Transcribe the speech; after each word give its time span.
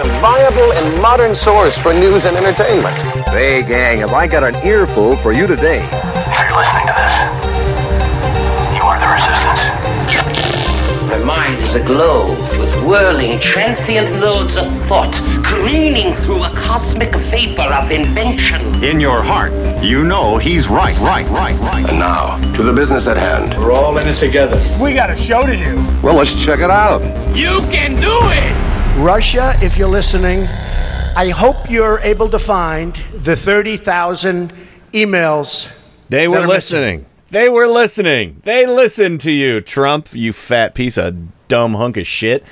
A 0.00 0.04
viable 0.22 0.72
and 0.72 1.02
modern 1.02 1.36
source 1.36 1.76
for 1.76 1.92
news 1.92 2.24
and 2.24 2.34
entertainment. 2.34 2.96
Hey, 3.28 3.62
gang, 3.62 3.98
have 3.98 4.14
I 4.14 4.26
got 4.26 4.42
an 4.42 4.54
earful 4.66 5.14
for 5.16 5.32
you 5.32 5.46
today? 5.46 5.80
If 5.84 6.40
you're 6.40 6.56
listening 6.56 6.86
to 6.86 6.94
this, 6.96 7.14
you 8.74 8.80
are 8.80 8.98
the 8.98 9.08
resistance. 9.12 9.60
My 11.06 11.18
mind 11.22 11.62
is 11.62 11.74
aglow 11.74 12.30
with 12.58 12.72
whirling, 12.86 13.38
transient 13.40 14.22
loads 14.22 14.56
of 14.56 14.64
thought, 14.86 15.12
careening 15.44 16.14
through 16.14 16.44
a 16.44 16.54
cosmic 16.54 17.14
vapor 17.14 17.60
of 17.60 17.90
invention. 17.90 18.82
In 18.82 19.00
your 19.00 19.22
heart, 19.22 19.52
you 19.84 20.02
know 20.02 20.38
he's 20.38 20.66
right, 20.66 20.96
right, 21.00 21.28
right, 21.28 21.58
right. 21.60 21.86
And 21.86 21.98
now, 21.98 22.38
to 22.56 22.62
the 22.62 22.72
business 22.72 23.06
at 23.06 23.18
hand. 23.18 23.54
We're 23.58 23.72
all 23.72 23.98
in 23.98 24.06
this 24.06 24.20
together. 24.20 24.56
We 24.82 24.94
got 24.94 25.10
a 25.10 25.16
show 25.16 25.44
to 25.44 25.54
do. 25.54 25.76
Well, 26.02 26.14
let's 26.14 26.32
check 26.42 26.60
it 26.60 26.70
out. 26.70 27.02
You 27.36 27.60
can 27.70 28.00
do 28.00 28.18
it. 28.30 28.69
Russia, 29.00 29.54
if 29.62 29.78
you're 29.78 29.88
listening, 29.88 30.46
I 31.16 31.30
hope 31.30 31.70
you're 31.70 32.00
able 32.00 32.28
to 32.28 32.38
find 32.38 32.94
the 33.14 33.34
30,000 33.34 34.52
emails. 34.92 35.74
They 36.10 36.28
were 36.28 36.46
listening. 36.46 37.06
They 37.30 37.48
were 37.48 37.66
listening. 37.66 38.42
They 38.44 38.66
listened 38.66 39.22
to 39.22 39.30
you, 39.30 39.62
Trump, 39.62 40.10
you 40.12 40.34
fat 40.34 40.74
piece 40.74 40.98
of 40.98 41.16
dumb 41.48 41.74
hunk 41.74 41.96
of 41.96 42.06
shit. 42.06 42.44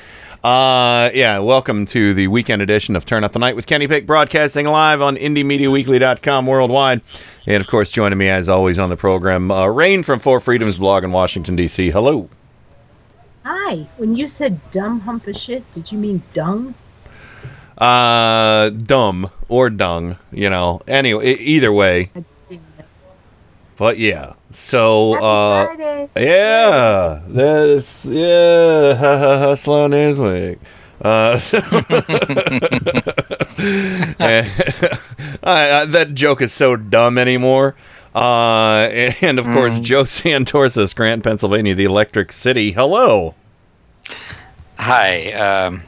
Uh, 0.43 1.11
yeah, 1.13 1.39
welcome 1.41 1.85
to 1.85 2.15
the 2.15 2.29
weekend 2.29 2.63
edition 2.63 2.97
of 2.97 3.05
Turn 3.05 3.25
Up 3.25 3.33
the 3.33 3.39
Night 3.39 3.55
with 3.55 3.67
Kenny 3.67 3.87
Pick, 3.87 4.07
broadcasting 4.07 4.67
live 4.67 5.03
on 5.03 5.17
IndieMediaWeekly.com 5.17 6.47
worldwide. 6.47 7.03
And 7.47 7.61
of 7.61 7.67
course, 7.67 7.91
joining 7.91 8.17
me 8.17 8.31
as 8.31 8.49
always 8.49 8.79
on 8.79 8.89
the 8.89 8.97
program, 8.97 9.51
uh, 9.51 9.67
Rain 9.67 10.03
from 10.03 10.19
Four 10.19 10.41
Freedoms 10.41 10.79
blog 10.79 11.05
in 11.05 11.13
Washington, 11.13 11.57
D.C. 11.57 11.91
Hello. 11.91 12.31
Hi. 13.51 13.87
When 13.97 14.15
you 14.15 14.29
said 14.29 14.61
dumb 14.71 15.01
hump 15.01 15.27
of 15.27 15.35
shit, 15.35 15.65
did 15.73 15.91
you 15.91 15.97
mean 15.97 16.21
dung? 16.35 16.75
Uh, 17.79 18.69
dumb 18.69 19.31
or 19.49 19.71
dung, 19.71 20.19
you 20.31 20.51
know. 20.51 20.83
Anyway, 20.87 21.33
either 21.37 21.73
way. 21.73 22.11
But 23.79 23.99
yeah, 23.99 24.35
so 24.51 25.15
uh, 25.15 25.65
Friday. 25.67 26.09
yeah, 26.15 27.23
this 27.27 28.05
yeah, 28.05 28.95
ha 28.95 29.17
ha 29.19 29.39
ha, 29.39 29.55
slow 29.55 29.87
news 29.87 30.19
week. 30.21 30.59
Uh, 31.01 31.39
so- 31.39 31.59
I- 34.21 35.01
I- 35.43 35.85
that 35.87 36.11
joke 36.13 36.43
is 36.43 36.53
so 36.53 36.77
dumb 36.77 37.17
anymore. 37.17 37.77
Uh, 38.15 38.89
and 39.23 39.39
of 39.39 39.47
course, 39.47 39.79
Joe 39.81 40.03
Santorsis, 40.05 40.89
Scranton, 40.89 41.23
Pennsylvania, 41.23 41.75
the 41.77 41.85
Electric 41.85 42.33
City. 42.33 42.73
Hello. 42.73 43.35
Hi. 44.79 45.33
Um, 45.33 45.83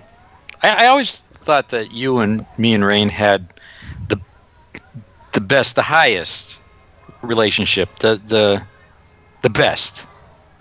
I, 0.63 0.85
I 0.85 0.87
always 0.89 1.21
thought 1.33 1.71
that 1.71 1.93
you 1.93 2.19
and 2.19 2.45
me 2.59 2.75
and 2.75 2.85
Rain 2.85 3.09
had 3.09 3.53
the 4.09 4.21
the 5.33 5.41
best, 5.41 5.77
the 5.77 5.83
highest 5.83 6.61
relationship, 7.23 7.99
the 8.01 8.21
the 8.27 8.63
the 9.43 9.51
best. 9.51 10.07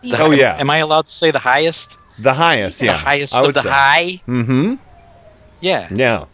The 0.01 0.21
Oh, 0.21 0.31
yeah. 0.31 0.55
Am 0.57 0.69
I 0.69 0.77
allowed 0.77 1.05
to 1.05 1.11
say 1.11 1.31
the 1.31 1.39
highest? 1.39 1.97
The 2.19 2.33
highest, 2.33 2.81
yeah. 2.81 2.93
The 2.93 2.97
highest 2.97 3.37
of 3.37 3.53
the 3.53 3.61
say. 3.61 3.69
high. 3.69 4.21
Mm-hmm. 4.27 4.75
Yeah. 5.61 5.89
Yeah. 5.91 6.25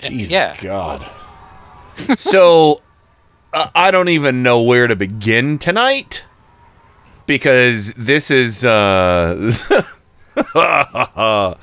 Jesus 0.00 0.30
yeah. 0.32 0.56
God. 0.60 1.06
so 2.16 2.80
uh, 3.52 3.68
I 3.74 3.90
don't 3.90 4.08
even 4.08 4.42
know 4.42 4.62
where 4.62 4.86
to 4.86 4.96
begin 4.96 5.58
tonight 5.58 6.24
because 7.26 7.92
this 7.94 8.30
is 8.30 8.64
uh 8.64 9.54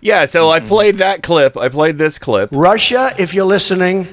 Yeah, 0.00 0.24
so 0.24 0.50
I 0.50 0.60
played 0.60 0.98
that 0.98 1.22
clip. 1.22 1.56
I 1.56 1.68
played 1.68 1.98
this 1.98 2.18
clip. 2.18 2.48
Russia, 2.52 3.14
if 3.18 3.34
you're 3.34 3.44
listening, 3.44 4.08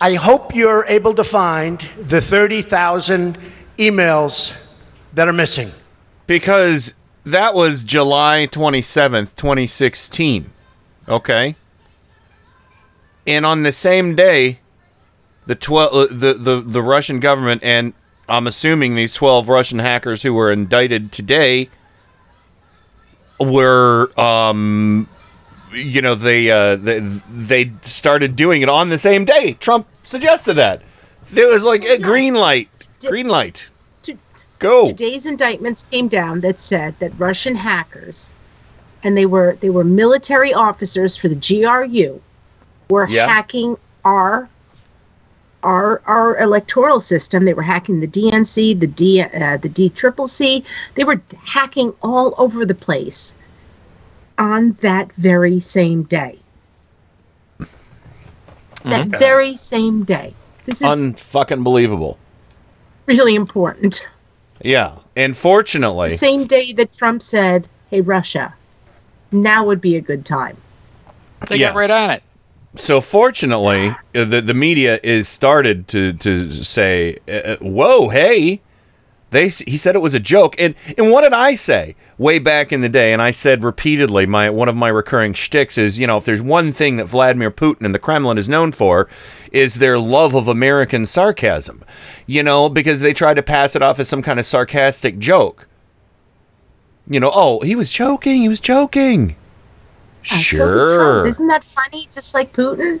I 0.00 0.14
hope 0.14 0.54
you're 0.54 0.84
able 0.86 1.14
to 1.14 1.24
find 1.24 1.78
the 1.98 2.20
30,000 2.20 3.38
emails 3.78 4.54
that 5.12 5.28
are 5.28 5.32
missing. 5.32 5.72
because 6.26 6.94
that 7.24 7.54
was 7.54 7.84
July 7.84 8.48
27th, 8.50 9.36
2016. 9.36 10.50
Okay? 11.08 11.54
And 13.26 13.44
on 13.44 13.62
the 13.62 13.72
same 13.72 14.16
day, 14.16 14.60
the 15.46 15.54
12 15.54 15.92
uh, 15.92 16.06
the, 16.10 16.34
the 16.34 16.60
the 16.60 16.82
Russian 16.82 17.18
government 17.20 17.62
and 17.64 17.92
I'm 18.28 18.46
assuming 18.46 18.94
these 18.94 19.12
12 19.14 19.48
Russian 19.48 19.80
hackers 19.80 20.22
who 20.22 20.32
were 20.32 20.50
indicted 20.52 21.10
today 21.12 21.68
were 23.40 24.10
um 24.20 25.08
you 25.72 26.02
know 26.02 26.14
they 26.14 26.50
uh 26.50 26.76
they, 26.76 26.98
they 26.98 27.72
started 27.82 28.36
doing 28.36 28.62
it 28.62 28.68
on 28.68 28.88
the 28.88 28.98
same 28.98 29.24
day. 29.24 29.54
Trump 29.54 29.86
suggested 30.02 30.54
that. 30.54 30.82
There 31.30 31.48
was 31.48 31.64
like 31.64 31.84
a 31.84 31.98
green 31.98 32.34
light. 32.34 32.88
Green 33.06 33.28
light. 33.28 33.68
Go. 34.58 34.88
Today's 34.88 35.24
indictments 35.24 35.86
came 35.90 36.06
down 36.06 36.40
that 36.40 36.60
said 36.60 36.94
that 36.98 37.12
Russian 37.18 37.54
hackers, 37.54 38.34
and 39.02 39.16
they 39.16 39.24
were 39.24 39.56
they 39.60 39.70
were 39.70 39.84
military 39.84 40.52
officers 40.52 41.16
for 41.16 41.28
the 41.28 41.34
GRU, 41.36 42.20
were 42.90 43.08
Yeah. 43.08 43.26
hacking 43.26 43.76
our 44.04 44.50
our 45.62 46.00
our 46.06 46.36
electoral 46.38 47.00
system. 47.00 47.44
They 47.44 47.54
were 47.54 47.62
hacking 47.62 48.00
the 48.00 48.06
DNC, 48.08 48.78
the 48.80 48.86
D 48.86 49.20
uh, 49.22 49.56
the 49.58 49.68
D 49.68 49.88
triple 49.90 50.26
C. 50.26 50.64
They 50.94 51.04
were 51.04 51.20
hacking 51.44 51.92
all 52.02 52.34
over 52.38 52.64
the 52.64 52.74
place 52.74 53.34
on 54.38 54.76
that 54.80 55.12
very 55.14 55.60
same 55.60 56.04
day. 56.04 56.38
That 58.84 59.08
Mhm. 59.08 59.18
very 59.18 59.56
same 59.56 60.04
day. 60.04 60.34
This 60.64 60.80
is 60.80 60.86
Unfucking 60.88 61.62
believable. 61.62 62.16
really 63.06 63.34
important. 63.34 64.06
Yeah. 64.62 64.92
And 65.16 65.36
fortunately, 65.36 66.10
The 66.10 66.16
same 66.16 66.46
day 66.46 66.72
that 66.74 66.96
Trump 66.96 67.22
said, 67.22 67.66
"Hey 67.90 68.00
Russia, 68.00 68.54
now 69.32 69.64
would 69.64 69.80
be 69.80 69.96
a 69.96 70.00
good 70.00 70.24
time." 70.24 70.56
They 71.48 71.56
Yeah. 71.56 71.68
got 71.68 71.76
right 71.76 71.90
on 71.90 72.10
it. 72.10 72.22
So 72.76 73.00
fortunately, 73.00 73.88
uh, 74.14 74.24
the 74.24 74.40
the 74.40 74.54
media 74.54 75.00
is 75.02 75.28
started 75.28 75.88
to 75.88 76.12
to 76.14 76.52
say, 76.52 77.18
uh, 77.28 77.56
"Whoa, 77.56 78.08
hey." 78.08 78.62
They, 79.32 79.48
he 79.48 79.76
said 79.76 79.94
it 79.94 80.00
was 80.00 80.14
a 80.14 80.18
joke, 80.18 80.56
and 80.58 80.74
and 80.98 81.12
what 81.12 81.20
did 81.20 81.32
I 81.32 81.54
say 81.54 81.94
way 82.18 82.40
back 82.40 82.72
in 82.72 82.80
the 82.80 82.88
day? 82.88 83.12
And 83.12 83.22
I 83.22 83.30
said 83.30 83.62
repeatedly, 83.62 84.26
my 84.26 84.50
one 84.50 84.68
of 84.68 84.74
my 84.74 84.88
recurring 84.88 85.34
shticks 85.34 85.78
is, 85.78 86.00
you 86.00 86.06
know, 86.08 86.16
if 86.16 86.24
there's 86.24 86.42
one 86.42 86.72
thing 86.72 86.96
that 86.96 87.04
Vladimir 87.04 87.52
Putin 87.52 87.84
and 87.84 87.94
the 87.94 88.00
Kremlin 88.00 88.38
is 88.38 88.48
known 88.48 88.72
for, 88.72 89.08
is 89.52 89.76
their 89.76 90.00
love 90.00 90.34
of 90.34 90.48
American 90.48 91.06
sarcasm, 91.06 91.84
you 92.26 92.42
know, 92.42 92.68
because 92.68 93.02
they 93.02 93.12
try 93.12 93.32
to 93.32 93.40
pass 93.40 93.76
it 93.76 93.82
off 93.82 94.00
as 94.00 94.08
some 94.08 94.20
kind 94.20 94.40
of 94.40 94.46
sarcastic 94.46 95.20
joke. 95.20 95.68
You 97.08 97.20
know, 97.20 97.30
oh, 97.32 97.60
he 97.60 97.76
was 97.76 97.92
joking, 97.92 98.42
he 98.42 98.48
was 98.48 98.58
joking. 98.58 99.36
So 100.24 100.42
Trump, 100.42 100.74
Sure. 100.76 101.26
Isn't 101.26 101.48
that 101.48 101.64
funny? 101.64 102.08
Just 102.14 102.34
like 102.34 102.52
Putin. 102.52 103.00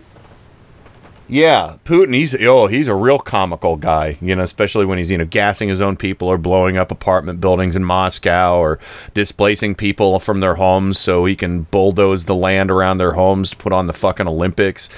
Yeah, 1.28 1.76
Putin. 1.84 2.12
He's 2.14 2.34
oh, 2.42 2.66
he's 2.66 2.88
a 2.88 2.94
real 2.94 3.20
comical 3.20 3.76
guy. 3.76 4.18
You 4.20 4.34
know, 4.34 4.42
especially 4.42 4.84
when 4.84 4.98
he's 4.98 5.10
you 5.12 5.18
know 5.18 5.24
gassing 5.24 5.68
his 5.68 5.80
own 5.80 5.96
people 5.96 6.26
or 6.28 6.38
blowing 6.38 6.76
up 6.76 6.90
apartment 6.90 7.40
buildings 7.40 7.76
in 7.76 7.84
Moscow 7.84 8.58
or 8.58 8.80
displacing 9.14 9.76
people 9.76 10.18
from 10.18 10.40
their 10.40 10.56
homes 10.56 10.98
so 10.98 11.24
he 11.26 11.36
can 11.36 11.62
bulldoze 11.62 12.24
the 12.24 12.34
land 12.34 12.70
around 12.70 12.98
their 12.98 13.12
homes 13.12 13.50
to 13.50 13.56
put 13.56 13.72
on 13.72 13.86
the 13.86 13.92
fucking 13.92 14.26
Olympics. 14.26 14.88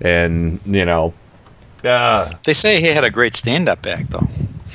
And 0.00 0.60
you 0.64 0.86
know, 0.86 1.12
uh, 1.84 2.32
They 2.44 2.54
say 2.54 2.80
he 2.80 2.86
had 2.86 3.04
a 3.04 3.10
great 3.10 3.36
stand-up 3.36 3.84
act, 3.86 4.10
though. 4.10 4.26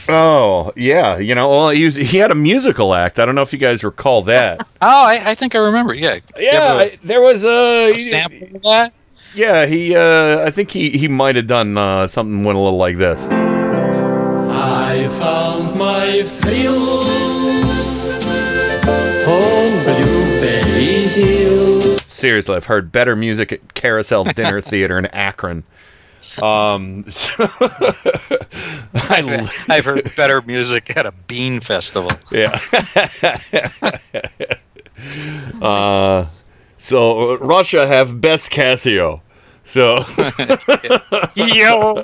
Oh 0.10 0.72
yeah, 0.76 1.18
you 1.18 1.36
know, 1.36 1.50
well 1.50 1.70
he 1.70 1.86
was, 1.86 1.96
he 1.96 2.18
had 2.18 2.32
a 2.32 2.36
musical 2.36 2.94
act. 2.94 3.20
I 3.20 3.26
don't 3.26 3.36
know 3.36 3.42
if 3.44 3.54
you 3.54 3.60
guys 3.60 3.84
recall 3.84 4.22
that. 4.24 4.68
Oh, 4.84 5.06
I, 5.06 5.32
I 5.32 5.36
think 5.36 5.54
I 5.54 5.60
remember. 5.60 5.94
Yeah. 5.94 6.20
Yeah, 6.40 6.74
a- 6.74 6.78
I- 6.78 6.98
there 7.04 7.22
was 7.22 7.44
a, 7.46 7.94
a 7.94 7.98
sample 8.00 8.48
of 8.56 8.64
that. 8.64 8.94
Yeah, 9.36 9.68
he. 9.68 9.96
Uh, 9.96 10.44
I 10.44 10.50
think 10.50 10.72
he 10.72 10.90
he 10.90 11.08
might 11.08 11.36
have 11.36 11.46
done 11.48 11.78
uh, 11.78 12.08
something 12.08 12.44
went 12.44 12.58
a 12.58 12.62
little 12.62 12.80
like 12.80 12.98
this. 12.98 13.28
I 13.28 15.08
found 15.20 15.78
my 15.78 16.24
thrill 16.26 17.02
on 19.30 19.84
Blueberry 19.86 21.08
Hill. 21.14 21.98
seriously, 22.08 22.56
I've 22.56 22.66
heard 22.66 22.92
better 22.92 23.16
music 23.16 23.52
at 23.52 23.74
Carousel 23.76 24.24
Dinner 24.26 24.62
Theater 24.62 24.98
in 24.98 25.06
Akron. 25.08 25.64
Um, 26.40 27.04
so- 27.06 27.34
I've, 28.94 29.52
I've 29.70 29.86
heard 29.86 30.16
better 30.16 30.42
music 30.42 30.96
at 30.96 31.06
a 31.06 31.12
bean 31.12 31.60
festival. 31.60 32.12
Yeah. 32.32 32.58
uh, 35.62 36.26
so 36.78 37.38
Russia 37.38 37.88
have 37.88 38.22
best 38.22 38.52
Casio. 38.52 39.22
So 39.64 39.98
Yo. 41.36 42.04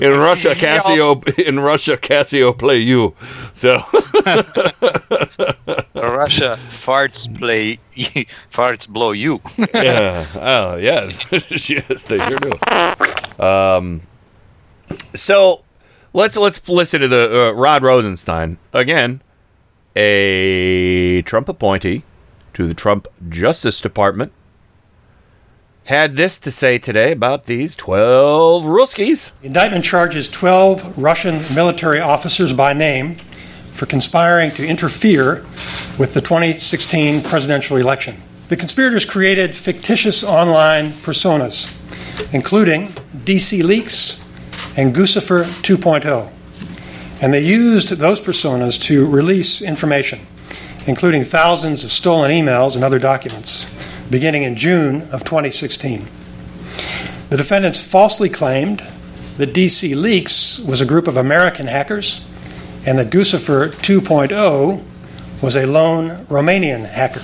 in 0.00 0.18
Russia 0.18 0.54
Casio 0.54 1.38
in 1.38 1.58
Russia 1.60 1.96
Casio 1.96 2.56
play 2.56 2.78
you. 2.78 3.14
So 3.54 3.74
Russia 5.94 6.58
farts 6.68 7.26
play 7.38 7.78
farts 8.50 8.88
blow 8.88 9.10
you. 9.12 9.40
yeah. 9.74 10.24
Oh 10.36 10.76
yes. 10.76 11.18
yes, 11.68 12.04
they 12.04 12.18
sure 12.18 12.38
do. 12.38 13.44
Um 13.44 14.02
so 15.14 15.62
let's 16.12 16.36
let's 16.36 16.66
listen 16.68 17.00
to 17.00 17.08
the 17.08 17.48
uh, 17.48 17.52
Rod 17.52 17.82
Rosenstein 17.82 18.58
again, 18.72 19.20
a 19.96 21.22
Trump 21.22 21.48
appointee 21.48 22.04
to 22.54 22.66
the 22.66 22.74
Trump 22.74 23.08
Justice 23.28 23.80
Department, 23.80 24.32
had 25.86 26.16
this 26.16 26.36
to 26.36 26.50
say 26.50 26.78
today 26.78 27.12
about 27.12 27.46
these 27.46 27.76
twelve 27.76 28.64
Ruskies. 28.64 29.30
The 29.40 29.46
indictment 29.46 29.84
charges 29.84 30.26
12 30.26 30.98
Russian 30.98 31.36
military 31.54 32.00
officers 32.00 32.52
by 32.52 32.72
name 32.72 33.14
for 33.70 33.86
conspiring 33.86 34.50
to 34.52 34.66
interfere 34.66 35.44
with 35.96 36.12
the 36.12 36.20
2016 36.20 37.22
presidential 37.22 37.76
election. 37.76 38.20
The 38.48 38.56
conspirators 38.56 39.04
created 39.04 39.54
fictitious 39.54 40.24
online 40.24 40.90
personas, 40.90 41.72
including 42.34 42.88
DC 43.24 43.62
Leaks 43.62 44.24
and 44.76 44.92
Guccifer 44.92 45.44
2.0. 45.62 46.32
And 47.22 47.32
they 47.32 47.44
used 47.44 47.90
those 47.90 48.20
personas 48.20 48.82
to 48.84 49.06
release 49.08 49.62
information, 49.62 50.18
including 50.88 51.22
thousands 51.22 51.84
of 51.84 51.92
stolen 51.92 52.32
emails 52.32 52.74
and 52.74 52.84
other 52.84 52.98
documents, 52.98 53.75
beginning 54.10 54.42
in 54.42 54.56
June 54.56 55.02
of 55.12 55.24
2016. 55.24 56.06
The 57.28 57.36
defendants 57.36 57.90
falsely 57.90 58.28
claimed 58.28 58.82
that 59.36 59.52
DC 59.52 59.94
Leaks 59.96 60.58
was 60.60 60.80
a 60.80 60.86
group 60.86 61.08
of 61.08 61.16
American 61.16 61.66
hackers 61.66 62.26
and 62.86 62.98
that 62.98 63.10
Guccifer 63.10 63.68
2.0 63.68 64.82
was 65.42 65.56
a 65.56 65.66
lone 65.66 66.24
Romanian 66.26 66.86
hacker. 66.86 67.22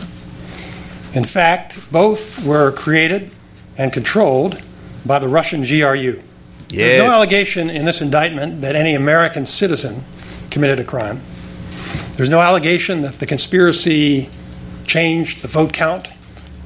In 1.15 1.25
fact, 1.25 1.79
both 1.93 2.45
were 2.45 2.73
created 2.73 3.31
and 3.79 3.93
controlled 3.93 4.61
by 5.07 5.19
the 5.19 5.29
Russian 5.29 5.63
GRU. 5.63 6.21
There's 6.69 7.03
no 7.03 7.11
allegation 7.11 7.71
in 7.71 7.85
this 7.85 8.01
indictment 8.01 8.63
that 8.63 8.75
any 8.75 8.95
American 8.95 9.47
citizen 9.47 10.05
committed 10.51 10.81
a 10.81 10.85
crime. 10.85 11.21
There's 12.17 12.31
no 12.31 12.41
allegation 12.41 13.03
that 13.03 13.19
the 13.19 13.27
conspiracy 13.27 14.29
changed 14.87 15.43
the 15.43 15.49
vote 15.49 15.73
count 15.73 16.09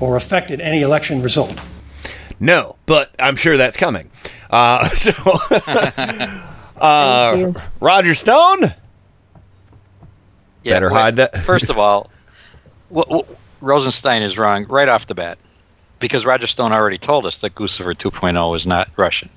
or 0.01 0.17
affected 0.17 0.61
any 0.61 0.83
election 0.83 1.23
result. 1.23 1.59
No, 2.39 2.77
but 2.87 3.15
I'm 3.19 3.37
sure 3.37 3.57
that's 3.57 3.77
coming. 3.77 4.11
Uh, 4.51 4.89
so, 4.91 5.13
uh, 6.81 7.53
Roger 7.81 8.15
Stone. 8.15 8.75
Better 10.65 10.89
wait, 10.93 10.95
hide 11.01 11.17
that. 11.17 11.37
First 11.45 11.71
of 11.71 11.79
all, 11.79 12.11
w- 12.91 13.07
w- 13.09 13.37
Rosenstein 13.61 14.23
is 14.23 14.37
wrong 14.37 14.65
right 14.67 14.89
off 14.89 15.07
the 15.07 15.15
bat 15.15 15.39
because 16.01 16.27
Roger 16.27 16.47
Stone 16.49 16.73
already 16.73 16.99
told 16.99 17.25
us 17.25 17.39
that 17.39 17.55
Guccifer 17.55 17.95
2.0 17.95 18.57
is 18.57 18.67
not 18.67 18.89
Russian. 18.97 19.31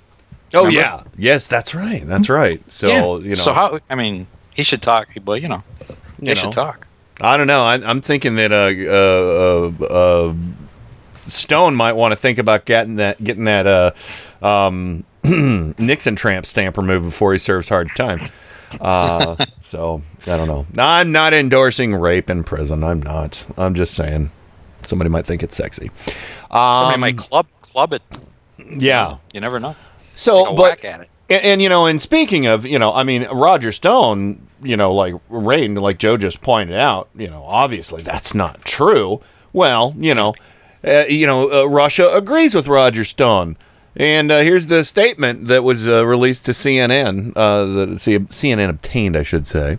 Oh 0.56 0.66
Remember? 0.66 0.80
yeah, 0.80 1.04
yes, 1.18 1.46
that's 1.46 1.76
right. 1.76 2.06
That's 2.08 2.28
right. 2.28 2.60
So 2.72 2.88
Yeah. 2.88 3.24
you 3.24 3.30
know, 3.30 3.36
So 3.36 3.54
how? 3.54 3.80
I 3.92 3.96
mean, 3.96 4.26
he 4.56 4.64
should 4.64 4.82
talk. 4.82 5.08
Well, 5.24 5.38
you 5.38 5.48
know, 5.48 5.62
You 5.88 5.96
they 6.22 6.34
know. 6.34 6.34
should 6.36 6.52
talk. 6.54 6.88
I 7.22 7.38
don't 7.38 7.48
know. 7.48 7.64
I, 7.64 7.76
I'm 7.76 8.02
thinking 8.02 8.36
that 8.36 8.52
uh, 8.52 8.72
uh, 8.90 9.86
uh, 9.90 10.30
uh, 10.30 10.34
Stone 11.26 11.76
might 11.76 11.94
want 11.94 12.12
to 12.12 12.16
think 12.16 12.40
about 12.40 12.66
getting 12.66 12.96
that 12.96 13.24
getting 13.24 13.44
that 13.46 13.68
uh, 13.68 14.46
um, 14.46 15.04
Nixon 15.24 16.16
tramp 16.16 16.46
stamp 16.46 16.78
removed 16.78 17.06
before 17.06 17.34
he 17.34 17.40
serves 17.40 17.70
hard 17.70 17.90
time. 17.96 18.26
Uh, 18.80 19.36
so 19.64 20.02
I 20.24 20.38
don't 20.38 20.48
know. 20.48 20.66
I'm 20.78 21.12
not 21.12 21.34
endorsing 21.34 21.94
rape 21.96 22.30
in 22.30 22.44
prison. 22.44 22.84
I'm 22.84 23.02
not. 23.02 23.46
I'm 23.58 23.76
just 23.76 23.94
saying. 23.94 24.32
Somebody 24.84 25.10
might 25.10 25.26
think 25.26 25.44
it's 25.44 25.56
sexy. 25.58 25.92
Somebody 26.52 26.94
Um, 26.96 27.00
might 27.02 27.18
club 27.18 27.48
club 27.62 27.94
it. 27.94 28.02
Yeah. 28.66 29.18
You 29.34 29.42
never 29.42 29.60
know. 29.60 29.76
So, 30.16 30.46
but 30.56 30.56
whack 30.56 30.86
at 30.86 31.02
it. 31.02 31.10
And, 31.30 31.44
and 31.44 31.62
you 31.62 31.70
know, 31.70 31.86
and 31.86 32.02
speaking 32.02 32.46
of, 32.46 32.66
you 32.66 32.80
know, 32.80 32.94
I 32.94 33.04
mean, 33.04 33.28
Roger 33.28 33.72
Stone, 33.72 34.42
you 34.62 34.78
know, 34.78 34.94
like 34.94 35.16
Rain, 35.30 35.76
like 35.76 35.98
Joe 35.98 36.18
just 36.18 36.42
pointed 36.42 36.78
out, 36.78 37.10
you 37.16 37.30
know, 37.30 37.44
obviously 37.44 38.02
that's 38.02 38.34
not 38.34 38.64
true. 38.66 39.22
Well, 39.54 39.94
you 39.98 40.14
know, 40.14 40.34
uh, 40.86 41.06
you 41.10 41.26
know, 41.28 41.52
uh, 41.52 41.66
Russia 41.66 42.10
agrees 42.14 42.56
with 42.56 42.68
Roger 42.68 43.04
Stone. 43.04 43.58
And 43.96 44.32
uh, 44.32 44.40
here's 44.40 44.68
the 44.68 44.86
statement 44.86 45.48
that 45.48 45.64
was 45.64 45.88
uh, 45.88 46.06
released 46.06 46.46
to 46.46 46.52
CNN, 46.52 47.34
uh, 47.36 47.66
that 47.66 47.90
CNN 48.00 48.70
obtained, 48.70 49.18
I 49.18 49.24
should 49.24 49.48
say. 49.48 49.78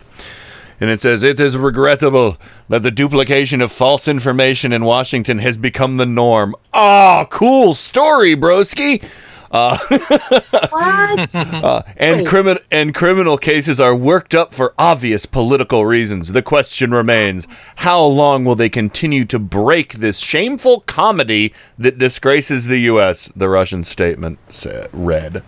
And 0.79 0.89
it 0.89 0.99
says, 0.99 1.23
It 1.23 1.39
is 1.39 1.55
regrettable 1.55 2.37
that 2.67 2.83
the 2.83 2.91
duplication 2.91 3.61
of 3.61 3.71
false 3.71 4.07
information 4.07 4.73
in 4.73 4.83
Washington 4.83 5.39
has 5.39 5.57
become 5.57 5.97
the 5.97 6.05
norm. 6.05 6.55
Ah, 6.73 7.25
cool 7.29 7.73
story, 7.73 8.35
broski. 8.35 9.03
Uh, 9.51 9.77
What? 10.69 11.35
uh, 11.35 11.83
and 11.97 12.25
criminal 12.25 12.61
and 12.71 12.95
criminal 12.95 13.37
cases 13.37 13.79
are 13.79 13.95
worked 13.95 14.33
up 14.33 14.53
for 14.53 14.73
obvious 14.77 15.25
political 15.25 15.85
reasons. 15.85 16.31
The 16.31 16.41
question 16.41 16.91
remains: 16.91 17.47
How 17.77 18.01
long 18.03 18.45
will 18.45 18.55
they 18.55 18.69
continue 18.69 19.25
to 19.25 19.39
break 19.39 19.95
this 19.95 20.19
shameful 20.19 20.81
comedy 20.81 21.53
that 21.77 21.97
disgraces 21.97 22.67
the 22.67 22.79
U.S.? 22.79 23.31
The 23.35 23.49
Russian 23.49 23.83
statement 23.83 24.39
said, 24.47 24.89
read. 24.93 25.43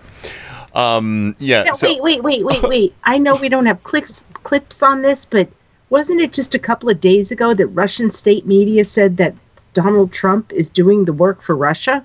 Um, 0.74 1.36
yeah. 1.40 1.64
No, 1.64 1.74
so, 1.74 1.88
wait, 1.88 2.02
wait, 2.02 2.24
wait, 2.24 2.44
wait, 2.46 2.64
wait. 2.64 2.96
I 3.04 3.18
know 3.18 3.36
we 3.36 3.50
don't 3.50 3.66
have 3.66 3.84
clips 3.84 4.24
clips 4.44 4.84
on 4.84 5.02
this, 5.02 5.26
but 5.26 5.48
wasn't 5.90 6.22
it 6.22 6.34
just 6.34 6.56
a 6.56 6.60
couple 6.60 6.90
of 6.90 7.00
days 7.00 7.32
ago 7.32 7.54
that 7.54 7.68
Russian 7.68 8.12
state 8.12 8.46
media 8.46 8.84
said 8.84 9.18
that 9.18 9.36
Donald 9.74 10.12
Trump 10.12 10.52
is 10.52 10.70
doing 10.70 11.06
the 11.06 11.14
work 11.14 11.42
for 11.42 11.56
Russia? 11.56 12.04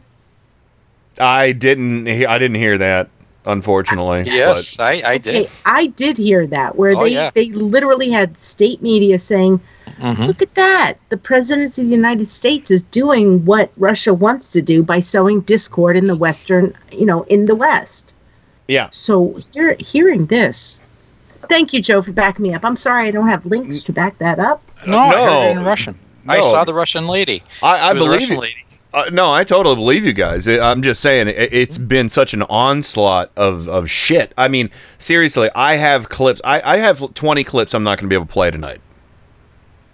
I 1.21 1.53
didn't. 1.53 2.07
I 2.09 2.39
didn't 2.39 2.57
hear 2.57 2.79
that. 2.79 3.09
Unfortunately. 3.47 4.25
Yes, 4.27 4.79
I, 4.79 5.01
I 5.05 5.17
did. 5.19 5.35
Hey, 5.47 5.49
I 5.65 5.87
did 5.87 6.19
hear 6.19 6.47
that 6.49 6.77
where 6.77 6.93
Oh, 6.95 7.05
they 7.05 7.11
yeah. 7.15 7.31
they 7.33 7.47
literally 7.51 8.11
had 8.11 8.37
state 8.37 8.83
media 8.83 9.19
saying, 9.19 9.59
Mhm. 10.01 10.27
"Look 10.27 10.43
at 10.43 10.55
that! 10.55 10.95
The 11.09 11.17
president 11.17 11.79
of 11.79 11.85
the 11.89 11.91
United 11.97 12.29
States 12.29 12.71
is 12.71 12.83
doing 12.83 13.43
what 13.47 13.71
Russia 13.79 14.13
wants 14.13 14.53
to 14.53 14.61
do 14.61 14.83
by 14.83 15.01
sowing 15.01 15.41
discord 15.43 15.97
in 15.97 16.09
the 16.09 16.17
western, 16.17 16.75
you 16.93 17.07
know, 17.07 17.23
in 17.25 17.47
the 17.47 17.55
West." 17.55 18.13
Yeah. 18.67 18.89
So 18.91 19.39
hear, 19.55 19.77
hearing 19.79 20.27
this, 20.27 20.79
thank 21.49 21.73
you, 21.73 21.81
Joe, 21.81 22.03
for 22.03 22.13
backing 22.13 22.43
me 22.43 22.53
up. 22.53 22.67
I'm 22.67 22.77
sorry 22.77 23.09
I 23.09 23.11
don't 23.11 23.29
have 23.29 23.47
links 23.47 23.83
to 23.85 23.93
back 23.95 24.19
that 24.19 24.39
up. 24.39 24.61
No, 24.87 24.99
I 24.99 25.09
heard 25.15 25.51
it 25.51 25.55
No. 25.55 25.61
in 25.63 25.65
Russian. 25.67 25.99
I 26.29 26.43
saw 26.43 26.65
the 26.65 26.75
Russian 26.75 27.07
lady. 27.07 27.43
I, 27.63 27.79
I 27.79 27.91
It 27.93 27.95
was 27.95 28.03
a 28.03 28.07
believe 28.07 28.21
Russian 28.21 28.35
you. 28.35 28.41
lady. 28.43 28.65
Uh, 28.95 29.05
no, 29.13 29.31
I 29.33 29.45
totally 29.45 29.75
believe 29.77 30.05
you 30.07 30.13
guys. 30.15 30.49
I- 30.49 30.59
I'm 30.71 30.83
just 30.83 31.01
saying 31.03 31.29
it, 31.29 31.53
it's 31.53 31.77
been 31.79 32.09
such 32.09 32.33
an 32.33 32.43
onslaught 32.45 33.31
of, 33.37 33.69
of 33.69 33.91
shit. 33.91 34.33
I 34.39 34.49
mean, 34.49 34.71
seriously, 34.99 35.51
I 35.55 35.75
have 35.77 36.09
clips. 36.09 36.41
I, 36.45 36.61
I 36.63 36.77
have 36.79 37.13
20 37.15 37.45
clips 37.45 37.75
I'm 37.75 37.85
not 37.85 37.99
going 37.99 38.09
to 38.09 38.13
be 38.13 38.15
able 38.17 38.27
to 38.27 38.33
play 38.33 38.51
tonight 38.51 38.81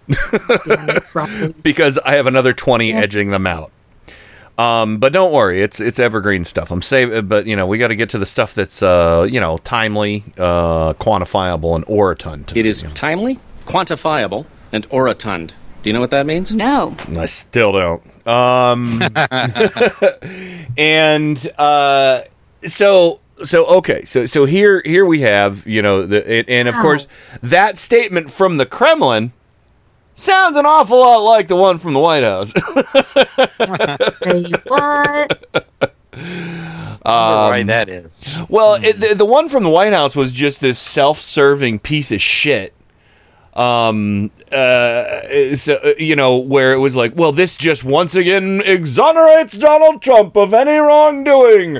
because 1.63 1.99
I 1.99 2.15
have 2.15 2.27
another 2.27 2.53
20 2.53 2.93
edging 2.93 3.31
them 3.31 3.47
out. 3.47 3.71
Um, 4.57 4.99
but 4.99 5.13
don't 5.13 5.33
worry, 5.33 5.63
it's 5.63 5.81
it's 5.81 5.99
evergreen 5.99 6.45
stuff. 6.45 6.71
I'm 6.71 6.81
saving, 6.81 7.27
but 7.27 7.45
you 7.47 7.57
know 7.57 7.67
we 7.67 7.77
got 7.77 7.89
to 7.89 7.97
get 7.97 8.09
to 8.11 8.19
the 8.19 8.27
stuff 8.27 8.55
that's 8.55 8.85
uh, 8.85 9.27
you 9.29 9.41
know 9.41 9.59
timely, 9.59 10.23
uh, 10.39 10.93
quantifiable, 10.93 11.75
and 11.75 11.85
orotund. 11.87 12.57
It 12.57 12.65
is 12.65 12.85
timely, 12.95 13.41
quantifiable, 13.67 14.47
and 14.71 14.89
orotund. 14.91 15.49
Do 15.83 15.91
you 15.91 15.93
know 15.93 15.99
what 15.99 16.11
that 16.11 16.25
means? 16.25 16.53
No. 16.55 16.97
I 17.19 17.27
still 17.27 17.73
don't. 17.73 18.01
Um, 18.27 19.03
and 20.79 21.49
uh, 21.59 22.23
so 22.67 23.21
so 23.45 23.67
okay, 23.67 24.05
so 24.05 24.27
so 24.27 24.45
here 24.45 24.81
here 24.85 25.05
we 25.05 25.21
have 25.21 25.67
you 25.67 25.83
know 25.83 26.07
the 26.07 26.31
it, 26.39 26.49
and 26.49 26.69
of 26.69 26.75
Wow. 26.77 26.83
course 26.83 27.07
that 27.43 27.79
statement 27.79 28.31
from 28.31 28.57
the 28.57 28.67
Kremlin 28.67 29.33
sounds 30.15 30.57
an 30.57 30.65
awful 30.67 31.01
lot 31.01 31.19
like 31.19 31.49
the 31.49 31.57
one 31.57 31.79
from 31.79 31.93
the 31.93 32.01
White 32.01 32.23
House. 32.23 32.53
Say 34.19 34.53
what? 34.69 35.67
why 37.03 37.61
Um, 37.61 37.67
that 37.67 37.89
is. 37.89 38.39
Well, 38.49 38.75
it, 38.83 38.95
the, 39.01 39.15
the 39.17 39.25
one 39.25 39.49
from 39.49 39.63
the 39.65 39.71
White 39.71 39.93
House 39.93 40.15
was 40.17 40.31
just 40.33 40.61
this 40.61 40.79
self-serving 40.79 41.81
piece 41.81 42.13
of 42.13 42.23
shit. 42.23 42.73
Um, 43.55 44.33
uh, 44.51 45.55
so, 45.55 45.75
uh, 45.77 45.95
you 45.97 46.17
know, 46.17 46.37
where 46.37 46.73
it 46.73 46.79
was 46.79 46.97
like, 46.97 47.15
well, 47.15 47.31
this 47.31 47.57
just 47.57 47.85
once 47.85 48.15
again 48.15 48.61
exonerates 48.65 49.57
Donald 49.57 50.03
Trump 50.03 50.37
of 50.37 50.53
any 50.53 50.77
wrongdoing. 50.77 51.75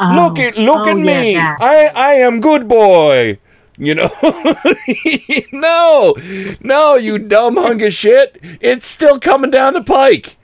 look 0.00 0.38
at 0.38 0.56
look 0.56 0.86
oh, 0.86 0.90
at 0.90 0.98
yeah, 0.98 1.22
me. 1.22 1.34
that. 1.34 1.58
I 1.60 1.86
I 1.86 2.12
am 2.14 2.40
good 2.40 2.66
boy. 2.66 3.38
You 3.76 3.94
know, 3.94 4.10
no, 5.52 6.14
no, 6.60 6.96
you 6.96 7.18
dumb 7.18 7.56
hunk 7.56 7.80
of 7.80 7.94
shit. 7.94 8.38
It's 8.60 8.86
still 8.86 9.18
coming 9.18 9.50
down 9.50 9.72
the 9.72 9.82
pike. 9.82 10.36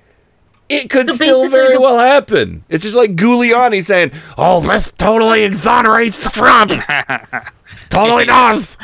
It 0.69 0.89
could 0.89 1.09
So 1.09 1.15
still 1.15 1.49
very 1.51 1.77
well 1.77 1.99
happen. 1.99 2.65
It's 2.69 2.83
just 2.83 2.97
like 2.97 3.15
Giuliani 3.15 3.85
saying, 3.85 4.13
"Oh, 4.39 4.61
this 4.61 4.91
totally 4.97 5.43
exonerates 5.43 6.31
Trump." 6.33 6.73
totally 7.91 8.25
does. 8.25 8.79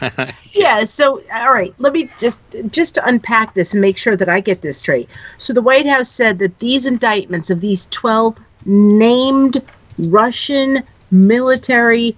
yeah 0.52 0.84
so 0.84 1.22
all 1.32 1.52
right 1.52 1.74
let 1.78 1.92
me 1.92 2.10
just 2.18 2.40
just 2.70 2.94
to 2.94 3.06
unpack 3.06 3.54
this 3.54 3.72
and 3.72 3.80
make 3.80 3.96
sure 3.98 4.16
that 4.16 4.28
i 4.28 4.40
get 4.40 4.60
this 4.62 4.78
straight 4.78 5.08
so 5.38 5.52
the 5.52 5.62
white 5.62 5.86
house 5.86 6.10
said 6.10 6.38
that 6.38 6.58
these 6.58 6.86
indictments 6.86 7.50
of 7.50 7.60
these 7.60 7.86
12 7.86 8.38
named 8.66 9.62
russian 9.98 10.82
military 11.10 12.16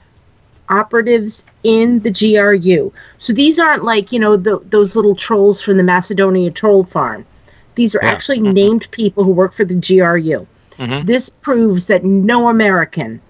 operatives 0.69 1.45
in 1.63 2.01
the 2.01 2.11
gru 2.11 2.93
so 3.19 3.33
these 3.33 3.59
aren't 3.59 3.85
like 3.85 4.13
you 4.13 4.19
know 4.19 4.37
the, 4.37 4.59
those 4.67 4.97
little 4.97 5.15
trolls 5.15 5.63
from 5.63 5.77
the 5.77 5.83
macedonia 5.83 6.51
troll 6.51 6.85
farm 6.85 7.25
these 7.75 7.95
are 7.95 8.01
Yeah. 8.03 8.11
actually 8.11 8.41
named 8.41 8.89
people 8.91 9.25
who 9.25 9.31
work 9.31 9.55
for 9.55 9.65
the 9.65 9.75
gru 9.75 10.47
Mhm. 10.79 11.07
this 11.07 11.29
proves 11.31 11.87
that 11.87 12.05
no 12.05 12.49
american 12.49 13.21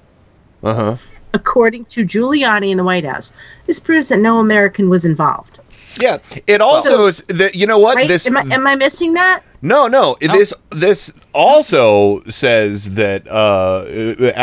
Uh 0.62 0.75
huh. 0.75 0.97
According 1.38 1.85
to 1.87 2.04
giuliani 2.04 2.71
in 2.71 2.76
the 2.76 2.85
white 2.85 3.04
house 3.04 3.33
this 3.66 3.78
proves 3.80 4.09
that 4.09 4.18
no 4.18 4.38
american 4.40 4.88
was 4.90 5.04
involved 5.04 5.54
Yeah. 6.00 6.18
It 6.47 6.61
also 6.61 6.88
So- 6.97 7.07
is 7.07 7.18
that 7.40 7.52
you 7.61 7.66
know 7.66 7.78
what 7.87 7.97
Right? 7.97 8.09
this. 8.12 8.26
am, 8.26 8.37
I, 8.37 8.42
am 8.57 8.66
I 8.73 8.75
missing 8.76 9.14
that? 9.14 9.40
No, 9.62 9.88
no. 9.88 10.16
This 10.21 10.52
this 10.71 11.12
also 11.33 12.23
says 12.28 12.95
that 12.95 13.21
uh, 13.26 13.83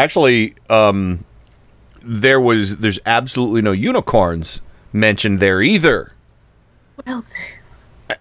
actually 0.03 0.53
um, 0.69 1.23
there 2.01 2.41
was 2.41 2.79
there's 2.83 2.99
absolutely 3.05 3.61
no 3.61 3.71
unicorns 3.71 4.59
mentioned 4.91 5.39
there 5.39 5.61
either. 5.61 6.11
Well, 7.05 7.23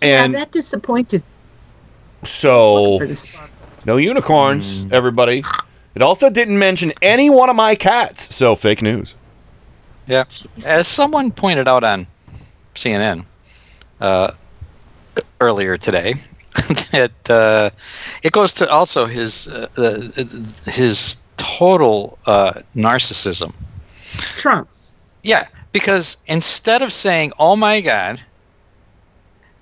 And 0.01 0.33
yeah, 0.33 0.39
that 0.41 0.53
disappointed. 0.53 1.23
so 2.23 3.01
no 3.85 3.97
unicorns, 3.97 4.85
everybody. 4.93 5.43
It 5.95 6.03
also 6.03 6.29
didn't 6.31 6.59
mention 6.59 6.93
any 7.03 7.31
one 7.31 7.49
of 7.49 7.57
my 7.57 7.75
cats. 7.75 8.35
So 8.35 8.57
fake 8.57 8.83
news. 8.83 9.15
Yeah. 10.07 10.25
As 10.67 10.89
someone 10.89 11.31
pointed 11.31 11.69
out 11.69 11.85
on 11.85 12.07
CNN 12.75 13.25
uh, 14.01 14.33
earlier 15.41 15.79
today, 15.79 16.15
that 16.93 17.31
uh, 17.31 17.71
it 18.23 18.33
goes 18.33 18.53
to 18.55 18.69
also 18.71 19.07
his 19.07 19.49
uh, 19.49 20.11
his 20.71 21.17
total 21.37 22.19
uh, 22.27 22.53
narcissism. 22.75 23.55
Trump's. 24.37 24.95
Yeah, 25.23 25.47
because 25.73 26.17
instead 26.27 26.83
of 26.83 26.93
saying, 26.93 27.33
"Oh 27.39 27.57
my 27.57 27.81
God, 27.81 28.21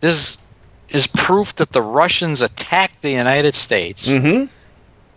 this 0.01 0.39
is 0.89 1.07
proof 1.07 1.55
that 1.57 1.73
the 1.73 1.83
Russians 1.83 2.43
attacked 2.43 3.03
the 3.03 3.11
United 3.11 3.55
States," 3.55 4.09
Mm-hmm. 4.09 4.47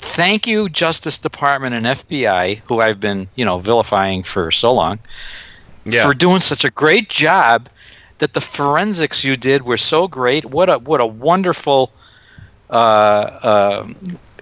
Thank 0.06 0.48
you, 0.48 0.70
Justice 0.70 1.18
Department 1.18 1.76
and 1.76 1.86
FBI, 1.86 2.62
who 2.68 2.80
I've 2.82 3.00
been, 3.00 3.28
you 3.36 3.44
know, 3.46 3.60
vilifying 3.60 4.24
for 4.24 4.52
so 4.52 4.74
long, 4.74 5.00
Yeah. 5.86 6.06
for 6.06 6.14
doing 6.14 6.40
such 6.42 6.64
a 6.64 6.70
great 6.70 7.10
job. 7.10 7.70
That 8.20 8.34
the 8.34 8.40
forensics 8.40 9.26
you 9.26 9.36
did 9.36 9.64
were 9.64 9.76
so 9.76 10.08
great. 10.08 10.46
What 10.46 10.70
a 10.70 10.78
what 10.78 11.02
a 11.02 11.06
wonderful, 11.06 11.92
uh, 12.70 12.74
uh, 12.74 13.88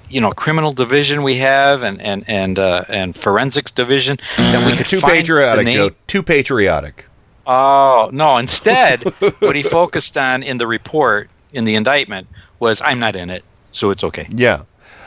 you 0.09 0.21
know, 0.21 0.29
criminal 0.29 0.71
division 0.71 1.23
we 1.23 1.37
have, 1.37 1.81
and 1.81 1.99
and 1.99 2.23
and 2.27 2.59
uh, 2.59 2.83
and 2.87 3.15
forensics 3.15 3.71
division 3.71 4.17
that 4.37 4.63
we 4.69 4.77
could 4.77 4.85
Too 4.85 5.01
patriotic, 5.01 5.67
Joe. 5.69 5.89
Too 6.05 6.21
patriotic. 6.21 7.05
Oh 7.47 8.11
no! 8.13 8.37
Instead, 8.37 9.03
what 9.39 9.55
he 9.55 9.63
focused 9.63 10.17
on 10.19 10.43
in 10.43 10.59
the 10.59 10.67
report, 10.67 11.31
in 11.51 11.65
the 11.65 11.73
indictment, 11.73 12.27
was 12.59 12.79
I'm 12.85 12.99
not 12.99 13.15
in 13.15 13.31
it, 13.31 13.43
so 13.71 13.89
it's 13.89 14.03
okay. 14.03 14.27
Yeah. 14.29 14.61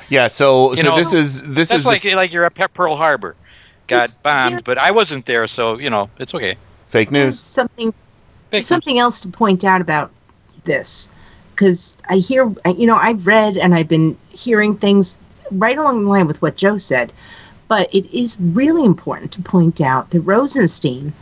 Yeah. 0.09 0.29
So 0.29 0.71
You 0.73 0.79
so 0.79 0.83
know, 0.91 0.97
this 0.97 1.13
is 1.13 1.43
this 1.43 1.69
That's 1.71 1.81
is 1.83 1.87
like 1.87 2.03
the 2.03 2.15
like 2.15 2.33
you're 2.33 2.45
at 2.45 2.55
Pearl 2.75 2.97
Harbor, 2.97 3.35
got 3.87 4.17
bombed, 4.23 4.65
but 4.65 4.79
I 4.79 4.91
wasn't 4.91 5.27
there, 5.27 5.47
so 5.47 5.79
you 5.79 5.91
know 5.91 6.09
it's 6.19 6.35
okay. 6.35 6.57
fake 6.89 7.11
news. 7.11 7.41
Something, 7.41 7.93
something 8.61 8.99
else 8.99 9.21
to 9.23 9.29
point 9.29 9.65
out 9.65 9.81
about 9.81 10.11
this, 10.65 11.11
because 11.55 11.97
I 12.09 12.17
hear, 12.17 12.53
you 12.67 12.87
know, 12.87 12.97
I've 12.97 13.27
read 13.27 13.57
and 13.57 13.75
I've 13.75 13.89
been 13.89 14.17
hearing 14.31 14.77
things 14.77 15.19
right 15.53 15.77
along 15.79 16.05
the 16.05 16.11
line 16.11 16.27
with 16.27 16.41
what 16.43 16.57
Joe 16.57 16.79
said, 16.79 17.13
but 17.69 17.93
it 17.95 18.07
is 18.17 18.37
really 18.41 18.85
important 18.85 19.33
to 19.33 19.43
point 19.43 19.81
out 19.81 20.11
that 20.11 20.21
Rosenstein 20.21 21.13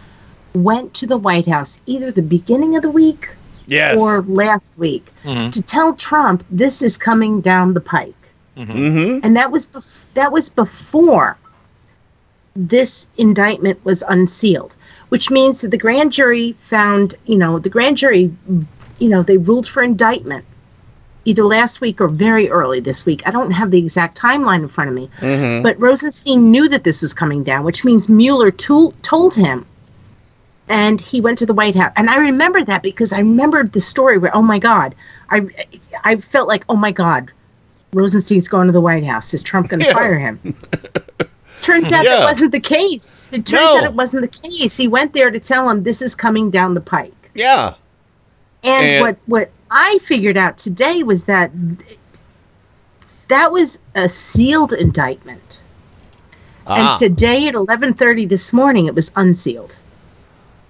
went 0.55 0.95
to 0.95 1.07
the 1.07 1.17
White 1.17 1.47
House 1.49 1.81
either 1.87 2.11
the 2.13 2.23
beginning 2.23 2.77
of 2.77 2.83
the 2.83 2.91
week 2.91 3.29
Yes. 3.67 3.99
or 4.01 4.23
last 4.23 4.79
week 4.79 5.11
Mhm. 5.25 5.51
to 5.53 5.63
tell 5.63 5.95
Trump 5.95 6.45
this 6.51 6.83
is 6.83 6.97
coming 6.99 7.41
down 7.41 7.73
the 7.75 7.81
pike. 7.81 8.15
Mm-hmm. 8.57 9.21
and 9.25 9.37
that 9.37 9.51
was 9.51 9.67
bef- 9.67 9.99
that 10.15 10.31
was 10.31 10.49
before 10.51 11.37
this 12.57 13.09
indictment 13.17 13.85
was 13.85 14.05
unsealed 14.09 14.77
which 15.09 15.29
means 15.31 15.61
that 15.61 15.71
the 15.73 15.79
grand 15.79 16.13
jury 16.13 16.53
found 16.61 17.17
you 17.27 17.37
know 17.37 17.59
the 17.59 17.69
grand 17.69 17.97
jury 17.97 18.31
you 19.01 19.09
know 19.09 19.23
they 19.25 19.39
ruled 19.39 19.67
for 19.67 19.83
indictment 19.83 20.45
either 21.25 21.45
last 21.45 21.81
week 21.81 22.01
or 22.01 22.07
very 22.07 22.49
early 22.49 22.79
this 22.79 23.05
week 23.05 23.23
i 23.27 23.31
don't 23.33 23.51
have 23.51 23.73
the 23.73 23.79
exact 23.79 24.17
timeline 24.17 24.63
in 24.63 24.69
front 24.69 24.89
of 24.89 24.95
me 24.95 25.11
Mm-hmm. 25.19 25.63
but 25.65 25.79
rosenstein 25.81 26.53
knew 26.53 26.69
that 26.69 26.85
this 26.85 27.03
was 27.03 27.13
coming 27.13 27.43
down 27.43 27.65
which 27.65 27.85
means 27.85 28.09
mueller 28.09 28.53
tool- 28.53 28.95
told 29.03 29.35
him 29.35 29.67
and 30.69 31.01
he 31.01 31.21
went 31.21 31.39
to 31.39 31.47
the 31.47 31.55
white 31.55 31.75
house 31.75 31.93
and 31.97 32.09
i 32.09 32.17
remember 32.19 32.63
that 32.65 32.85
because 32.85 33.13
i 33.13 33.19
remembered 33.19 33.73
the 33.73 33.81
story 33.81 34.17
where 34.17 34.35
oh 34.37 34.43
my 34.43 34.61
god 34.61 34.95
i 35.31 35.45
i 36.05 36.15
felt 36.17 36.47
like 36.47 36.65
oh 36.69 36.77
my 36.77 36.93
god 36.93 37.33
Rosenstein's 37.95 38.49
going 38.49 38.67
to 38.67 38.73
the 38.73 38.81
White 38.81 39.05
House. 39.05 39.33
Is 39.35 39.43
Trump 39.43 39.69
going 39.69 39.81
to 39.81 39.87
Yeah. 39.87 39.93
fire 39.95 40.19
him? 40.19 40.39
Turns 41.63 41.93
out 41.93 42.05
Yeah. 42.05 42.17
that 42.17 42.25
wasn't 42.25 42.53
the 42.53 42.61
case. 42.61 43.29
It 43.33 43.47
turns 43.47 43.63
No. 43.63 43.79
out 43.79 43.85
it 43.85 43.95
wasn't 43.95 44.31
the 44.31 44.49
case. 44.49 44.77
He 44.77 44.87
went 44.89 45.13
there 45.15 45.31
to 45.31 45.39
tell 45.39 45.69
him 45.69 45.83
this 45.83 46.03
is 46.03 46.15
coming 46.15 46.51
down 46.51 46.75
the 46.75 46.81
pike. 46.81 47.31
Yeah. 47.35 47.75
And, 48.63 48.87
And- 48.87 49.01
what 49.03 49.17
what 49.27 49.51
I 49.71 49.99
figured 50.03 50.37
out 50.37 50.59
today 50.59 51.03
was 51.03 51.25
that 51.25 51.51
th- 51.79 51.99
that 53.29 53.51
was 53.53 53.79
a 53.95 54.09
sealed 54.09 54.73
indictment. 54.73 55.59
Ah. 56.67 56.91
And 56.91 56.99
today 56.99 57.49
at 57.49 57.55
11:30 57.55 58.27
this 58.29 58.53
morning 58.53 58.87
it 58.87 58.95
was 58.95 59.11
unsealed. 59.17 59.77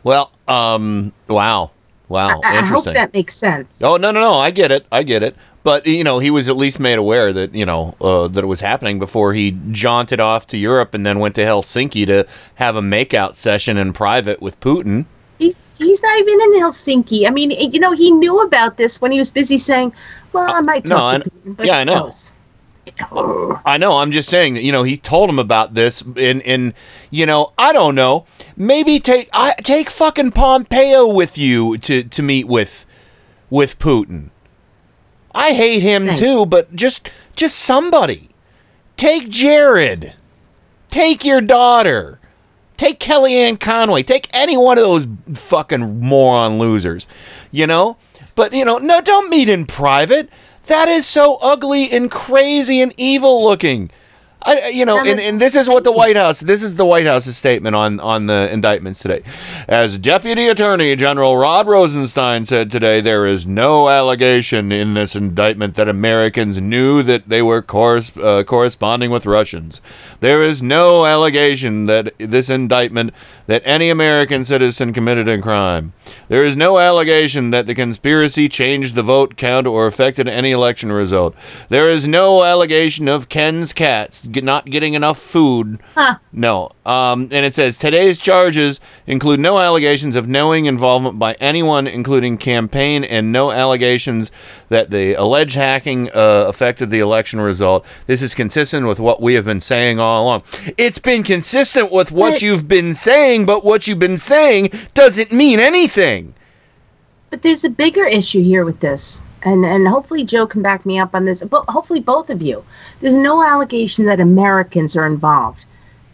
Well, 0.04 0.31
um, 0.49 1.12
wow, 1.28 1.71
wow, 2.14 2.40
I, 2.44 2.59
I 2.59 2.61
hope 2.62 2.85
that 2.85 3.12
makes 3.12 3.35
sense. 3.35 3.83
Oh 3.83 3.97
no, 3.97 4.11
no, 4.11 4.21
no! 4.21 4.35
I 4.35 4.50
get 4.50 4.71
it, 4.73 4.87
I 4.90 5.02
get 5.02 5.23
it. 5.23 5.37
But 5.62 5.87
you 5.87 6.04
know, 6.04 6.18
he 6.18 6.30
was 6.30 6.49
at 6.49 6.56
least 6.56 6.78
made 6.78 6.99
aware 6.99 7.33
that 7.33 7.54
you 7.54 7.66
know 7.66 7.97
uh, 8.00 8.28
that 8.28 8.44
it 8.44 8.47
was 8.47 8.61
happening 8.61 8.99
before 8.99 9.35
he 9.35 9.59
jaunted 9.71 10.21
off 10.21 10.47
to 10.49 10.56
Europe 10.56 10.94
and 10.94 11.04
then 11.04 11.18
went 11.18 11.35
to 11.37 11.40
Helsinki 11.42 12.06
to 12.06 12.26
have 12.56 12.76
a 12.76 12.83
makeout 12.83 13.35
session 13.35 13.76
in 13.76 13.92
private 13.92 14.40
with 14.42 14.61
Putin. 14.61 15.06
He's, 15.38 15.76
he's 15.78 16.02
not 16.02 16.16
even 16.18 16.40
in 16.40 16.52
Helsinki. 16.62 17.26
I 17.26 17.30
mean, 17.30 17.50
you 17.50 17.80
know, 17.80 17.92
he 17.92 18.11
knew 18.11 18.40
about 18.40 18.76
this 18.76 19.00
when 19.00 19.11
he 19.11 19.18
was 19.18 19.30
busy 19.30 19.59
saying, 19.59 19.92
"Well, 20.33 20.52
I 20.52 20.61
might 20.61 20.85
no, 20.85 20.97
talk 20.97 21.14
I- 21.14 21.18
to 21.18 21.30
Putin." 21.30 21.56
But 21.56 21.66
yeah, 21.66 21.78
I 21.78 21.85
know. 21.85 21.94
knows? 21.94 22.30
I 23.66 23.76
know. 23.78 23.98
I'm 23.98 24.12
just 24.12 24.28
saying 24.28 24.54
that 24.54 24.62
you 24.62 24.72
know 24.72 24.82
he 24.82 24.96
told 24.96 25.28
him 25.28 25.38
about 25.38 25.74
this, 25.74 26.02
and 26.02 26.42
and 26.42 26.74
you 27.10 27.26
know 27.26 27.52
I 27.58 27.72
don't 27.72 27.94
know. 27.94 28.24
Maybe 28.56 29.00
take 29.00 29.28
I 29.32 29.54
take 29.62 29.90
fucking 29.90 30.32
Pompeo 30.32 31.06
with 31.06 31.36
you 31.36 31.78
to 31.78 32.04
to 32.04 32.22
meet 32.22 32.46
with 32.46 32.86
with 33.50 33.78
Putin. 33.78 34.30
I 35.34 35.52
hate 35.52 35.80
him 35.80 36.06
Thanks. 36.06 36.20
too, 36.20 36.46
but 36.46 36.74
just 36.74 37.10
just 37.34 37.58
somebody. 37.58 38.30
Take 38.96 39.28
Jared. 39.28 40.14
Take 40.90 41.24
your 41.24 41.40
daughter. 41.40 42.20
Take 42.76 43.00
Kellyanne 43.00 43.58
Conway. 43.58 44.02
Take 44.04 44.28
any 44.32 44.56
one 44.56 44.78
of 44.78 44.84
those 44.84 45.06
fucking 45.36 46.00
moron 46.00 46.58
losers. 46.58 47.08
You 47.50 47.66
know? 47.66 47.96
But 48.36 48.52
you 48.52 48.64
know, 48.64 48.78
no, 48.78 49.00
don't 49.00 49.30
meet 49.30 49.48
in 49.48 49.66
private. 49.66 50.28
That 50.66 50.88
is 50.88 51.06
so 51.06 51.38
ugly 51.42 51.90
and 51.90 52.11
crazy 52.11 52.80
and 52.80 52.94
evil 52.97 53.44
looking. 53.44 53.90
I, 54.46 54.68
you 54.68 54.84
know, 54.84 54.98
and, 54.98 55.18
and 55.18 55.40
this 55.40 55.56
is 55.56 55.68
what 55.68 55.84
the 55.84 55.92
White 55.92 56.16
House. 56.16 56.40
This 56.40 56.62
is 56.62 56.76
the 56.76 56.84
White 56.84 57.06
House's 57.06 57.36
statement 57.36 57.74
on 57.74 57.98
on 57.98 58.26
the 58.26 58.52
indictments 58.52 59.00
today. 59.00 59.22
As 59.66 59.96
Deputy 59.96 60.48
Attorney 60.48 60.94
General 60.96 61.38
Rod 61.38 61.66
Rosenstein 61.66 62.44
said 62.44 62.70
today, 62.70 63.00
there 63.00 63.26
is 63.26 63.46
no 63.46 63.88
allegation 63.88 64.70
in 64.70 64.92
this 64.92 65.16
indictment 65.16 65.76
that 65.76 65.88
Americans 65.88 66.60
knew 66.60 67.02
that 67.02 67.30
they 67.30 67.40
were 67.40 67.62
corres- 67.62 68.22
uh, 68.22 68.44
corresponding 68.44 69.10
with 69.10 69.24
Russians. 69.24 69.80
There 70.20 70.42
is 70.42 70.62
no 70.62 71.06
allegation 71.06 71.86
that 71.86 72.12
this 72.18 72.50
indictment 72.50 73.14
that 73.46 73.62
any 73.64 73.88
American 73.88 74.44
citizen 74.44 74.92
committed 74.92 75.26
a 75.26 75.40
crime. 75.40 75.94
There 76.28 76.44
is 76.44 76.54
no 76.54 76.78
allegation 76.78 77.50
that 77.50 77.66
the 77.66 77.74
conspiracy 77.74 78.50
changed 78.50 78.94
the 78.94 79.02
vote 79.02 79.38
count 79.38 79.66
or 79.66 79.86
affected 79.86 80.28
any 80.28 80.50
election 80.50 80.92
result. 80.92 81.34
There 81.70 81.88
is 81.88 82.06
no 82.06 82.44
allegation 82.44 83.08
of 83.08 83.30
Ken's 83.30 83.72
cats 83.72 84.26
not 84.42 84.64
getting 84.66 84.94
enough 84.94 85.18
food. 85.18 85.78
No. 86.32 86.70
Um, 86.84 87.28
and 87.30 87.44
it 87.46 87.54
says 87.54 87.76
today's 87.76 88.18
charges 88.18 88.80
include 89.06 89.38
no 89.38 89.58
allegations 89.58 90.16
of 90.16 90.26
knowing 90.26 90.64
involvement 90.66 91.18
by 91.18 91.34
anyone, 91.34 91.86
including 91.86 92.38
campaign, 92.38 93.04
and 93.04 93.30
no 93.30 93.52
allegations 93.52 94.32
that 94.70 94.90
the 94.90 95.12
alleged 95.14 95.54
hacking 95.54 96.08
uh, 96.10 96.46
affected 96.48 96.90
the 96.90 96.98
election 97.00 97.40
result. 97.40 97.84
This 98.06 98.22
is 98.22 98.34
consistent 98.34 98.86
with 98.88 98.98
what 98.98 99.22
we 99.22 99.34
have 99.34 99.44
been 99.44 99.60
saying 99.60 100.00
all 100.00 100.24
along. 100.24 100.42
It's 100.76 100.98
been 100.98 101.22
consistent 101.22 101.92
with 101.92 102.10
what 102.10 102.32
But- 102.34 102.42
you've 102.42 102.66
been 102.66 102.94
saying, 102.94 103.46
but 103.46 103.64
what 103.64 103.86
you've 103.86 103.98
been 103.98 104.18
saying 104.18 104.70
doesn't 104.94 105.30
mean 105.30 105.60
anything. 105.60 106.34
But 107.30 107.42
there's 107.42 107.64
a 107.64 107.70
bigger 107.70 108.04
issue 108.04 108.42
here 108.42 108.64
with 108.64 108.80
this, 108.80 109.20
and 109.44 109.64
and 109.64 109.86
hopefully 109.86 110.24
Joe 110.24 110.46
can 110.46 110.62
back 110.62 110.84
me 110.84 110.98
up 110.98 111.14
on 111.14 111.24
this. 111.24 111.42
But 111.42 111.64
hopefully 111.68 112.00
both 112.00 112.30
of 112.30 112.42
you. 112.42 112.64
There's 113.00 113.14
no 113.14 113.44
allegation 113.44 114.06
that 114.06 114.20
Americans 114.20 114.96
are 114.96 115.06
involved. 115.06 115.64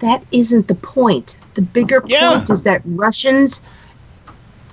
That 0.00 0.24
isn't 0.32 0.68
the 0.68 0.74
point. 0.74 1.36
The 1.54 1.62
bigger 1.62 2.00
point 2.00 2.50
is 2.50 2.62
that 2.64 2.82
Russians 2.84 3.62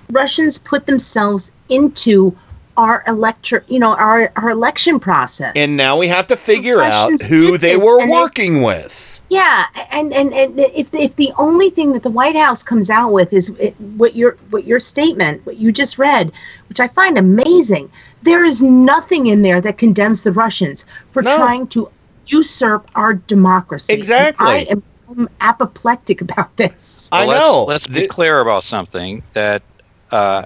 Russians 0.10 0.58
put 0.58 0.86
themselves 0.86 1.52
into 1.70 2.36
our 2.78 3.04
elector, 3.08 3.64
you 3.68 3.80
know, 3.80 3.96
our 3.96 4.32
our 4.36 4.50
election 4.50 5.00
process. 5.00 5.54
And 5.56 5.76
now 5.76 5.98
we 5.98 6.08
have 6.08 6.28
to 6.28 6.38
figure 6.38 6.80
out 6.82 7.12
Russians 7.12 7.26
who 7.26 7.58
they 7.58 7.76
this, 7.76 7.84
were 7.84 8.10
working 8.10 8.62
with. 8.62 9.17
Yeah, 9.30 9.66
and 9.92 10.14
and, 10.14 10.34
and 10.34 10.60
if 10.60 10.94
if 10.94 11.16
the 11.18 11.34
only 11.38 11.70
thing 11.70 11.92
that 11.94 12.04
the 12.04 12.10
White 12.10 12.36
House 12.36 12.64
comes 12.64 12.90
out 12.90 13.12
with 13.12 13.34
is 13.34 13.52
what 13.98 14.16
your 14.16 14.38
what 14.52 14.66
your 14.66 14.80
statement, 14.80 15.46
what 15.46 15.58
you 15.58 15.72
just 15.72 15.98
read, 15.98 16.32
which 16.70 16.80
I 16.80 16.88
find 16.88 17.18
amazing, 17.18 17.92
there 18.24 18.46
is 18.46 18.62
nothing 18.62 19.28
in 19.28 19.42
there 19.42 19.60
that 19.62 19.78
condemns 19.78 20.22
the 20.22 20.32
Russians 20.32 20.86
for 21.12 21.22
trying 21.22 21.68
to 21.68 21.90
usurp 22.28 22.90
our 22.96 23.16
democracy. 23.16 23.94
Exactly. 23.94 24.48
I 24.48 24.58
am 24.70 24.82
I'm 25.10 25.30
apoplectic 25.42 26.22
about 26.22 26.56
this. 26.58 27.10
Well, 27.12 27.66
Let's, 27.66 27.88
let's 27.88 28.00
be 28.00 28.08
clear 28.08 28.42
about 28.42 28.64
something 28.64 29.24
that 29.34 29.62
uh, 30.12 30.44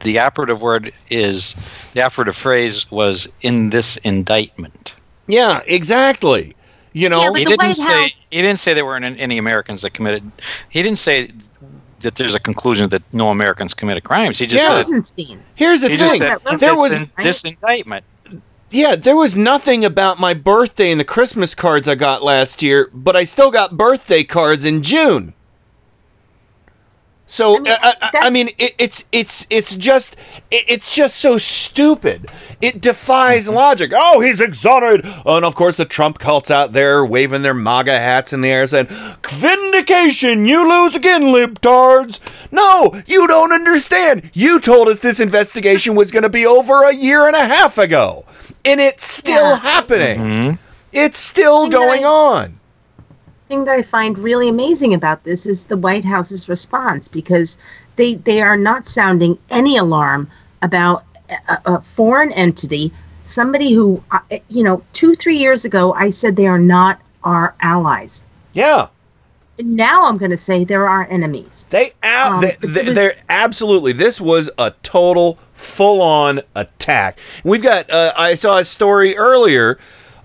the 0.00 0.18
operative 0.18 0.62
word 0.62 0.92
is 1.10 1.54
the 1.94 2.02
operative 2.02 2.36
phrase 2.36 2.90
was 2.90 3.28
in 3.42 3.70
this 3.70 3.96
indictment. 3.98 4.94
Yeah, 5.26 5.62
exactly. 5.66 6.54
You 6.92 7.08
know, 7.08 7.32
he 7.34 7.44
didn't 7.44 7.74
say 7.74 8.12
he 8.30 8.42
didn't 8.42 8.60
say 8.60 8.74
there 8.74 8.84
weren't 8.86 9.04
any 9.04 9.38
Americans 9.38 9.82
that 9.82 9.90
committed. 9.90 10.30
He 10.70 10.82
didn't 10.82 10.98
say 10.98 11.30
that 12.00 12.14
there's 12.16 12.34
a 12.34 12.40
conclusion 12.40 12.88
that 12.90 13.02
no 13.12 13.28
Americans 13.30 13.74
committed 13.74 14.04
crimes. 14.04 14.38
He 14.38 14.46
just 14.46 14.62
Yeah. 14.62 14.82
said 14.82 15.36
Here's 15.56 15.80
the 15.82 15.88
he 15.88 15.96
thing. 15.96 16.06
just 16.06 16.18
said 16.18 16.38
There 16.46 16.56
this, 16.58 16.78
was 16.78 16.92
in- 16.92 17.10
this 17.22 17.44
indictment. 17.44 18.04
Yeah, 18.70 18.96
there 18.96 19.16
was 19.16 19.34
nothing 19.34 19.84
about 19.84 20.20
my 20.20 20.34
birthday 20.34 20.90
and 20.90 21.00
the 21.00 21.04
Christmas 21.04 21.54
cards 21.54 21.88
I 21.88 21.94
got 21.94 22.22
last 22.22 22.62
year, 22.62 22.90
but 22.92 23.16
I 23.16 23.24
still 23.24 23.50
got 23.50 23.76
birthday 23.76 24.24
cards 24.24 24.64
in 24.64 24.82
June. 24.82 25.32
So 27.28 27.56
I 27.56 27.58
mean, 27.58 27.68
uh, 27.68 27.76
uh, 27.82 27.92
I, 28.00 28.10
I, 28.14 28.26
I 28.26 28.30
mean 28.30 28.48
it, 28.58 28.74
it's 28.78 29.06
it's 29.12 29.46
it's 29.50 29.76
just 29.76 30.16
it, 30.50 30.64
it's 30.66 30.94
just 30.94 31.16
so 31.18 31.36
stupid. 31.36 32.30
It 32.62 32.80
defies 32.80 33.46
mm-hmm. 33.46 33.54
logic. 33.54 33.92
Oh, 33.94 34.20
he's 34.20 34.40
exonerated, 34.40 35.04
oh, 35.26 35.36
and 35.36 35.44
of 35.44 35.54
course 35.54 35.76
the 35.76 35.84
Trump 35.84 36.18
cults 36.18 36.50
out 36.50 36.72
there 36.72 37.04
waving 37.04 37.42
their 37.42 37.52
MAGA 37.52 37.98
hats 37.98 38.32
in 38.32 38.40
the 38.40 38.48
air, 38.48 38.66
saying 38.66 38.88
"Vindication! 39.28 40.46
You 40.46 40.68
lose 40.68 40.96
again, 40.96 41.24
libtards." 41.24 42.20
No, 42.50 43.02
you 43.06 43.26
don't 43.28 43.52
understand. 43.52 44.30
You 44.32 44.58
told 44.58 44.88
us 44.88 45.00
this 45.00 45.20
investigation 45.20 45.94
was 45.94 46.10
going 46.10 46.22
to 46.22 46.30
be 46.30 46.46
over 46.46 46.84
a 46.84 46.94
year 46.94 47.26
and 47.26 47.36
a 47.36 47.46
half 47.46 47.76
ago, 47.76 48.24
and 48.64 48.80
it's 48.80 49.04
still 49.04 49.56
happening. 49.56 50.18
Mm-hmm. 50.18 50.56
It's 50.92 51.18
still 51.18 51.68
going 51.68 52.06
on. 52.06 52.57
Thing 53.48 53.64
that 53.64 53.74
I 53.74 53.82
find 53.82 54.18
really 54.18 54.48
amazing 54.48 54.94
about 54.94 55.24
this 55.24 55.46
is 55.46 55.64
the 55.64 55.76
White 55.76 56.04
House's 56.04 56.48
response 56.48 57.08
because 57.08 57.58
they 57.96 58.14
they 58.14 58.40
are 58.42 58.56
not 58.56 58.86
sounding 58.86 59.38
any 59.50 59.76
alarm 59.76 60.30
about 60.62 61.04
a, 61.48 61.58
a 61.64 61.80
foreign 61.80 62.32
entity, 62.32 62.92
somebody 63.24 63.72
who 63.72 64.02
uh, 64.10 64.20
you 64.48 64.62
know 64.62 64.82
two 64.92 65.14
three 65.14 65.38
years 65.38 65.64
ago 65.64 65.92
I 65.94 66.10
said 66.10 66.36
they 66.36 66.46
are 66.46 66.58
not 66.58 67.00
our 67.24 67.54
allies. 67.60 68.24
Yeah. 68.52 68.88
Now 69.60 70.06
I'm 70.06 70.18
going 70.18 70.30
to 70.30 70.36
say 70.36 70.64
they're 70.64 70.88
our 70.88 71.08
enemies. 71.10 71.66
They 71.70 71.92
out. 72.04 72.32
Um, 72.34 72.40
they, 72.40 72.82
they, 72.82 72.92
they're 72.92 73.12
absolutely. 73.28 73.92
This 73.92 74.20
was 74.20 74.48
a 74.56 74.72
total, 74.84 75.36
full-on 75.52 76.42
attack. 76.54 77.18
We've 77.42 77.62
got. 77.62 77.90
Uh, 77.90 78.12
I 78.16 78.34
saw 78.36 78.58
a 78.58 78.64
story 78.64 79.16
earlier. 79.16 79.78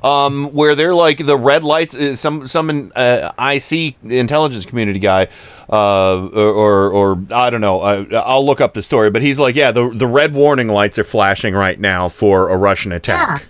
Um, 0.03 0.47
where 0.51 0.75
they're 0.75 0.93
like 0.93 1.25
the 1.25 1.37
red 1.37 1.63
lights, 1.63 1.95
uh, 1.95 2.15
some 2.15 2.45
some 2.45 2.91
uh, 2.93 3.31
IC 3.39 3.95
intelligence 4.03 4.65
community 4.65 4.99
guy, 4.99 5.29
uh, 5.69 6.27
or, 6.27 6.51
or 6.51 6.91
or 6.91 7.23
I 7.31 7.49
don't 7.49 7.61
know. 7.61 7.79
Uh, 7.79 8.21
I'll 8.25 8.45
look 8.45 8.59
up 8.59 8.73
the 8.73 8.83
story, 8.83 9.09
but 9.09 9.21
he's 9.21 9.39
like, 9.39 9.55
yeah, 9.55 9.71
the 9.71 9.89
the 9.89 10.07
red 10.07 10.33
warning 10.33 10.67
lights 10.67 10.99
are 10.99 11.05
flashing 11.05 11.53
right 11.53 11.79
now 11.79 12.09
for 12.09 12.49
a 12.49 12.57
Russian 12.57 12.91
attack. 12.91 13.41
Yeah. 13.41 13.47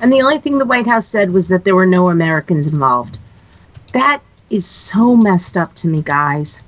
And 0.00 0.12
the 0.12 0.22
only 0.22 0.38
thing 0.38 0.58
the 0.58 0.64
White 0.64 0.86
House 0.86 1.06
said 1.06 1.30
was 1.30 1.48
that 1.48 1.64
there 1.64 1.74
were 1.74 1.86
no 1.86 2.08
Americans 2.08 2.66
involved. 2.66 3.18
That 3.92 4.20
is 4.48 4.66
so 4.66 5.14
messed 5.14 5.56
up 5.56 5.74
to 5.76 5.86
me, 5.86 6.02
guys. 6.02 6.62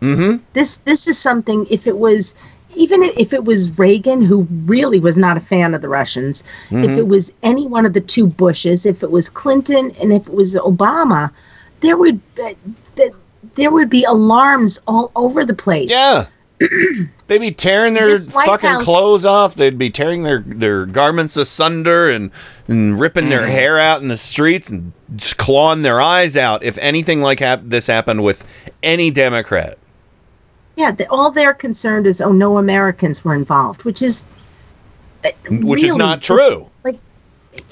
Mm-hmm. 0.00 0.42
This 0.52 0.78
this 0.78 1.06
is 1.06 1.18
something. 1.18 1.66
If 1.70 1.86
it 1.86 1.98
was 1.98 2.34
even 2.78 3.02
if 3.02 3.32
it 3.32 3.44
was 3.44 3.76
Reagan, 3.78 4.22
who 4.22 4.46
really 4.66 5.00
was 5.00 5.18
not 5.18 5.36
a 5.36 5.40
fan 5.40 5.74
of 5.74 5.82
the 5.82 5.88
Russians, 5.88 6.44
if 6.70 6.90
Mhm. 6.90 6.96
it 6.96 7.08
was 7.08 7.32
any 7.42 7.66
one 7.66 7.84
of 7.84 7.92
the 7.92 8.00
two 8.00 8.26
Bushes, 8.26 8.86
if 8.86 9.02
it 9.02 9.10
was 9.10 9.28
Clinton, 9.28 9.90
and 10.00 10.12
if 10.12 10.26
it 10.28 10.32
was 10.34 10.54
Obama, 10.54 11.30
there 11.80 11.96
would 11.96 12.20
uh, 12.42 12.50
th- 12.96 13.12
there 13.56 13.70
would 13.70 13.90
be 13.90 14.04
alarms 14.04 14.80
all 14.86 15.10
over 15.16 15.44
the 15.44 15.54
place. 15.54 15.90
Yeah. 15.90 16.26
They'd 17.28 17.38
be 17.40 17.50
tearing 17.52 17.94
their 17.94 18.18
fucking 18.18 18.68
House- 18.68 18.84
clothes 18.84 19.24
off. 19.26 19.54
They'd 19.54 19.78
be 19.78 19.90
tearing 19.90 20.22
their, 20.24 20.42
their 20.44 20.86
garments 20.86 21.36
asunder 21.36 22.10
and, 22.10 22.30
and 22.66 22.98
ripping 22.98 23.28
their 23.28 23.42
Mm-hmm. 23.42 23.50
hair 23.50 23.78
out 23.78 24.02
in 24.02 24.08
the 24.08 24.16
streets 24.16 24.70
and 24.70 24.92
just 25.14 25.36
clawing 25.38 25.82
their 25.82 26.00
eyes 26.00 26.36
out 26.36 26.64
if 26.64 26.76
anything 26.78 27.20
like 27.22 27.38
hap- 27.40 27.62
this 27.64 27.86
happened 27.86 28.24
with 28.24 28.44
any 28.82 29.10
Democrat. 29.10 29.77
Yeah, 30.78 30.92
the, 30.92 31.08
all 31.10 31.32
they're 31.32 31.54
concerned 31.54 32.06
is 32.06 32.20
oh 32.20 32.30
no 32.30 32.58
Americans 32.58 33.24
were 33.24 33.34
involved, 33.34 33.82
which 33.82 34.00
is 34.00 34.24
uh, 35.24 35.30
Which 35.50 35.82
is 35.82 35.88
really 35.90 35.98
not 35.98 36.20
just, 36.20 36.26
true. 36.40 36.70
Like 36.84 37.00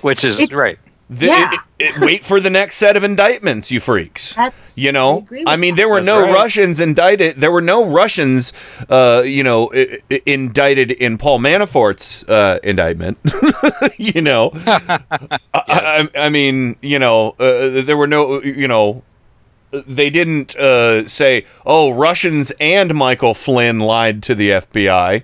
Which 0.03 0.25
is 0.25 0.40
It- 0.40 0.51
right. 0.53 0.77
The- 1.09 1.27
Yeah. 1.27 1.53
it- 1.79 1.95
it- 1.95 2.01
wait 2.01 2.25
for 2.25 2.40
the 2.40 2.51
next 2.51 2.79
set 2.79 2.97
of 2.97 3.05
indictments, 3.05 3.71
you 3.71 3.79
freaks. 3.79 4.35
That's 4.35 4.77
you 4.77 4.90
know, 4.90 5.19
agree 5.19 5.45
I, 5.47 5.55
mean, 5.55 5.77
there 5.77 5.88
were 5.88 6.01
That's 6.01 6.07
no 6.07 6.23
right. 6.23 6.35
Russians 6.35 6.81
indicted. 6.81 7.37
There 7.37 7.53
were 7.53 7.61
no 7.61 7.85
Russians, 7.87 8.53
uh, 8.88 9.23
you 9.25 9.45
know, 9.45 9.71
I- 9.73 9.99
I- 10.11 10.23
indicted 10.27 10.90
in 10.90 11.16
Paul 11.16 11.38
Manafort's 11.38 12.25
uh, 12.25 12.59
indictment. 12.64 13.19
you 13.99 14.21
know, 14.21 14.51
I, 14.66 14.99
I, 15.55 16.09
I 16.16 16.29
mean, 16.29 16.75
you 16.81 16.99
know, 16.99 17.37
uh, 17.38 17.83
there 17.83 17.97
were 17.97 18.09
no, 18.09 18.42
you 18.42 18.66
know, 18.66 19.05
they 19.87 20.11
didn't 20.11 20.57
uh, 20.57 21.07
say, 21.09 21.45
"Oh, 21.65 21.91
Russians 21.93 22.53
and 22.61 22.95
Michael 22.95 23.35
Flynn 23.35 23.81
lied 23.81 24.23
to 24.25 24.35
the 24.35 24.51
FBI." 24.51 25.23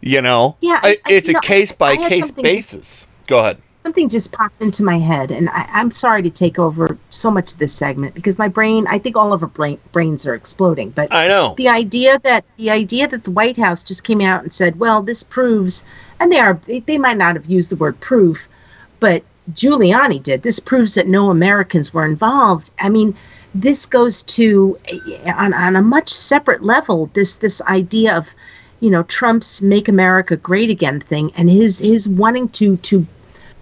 You 0.00 0.22
know, 0.22 0.56
Yeah, 0.60 0.78
I- 0.82 0.98
I- 1.04 1.12
it's 1.12 1.28
no, 1.28 1.38
a 1.38 1.42
case 1.42 1.72
by 1.72 1.92
I 1.92 1.96
case 2.08 2.30
basis. 2.30 3.06
Go 3.26 3.40
ahead. 3.40 3.58
something 3.82 4.08
just 4.08 4.32
popped 4.32 4.60
into 4.60 4.82
my 4.82 4.98
head, 4.98 5.30
and 5.30 5.48
I, 5.48 5.64
I'm 5.72 5.90
sorry 5.92 6.20
to 6.22 6.30
take 6.30 6.58
over 6.58 6.96
so 7.10 7.30
much 7.30 7.52
of 7.52 7.58
this 7.58 7.72
segment 7.72 8.14
because 8.14 8.36
my 8.38 8.48
brain, 8.48 8.86
I 8.88 8.98
think 8.98 9.16
all 9.16 9.32
of 9.32 9.42
our 9.42 9.48
brain, 9.48 9.78
brains 9.92 10.26
are 10.26 10.34
exploding. 10.34 10.90
But 10.90 11.12
I 11.12 11.28
know. 11.28 11.54
the 11.56 11.68
idea 11.68 12.18
that 12.24 12.44
the 12.56 12.70
idea 12.70 13.06
that 13.08 13.24
the 13.24 13.30
White 13.30 13.56
House 13.56 13.82
just 13.84 14.02
came 14.04 14.20
out 14.20 14.42
and 14.42 14.52
said, 14.52 14.78
"Well, 14.78 15.02
this 15.02 15.22
proves," 15.22 15.82
and 16.20 16.30
they 16.32 16.38
are 16.40 16.58
they, 16.66 16.80
they 16.80 16.98
might 16.98 17.16
not 17.16 17.34
have 17.36 17.46
used 17.46 17.70
the 17.70 17.76
word 17.76 17.98
proof, 18.00 18.48
but 19.00 19.22
Giuliani 19.52 20.22
did. 20.22 20.42
This 20.42 20.58
proves 20.58 20.94
that 20.94 21.06
no 21.06 21.30
Americans 21.30 21.94
were 21.94 22.04
involved. 22.04 22.70
I 22.80 22.88
mean, 22.88 23.16
this 23.54 23.86
goes 23.86 24.22
to 24.24 24.78
on 25.26 25.54
on 25.54 25.76
a 25.76 25.82
much 25.82 26.08
separate 26.08 26.62
level. 26.62 27.10
This 27.14 27.36
this 27.36 27.62
idea 27.62 28.16
of 28.16 28.28
you 28.80 28.90
know 28.90 29.02
Trump's 29.04 29.62
"Make 29.62 29.88
America 29.88 30.36
Great 30.36 30.70
Again" 30.70 31.00
thing 31.00 31.32
and 31.36 31.48
his 31.48 31.78
his 31.78 32.08
wanting 32.08 32.48
to 32.50 32.76
to 32.78 33.06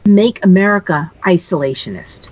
make 0.04 0.44
America 0.44 1.10
isolationist. 1.24 2.28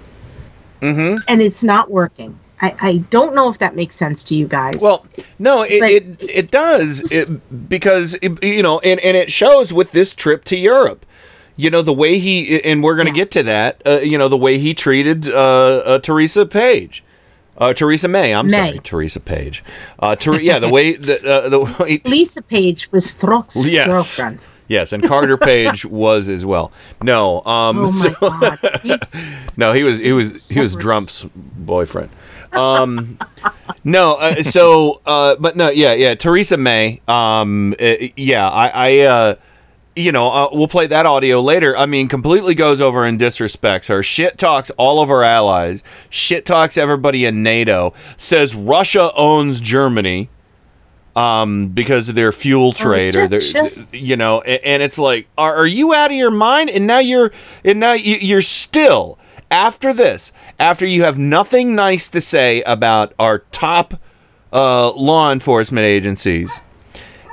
Mm-hmm. 0.80 1.18
And 1.28 1.40
it's 1.40 1.62
not 1.62 1.90
working. 1.90 2.38
I, 2.60 2.74
I 2.80 2.96
don't 3.10 3.34
know 3.34 3.48
if 3.48 3.58
that 3.58 3.74
makes 3.74 3.96
sense 3.96 4.22
to 4.24 4.36
you 4.36 4.46
guys. 4.46 4.78
Well, 4.80 5.06
no, 5.38 5.62
it 5.62 5.82
it, 5.82 6.16
it 6.20 6.50
does 6.50 7.10
it, 7.12 7.68
because 7.68 8.14
it, 8.22 8.42
you 8.42 8.62
know, 8.62 8.78
and 8.80 9.00
and 9.00 9.16
it 9.16 9.32
shows 9.32 9.72
with 9.72 9.92
this 9.92 10.14
trip 10.14 10.44
to 10.46 10.56
Europe. 10.56 11.04
You 11.62 11.70
know 11.70 11.82
the 11.82 11.92
way 11.92 12.18
he 12.18 12.60
and 12.64 12.82
we're 12.82 12.96
going 12.96 13.06
to 13.06 13.12
get 13.12 13.30
to 13.32 13.42
that. 13.44 13.80
Uh, 13.86 14.00
you 14.02 14.18
know 14.18 14.28
the 14.28 14.36
way 14.36 14.58
he 14.58 14.74
treated 14.74 15.28
uh, 15.28 15.36
uh, 15.84 15.98
Teresa 16.00 16.44
Page, 16.44 17.04
uh, 17.56 17.72
Teresa 17.72 18.08
May. 18.08 18.34
I'm 18.34 18.46
May. 18.46 18.52
sorry, 18.72 18.78
Teresa 18.80 19.20
Page. 19.20 19.62
Uh, 20.00 20.16
Ter- 20.16 20.40
yeah, 20.40 20.58
the 20.58 20.68
way 20.68 20.94
the 20.96 21.24
uh, 21.24 21.48
the 21.48 21.60
way, 21.78 22.02
Lisa 22.04 22.42
Page 22.42 22.90
was 22.90 23.04
Strzok's 23.06 23.70
yes, 23.70 23.86
girlfriend. 23.86 24.40
yes, 24.66 24.92
and 24.92 25.04
Carter 25.04 25.36
Page 25.36 25.84
was 26.02 26.28
as 26.28 26.44
well. 26.44 26.72
No, 27.00 27.42
um, 27.44 27.78
Oh 27.78 27.92
my 27.92 28.12
so- 28.12 28.14
God. 28.90 29.00
no, 29.56 29.72
he 29.72 29.84
was 29.84 29.98
he 30.00 30.12
was 30.12 30.48
he 30.48 30.58
was 30.58 30.74
Drump's 30.74 31.22
boyfriend. 31.34 32.10
Um, 32.52 33.18
no, 33.84 34.14
uh, 34.16 34.42
so 34.42 35.00
uh, 35.06 35.36
but 35.38 35.54
no, 35.54 35.70
yeah, 35.70 35.92
yeah, 35.92 36.16
Theresa 36.16 36.56
May. 36.56 37.00
Um, 37.06 37.74
uh, 37.80 37.94
yeah, 38.16 38.48
I, 38.50 38.68
I 38.74 38.98
uh, 39.06 39.34
you 39.94 40.12
know, 40.12 40.28
uh, 40.28 40.48
we'll 40.52 40.68
play 40.68 40.86
that 40.86 41.06
audio 41.06 41.40
later. 41.40 41.76
I 41.76 41.86
mean, 41.86 42.08
completely 42.08 42.54
goes 42.54 42.80
over 42.80 43.04
and 43.04 43.20
disrespects 43.20 43.88
her. 43.88 44.02
Shit 44.02 44.38
talks 44.38 44.70
all 44.70 45.02
of 45.02 45.10
our 45.10 45.22
allies. 45.22 45.82
Shit 46.08 46.46
talks 46.46 46.76
everybody 46.76 47.24
in 47.24 47.42
NATO. 47.42 47.92
Says 48.16 48.54
Russia 48.54 49.10
owns 49.14 49.60
Germany. 49.60 50.30
Um, 51.14 51.68
because 51.68 52.08
of 52.08 52.14
their 52.14 52.32
fuel 52.32 52.72
trade 52.72 53.16
or 53.16 53.28
their, 53.28 53.42
you 53.92 54.16
know, 54.16 54.40
and, 54.40 54.64
and 54.64 54.82
it's 54.82 54.96
like, 54.96 55.28
are, 55.36 55.56
are 55.56 55.66
you 55.66 55.92
out 55.92 56.10
of 56.10 56.16
your 56.16 56.30
mind? 56.30 56.70
And 56.70 56.86
now 56.86 57.00
you're, 57.00 57.30
and 57.62 57.78
now 57.78 57.92
you, 57.92 58.16
you're 58.16 58.40
still 58.40 59.18
after 59.50 59.92
this, 59.92 60.32
after 60.58 60.86
you 60.86 61.02
have 61.02 61.18
nothing 61.18 61.74
nice 61.74 62.08
to 62.08 62.20
say 62.22 62.62
about 62.62 63.12
our 63.18 63.40
top 63.52 64.00
uh, 64.54 64.90
law 64.92 65.30
enforcement 65.30 65.84
agencies, 65.84 66.60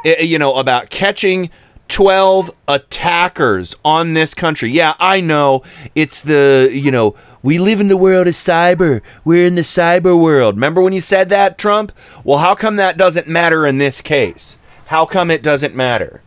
eh, 0.03 0.23
you 0.23 0.37
know, 0.37 0.55
about 0.55 0.89
catching 0.89 1.49
12 1.89 2.51
attackers 2.67 3.75
on 3.83 4.13
this 4.13 4.33
country. 4.33 4.71
Yeah, 4.71 4.95
I 4.99 5.19
know 5.21 5.63
it's 5.95 6.21
the, 6.21 6.69
you 6.71 6.91
know, 6.91 7.15
we 7.41 7.57
live 7.57 7.79
in 7.79 7.87
the 7.87 7.97
world 7.97 8.27
of 8.27 8.33
cyber. 8.33 9.01
We're 9.23 9.45
in 9.45 9.55
the 9.55 9.61
cyber 9.61 10.19
world. 10.19 10.55
Remember 10.55 10.81
when 10.81 10.93
you 10.93 11.01
said 11.01 11.29
that, 11.29 11.57
Trump? 11.57 11.91
Well, 12.23 12.39
how 12.39 12.55
come 12.55 12.77
that 12.77 12.97
doesn't 12.97 13.27
matter 13.27 13.65
in 13.65 13.77
this 13.77 14.01
case? 14.01 14.59
How 14.87 15.05
come 15.05 15.29
it 15.29 15.43
doesn't 15.43 15.75
matter? 15.75 16.21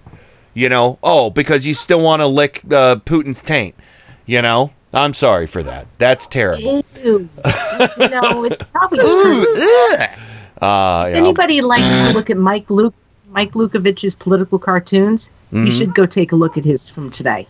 You 0.54 0.68
know, 0.68 0.98
oh, 1.02 1.30
because 1.30 1.64
you 1.64 1.74
still 1.74 2.00
want 2.00 2.20
to 2.20 2.26
lick 2.26 2.62
uh, 2.70 2.96
Putin's 2.96 3.40
taint. 3.40 3.74
You 4.26 4.42
know, 4.42 4.72
I'm 4.92 5.14
sorry 5.14 5.46
for 5.46 5.62
that. 5.62 5.86
That's 5.98 6.26
terrible. 6.26 6.84
Ew. 7.02 7.28
It's, 7.44 7.98
you 7.98 8.08
know, 8.08 8.44
it's 8.44 8.62
probably. 8.64 8.98
Uh, 10.62 11.08
yeah. 11.10 11.16
Anybody 11.16 11.60
like 11.60 11.80
to 11.80 12.14
look 12.14 12.30
at 12.30 12.36
Mike 12.36 12.70
Luke 12.70 12.94
Mike 13.30 13.50
Luckovich's 13.50 14.14
political 14.14 14.60
cartoons? 14.60 15.32
Mhm. 15.52 15.66
You 15.66 15.72
should 15.72 15.94
go 15.94 16.06
take 16.06 16.32
a 16.32 16.36
look 16.36 16.56
at 16.56 16.64
his 16.64 16.88
from 16.88 17.10
today. 17.10 17.46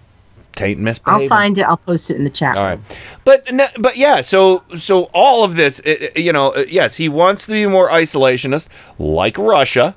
Taint 0.54 1.00
I'll 1.06 1.28
find 1.28 1.56
it. 1.56 1.62
I'll 1.62 1.78
post 1.78 2.10
it 2.10 2.16
in 2.16 2.24
the 2.24 2.30
chat. 2.30 2.58
All 2.58 2.64
right, 2.64 2.78
but 3.24 3.48
but 3.78 3.96
yeah, 3.96 4.20
so 4.20 4.62
so 4.76 5.04
all 5.14 5.44
of 5.44 5.56
this, 5.56 5.80
it, 5.80 6.16
you 6.16 6.30
know, 6.30 6.50
uh, 6.50 6.64
yes, 6.68 6.96
he 6.96 7.08
wants 7.08 7.46
to 7.46 7.52
be 7.52 7.66
more 7.66 7.88
isolationist, 7.88 8.68
like 8.98 9.38
Russia, 9.38 9.96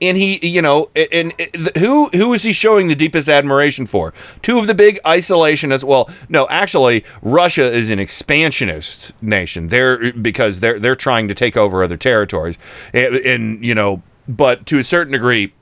and 0.00 0.16
he, 0.16 0.44
you 0.46 0.62
know, 0.62 0.90
and, 0.96 1.32
and 1.38 1.70
who 1.78 2.08
who 2.08 2.32
is 2.34 2.42
he 2.42 2.52
showing 2.52 2.88
the 2.88 2.96
deepest 2.96 3.28
admiration 3.28 3.86
for? 3.86 4.12
Two 4.42 4.58
of 4.58 4.66
the 4.66 4.74
big 4.74 4.98
isolationists. 5.04 5.84
Well, 5.84 6.10
no, 6.28 6.48
actually, 6.48 7.04
Russia 7.22 7.70
is 7.70 7.88
an 7.88 8.00
expansionist 8.00 9.12
nation. 9.22 9.68
They're 9.68 10.12
because 10.12 10.58
they're 10.58 10.80
they're 10.80 10.96
trying 10.96 11.28
to 11.28 11.34
take 11.34 11.56
over 11.56 11.84
other 11.84 11.96
territories, 11.96 12.58
and, 12.92 13.14
and 13.16 13.64
you 13.64 13.76
know, 13.76 14.02
but 14.26 14.66
to 14.66 14.78
a 14.78 14.84
certain 14.84 15.12
degree, 15.12 15.52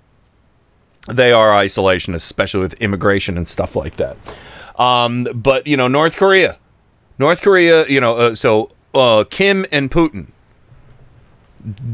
they 1.07 1.33
are 1.33 1.49
isolationists, 1.49 2.17
especially 2.17 2.61
with 2.61 2.75
immigration 2.75 3.37
and 3.37 3.47
stuff 3.49 3.77
like 3.77 3.97
that. 3.97 4.17
Um, 4.77 5.25
but 5.35 5.67
you 5.67 5.77
know, 5.77 5.89
North 5.89 6.17
Korea, 6.17 6.59
North 7.19 7.41
Korea, 7.43 7.87
you 7.89 8.01
know, 8.01 8.17
uh, 8.17 8.35
so 8.35 8.71
uh, 8.95 9.25
Kim 9.31 9.65
and 9.73 9.91
Putin, 9.91 10.29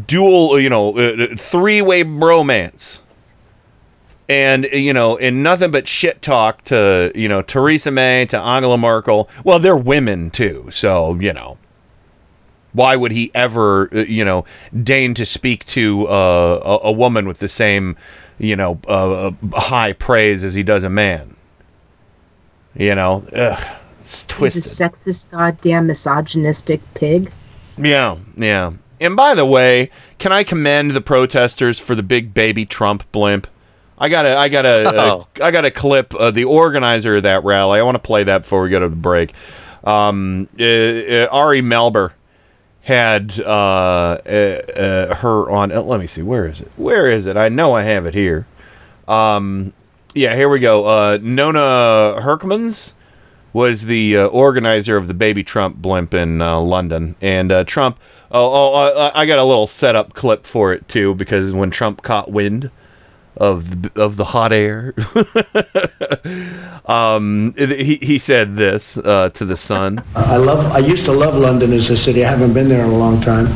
dual, 0.07 0.59
you 0.59 0.69
know, 0.69 0.97
uh, 0.97 1.37
three-way 1.37 2.05
bromance, 2.05 3.03
and 4.29 4.65
uh, 4.65 4.77
you 4.77 4.93
know, 4.93 5.17
and 5.19 5.43
nothing 5.43 5.71
but 5.71 5.87
shit 5.87 6.23
talk 6.23 6.63
to 6.63 7.13
you 7.15 7.29
know 7.29 7.43
Theresa 7.43 7.91
May 7.91 8.27
to 8.27 8.39
Angela 8.39 8.79
Merkel. 8.79 9.29
Well, 9.45 9.59
they're 9.59 9.77
women 9.77 10.31
too, 10.31 10.69
so 10.71 11.15
you 11.21 11.33
know. 11.33 11.59
Why 12.75 12.97
would 12.97 13.13
he 13.13 13.31
ever, 13.35 13.95
uh, 13.95 13.99
you 13.99 14.25
know, 14.25 14.47
deign 14.73 15.13
to 15.17 15.27
speak 15.27 15.67
to 15.67 16.09
uh, 16.09 16.81
a, 16.83 16.89
a 16.89 16.93
woman 16.93 17.29
with 17.29 17.39
the 17.39 17.49
same, 17.49 17.99
you 18.43 18.57
know, 18.57 18.79
uh, 18.87 19.29
uh, 19.29 19.33
high 19.55 19.93
praise 19.93 20.45
as 20.45 20.53
he 20.55 20.63
does 20.63 20.85
a 20.85 20.91
man? 20.91 21.37
You 22.75 22.95
know, 22.95 23.25
ugh, 23.35 23.65
it's 24.01 24.27
twisted. 24.27 24.65
He's 24.65 24.81
a 24.81 24.89
sexist, 24.89 25.31
goddamn 25.31 25.87
misogynistic 25.87 26.81
pig. 26.95 27.31
Yeah, 27.79 28.17
yeah. 28.37 28.73
And 29.01 29.17
by 29.17 29.35
the 29.35 29.47
way, 29.47 29.91
can 30.19 30.33
I 30.33 30.45
commend 30.45 30.93
the 30.93 31.01
protesters 31.01 31.79
for 31.79 31.95
the 31.95 32.03
big 32.03 32.35
baby 32.35 32.67
Trump 32.67 33.11
blimp? 33.13 33.47
I 33.99 34.09
got 34.09 34.27
a, 34.27 34.37
I 34.37 34.49
got 34.49 34.65
a, 34.65 35.01
Oh. 35.01 35.27
I 35.41 35.51
got 35.51 35.65
a 35.65 35.71
clip. 35.71 36.15
Uh, 36.15 36.31
the 36.31 36.45
organizer 36.45 37.17
of 37.17 37.23
that 37.23 37.45
rally. 37.45 37.79
I 37.79 37.83
want 37.83 37.95
to 37.95 38.01
play 38.01 38.25
that 38.25 38.39
before 38.43 38.63
we 38.63 38.71
go 38.71 38.81
to 38.81 38.89
the 38.89 38.97
break. 38.97 39.33
Um, 39.85 40.49
uh, 40.59 40.65
uh, 40.65 41.29
Ari 41.31 41.63
Melber 41.63 42.13
had 42.83 43.41
uh, 43.41 44.19
uh, 44.27 45.15
her 45.17 45.51
on. 45.51 45.73
Uh, 45.73 45.83
let 45.83 46.01
me 46.01 46.07
see. 46.07 46.23
Where 46.23 46.47
is 46.47 46.61
it? 46.61 46.71
Where 46.77 47.09
is 47.09 47.27
it? 47.27 47.37
I 47.37 47.49
know 47.49 47.75
I 47.75 47.83
have 47.83 48.07
it 48.07 48.15
here. 48.15 48.47
Um, 49.07 49.73
yeah, 50.15 50.35
here 50.35 50.49
we 50.49 50.59
go. 50.59 50.87
Uh, 50.87 51.19
Nona 51.23 52.21
Hurkmans 52.21 52.93
was 53.53 53.87
the 53.87 54.17
uh, 54.17 54.27
organizer 54.27 54.97
of 54.97 55.07
the 55.09 55.15
Baby 55.15 55.45
Trump 55.45 55.77
blimp 55.77 56.15
in 56.15 56.41
uh, 56.41 56.59
London, 56.59 57.17
and 57.21 57.53
uh, 57.53 57.65
Trump. 57.65 57.99
Oh, 58.31 58.73
oh, 58.75 58.99
I, 58.99 59.23
I 59.23 59.27
got 59.27 59.39
a 59.39 59.45
little 59.45 59.67
setup 59.67 60.15
clip 60.15 60.47
for 60.47 60.73
it 60.73 60.89
too, 60.89 61.15
because 61.15 61.53
when 61.53 61.71
Trump 61.71 62.03
caught 62.03 62.31
wind 62.33 62.71
of 63.37 63.83
the, 63.83 64.01
of 64.01 64.17
the 64.17 64.25
hot 64.25 64.53
air, 64.53 64.95
um, 66.87 67.55
he 67.57 67.97
he 67.97 68.19
said 68.19 68.57
this 68.57 68.97
uh, 68.99 69.31
to 69.31 69.45
the 69.45 69.57
Sun. 69.57 70.05
I 70.15 70.37
love. 70.37 70.73
I 70.73 70.79
used 70.79 71.05
to 71.07 71.13
love 71.13 71.35
London 71.35 71.73
as 71.73 71.91
a 71.91 71.97
city. 71.97 72.25
I 72.25 72.31
haven't 72.31 72.53
been 72.53 72.69
there 72.69 72.85
in 72.85 72.91
a 72.91 72.99
long 72.99 73.21
time. 73.21 73.47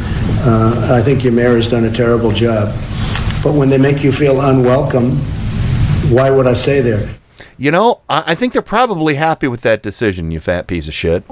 Uh, 0.43 0.99
I 0.99 1.03
think 1.03 1.25
your 1.25 1.33
mayor 1.33 1.57
has 1.57 1.69
done 1.69 1.85
a 1.85 1.93
terrible 1.93 2.33
job. 2.33 2.75
But 3.43 3.55
when 3.55 3.69
they 3.69 3.79
make 3.79 4.03
you 4.03 4.13
feel 4.13 4.41
unwelcome, 4.41 5.19
why 6.11 6.31
would 6.31 6.47
I 6.47 6.55
stay 6.55 6.81
there? 6.81 7.09
You 7.59 7.71
know, 7.71 8.01
I, 8.09 8.33
I 8.33 8.35
think 8.35 8.53
they're 8.53 8.63
probably 8.63 9.15
happy 9.15 9.49
with 9.49 9.61
that 9.63 9.83
decision. 9.83 10.31
You 10.31 10.41
fat 10.41 10.67
piece 10.67 10.89
of 10.89 10.95
shit. 10.95 11.25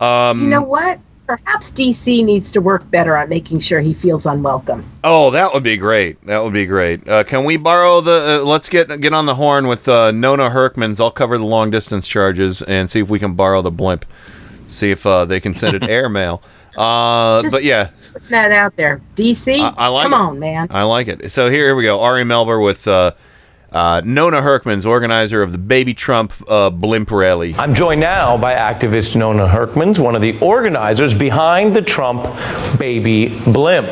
Um, 0.00 0.42
you 0.42 0.48
know 0.48 0.62
what? 0.62 0.98
Perhaps 1.32 1.72
DC 1.72 2.22
needs 2.22 2.52
to 2.52 2.60
work 2.60 2.90
better 2.90 3.16
on 3.16 3.30
making 3.30 3.60
sure 3.60 3.80
he 3.80 3.94
feels 3.94 4.26
unwelcome. 4.26 4.84
Oh, 5.02 5.30
that 5.30 5.54
would 5.54 5.62
be 5.62 5.78
great. 5.78 6.20
That 6.26 6.44
would 6.44 6.52
be 6.52 6.66
great. 6.66 7.08
Uh, 7.08 7.24
can 7.24 7.44
we 7.46 7.56
borrow 7.56 8.02
the? 8.02 8.42
Uh, 8.42 8.44
let's 8.44 8.68
get 8.68 9.00
get 9.00 9.14
on 9.14 9.24
the 9.24 9.36
horn 9.36 9.66
with 9.66 9.88
uh, 9.88 10.10
Nona 10.10 10.50
Hurkmans. 10.50 11.00
I'll 11.00 11.10
cover 11.10 11.38
the 11.38 11.46
long 11.46 11.70
distance 11.70 12.06
charges 12.06 12.60
and 12.60 12.90
see 12.90 13.00
if 13.00 13.08
we 13.08 13.18
can 13.18 13.32
borrow 13.32 13.62
the 13.62 13.70
blimp. 13.70 14.04
See 14.68 14.90
if 14.90 15.06
uh, 15.06 15.24
they 15.24 15.40
can 15.40 15.54
send 15.54 15.74
it 15.74 15.84
airmail. 15.88 16.42
Uh, 16.76 17.42
but 17.50 17.64
yeah, 17.64 17.92
Put 18.12 18.28
that 18.28 18.52
out 18.52 18.76
there. 18.76 19.00
DC, 19.16 19.58
I, 19.58 19.72
I 19.78 19.88
like 19.88 20.02
come 20.10 20.12
it. 20.12 20.16
on, 20.16 20.38
man. 20.38 20.66
I 20.68 20.82
like 20.82 21.08
it. 21.08 21.32
So 21.32 21.48
here, 21.48 21.64
here 21.68 21.74
we 21.74 21.84
go. 21.84 22.00
Ari 22.02 22.24
Melber 22.24 22.62
with 22.62 22.86
uh, 23.74 24.02
Nona 24.04 24.40
Hurkmans, 24.42 24.84
organizer 24.86 25.42
of 25.42 25.52
the 25.52 25.58
Baby 25.58 25.94
Trump 25.94 26.32
uh, 26.48 26.70
blimp 26.70 27.10
rally. 27.10 27.54
I'm 27.56 27.74
joined 27.74 28.00
now 28.00 28.36
by 28.36 28.54
activist 28.54 29.16
Nona 29.16 29.46
Hurkmans, 29.46 29.98
one 29.98 30.14
of 30.14 30.22
the 30.22 30.38
organizers 30.40 31.14
behind 31.14 31.74
the 31.74 31.82
Trump 31.82 32.22
baby 32.78 33.28
blimp. 33.50 33.88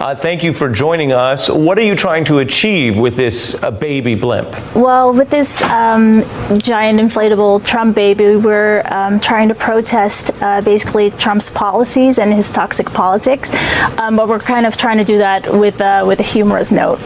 Uh, 0.00 0.14
thank 0.14 0.42
you 0.42 0.52
for 0.52 0.68
joining 0.68 1.12
us. 1.12 1.48
What 1.48 1.78
are 1.78 1.82
you 1.82 1.94
trying 1.94 2.24
to 2.26 2.38
achieve 2.38 2.98
with 2.98 3.16
this 3.16 3.62
uh, 3.62 3.70
baby 3.70 4.14
blimp? 4.14 4.48
Well, 4.74 5.12
with 5.12 5.30
this 5.30 5.62
um, 5.62 6.22
giant 6.58 6.98
inflatable 6.98 7.64
Trump 7.64 7.94
baby, 7.94 8.36
we're 8.36 8.82
um, 8.86 9.20
trying 9.20 9.48
to 9.48 9.54
protest 9.54 10.30
uh, 10.42 10.60
basically 10.60 11.10
Trump's 11.10 11.50
policies 11.50 12.18
and 12.18 12.32
his 12.32 12.50
toxic 12.50 12.86
politics, 12.90 13.52
um, 13.98 14.16
but 14.16 14.28
we're 14.28 14.38
kind 14.38 14.66
of 14.66 14.76
trying 14.76 14.98
to 14.98 15.04
do 15.04 15.18
that 15.18 15.52
with 15.52 15.80
uh, 15.80 16.04
with 16.06 16.20
a 16.20 16.24
humorous 16.24 16.72
note. 16.72 17.00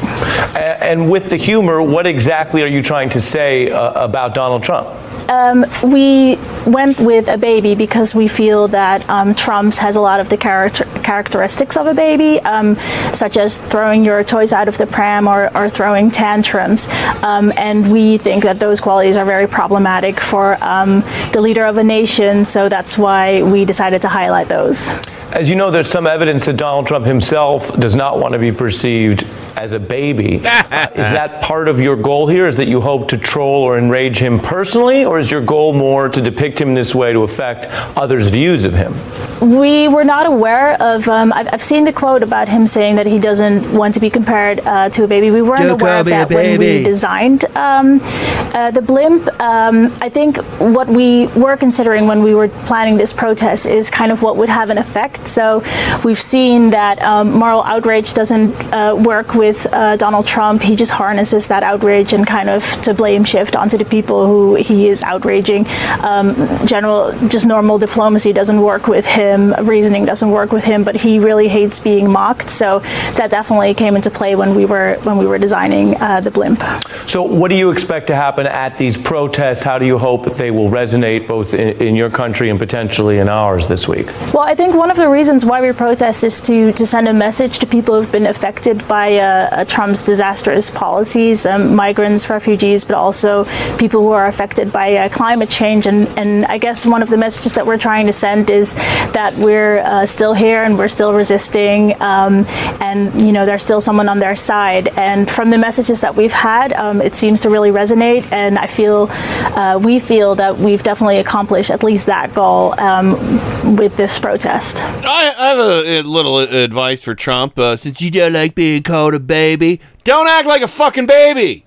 A- 0.54 0.82
and 0.82 1.10
with 1.10 1.30
the 1.30 1.36
humor, 1.36 1.82
what 1.82 2.06
exactly 2.16 2.62
are 2.62 2.66
you 2.66 2.82
trying 2.82 3.10
to 3.10 3.20
say 3.20 3.70
uh, 3.70 3.92
about 3.92 4.34
Donald 4.34 4.62
Trump? 4.62 4.88
Um, 5.28 5.66
we 5.82 6.36
went 6.66 6.98
with 6.98 7.28
a 7.28 7.38
baby 7.38 7.74
because 7.74 8.14
we 8.14 8.28
feel 8.28 8.68
that 8.68 9.08
um, 9.08 9.34
Trump's 9.34 9.78
has 9.78 9.96
a 9.96 10.00
lot 10.00 10.20
of 10.20 10.28
the 10.28 10.36
character 10.36 10.84
characteristics 11.02 11.76
of 11.76 11.86
a 11.86 11.94
baby, 11.94 12.40
um, 12.40 12.74
such 13.12 13.36
as 13.36 13.58
throwing 13.58 14.04
your 14.04 14.24
toys 14.24 14.52
out 14.52 14.66
of 14.66 14.76
the 14.76 14.86
pram 14.86 15.28
or, 15.28 15.56
or 15.56 15.70
throwing 15.70 16.10
tantrums. 16.10 16.88
Um, 17.22 17.52
and 17.56 17.92
we 17.92 18.18
think 18.18 18.42
that 18.42 18.58
those 18.58 18.80
qualities 18.80 19.16
are 19.16 19.24
very 19.24 19.46
problematic 19.46 20.20
for 20.20 20.62
um, 20.64 21.02
the 21.32 21.40
leader 21.40 21.64
of 21.64 21.76
a 21.76 21.84
nation. 21.84 22.44
So 22.44 22.68
that's 22.68 22.98
why 22.98 23.42
we 23.44 23.64
decided 23.64 24.02
to 24.02 24.08
highlight 24.08 24.48
those. 24.48 24.90
As 25.32 25.48
you 25.48 25.54
know, 25.54 25.70
there's 25.70 25.88
some 25.88 26.06
evidence 26.06 26.46
that 26.46 26.56
Donald 26.56 26.86
Trump 26.86 27.04
himself 27.04 27.78
does 27.78 27.94
not 27.94 28.18
want 28.18 28.32
to 28.32 28.38
be 28.38 28.50
perceived 28.52 29.24
as 29.56 29.72
a 29.72 29.80
baby. 29.80 30.36
Uh, 30.36 30.88
is 30.94 31.12
that 31.12 31.42
part 31.42 31.68
of 31.68 31.80
your 31.80 31.96
goal 31.96 32.28
here? 32.28 32.46
Is 32.46 32.56
that 32.56 32.68
you 32.68 32.80
hope 32.80 33.08
to 33.08 33.18
troll 33.18 33.62
or 33.62 33.78
enrage 33.78 34.18
him 34.18 34.38
personally, 34.38 35.04
or 35.04 35.18
is 35.18 35.30
your 35.30 35.40
goal 35.40 35.72
more 35.72 36.08
to 36.08 36.20
depict 36.20 36.55
him 36.60 36.74
this 36.74 36.94
way 36.94 37.12
to 37.12 37.22
affect 37.22 37.66
others' 37.96 38.28
views 38.28 38.64
of 38.64 38.72
him? 38.72 38.94
We 39.40 39.88
were 39.88 40.04
not 40.04 40.26
aware 40.26 40.80
of. 40.80 41.08
Um, 41.08 41.32
I've, 41.32 41.48
I've 41.52 41.64
seen 41.64 41.84
the 41.84 41.92
quote 41.92 42.22
about 42.22 42.48
him 42.48 42.66
saying 42.66 42.96
that 42.96 43.06
he 43.06 43.18
doesn't 43.18 43.72
want 43.72 43.94
to 43.94 44.00
be 44.00 44.10
compared 44.10 44.60
uh, 44.60 44.88
to 44.90 45.04
a 45.04 45.08
baby. 45.08 45.30
We 45.30 45.42
weren't 45.42 45.62
Don't 45.62 45.80
aware 45.80 46.00
of 46.00 46.06
that 46.06 46.30
when 46.30 46.58
we 46.58 46.82
designed 46.82 47.44
um, 47.56 48.00
uh, 48.02 48.70
the 48.70 48.82
blimp. 48.82 49.28
Um, 49.40 49.92
I 50.00 50.08
think 50.08 50.38
what 50.58 50.88
we 50.88 51.26
were 51.28 51.56
considering 51.56 52.06
when 52.06 52.22
we 52.22 52.34
were 52.34 52.48
planning 52.48 52.96
this 52.96 53.12
protest 53.12 53.66
is 53.66 53.90
kind 53.90 54.10
of 54.10 54.22
what 54.22 54.36
would 54.36 54.48
have 54.48 54.70
an 54.70 54.78
effect. 54.78 55.28
So 55.28 55.62
we've 56.04 56.20
seen 56.20 56.70
that 56.70 57.00
um, 57.02 57.32
moral 57.32 57.62
outrage 57.64 58.14
doesn't 58.14 58.54
uh, 58.72 58.94
work 58.96 59.34
with 59.34 59.66
uh, 59.72 59.96
Donald 59.96 60.26
Trump. 60.26 60.62
He 60.62 60.76
just 60.76 60.92
harnesses 60.92 61.48
that 61.48 61.62
outrage 61.62 62.12
and 62.12 62.26
kind 62.26 62.48
of 62.48 62.62
to 62.82 62.94
blame 62.94 63.24
shift 63.24 63.54
onto 63.56 63.76
the 63.76 63.84
people 63.84 64.26
who 64.26 64.54
he 64.54 64.88
is 64.88 65.02
outraging. 65.02 65.66
Um, 66.00 66.34
general, 66.66 67.12
just 67.28 67.46
normal 67.46 67.78
diplomacy 67.78 68.32
doesn't 68.32 68.60
work 68.60 68.86
with 68.86 69.06
him. 69.06 69.52
Reasoning 69.64 70.04
doesn't 70.04 70.30
work 70.30 70.52
with 70.52 70.64
him. 70.64 70.84
But 70.84 70.96
he 70.96 71.18
really 71.18 71.48
hates 71.48 71.78
being 71.78 72.10
mocked. 72.10 72.50
So 72.50 72.80
that 73.14 73.30
definitely 73.30 73.74
came 73.74 73.96
into 73.96 74.10
play 74.10 74.34
when 74.36 74.54
we 74.54 74.64
were 74.66 74.96
when 75.02 75.18
we 75.18 75.26
were 75.26 75.38
designing 75.38 76.00
uh, 76.00 76.20
the 76.20 76.30
blimp. 76.30 76.62
So, 77.06 77.22
what 77.22 77.48
do 77.48 77.56
you 77.56 77.70
expect 77.70 78.06
to 78.08 78.16
happen 78.16 78.46
at 78.46 78.76
these 78.76 78.96
protests? 78.96 79.62
How 79.62 79.78
do 79.78 79.86
you 79.86 79.98
hope 79.98 80.24
that 80.24 80.36
they 80.36 80.50
will 80.50 80.70
resonate 80.70 81.26
both 81.26 81.54
in, 81.54 81.80
in 81.80 81.94
your 81.94 82.10
country 82.10 82.50
and 82.50 82.58
potentially 82.58 83.18
in 83.18 83.28
ours 83.28 83.68
this 83.68 83.86
week? 83.86 84.06
Well, 84.32 84.40
I 84.40 84.54
think 84.54 84.74
one 84.74 84.90
of 84.90 84.96
the 84.96 85.08
reasons 85.08 85.44
why 85.44 85.60
we 85.60 85.72
protest 85.72 86.24
is 86.24 86.40
to, 86.42 86.72
to 86.72 86.86
send 86.86 87.08
a 87.08 87.12
message 87.12 87.58
to 87.60 87.66
people 87.66 87.94
who've 87.94 88.10
been 88.10 88.26
affected 88.26 88.86
by 88.88 89.16
uh, 89.16 89.48
uh, 89.52 89.64
Trump's 89.64 90.02
disastrous 90.02 90.70
policies, 90.70 91.46
um, 91.46 91.74
migrants, 91.74 92.28
refugees, 92.28 92.84
but 92.84 92.96
also 92.96 93.44
people 93.76 94.00
who 94.00 94.10
are 94.10 94.26
affected 94.26 94.72
by 94.72 94.96
uh, 94.96 95.08
climate 95.08 95.50
change. 95.50 95.86
And, 95.86 96.08
and 96.18 96.35
I 96.44 96.58
guess 96.58 96.84
one 96.84 97.02
of 97.02 97.08
the 97.08 97.16
messages 97.16 97.54
that 97.54 97.66
we're 97.66 97.78
trying 97.78 98.06
to 98.06 98.12
send 98.12 98.50
is 98.50 98.74
that 99.14 99.34
we're 99.38 99.78
uh, 99.78 100.06
still 100.06 100.34
here 100.34 100.62
and 100.64 100.78
we're 100.78 100.88
still 100.88 101.12
resisting, 101.12 102.00
um, 102.02 102.44
and 102.80 103.20
you 103.20 103.32
know 103.32 103.46
there's 103.46 103.62
still 103.62 103.80
someone 103.80 104.08
on 104.08 104.18
their 104.18 104.36
side. 104.36 104.88
And 104.96 105.30
from 105.30 105.50
the 105.50 105.58
messages 105.58 106.00
that 106.00 106.14
we've 106.14 106.32
had, 106.32 106.72
um, 106.74 107.00
it 107.00 107.14
seems 107.14 107.40
to 107.42 107.50
really 107.50 107.70
resonate. 107.70 108.30
And 108.30 108.58
I 108.58 108.66
feel 108.66 109.08
uh, 109.10 109.80
we 109.82 109.98
feel 109.98 110.34
that 110.36 110.58
we've 110.58 110.82
definitely 110.82 111.18
accomplished 111.18 111.70
at 111.70 111.82
least 111.82 112.06
that 112.06 112.34
goal 112.34 112.78
um, 112.78 113.76
with 113.76 113.96
this 113.96 114.18
protest. 114.18 114.82
I, 114.84 115.34
I 115.38 115.48
have 115.48 115.58
a, 115.58 116.00
a 116.00 116.02
little 116.02 116.38
advice 116.38 117.02
for 117.02 117.14
Trump. 117.14 117.58
Uh, 117.58 117.76
since 117.76 118.00
you 118.00 118.10
don't 118.10 118.32
like 118.32 118.54
being 118.54 118.82
called 118.82 119.14
a 119.14 119.20
baby, 119.20 119.80
don't 120.04 120.28
act 120.28 120.46
like 120.46 120.62
a 120.62 120.68
fucking 120.68 121.06
baby. 121.06 121.66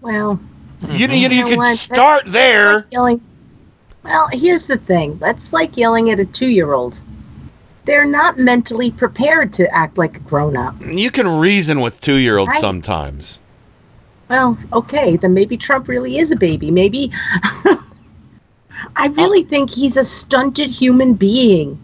Well, 0.00 0.40
You, 0.88 1.08
mm-hmm. 1.08 1.12
you, 1.12 1.28
you, 1.28 1.28
know 1.28 1.48
can 1.48 1.58
what? 1.58 1.66
That's 1.66 1.80
start 1.80 2.22
there. 2.26 2.76
like 2.76 2.92
yelling. 2.92 3.20
Well, 4.04 4.28
here's 4.32 4.66
the 4.66 4.76
thing. 4.76 5.18
That's 5.18 5.52
like 5.52 5.76
yelling 5.76 6.10
at 6.10 6.20
a 6.20 6.24
two-year-old. 6.24 7.00
They're 7.86 8.04
not 8.04 8.38
mentally 8.38 8.90
prepared 8.90 9.52
to 9.54 9.72
act 9.74 9.98
like 9.98 10.16
a 10.16 10.20
grown-up. 10.20 10.74
You 10.80 11.10
can 11.10 11.26
reason 11.38 11.80
with 11.80 12.00
two 12.00 12.16
year 12.16 12.38
olds 12.38 12.50
Right. 12.50 12.60
sometimes. 12.60 13.40
Well, 14.28 14.58
okay, 14.72 15.16
then 15.16 15.34
maybe 15.34 15.56
Trump 15.56 15.88
really 15.88 16.18
is 16.18 16.30
a 16.30 16.36
baby. 16.36 16.70
Maybe. 16.70 17.12
I 18.96 19.06
really 19.06 19.44
uh, 19.44 19.48
think 19.48 19.70
he's 19.70 19.96
a 19.96 20.04
stunted 20.04 20.70
human 20.70 21.14
being. 21.14 21.78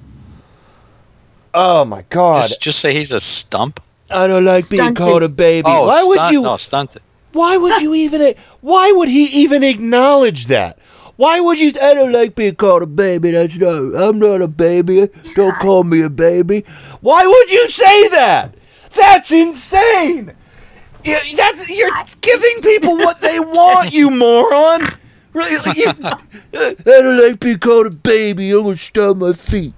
Oh 1.54 1.84
my 1.84 2.04
God! 2.08 2.48
Just, 2.48 2.60
just 2.60 2.78
say 2.80 2.94
he's 2.94 3.12
a 3.12 3.20
stump. 3.20 3.80
I 4.10 4.26
don't 4.26 4.44
like 4.44 4.68
being 4.68 4.94
called 4.94 5.22
a 5.22 5.28
baby. 5.28 5.68
Oh, 5.68 5.86
why 5.86 6.02
would 6.02 6.32
you? 6.32 6.42
No, 6.42 6.56
stunted. 6.56 7.02
Why 7.32 7.56
would 7.56 7.80
you 7.82 7.94
even? 7.94 8.34
Why 8.60 8.92
would 8.92 9.08
he 9.08 9.24
even 9.42 9.62
acknowledge 9.62 10.46
that? 10.46 10.78
Why 11.16 11.40
would 11.40 11.60
you? 11.60 11.72
I 11.80 11.94
don't 11.94 12.12
like 12.12 12.34
being 12.34 12.56
called 12.56 12.82
a 12.82 12.86
baby. 12.86 13.30
That's 13.30 13.56
not. 13.56 13.94
I'm 13.94 14.18
not 14.18 14.42
a 14.42 14.48
baby. 14.48 15.08
Don't 15.34 15.58
call 15.58 15.84
me 15.84 16.02
a 16.02 16.10
baby. 16.10 16.64
Why 17.00 17.26
would 17.26 17.50
you 17.50 17.68
say 17.68 18.08
that? 18.08 18.54
That's 18.94 19.30
insane. 19.32 20.34
You, 21.04 21.18
that's 21.36 21.68
you're 21.70 21.90
giving 22.20 22.60
people 22.62 22.96
what 22.96 23.20
they 23.20 23.40
want, 23.40 23.92
you 23.92 24.10
moron. 24.10 24.82
Really? 25.32 25.72
You, 25.74 25.88
I 26.54 26.74
don't 26.84 27.18
like 27.18 27.40
being 27.40 27.58
called 27.58 27.86
a 27.86 27.90
baby. 27.90 28.52
I'm 28.52 28.64
gonna 28.64 28.76
stomp 28.76 29.18
my 29.18 29.32
feet. 29.32 29.74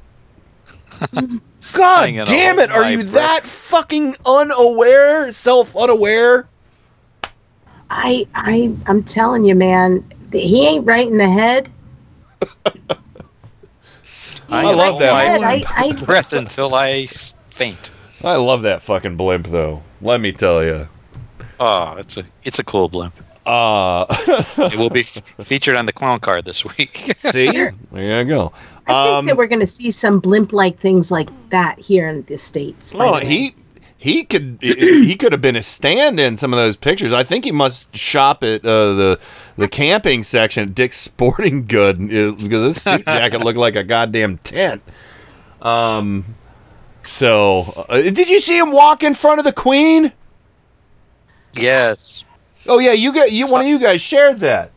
God 1.72 2.06
damn 2.26 2.58
it! 2.58 2.70
Are 2.70 2.90
you 2.90 3.02
that 3.04 3.42
fucking 3.42 4.16
unaware, 4.24 5.32
self-unaware? 5.32 6.48
I, 7.90 8.27
I, 8.35 8.75
I'm 8.87 9.03
telling 9.05 9.44
you, 9.44 9.55
man, 9.55 10.05
he 10.33 10.66
ain't 10.66 10.87
right 10.87 11.07
in 11.07 11.18
the 11.18 11.29
head. 11.29 11.68
I 14.49 14.73
love 14.73 14.99
that. 15.01 15.12
I, 15.42 15.64
I, 15.68 15.92
breath 16.05 16.33
until 16.33 16.75
I 16.75 17.07
faint. 17.51 17.90
I 18.23 18.37
love 18.37 18.62
that 18.62 18.83
fucking 18.83 19.16
blimp, 19.16 19.47
though. 19.49 19.83
Let 20.01 20.20
me 20.20 20.33
tell 20.33 20.64
you. 20.64 20.88
Oh, 21.61 21.94
it's 21.97 22.16
a 22.16 22.25
it's 22.42 22.59
a 22.59 22.64
cool 22.64 22.88
blimp. 22.88 23.14
Uh, 23.47 24.07
It 24.73 24.77
will 24.79 24.90
be 24.90 25.01
f- 25.01 25.23
featured 25.42 25.77
on 25.77 25.87
the 25.87 25.92
clown 25.92 26.18
card 26.18 26.44
this 26.47 26.64
week. 26.64 27.12
see, 27.18 27.47
there 27.51 27.73
you 27.92 28.25
go. 28.25 28.53
I 28.87 29.05
think 29.05 29.14
Um, 29.14 29.27
that 29.27 29.37
we're 29.37 29.47
going 29.47 29.61
to 29.61 29.66
see 29.66 29.90
some 29.90 30.18
blimp-like 30.20 30.79
things 30.79 31.11
like 31.11 31.29
that 31.51 31.79
here 31.79 32.09
in 32.09 32.23
the 32.23 32.37
states. 32.38 32.92
by 32.94 33.05
oh, 33.05 33.07
the 33.07 33.12
way. 33.20 33.27
he 33.27 33.55
he 34.04 34.22
could 34.22 34.58
he 34.60 35.16
could 35.16 35.32
have 35.32 35.40
been 35.40 35.56
a 35.56 35.62
stand 35.62 36.20
in 36.20 36.36
some 36.36 36.52
of 36.52 36.58
those 36.58 36.76
pictures. 36.76 37.10
I 37.10 37.22
think 37.22 37.46
he 37.46 37.52
must 37.52 37.96
shop 37.96 38.44
at 38.44 38.62
uh, 38.62 38.92
the 38.92 39.20
the 39.56 39.66
camping 39.66 40.22
section 40.24 40.68
at 40.68 40.74
Dick's 40.74 40.98
Sporting 40.98 41.66
Good 41.66 41.96
uh, 42.02 42.32
because 42.32 42.74
this 42.74 42.82
suit 42.82 43.06
jacket 43.06 43.38
looked 43.40 43.58
like 43.58 43.76
a 43.76 43.82
goddamn 43.82 44.36
tent. 44.36 44.82
Um, 45.62 46.26
so 47.02 47.86
uh, 47.88 48.02
did 48.02 48.28
you 48.28 48.40
see 48.40 48.58
him 48.58 48.72
walk 48.72 49.02
in 49.02 49.14
front 49.14 49.38
of 49.38 49.44
the 49.46 49.54
Queen? 49.54 50.12
yes, 51.54 52.24
Oh 52.68 52.78
yeah, 52.78 52.92
you 52.92 53.14
got 53.14 53.32
you 53.32 53.46
one 53.46 53.62
of 53.62 53.66
you 53.66 53.78
guys 53.78 54.02
shared 54.02 54.40
that. 54.40 54.70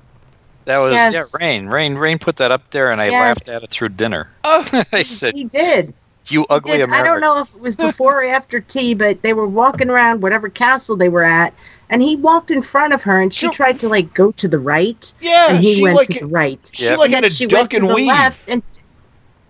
that 0.64 0.78
was 0.78 0.94
Yes. 0.94 1.14
yeah. 1.14 1.24
Rain, 1.46 1.68
Rain, 1.68 1.96
Rain 1.96 2.18
put 2.18 2.38
that 2.38 2.52
up 2.52 2.70
there, 2.72 2.92
and 2.92 3.02
I 3.02 3.10
Yes. 3.10 3.14
laughed 3.40 3.50
at 3.50 3.64
it 3.64 3.70
through 3.72 3.90
dinner. 3.90 4.30
Oh, 4.46 4.66
I 4.94 5.04
said, 5.04 5.34
he 5.36 5.44
did. 5.44 5.94
"You 6.32 6.46
ugly 6.50 6.78
did. 6.78 6.90
I 6.90 7.04
don't 7.04 7.22
know 7.22 7.40
if 7.40 7.54
it 7.54 7.62
was 7.62 7.76
before 7.76 8.22
or 8.22 8.26
after 8.26 8.60
tea, 8.60 8.94
but 8.94 9.22
they 9.22 9.34
were 9.34 9.48
walking 9.48 9.90
around 9.90 10.22
whatever 10.22 10.50
castle 10.50 10.96
they 10.96 11.10
were 11.10 11.24
at, 11.24 11.54
and 11.90 12.02
he 12.02 12.16
walked 12.16 12.52
in 12.52 12.62
front 12.62 12.94
of 12.94 13.04
her, 13.04 13.20
and 13.20 13.34
she 13.34 13.50
tried 13.50 13.80
to 13.80 13.90
like 13.90 14.14
go 14.14 14.32
to 14.34 14.48
the 14.48 14.60
right. 14.60 15.14
Yeah, 15.22 15.54
and 15.54 15.64
he 15.64 15.76
she, 15.76 15.84
went 15.84 15.96
like, 15.96 16.08
to 16.10 16.20
the 16.22 16.28
right. 16.28 16.72
she, 16.74 16.90
like, 16.96 17.06
And 17.06 17.14
had 17.16 17.24
then 17.24 17.30
to 17.32 17.36
she 17.36 17.46
duck 17.46 17.60
went 17.60 17.72
to 17.72 17.78
and 17.78 17.90
the 17.90 17.96
weave. 17.96 18.08
Left, 18.08 18.48
and 18.48 18.64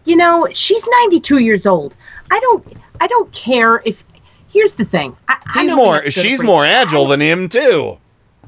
you 0.05 0.15
know, 0.15 0.47
she's 0.53 0.85
92 1.01 1.39
years 1.39 1.67
old. 1.67 1.95
I 2.31 2.39
don't, 2.39 2.65
I 3.01 3.07
don't 3.07 3.31
care 3.33 3.81
if. 3.85 4.03
Here's 4.49 4.73
the 4.73 4.85
thing. 4.85 5.15
I, 5.27 5.37
I 5.45 5.61
He's 5.61 5.71
know 5.71 5.77
more 5.77 6.09
she's 6.09 6.41
more 6.41 6.65
agile 6.65 7.07
than 7.07 7.19
him 7.19 7.49
too. 7.49 7.97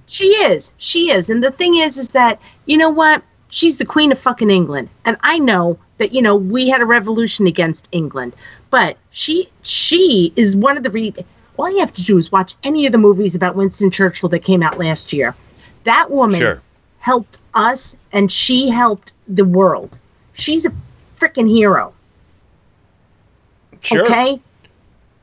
She 0.09 0.27
is. 0.27 0.73
She 0.77 1.11
is. 1.11 1.29
And 1.29 1.43
the 1.43 1.51
thing 1.51 1.75
is, 1.75 1.97
is 1.97 2.09
that, 2.09 2.41
you 2.65 2.77
know 2.77 2.89
what? 2.89 3.21
She's 3.49 3.77
the 3.77 3.85
queen 3.85 4.11
of 4.11 4.19
fucking 4.19 4.49
England. 4.49 4.89
And 5.05 5.17
I 5.21 5.39
know 5.39 5.77
that, 5.97 6.13
you 6.13 6.21
know, 6.21 6.35
we 6.35 6.69
had 6.69 6.81
a 6.81 6.85
revolution 6.85 7.47
against 7.47 7.87
England. 7.91 8.33
But 8.69 8.97
she 9.11 9.49
she 9.63 10.31
is 10.35 10.55
one 10.55 10.77
of 10.77 10.83
the 10.83 10.91
re 10.91 11.13
all 11.57 11.69
you 11.69 11.79
have 11.79 11.93
to 11.93 12.03
do 12.03 12.17
is 12.17 12.31
watch 12.31 12.55
any 12.63 12.85
of 12.85 12.91
the 12.91 12.97
movies 12.97 13.35
about 13.35 13.55
Winston 13.55 13.91
Churchill 13.91 14.29
that 14.29 14.39
came 14.39 14.63
out 14.63 14.77
last 14.79 15.11
year. 15.11 15.35
That 15.83 16.09
woman 16.09 16.39
Sure. 16.39 16.61
helped 16.99 17.37
us 17.53 17.97
and 18.13 18.31
she 18.31 18.69
helped 18.69 19.11
the 19.27 19.43
world. 19.43 19.99
She's 20.33 20.65
a 20.65 20.71
freaking 21.19 21.49
hero. 21.49 21.93
Sure. 23.81 24.05
Okay? 24.05 24.39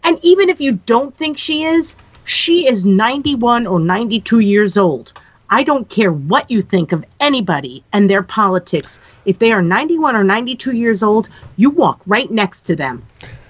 And 0.04 0.18
even 0.22 0.48
if 0.48 0.60
you 0.60 0.72
don't 0.86 1.16
think 1.16 1.38
she 1.38 1.64
is, 1.64 1.96
she 2.24 2.68
is 2.68 2.84
91 2.84 3.66
or 3.66 3.80
92 3.80 4.40
years 4.40 4.76
old. 4.76 5.12
I 5.50 5.62
don't 5.62 5.88
care 5.88 6.12
what 6.12 6.50
you 6.50 6.60
think 6.60 6.92
of 6.92 7.04
anybody 7.20 7.82
and 7.92 8.10
their 8.10 8.22
politics. 8.22 9.00
If 9.26 9.38
they 9.38 9.52
are 9.52 9.62
91 9.62 10.16
or 10.16 10.24
92 10.24 10.72
years 10.72 11.02
old, 11.02 11.28
you 11.56 11.70
walk 11.70 12.00
right 12.06 12.30
next 12.30 12.62
to 12.62 12.76
them. 12.76 13.04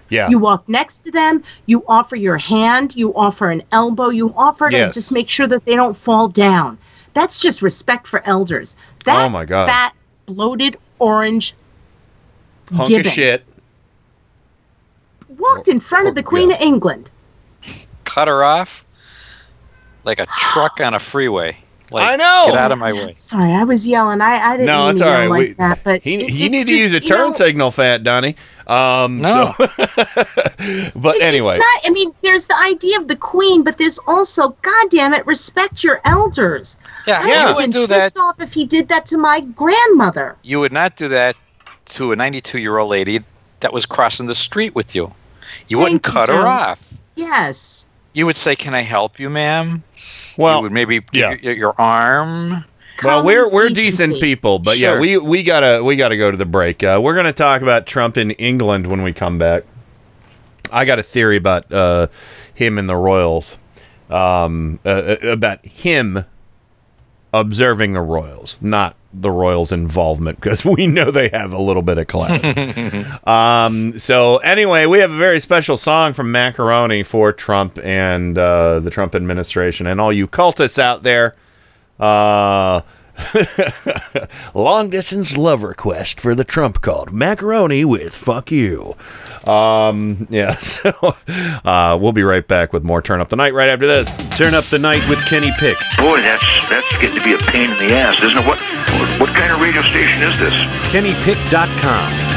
Yeah. 0.09 0.29
You 0.29 0.39
walk 0.39 0.69
next 0.69 0.99
to 0.99 1.11
them, 1.11 1.43
you 1.67 1.83
offer 1.89 2.15
your 2.15 2.37
hand, 2.39 2.95
you 2.95 3.15
offer 3.17 3.51
an 3.51 3.63
elbow, 3.73 4.11
you 4.11 4.33
offer 4.37 4.71
to 4.71 4.77
Yes. 4.77 4.95
just 4.95 5.11
make 5.11 5.29
sure 5.29 5.47
that 5.49 5.65
they 5.65 5.75
don't 5.75 5.97
fall 5.97 6.29
down. 6.29 6.79
That's 7.15 7.41
just 7.41 7.63
respect 7.63 8.07
for 8.07 8.23
elders. 8.27 8.77
Oh 8.79 9.03
that 9.07 9.25
Oh, 9.25 9.29
my 9.31 9.45
God. 9.45 9.67
fat, 9.67 9.95
bloated 10.27 10.77
orange 10.99 11.55
Hunk 12.73 12.89
gibbon 12.89 13.07
of 13.07 13.13
shit. 13.13 13.45
walked 15.39 15.69
in 15.69 15.81
front 15.81 16.09
of 16.09 16.15
the 16.15 16.21
oh, 16.21 16.25
Queen 16.25 16.53
of 16.53 16.61
England. 16.61 17.11
Cut 18.05 18.29
her 18.29 18.45
off 18.45 18.85
like 20.05 20.21
a 20.21 20.27
truck 20.39 20.81
on 20.81 20.95
a 20.95 20.99
freeway. 20.99 21.57
Like, 21.91 22.09
I 22.09 22.17
know. 22.17 22.45
Get 22.49 22.57
out 22.59 22.73
of 22.73 22.79
my 22.79 22.93
way. 22.93 23.13
Sorry, 23.13 23.53
I 23.53 23.63
was 23.65 23.87
yelling. 23.87 24.21
I, 24.21 24.39
I 24.39 24.57
didn't 24.57 24.67
No, 24.67 24.81
mean 24.87 24.91
it's 24.91 25.01
to 25.01 25.07
all 25.07 25.21
yell 25.21 25.31
like 25.31 25.49
We- 25.49 25.53
that, 25.55 25.81
but 25.85 26.03
He, 26.03 26.15
it- 26.17 26.33
you 26.33 26.47
it's 26.47 26.53
need 26.53 26.67
to 26.67 26.75
use 26.77 26.93
a 26.95 27.01
turn 27.01 27.19
know, 27.29 27.33
signal, 27.33 27.71
Fat 27.71 28.03
Donnie. 28.03 28.35
Um, 28.67 29.21
No. 29.21 29.55
So, 29.57 29.67
but 30.97 31.21
anyway, 31.21 31.55
It's 31.57 31.59
not. 31.61 31.81
I 31.85 31.91
mean, 31.91 32.13
there's 32.23 32.47
the 32.49 32.59
idea 32.59 32.99
of 32.99 33.07
the 33.09 33.15
queen, 33.17 33.63
but 33.63 33.79
there's 33.79 33.99
also, 34.09 34.49
God 34.63 34.91
damn 34.91 35.15
it, 35.15 35.25
respect 35.27 35.85
your 35.85 36.01
elders. 36.05 36.77
Yeah, 37.07 37.21
I 37.23 37.51
you 37.51 37.55
would 37.55 37.67
would 37.67 37.73
do 37.73 37.87
that. 37.87 38.17
off 38.17 38.41
if 38.41 38.53
he 38.53 38.65
did 38.65 38.89
that 38.89 39.07
to 39.07 39.19
my 39.19 39.41
grandmother. 39.41 40.37
You 40.43 40.59
would 40.61 40.73
not 40.73 40.97
do 40.97 41.07
that 41.09 41.37
to 41.91 42.11
a 42.13 42.17
92 42.17 42.59
year 42.59 42.79
old 42.79 42.91
lady 42.91 43.21
that 43.61 43.73
was 43.73 43.87
crossing 43.87 44.27
the 44.27 44.35
street 44.35 44.75
with 44.75 44.95
you. 44.95 45.13
You 45.69 45.79
wouldn't 45.79 46.03
Thank 46.03 46.15
you, 46.15 46.21
cut 46.21 46.29
her 46.29 46.47
off. 46.47 46.93
Yes. 47.15 47.87
You 48.17 48.25
would 48.25 48.37
say, 48.37 48.57
"Can 48.57 48.75
I 48.75 48.81
help 48.81 49.21
you, 49.21 49.29
ma'am?" 49.29 49.83
Well, 50.39 50.57
you 50.57 50.63
would 50.63 50.73
maybe 50.73 51.01
give 51.01 51.13
yeah. 51.13 51.37
your, 51.43 51.55
your 51.55 51.75
arm. 51.79 52.65
well, 53.05 53.23
we're 53.23 53.47
we're 53.47 53.69
decency. 53.69 54.07
decent 54.07 54.23
people, 54.23 54.59
but 54.59 54.79
yeah, 54.79 54.99
we 54.99 55.19
we 55.19 55.43
gotta 55.43 55.85
we 55.85 55.97
gotta 55.97 56.17
go 56.17 56.31
to 56.31 56.37
the 56.39 56.47
break. 56.47 56.83
Uh, 56.83 56.99
we're 57.03 57.15
gonna 57.15 57.35
talk 57.35 57.61
about 57.61 57.87
Trump 57.87 58.17
in 58.17 58.31
England 58.31 58.87
when 58.87 59.03
we 59.03 59.13
come 59.13 59.37
back. 59.37 59.65
I 60.73 60.87
got 60.87 60.99
a 60.99 61.03
theory 61.03 61.37
about 61.37 61.71
uh, 61.71 62.07
him 62.55 62.79
and 62.79 62.89
the 62.89 62.97
Royals, 62.97 63.59
um, 64.09 64.81
uh, 64.87 64.89
uh, 64.89 65.17
about 65.29 65.67
him 65.67 66.25
observing 67.41 67.93
the 67.93 68.01
Royals, 68.01 68.57
not 68.61 68.97
the 69.13 69.31
Royals' 69.31 69.73
involvement, 69.73 70.41
because 70.41 70.65
we 70.65 70.87
know 70.87 71.11
they 71.11 71.29
have 71.29 71.53
a 71.53 71.61
little 71.61 71.83
bit 71.83 71.99
of 71.99 72.07
class. 72.07 73.21
um, 73.27 73.99
so 73.99 74.39
anyway, 74.39 74.87
we 74.87 74.99
have 74.99 75.11
a 75.11 75.17
very 75.17 75.41
special 75.41 75.77
song 75.77 76.13
from 76.13 76.33
Macaroni 76.33 77.03
for 77.03 77.33
Trump 77.33 77.79
and 77.83 78.37
uh, 78.37 78.81
the 78.81 78.91
Trump 78.91 79.15
administration, 79.15 79.87
and 79.87 80.01
all 80.01 80.13
you 80.13 80.27
cultists 80.27 80.79
out 80.79 81.03
there. 81.03 81.35
Uh, 81.99 82.83
long 84.55 84.91
distance 84.91 85.37
love 85.37 85.63
request 85.63 86.21
for 86.21 86.35
the 86.35 86.45
Trump 86.45 86.81
called 86.81 87.13
Macaroni 87.13 87.85
with 87.85 88.15
Fuck 88.15 88.51
You. 88.51 88.95
Um, 89.45 90.27
yeah, 90.31 90.55
so 90.59 90.93
uh, 91.65 91.99
we'll 92.01 92.13
be 92.13 92.23
right 92.23 92.47
back 92.47 92.73
with 92.73 92.85
more 92.85 93.03
Turn 93.03 93.21
Up 93.21 93.29
the 93.29 93.37
Night 93.37 93.55
right 93.55 93.69
after 93.69 93.87
this. 93.87 94.17
Turn 94.37 94.55
up 94.55 94.65
the 94.65 94.79
night 94.79 95.09
with 95.09 95.25
Kenny 95.27 95.53
Pick. 95.59 95.77
Boy, 95.99 96.21
that's 96.21 96.45
that's 96.69 96.91
getting 96.99 97.19
to 97.19 97.25
be 97.25 97.35
a 97.35 97.39
pain 97.39 97.71
in 97.71 97.77
the 97.89 97.95
ass, 97.95 98.17
isn't 98.23 98.39
it? 98.39 98.47
What 98.47 98.59
what, 98.99 99.21
what 99.21 99.29
kind 99.31 99.53
of 99.53 99.61
radio 99.61 99.83
station 99.83 100.23
is 100.23 100.39
this? 100.39 100.53
KennyPick.com. 100.93 102.36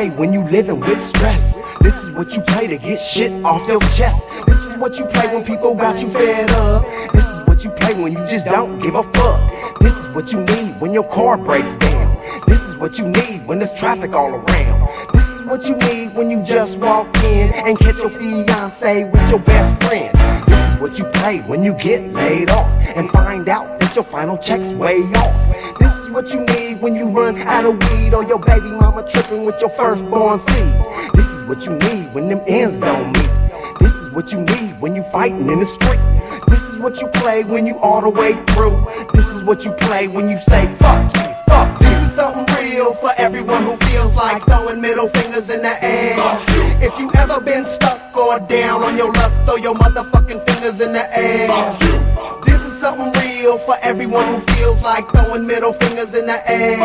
play 0.00 0.10
when 0.16 0.32
you 0.32 0.42
living 0.44 0.80
with 0.80 1.00
stress. 1.00 1.76
This 1.80 2.02
is 2.02 2.10
what 2.14 2.34
you 2.34 2.40
play 2.42 2.66
to 2.66 2.78
get 2.78 3.00
shit 3.00 3.32
off 3.44 3.66
your 3.68 3.80
chest. 3.98 4.22
This 4.46 4.64
is 4.64 4.74
what 4.78 4.98
you 4.98 5.04
play 5.04 5.26
when 5.34 5.44
people 5.44 5.74
got 5.74 6.00
you 6.00 6.08
fed 6.10 6.50
up. 6.52 6.84
This 7.12 7.28
is 7.28 7.46
what 7.46 7.64
you 7.64 7.70
play 7.70 7.94
when 7.94 8.12
you 8.12 8.24
just 8.26 8.46
don't 8.46 8.78
give 8.78 8.94
a 8.94 9.02
fuck. 9.02 9.78
This 9.80 9.96
is 9.98 10.08
what 10.14 10.32
you 10.32 10.40
need 10.40 10.80
when 10.80 10.94
your 10.94 11.04
car 11.04 11.36
breaks 11.36 11.76
down. 11.76 12.06
This 12.46 12.66
is 12.68 12.76
what 12.76 12.98
you 12.98 13.06
need 13.08 13.46
when 13.46 13.58
there's 13.58 13.74
traffic 13.74 14.14
all 14.14 14.30
around. 14.30 14.78
This 15.12 15.28
is 15.34 15.42
what 15.44 15.68
you 15.68 15.76
need 15.76 16.14
when 16.14 16.30
you 16.30 16.42
just 16.42 16.78
walk 16.78 17.14
in 17.24 17.52
and 17.66 17.78
catch 17.78 17.98
your 17.98 18.10
fiance 18.10 19.04
with 19.04 19.30
your 19.30 19.40
best 19.40 19.74
friend. 19.82 20.10
This 20.48 20.58
is 20.58 20.59
what 20.80 20.98
you 20.98 21.04
play 21.04 21.40
when 21.40 21.62
you 21.62 21.74
get 21.74 22.10
laid 22.12 22.50
off 22.50 22.66
and 22.96 23.10
find 23.10 23.48
out 23.48 23.78
that 23.80 23.94
your 23.94 24.04
final 24.04 24.38
check's 24.38 24.72
way 24.72 24.96
off. 25.14 25.78
This 25.78 25.98
is 25.98 26.10
what 26.10 26.32
you 26.32 26.40
need 26.40 26.80
when 26.80 26.94
you 26.94 27.08
run 27.08 27.36
out 27.38 27.66
of 27.66 27.74
weed 27.90 28.14
or 28.14 28.24
your 28.24 28.38
baby 28.38 28.70
mama 28.70 29.06
tripping 29.08 29.44
with 29.44 29.60
your 29.60 29.70
firstborn 29.70 30.38
seed. 30.38 30.74
This 31.12 31.26
is 31.32 31.44
what 31.44 31.66
you 31.66 31.72
need 31.72 32.14
when 32.14 32.28
them 32.28 32.40
ends 32.46 32.80
don't 32.80 33.12
meet. 33.12 33.30
This 33.78 33.94
is 33.94 34.10
what 34.10 34.32
you 34.32 34.40
need 34.40 34.80
when 34.80 34.94
you 34.94 35.02
fighting 35.02 35.50
in 35.50 35.60
the 35.60 35.66
street. 35.66 36.00
This 36.48 36.70
is 36.70 36.78
what 36.78 37.00
you 37.00 37.08
play 37.08 37.44
when 37.44 37.66
you 37.66 37.76
all 37.78 38.00
the 38.00 38.08
way 38.08 38.32
through. 38.46 38.82
This 39.12 39.34
is 39.34 39.42
what 39.42 39.64
you 39.66 39.72
play 39.72 40.08
when 40.08 40.30
you 40.30 40.38
say 40.38 40.66
fuck 40.76 41.14
you, 41.16 41.29
fuck. 41.50 41.78
This 41.80 41.98
is 42.06 42.12
something 42.12 42.46
real 42.56 42.94
for 42.94 43.10
everyone 43.18 43.62
who 43.64 43.76
feels 43.88 44.16
like 44.16 44.42
throwing 44.46 44.80
middle 44.80 45.08
fingers 45.08 45.50
in 45.50 45.60
the 45.62 45.74
air. 45.82 46.16
If 46.80 46.98
you 46.98 47.10
ever 47.22 47.40
been 47.40 47.64
stuck 47.64 48.16
or 48.16 48.38
down 48.40 48.82
on 48.82 48.96
your 48.96 49.12
luck, 49.12 49.32
throw 49.44 49.56
your 49.56 49.74
motherfucking 49.74 50.40
fingers 50.48 50.80
in 50.80 50.92
the 50.92 51.04
air. 51.16 51.48
This 52.46 52.60
is 52.68 52.74
something 52.78 53.10
real 53.22 53.58
for 53.58 53.76
everyone 53.82 54.26
who 54.32 54.40
feels 54.54 54.82
like 54.82 55.04
throwing 55.10 55.46
middle 55.46 55.72
fingers 55.72 56.14
in 56.14 56.26
the 56.26 56.38
air. 56.48 56.78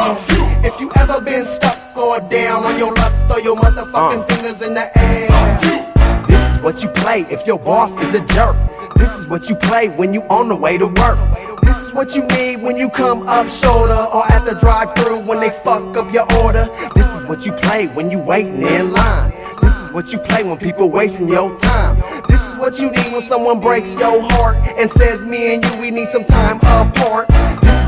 If 0.69 0.80
you 0.82 0.91
ever 0.95 1.21
been 1.21 1.45
stuck 1.45 1.80
or 1.95 2.19
down 2.19 2.65
on 2.65 2.78
your 2.78 2.93
luck, 2.93 3.13
throw 3.28 3.38
your 3.38 3.56
motherfucking 3.56 4.28
fingers 4.30 4.62
in 4.62 4.73
the 4.73 4.88
air. 4.97 6.25
This 6.28 6.43
is 6.51 6.58
what 6.63 6.84
you 6.84 6.89
play 6.89 7.21
if 7.30 7.45
your 7.45 7.60
boss 7.60 7.95
is 7.97 8.15
a 8.15 8.21
jerk. 8.25 8.56
This 8.95 9.19
is 9.19 9.27
what 9.27 9.49
you 9.49 9.55
play 9.55 9.89
when 9.89 10.13
you 10.13 10.21
on 10.23 10.49
the 10.49 10.55
way 10.55 10.77
to 10.77 10.88
work. 10.88 11.19
This 11.63 11.81
is 11.88 11.93
what 11.93 12.15
you 12.15 12.23
need 12.27 12.62
when 12.62 12.77
you 12.77 12.89
come 12.89 13.27
up 13.27 13.47
shoulder 13.49 14.08
or 14.13 14.25
at 14.31 14.45
the 14.45 14.55
drive-through 14.60 15.19
when 15.19 15.39
they 15.39 15.49
fuck 15.49 15.97
up 15.97 16.13
your 16.13 16.31
order. 16.43 16.67
This 16.95 17.13
is 17.15 17.23
what 17.23 17.45
you 17.45 17.51
play 17.51 17.88
when 17.88 18.10
you 18.10 18.19
waiting 18.19 18.62
in 18.62 18.91
line. 18.91 19.34
This 19.62 19.75
is 19.77 19.89
what 19.91 20.13
you 20.13 20.19
play 20.19 20.43
when 20.43 20.58
people 20.58 20.89
wasting 20.89 21.27
your 21.27 21.58
time. 21.60 22.01
This 22.29 22.47
is 22.47 22.58
what 22.58 22.79
you 22.79 22.91
need 22.91 23.12
when 23.12 23.21
someone 23.21 23.60
breaks 23.60 23.95
your 23.95 24.21
heart 24.31 24.58
and 24.77 24.89
says 24.89 25.23
me 25.23 25.55
and 25.55 25.65
you 25.65 25.81
we 25.81 25.91
need 25.91 26.10
some 26.10 26.23
time 26.23 26.58
apart. 26.62 27.27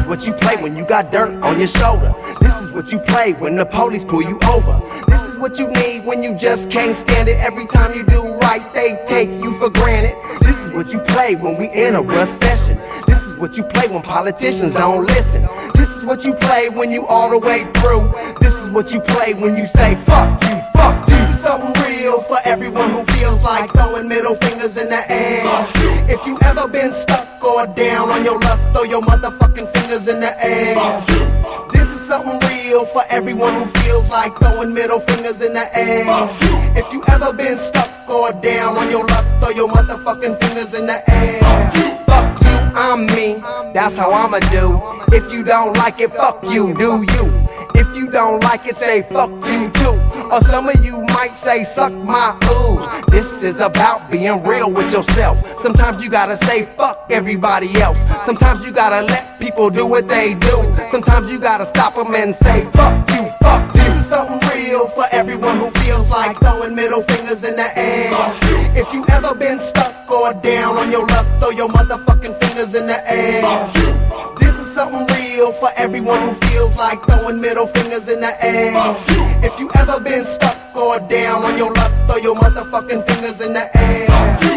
What 0.07 0.25
you 0.25 0.31
play 0.31 0.55
when 0.63 0.77
you 0.77 0.85
got 0.85 1.11
dirt 1.11 1.43
on 1.43 1.59
your 1.59 1.67
shoulder. 1.67 2.15
This 2.39 2.61
is 2.61 2.71
what 2.71 2.93
you 2.93 2.99
play 2.99 3.33
when 3.33 3.57
the 3.57 3.65
police 3.65 4.05
pull 4.05 4.21
you 4.21 4.39
over. 4.47 4.81
This 5.09 5.27
is 5.27 5.37
what 5.37 5.59
you 5.59 5.67
need 5.67 6.05
when 6.05 6.23
you 6.23 6.33
just 6.37 6.71
can't 6.71 6.95
stand 6.95 7.27
it. 7.27 7.37
Every 7.39 7.65
time 7.65 7.93
you 7.93 8.03
do 8.05 8.23
right, 8.37 8.63
they 8.73 9.03
take 9.05 9.29
you 9.29 9.53
for 9.59 9.69
granted. 9.69 10.15
This 10.41 10.63
is 10.63 10.69
what 10.71 10.93
you 10.93 10.99
play 10.99 11.35
when 11.35 11.57
we 11.57 11.69
in 11.71 11.95
a 11.95 12.01
recession. 12.01 12.79
This 13.05 13.25
is 13.25 13.35
what 13.35 13.57
you 13.57 13.63
play 13.63 13.89
when 13.89 14.01
politicians 14.01 14.73
don't 14.73 15.05
listen. 15.05 15.45
This 15.75 15.93
is 15.95 16.05
what 16.05 16.23
you 16.23 16.33
play 16.33 16.69
when 16.69 16.89
you 16.89 17.05
all 17.05 17.29
the 17.29 17.39
way 17.39 17.65
through. 17.75 18.09
This 18.39 18.63
is 18.63 18.69
what 18.69 18.93
you 18.93 19.01
play 19.01 19.33
when 19.33 19.57
you 19.57 19.67
say 19.67 19.95
fuck 20.05 20.41
you, 20.43 20.61
fuck. 20.73 21.05
This 21.05 21.29
is 21.29 21.36
something 21.47 21.83
real 21.87 22.21
for 22.21 22.37
everyone 22.43 22.89
who 22.89 23.03
feels 23.15 23.41
like 23.43 23.71
throwing 23.71 24.07
middle 24.07 24.35
fingers 24.35 24.75
in 24.75 24.89
the 24.89 25.01
air. 25.09 25.43
If 26.09 26.25
you 26.27 26.37
ever 26.43 26.67
been 26.67 26.91
stuck 26.91 27.41
or 27.41 27.65
down 27.67 28.09
on 28.09 28.25
your 28.25 28.37
luck, 28.39 28.59
throw 28.73 28.83
your 28.83 29.01
motherfucking 29.01 29.71
fingers 29.75 30.09
in 30.09 30.19
the 30.19 30.33
air. 30.43 30.75
This 31.71 31.87
is 31.87 32.01
something 32.01 32.37
real 32.49 32.85
for 32.85 33.01
everyone 33.09 33.53
who 33.53 33.65
feels 33.79 34.09
like 34.09 34.37
throwing 34.39 34.73
middle 34.73 34.99
fingers 34.99 35.41
in 35.41 35.53
the 35.53 35.65
air. 35.73 36.05
If 36.75 36.91
you 36.91 37.01
ever 37.07 37.31
been 37.31 37.55
stuck 37.55 38.09
or 38.09 38.33
down 38.33 38.77
on 38.77 38.91
your 38.91 39.05
luck, 39.05 39.25
throw 39.39 39.51
your 39.51 39.69
motherfucking 39.69 40.35
fingers 40.41 40.73
in 40.73 40.85
the 40.85 40.99
air. 41.09 41.39
Fuck 42.07 42.41
you, 42.41 42.57
I'm 42.75 43.05
me. 43.15 43.35
That's 43.73 43.95
how 43.95 44.11
I'ma 44.11 44.39
do. 44.51 44.65
If 45.15 45.31
you 45.31 45.43
don't 45.43 45.77
like 45.77 46.01
it, 46.01 46.11
fuck 46.13 46.43
you, 46.43 46.73
do 46.73 47.05
you? 47.13 47.47
If 47.73 47.95
you 47.95 48.11
don't 48.11 48.43
like 48.43 48.65
it, 48.67 48.75
say 48.75 49.03
fuck 49.03 49.29
you 49.29 49.69
too. 49.71 50.16
Or 50.31 50.41
some 50.41 50.67
of 50.67 50.83
you 50.83 51.01
might 51.13 51.33
say 51.33 51.63
suck 51.63 51.93
my 51.93 52.37
ooh. 52.51 53.11
This 53.11 53.43
is 53.43 53.61
about 53.61 54.11
being 54.11 54.43
real 54.43 54.71
with 54.71 54.91
yourself. 54.91 55.37
Sometimes 55.59 56.03
you 56.03 56.09
gotta 56.09 56.35
say 56.35 56.65
fuck 56.65 57.07
everybody 57.09 57.73
else. 57.79 57.99
Sometimes 58.25 58.65
you 58.65 58.71
gotta 58.73 59.05
let 59.05 59.39
people 59.39 59.69
do 59.69 59.85
what 59.85 60.07
they 60.09 60.33
do. 60.33 60.75
Sometimes 60.91 61.31
you 61.31 61.39
gotta 61.39 61.65
stop 61.65 61.95
them 61.95 62.13
and 62.13 62.35
say 62.35 62.65
fuck 62.73 63.09
you, 63.11 63.31
fuck. 63.41 63.73
This 63.73 63.95
is 63.95 64.05
something 64.05 64.41
real 64.53 64.87
for 64.89 65.05
everyone 65.11 65.57
who 65.57 65.71
feels 65.81 66.09
like 66.11 66.37
throwing 66.39 66.75
middle 66.75 67.03
fingers 67.03 67.45
in 67.45 67.55
the 67.55 67.77
air. 67.77 68.11
If 68.75 68.93
you 68.93 69.05
ever 69.09 69.33
been 69.33 69.59
stuck 69.59 70.11
or 70.11 70.33
down 70.33 70.77
on 70.77 70.91
your 70.91 71.05
luck, 71.07 71.25
throw 71.39 71.51
your 71.51 71.69
motherfucking 71.69 72.37
fingers 72.43 72.75
in 72.75 72.87
the 72.87 72.99
air. 73.09 74.36
This 74.47 74.61
is 74.61 74.71
something 74.71 75.05
real 75.17 75.51
for 75.51 75.67
everyone 75.75 76.21
who 76.21 76.33
feels 76.47 76.77
like 76.77 77.03
throwing 77.03 77.41
middle 77.41 77.67
fingers 77.67 78.07
in 78.07 78.21
the 78.21 78.33
air. 78.41 78.71
If 79.43 79.59
you 79.59 79.69
ever 79.75 79.99
been 79.99 80.23
stuck 80.23 80.73
or 80.73 80.99
down 81.01 81.43
on 81.43 81.57
your 81.57 81.73
luck, 81.73 81.91
throw 82.07 82.15
your 82.15 82.33
motherfucking 82.33 83.05
fingers 83.09 83.41
in 83.41 83.51
the 83.51 83.67
air. 83.77 84.56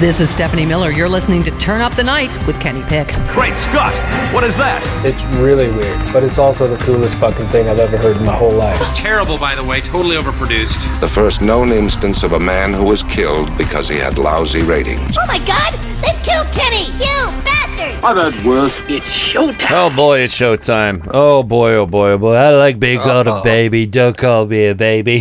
This 0.00 0.20
is 0.20 0.30
Stephanie 0.30 0.64
Miller. 0.64 0.92
You're 0.92 1.08
listening 1.08 1.42
to 1.42 1.50
Turn 1.58 1.80
Up 1.80 1.92
the 1.96 2.04
Night 2.04 2.32
with 2.46 2.60
Kenny 2.60 2.82
Pick. 2.82 3.08
Great 3.32 3.56
Scott! 3.56 3.92
What 4.32 4.44
is 4.44 4.56
that? 4.56 4.80
It's 5.04 5.24
really 5.40 5.72
weird, 5.72 5.98
but 6.12 6.22
it's 6.22 6.38
also 6.38 6.68
the 6.68 6.76
coolest 6.84 7.18
fucking 7.18 7.46
thing 7.46 7.68
I've 7.68 7.80
ever 7.80 7.96
heard 7.96 8.16
in 8.16 8.24
my 8.24 8.36
whole 8.36 8.52
life. 8.52 8.80
It's 8.80 8.96
terrible, 8.96 9.38
by 9.38 9.56
the 9.56 9.64
way, 9.64 9.80
totally 9.80 10.14
overproduced. 10.14 11.00
The 11.00 11.08
first 11.08 11.40
known 11.42 11.70
instance 11.70 12.22
of 12.22 12.34
a 12.34 12.38
man 12.38 12.72
who 12.72 12.84
was 12.84 13.02
killed 13.02 13.50
because 13.58 13.88
he 13.88 13.96
had 13.96 14.18
lousy 14.18 14.62
ratings. 14.62 15.16
Oh 15.18 15.26
my 15.26 15.38
god! 15.44 15.74
They've 16.00 16.22
killed 16.22 16.46
Kenny! 16.54 16.92
You 17.02 17.32
bastard! 17.42 18.04
I've 18.04 18.32
had 18.32 18.46
worse. 18.46 18.74
It's 18.88 19.04
showtime. 19.04 19.72
Oh 19.72 19.90
boy, 19.90 20.20
it's 20.20 20.38
showtime. 20.38 21.10
Oh 21.12 21.42
boy, 21.42 21.72
oh 21.72 21.86
boy, 21.86 22.10
oh 22.10 22.18
boy. 22.18 22.34
I 22.34 22.50
like 22.50 22.78
being 22.78 23.00
called 23.00 23.26
a 23.26 23.42
baby. 23.42 23.84
Don't 23.84 24.16
call 24.16 24.46
me 24.46 24.66
a 24.66 24.76
baby. 24.76 25.18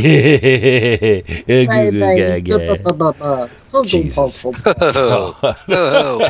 Jesus. 3.84 4.46
Oh, 4.46 5.40
oh, 5.70 6.30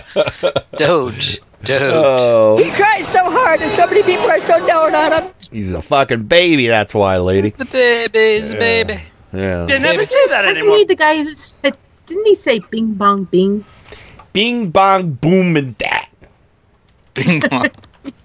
Doge. 0.78 1.40
Doge. 1.64 1.92
Oh. 1.94 2.58
He 2.58 2.70
tries 2.72 3.08
so 3.08 3.30
hard 3.30 3.62
and 3.62 3.72
so 3.74 3.88
many 3.88 4.04
people 4.04 4.30
are 4.30 4.40
so 4.40 4.66
down 4.68 4.94
on 4.96 5.12
him. 5.24 5.32
He's 5.52 5.74
a 5.74 5.82
fucking 5.82 6.24
baby, 6.24 6.68
that's 6.68 6.94
why, 6.94 7.18
lady. 7.18 7.50
The 7.52 7.66
baby, 7.66 8.40
the 8.48 8.54
Yeah. 8.54 8.60
baby. 8.60 9.04
Yeah. 9.34 9.66
They 9.66 9.80
never 9.80 10.04
say 10.06 10.28
that 10.28 10.46
anymore. 10.46 10.72
Wasn't 10.72 10.78
he 10.80 10.86
the 10.86 10.96
guy 10.96 11.24
who 11.24 11.34
said, 11.36 11.78
didn't 12.06 12.26
he 12.26 12.36
say 12.36 12.60
bing 12.60 12.94
bong 12.94 13.26
bing? 13.26 13.64
Bing 14.34 14.70
bong 14.70 15.12
boom 15.14 15.58
and 15.58 15.76
that. 15.80 16.10
Bing 17.14 17.40
bong. 17.50 17.70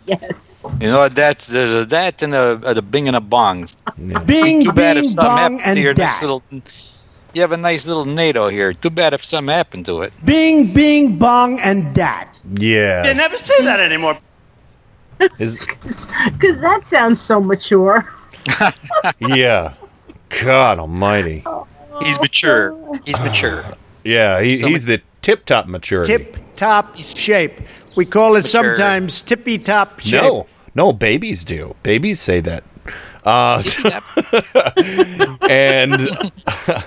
Yes. 0.04 0.64
You 0.80 0.88
know 0.88 0.98
what? 0.98 1.14
that's 1.14 1.46
there's 1.46 1.72
a 1.72 1.84
that 1.86 2.22
and 2.22 2.34
a, 2.34 2.60
a, 2.64 2.82
bing 2.82 3.06
and 3.06 3.16
a 3.16 3.20
bong. 3.20 3.68
Bing, 4.26 4.62
Too 4.64 4.72
bad 4.72 4.96
if 4.96 5.02
bing, 5.04 5.08
something 5.10 5.14
bong, 5.24 5.38
happened 5.38 5.60
and 5.64 5.76
to 5.76 5.80
your 5.82 5.94
nice 5.94 6.20
dat. 6.20 6.22
little. 6.22 6.42
You 7.34 7.40
have 7.40 7.52
a 7.52 7.56
nice 7.56 7.86
little 7.86 8.04
NATO 8.04 8.48
here. 8.48 8.72
Too 8.74 8.90
bad 8.90 9.14
if 9.14 9.24
something 9.24 9.52
happened 9.52 9.86
to 9.86 10.02
it. 10.02 10.12
Bing, 10.24 10.72
bing, 10.74 11.16
bong, 11.18 11.58
and 11.60 11.94
dat. 11.94 12.40
Yeah. 12.54 13.02
They 13.02 13.14
never 13.14 13.38
say 13.38 13.62
that 13.64 13.80
anymore. 13.80 14.18
Is 15.38 15.58
Because 15.58 16.60
that 16.60 16.84
sounds 16.84 17.20
so 17.20 17.40
mature. 17.40 18.12
yeah. 19.20 19.74
God 20.42 20.78
Almighty. 20.78 21.44
He's 22.02 22.20
mature. 22.20 22.76
He's 23.04 23.18
mature. 23.20 23.64
Yeah, 24.04 24.40
he, 24.42 24.56
So 24.56 24.66
he's 24.66 24.84
the 24.84 25.00
tip 25.20 25.46
top 25.46 25.68
maturity. 25.68 26.16
Tip 26.16 26.36
top 26.56 26.96
shape. 26.96 27.60
We 27.94 28.04
call 28.04 28.34
it 28.34 28.38
Mature. 28.38 28.74
sometimes 28.74 29.22
tippy 29.22 29.58
top 29.58 30.00
shape. 30.00 30.20
No, 30.20 30.48
no, 30.74 30.92
babies 30.92 31.44
do. 31.44 31.76
Babies 31.84 32.18
say 32.18 32.40
that. 32.40 32.64
Uh, 33.24 33.62
and 35.48 36.00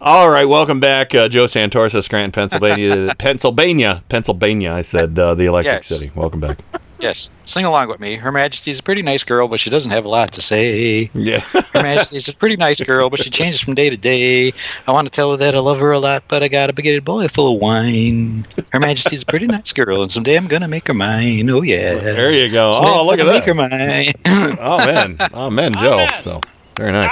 all 0.00 0.30
right, 0.30 0.46
welcome 0.46 0.80
back, 0.80 1.14
uh, 1.14 1.28
Joe 1.28 1.44
Santorsa, 1.44 2.02
Scranton, 2.02 2.32
Pennsylvania, 2.32 3.14
Pennsylvania, 3.18 4.02
Pennsylvania. 4.08 4.72
I 4.72 4.82
said 4.82 5.18
uh, 5.18 5.34
the 5.34 5.44
Electric 5.46 5.74
Yes. 5.74 5.86
City. 5.86 6.10
Welcome 6.14 6.40
back. 6.40 6.58
Yes, 6.98 7.30
sing 7.46 7.64
along 7.64 7.88
with 7.88 7.98
me. 7.98 8.16
Her 8.16 8.30
Majesty's 8.30 8.78
a 8.80 8.82
pretty 8.82 9.00
nice 9.00 9.24
girl, 9.24 9.48
but 9.48 9.58
she 9.58 9.70
doesn't 9.70 9.90
have 9.90 10.04
a 10.04 10.08
lot 10.08 10.32
to 10.32 10.42
say. 10.42 11.08
Yeah. 11.14 11.40
Her 11.40 11.82
Majesty's 11.82 12.28
a 12.28 12.34
pretty 12.36 12.56
nice 12.56 12.78
girl, 12.82 13.08
but 13.08 13.20
she 13.22 13.30
changes 13.30 13.58
from 13.62 13.74
day 13.74 13.88
to 13.88 13.96
day. 13.96 14.52
I 14.86 14.92
want 14.92 15.06
to 15.06 15.10
tell 15.10 15.30
her 15.30 15.36
that 15.38 15.54
I 15.54 15.60
love 15.60 15.80
her 15.80 15.92
a 15.92 15.98
lot, 15.98 16.24
but 16.28 16.42
I 16.42 16.48
got 16.48 16.68
a 16.68 16.74
big 16.74 17.02
boy 17.02 17.26
full 17.28 17.54
of 17.54 17.62
wine. 17.62 18.46
Her 18.72 18.80
Majesty's 18.80 19.22
a 19.22 19.26
pretty 19.26 19.46
nice 19.46 19.72
girl, 19.72 20.02
and 20.02 20.10
someday 20.10 20.36
I'm 20.36 20.46
gonna 20.46 20.68
make 20.68 20.88
her 20.88 20.94
mine. 20.94 21.48
Oh 21.48 21.62
yeah. 21.62 21.94
There 21.94 22.30
you 22.32 22.50
go. 22.50 22.72
Someday 22.72 22.90
Oh, 22.90 23.00
I'm 23.00 23.06
look 23.06 23.18
at 23.18 23.26
Make 23.26 23.44
her 23.44 23.54
mine. 23.54 24.12
Oh 24.60 24.78
man, 24.84 25.16
oh 25.32 25.48
man, 25.48 25.72
Joe. 25.78 26.06
So 26.20 26.40
very 26.76 26.92
nice. 26.92 27.10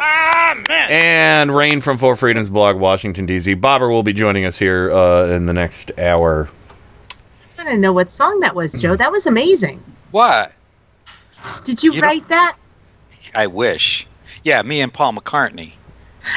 And 0.68 1.55
Rain 1.55 1.80
from 1.80 1.99
Four 1.99 2.16
Freedoms 2.16 2.49
blog, 2.49 2.76
Washington 2.76 3.26
D.C. 3.26 3.55
Bobber 3.55 3.88
will 3.88 4.03
be 4.03 4.12
joining 4.12 4.44
us 4.44 4.59
here 4.59 4.90
uh, 4.90 5.26
in 5.26 5.46
the 5.46 5.53
next 5.53 5.96
hour. 5.99 6.49
I 7.59 7.64
don't 7.64 7.80
know 7.80 7.92
what 7.92 8.11
song 8.11 8.40
that 8.40 8.55
was, 8.55 8.72
Joe. 8.72 8.96
That 8.96 9.12
was 9.12 9.26
amazing. 9.26 9.82
What? 10.11 10.53
Did 11.64 11.82
you, 11.82 11.92
You 11.92 12.01
write 12.01 12.26
that? 12.28 12.57
I 13.34 13.46
wish. 13.46 14.07
Yeah, 14.44 14.62
me 14.62 14.80
and 14.80 14.92
Paul 14.92 15.12
McCartney. 15.12 15.72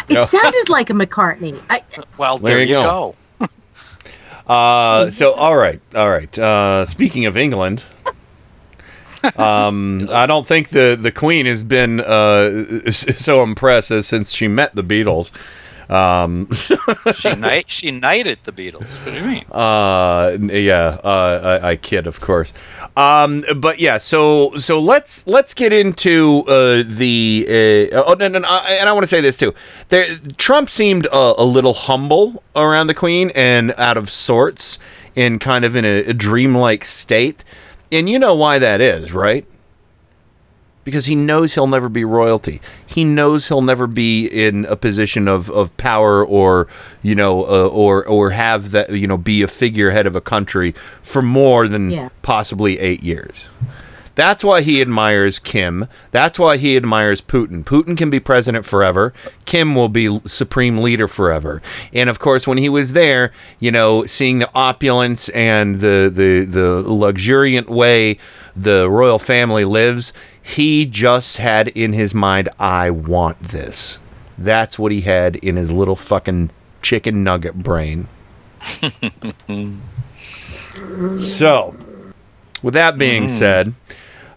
It 0.09 0.13
No. 0.15 0.23
sounded 0.25 0.69
like 0.69 0.89
a 0.89 0.93
McCartney. 0.93 1.61
I, 1.69 1.83
Well, 2.17 2.37
There 2.37 2.55
there, 2.57 2.63
you 2.63 2.67
you 2.77 2.83
go. 2.83 3.15
go. 3.39 3.47
Uh, 4.47 5.09
so 5.09 5.31
all 5.33 5.55
right, 5.55 5.79
all 5.95 6.09
right. 6.09 6.37
Uh, 6.37 6.83
speaking 6.85 7.25
of 7.25 7.37
England, 7.37 7.83
um, 9.37 10.07
I 10.11 10.25
don't 10.25 10.47
think 10.47 10.69
the 10.69 10.97
the 10.99 11.11
Queen 11.11 11.45
has 11.45 11.63
been 11.63 11.99
uh, 11.99 12.91
so 12.91 13.43
impressed 13.43 13.91
as 13.91 14.07
since 14.07 14.31
she 14.33 14.47
met 14.47 14.75
the 14.75 14.83
Beatles. 14.83 15.31
Um, 15.89 16.47
she 17.15 17.35
knight 17.35 17.69
she 17.69 17.91
knighted 17.91 18.39
the 18.45 18.53
Beatles. 18.53 18.95
What 19.03 19.11
do 19.13 19.19
you 19.19 19.25
mean? 19.25 19.45
uh, 19.51 20.37
yeah, 20.39 20.97
uh, 21.03 21.59
I, 21.61 21.69
I 21.71 21.75
kid, 21.75 22.07
of 22.07 22.21
course. 22.21 22.53
Um, 22.95 23.43
but 23.57 23.79
yeah, 23.79 23.97
so 23.97 24.55
so 24.57 24.79
let's 24.79 25.27
let's 25.27 25.53
get 25.53 25.73
into 25.73 26.43
uh, 26.47 26.83
the. 26.87 27.89
Uh, 27.93 28.03
oh, 28.05 28.13
no, 28.17 28.29
no, 28.29 28.39
no, 28.39 28.47
I- 28.47 28.77
and 28.79 28.87
I 28.87 28.93
want 28.93 29.03
to 29.03 29.07
say 29.07 29.19
this 29.19 29.35
too. 29.35 29.53
There, 29.89 30.05
Trump 30.37 30.69
seemed 30.69 31.07
a, 31.07 31.33
a 31.37 31.43
little 31.43 31.73
humble 31.73 32.41
around 32.55 32.87
the 32.87 32.93
Queen 32.93 33.29
and 33.35 33.73
out 33.77 33.97
of 33.97 34.09
sorts, 34.09 34.79
in 35.13 35.39
kind 35.39 35.65
of 35.65 35.75
in 35.75 35.83
a, 35.83 36.05
a 36.05 36.13
dreamlike 36.13 36.85
state, 36.85 37.43
and 37.91 38.09
you 38.09 38.17
know 38.19 38.33
why 38.35 38.59
that 38.59 38.81
is, 38.81 39.11
right? 39.11 39.45
because 40.83 41.05
he 41.05 41.13
knows 41.13 41.53
he'll 41.53 41.67
never 41.67 41.87
be 41.89 42.03
royalty. 42.03 42.59
He 42.87 43.03
knows 43.03 43.47
he'll 43.49 43.61
never 43.61 43.85
be 43.85 44.25
in 44.25 44.65
a 44.65 44.75
position 44.75 45.27
of, 45.27 45.47
of 45.51 45.75
power 45.77 46.25
or 46.25 46.67
you 47.03 47.13
know 47.13 47.43
uh, 47.43 47.67
or 47.67 48.03
or 48.07 48.31
have 48.31 48.71
that 48.71 48.89
you 48.89 49.05
know 49.05 49.15
be 49.17 49.43
a 49.43 49.47
figurehead 49.47 50.07
of 50.07 50.15
a 50.15 50.21
country 50.21 50.73
for 51.03 51.21
more 51.21 51.67
than 51.67 51.91
Yeah. 51.91 52.09
possibly 52.23 52.79
eight 52.79 53.03
years. 53.03 53.47
That's 54.15 54.43
why 54.43 54.61
he 54.61 54.81
admires 54.81 55.39
Kim. 55.39 55.87
That's 56.11 56.37
why 56.37 56.57
he 56.57 56.75
admires 56.75 57.21
Putin. 57.21 57.63
Putin 57.63 57.97
can 57.97 58.09
be 58.09 58.19
president 58.19 58.65
forever. 58.65 59.13
Kim 59.45 59.75
will 59.75 59.89
be 59.89 60.19
supreme 60.25 60.79
leader 60.79 61.07
forever. 61.07 61.61
And 61.93 62.09
of 62.09 62.19
course, 62.19 62.45
when 62.45 62.57
he 62.57 62.69
was 62.69 62.93
there, 62.93 63.31
you 63.59 63.71
know, 63.71 64.05
seeing 64.05 64.39
the 64.39 64.49
opulence 64.53 65.29
and 65.29 65.81
the 65.81 66.11
the 66.13 66.45
the 66.45 66.81
luxuriant 66.81 67.69
way 67.69 68.17
the 68.55 68.89
royal 68.89 69.19
family 69.19 69.65
lives, 69.65 70.11
he 70.41 70.85
just 70.85 71.37
had 71.37 71.69
in 71.69 71.93
his 71.93 72.13
mind, 72.13 72.49
I 72.59 72.89
want 72.89 73.39
this. 73.39 73.99
That's 74.37 74.77
what 74.77 74.91
he 74.91 75.01
had 75.01 75.35
in 75.37 75.55
his 75.55 75.71
little 75.71 75.95
fucking 75.95 76.49
chicken 76.81 77.23
nugget 77.23 77.55
brain. 77.55 78.07
So, 81.19 81.75
with 82.63 82.73
that 82.75 82.97
being 82.97 83.23
mm-hmm. 83.23 83.37
said, 83.37 83.73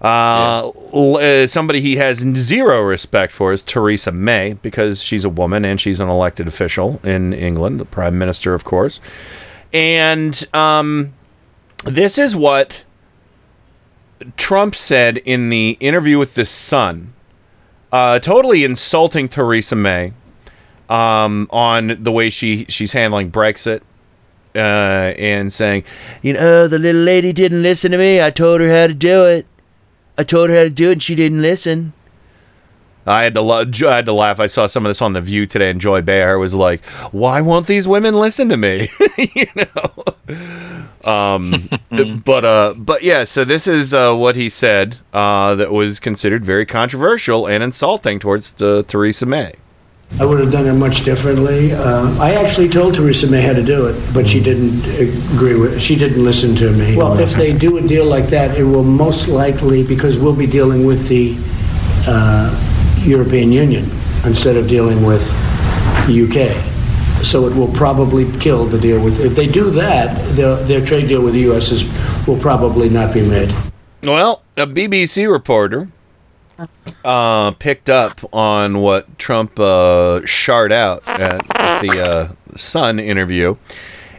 uh, 0.01 0.69
uh, 0.69 1.47
somebody 1.47 1.81
he 1.81 1.97
has 1.97 2.19
zero 2.19 2.81
respect 2.83 3.33
for 3.33 3.53
is 3.53 3.63
Theresa 3.63 4.13
May 4.13 4.55
because 4.55 5.03
she's 5.03 5.25
a 5.25 5.29
woman 5.29 5.65
and 5.65 5.81
she's 5.81 6.01
an 6.01 6.09
elected 6.09 6.49
official 6.49 7.01
in 7.05 7.33
England, 7.33 7.81
the 7.81 7.85
prime 7.85 8.19
minister, 8.19 8.55
of 8.55 8.65
course. 8.65 9.01
And 9.73 10.47
um, 10.55 11.15
this 11.85 12.19
is 12.19 12.37
what 12.37 12.85
Trump 14.37 14.75
said 14.75 15.19
in 15.19 15.49
the 15.49 15.77
interview 15.81 16.19
with 16.19 16.35
The 16.35 16.47
Sun, 16.47 17.13
uh, 17.93 18.19
totally 18.19 18.65
insulting 18.65 19.29
Theresa 19.29 19.77
May 19.77 20.13
um, 20.89 21.49
on 21.51 22.03
the 22.03 22.13
way 22.13 22.31
she, 22.31 22.65
she's 22.69 22.93
handling 22.93 23.31
Brexit 23.31 23.81
uh, 24.55 24.59
and 25.19 25.53
saying, 25.53 25.85
you 26.23 26.33
know, 26.33 26.69
the 26.69 26.79
little 26.79 27.03
lady 27.03 27.33
didn't 27.33 27.63
listen 27.63 27.91
to 27.93 27.99
me. 27.99 28.23
I 28.23 28.31
told 28.31 28.61
her 28.61 28.69
how 28.69 28.87
to 28.87 28.95
do 28.95 29.25
it. 29.25 29.47
I 30.17 30.23
told 30.25 30.51
her 30.51 30.57
how 30.57 30.63
to 30.65 30.71
do 30.71 30.91
it, 30.91 30.95
and 30.95 31.03
she 31.03 31.15
didn't 31.15 31.43
listen. 31.43 31.93
I 33.07 33.25
had 33.25 33.35
to 33.35 33.43
lo- 33.43 33.65
I 33.87 33.97
had 33.97 34.07
to 34.07 34.13
laugh. 34.13 34.41
I 34.41 34.47
saw 34.47 34.67
some 34.67 34.87
of 34.87 34.91
this 34.91 35.03
on 35.03 35.13
the 35.13 35.21
View 35.21 35.47
today, 35.47 35.71
and 35.71 35.81
Joy 35.81 36.01
Behar 36.01 36.39
was 36.39 36.55
like, 36.55 36.85
"Why 37.13 37.41
won't 37.41 37.67
these 37.67 37.87
women 37.87 38.15
listen 38.15 38.49
to 38.49 38.57
me?" 38.57 38.91
you 39.19 39.47
know. 39.57 40.05
Um, 41.05 41.69
but 42.25 42.45
uh, 42.45 42.75
but 42.77 43.03
yeah. 43.03 43.25
So 43.25 43.45
this 43.45 43.67
is 43.67 43.93
uh, 43.93 44.15
what 44.15 44.37
he 44.37 44.49
said 44.49 44.97
uh, 45.13 45.55
that 45.57 45.71
was 45.71 46.01
considered 46.01 46.45
very 46.45 46.65
controversial 46.65 47.47
and 47.47 47.63
insulting 47.63 48.19
towards 48.19 48.61
uh, 48.63 48.85
Theresa 48.87 49.27
May. 49.27 49.53
I 50.21 50.25
would 50.25 50.39
have 50.39 50.53
done 50.53 50.67
it 50.67 50.75
much 50.75 51.05
differently. 51.05 51.73
Uh, 51.73 52.17
I 52.21 52.35
actually 52.35 52.69
told 52.69 52.95
Theresa 52.95 53.27
May 53.27 53.43
how 53.43 53.53
to 53.53 53.65
do 53.65 53.87
it, 53.87 54.15
but 54.15 54.29
she 54.29 54.41
didn't 54.41 54.85
agree 55.35 55.59
with. 55.59 55.81
She 55.81 55.97
didn't 55.97 56.23
listen 56.23 56.55
to 56.57 56.71
me. 56.71 56.97
Well, 56.97 57.19
if 57.19 57.33
they 57.33 57.53
do 57.53 57.79
a 57.79 57.83
deal 57.83 58.05
like 58.05 58.29
that, 58.29 58.57
it 58.57 58.63
will 58.63 58.85
most 58.85 59.27
likely 59.27 59.83
because 59.83 60.17
we'll 60.17 60.37
be 60.37 60.47
dealing 60.47 60.87
with 60.87 61.09
the 61.09 61.37
uh, 62.07 63.01
European 63.03 63.51
Union 63.51 63.91
instead 64.25 64.57
of 64.57 64.69
dealing 64.69 65.05
with 65.05 65.27
the 66.07 66.23
UK. 66.23 67.25
So 67.25 67.49
it 67.49 67.55
will 67.55 67.73
probably 67.73 68.31
kill 68.39 68.67
the 68.67 68.79
deal 68.79 69.03
with. 69.03 69.19
If 69.19 69.35
they 69.35 69.49
do 69.49 69.71
that, 69.71 70.37
their, 70.37 70.57
their 70.63 70.85
trade 70.85 71.09
deal 71.09 71.23
with 71.23 71.35
the 71.35 71.51
US 71.53 71.73
is, 71.73 71.85
will 72.27 72.39
probably 72.39 72.89
not 72.89 73.15
be 73.15 73.27
made. 73.27 73.53
Well, 74.05 74.43
a 74.57 74.67
BBC 74.67 75.31
reporter 75.31 75.89
uh, 77.05 77.51
picked 77.53 77.91
up 77.91 78.21
on 78.33 78.81
what 78.81 79.19
Trump 79.19 79.59
uh, 79.59 80.25
shard 80.25 80.73
out 80.73 81.07
at 81.07 81.39
the 81.83 82.01
uh, 82.01 82.57
Sun 82.57 82.99
interview, 82.99 83.57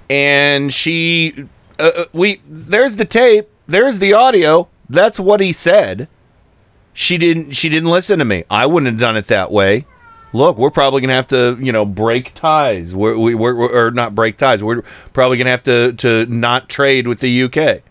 and 0.09 0.73
she, 0.73 1.47
uh, 1.79 1.91
uh, 1.95 2.05
we, 2.13 2.41
there's 2.47 2.97
the 2.97 3.05
tape, 3.05 3.49
there's 3.67 3.99
the 3.99 4.13
audio. 4.13 4.67
That's 4.89 5.19
what 5.19 5.39
he 5.39 5.51
said. 5.51 6.07
She 6.93 7.17
didn't. 7.17 7.51
She 7.53 7.69
didn't 7.69 7.89
listen 7.89 8.19
to 8.19 8.25
me. 8.25 8.45
I 8.49 8.65
wouldn't 8.65 8.91
have 8.91 8.99
done 8.99 9.17
it 9.17 9.27
that 9.27 9.51
way. 9.51 9.85
Look, 10.31 10.57
we're 10.57 10.69
probably 10.71 11.01
gonna 11.01 11.13
have 11.13 11.27
to, 11.27 11.57
you 11.59 11.71
know, 11.71 11.85
break 11.85 12.33
ties. 12.35 12.93
We're, 12.93 13.17
we, 13.17 13.35
we're, 13.35 13.55
we're 13.55 13.87
or 13.87 13.91
not 13.91 14.15
break 14.15 14.37
ties. 14.37 14.63
We're 14.63 14.81
probably 15.11 15.37
gonna 15.37 15.49
have 15.49 15.63
to 15.63 15.93
to 15.93 16.25
not 16.27 16.69
trade 16.69 17.07
with 17.07 17.19
the 17.19 17.43
UK. 17.43 17.81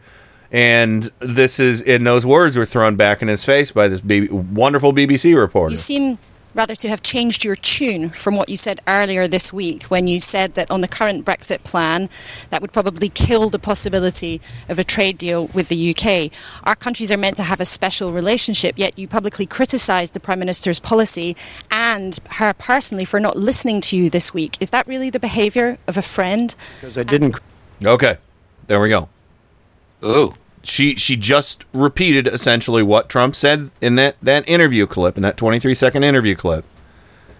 And 0.54 1.10
this 1.18 1.58
is, 1.58 1.82
and 1.82 2.06
those 2.06 2.24
words 2.24 2.56
were 2.56 2.64
thrown 2.64 2.94
back 2.94 3.22
in 3.22 3.26
his 3.26 3.44
face 3.44 3.72
by 3.72 3.88
this 3.88 4.00
B- 4.00 4.28
wonderful 4.28 4.92
BBC 4.92 5.36
reporter. 5.36 5.72
You 5.72 5.76
seem 5.76 6.16
rather 6.54 6.76
to 6.76 6.88
have 6.88 7.02
changed 7.02 7.44
your 7.44 7.56
tune 7.56 8.10
from 8.10 8.36
what 8.36 8.48
you 8.48 8.56
said 8.56 8.80
earlier 8.86 9.26
this 9.26 9.52
week 9.52 9.82
when 9.86 10.06
you 10.06 10.20
said 10.20 10.54
that 10.54 10.70
on 10.70 10.80
the 10.80 10.86
current 10.86 11.24
Brexit 11.24 11.64
plan, 11.64 12.08
that 12.50 12.62
would 12.62 12.72
probably 12.72 13.08
kill 13.08 13.50
the 13.50 13.58
possibility 13.58 14.40
of 14.68 14.78
a 14.78 14.84
trade 14.84 15.18
deal 15.18 15.48
with 15.48 15.66
the 15.66 15.90
UK. 15.90 16.30
Our 16.62 16.76
countries 16.76 17.10
are 17.10 17.16
meant 17.16 17.34
to 17.38 17.42
have 17.42 17.60
a 17.60 17.64
special 17.64 18.12
relationship, 18.12 18.78
yet 18.78 18.96
you 18.96 19.08
publicly 19.08 19.46
criticised 19.46 20.14
the 20.14 20.20
Prime 20.20 20.38
Minister's 20.38 20.78
policy 20.78 21.36
and 21.72 22.20
her 22.30 22.52
personally 22.52 23.04
for 23.04 23.18
not 23.18 23.36
listening 23.36 23.80
to 23.80 23.96
you 23.96 24.08
this 24.08 24.32
week. 24.32 24.56
Is 24.60 24.70
that 24.70 24.86
really 24.86 25.10
the 25.10 25.18
behaviour 25.18 25.78
of 25.88 25.98
a 25.98 26.02
friend? 26.02 26.54
Because 26.80 26.96
I 26.96 27.02
didn't. 27.02 27.40
Okay, 27.84 28.18
there 28.68 28.80
we 28.80 28.88
go. 28.88 29.08
Oh. 30.00 30.32
She 30.64 30.94
she 30.96 31.16
just 31.16 31.64
repeated 31.72 32.26
essentially 32.26 32.82
what 32.82 33.08
Trump 33.08 33.36
said 33.36 33.70
in 33.80 33.96
that 33.96 34.16
that 34.22 34.48
interview 34.48 34.86
clip 34.86 35.16
in 35.16 35.22
that 35.22 35.36
23 35.36 35.74
second 35.74 36.04
interview 36.04 36.34
clip. 36.34 36.64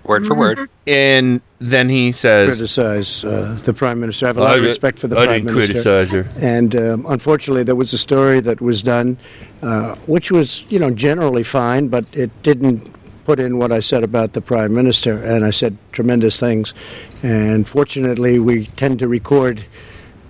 Word 0.04 0.26
for 0.26 0.34
word. 0.34 0.68
And 0.86 1.40
then 1.58 1.88
he 1.88 2.12
says 2.12 2.48
criticize 2.56 3.24
uh, 3.24 3.58
the 3.64 3.72
prime 3.72 4.00
minister. 4.00 4.26
I 4.26 4.28
have 4.28 4.36
a 4.36 4.40
lot 4.40 4.58
of 4.58 4.64
respect 4.64 4.98
for 4.98 5.08
the 5.08 5.16
I 5.16 5.24
prime 5.24 5.44
didn't 5.44 5.54
minister. 5.54 5.72
criticize 5.72 6.10
her. 6.10 6.46
And 6.46 6.76
um, 6.76 7.06
unfortunately, 7.08 7.62
there 7.62 7.74
was 7.74 7.94
a 7.94 7.98
story 7.98 8.40
that 8.40 8.60
was 8.60 8.82
done, 8.82 9.16
uh, 9.62 9.94
which 10.06 10.30
was 10.30 10.66
you 10.68 10.78
know 10.78 10.90
generally 10.90 11.42
fine, 11.42 11.88
but 11.88 12.04
it 12.12 12.30
didn't 12.42 12.94
put 13.24 13.40
in 13.40 13.56
what 13.56 13.72
I 13.72 13.80
said 13.80 14.04
about 14.04 14.34
the 14.34 14.42
prime 14.42 14.74
minister. 14.74 15.22
And 15.22 15.42
I 15.42 15.50
said 15.50 15.78
tremendous 15.92 16.38
things. 16.38 16.74
And 17.22 17.66
fortunately, 17.66 18.38
we 18.38 18.66
tend 18.76 18.98
to 18.98 19.08
record. 19.08 19.64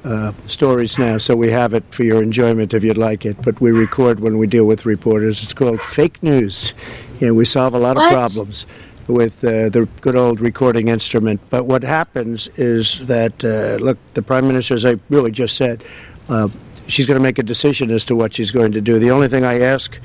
Uh, 0.04 0.32
stories 0.48 0.98
now, 0.98 1.16
so 1.16 1.34
we 1.34 1.50
have 1.50 1.72
it 1.72 1.82
for 1.90 2.04
your 2.04 2.22
enjoyment 2.22 2.74
if 2.74 2.84
you'd 2.84 2.98
like 2.98 3.24
it. 3.24 3.40
But 3.40 3.58
we 3.58 3.70
record 3.70 4.20
when 4.20 4.36
we 4.36 4.46
deal 4.46 4.66
with 4.66 4.84
reporters. 4.84 5.42
It's 5.42 5.54
called 5.54 5.80
fake 5.80 6.22
news. 6.22 6.74
You 7.20 7.28
know, 7.28 7.34
we 7.34 7.46
solve 7.46 7.72
a 7.72 7.78
lot 7.78 7.96
What? 7.96 8.04
of 8.06 8.10
problems 8.12 8.66
with 9.08 9.42
uh, 9.42 9.70
the 9.70 9.88
good 10.02 10.14
old 10.14 10.40
recording 10.40 10.88
instrument. 10.88 11.40
But 11.48 11.64
what 11.64 11.82
happens 11.82 12.48
is 12.56 13.00
that, 13.06 13.42
uh, 13.42 13.82
look, 13.82 13.96
the 14.12 14.20
Prime 14.20 14.46
Minister, 14.46 14.74
as 14.74 14.84
I 14.84 14.96
really 15.08 15.30
just 15.30 15.56
said, 15.56 15.82
uh, 16.28 16.48
she's 16.86 17.06
going 17.06 17.18
to 17.18 17.22
make 17.22 17.38
a 17.38 17.42
decision 17.42 17.90
as 17.90 18.04
to 18.06 18.14
what 18.14 18.34
she's 18.34 18.50
going 18.50 18.72
to 18.72 18.82
do. 18.82 18.98
The 18.98 19.10
only 19.10 19.28
thing 19.28 19.44
I 19.44 19.60
ask 19.60 19.98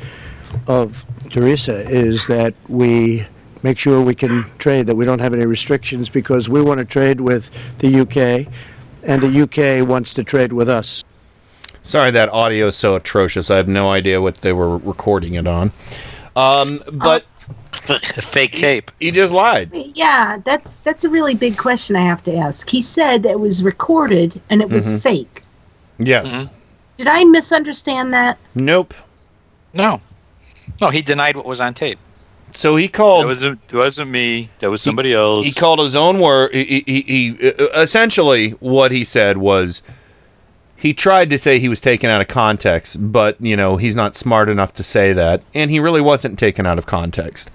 of 0.67 1.05
Teresa 1.29 1.81
is 1.89 2.27
that 2.27 2.53
we 2.67 3.25
make 3.63 3.77
sure 3.77 4.01
we 4.01 4.15
can 4.15 4.45
trade, 4.59 4.87
that 4.87 4.95
we 4.95 5.03
don't 5.03 5.19
have 5.19 5.33
any 5.33 5.45
restrictions, 5.45 6.09
because 6.09 6.47
we 6.47 6.61
want 6.61 6.79
to 6.79 6.85
trade 6.85 7.19
with 7.19 7.49
the 7.79 7.99
UK, 7.99 8.51
and 9.03 9.21
the 9.21 9.41
UK 9.81 9.87
wants 9.87 10.13
to 10.13 10.23
trade 10.23 10.53
with 10.53 10.69
us. 10.69 11.03
Sorry 11.81 12.11
that 12.11 12.29
audio 12.29 12.67
is 12.67 12.75
so 12.75 12.95
atrocious. 12.95 13.49
I 13.49 13.57
have 13.57 13.67
no 13.67 13.89
idea 13.91 14.21
what 14.21 14.35
they 14.35 14.53
were 14.53 14.77
recording 14.77 15.35
it 15.35 15.47
on. 15.47 15.71
Um, 16.35 16.81
but 16.93 17.25
fake 17.71 18.51
tape. 18.53 18.91
He, 18.99 19.11
just 19.11 19.33
lied. 19.33 19.71
Yeah, 19.95 20.39
that's 20.43 20.81
that's 20.81 21.03
a 21.05 21.09
really 21.09 21.35
big 21.35 21.57
question 21.57 21.95
I 21.95 22.01
have 22.01 22.23
to 22.25 22.35
ask. 22.35 22.69
He 22.69 22.81
said 22.81 23.23
that 23.23 23.31
it 23.31 23.39
was 23.39 23.63
recorded 23.63 24.39
and 24.49 24.61
it 24.61 24.69
was 24.69 24.91
Mhm. 24.91 25.01
fake. 25.01 25.43
Yes. 25.97 26.45
Did 26.97 27.07
I 27.07 27.23
misunderstand 27.23 28.13
that? 28.13 28.37
Nope. 28.55 28.93
No. 29.73 30.01
No, 30.81 30.89
he 30.89 31.01
denied 31.01 31.35
what 31.35 31.45
was 31.45 31.61
on 31.61 31.73
tape. 31.73 31.99
So 32.53 32.75
he 32.75 32.87
called. 32.87 33.23
That 33.23 33.27
wasn't, 33.27 33.61
it 33.71 33.75
wasn't 33.75 34.11
me. 34.11 34.49
That 34.59 34.69
was 34.69 34.81
somebody 34.81 35.13
else. 35.13 35.45
He 35.45 35.51
called 35.51 35.79
his 35.79 35.95
own 35.95 36.19
word. 36.19 36.53
He, 36.53 36.63
he, 36.63 37.01
he, 37.01 37.01
he 37.01 37.49
uh, 37.49 37.81
essentially 37.81 38.51
what 38.51 38.91
he 38.91 39.03
said 39.03 39.37
was 39.37 39.81
he 40.79 40.93
tried 40.93 41.29
to 41.29 41.37
say 41.37 41.59
he 41.59 41.67
was 41.67 41.81
taken 41.81 42.09
out 42.09 42.21
of 42.21 42.27
context, 42.27 43.11
but 43.11 43.39
you 43.41 43.57
know 43.57 43.77
he's 43.77 43.95
not 43.95 44.15
smart 44.15 44.49
enough 44.49 44.73
to 44.73 44.83
say 44.83 45.13
that, 45.13 45.43
and 45.53 45.69
he 45.69 45.79
really 45.79 46.01
wasn't 46.01 46.39
taken 46.39 46.65
out 46.65 46.77
of 46.77 46.85
context. 46.85 47.51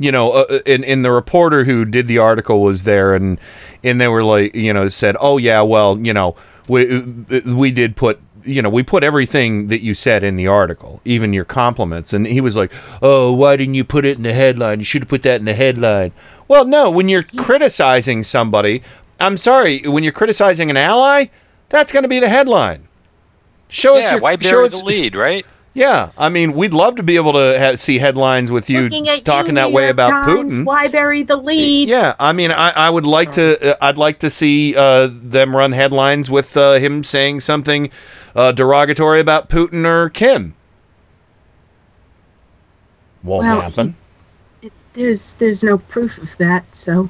You 0.00 0.12
know, 0.12 0.32
uh, 0.32 0.46
uh 0.50 0.58
and, 0.66 0.84
and 0.84 1.04
the 1.04 1.12
reporter 1.12 1.64
who 1.64 1.84
did 1.84 2.06
the 2.06 2.18
article 2.18 2.60
was 2.60 2.84
there, 2.84 3.14
and 3.14 3.38
and 3.84 4.00
they 4.00 4.08
were 4.08 4.24
like, 4.24 4.54
you 4.54 4.72
know, 4.72 4.88
said, 4.88 5.16
"Oh 5.20 5.38
yeah, 5.38 5.60
well, 5.62 5.96
you 5.98 6.12
know, 6.12 6.34
we 6.66 6.98
uh, 6.98 7.54
we 7.54 7.70
did 7.70 7.96
put." 7.96 8.20
You 8.44 8.62
know, 8.62 8.68
we 8.68 8.82
put 8.82 9.04
everything 9.04 9.68
that 9.68 9.80
you 9.80 9.94
said 9.94 10.22
in 10.24 10.36
the 10.36 10.46
article, 10.46 11.00
even 11.04 11.32
your 11.32 11.44
compliments. 11.44 12.12
And 12.12 12.26
he 12.26 12.40
was 12.40 12.56
like, 12.56 12.72
"Oh, 13.02 13.32
why 13.32 13.56
didn't 13.56 13.74
you 13.74 13.84
put 13.84 14.04
it 14.04 14.16
in 14.16 14.22
the 14.22 14.32
headline? 14.32 14.78
You 14.78 14.84
should 14.84 15.02
have 15.02 15.08
put 15.08 15.22
that 15.24 15.40
in 15.40 15.44
the 15.44 15.54
headline." 15.54 16.12
Well, 16.46 16.64
no, 16.64 16.90
when 16.90 17.08
you're 17.08 17.24
criticizing 17.24 18.24
somebody, 18.24 18.82
I'm 19.20 19.36
sorry, 19.36 19.80
when 19.80 20.02
you're 20.02 20.12
criticizing 20.12 20.70
an 20.70 20.76
ally, 20.76 21.26
that's 21.68 21.92
going 21.92 22.04
to 22.04 22.08
be 22.08 22.20
the 22.20 22.28
headline. 22.28 22.88
Show 23.68 23.96
us 23.96 24.04
yeah, 24.04 24.12
your, 24.12 24.20
why 24.20 24.36
show 24.36 24.50
bury 24.50 24.66
us- 24.66 24.78
the 24.78 24.84
lead, 24.84 25.14
right? 25.14 25.44
Yeah, 25.74 26.10
I 26.18 26.28
mean, 26.28 26.54
we'd 26.54 26.74
love 26.74 26.96
to 26.96 27.04
be 27.04 27.14
able 27.14 27.34
to 27.34 27.56
ha- 27.56 27.76
see 27.76 27.98
headlines 27.98 28.50
with 28.50 28.68
you 28.68 28.88
talking 28.88 29.50
you, 29.50 29.54
that 29.54 29.68
New 29.68 29.76
way 29.76 29.84
York 29.84 29.92
about 29.92 30.10
Times, 30.10 30.58
Putin. 30.58 30.64
Why 30.64 30.88
bury 30.88 31.22
the 31.22 31.36
lead? 31.36 31.88
Yeah, 31.88 32.16
I 32.18 32.32
mean, 32.32 32.50
I, 32.50 32.70
I 32.70 32.90
would 32.90 33.06
like 33.06 33.32
to. 33.32 33.74
Uh, 33.74 33.76
I'd 33.80 33.96
like 33.96 34.18
to 34.20 34.30
see 34.30 34.74
uh, 34.74 35.08
them 35.12 35.54
run 35.54 35.70
headlines 35.70 36.30
with 36.30 36.56
uh, 36.56 36.74
him 36.74 37.04
saying 37.04 37.42
something 37.42 37.90
uh, 38.38 38.52
derogatory 38.52 39.18
about 39.18 39.48
Putin 39.50 39.84
or 39.84 40.08
Kim. 40.08 40.54
Won't 43.24 43.44
Well, 43.44 43.60
happen. 43.60 43.96
There's 44.94 45.34
there's 45.34 45.62
no 45.64 45.78
proof 45.78 46.18
of 46.18 46.36
that, 46.38 46.64
so 46.74 47.08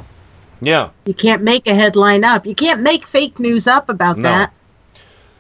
Yeah. 0.61 0.89
you 1.05 1.13
can't 1.15 1.43
make 1.43 1.67
a 1.67 1.75
headline 1.75 2.25
up. 2.25 2.47
You 2.47 2.55
can't 2.55 2.81
make 2.81 3.07
fake 3.07 3.39
news 3.39 3.67
up 3.67 3.89
about 3.91 4.17
No. 4.17 4.23
that. 4.29 4.53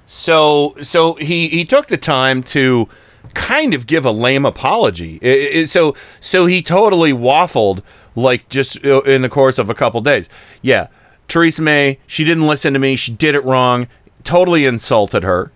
So 0.07 0.75
so 0.83 1.15
he 1.15 1.49
he 1.49 1.65
took 1.65 1.87
the 1.87 1.97
time 1.97 2.43
to 2.45 2.89
kind 3.35 3.73
of 3.75 3.87
give 3.87 4.05
a 4.05 4.11
lame 4.11 4.45
apology. 4.47 5.19
I- 5.23 5.61
I- 5.61 5.65
so 5.65 5.95
so 6.21 6.45
he 6.47 6.61
totally 6.63 7.13
waffled 7.13 7.83
like 8.15 8.49
just 8.51 8.85
uh, 8.85 9.01
in 9.03 9.23
the 9.23 9.29
course 9.29 9.59
of 9.59 9.71
a 9.71 9.75
couple 9.75 10.01
days. 10.03 10.29
Yeah, 10.63 10.89
Theresa 11.29 11.63
May, 11.63 11.99
she 12.07 12.25
didn't 12.25 12.47
listen 12.47 12.73
to 12.75 12.79
me. 12.79 12.95
She 12.97 13.13
did 13.13 13.35
it 13.35 13.45
wrong. 13.45 13.87
Totally 14.25 14.67
insulted 14.67 15.23
her. 15.23 15.51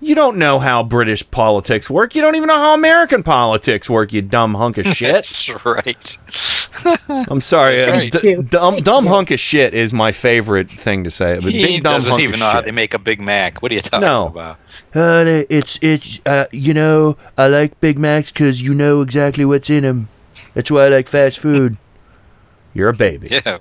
You 0.00 0.14
don't 0.14 0.36
know 0.38 0.60
how 0.60 0.84
British 0.84 1.28
politics 1.28 1.90
work. 1.90 2.14
You 2.14 2.22
don't 2.22 2.36
even 2.36 2.46
know 2.46 2.56
how 2.56 2.74
American 2.74 3.24
politics 3.24 3.90
work. 3.90 4.12
You 4.12 4.22
dumb 4.22 4.54
hunk 4.54 4.78
of 4.78 4.86
shit. 4.94 5.12
That's 5.12 5.48
right. 5.64 6.18
I'm 7.28 7.40
sorry. 7.40 7.84
Right. 7.84 8.12
d- 8.12 8.36
dumb 8.42 8.76
dumb 8.76 9.06
hunk 9.06 9.32
of 9.32 9.40
shit 9.40 9.74
is 9.74 9.92
my 9.92 10.12
favorite 10.12 10.70
thing 10.70 11.02
to 11.02 11.10
say. 11.10 11.40
But 11.42 11.52
He 11.52 11.62
big 11.66 11.82
dumb 11.82 11.94
doesn't 11.94 12.10
hunk 12.10 12.22
even 12.22 12.34
of 12.34 12.40
know 12.40 12.46
how 12.50 12.60
they 12.60 12.70
make 12.70 12.94
a 12.94 12.98
Big 13.00 13.20
Mac. 13.20 13.60
What 13.60 13.72
are 13.72 13.74
you 13.74 13.80
talking 13.80 14.02
No. 14.02 14.28
about? 14.28 14.56
Uh, 14.94 15.42
it's 15.50 15.80
it's 15.82 16.20
uh, 16.24 16.46
you 16.52 16.72
know, 16.74 17.16
I 17.36 17.48
like 17.48 17.80
Big 17.80 17.98
Macs 17.98 18.30
because 18.30 18.62
you 18.62 18.74
know 18.74 19.00
exactly 19.02 19.44
what's 19.44 19.68
in 19.68 19.82
them. 19.82 20.08
That's 20.54 20.70
why 20.70 20.84
I 20.84 20.88
like 20.88 21.08
fast 21.08 21.40
food. 21.40 21.76
You're 22.72 22.90
a 22.90 22.94
baby. 22.94 23.28
Yeah. 23.30 23.58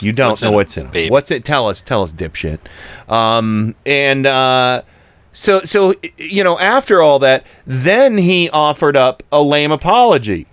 You 0.00 0.12
don't 0.12 0.30
What's 0.30 0.42
know 0.42 0.48
in 0.48 0.54
what's 0.54 0.76
in 0.78 0.86
it. 0.86 0.92
baby? 0.92 1.10
What's 1.10 1.30
it? 1.30 1.44
Tell 1.44 1.68
us. 1.68 1.82
Tell 1.82 2.02
us, 2.02 2.12
dipshit. 2.12 2.58
Um, 3.10 3.74
and 3.86 4.26
uh, 4.26 4.82
so 5.36 5.60
so 5.60 5.92
you 6.16 6.42
know, 6.42 6.58
after 6.58 7.02
all 7.02 7.18
that, 7.18 7.46
then 7.66 8.16
he 8.16 8.48
offered 8.50 8.96
up 8.96 9.22
a 9.30 9.42
lame 9.42 9.70
apology. 9.70 10.46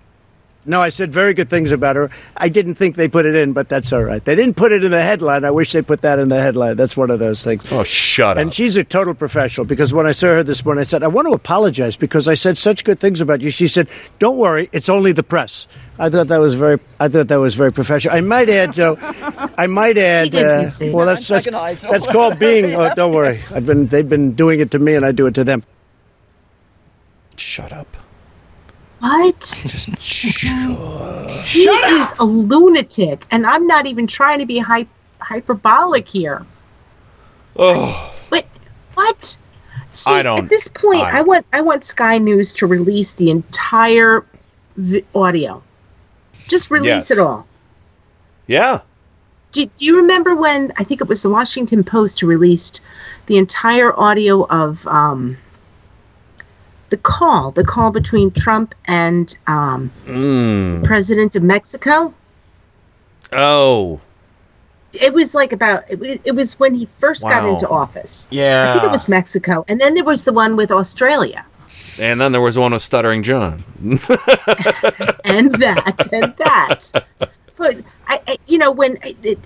No, 0.65 0.81
I 0.81 0.89
said 0.89 1.11
very 1.11 1.33
good 1.33 1.49
things 1.49 1.71
about 1.71 1.95
her. 1.97 2.09
I 2.37 2.47
didn't 2.47 2.75
think 2.75 2.95
they 2.95 3.09
put 3.09 3.25
it 3.25 3.35
in, 3.35 3.51
but 3.51 3.67
that's 3.67 3.91
all 3.91 4.03
right. 4.03 4.23
They 4.23 4.35
didn't 4.35 4.55
put 4.55 4.71
it 4.71 4.83
in 4.83 4.91
the 4.91 5.01
headline. 5.01 5.43
I 5.43 5.51
wish 5.51 5.73
they 5.73 5.81
put 5.81 6.01
that 6.01 6.19
in 6.19 6.29
the 6.29 6.39
headline. 6.39 6.77
That's 6.77 6.95
one 6.95 7.09
of 7.09 7.19
those 7.19 7.43
things. 7.43 7.69
Oh, 7.71 7.83
shut 7.83 8.37
up. 8.37 8.41
And 8.41 8.53
she's 8.53 8.77
a 8.77 8.83
total 8.83 9.13
professional 9.13 9.65
because 9.65 9.93
when 9.93 10.05
I 10.05 10.13
saw 10.13 10.27
her 10.27 10.43
this 10.43 10.63
morning, 10.63 10.79
I 10.79 10.83
said, 10.83 11.03
I 11.03 11.07
want 11.07 11.27
to 11.27 11.33
apologize 11.33 11.97
because 11.97 12.27
I 12.27 12.35
said 12.35 12.57
such 12.57 12.83
good 12.85 12.99
things 12.99 13.19
about 13.19 13.41
you. 13.41 13.49
She 13.49 13.67
said, 13.67 13.89
Don't 14.19 14.37
worry, 14.37 14.69
it's 14.71 14.87
only 14.87 15.11
the 15.11 15.23
press. 15.23 15.67
I 15.99 16.09
thought 16.09 16.27
that 16.27 16.37
was 16.37 16.55
very, 16.55 16.79
I 16.99 17.07
thought 17.09 17.27
that 17.27 17.39
was 17.39 17.55
very 17.55 17.71
professional. 17.71 18.15
I 18.15 18.21
might 18.21 18.49
add, 18.49 18.73
Joe, 18.73 18.97
I 19.57 19.67
might 19.67 19.97
add, 19.97 20.31
didn't 20.31 20.47
uh, 20.47 20.67
say 20.67 20.91
well, 20.91 21.05
that. 21.05 21.15
that's 21.15 21.27
that's, 21.27 21.47
Antagonize, 21.47 21.81
that's 21.81 22.07
called 22.07 22.39
being. 22.39 22.73
Oh, 22.73 22.93
don't 22.95 23.13
worry, 23.13 23.43
I've 23.55 23.65
been, 23.65 23.87
they've 23.87 24.07
been 24.07 24.33
doing 24.33 24.59
it 24.59 24.71
to 24.71 24.79
me, 24.79 24.95
and 24.95 25.05
I 25.05 25.11
do 25.11 25.27
it 25.27 25.35
to 25.35 25.43
them. 25.43 25.63
Shut 27.35 27.71
up. 27.71 27.97
What? 29.03 29.43
he 31.45 31.65
is 31.65 32.13
a 32.19 32.23
lunatic, 32.23 33.25
and 33.31 33.45
I'm 33.45 33.67
not 33.67 33.85
even 33.85 34.07
trying 34.07 34.39
to 34.39 34.45
be 34.45 34.59
hy- 34.59 34.87
hyperbolic 35.19 36.07
here. 36.07 36.45
Oh, 37.57 38.13
But 38.29 38.45
what? 38.93 39.37
See, 39.91 40.09
I 40.09 40.23
don't- 40.23 40.39
At 40.45 40.49
this 40.49 40.69
point, 40.69 41.03
I- 41.03 41.19
I, 41.19 41.21
want 41.21 41.45
I 41.51 41.59
want 41.59 41.83
Sky 41.83 42.17
News 42.17 42.53
to 42.53 42.65
release 42.65 43.13
the 43.15 43.29
entire 43.29 44.23
vi- 44.77 45.03
audio. 45.13 45.61
Just 46.47 46.71
release 46.71 46.87
Yes. 47.09 47.11
it 47.11 47.19
all. 47.19 47.45
yeah. 48.47 48.79
Do, 49.51 49.65
do 49.65 49.85
you 49.85 49.97
remember 49.97 50.33
when 50.33 50.71
I 50.77 50.83
think 50.85 50.99
it 51.01 51.07
was 51.09 51.21
the 51.21 51.29
Washington 51.29 51.83
Post 51.83 52.21
who 52.21 52.25
released 52.27 52.79
the 53.27 53.37
entire 53.37 53.93
audio 53.99 54.47
of 54.47 54.87
um, 54.87 55.37
the 56.93 56.97
call, 56.97 57.49
the 57.49 57.63
call 57.63 57.89
between 57.89 58.29
Trump 58.29 58.75
and 58.85 59.35
um, 59.47 59.89
Mm. 60.05 60.83
President 60.83 61.35
of 61.35 61.41
Mexico? 61.41 62.13
Oh, 63.31 63.99
It 64.93 65.11
was 65.11 65.33
like 65.33 65.51
about 65.51 65.85
it 65.89 65.97
was, 65.97 66.19
it 66.23 66.33
was 66.33 66.59
when 66.59 66.75
he 66.75 66.87
first 66.99 67.23
got 67.23 67.49
into 67.49 67.67
office. 67.67 68.27
Yeah. 68.29 68.69
I 68.69 68.73
think 68.73 68.83
it 68.83 68.91
was 68.91 69.09
Mexico, 69.09 69.65
and 69.67 69.81
then 69.81 69.95
there 69.95 70.03
was 70.03 70.23
the 70.23 70.31
one 70.33 70.55
with 70.55 70.69
Australia, 70.69 71.43
and 71.99 72.21
then 72.21 72.31
there 72.31 72.41
was 72.41 72.59
one 72.59 72.73
with 72.73 72.83
Stuttering 72.83 73.23
John. 73.23 73.63
and 73.81 75.51
that, 75.55 76.07
and 76.11 76.31
that. 76.37 76.91
But 77.57 77.77
I, 78.07 78.21
I 78.27 78.37
you 78.45 78.59
know, 78.59 78.69
when 78.69 78.99
it, 79.01 79.39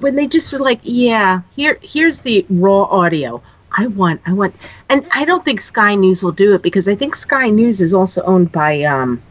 when 0.00 0.16
they 0.16 0.26
just 0.26 0.52
were 0.52 0.58
like, 0.58 0.80
yeah, 0.82 1.42
here 1.54 1.78
here's 1.82 2.18
the 2.18 2.44
raw 2.50 2.82
audio. 2.86 3.40
I 3.76 3.86
want, 3.86 4.20
I 4.26 4.32
want, 4.32 4.54
and 4.88 5.06
I 5.12 5.24
don't 5.24 5.44
think 5.44 5.60
Sky 5.60 5.94
News 5.94 6.22
will 6.22 6.32
do 6.32 6.54
it 6.54 6.62
because 6.62 6.88
I 6.88 6.94
think 6.94 7.14
Sky 7.14 7.48
News 7.48 7.80
is 7.80 7.94
also 7.94 8.22
owned 8.22 8.50
by 8.50 8.82
um, 8.82 9.22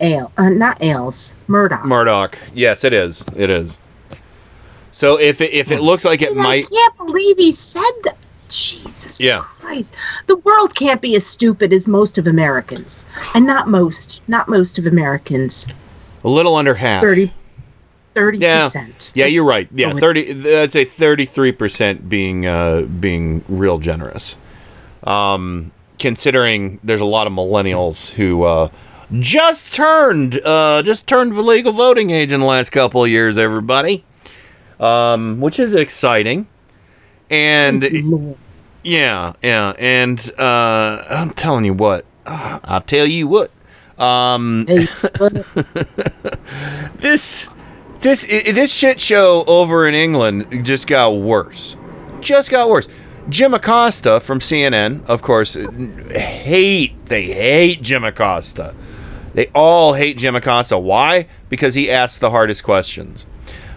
Ale, 0.00 0.32
uh, 0.38 0.48
not 0.48 0.82
Ailes, 0.82 1.34
Murdoch. 1.46 1.84
Murdoch. 1.84 2.38
Yes, 2.54 2.84
it 2.84 2.92
is. 2.92 3.24
It 3.36 3.50
is. 3.50 3.78
So 4.92 5.18
if 5.18 5.40
it, 5.40 5.52
if 5.52 5.70
it 5.70 5.80
looks 5.80 6.04
like 6.04 6.22
it 6.22 6.30
And 6.30 6.38
might, 6.38 6.66
I 6.66 6.68
can't 6.68 6.96
believe 6.96 7.36
he 7.36 7.52
said 7.52 7.82
that. 8.04 8.16
Jesus 8.50 9.20
yeah. 9.20 9.40
Christ. 9.40 9.94
The 10.26 10.36
world 10.36 10.74
can't 10.76 11.00
be 11.00 11.16
as 11.16 11.26
stupid 11.26 11.72
as 11.72 11.88
most 11.88 12.18
of 12.18 12.26
Americans. 12.26 13.04
And 13.34 13.46
not 13.46 13.68
most, 13.68 14.20
not 14.28 14.48
most 14.48 14.78
of 14.78 14.86
Americans. 14.86 15.66
A 16.22 16.28
little 16.28 16.54
under 16.54 16.74
half. 16.74 17.00
30 17.00 17.32
30%. 18.14 19.12
Yeah, 19.14 19.24
yeah, 19.24 19.26
you're 19.26 19.46
right. 19.46 19.68
Yeah, 19.72 19.92
thirty. 19.92 20.56
I'd 20.56 20.72
say 20.72 20.84
thirty-three 20.84 21.52
percent 21.52 22.08
being 22.08 22.46
uh, 22.46 22.82
being 22.82 23.44
real 23.48 23.78
generous. 23.78 24.36
Um, 25.02 25.72
considering 25.98 26.80
there's 26.82 27.00
a 27.00 27.06
lot 27.06 27.26
of 27.26 27.32
millennials 27.32 28.10
who 28.10 28.44
uh, 28.44 28.68
just 29.20 29.74
turned 29.74 30.40
uh, 30.44 30.82
just 30.82 31.06
turned 31.06 31.34
the 31.34 31.42
legal 31.42 31.72
voting 31.72 32.10
age 32.10 32.32
in 32.32 32.40
the 32.40 32.46
last 32.46 32.70
couple 32.70 33.04
of 33.04 33.10
years. 33.10 33.38
Everybody, 33.38 34.04
um, 34.80 35.40
which 35.40 35.58
is 35.58 35.74
exciting, 35.74 36.46
and 37.30 38.36
yeah, 38.82 39.34
yeah, 39.42 39.74
and 39.78 40.32
uh, 40.38 41.04
I'm 41.08 41.30
telling 41.30 41.64
you 41.64 41.74
what, 41.74 42.04
I'll 42.26 42.82
tell 42.82 43.06
you 43.06 43.28
what. 43.28 43.50
Um, 43.98 44.64
this 46.96 47.46
this 48.04 48.26
this 48.26 48.72
shit 48.72 49.00
show 49.00 49.44
over 49.46 49.88
in 49.88 49.94
England 49.94 50.64
just 50.64 50.86
got 50.86 51.10
worse. 51.16 51.74
Just 52.20 52.50
got 52.50 52.68
worse. 52.68 52.86
Jim 53.30 53.54
Acosta 53.54 54.20
from 54.20 54.40
CNN, 54.40 55.04
of 55.06 55.22
course, 55.22 55.54
hate 55.54 57.06
they 57.06 57.24
hate 57.24 57.80
Jim 57.82 58.04
Acosta. 58.04 58.74
They 59.32 59.48
all 59.54 59.94
hate 59.94 60.18
Jim 60.18 60.36
Acosta. 60.36 60.78
Why? 60.78 61.26
Because 61.48 61.74
he 61.74 61.90
asks 61.90 62.18
the 62.18 62.30
hardest 62.30 62.62
questions. 62.62 63.24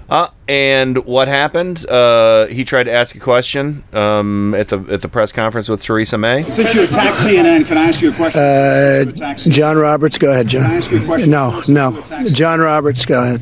Uh, 0.09 0.29
and 0.47 1.05
what 1.05 1.27
happened? 1.29 1.85
Uh, 1.87 2.47
he 2.47 2.63
tried 2.63 2.83
to 2.83 2.91
ask 2.91 3.15
a 3.15 3.19
question 3.19 3.83
um, 3.93 4.53
at 4.55 4.67
the 4.67 4.79
at 4.89 5.01
the 5.01 5.07
press 5.07 5.31
conference 5.31 5.69
with 5.69 5.81
Theresa 5.83 6.17
May. 6.17 6.43
Since 6.51 6.73
you 6.75 6.83
attacked 6.83 7.17
CNN, 7.17 7.65
can 7.65 7.77
I 7.77 7.87
ask 7.87 8.01
you 8.01 8.11
a 8.11 8.13
question? 8.13 8.41
Uh, 8.41 9.33
John 9.35 9.77
Roberts, 9.77 10.17
go 10.17 10.31
ahead, 10.31 10.49
John. 10.49 10.63
Can 10.63 10.71
I 10.71 10.75
ask 10.75 10.91
you 10.91 11.01
a 11.01 11.05
question? 11.05 11.29
No, 11.29 11.63
no. 11.69 12.01
John 12.33 12.59
Roberts, 12.59 13.05
go 13.05 13.21
ahead. 13.23 13.41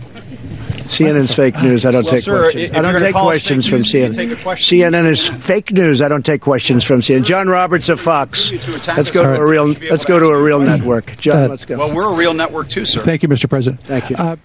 CNN's 0.85 1.33
fake 1.35 1.61
news. 1.61 1.85
I 1.85 1.91
don't 1.91 2.03
Well, 2.03 2.13
take 2.13 2.23
sir, 2.23 2.39
questions. 2.51 2.75
I 2.75 2.81
don't 2.81 2.99
take 2.99 3.13
questions 3.15 3.65
fake 3.65 3.71
from 3.71 3.79
news, 3.81 4.17
CNN. 4.17 4.41
question. 4.43 4.79
CNN 4.79 5.05
is 5.05 5.27
fake 5.27 5.71
news. 5.71 6.01
I 6.01 6.07
don't 6.07 6.25
take 6.25 6.41
questions 6.41 6.83
from 6.83 7.01
CNN. 7.01 7.23
John 7.25 7.47
Roberts 7.47 7.89
of 7.89 7.99
Fox. 7.99 8.51
Let's 8.87 9.11
go 9.11 9.23
to 9.23 9.35
a 9.41 9.45
real. 9.45 9.67
Let's 9.89 10.05
go 10.05 10.19
to 10.19 10.27
a 10.27 10.41
real 10.41 10.59
network. 10.59 11.17
John, 11.17 11.49
let's 11.49 11.65
go. 11.65 11.77
Well, 11.77 11.93
we're 11.93 12.11
a 12.11 12.15
real 12.15 12.33
network 12.33 12.69
too, 12.69 12.85
sir. 12.85 13.01
Thank 13.01 13.23
you, 13.23 13.29
Mr. 13.29 13.49
President. 13.49 13.81
Thank 13.83 14.09
you. 14.09 14.15
Uh, 14.17 14.35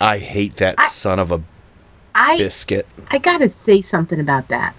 I 0.00 0.18
hate 0.18 0.56
that 0.56 0.80
son 0.82 1.18
of 1.18 1.32
a 1.32 1.40
I 2.14 2.36
biscuit. 2.36 2.86
I 3.10 3.18
got 3.18 3.38
to 3.38 3.48
say 3.48 3.80
something 3.80 4.20
about 4.20 4.48
that. 4.48 4.74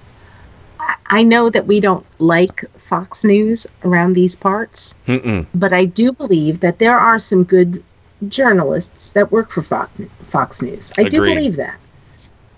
I, 0.85 0.95
I 1.07 1.23
know 1.23 1.49
that 1.49 1.67
we 1.67 1.79
don't 1.79 2.05
like 2.19 2.63
Fox 2.77 3.23
News 3.23 3.67
around 3.83 4.13
these 4.13 4.35
parts, 4.35 4.95
Mm-mm. 5.07 5.45
but 5.53 5.73
I 5.73 5.85
do 5.85 6.11
believe 6.11 6.59
that 6.61 6.79
there 6.79 6.97
are 6.97 7.19
some 7.19 7.43
good 7.43 7.83
journalists 8.29 9.11
that 9.11 9.31
work 9.31 9.51
for 9.51 9.61
Fox, 9.61 9.91
Fox 10.29 10.61
News. 10.61 10.91
I 10.97 11.03
do 11.03 11.21
believe 11.21 11.55
that. 11.57 11.77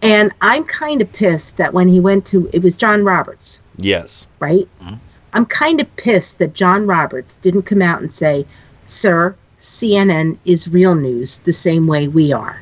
And 0.01 0.31
I'm 0.41 0.63
kind 0.63 1.01
of 1.01 1.11
pissed 1.11 1.57
that 1.57 1.73
when 1.73 1.87
he 1.87 1.99
went 1.99 2.25
to, 2.27 2.49
it 2.53 2.61
was 2.61 2.75
John 2.75 3.03
Roberts, 3.03 3.61
Yes. 3.77 4.27
right? 4.39 4.67
Mm-hmm. 4.81 4.95
I'm 5.33 5.45
kind 5.45 5.81
of 5.81 5.95
pissed 5.97 6.39
that 6.39 6.53
John 6.53 6.87
Roberts 6.87 7.37
didn't 7.37 7.63
come 7.63 7.81
out 7.81 8.01
and 8.01 8.13
say, 8.13 8.45
Sir, 8.85 9.35
CNN 9.59 10.37
is 10.45 10.67
real 10.67 10.95
news 10.95 11.39
the 11.39 11.51
same 11.53 11.87
way 11.87 12.07
we 12.07 12.31
are. 12.31 12.61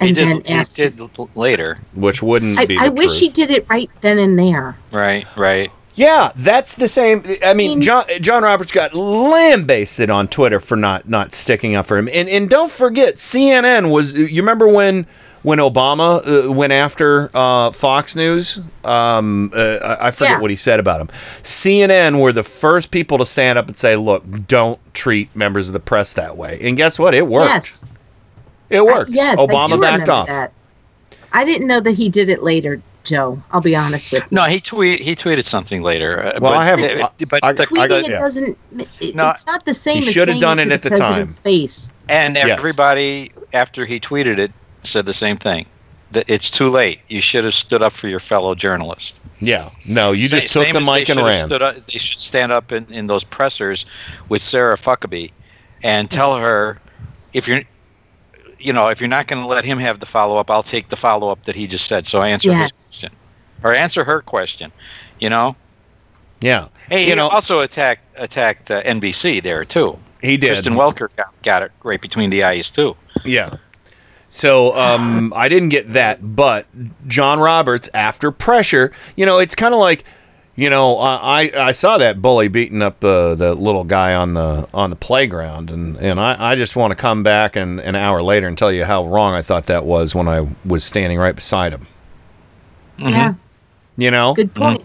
He 0.00 0.06
And 0.08 0.14
did, 0.16 0.44
then 0.44 0.58
he 0.58 0.64
did 0.74 1.36
later. 1.36 1.76
Which 1.94 2.22
wouldn't 2.22 2.58
I, 2.58 2.66
be 2.66 2.78
I 2.78 2.88
the 2.88 2.92
wish 2.92 3.18
truth. 3.18 3.20
he 3.20 3.28
did 3.28 3.50
it 3.50 3.66
right 3.68 3.90
then 4.00 4.18
and 4.18 4.38
there. 4.38 4.76
Right, 4.92 5.26
right. 5.36 5.70
Yeah, 5.94 6.32
that's 6.36 6.76
the 6.76 6.88
same. 6.88 7.22
I 7.44 7.52
mean, 7.52 7.82
John 7.82 8.04
John 8.20 8.42
Roberts 8.42 8.72
got 8.72 8.94
lambasted 8.94 10.08
on 10.08 10.28
Twitter 10.28 10.58
for 10.60 10.76
not 10.76 11.08
not 11.08 11.32
sticking 11.32 11.74
up 11.74 11.86
for 11.86 11.98
him. 11.98 12.08
And 12.12 12.28
and 12.28 12.48
don't 12.48 12.70
forget, 12.70 13.16
CNN 13.16 13.92
was. 13.92 14.14
You 14.14 14.40
remember 14.40 14.66
when 14.68 15.06
when 15.42 15.58
Obama 15.58 16.46
uh, 16.46 16.52
went 16.52 16.72
after 16.72 17.30
uh, 17.34 17.72
Fox 17.72 18.16
News. 18.16 18.60
Um, 18.84 19.50
uh, 19.54 19.96
I 20.00 20.08
I 20.08 20.10
forget 20.12 20.32
Yeah. 20.36 20.38
what 20.40 20.50
he 20.50 20.56
said 20.56 20.80
about 20.80 21.00
him. 21.02 21.08
CNN 21.42 22.20
were 22.20 22.32
the 22.32 22.44
first 22.44 22.90
people 22.90 23.18
to 23.18 23.26
stand 23.26 23.58
up 23.58 23.66
and 23.66 23.76
say, 23.76 23.96
"Look, 23.96 24.24
don't 24.46 24.78
treat 24.94 25.34
members 25.36 25.68
of 25.68 25.72
the 25.74 25.80
press 25.80 26.12
that 26.14 26.36
way." 26.36 26.58
And 26.62 26.76
guess 26.78 26.98
what? 26.98 27.14
It 27.14 27.26
worked. 27.26 27.48
Yes. 27.50 27.84
It 28.70 28.84
worked. 28.84 29.10
Yes. 29.10 29.38
I 29.38 29.46
Obama 29.46 29.70
do 29.74 29.80
backed 29.80 30.08
off. 30.08 30.26
That. 30.28 30.52
I 31.32 31.44
didn't 31.44 31.66
know 31.66 31.80
that 31.80 31.92
he 31.92 32.08
did 32.08 32.28
it 32.28 32.42
later, 32.42 32.80
Joe. 33.04 33.40
I'll 33.52 33.60
be 33.60 33.76
honest 33.76 34.10
with 34.12 34.22
you. 34.22 34.28
No, 34.32 34.44
he 34.44 34.60
tweet 34.60 35.00
he 35.00 35.14
tweeted 35.14 35.44
something 35.44 35.82
later. 35.82 36.20
uh, 36.24 36.38
Well, 36.40 36.52
but, 36.52 36.56
I 36.58 36.64
have- 36.64 36.80
uh, 37.00 37.08
but 37.30 37.40
I- 37.44 37.52
the- 37.52 37.66
Tweeting 37.66 38.04
it 38.04 38.10
yeah. 38.10 38.18
doesn't. 38.20 38.58
It, 39.00 39.14
No, 39.14 39.30
it's 39.30 39.46
not 39.46 39.64
the 39.64 39.74
same 39.74 40.02
he 40.02 40.08
as 40.08 40.14
should 40.14 40.28
have 40.28 40.40
done 40.40 40.58
it 40.58 40.68
it 40.68 40.72
at 40.72 40.82
the 40.82 40.90
the 40.90 40.96
time. 40.96 41.28
face. 41.28 41.92
and 42.08 42.34
Yes. 42.36 42.48
everybody 42.58 43.30
after 43.52 43.84
he 43.86 44.00
tweeted 44.00 44.38
it 44.38 44.52
said 44.84 45.06
the 45.06 45.12
same 45.14 45.36
thing. 45.36 45.66
That 46.12 46.28
it's 46.28 46.50
too 46.50 46.68
late. 46.70 46.98
You 47.08 47.20
should 47.20 47.44
have 47.44 47.54
stood 47.54 47.82
up 47.82 47.92
for 47.92 48.08
your 48.08 48.18
fellow 48.18 48.56
journalist. 48.56 49.20
Yeah. 49.40 49.70
No, 49.86 50.10
you 50.10 50.24
Sa- 50.24 50.40
just 50.40 50.52
took 50.52 50.64
same 50.64 50.74
the 50.74 50.80
mic 50.80 51.08
and 51.08 51.20
ran. 51.20 51.46
Stood 51.46 51.62
up, 51.62 51.76
they 51.86 51.98
should 52.00 52.18
stand 52.18 52.50
up 52.50 52.72
in, 52.72 52.84
in 52.90 53.06
those 53.06 53.22
pressers 53.22 53.86
with 54.28 54.42
Sarah 54.42 54.76
Fuckabee 54.76 55.30
and 55.84 56.10
tell 56.10 56.36
her 56.36 56.78
if 57.32 57.46
you're, 57.46 57.62
you 58.60 58.72
know, 58.72 58.88
if 58.88 59.00
you're 59.00 59.08
not 59.08 59.26
going 59.26 59.40
to 59.42 59.48
let 59.48 59.64
him 59.64 59.78
have 59.78 60.00
the 60.00 60.06
follow 60.06 60.36
up, 60.36 60.50
I'll 60.50 60.62
take 60.62 60.88
the 60.88 60.96
follow 60.96 61.30
up 61.30 61.44
that 61.44 61.56
he 61.56 61.66
just 61.66 61.86
said. 61.86 62.06
So 62.06 62.22
answer 62.22 62.50
Yes. 62.50 62.70
his 62.70 62.72
question 62.72 63.10
or 63.62 63.74
answer 63.74 64.04
her 64.04 64.20
question. 64.20 64.70
You 65.18 65.30
know. 65.30 65.56
Yeah. 66.40 66.68
Hey, 66.88 67.02
you 67.04 67.10
he 67.10 67.14
know, 67.16 67.28
also 67.28 67.60
attacked 67.60 68.06
attacked 68.16 68.70
uh, 68.70 68.82
NBC 68.82 69.42
there 69.42 69.64
too. 69.64 69.98
He 70.22 70.36
did. 70.36 70.48
Kristen 70.48 70.74
Welker 70.74 71.08
got, 71.16 71.42
got 71.42 71.62
it 71.62 71.72
right 71.82 72.00
between 72.00 72.30
the 72.30 72.44
eyes 72.44 72.70
too. 72.70 72.96
Yeah. 73.24 73.56
So 74.32 74.76
um, 74.78 75.32
I 75.34 75.48
didn't 75.48 75.70
get 75.70 75.92
that, 75.94 76.36
but 76.36 76.66
John 77.08 77.40
Roberts, 77.40 77.90
after 77.94 78.30
pressure, 78.30 78.92
you 79.16 79.26
know, 79.26 79.38
it's 79.38 79.56
kind 79.56 79.74
of 79.74 79.80
like, 79.80 80.04
you 80.60 80.68
know, 80.68 80.98
I 80.98 81.50
I 81.56 81.72
saw 81.72 81.96
that 81.96 82.20
bully 82.20 82.48
beating 82.48 82.82
up 82.82 83.02
uh, 83.02 83.34
the 83.34 83.54
little 83.54 83.84
guy 83.84 84.14
on 84.14 84.34
the 84.34 84.68
on 84.74 84.90
the 84.90 84.96
playground, 84.96 85.70
and 85.70 85.96
and 85.96 86.20
I, 86.20 86.52
I 86.52 86.54
just 86.54 86.76
want 86.76 86.90
to 86.90 86.94
come 86.94 87.22
back 87.22 87.56
and 87.56 87.80
an 87.80 87.94
hour 87.96 88.20
later 88.22 88.46
and 88.46 88.58
tell 88.58 88.70
you 88.70 88.84
how 88.84 89.06
wrong 89.06 89.32
I 89.34 89.40
thought 89.40 89.64
that 89.66 89.86
was 89.86 90.14
when 90.14 90.28
I 90.28 90.54
was 90.66 90.84
standing 90.84 91.18
right 91.18 91.34
beside 91.34 91.72
him. 91.72 91.86
Yeah. 92.98 93.34
You 93.96 94.10
know, 94.10 94.34
Good 94.34 94.54
point. 94.54 94.84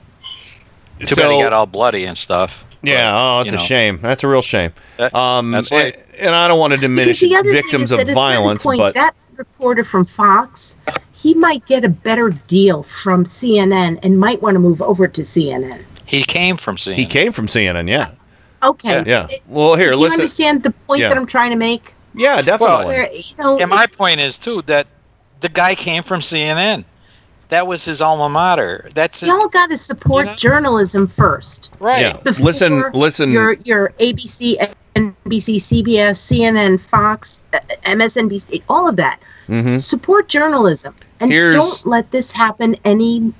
Too 0.99 1.15
bad 1.15 1.31
he 1.31 1.37
So- 1.39 1.41
got 1.43 1.51
all 1.51 1.65
bloody 1.65 2.05
and 2.05 2.17
stuff. 2.17 2.63
yeah. 2.81 3.13
Oh, 3.13 3.41
it's 3.41 3.51
a 3.51 3.57
know. 3.57 3.61
shame. 3.61 3.99
That's 4.01 4.23
a 4.23 4.27
real 4.29 4.41
shame. 4.41 4.71
That- 4.95 5.13
Um, 5.13 5.51
that's 5.51 5.71
and, 5.73 5.83
life. 5.93 6.03
and 6.19 6.33
I 6.33 6.47
don't 6.47 6.57
want 6.59 6.71
to 6.71 6.77
diminish 6.79 7.19
Because 7.19 7.29
the 7.31 7.35
other 7.37 7.51
victims 7.51 7.91
of 7.91 7.97
that 7.97 8.03
at 8.07 8.11
a 8.11 8.13
certain 8.13 8.15
violence, 8.15 8.63
point, 8.63 8.79
but 8.79 8.93
that 8.93 9.13
reporter 9.35 9.83
from 9.83 10.05
Fox, 10.05 10.77
he 11.15 11.33
might 11.33 11.65
get 11.65 11.83
a 11.85 11.89
better 11.89 12.29
deal 12.47 12.83
from 12.83 13.25
CNN 13.25 13.99
and 14.03 14.19
might 14.19 14.41
want 14.41 14.55
to 14.55 14.59
move 14.59 14.81
over 14.81 15.07
to 15.07 15.21
CNN. 15.21 15.81
He 16.05 16.23
came 16.23 16.57
from 16.57 16.75
CNN. 16.77 16.95
he 16.95 17.05
came 17.05 17.31
from 17.31 17.47
CNN. 17.47 17.87
Yeah. 17.89 18.11
Okay. 18.63 19.03
Yeah. 19.05 19.27
Well, 19.47 19.75
here, 19.75 19.93
Do 19.93 19.99
you 20.01 20.05
understand 20.07 20.63
the 20.63 20.71
point 20.71 21.01
Yeah. 21.01 21.09
that 21.09 21.17
I'm 21.17 21.25
trying 21.25 21.51
to 21.51 21.55
make? 21.57 21.93
Yeah, 22.13 22.41
definitely. 22.41 22.85
Where, 22.85 23.11
you 23.11 23.23
know, 23.37 23.57
And 23.59 23.69
my 23.69 23.85
point 23.87 24.19
is 24.19 24.37
too 24.37 24.61
that 24.67 24.87
the 25.41 25.49
guy 25.49 25.75
came 25.75 26.03
from 26.03 26.21
CNN. 26.21 26.83
That 27.49 27.67
was 27.67 27.85
his 27.85 28.01
alma 28.01 28.27
mater. 28.29 28.89
That's 28.95 29.21
it. 29.21 29.27
y'all 29.27 29.47
got 29.47 29.69
to 29.69 29.77
support 29.77 30.25
You 30.25 30.31
know? 30.31 30.35
journalism 30.37 31.07
first. 31.07 31.71
right. 31.79 32.01
Yeah. 32.01 32.31
Listen, 32.39 32.83
listen. 32.93 33.31
Your 33.31 33.53
your 33.65 33.93
ABC, 33.99 34.57
NBC, 34.95 35.57
CBS, 35.57 36.17
CNN, 36.17 36.79
Fox, 36.79 37.39
uh, 37.53 37.59
MSNBC, 37.85 38.63
all 38.69 38.87
of 38.87 38.95
that. 38.95 39.19
Mhm. 39.47 39.79
Support 39.81 40.27
journalism 40.27 40.95
and 41.19 41.31
Here's- 41.31 41.55
don't 41.55 41.85
let 41.85 42.11
this 42.11 42.31
happen 42.31 42.75
any. 42.85 43.33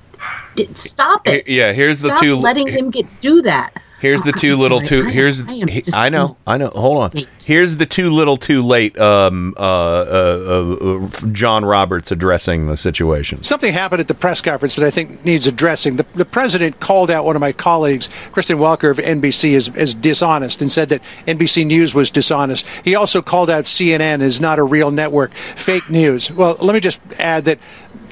Stop 0.74 1.26
it. 1.28 1.46
Yeah, 1.46 1.72
here's 1.72 2.00
the 2.00 2.08
Stop 2.08 2.20
two. 2.20 2.36
letting 2.36 2.66
him 2.68 2.90
get 2.90 3.06
do 3.20 3.42
that. 3.42 3.72
Here's 3.98 4.20
the 4.22 4.32
Oh, 4.36 4.38
two 4.38 4.52
I'm 4.54 4.58
little 4.58 4.78
sorry. 4.84 4.88
two. 4.88 4.96
I 4.96 5.06
am- 5.06 5.12
here's 5.12 5.40
I 5.48 5.52
am 5.54 5.68
he- 5.68 5.82
I 5.94 6.08
know, 6.10 6.36
I 6.46 6.56
know. 6.58 6.68
Hold 6.68 7.02
on. 7.16 7.24
Here's 7.44 7.76
the 7.76 7.86
too 7.86 8.10
little, 8.10 8.36
too 8.36 8.62
late. 8.62 8.98
Um, 8.98 9.54
uh, 9.56 9.60
uh, 9.60 10.76
uh, 10.82 10.96
uh, 11.06 11.08
John 11.32 11.64
Roberts 11.64 12.10
addressing 12.12 12.66
the 12.66 12.76
situation. 12.76 13.42
Something 13.42 13.72
happened 13.72 14.00
at 14.00 14.08
the 14.08 14.14
press 14.14 14.40
conference 14.42 14.74
that 14.74 14.84
I 14.84 14.90
think 14.90 15.24
needs 15.24 15.46
addressing. 15.46 15.96
The, 15.96 16.04
the 16.14 16.24
president 16.26 16.78
called 16.80 17.10
out 17.10 17.24
one 17.24 17.36
of 17.36 17.40
my 17.40 17.52
colleagues, 17.52 18.08
Kristen 18.32 18.58
Welker 18.58 18.90
of 18.90 18.98
NBC, 18.98 19.54
as, 19.56 19.70
as 19.70 19.94
dishonest 19.94 20.60
and 20.60 20.70
said 20.70 20.90
that 20.90 21.00
NBC 21.26 21.64
News 21.66 21.94
was 21.94 22.10
dishonest. 22.10 22.66
He 22.84 22.94
also 22.94 23.22
called 23.22 23.48
out 23.48 23.64
CNN 23.64 24.20
as 24.20 24.40
not 24.40 24.58
a 24.58 24.62
real 24.64 24.90
network, 24.90 25.32
fake 25.34 25.88
news. 25.88 26.30
Well, 26.30 26.56
let 26.60 26.74
me 26.74 26.80
just 26.80 27.00
add 27.18 27.46
that 27.46 27.58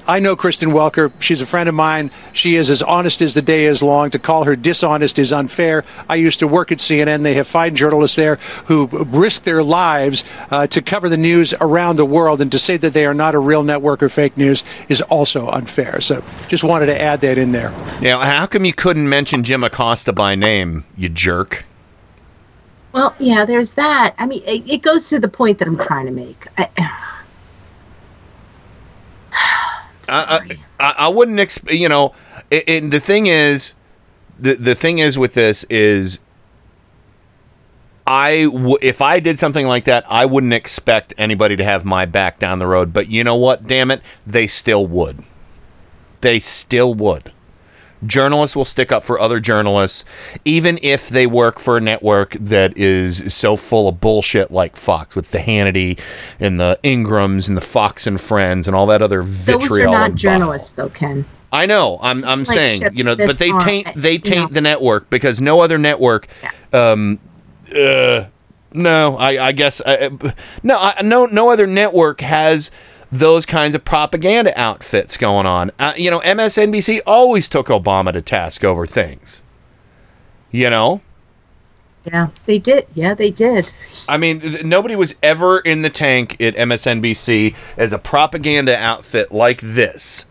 I 0.07 0.21
know 0.21 0.37
Kristen 0.37 0.71
Welker. 0.71 1.11
She's 1.21 1.41
a 1.41 1.47
friend 1.47 1.69
of 1.69 1.75
mine. 1.75 2.11
She 2.33 2.57
is 2.57 2.71
as 2.71 2.83
honest 2.83 3.23
as 3.23 3.35
the 3.35 3.43
day 3.43 3.65
is 3.65 3.83
long. 3.83 4.11
To 4.11 4.19
call 4.19 4.45
her 4.45 4.57
dishonest 4.57 5.19
is 5.19 5.33
unfair. 5.33 5.85
I 6.09 6.17
used 6.17 6.41
to 6.41 6.49
work 6.49 6.73
at 6.73 6.79
CNN. 6.79 7.23
They 7.23 7.35
have 7.35 7.47
fine 7.47 7.75
journalists 7.75 8.17
there 8.17 8.37
who 8.67 8.87
risk 8.87 9.45
their 9.45 9.63
lives 9.63 10.25
uh, 10.51 10.67
to 10.69 10.83
cover 10.83 11.09
the 11.09 11.17
news 11.17 11.55
around 11.61 11.97
the 11.97 12.05
world, 12.05 12.41
and 12.41 12.53
to 12.53 12.59
say 12.59 12.77
that 12.77 12.93
they 12.93 13.07
are 13.07 13.15
not 13.15 13.35
a 13.35 13.39
real 13.39 13.63
network 13.63 14.03
or 14.03 14.09
fake 14.09 14.37
news 14.37 14.63
is 14.89 15.01
also 15.03 15.49
unfair. 15.49 16.01
So, 16.01 16.23
just 16.49 16.65
wanted 16.65 16.87
to 16.87 17.01
add 17.01 17.21
that 17.23 17.39
in 17.39 17.53
there. 17.53 17.71
Now, 18.01 18.21
how 18.21 18.47
come 18.47 18.65
you 18.65 18.75
couldn't 18.75 19.09
mention 19.09 19.45
Jim 19.45 19.65
Acosta 19.65 20.13
by 20.13 20.35
name, 20.35 20.85
you 20.97 21.09
jerk? 21.09 21.65
Well, 22.93 23.15
yeah, 23.19 23.45
there's 23.45 23.73
that. 23.73 24.15
I 24.19 24.27
mean, 24.27 24.43
it, 24.47 24.69
it 24.71 24.83
goes 24.83 25.09
to 25.09 25.19
the 25.19 25.29
point 25.29 25.59
that 25.59 25.67
I'm 25.67 25.79
trying 25.79 26.07
to 26.07 26.13
make. 26.13 26.47
I, 26.59 26.69
I, 30.09 30.59
I, 30.81 30.95
I 30.99 31.09
wouldn't 31.09 31.41
expect. 31.41 31.75
You 31.75 31.89
know, 31.89 32.15
a- 32.51 32.69
and 32.69 32.93
the 32.93 33.01
thing 33.01 33.27
is, 33.27 33.75
the 34.39 34.55
the 34.55 34.75
thing 34.75 34.99
is 34.99 35.19
with 35.19 35.35
this 35.35 35.65
is, 35.65 36.21
I 38.07 38.45
w- 38.45 38.79
if 38.83 39.01
I 39.01 39.21
did 39.21 39.39
something 39.39 39.67
like 39.67 39.85
that, 39.85 40.05
I 40.09 40.27
wouldn't 40.27 40.53
expect 40.53 41.15
anybody 41.19 41.57
to 41.57 41.65
have 41.65 41.85
my 41.85 42.05
back 42.07 42.39
down 42.39 42.59
the 42.59 42.67
road. 42.67 42.93
But 42.93 43.09
you 43.09 43.25
know 43.25 43.37
what? 43.37 43.65
Damn 43.67 43.91
it, 43.91 44.03
they 44.27 44.47
still 44.47 44.87
would. 44.87 45.25
They 46.21 46.39
still 46.41 46.95
would. 46.95 47.33
Journalists 48.07 48.57
will 48.57 48.65
stick 48.65 48.93
up 48.93 49.05
for 49.05 49.21
other 49.21 49.41
journalists, 49.41 50.05
even 50.45 50.79
if 50.83 51.09
they 51.09 51.27
work 51.27 51.59
for 51.59 51.77
a 51.77 51.81
network 51.81 52.33
that 52.33 52.77
is 52.77 53.35
so 53.35 53.57
full 53.57 53.89
of 53.89 54.01
bullshit 54.01 54.51
like 54.51 54.77
Fox, 54.77 55.15
with 55.15 55.31
the 55.31 55.39
Hannity 55.39 55.99
and 56.41 56.59
the 56.61 56.79
Ingrahams 56.83 57.49
and 57.49 57.57
the 57.57 57.63
Fox 57.63 58.07
and 58.07 58.21
Friends 58.21 58.67
and 58.67 58.75
all 58.77 58.87
that 58.87 59.03
other 59.03 59.23
vitriol. 59.23 59.61
those 59.61 59.79
are 59.79 59.85
not 59.87 60.15
journalists, 60.15 60.73
though, 60.73 60.89
Ken. 60.91 61.25
I 61.53 61.67
know. 61.67 61.99
I'm 62.03 62.25
I'm 62.25 62.41
Like 62.41 62.49
saying, 62.49 62.83
you 62.95 63.05
know, 63.05 63.15
but 63.15 63.39
they 63.39 63.53
taint 63.61 63.87
they 63.95 64.19
taint 64.19 64.53
the 64.53 64.61
network 64.61 65.09
because 65.09 65.41
no 65.41 65.61
other 65.61 65.79
network 65.79 66.27
um 66.73 67.21
uh 67.75 68.25
no, 68.73 69.17
I 69.17 69.47
I 69.47 69.53
guess 69.53 69.81
uh, 69.81 70.11
no, 70.65 70.77
I, 70.77 71.01
no 71.03 71.27
no 71.27 71.51
other 71.51 71.69
network 71.69 72.21
has 72.23 72.73
those 73.11 73.47
kinds 73.47 73.75
of 73.75 73.85
propaganda 73.85 74.59
outfits 74.59 75.17
going 75.17 75.47
on. 75.47 75.71
Uh, 75.79 75.93
you 75.97 76.11
know, 76.11 76.21
MSNBC 76.21 77.01
always 77.07 77.49
took 77.49 77.69
Obama 77.69 78.13
to 78.13 78.23
task 78.23 78.65
over 78.65 78.87
things. 78.87 79.43
You 80.51 80.71
know? 80.71 81.01
Yeah, 82.05 82.29
they 82.45 82.59
did. 82.59 82.87
Yeah, 82.95 83.15
they 83.15 83.31
did. 83.31 83.71
I 84.09 84.19
mean, 84.19 84.41
th- 84.41 84.65
nobody 84.65 84.95
was 84.95 85.15
ever 85.23 85.61
in 85.61 85.83
the 85.83 85.91
tank 85.91 86.41
at 86.41 86.55
MSNBC 86.55 87.55
as 87.77 87.93
a 87.93 87.99
propaganda 87.99 88.77
outfit 88.77 89.33
like 89.33 89.61
this. 89.63 90.27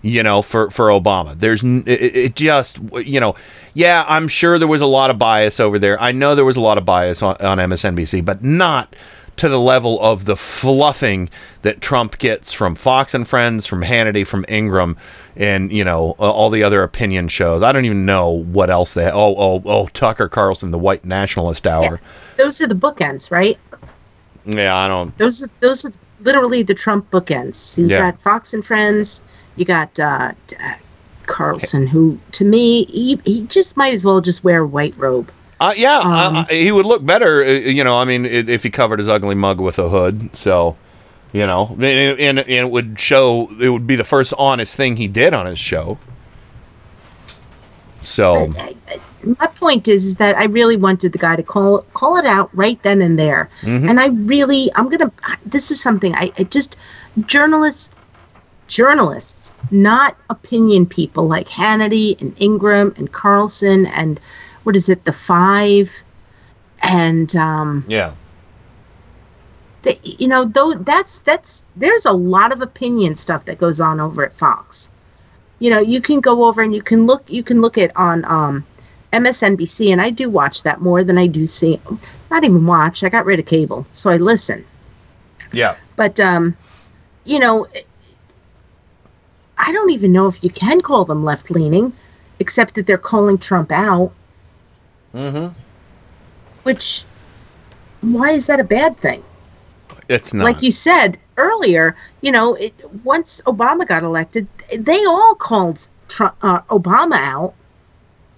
You 0.00 0.22
know, 0.22 0.42
for 0.42 0.70
for 0.70 0.86
Obama, 0.90 1.36
there's 1.36 1.64
n- 1.64 1.82
it, 1.84 2.00
it 2.00 2.16
it 2.16 2.36
just 2.36 2.78
you 3.04 3.18
know, 3.18 3.34
yeah, 3.74 4.04
I'm 4.06 4.28
sure 4.28 4.56
there 4.56 4.68
was 4.68 4.80
a 4.80 4.86
lot 4.86 5.10
of 5.10 5.18
bias 5.18 5.58
over 5.58 5.76
there. 5.76 6.00
I 6.00 6.12
know 6.12 6.36
there 6.36 6.44
was 6.44 6.56
a 6.56 6.60
lot 6.60 6.78
of 6.78 6.84
bias 6.84 7.20
on, 7.20 7.34
on 7.38 7.58
MSNBC, 7.58 8.24
but 8.24 8.44
not 8.44 8.94
to 9.38 9.48
the 9.48 9.58
level 9.58 10.00
of 10.00 10.24
the 10.24 10.36
fluffing 10.36 11.30
that 11.62 11.80
Trump 11.80 12.18
gets 12.18 12.52
from 12.52 12.74
Fox 12.74 13.14
and 13.14 13.26
Friends, 13.26 13.66
from 13.66 13.82
Hannity, 13.82 14.26
from 14.26 14.44
Ingraham, 14.48 14.96
and 15.36 15.72
you 15.72 15.84
know 15.84 16.10
all 16.18 16.50
the 16.50 16.62
other 16.62 16.82
opinion 16.82 17.28
shows. 17.28 17.62
I 17.62 17.72
don't 17.72 17.84
even 17.84 18.04
know 18.06 18.28
what 18.30 18.70
else 18.70 18.94
they. 18.94 19.10
Oh, 19.10 19.34
oh, 19.36 19.62
oh, 19.64 19.86
Tucker 19.88 20.28
Carlson, 20.28 20.70
the 20.70 20.78
White 20.78 21.04
Nationalist 21.04 21.66
Hour. 21.66 22.00
Those 22.36 22.60
are 22.60 22.66
the 22.66 22.74
bookends, 22.74 23.30
right? 23.30 23.58
Yeah, 24.44 24.76
I 24.76 24.88
don't. 24.88 25.16
Those 25.18 25.42
are 25.42 25.50
those 25.60 25.84
are 25.84 25.90
literally 26.20 26.62
the 26.62 26.74
Trump 26.74 27.10
bookends. 27.10 27.78
You 27.78 27.86
Yeah. 27.88 28.10
got 28.10 28.20
Fox 28.22 28.52
and 28.54 28.64
Friends. 28.64 29.22
You 29.56 29.64
got 29.64 29.98
uh, 29.98 30.32
uh, 30.62 30.74
Carlson, 31.26 31.86
who 31.86 32.18
to 32.32 32.44
me 32.44 32.84
he, 32.86 33.20
he 33.24 33.46
just 33.46 33.76
might 33.76 33.92
as 33.94 34.04
well 34.04 34.20
just 34.20 34.42
wear 34.44 34.62
a 34.62 34.66
white 34.66 34.94
robe. 34.96 35.30
Uh, 35.60 35.74
yeah, 35.76 35.98
Um, 35.98 36.36
uh, 36.36 36.44
he 36.50 36.70
would 36.70 36.86
look 36.86 37.04
better, 37.04 37.42
uh, 37.42 37.50
you 37.50 37.82
know. 37.82 37.98
I 37.98 38.04
mean, 38.04 38.24
if 38.24 38.62
he 38.62 38.70
covered 38.70 38.98
his 39.00 39.08
ugly 39.08 39.34
mug 39.34 39.60
with 39.60 39.78
a 39.78 39.88
hood, 39.88 40.34
so 40.36 40.76
you 41.32 41.46
know, 41.46 41.68
and, 41.72 41.82
and, 41.84 42.38
and 42.38 42.48
it 42.48 42.70
would 42.70 42.98
show. 42.98 43.48
It 43.60 43.68
would 43.70 43.86
be 43.86 43.96
the 43.96 44.04
first 44.04 44.32
honest 44.38 44.76
thing 44.76 44.96
he 44.96 45.08
did 45.08 45.34
on 45.34 45.46
his 45.46 45.58
show. 45.58 45.98
So 48.02 48.52
My 49.24 49.46
point 49.48 49.88
is, 49.88 50.06
is 50.06 50.16
that 50.16 50.36
I 50.36 50.44
really 50.44 50.76
wanted 50.76 51.10
the 51.12 51.18
guy 51.18 51.34
to 51.34 51.42
call 51.42 51.80
call 51.92 52.16
it 52.16 52.24
out 52.24 52.50
right 52.54 52.80
then 52.84 53.02
and 53.02 53.18
there, 53.18 53.50
Mhm. 53.62 53.90
and 53.90 54.00
I 54.00 54.06
really 54.06 54.70
I'm 54.76 54.88
gonna. 54.88 55.10
This 55.44 55.70
is 55.72 55.82
something 55.82 56.14
I, 56.14 56.32
I 56.38 56.44
just 56.44 56.76
journalists 57.26 57.94
journalists, 58.68 59.52
not 59.70 60.14
opinion 60.30 60.86
people 60.86 61.26
like 61.26 61.48
Hannity 61.48 62.20
and 62.20 62.34
Ingraham 62.40 62.94
and 62.96 63.10
Carlson 63.10 63.86
and 63.86 64.20
what 64.64 64.76
is 64.76 64.88
it, 64.88 65.04
the 65.04 65.12
Five, 65.12 65.90
and 66.82 67.34
um, 67.36 67.84
Yeah. 67.88 68.12
they, 69.82 69.98
you 70.02 70.28
know, 70.28 70.44
though 70.44 70.74
that's 70.74 71.20
that's 71.20 71.64
there's 71.76 72.06
a 72.06 72.12
lot 72.12 72.52
of 72.52 72.60
opinion 72.60 73.16
stuff 73.16 73.44
that 73.46 73.58
goes 73.58 73.80
on 73.80 74.00
over 74.00 74.24
at 74.24 74.34
Fox. 74.34 74.90
You 75.60 75.70
know, 75.70 75.80
you 75.80 76.00
can 76.00 76.20
go 76.20 76.44
over 76.44 76.62
and 76.62 76.74
you 76.74 76.82
can 76.82 77.06
look 77.06 77.24
you 77.28 77.42
can 77.42 77.60
look 77.60 77.78
at 77.78 77.96
on 77.96 78.24
um, 78.26 78.64
MSNBC, 79.12 79.90
and 79.92 80.00
I 80.00 80.10
do 80.10 80.28
watch 80.30 80.62
that 80.62 80.80
more 80.80 81.02
than 81.02 81.18
I 81.18 81.26
do 81.26 81.46
see. 81.46 81.80
Not 82.30 82.44
even 82.44 82.66
watch. 82.66 83.02
I 83.02 83.08
got 83.08 83.24
rid 83.24 83.38
of 83.40 83.46
cable, 83.46 83.86
so 83.92 84.10
I 84.10 84.18
listen. 84.18 84.64
Yeah. 85.52 85.76
But 85.96 86.20
um, 86.20 86.56
you 87.24 87.38
know, 87.38 87.66
I 89.56 89.72
don't 89.72 89.90
even 89.90 90.12
know 90.12 90.28
if 90.28 90.44
you 90.44 90.50
can 90.50 90.80
call 90.80 91.04
them 91.04 91.24
left 91.24 91.50
leaning, 91.50 91.92
except 92.38 92.74
that 92.74 92.86
they're 92.86 92.98
calling 92.98 93.38
Trump 93.38 93.72
out. 93.72 94.12
Mm-hmm. 95.14 95.58
Which, 96.62 97.04
why 98.02 98.30
is 98.30 98.46
that 98.46 98.60
a 98.60 98.64
bad 98.64 98.96
thing? 98.98 99.22
It's 100.08 100.32
not. 100.32 100.44
Like 100.44 100.62
you 100.62 100.70
said 100.70 101.18
earlier, 101.36 101.96
you 102.20 102.32
know, 102.32 102.54
it, 102.54 102.74
once 103.04 103.42
Obama 103.46 103.86
got 103.86 104.02
elected, 104.02 104.46
they 104.74 105.04
all 105.04 105.34
called 105.34 105.86
Trump, 106.08 106.34
uh, 106.42 106.60
Obama 106.62 107.16
out. 107.16 107.54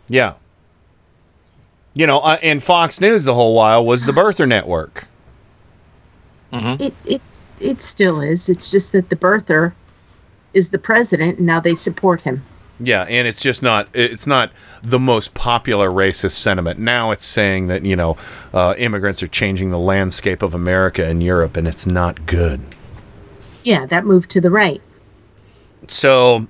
Yeah. 0.09 0.35
You 1.95 2.07
know, 2.07 2.21
uh, 2.21 2.39
and 2.43 2.63
Fox 2.63 3.01
News 3.01 3.25
the 3.25 3.35
whole 3.35 3.55
while 3.55 3.85
was 3.85 4.05
the 4.05 4.13
birther 4.13 4.47
network. 4.47 5.07
Mhm. 6.53 6.81
It 6.81 6.95
it's 7.05 7.47
it 7.61 7.83
still 7.83 8.21
is. 8.21 8.49
It's 8.49 8.71
just 8.71 8.93
that 8.93 9.09
the 9.09 9.17
birther 9.17 9.73
is 10.53 10.71
the 10.71 10.79
president, 10.79 11.39
and 11.39 11.47
now 11.47 11.61
they 11.61 11.75
support 11.75 12.21
him. 12.21 12.45
Yeah, 12.83 13.03
and 13.03 13.29
it's 13.29 13.43
just 13.43 13.63
not 13.63 13.89
it's 13.93 14.27
not 14.27 14.51
the 14.83 14.99
most 14.99 15.35
popular 15.35 15.91
racist 15.91 16.33
sentiment. 16.33 16.79
Now 16.79 17.11
it's 17.11 17.27
saying 17.27 17.67
that, 17.67 17.85
you 17.85 17.95
know, 17.95 18.17
uh, 18.55 18.75
immigrants 18.79 19.23
are 19.23 19.29
changing 19.29 19.71
the 19.71 19.79
landscape 19.79 20.43
of 20.43 20.55
America 20.55 21.05
and 21.05 21.23
Europe 21.23 21.57
and 21.59 21.69
it's 21.69 21.87
not 21.87 22.25
good. 22.25 22.63
Yeah, 23.65 23.85
that 23.87 24.07
moved 24.07 24.31
to 24.31 24.41
the 24.41 24.51
right. 24.51 24.81
So 25.89 26.47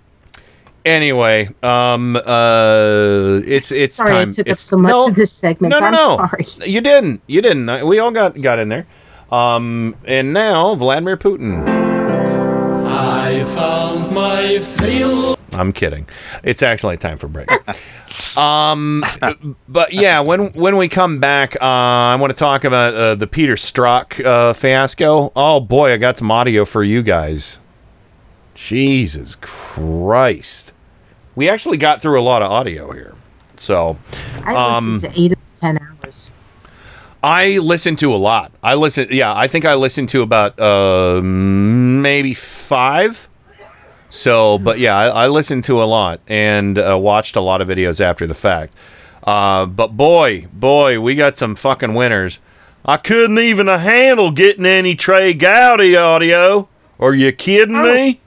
anyway, 0.85 1.49
um 1.65 2.15
uh 2.15 3.41
it's 3.45 3.73
it's 3.73 3.95
Sorry 3.95 4.11
time 4.11 4.29
I 4.29 4.33
took 4.33 4.49
up 4.49 4.59
so 4.59 4.77
much 4.77 5.09
of 5.09 5.17
this 5.17 5.33
segment. 5.33 5.71
No, 5.71 5.81
no, 5.81 5.87
I'm 5.87 5.93
no. 5.93 6.17
sorry. 6.17 6.47
You 6.71 6.81
didn't. 6.81 7.23
You 7.27 7.43
didn't. 7.43 7.87
We 7.87 7.99
all 7.99 8.13
got 8.13 8.41
got 8.41 8.61
in 8.61 8.69
there. 8.69 8.87
Um 9.33 9.97
and 10.07 10.33
now 10.33 10.77
Vladimir 10.77 11.17
Putin. 11.17 11.90
I 13.61 13.93
found 13.97 14.13
my 14.13 14.59
thrill. 14.59 15.37
I'm 15.53 15.73
kidding. 15.73 16.09
It's 16.43 16.63
actually 16.63 16.97
time 16.97 17.19
for 17.19 17.29
break. 17.29 17.51
um, 18.39 19.05
but 19.69 19.93
yeah, 19.93 20.21
when 20.21 20.53
when 20.53 20.77
we 20.77 20.89
come 20.89 21.19
back, 21.19 21.57
uh, 21.57 21.65
I 21.65 22.17
want 22.17 22.31
to 22.31 22.39
talk 22.39 22.65
about 22.65 22.95
uh, 22.95 23.15
the 23.17 23.27
Peter 23.27 23.57
Strzok 23.57 24.25
uh, 24.25 24.53
fiasco. 24.55 25.31
Oh 25.37 25.61
boy, 25.61 25.93
I 25.93 25.99
got 25.99 26.17
some 26.17 26.31
audio 26.31 26.65
for 26.65 26.83
you 26.83 27.03
guys. 27.03 27.61
Jesus 28.55 29.37
Christ, 29.37 30.73
we 31.35 31.49
actually 31.49 31.77
got 31.77 32.01
through 32.01 32.19
a 32.19 32.23
lot 32.23 32.41
of 32.43 32.51
audio 32.51 32.93
here. 32.93 33.15
So, 33.57 33.99
I 34.45 34.55
um, 34.55 34.95
listened 34.95 35.13
to 35.13 35.21
eight 35.21 35.33
of 35.33 35.39
ten 35.57 35.79
hours. 35.79 36.31
I 37.23 37.59
listen 37.59 37.97
to 37.97 38.15
a 38.15 38.17
lot. 38.17 38.53
I 38.63 38.75
listen. 38.75 39.09
Yeah, 39.11 39.37
I 39.37 39.49
think 39.49 39.67
I 39.67 39.75
listened 39.75 40.09
to 40.11 40.23
about 40.23 40.59
uh, 40.59 41.21
maybe 41.23 42.33
five. 42.33 43.29
So, 44.11 44.59
but 44.59 44.79
yeah, 44.79 44.97
I, 44.97 45.07
I 45.25 45.27
listened 45.29 45.65
to 45.65 45.83
a 45.83 45.85
lot 45.85 46.21
and 46.29 46.79
uh, 46.79 46.99
watched 46.99 47.37
a 47.37 47.41
lot 47.41 47.61
of 47.61 47.69
videos 47.69 48.01
after 48.01 48.27
the 48.27 48.35
fact. 48.35 48.75
Uh, 49.25 49.67
but 49.67 49.97
boy, 49.97 50.47
boy, 50.53 51.01
we 51.01 51.15
got 51.15 51.37
some 51.37 51.55
fucking 51.55 51.95
winners. 51.95 52.41
I 52.85 52.97
couldn't 52.97 53.39
even 53.39 53.67
handle 53.67 54.31
getting 54.31 54.67
any 54.67 54.95
Trey 54.95 55.35
Gowdy 55.35 55.97
audio. 55.97 56.69
Are 56.99 57.15
you 57.15 57.31
kidding 57.33 57.83
me? 57.83 58.21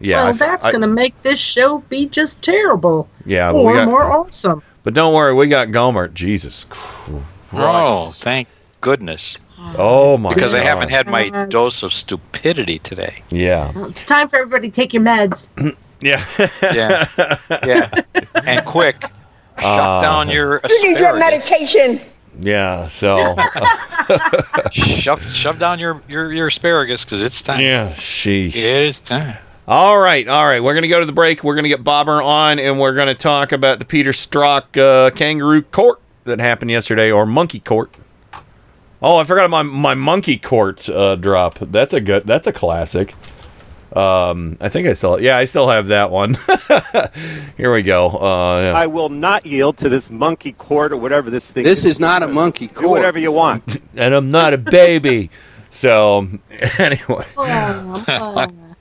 Yeah, 0.00 0.16
well, 0.18 0.26
I 0.26 0.30
f- 0.30 0.38
that's 0.38 0.66
I- 0.66 0.70
going 0.70 0.82
to 0.82 0.86
make 0.86 1.20
this 1.22 1.38
show 1.38 1.78
be 1.88 2.06
just 2.06 2.42
terrible. 2.42 3.08
Yeah, 3.24 3.52
or 3.52 3.74
got- 3.74 3.88
more 3.88 4.10
awesome. 4.12 4.62
But 4.82 4.92
don't 4.92 5.14
worry, 5.14 5.32
we 5.32 5.48
got 5.48 5.70
Gomer. 5.72 6.08
Jesus 6.08 6.64
Christ. 6.68 7.24
Oh, 7.54 8.10
thank 8.16 8.48
goodness. 8.82 9.38
Oh 9.76 10.16
my 10.18 10.32
Because 10.34 10.54
I 10.54 10.60
haven't 10.62 10.90
had 10.90 11.06
my 11.06 11.28
dose 11.46 11.82
of 11.82 11.92
stupidity 11.92 12.78
today. 12.80 13.22
Yeah. 13.30 13.72
Well, 13.72 13.86
it's 13.86 14.04
time 14.04 14.28
for 14.28 14.36
everybody 14.36 14.68
to 14.68 14.74
take 14.74 14.92
your 14.92 15.02
meds. 15.02 15.48
Yeah. 16.00 16.22
Yeah. 16.60 17.08
yeah. 17.64 18.02
And 18.34 18.66
quick, 18.66 19.00
shut 19.58 19.64
Uh, 19.64 20.02
down 20.02 20.28
your 20.28 20.60
You 20.68 20.90
need 20.90 21.00
your 21.00 21.16
medication. 21.16 21.98
Yeah. 22.38 22.88
So. 22.88 23.34
shove, 24.72 25.22
shove 25.32 25.58
down 25.58 25.78
your, 25.78 26.02
your, 26.06 26.30
your 26.30 26.48
asparagus 26.48 27.04
because 27.06 27.22
it's 27.22 27.40
time. 27.40 27.60
Yeah, 27.60 27.92
sheesh. 27.92 28.48
It 28.48 28.56
is 28.56 29.00
time. 29.00 29.38
All 29.66 29.98
right, 29.98 30.28
all 30.28 30.44
right. 30.44 30.62
We're 30.62 30.74
gonna 30.74 30.88
go 30.88 31.00
to 31.00 31.06
the 31.06 31.12
break. 31.12 31.42
We're 31.42 31.54
gonna 31.54 31.68
get 31.68 31.82
Bobber 31.82 32.20
on, 32.20 32.58
and 32.58 32.78
we're 32.78 32.94
gonna 32.94 33.14
talk 33.14 33.52
about 33.52 33.78
the 33.78 33.86
Peter 33.86 34.10
Strzok 34.12 34.76
uh, 34.76 35.10
kangaroo 35.12 35.62
court 35.62 36.00
that 36.24 36.38
happened 36.38 36.70
yesterday, 36.70 37.10
or 37.10 37.24
monkey 37.24 37.60
court. 37.60 37.90
Oh, 39.06 39.18
I 39.18 39.24
forgot 39.24 39.50
my 39.50 39.62
my 39.62 39.92
monkey 39.94 40.38
court 40.38 40.88
uh, 40.88 41.16
drop. 41.16 41.58
That's 41.60 41.92
a 41.92 42.00
good. 42.00 42.24
That's 42.26 42.46
a 42.46 42.54
classic. 42.54 43.14
Um, 43.92 44.56
I 44.62 44.70
think 44.70 44.88
I 44.88 44.94
still. 44.94 45.20
Yeah, 45.20 45.36
I 45.36 45.44
still 45.44 45.68
have 45.68 45.88
that 45.88 46.10
one. 46.10 46.38
Here 47.58 47.70
we 47.72 47.82
go. 47.82 48.08
Uh, 48.08 48.60
yeah. 48.62 48.72
I 48.72 48.86
will 48.86 49.10
not 49.10 49.44
yield 49.44 49.76
to 49.78 49.90
this 49.90 50.10
monkey 50.10 50.52
court 50.52 50.90
or 50.90 50.96
whatever 50.96 51.28
this 51.28 51.50
thing 51.50 51.64
This 51.64 51.80
is. 51.80 51.84
is 51.96 52.00
not 52.00 52.22
a 52.22 52.28
monkey 52.28 52.68
Do 52.68 52.88
whatever 52.88 53.18
you 53.18 53.30
want. 53.30 53.76
and 53.94 54.14
I'm 54.14 54.30
not 54.30 54.54
a 54.54 54.58
baby. 54.58 55.30
so 55.68 56.26
anyway. 56.78 57.26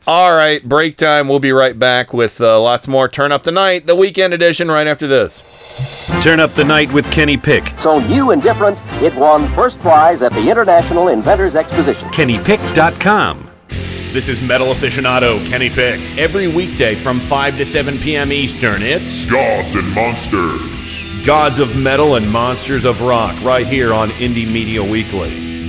All 0.06 0.36
right, 0.36 0.62
break 0.68 0.98
time. 0.98 1.30
We'll 1.30 1.40
be 1.40 1.54
right 1.54 1.80
back 1.80 2.14
with 2.14 2.42
uh, 2.42 2.60
lots 2.60 2.90
more 2.90 3.08
Turn 3.08 3.32
Up 3.32 3.44
the 3.44 3.54
Night, 3.54 3.88
the 3.88 3.96
weekend 3.96 4.34
edition, 4.34 4.70
right 4.70 4.86
after 4.86 5.08
this. 5.08 5.42
Turn 6.22 6.42
up 6.42 6.52
the 6.52 6.66
night 6.66 6.92
with 6.92 7.10
Kenny 7.10 7.38
Pick. 7.38 7.72
So 7.78 8.00
new 8.00 8.32
and 8.32 8.44
different, 8.44 8.78
it 9.02 9.16
won 9.16 9.48
first 9.54 9.80
prize 9.80 10.22
at 10.22 10.34
the 10.34 10.50
International 10.52 11.08
Inventors 11.08 11.56
Exposition. 11.56 12.10
KennyPick.com. 12.10 13.50
This 14.12 14.28
is 14.28 14.42
metal 14.42 14.74
aficionado 14.74 15.44
Kenny 15.48 15.70
Pick. 15.70 16.02
Every 16.18 16.50
weekday 16.50 16.96
from 16.96 17.22
5 17.22 17.56
to 17.58 17.66
7 17.66 17.98
p.m. 18.00 18.34
Eastern, 18.34 18.82
it's 18.82 19.24
Gods 19.24 19.76
and 19.76 19.88
Monsters. 19.90 21.06
Gods 21.26 21.60
of 21.60 21.78
Metal 21.78 22.16
and 22.16 22.30
Monsters 22.30 22.84
of 22.84 23.02
Rock, 23.02 23.42
right 23.42 23.66
here 23.66 23.94
on 23.94 24.10
Indie 24.12 24.52
Media 24.52 24.84
Weekly. 24.84 25.53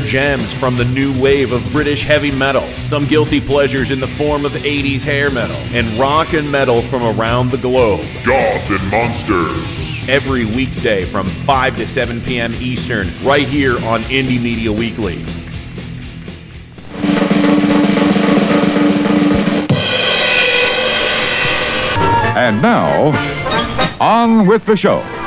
gems 0.00 0.52
from 0.52 0.76
the 0.76 0.84
new 0.84 1.18
wave 1.20 1.52
of 1.52 1.64
British 1.72 2.04
heavy 2.04 2.30
metal. 2.30 2.66
Some 2.82 3.06
guilty 3.06 3.40
pleasures 3.40 3.90
in 3.90 4.00
the 4.00 4.08
form 4.08 4.44
of 4.44 4.52
80s 4.52 5.02
hair 5.02 5.30
metal. 5.30 5.56
And 5.56 5.98
rock 5.98 6.32
and 6.32 6.50
metal 6.50 6.82
from 6.82 7.02
around 7.02 7.50
the 7.50 7.58
globe. 7.58 8.06
Gods 8.24 8.70
and 8.70 8.90
Monsters. 8.90 10.08
Every 10.08 10.44
weekday 10.44 11.04
from 11.04 11.28
5 11.28 11.76
to 11.76 11.86
7 11.86 12.20
p.m. 12.20 12.54
Eastern, 12.54 13.12
right 13.24 13.48
here 13.48 13.74
on 13.86 14.02
Indie 14.04 14.42
Media 14.42 14.72
Weekly. 14.72 15.24
And 22.36 22.62
now, 22.62 23.12
on 24.00 24.46
with 24.46 24.64
the 24.64 24.76
show. 24.76 25.17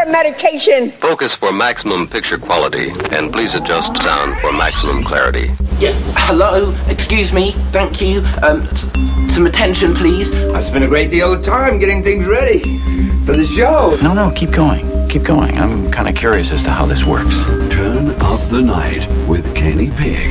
Your 0.00 0.10
medication. 0.12 0.92
Focus 0.92 1.34
for 1.34 1.52
maximum 1.52 2.08
picture 2.08 2.38
quality, 2.38 2.88
and 3.12 3.30
please 3.30 3.52
adjust 3.54 3.94
sound 4.02 4.40
for 4.40 4.50
maximum 4.50 5.02
clarity. 5.02 5.50
Yeah, 5.78 5.92
hello, 6.16 6.74
excuse 6.88 7.34
me, 7.34 7.52
thank 7.70 8.00
you. 8.00 8.20
Um, 8.42 8.62
s- 8.68 8.86
some 9.34 9.44
attention, 9.46 9.94
please. 9.94 10.32
I've 10.54 10.64
spent 10.64 10.84
a 10.84 10.88
great 10.88 11.10
deal 11.10 11.34
of 11.34 11.42
time 11.42 11.78
getting 11.78 12.02
things 12.02 12.24
ready 12.26 12.78
for 13.26 13.36
the 13.36 13.44
show. 13.44 13.98
No, 14.02 14.14
no, 14.14 14.30
keep 14.30 14.52
going. 14.52 14.88
Keep 15.10 15.24
going. 15.24 15.58
I'm 15.58 15.90
kind 15.92 16.08
of 16.08 16.14
curious 16.14 16.50
as 16.50 16.62
to 16.62 16.70
how 16.70 16.86
this 16.86 17.04
works. 17.04 17.44
Turn 17.70 18.08
up 18.22 18.40
the 18.48 18.62
night 18.62 19.06
with 19.28 19.54
Kenny 19.54 19.90
Pick. 19.90 20.30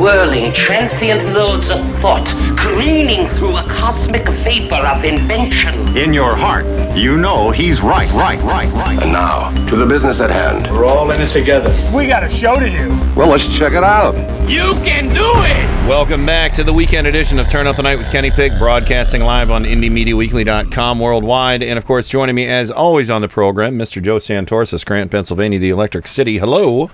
whirling, 0.00 0.50
transient 0.54 1.22
loads 1.34 1.68
of 1.68 1.78
thought, 2.00 2.26
careening 2.56 3.28
through 3.28 3.58
a 3.58 3.62
cosmic 3.64 4.26
vapor 4.26 4.74
of 4.74 5.04
invention. 5.04 5.94
In 5.94 6.14
your 6.14 6.34
heart, 6.34 6.64
you 6.96 7.18
know 7.18 7.50
he's 7.50 7.82
right, 7.82 8.10
right, 8.12 8.40
right, 8.42 8.72
right. 8.72 8.98
And 9.02 9.12
now, 9.12 9.50
to 9.68 9.76
the 9.76 9.84
business 9.84 10.20
at 10.20 10.30
hand. 10.30 10.72
We're 10.72 10.86
all 10.86 11.10
in 11.10 11.20
this 11.20 11.34
together. 11.34 11.68
We 11.94 12.06
got 12.06 12.24
a 12.24 12.30
show 12.30 12.58
to 12.58 12.70
do. 12.70 12.88
Well, 13.14 13.28
let's 13.28 13.46
check 13.46 13.74
it 13.74 13.84
out. 13.84 14.14
You 14.48 14.72
can 14.82 15.12
do 15.12 15.30
it! 15.44 15.86
Welcome 15.86 16.24
back 16.24 16.54
to 16.54 16.64
the 16.64 16.72
weekend 16.72 17.06
edition 17.06 17.38
of 17.38 17.50
Turn 17.50 17.66
Up 17.66 17.76
the 17.76 17.82
Night 17.82 17.98
with 17.98 18.10
Kenny 18.10 18.30
Pick, 18.30 18.56
broadcasting 18.56 19.20
live 19.20 19.50
on 19.50 19.64
IndieMediaWeekly.com 19.64 20.98
worldwide. 20.98 21.62
And 21.62 21.78
of 21.78 21.84
course, 21.84 22.08
joining 22.08 22.36
me 22.36 22.46
as 22.46 22.70
always 22.70 23.10
on 23.10 23.20
the 23.20 23.28
program, 23.28 23.76
Mr. 23.76 24.02
Joe 24.02 24.16
Santorsa, 24.16 24.78
Scranton, 24.78 25.10
Pennsylvania, 25.10 25.58
the 25.58 25.68
Electric 25.68 26.06
City. 26.06 26.38
Hello. 26.38 26.90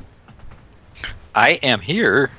I 1.36 1.50
am 1.62 1.82
here. 1.82 2.32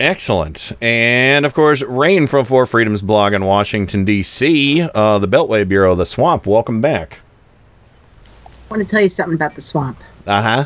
Excellent. 0.00 0.72
And 0.80 1.44
of 1.44 1.52
course, 1.52 1.82
Rain 1.82 2.26
from 2.26 2.46
Four 2.46 2.64
Freedoms 2.64 3.02
blog 3.02 3.34
in 3.34 3.44
Washington, 3.44 4.06
D.C., 4.06 4.80
uh, 4.94 5.18
the 5.18 5.28
Beltway 5.28 5.68
Bureau, 5.68 5.92
of 5.92 5.98
The 5.98 6.06
Swamp. 6.06 6.46
Welcome 6.46 6.80
back. 6.80 7.18
I 8.70 8.74
want 8.74 8.82
to 8.82 8.90
tell 8.90 9.02
you 9.02 9.10
something 9.10 9.34
about 9.34 9.54
the 9.54 9.60
swamp. 9.60 9.98
Uh 10.26 10.40
huh. 10.40 10.64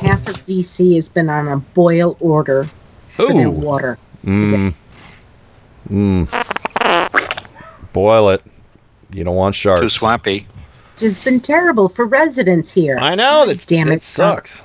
Half 0.00 0.28
of 0.28 0.36
DC 0.44 0.94
has 0.94 1.10
been 1.10 1.28
on 1.28 1.46
a 1.48 1.58
boil 1.58 2.16
order 2.20 2.64
for 3.08 3.30
their 3.32 3.50
water. 3.50 3.98
Mmm. 4.24 4.72
Mmm. 5.88 6.28
Boil 7.92 8.30
it. 8.30 8.42
You 9.12 9.24
don't 9.24 9.36
want 9.36 9.56
sharks. 9.56 9.82
Too 9.82 9.88
swampy. 9.90 10.46
Which 10.94 11.02
has 11.02 11.22
been 11.22 11.40
terrible 11.40 11.90
for 11.90 12.06
residents 12.06 12.72
here. 12.72 12.96
I 12.98 13.14
know. 13.14 13.44
That's, 13.46 13.66
Damn 13.66 13.88
it 13.88 13.96
it, 13.96 14.02
sucks. 14.02 14.62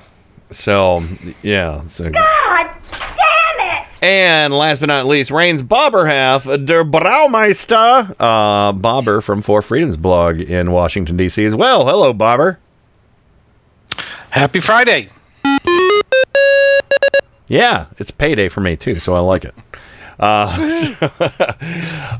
So, 0.52 1.04
yeah. 1.42 1.82
So. 1.82 2.10
God 2.10 2.79
damn 2.90 3.84
it! 3.84 4.02
And 4.02 4.52
last 4.54 4.80
but 4.80 4.86
not 4.86 5.06
least, 5.06 5.30
Rain's 5.30 5.62
bobber 5.62 6.06
half, 6.06 6.44
Der 6.44 6.84
Braumeister, 6.84 8.14
uh, 8.18 8.72
Bobber 8.72 9.20
from 9.20 9.42
Four 9.42 9.62
Freedoms 9.62 9.96
blog 9.96 10.40
in 10.40 10.72
Washington, 10.72 11.16
D.C. 11.16 11.44
as 11.44 11.54
well. 11.54 11.86
Hello, 11.86 12.12
Bobber. 12.12 12.58
Happy 14.30 14.60
Friday. 14.60 15.08
Yeah, 17.48 17.86
it's 17.98 18.12
payday 18.12 18.48
for 18.48 18.60
me, 18.60 18.76
too, 18.76 18.94
so 18.96 19.14
I 19.14 19.18
like 19.20 19.44
it. 19.44 19.54
Uh, 20.20 20.68
so- 20.68 20.92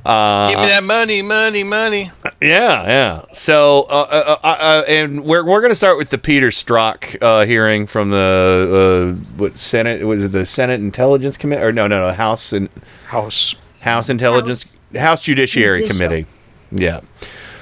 uh, 0.05 0.49
Give 0.51 0.59
me 0.59 0.67
that 0.67 0.83
money, 0.83 1.23
money, 1.23 1.63
money. 1.63 2.11
Yeah, 2.41 2.87
yeah. 2.87 3.25
So, 3.33 3.83
uh, 3.91 4.07
uh, 4.11 4.37
uh, 4.43 4.47
uh, 4.47 4.85
and 4.89 5.25
we're 5.25 5.45
we're 5.45 5.61
going 5.61 5.71
to 5.71 5.77
start 5.77 5.99
with 5.99 6.09
the 6.09 6.17
Peter 6.19 6.49
Strzok 6.49 7.21
uh, 7.21 7.45
hearing 7.45 7.87
from 7.87 8.11
the 8.11 9.15
uh, 9.21 9.25
what 9.37 9.59
Senate 9.59 10.07
was 10.07 10.25
it 10.25 10.33
the 10.33 10.47
Senate 10.47 10.81
Intelligence 10.81 11.37
Committee 11.37 11.63
or 11.63 11.73
no 11.73 11.87
no 11.87 12.09
no 12.09 12.13
House 12.15 12.55
and 12.55 12.71
House 13.07 13.55
House 13.81 14.09
Intelligence 14.09 14.79
House, 14.97 15.23
Judiciary 15.23 15.81
Judicial. 15.83 16.07
Committee. 16.07 16.27
Yeah. 16.73 17.01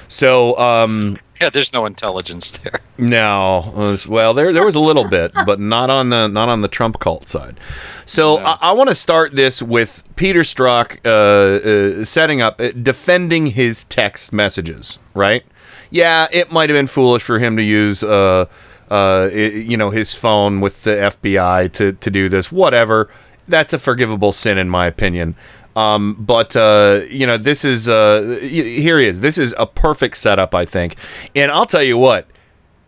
So, 0.07 0.57
um, 0.57 1.19
Yeah, 1.41 1.49
there's 1.49 1.71
no 1.71 1.85
intelligence 1.85 2.51
there. 2.57 2.79
no, 2.97 3.95
well, 4.09 4.33
there 4.33 4.51
there 4.51 4.65
was 4.65 4.75
a 4.75 4.79
little 4.79 5.05
bit, 5.07 5.31
but 5.45 5.59
not 5.59 5.89
on 5.89 6.09
the 6.09 6.27
not 6.27 6.49
on 6.49 6.61
the 6.61 6.67
Trump 6.67 6.99
cult 6.99 7.27
side. 7.27 7.57
So 8.05 8.37
I, 8.39 8.57
I 8.61 8.71
want 8.73 8.89
to 8.89 8.95
start 8.95 9.35
this 9.35 9.61
with 9.61 10.03
Peter 10.17 10.41
Strzok 10.41 10.97
uh, 11.05 12.01
uh, 12.01 12.03
setting 12.05 12.41
up, 12.41 12.59
uh, 12.59 12.71
defending 12.71 13.47
his 13.47 13.85
text 13.85 14.33
messages. 14.33 14.99
Right? 15.13 15.43
Yeah, 15.91 16.27
it 16.31 16.51
might 16.51 16.69
have 16.69 16.75
been 16.77 16.87
foolish 16.87 17.23
for 17.23 17.39
him 17.39 17.55
to 17.57 17.63
use, 17.63 18.03
uh, 18.03 18.45
uh, 18.91 19.29
i- 19.31 19.35
you 19.35 19.77
know, 19.77 19.91
his 19.91 20.13
phone 20.15 20.59
with 20.61 20.83
the 20.83 20.91
FBI 20.91 21.71
to 21.73 21.93
to 21.93 22.09
do 22.11 22.27
this. 22.29 22.51
Whatever. 22.51 23.09
That's 23.47 23.73
a 23.73 23.79
forgivable 23.79 24.31
sin, 24.31 24.59
in 24.59 24.69
my 24.69 24.85
opinion. 24.85 25.35
Um, 25.79 26.15
but 26.19 26.55
uh, 26.55 27.01
you 27.09 27.25
know, 27.27 27.37
this 27.37 27.63
is 27.63 27.87
uh, 27.87 28.37
here 28.41 28.99
he 28.99 29.07
is. 29.07 29.19
This 29.21 29.37
is 29.37 29.53
a 29.57 29.65
perfect 29.65 30.17
setup, 30.17 30.53
I 30.55 30.65
think. 30.65 30.95
And 31.35 31.51
I'll 31.51 31.65
tell 31.65 31.83
you 31.83 31.97
what, 31.97 32.27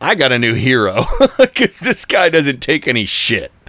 I 0.02 0.16
got 0.16 0.32
a 0.32 0.40
new 0.40 0.54
hero 0.54 1.06
because 1.38 1.80
this 1.80 2.06
guy 2.06 2.30
doesn't 2.30 2.60
take 2.62 2.88
any 2.88 3.06
shit. 3.06 3.52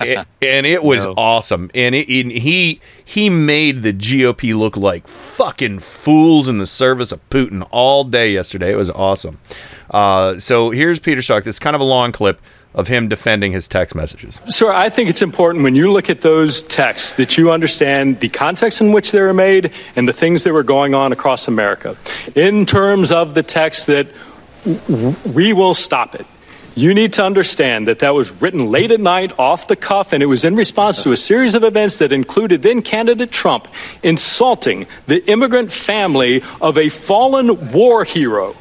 It- 0.00 0.26
and 0.42 0.66
it 0.66 0.82
was 0.84 1.04
No. 1.04 1.14
awesome. 1.16 1.70
And 1.74 1.94
it, 1.94 2.06
he 2.08 2.80
he 3.02 3.30
made 3.30 3.82
the 3.82 3.92
GOP 3.94 4.54
look 4.54 4.76
like 4.76 5.06
fucking 5.06 5.78
fools 5.78 6.48
in 6.48 6.58
the 6.58 6.66
service 6.66 7.12
of 7.12 7.20
Putin 7.30 7.66
all 7.70 8.04
day 8.04 8.30
yesterday. 8.32 8.72
It 8.72 8.76
was 8.76 8.90
awesome. 8.90 9.38
Uh, 9.90 10.38
so 10.38 10.70
here's 10.70 10.98
Peter 10.98 11.20
Strzok. 11.22 11.44
This 11.44 11.56
is 11.56 11.58
kind 11.60 11.74
of 11.74 11.80
a 11.80 11.84
long 11.84 12.12
clip 12.12 12.42
of 12.74 12.88
him 12.88 13.08
defending 13.08 13.52
his 13.52 13.66
text 13.66 13.94
messages. 13.94 14.40
Sir, 14.48 14.72
I 14.72 14.90
think 14.90 15.10
it's 15.10 15.22
important 15.22 15.64
when 15.64 15.74
you 15.74 15.92
look 15.92 16.08
at 16.08 16.20
those 16.20 16.62
texts 16.62 17.12
that 17.12 17.36
you 17.36 17.50
understand 17.50 18.20
the 18.20 18.28
context 18.28 18.80
in 18.80 18.92
which 18.92 19.10
they 19.10 19.20
were 19.20 19.34
made 19.34 19.72
and 19.96 20.06
the 20.06 20.12
things 20.12 20.44
that 20.44 20.52
were 20.52 20.62
going 20.62 20.94
on 20.94 21.12
across 21.12 21.48
America. 21.48 21.96
In 22.34 22.66
terms 22.66 23.10
of 23.10 23.34
the 23.34 23.42
text 23.42 23.88
that 23.88 24.08
we 25.34 25.52
will 25.52 25.74
stop 25.74 26.14
it. 26.14 26.26
You 26.76 26.94
need 26.94 27.14
to 27.14 27.24
understand 27.24 27.88
that 27.88 27.98
that 27.98 28.14
was 28.14 28.30
written 28.40 28.70
late 28.70 28.92
at 28.92 29.00
night, 29.00 29.36
off 29.38 29.66
the 29.66 29.76
cuff, 29.76 30.12
and 30.12 30.22
it 30.22 30.26
was 30.26 30.44
in 30.44 30.54
response 30.54 31.02
to 31.02 31.12
a 31.12 31.16
series 31.16 31.54
of 31.54 31.64
events 31.64 31.98
that 31.98 32.12
included 32.12 32.62
then 32.62 32.80
candidate 32.82 33.32
Trump 33.32 33.66
insulting 34.02 34.86
the 35.06 35.24
immigrant 35.30 35.72
family 35.72 36.42
of 36.60 36.78
a 36.78 36.88
fallen 36.88 37.72
war 37.72 38.04
hero. 38.04 38.54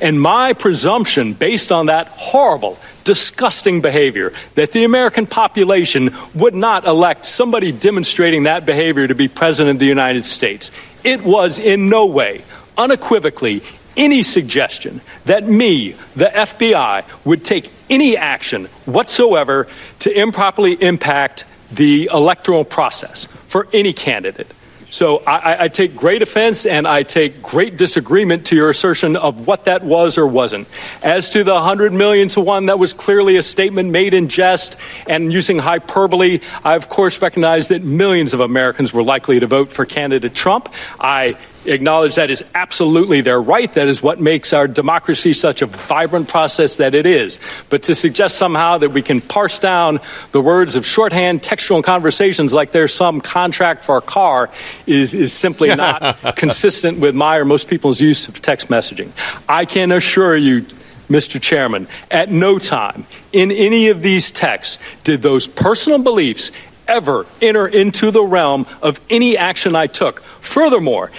And 0.00 0.20
my 0.20 0.52
presumption, 0.52 1.32
based 1.32 1.72
on 1.72 1.86
that 1.86 2.08
horrible, 2.08 2.78
disgusting 3.04 3.80
behavior, 3.80 4.32
that 4.54 4.72
the 4.72 4.84
American 4.84 5.26
population 5.26 6.14
would 6.34 6.54
not 6.54 6.86
elect 6.86 7.24
somebody 7.24 7.70
demonstrating 7.70 8.44
that 8.44 8.66
behavior 8.66 9.06
to 9.06 9.14
be 9.14 9.28
president 9.28 9.76
of 9.76 9.80
the 9.80 9.86
United 9.86 10.24
States. 10.24 10.70
It 11.04 11.22
was 11.22 11.58
in 11.58 11.88
no 11.88 12.06
way, 12.06 12.42
unequivocally, 12.76 13.62
any 13.96 14.22
suggestion 14.22 15.00
that 15.26 15.46
me, 15.46 15.92
the 16.16 16.26
FBI, 16.26 17.04
would 17.24 17.44
take 17.44 17.70
any 17.88 18.16
action 18.16 18.66
whatsoever 18.86 19.68
to 20.00 20.10
improperly 20.10 20.72
impact 20.72 21.44
the 21.70 22.10
electoral 22.12 22.64
process 22.64 23.26
for 23.46 23.68
any 23.72 23.92
candidate. 23.92 24.48
So 24.94 25.24
I, 25.26 25.64
I- 25.64 25.68
take 25.74 25.96
great 25.96 26.22
offense 26.22 26.66
and 26.66 26.86
I 26.86 27.02
take 27.02 27.42
great 27.42 27.76
disagreement 27.76 28.46
to 28.46 28.54
your 28.54 28.70
assertion 28.70 29.16
of 29.16 29.44
what 29.44 29.64
that 29.64 29.82
was 29.82 30.16
or 30.18 30.24
wasn't. 30.24 30.68
As 31.02 31.28
to 31.30 31.42
the 31.42 31.52
100 31.52 31.92
million 31.92 32.28
to 32.28 32.40
one, 32.40 32.66
that 32.66 32.78
was 32.78 32.92
clearly 32.92 33.36
a 33.36 33.42
statement 33.42 33.90
made 33.90 34.14
in 34.14 34.28
jest 34.28 34.76
and 35.08 35.32
using 35.32 35.58
hyperbole. 35.58 36.38
I, 36.62 36.76
of 36.76 36.88
course, 36.88 37.20
recognize 37.20 37.66
that 37.68 37.82
millions 37.82 38.34
of 38.34 38.40
Americans 38.40 38.92
were 38.92 39.02
likely 39.02 39.40
to 39.40 39.48
vote 39.48 39.72
for 39.72 39.84
candidate 39.84 40.32
Trump. 40.32 40.72
I 41.00 41.36
acknowledge 41.66 42.16
that 42.16 42.30
is 42.30 42.44
absolutely 42.54 43.20
their 43.20 43.40
right. 43.40 43.72
That 43.72 43.88
is 43.88 44.02
what 44.02 44.20
makes 44.20 44.52
our 44.52 44.66
democracy 44.66 45.32
such 45.32 45.62
a 45.62 45.66
vibrant 45.66 46.28
process 46.28 46.76
that 46.76 46.94
it 46.94 47.06
is. 47.06 47.38
But 47.70 47.84
to 47.84 47.94
suggest 47.94 48.36
somehow 48.36 48.78
that 48.78 48.90
we 48.90 49.02
can 49.02 49.20
parse 49.20 49.58
down 49.58 50.00
the 50.32 50.40
words 50.40 50.76
of 50.76 50.86
shorthand 50.86 51.42
textual 51.42 51.82
conversations 51.82 52.52
like 52.52 52.72
there's 52.72 52.94
some 52.94 53.20
contract 53.20 53.84
for 53.84 53.96
a 53.96 54.02
car 54.02 54.50
is, 54.86 55.14
is 55.14 55.32
simply 55.32 55.74
not 55.74 56.36
consistent 56.36 57.00
with 57.00 57.14
my 57.14 57.36
or 57.36 57.44
most 57.44 57.68
people's 57.68 58.00
use 58.00 58.28
of 58.28 58.40
text 58.40 58.68
messaging. 58.68 59.10
I 59.48 59.64
can 59.64 59.92
assure 59.92 60.36
you, 60.36 60.66
Mr. 61.08 61.40
Chairman, 61.40 61.86
at 62.10 62.30
no 62.30 62.58
time 62.58 63.06
in 63.32 63.50
any 63.50 63.88
of 63.88 64.00
these 64.02 64.30
texts 64.30 64.78
did 65.02 65.22
those 65.22 65.46
personal 65.46 65.98
beliefs 65.98 66.50
ever 66.86 67.26
enter 67.40 67.66
into 67.66 68.10
the 68.10 68.22
realm 68.22 68.66
of 68.82 69.00
any 69.10 69.36
action 69.36 69.74
I 69.74 69.86
took. 69.86 70.22
Furthermore, 70.40 71.10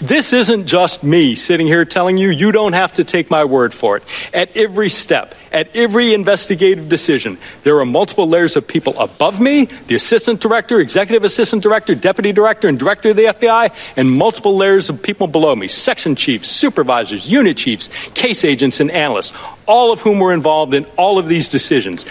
this 0.00 0.32
isn't 0.32 0.66
just 0.66 1.04
me 1.04 1.34
sitting 1.34 1.66
here 1.66 1.84
telling 1.84 2.16
you 2.16 2.30
you 2.30 2.52
don't 2.52 2.72
have 2.72 2.92
to 2.94 3.04
take 3.04 3.30
my 3.30 3.44
word 3.44 3.72
for 3.72 3.96
it. 3.96 4.02
At 4.32 4.56
every 4.56 4.88
step, 4.88 5.34
at 5.52 5.74
every 5.74 6.14
investigative 6.14 6.88
decision, 6.88 7.38
there 7.62 7.78
are 7.78 7.86
multiple 7.86 8.28
layers 8.28 8.56
of 8.56 8.66
people 8.66 8.98
above 8.98 9.40
me, 9.40 9.66
the 9.86 9.94
assistant 9.94 10.40
director, 10.40 10.80
executive 10.80 11.24
assistant 11.24 11.62
director, 11.62 11.94
deputy 11.94 12.32
director, 12.32 12.66
and 12.66 12.78
director 12.78 13.10
of 13.10 13.16
the 13.16 13.24
FBI, 13.24 13.72
and 13.96 14.10
multiple 14.10 14.56
layers 14.56 14.90
of 14.90 15.00
people 15.02 15.26
below 15.26 15.54
me, 15.54 15.68
section 15.68 16.16
chiefs, 16.16 16.48
supervisors, 16.48 17.28
unit 17.28 17.56
chiefs, 17.56 17.88
case 18.14 18.44
agents, 18.44 18.80
and 18.80 18.90
analysts, 18.90 19.32
all 19.66 19.92
of 19.92 20.00
whom 20.00 20.18
were 20.18 20.34
involved 20.34 20.74
in 20.74 20.84
all 20.96 21.18
of 21.18 21.28
these 21.28 21.48
decisions. 21.48 22.04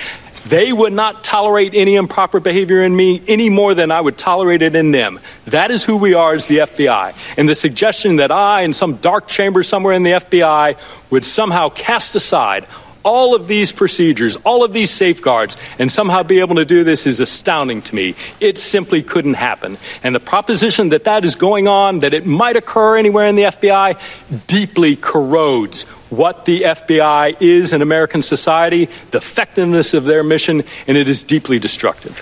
They 0.45 0.73
would 0.73 0.93
not 0.93 1.23
tolerate 1.23 1.73
any 1.73 1.95
improper 1.95 2.39
behavior 2.39 2.83
in 2.83 2.95
me 2.95 3.21
any 3.27 3.49
more 3.49 3.73
than 3.73 3.91
I 3.91 4.01
would 4.01 4.17
tolerate 4.17 4.61
it 4.61 4.75
in 4.75 4.91
them. 4.91 5.19
That 5.45 5.71
is 5.71 5.83
who 5.83 5.97
we 5.97 6.13
are 6.13 6.33
as 6.33 6.47
the 6.47 6.57
FBI. 6.57 7.15
And 7.37 7.47
the 7.47 7.55
suggestion 7.55 8.17
that 8.17 8.31
I, 8.31 8.61
in 8.61 8.73
some 8.73 8.97
dark 8.97 9.27
chamber 9.27 9.63
somewhere 9.63 9.93
in 9.93 10.03
the 10.03 10.11
FBI, 10.11 10.77
would 11.09 11.23
somehow 11.23 11.69
cast 11.69 12.15
aside 12.15 12.67
all 13.03 13.35
of 13.35 13.47
these 13.47 13.71
procedures, 13.71 14.37
all 14.37 14.63
of 14.63 14.73
these 14.73 14.89
safeguards, 14.89 15.57
and 15.77 15.91
somehow 15.91 16.23
be 16.23 16.39
able 16.39 16.55
to 16.55 16.65
do 16.65 16.83
this 16.83 17.05
is 17.05 17.19
astounding 17.19 17.81
to 17.83 17.95
me. 17.95 18.15
It 18.39 18.57
simply 18.57 19.03
couldn't 19.03 19.35
happen. 19.35 19.77
And 20.03 20.15
the 20.15 20.19
proposition 20.19 20.89
that 20.89 21.03
that 21.03 21.25
is 21.25 21.35
going 21.35 21.67
on, 21.67 21.99
that 21.99 22.13
it 22.13 22.25
might 22.25 22.55
occur 22.55 22.97
anywhere 22.97 23.27
in 23.27 23.35
the 23.35 23.43
FBI, 23.43 23.99
deeply 24.47 24.95
corrodes 24.95 25.85
what 26.17 26.45
the 26.45 26.61
FBI 26.61 27.41
is 27.41 27.73
in 27.73 27.81
American 27.81 28.21
society, 28.21 28.89
the 29.11 29.17
effectiveness 29.17 29.93
of 29.93 30.05
their 30.05 30.23
mission, 30.23 30.63
and 30.87 30.97
it 30.97 31.09
is 31.09 31.23
deeply 31.23 31.59
destructive. 31.59 32.15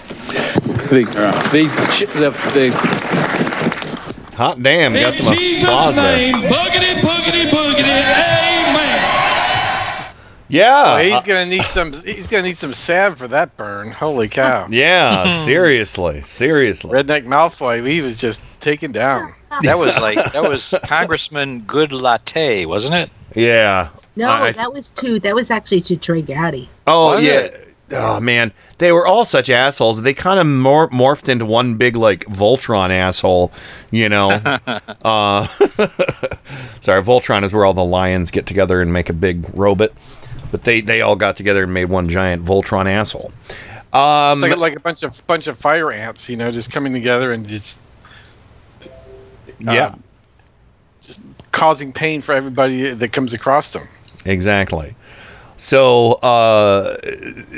The, 0.89 1.03
the, 1.51 1.63
the, 2.19 2.29
the 2.53 3.21
Hot 4.41 4.63
damn, 4.63 4.93
got 4.93 5.15
some 5.15 5.27
applause 5.27 5.97
there. 5.97 6.33
boogity, 6.33 6.95
boogity, 6.95 7.51
boogity, 7.51 7.83
amen. 7.83 8.91
Yeah. 10.47 10.83
Oh, 10.83 10.97
he's 10.97 11.13
uh, 11.13 11.21
gonna 11.21 11.45
need 11.45 11.61
some. 11.63 11.93
He's 11.93 12.27
gonna 12.27 12.43
need 12.43 12.57
some 12.57 12.73
salve 12.73 13.19
for 13.19 13.27
that 13.27 13.55
burn. 13.55 13.91
Holy 13.91 14.27
cow! 14.27 14.67
yeah, 14.69 15.31
seriously, 15.45 16.23
seriously. 16.23 16.91
Redneck 16.91 17.25
Malfoy, 17.25 17.87
he 17.87 18.01
was 18.01 18.17
just 18.17 18.41
taken 18.61 18.91
down. 18.91 19.33
That 19.61 19.77
was 19.77 19.95
like 19.99 20.31
that 20.31 20.43
was 20.43 20.73
Congressman 20.85 21.61
Good 21.61 21.93
Latte, 21.93 22.65
wasn't 22.65 22.95
it? 22.95 23.11
Yeah. 23.35 23.89
No, 24.15 24.29
I- 24.29 24.51
that 24.51 24.73
was 24.73 24.89
to 24.91 25.19
that 25.21 25.33
was 25.35 25.51
actually 25.51 25.81
to 25.81 25.97
Trey 25.97 26.21
Gowdy. 26.21 26.69
Oh 26.87 27.15
Was 27.15 27.23
yeah. 27.23 27.31
it? 27.39 27.67
Oh 27.93 28.21
man, 28.21 28.53
they 28.77 28.93
were 28.93 29.05
all 29.05 29.25
such 29.25 29.49
assholes. 29.49 30.01
They 30.01 30.13
kind 30.13 30.39
of 30.39 30.47
mor- 30.47 30.89
morphed 30.89 31.27
into 31.27 31.43
one 31.45 31.75
big 31.75 31.95
like 31.97 32.23
Voltron 32.25 32.89
asshole, 32.89 33.51
you 33.89 34.07
know. 34.07 34.29
uh, 35.03 35.47
sorry, 36.79 37.03
Voltron 37.03 37.43
is 37.43 37.53
where 37.53 37.65
all 37.65 37.73
the 37.73 37.83
lions 37.83 38.31
get 38.31 38.45
together 38.45 38.79
and 38.81 38.93
make 38.93 39.09
a 39.09 39.13
big 39.13 39.45
robot, 39.53 39.91
but 40.51 40.63
they 40.63 40.79
they 40.79 41.01
all 41.01 41.17
got 41.17 41.35
together 41.35 41.63
and 41.63 41.73
made 41.73 41.85
one 41.85 42.07
giant 42.07 42.45
Voltron 42.45 42.85
asshole. 42.85 43.33
Um, 43.91 44.41
It's 44.41 44.51
like, 44.51 44.57
like 44.59 44.75
a 44.77 44.79
bunch 44.79 45.03
of 45.03 45.27
bunch 45.27 45.47
of 45.47 45.57
fire 45.57 45.91
ants, 45.91 46.29
you 46.29 46.37
know, 46.37 46.49
just 46.49 46.71
coming 46.71 46.93
together 46.93 47.33
and 47.33 47.45
just 47.45 47.77
yeah, 49.59 49.95
causing 51.51 51.91
pain 51.91 52.21
for 52.21 52.33
everybody 52.33 52.93
that 52.93 53.11
comes 53.13 53.33
across 53.33 53.73
them. 53.73 53.83
exactly. 54.25 54.95
So 55.61 56.13
uh, 56.13 56.97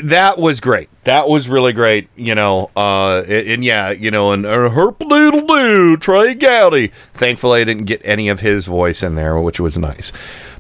that 0.04 0.38
was 0.38 0.60
great. 0.60 0.90
That 1.06 1.30
was 1.30 1.48
really 1.48 1.72
great. 1.72 2.10
You 2.18 2.36
know, 2.36 2.70
uh, 2.76 3.20
and, 3.20 3.48
and 3.48 3.64
yeah, 3.64 3.92
you 3.92 4.12
know, 4.12 4.34
and 4.34 4.46
uh, 4.46 4.70
herp 4.70 5.00
doodle 5.00 5.48
doo, 5.48 5.96
Trey 5.96 6.34
Gowdy. 6.34 6.92
Thankfully, 7.14 7.62
I 7.62 7.64
didn't 7.64 7.86
get 7.86 8.02
any 8.04 8.28
of 8.28 8.42
his 8.42 8.66
voice 8.66 9.04
in 9.04 9.16
there, 9.16 9.40
which 9.40 9.58
was 9.58 9.78
nice 9.78 10.12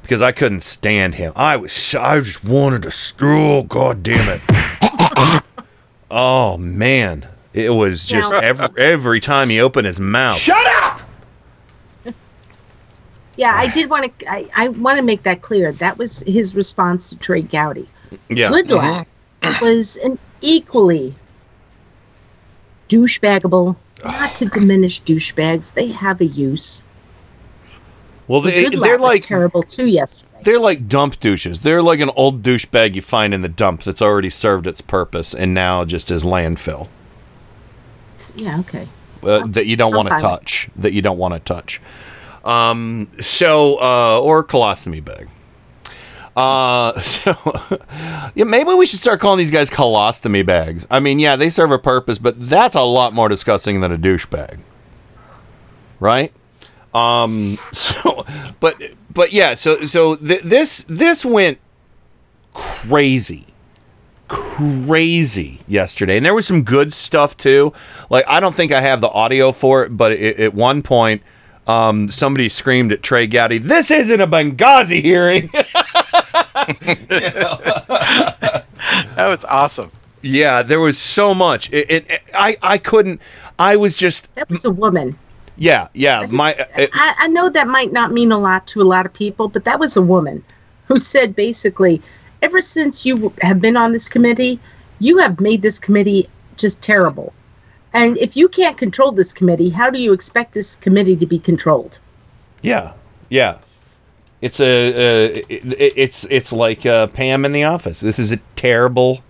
because 0.04 0.22
I 0.22 0.32
couldn't 0.32 0.62
stand 0.62 1.16
him. 1.16 1.34
I 1.36 1.58
was, 1.58 1.96
I 1.96 2.20
just 2.22 2.46
wanted 2.46 2.84
to, 2.84 2.94
oh 3.26 3.64
god 3.64 4.04
damn 4.04 4.40
it. 4.40 5.44
oh 6.12 6.58
man, 6.58 7.28
it 7.52 7.72
was 7.72 8.06
just 8.06 8.32
every 8.32 8.70
every 8.78 9.20
time 9.20 9.50
he 9.50 9.60
opened 9.60 9.88
his 9.88 10.00
mouth. 10.00 10.38
Shut 10.38 10.66
up! 10.66 11.02
Yeah, 13.36 13.54
I 13.56 13.68
did 13.68 13.90
want 13.90 14.20
to. 14.20 14.32
I, 14.32 14.50
I 14.56 14.68
want 14.70 14.98
to 14.98 15.04
make 15.04 15.24
that 15.24 15.42
clear. 15.42 15.72
That 15.72 15.98
was 15.98 16.22
his 16.22 16.54
response 16.54 17.10
to 17.10 17.18
Trey 17.18 17.42
Gowdy. 17.42 17.88
Yeah. 18.30 18.50
Goodlatte 18.50 19.08
was 19.62 19.98
an 19.98 20.20
equally 20.42 21.16
douchebagable. 22.90 23.76
Not 24.04 24.36
to 24.36 24.46
diminish 24.46 25.02
douchebags, 25.02 25.74
they 25.74 25.88
have 25.88 26.20
a 26.20 26.26
use. 26.26 26.84
Well, 28.28 28.42
they, 28.42 28.66
Goodlatte 28.66 28.82
they're 28.82 29.00
like 29.00 29.24
terrible 29.24 29.64
too 29.64 29.88
yesterday. 29.88 30.30
They're 30.44 30.60
like 30.60 30.88
dump 30.90 31.20
douches. 31.20 31.62
They're 31.62 31.82
like 31.82 32.02
an 32.02 32.10
old 32.16 32.44
douchebag 32.44 32.96
you 32.96 33.02
find 33.02 33.34
in 33.34 33.42
the 33.42 33.50
dump 33.50 33.84
that's 33.84 34.02
already 34.02 34.30
served 34.30 34.68
its 34.68 34.82
purpose 34.82 35.34
and 35.34 35.54
now 35.54 35.86
just 35.86 36.12
is 36.12 36.26
landfill 36.26 36.90
Yeah, 38.36 38.60
okay. 38.60 38.88
uh, 39.24 39.48
that 39.48 39.68
you 39.68 39.78
don't 39.78 39.96
want 39.96 40.10
to 40.10 40.18
touch. 40.18 40.70
That 40.76 40.92
you 40.92 41.02
don't 41.02 41.18
want 41.18 41.34
to 41.34 41.40
touch. 41.40 41.80
Um. 42.44 43.10
So, 43.20 43.82
uh, 43.82 44.20
or 44.22 44.44
colostomy 44.44 45.04
bag. 45.04 45.30
Uh. 46.36 47.00
So, 47.02 47.36
yeah. 48.36 48.44
Maybe 48.44 48.74
we 48.74 48.86
should 48.86 49.00
start 49.00 49.20
calling 49.20 49.38
these 49.38 49.52
guys 49.52 49.70
colostomy 49.70 50.46
bags. 50.46 50.88
I 50.89 51.00
mean, 51.00 51.20
yeah, 51.20 51.36
they 51.36 51.50
serve 51.50 51.72
a 51.72 51.80
purpose, 51.80 52.18
but 52.18 52.50
that's 52.50 52.76
a 52.76 52.82
lot 52.82 53.14
more 53.14 53.30
disgusting 53.30 53.82
than 53.82 53.91
a 53.91 53.98
douchebag. 53.98 54.60
Right. 56.00 56.34
Um. 56.94 57.58
So, 57.72 58.26
but 58.60 58.82
but 59.12 59.32
yeah. 59.34 59.54
So 59.54 59.86
so 59.86 60.16
th- 60.16 60.44
this 60.44 60.84
this 60.86 61.24
went 61.24 61.60
crazy 62.54 63.48
crazy 64.28 65.60
yesterday 65.68 66.18
and 66.18 66.26
there 66.26 66.34
was 66.34 66.48
some 66.48 66.64
good 66.64 66.94
stuff 66.94 67.36
too 67.38 67.72
like 68.10 68.26
i 68.28 68.39
don't 68.39 68.56
think 68.56 68.72
i 68.72 68.82
have 68.82 69.02
the 69.02 69.10
audio 69.10 69.52
for 69.52 69.84
it 69.84 69.96
but 69.96 70.12
it, 70.12 70.39
at 70.39 70.54
one 70.54 70.82
point 70.82 71.22
um, 71.68 72.09
somebody 72.11 72.49
screamed 72.49 72.91
at 72.91 73.01
trey 73.03 73.26
gowdy 73.28 73.57
this 73.57 73.89
isn't 73.91 74.20
a 74.22 74.28
benghazi 74.28 75.01
hearing 75.01 75.49
That 79.16 79.28
was 79.30 79.43
awesome. 79.45 79.91
yeah 80.22 80.61
there 80.61 80.80
was 80.80 80.97
so 80.97 81.34
much 81.34 81.72
it, 81.72 81.89
it, 81.89 82.09
it- 82.09 82.22
i 82.34 82.55
i 82.61 82.78
couldn't 82.78 83.22
i 83.59 83.76
was 83.76 83.95
just 83.95 84.34
That 84.36 84.49
was 84.49 84.66
a 84.66 84.72
woman. 84.72 85.18
yeah 85.57 85.88
yeah 85.93 86.26
my 86.30 86.51
it, 86.76 86.89
I, 86.93 87.16
I 87.20 87.28
know 87.28 87.49
that 87.49 87.68
might 87.68 87.91
not 87.93 88.11
mean 88.11 88.32
a 88.32 88.38
lot 88.38 88.66
to 88.68 88.82
a 88.82 88.84
lot 88.84 89.05
of 89.05 89.14
people, 89.14 89.47
but 89.47 89.64
that 89.66 89.80
was 89.80 89.95
a 89.97 90.01
woman 90.01 90.43
who 90.88 90.97
said 90.99 91.36
basically, 91.36 92.01
ever 92.41 92.61
since 92.61 93.05
you 93.05 93.32
have 93.41 93.61
been 93.61 93.78
on 93.78 93.91
this 93.93 94.09
committee, 94.09 94.59
you 94.99 95.18
have 95.18 95.39
made 95.39 95.61
this 95.61 95.80
committee 95.80 96.28
just 96.57 96.82
terrible. 96.82 97.32
And 97.94 98.18
if 98.18 98.36
you 98.36 98.48
can't 98.50 98.78
control 98.78 99.12
this 99.12 99.32
committee, 99.32 99.70
how 99.70 99.89
do 99.89 100.00
you 100.00 100.14
expect 100.14 100.54
this 100.54 100.76
committee 100.78 101.16
to 101.18 101.26
be 101.26 101.39
controlled? 101.39 102.00
Yeah, 102.62 102.94
yeah. 103.30 103.58
It's 104.41 104.60
a, 104.60 104.89
uh, 104.89 105.41
it, 105.48 105.62
it's 105.98 106.26
it's 106.30 106.52
like 106.52 106.86
uh, 106.86 107.08
Pam 107.08 107.46
in 107.46 107.54
the 107.54 107.64
office. 107.64 108.00
This 108.02 108.20
is 108.20 108.32
a 108.34 108.38
terrible, 108.56 109.24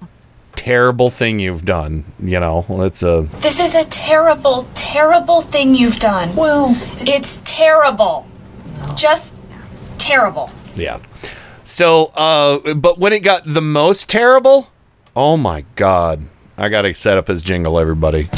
terrible 0.55 1.09
thing 1.11 1.39
you've 1.39 1.65
done. 1.65 2.03
You 2.19 2.39
know, 2.39 2.65
it's 2.69 3.03
a 3.03 3.23
This 3.41 3.59
is 3.59 3.75
a 3.75 3.83
terrible, 3.85 4.67
terrible 4.73 5.41
thing 5.41 5.75
you've 5.75 5.99
done. 5.99 6.35
Well, 6.35 6.75
it's 7.01 7.39
terrible. 7.45 8.25
Just 8.95 9.35
terrible. 9.99 10.49
yeah. 10.75 10.99
So, 11.65 12.05
uh, 12.15 12.73
but 12.73 12.97
when 12.97 13.13
it 13.13 13.19
got 13.19 13.43
the 13.45 13.61
most 13.61 14.09
terrible, 14.09 14.69
oh 15.15 15.37
my 15.37 15.63
god! 15.75 16.23
I 16.55 16.69
gotta 16.69 16.93
set 16.93 17.17
up 17.17 17.27
his 17.27 17.41
jingle, 17.41 17.79
everybody. 17.79 18.29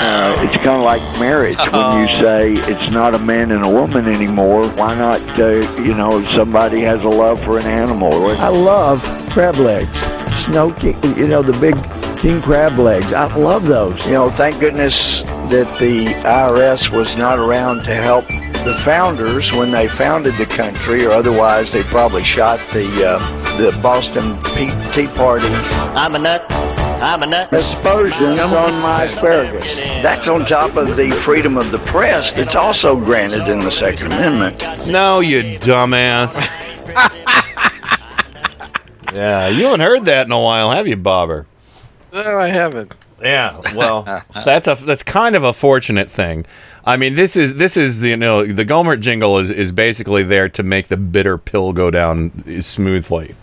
Uh, 0.00 0.34
it's 0.44 0.56
kind 0.62 0.76
of 0.76 0.82
like 0.82 1.02
marriage 1.18 1.56
when 1.56 2.08
you 2.08 2.14
say 2.16 2.52
it's 2.70 2.92
not 2.92 3.14
a 3.14 3.18
man 3.18 3.50
and 3.50 3.64
a 3.64 3.68
woman 3.68 4.06
anymore. 4.08 4.68
Why 4.70 4.94
not, 4.94 5.20
uh, 5.40 5.48
you 5.82 5.94
know, 5.94 6.20
if 6.20 6.28
somebody 6.36 6.80
has 6.82 7.00
a 7.02 7.08
love 7.08 7.40
for 7.40 7.58
an 7.58 7.66
animal? 7.66 8.12
I 8.38 8.48
love 8.48 9.02
crab 9.30 9.56
legs, 9.56 9.98
snow 10.44 10.72
king, 10.72 11.02
you 11.16 11.26
know, 11.26 11.42
the 11.42 11.58
big 11.58 11.74
king 12.18 12.40
crab 12.40 12.78
legs. 12.78 13.12
I 13.12 13.34
love 13.34 13.66
those. 13.66 14.04
You 14.06 14.12
know, 14.12 14.30
thank 14.30 14.60
goodness 14.60 15.22
that 15.50 15.78
the 15.80 16.06
IRS 16.06 16.90
was 16.96 17.16
not 17.16 17.38
around 17.40 17.84
to 17.84 17.94
help 17.94 18.24
the 18.64 18.74
founders 18.74 19.52
when 19.52 19.70
they 19.70 19.88
founded 19.88 20.34
the 20.34 20.46
country, 20.46 21.04
or 21.04 21.10
otherwise 21.10 21.72
they 21.72 21.82
probably 21.82 22.22
shot 22.22 22.58
the 22.72 22.86
uh, 23.06 23.56
the 23.58 23.78
Boston 23.82 24.42
Tea, 24.42 24.70
Tea 24.92 25.06
Party. 25.14 25.46
I'm 25.94 26.14
a 26.14 26.18
nut. 26.18 26.46
I'm 26.50 27.22
a 27.22 27.26
nut. 27.26 27.52
Aspersions 27.52 28.40
on 28.40 28.80
my 28.80 29.04
asparagus. 29.04 29.76
That's 30.02 30.28
on 30.28 30.46
top 30.46 30.76
of 30.76 30.96
the 30.96 31.10
freedom 31.10 31.58
of 31.58 31.70
the 31.70 31.78
press 31.80 32.32
that's 32.32 32.56
also 32.56 32.96
granted 32.96 33.48
in 33.48 33.60
the 33.60 33.70
Second 33.70 34.12
Amendment. 34.12 34.88
No, 34.88 35.20
you 35.20 35.58
dumbass. 35.58 36.40
yeah, 39.12 39.48
you 39.48 39.64
haven't 39.64 39.80
heard 39.80 40.04
that 40.06 40.26
in 40.26 40.32
a 40.32 40.40
while, 40.40 40.70
have 40.70 40.88
you, 40.88 40.96
Bobber? 40.96 41.46
No, 42.12 42.38
I 42.38 42.48
haven't. 42.48 42.94
Yeah, 43.20 43.60
well, 43.74 44.24
that's 44.44 44.68
a 44.68 44.74
that's 44.76 45.02
kind 45.02 45.36
of 45.36 45.44
a 45.44 45.52
fortunate 45.52 46.10
thing. 46.10 46.46
I 46.86 46.96
mean, 46.96 47.14
this 47.14 47.36
is 47.36 47.56
this 47.56 47.76
is 47.76 48.00
the 48.00 48.10
you 48.10 48.16
know 48.16 48.44
the 48.44 48.64
Gohmert 48.64 49.00
jingle 49.00 49.38
is 49.38 49.50
is 49.50 49.72
basically 49.72 50.22
there 50.22 50.48
to 50.50 50.62
make 50.62 50.88
the 50.88 50.96
bitter 50.98 51.38
pill 51.38 51.72
go 51.72 51.90
down 51.90 52.60
smoothly. 52.60 53.34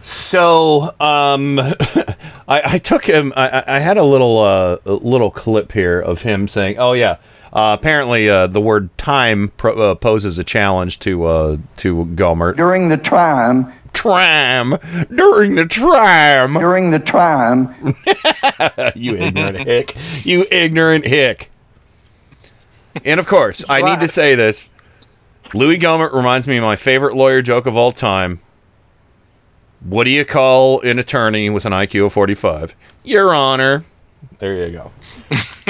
So, 0.00 0.94
um, 0.98 1.58
I, 2.48 2.62
I 2.64 2.78
took 2.78 3.04
him. 3.04 3.32
I, 3.36 3.62
I- 3.66 3.78
had 3.78 3.96
a 3.98 4.02
little 4.02 4.38
uh, 4.38 4.78
a 4.84 4.92
little 4.94 5.30
clip 5.30 5.72
here 5.72 6.00
of 6.00 6.22
him 6.22 6.48
saying, 6.48 6.76
"Oh 6.78 6.92
yeah." 6.92 7.16
Uh, 7.52 7.76
apparently, 7.78 8.28
uh, 8.28 8.48
the 8.48 8.60
word 8.60 8.96
"time" 8.98 9.52
pro- 9.56 9.92
uh, 9.92 9.94
poses 9.94 10.38
a 10.40 10.44
challenge 10.44 10.98
to 11.00 11.24
uh, 11.24 11.56
to 11.76 12.04
Gohmert. 12.16 12.56
During 12.56 12.88
the 12.88 12.96
tram. 12.96 13.72
Tram. 13.92 14.76
During 15.14 15.54
the 15.54 15.66
tram. 15.66 16.54
During 16.54 16.90
the 16.90 16.98
tram. 16.98 17.72
you 18.96 19.14
ignorant 19.16 19.58
hick. 19.68 19.96
You 20.24 20.46
ignorant 20.50 21.06
hick. 21.06 21.48
And 23.04 23.18
of 23.18 23.26
course, 23.26 23.64
I 23.68 23.82
need 23.82 24.00
to 24.00 24.08
say 24.08 24.34
this. 24.34 24.68
Louis 25.52 25.78
Gohmert 25.78 26.12
reminds 26.12 26.46
me 26.46 26.56
of 26.56 26.62
my 26.64 26.76
favorite 26.76 27.14
lawyer 27.14 27.42
joke 27.42 27.66
of 27.66 27.76
all 27.76 27.92
time. 27.92 28.40
What 29.80 30.04
do 30.04 30.10
you 30.10 30.24
call 30.24 30.80
an 30.80 30.98
attorney 30.98 31.50
with 31.50 31.66
an 31.66 31.72
IQ 31.72 32.06
of 32.06 32.12
45? 32.12 32.74
Your 33.04 33.34
Honor. 33.34 33.84
There 34.38 34.66
you 34.66 34.72
go. 34.72 34.92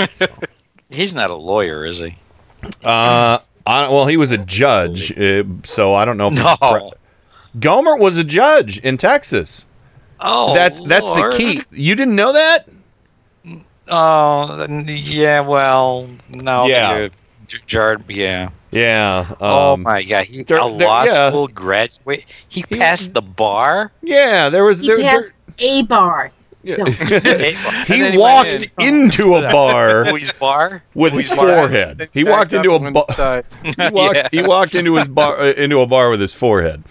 He's 0.90 1.14
not 1.14 1.30
a 1.30 1.34
lawyer, 1.34 1.84
is 1.84 1.98
he? 1.98 2.16
Uh, 2.82 3.38
I, 3.66 3.88
well, 3.88 4.06
he 4.06 4.16
was 4.16 4.30
a 4.30 4.38
judge, 4.38 5.10
uh, 5.18 5.44
so 5.64 5.94
I 5.94 6.04
don't 6.04 6.16
know. 6.16 6.28
If 6.28 6.34
No. 6.34 6.92
Gohmert 7.58 7.98
was 7.98 8.16
a 8.16 8.24
judge 8.24 8.78
in 8.78 8.96
Texas. 8.96 9.66
Oh, 10.20 10.54
that's 10.54 10.80
that's 10.80 11.06
Lord. 11.06 11.32
the 11.32 11.36
key. 11.36 11.62
You 11.70 11.94
didn't 11.94 12.16
know 12.16 12.32
that? 12.32 12.68
Oh, 13.88 14.66
yeah. 14.86 15.40
Well, 15.40 16.08
no. 16.30 16.66
Yeah. 16.66 16.96
you're- 16.96 17.10
J- 17.46 17.58
Jard, 17.66 18.02
yeah. 18.08 18.48
Yeah. 18.70 19.26
oh 19.40 19.74
um, 19.74 19.82
my 19.82 20.02
God, 20.02 20.24
he 20.24 20.42
there- 20.44 20.56
a 20.56 20.60
there- 20.78 20.88
law 20.88 21.04
yeah. 21.04 21.28
school 21.28 21.46
graduate. 21.48 22.24
He 22.48 22.62
passed 22.62 23.12
the 23.12 23.20
bar. 23.20 23.92
Yeah, 24.02 24.48
there 24.48 24.64
was 24.64 24.80
He 24.80 24.86
there. 24.88 24.96
there 24.96 25.04
passed 25.20 25.34
a 25.58 25.82
bar. 25.82 26.32
Yeah. 26.62 26.76
No. 26.78 26.84
he 27.86 28.16
walked 28.16 28.66
into 28.78 29.34
a 29.34 29.42
bar 29.52 30.06
Louis 30.06 30.32
bar 30.40 30.82
with 30.94 31.12
Louis 31.12 31.28
his 31.28 31.36
bar. 31.38 31.46
forehead. 31.68 32.08
He 32.14 32.24
walked 32.24 32.54
into 32.54 32.72
a 32.72 32.90
bar. 32.90 33.44
He 33.62 33.74
walked, 33.90 34.14
Yeah. 34.16 34.28
he 34.32 34.42
walked 34.42 34.74
into 34.74 34.94
his 34.96 35.08
bar 35.08 35.38
uh, 35.38 35.52
into 35.52 35.80
a 35.82 35.86
bar 35.86 36.08
with 36.08 36.22
his 36.22 36.32
forehead. 36.32 36.82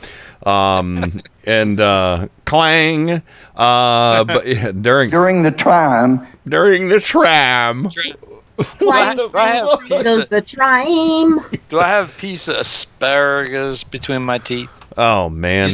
Um 0.45 1.21
and 1.45 1.79
uh 1.79 2.27
clang 2.45 3.21
uh 3.55 4.23
but 4.25 4.45
yeah, 4.47 4.71
during 4.71 5.09
during 5.09 5.41
the 5.43 5.51
tram 5.51 6.25
during 6.47 6.89
the 6.89 6.99
tram 6.99 7.87
Do 8.79 8.89
I 8.91 9.05
have, 9.05 9.17
do 9.17 9.31
I 9.33 9.47
have 9.47 9.67
a 9.67 9.77
piece 9.77 10.03
goes 10.03 10.23
of, 10.23 10.29
the 10.29 10.41
trime. 10.41 11.39
do 11.69 11.79
I 11.79 11.87
have 11.87 12.09
a 12.09 12.19
piece 12.19 12.47
of 12.47 12.57
asparagus 12.57 13.83
between 13.83 14.21
my 14.21 14.37
teeth? 14.37 14.69
Oh 14.97 15.29
man. 15.29 15.69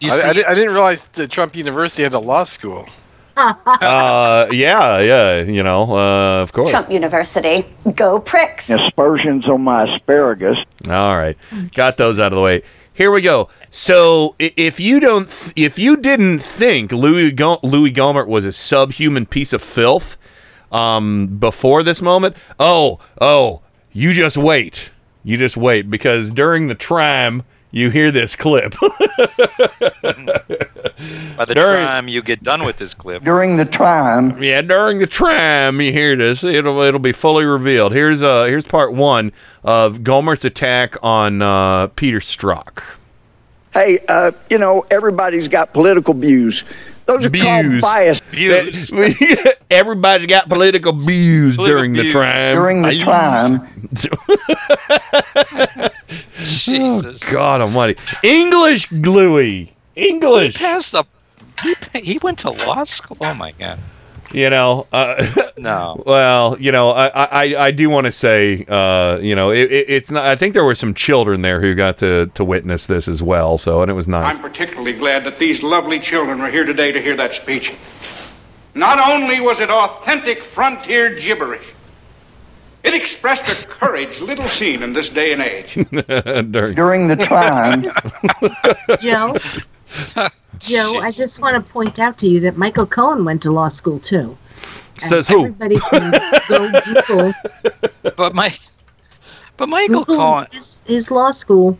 Do 0.00 0.06
you 0.06 0.12
I, 0.12 0.16
see 0.16 0.28
I, 0.28 0.32
di- 0.34 0.44
I 0.44 0.54
didn't 0.54 0.74
realize 0.74 1.02
that 1.14 1.30
Trump 1.30 1.56
University 1.56 2.02
had 2.02 2.14
a 2.14 2.18
law 2.18 2.44
school. 2.44 2.86
Uh 3.36 4.46
yeah, 4.52 5.00
yeah, 5.00 5.40
you 5.42 5.62
know, 5.62 5.96
uh 5.96 6.42
of 6.42 6.52
course. 6.52 6.70
Trump 6.70 6.90
University. 6.90 7.66
Go 7.96 8.20
pricks. 8.20 8.70
aspersions 8.70 9.48
on 9.48 9.62
my 9.62 9.84
asparagus 9.92 10.58
All 10.88 11.16
right, 11.16 11.36
got 11.74 11.96
those 11.96 12.18
out 12.20 12.32
of 12.32 12.36
the 12.36 12.42
way. 12.42 12.62
Here 12.96 13.10
we 13.10 13.22
go. 13.22 13.48
So, 13.70 14.36
if 14.38 14.78
you 14.78 15.00
don't, 15.00 15.28
th- 15.28 15.52
if 15.56 15.80
you 15.80 15.96
didn't 15.96 16.38
think 16.38 16.92
Louis 16.92 17.32
Go- 17.32 17.58
Louis 17.64 17.92
Gohmert 17.92 18.28
was 18.28 18.44
a 18.44 18.52
subhuman 18.52 19.26
piece 19.26 19.52
of 19.52 19.60
filth 19.62 20.16
um, 20.70 21.26
before 21.38 21.82
this 21.82 22.00
moment, 22.00 22.36
oh, 22.60 23.00
oh, 23.20 23.62
you 23.92 24.12
just 24.12 24.36
wait. 24.36 24.92
You 25.24 25.36
just 25.36 25.56
wait 25.56 25.90
because 25.90 26.30
during 26.30 26.68
the 26.68 26.76
tram, 26.76 27.42
you 27.74 27.90
hear 27.90 28.10
this 28.12 28.36
clip. 28.36 28.74
By 31.36 31.44
the 31.44 31.54
During- 31.54 31.84
time 31.86 32.08
you 32.08 32.22
get 32.22 32.42
done 32.42 32.64
with 32.64 32.76
this 32.76 32.94
clip, 32.94 33.24
during 33.24 33.56
the 33.56 33.64
time. 33.64 34.40
yeah, 34.42 34.62
during 34.62 35.00
the 35.00 35.06
time 35.06 35.80
you 35.80 35.92
hear 35.92 36.14
this. 36.16 36.44
It'll 36.44 36.80
it'll 36.80 37.00
be 37.00 37.12
fully 37.12 37.44
revealed. 37.44 37.92
Here's 37.92 38.22
uh 38.22 38.44
here's 38.44 38.64
part 38.64 38.92
one 38.92 39.32
of 39.64 39.98
Gohmert's 39.98 40.44
attack 40.44 40.96
on 41.02 41.42
uh, 41.42 41.88
Peter 41.88 42.20
Strzok. 42.20 42.82
hey 43.74 43.98
uh, 44.08 44.30
you 44.48 44.58
know 44.58 44.86
everybody's 44.90 45.48
got 45.48 45.72
political 45.74 46.14
views 46.14 46.62
those 47.06 47.26
are 47.26 47.30
called 47.30 47.66
Views. 47.66 47.82
bias 47.82 48.20
views. 48.30 48.92
Everybody's 49.70 50.26
got 50.26 50.48
political 50.48 50.92
views 50.92 51.56
Political 51.56 51.76
during 51.78 51.92
the 51.92 52.02
views. 52.02 52.12
tram. 52.12 52.56
during 52.56 52.82
the 52.82 52.98
tram 52.98 53.68
Jesus. 56.38 57.20
Oh, 57.28 57.32
God 57.32 57.60
Almighty! 57.60 57.96
English 58.22 58.86
gluey. 58.86 59.72
English. 59.96 60.56
He 60.58 60.64
passed 60.64 60.92
the. 60.92 61.04
He, 61.62 61.74
he 62.00 62.18
went 62.18 62.38
to 62.40 62.50
law 62.50 62.84
school. 62.84 63.16
Oh 63.20 63.34
my 63.34 63.52
God. 63.52 63.78
You 64.34 64.50
know, 64.50 64.86
uh, 64.92 65.30
No. 65.56 66.02
well, 66.06 66.56
you 66.60 66.72
know, 66.72 66.90
I 66.90 67.06
I, 67.08 67.42
I 67.66 67.70
do 67.70 67.88
want 67.88 68.06
to 68.06 68.12
say, 68.12 68.64
uh, 68.68 69.18
you 69.22 69.34
know, 69.36 69.50
it, 69.50 69.70
it, 69.70 69.86
it's 69.88 70.10
not. 70.10 70.24
I 70.26 70.36
think 70.36 70.54
there 70.54 70.64
were 70.64 70.74
some 70.74 70.92
children 70.94 71.42
there 71.42 71.60
who 71.60 71.74
got 71.74 71.98
to 71.98 72.26
to 72.34 72.44
witness 72.44 72.86
this 72.86 73.06
as 73.08 73.22
well. 73.22 73.56
So, 73.58 73.82
and 73.82 73.90
it 73.90 73.94
was 73.94 74.08
nice. 74.08 74.36
I'm 74.36 74.42
particularly 74.42 74.92
glad 74.92 75.24
that 75.24 75.38
these 75.38 75.62
lovely 75.62 76.00
children 76.00 76.40
were 76.40 76.50
here 76.50 76.64
today 76.64 76.90
to 76.92 77.00
hear 77.00 77.16
that 77.16 77.32
speech. 77.34 77.72
Not 78.74 78.98
only 78.98 79.40
was 79.40 79.60
it 79.60 79.70
authentic 79.70 80.42
frontier 80.42 81.14
gibberish, 81.14 81.66
it 82.82 82.92
expressed 82.92 83.46
a 83.48 83.66
courage 83.68 84.20
little 84.20 84.48
seen 84.48 84.82
in 84.82 84.92
this 84.92 85.08
day 85.10 85.32
and 85.32 85.40
age. 85.40 85.74
During- 86.50 86.74
during 86.74 87.06
the 87.06 87.16
tram 87.28 87.82
Joe. 89.00 89.36
Joe, 90.58 90.98
I 91.00 91.10
just 91.10 91.40
want 91.40 91.56
to 91.56 91.72
point 91.72 91.98
out 91.98 92.18
to 92.18 92.28
you 92.28 92.40
that 92.40 92.56
Michael 92.56 92.86
Cohen 92.86 93.24
went 93.24 93.42
to 93.42 93.50
law 93.50 93.68
school 93.68 93.98
too. 93.98 94.36
Says 94.98 95.26
who? 95.28 95.46
Everybody 95.46 95.76
can 95.90 96.12
go 96.48 96.70
Google, 96.82 97.34
But 98.16 98.34
my. 98.34 98.56
But 99.56 99.68
Michael 99.68 100.00
Google 100.04 100.16
Cohen. 100.16 100.46
his, 100.52 100.82
his 100.86 101.10
law 101.10 101.30
school. 101.30 101.78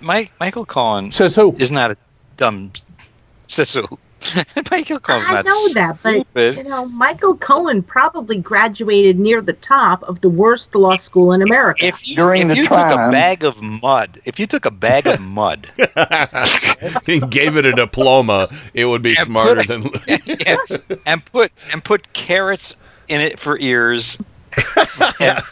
Mike 0.00 0.32
Michael 0.40 0.64
Cohen 0.64 1.10
Says 1.12 1.34
who? 1.34 1.52
is 1.58 1.70
not 1.70 1.90
a 1.90 1.96
dumb. 2.36 2.72
Says 3.48 3.74
who? 3.74 3.98
Michael 4.70 4.98
Cohen's 5.00 5.26
I 5.28 5.32
not 5.32 5.46
know 5.46 5.68
that, 5.74 5.98
but 6.02 6.56
you 6.56 6.64
know, 6.64 6.86
Michael 6.86 7.36
Cohen 7.36 7.82
probably 7.82 8.38
graduated 8.38 9.18
near 9.18 9.40
the 9.40 9.54
top 9.54 10.02
of 10.04 10.20
the 10.20 10.28
worst 10.28 10.74
law 10.74 10.96
school 10.96 11.32
in 11.32 11.42
America. 11.42 11.86
If 11.86 12.08
you, 12.08 12.16
During 12.16 12.42
if 12.42 12.48
the 12.48 12.56
you 12.56 12.68
took 12.68 12.90
a 12.90 13.10
bag 13.10 13.44
of 13.44 13.60
mud, 13.62 14.20
if 14.24 14.38
you 14.38 14.46
took 14.46 14.66
a 14.66 14.70
bag 14.70 15.06
of 15.06 15.20
mud 15.20 15.68
and 15.96 17.30
gave 17.30 17.56
it 17.56 17.64
a 17.66 17.72
diploma. 17.72 18.48
It 18.74 18.84
would 18.84 19.02
be 19.02 19.14
smarter 19.14 19.62
than. 19.62 19.88
and, 20.46 21.00
and 21.06 21.24
put 21.24 21.52
and 21.72 21.82
put 21.82 22.12
carrots 22.12 22.76
in 23.08 23.20
it 23.20 23.38
for 23.38 23.58
ears, 23.58 24.22
and 25.20 25.42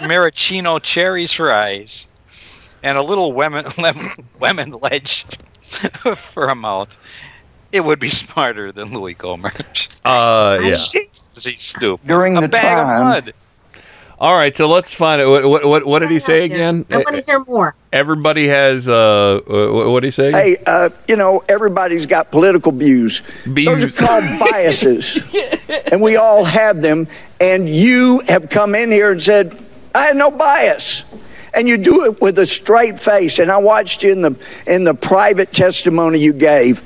maraschino 0.00 0.78
cherries 0.78 1.32
for 1.32 1.52
eyes, 1.52 2.08
and 2.82 2.98
a 2.98 3.02
little 3.02 3.34
lemon 3.34 3.66
lemon, 3.78 4.10
lemon 4.40 4.70
ledge 4.82 5.26
for 6.16 6.48
a 6.48 6.54
mouth, 6.54 6.96
it 7.72 7.80
would 7.84 7.98
be 7.98 8.08
smarter 8.08 8.72
than 8.72 8.92
Louis 8.92 9.14
Gohmert. 9.14 9.88
Uh, 10.04 10.58
yeah. 10.62 10.70
Jesus, 10.72 11.44
he's 11.44 11.60
stupid. 11.60 12.06
During 12.06 12.36
a 12.36 12.40
the 12.42 12.48
bag 12.48 12.84
time- 12.84 13.00
of 13.00 13.24
mud. 13.24 13.34
All 14.20 14.36
right, 14.36 14.56
so 14.56 14.66
let's 14.68 14.92
find 14.92 15.22
it. 15.22 15.26
What 15.26 15.48
what 15.48 15.64
what, 15.64 15.86
what 15.86 15.98
did 16.00 16.10
he 16.10 16.18
say 16.18 16.44
again? 16.44 16.84
I 16.90 16.96
want 16.96 17.14
to 17.18 17.22
hear 17.22 17.38
more. 17.44 17.76
Everybody 17.92 18.48
has 18.48 18.88
uh, 18.88 19.40
what 19.46 20.00
did 20.00 20.08
he 20.08 20.10
say? 20.10 20.32
hey 20.32 20.56
uh, 20.66 20.90
you 21.06 21.14
know 21.14 21.44
everybody's 21.48 22.04
got 22.04 22.32
political 22.32 22.72
views 22.72 23.22
those 23.46 23.54
Views. 23.54 24.00
are 24.00 24.06
called 24.06 24.24
biases 24.50 25.20
and 25.92 26.02
we 26.02 26.16
all 26.16 26.42
have 26.42 26.82
them 26.82 27.06
and 27.40 27.68
you 27.68 28.18
have 28.26 28.50
come 28.50 28.74
in 28.74 28.90
here 28.90 29.12
and 29.12 29.22
said 29.22 29.56
i 29.94 30.06
have 30.06 30.16
no 30.16 30.30
bias 30.32 31.04
and 31.54 31.68
you 31.68 31.76
do 31.76 32.04
it 32.04 32.20
with 32.20 32.38
a 32.38 32.46
straight 32.46 32.98
face 32.98 33.38
and 33.38 33.50
i 33.50 33.58
watched 33.58 34.02
you 34.02 34.12
in 34.12 34.20
the 34.20 34.36
in 34.66 34.84
the 34.84 34.94
private 34.94 35.52
testimony 35.52 36.18
you 36.18 36.32
gave 36.32 36.82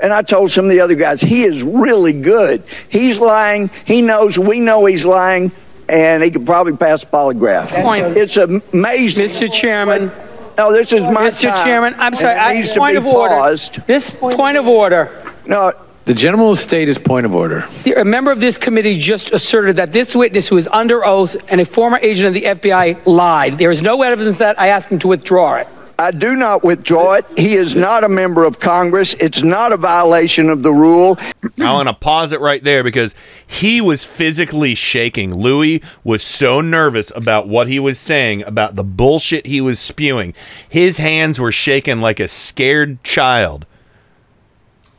and 0.00 0.12
I 0.12 0.22
told 0.22 0.50
some 0.50 0.66
of 0.66 0.70
the 0.70 0.80
other 0.80 0.94
guys, 0.94 1.20
he 1.20 1.44
is 1.44 1.62
really 1.62 2.12
good. 2.12 2.62
He's 2.88 3.18
lying. 3.18 3.70
He 3.84 4.02
knows 4.02 4.38
we 4.38 4.60
know 4.60 4.84
he's 4.84 5.04
lying, 5.04 5.52
and 5.88 6.22
he 6.22 6.30
could 6.30 6.44
probably 6.44 6.76
pass 6.76 7.02
a 7.02 7.06
polygraph. 7.06 7.68
Point. 7.82 8.16
It's 8.16 8.36
amazing. 8.36 9.24
Mr. 9.24 9.52
Chairman. 9.52 10.12
No, 10.58 10.72
this 10.72 10.92
is 10.92 11.02
my 11.02 11.28
Mr. 11.28 11.50
time, 11.50 11.66
Chairman, 11.66 11.94
I'm 11.98 12.14
sorry. 12.14 12.34
I, 12.34 12.62
point 12.76 12.94
be 12.94 12.96
of 12.96 13.06
order. 13.06 13.56
This 13.86 14.10
point 14.16 14.56
of 14.56 14.66
order. 14.66 15.22
No, 15.44 15.72
The 16.06 16.14
gentleman 16.14 16.46
will 16.46 16.54
state 16.54 16.86
his 16.86 16.98
point 16.98 17.26
of 17.26 17.34
order. 17.34 17.66
A 17.96 18.04
member 18.04 18.30
of 18.30 18.38
this 18.38 18.56
committee 18.56 18.96
just 18.96 19.32
asserted 19.32 19.74
that 19.76 19.92
this 19.92 20.14
witness, 20.14 20.46
who 20.46 20.56
is 20.56 20.68
under 20.68 21.04
oath 21.04 21.34
and 21.48 21.60
a 21.60 21.64
former 21.64 21.98
agent 22.00 22.28
of 22.28 22.34
the 22.34 22.42
FBI, 22.42 23.04
lied. 23.06 23.58
There 23.58 23.72
is 23.72 23.82
no 23.82 24.00
evidence 24.02 24.38
that 24.38 24.58
I 24.58 24.68
ask 24.68 24.88
him 24.88 25.00
to 25.00 25.08
withdraw 25.08 25.56
it. 25.56 25.68
I 25.98 26.12
do 26.12 26.36
not 26.36 26.62
withdraw 26.62 27.14
it. 27.14 27.26
He 27.36 27.54
is 27.56 27.74
not 27.74 28.04
a 28.04 28.08
member 28.08 28.44
of 28.44 28.60
Congress. 28.60 29.14
It's 29.14 29.42
not 29.42 29.72
a 29.72 29.76
violation 29.76 30.48
of 30.48 30.62
the 30.62 30.72
rule. 30.72 31.18
I 31.58 31.72
want 31.72 31.88
to 31.88 31.94
pause 31.94 32.30
it 32.30 32.40
right 32.40 32.62
there 32.62 32.84
because 32.84 33.16
he 33.44 33.80
was 33.80 34.04
physically 34.04 34.76
shaking. 34.76 35.34
Louis 35.34 35.82
was 36.04 36.22
so 36.22 36.60
nervous 36.60 37.10
about 37.16 37.48
what 37.48 37.66
he 37.66 37.80
was 37.80 37.98
saying, 37.98 38.44
about 38.44 38.76
the 38.76 38.84
bullshit 38.84 39.46
he 39.46 39.60
was 39.60 39.80
spewing. 39.80 40.34
His 40.68 40.98
hands 40.98 41.40
were 41.40 41.50
shaking 41.50 42.00
like 42.00 42.20
a 42.20 42.28
scared 42.28 43.02
child. 43.02 43.66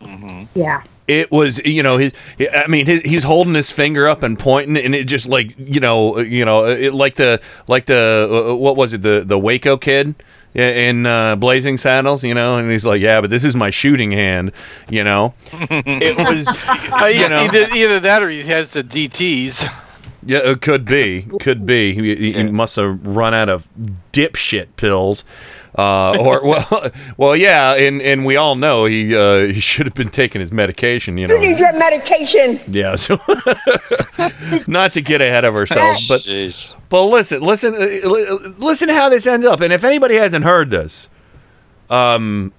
Mm-hmm. 0.01 0.45
Yeah. 0.59 0.83
It 1.07 1.31
was, 1.31 1.59
you 1.65 1.83
know, 1.83 1.97
his. 1.97 2.11
I 2.53 2.67
mean, 2.67 2.85
his, 2.85 3.01
he's 3.01 3.23
holding 3.23 3.53
his 3.53 3.71
finger 3.71 4.07
up 4.07 4.23
and 4.23 4.37
pointing, 4.37 4.75
and 4.77 4.93
it 4.93 5.05
just 5.05 5.27
like, 5.29 5.55
you 5.57 5.79
know, 5.79 6.19
you 6.19 6.43
know, 6.43 6.65
it, 6.65 6.93
like 6.93 7.15
the, 7.15 7.39
like 7.67 7.85
the, 7.85 8.49
uh, 8.51 8.55
what 8.55 8.75
was 8.75 8.91
it, 8.93 9.01
the 9.03 9.23
the 9.25 9.39
Waco 9.39 9.77
kid 9.77 10.15
in 10.53 11.05
uh, 11.05 11.35
Blazing 11.37 11.77
Saddles, 11.77 12.23
you 12.23 12.33
know, 12.33 12.57
and 12.57 12.69
he's 12.71 12.85
like, 12.85 12.99
yeah, 12.99 13.21
but 13.21 13.29
this 13.29 13.43
is 13.45 13.55
my 13.55 13.69
shooting 13.69 14.11
hand, 14.11 14.51
you 14.89 15.03
know. 15.03 15.33
It 15.53 16.17
was, 16.27 16.47
Uh, 16.91 17.05
you 17.05 17.29
know, 17.29 17.43
either, 17.43 17.67
either 17.73 17.99
that 18.01 18.21
or 18.23 18.29
he 18.29 18.41
has 18.43 18.69
the 18.71 18.83
DTs. 18.83 19.63
Yeah, 20.25 20.39
it 20.39 20.61
could 20.61 20.83
be. 20.83 21.21
Could 21.39 21.65
be. 21.65 21.93
He, 21.93 22.15
he- 22.15 22.33
he 22.33 22.43
must 22.51 22.75
have 22.75 23.05
run 23.07 23.33
out 23.33 23.47
of 23.49 23.67
dipshit 24.11 24.67
pills. 24.75 25.23
Uh, 25.77 26.17
or 26.19 26.43
well, 26.47 26.91
well, 27.17 27.35
yeah, 27.35 27.75
and 27.75 28.01
and 28.01 28.25
we 28.25 28.35
all 28.35 28.55
know 28.55 28.85
he 28.85 29.15
uh, 29.15 29.41
he 29.45 29.59
should 29.59 29.85
have 29.85 29.93
been 29.93 30.09
taking 30.09 30.41
his 30.41 30.51
medication. 30.51 31.17
You 31.17 31.27
know. 31.27 31.35
You 31.35 31.41
need 31.41 31.59
your 31.59 31.73
medication. 31.73 32.59
Yeah. 32.67 32.95
So, 33.07 33.17
not 34.67 34.93
to 34.93 35.01
get 35.01 35.21
ahead 35.21 35.45
of 35.45 35.55
ourselves, 35.55 36.07
but 36.07 36.27
but 36.89 37.03
listen, 37.05 37.41
listen, 37.41 37.75
uh, 37.75 38.51
listen 38.57 38.87
to 38.87 38.93
how 38.93 39.07
this 39.09 39.27
ends 39.27 39.45
up. 39.45 39.61
And 39.61 39.71
if 39.71 39.83
anybody 39.83 40.15
hasn't 40.15 40.43
heard 40.43 40.69
this, 40.69 41.09
um, 41.89 42.51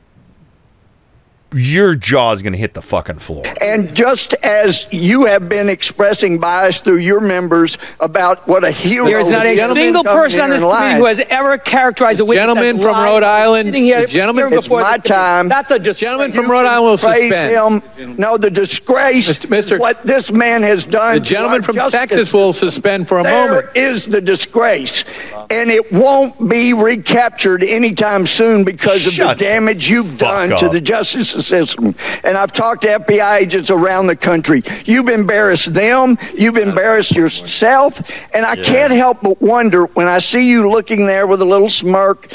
your 1.52 1.94
jaw's 1.94 2.42
gonna 2.42 2.56
hit 2.58 2.74
the 2.74 2.82
fucking 2.82 3.18
floor. 3.18 3.42
And 3.60 3.94
just 3.94 4.34
as 4.42 4.86
you 4.90 5.24
have 5.24 5.48
been 5.48 5.68
expressing 5.70 6.38
bias 6.38 6.80
through 6.80 6.98
your 6.98 7.20
members 7.20 7.78
about 8.00 8.46
what 8.46 8.64
a 8.64 8.70
hero 8.70 9.06
There 9.06 9.18
is 9.18 9.28
not 9.30 9.46
a 9.46 9.56
single 9.56 10.04
person 10.04 10.40
on 10.42 10.50
this 10.50 10.62
and 10.62 10.70
committee 10.70 10.94
who 10.98 11.06
has 11.06 11.20
ever 11.30 11.56
characterized 11.56 12.20
a 12.20 12.24
witness 12.26 12.42
gentleman 12.42 12.80
from 12.80 12.92
lying, 12.92 13.04
Rhode 13.14 13.22
Island- 13.22 13.68
sitting 13.68 13.84
here, 13.84 14.00
the 14.02 14.06
gentleman- 14.08 14.52
It's 14.52 14.56
before 14.66 14.82
my 14.82 14.98
this 14.98 15.08
time. 15.08 15.48
That's 15.48 15.70
a 15.70 15.78
just 15.78 15.98
Gentleman 16.00 16.32
from 16.32 16.50
Rhode 16.50 16.66
Island 16.66 16.84
will 16.84 16.98
Praise 16.98 17.32
suspend. 17.32 17.82
him. 17.98 18.14
No, 18.18 18.36
the 18.36 18.50
disgrace. 18.50 19.32
Mr. 19.38 19.78
What 19.78 20.04
this 20.04 20.30
man 20.30 20.62
has 20.62 20.84
done. 20.84 21.14
The 21.14 21.20
gentleman 21.20 21.62
from 21.62 21.76
justice 21.76 21.98
Texas 21.98 22.32
will 22.34 22.52
suspend 22.52 23.08
for 23.08 23.20
a 23.20 23.22
There 23.22 23.46
moment. 23.48 23.66
is 23.74 24.04
the 24.06 24.20
disgrace, 24.20 25.04
and 25.50 25.70
it 25.70 25.90
won't 25.92 26.48
be 26.48 26.74
recaptured 26.74 27.64
anytime 27.64 28.26
soon 28.26 28.64
because 28.64 29.06
of 29.06 29.16
the 29.16 29.34
damage 29.34 29.88
you've 29.88 30.18
done 30.18 30.50
to 30.50 30.66
up. 30.66 30.72
the 30.72 30.80
justice 30.80 31.37
system. 31.42 31.94
And 32.24 32.36
I've 32.36 32.52
talked 32.52 32.82
to 32.82 32.88
FBI 32.88 33.38
agents 33.38 33.70
around 33.70 34.06
the 34.06 34.16
country. 34.16 34.62
You've 34.84 35.08
embarrassed 35.08 35.74
them. 35.74 36.18
You've 36.34 36.56
embarrassed 36.56 37.16
yourself, 37.16 38.00
and 38.34 38.44
I 38.44 38.56
can't 38.56 38.92
help 38.92 39.22
but 39.22 39.40
wonder 39.40 39.86
when 39.86 40.08
I 40.08 40.18
see 40.18 40.48
you 40.48 40.68
looking 40.68 41.06
there 41.06 41.26
with 41.26 41.42
a 41.42 41.44
little 41.44 41.68
smirk. 41.68 42.32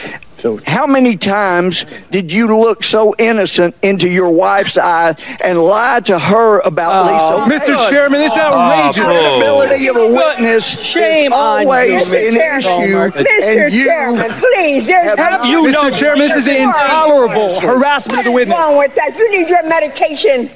How 0.66 0.86
many 0.86 1.16
times 1.16 1.86
did 2.12 2.30
you 2.32 2.58
look 2.58 2.84
so 2.84 3.16
innocent 3.18 3.76
into 3.82 4.10
your 4.10 4.30
wife's 4.30 4.78
eye 4.78 5.16
and 5.44 5.58
lie 5.58 6.02
to 6.02 6.20
her 6.20 6.60
about 6.60 7.08
oh, 7.08 7.46
Lisa? 7.48 7.72
Mr. 7.72 7.90
Chairman, 7.90 8.20
this 8.20 8.34
oh, 8.36 8.42
outrageous. 8.42 8.98
The 8.98 9.04
credibility 9.04 9.88
of 9.88 9.96
a 9.96 10.08
witness 10.08 10.82
Shame 10.82 11.32
is 11.32 11.38
on 11.38 11.62
you, 11.62 11.68
always 11.68 12.04
Mr. 12.04 12.28
an 12.28 12.36
issue. 12.58 12.68
Mr. 12.68 13.26
and 13.44 13.74
you 13.74 13.86
Chairman, 13.86 14.32
please, 14.32 14.86
there's 14.86 15.18
have 15.18 15.46
You 15.46 15.72
know, 15.72 15.90
Chairman, 15.90 16.28
this 16.28 16.36
is 16.36 16.48
intolerable 16.48 17.58
harassment 17.62 18.20
of 18.20 18.26
the 18.26 18.32
witness. 18.32 18.58
What 18.58 18.64
is 18.64 18.70
wrong 18.70 18.78
with 18.78 18.94
that? 18.96 19.18
You 19.18 19.32
need 19.32 19.50
your 19.50 19.64
medication. 19.68 20.52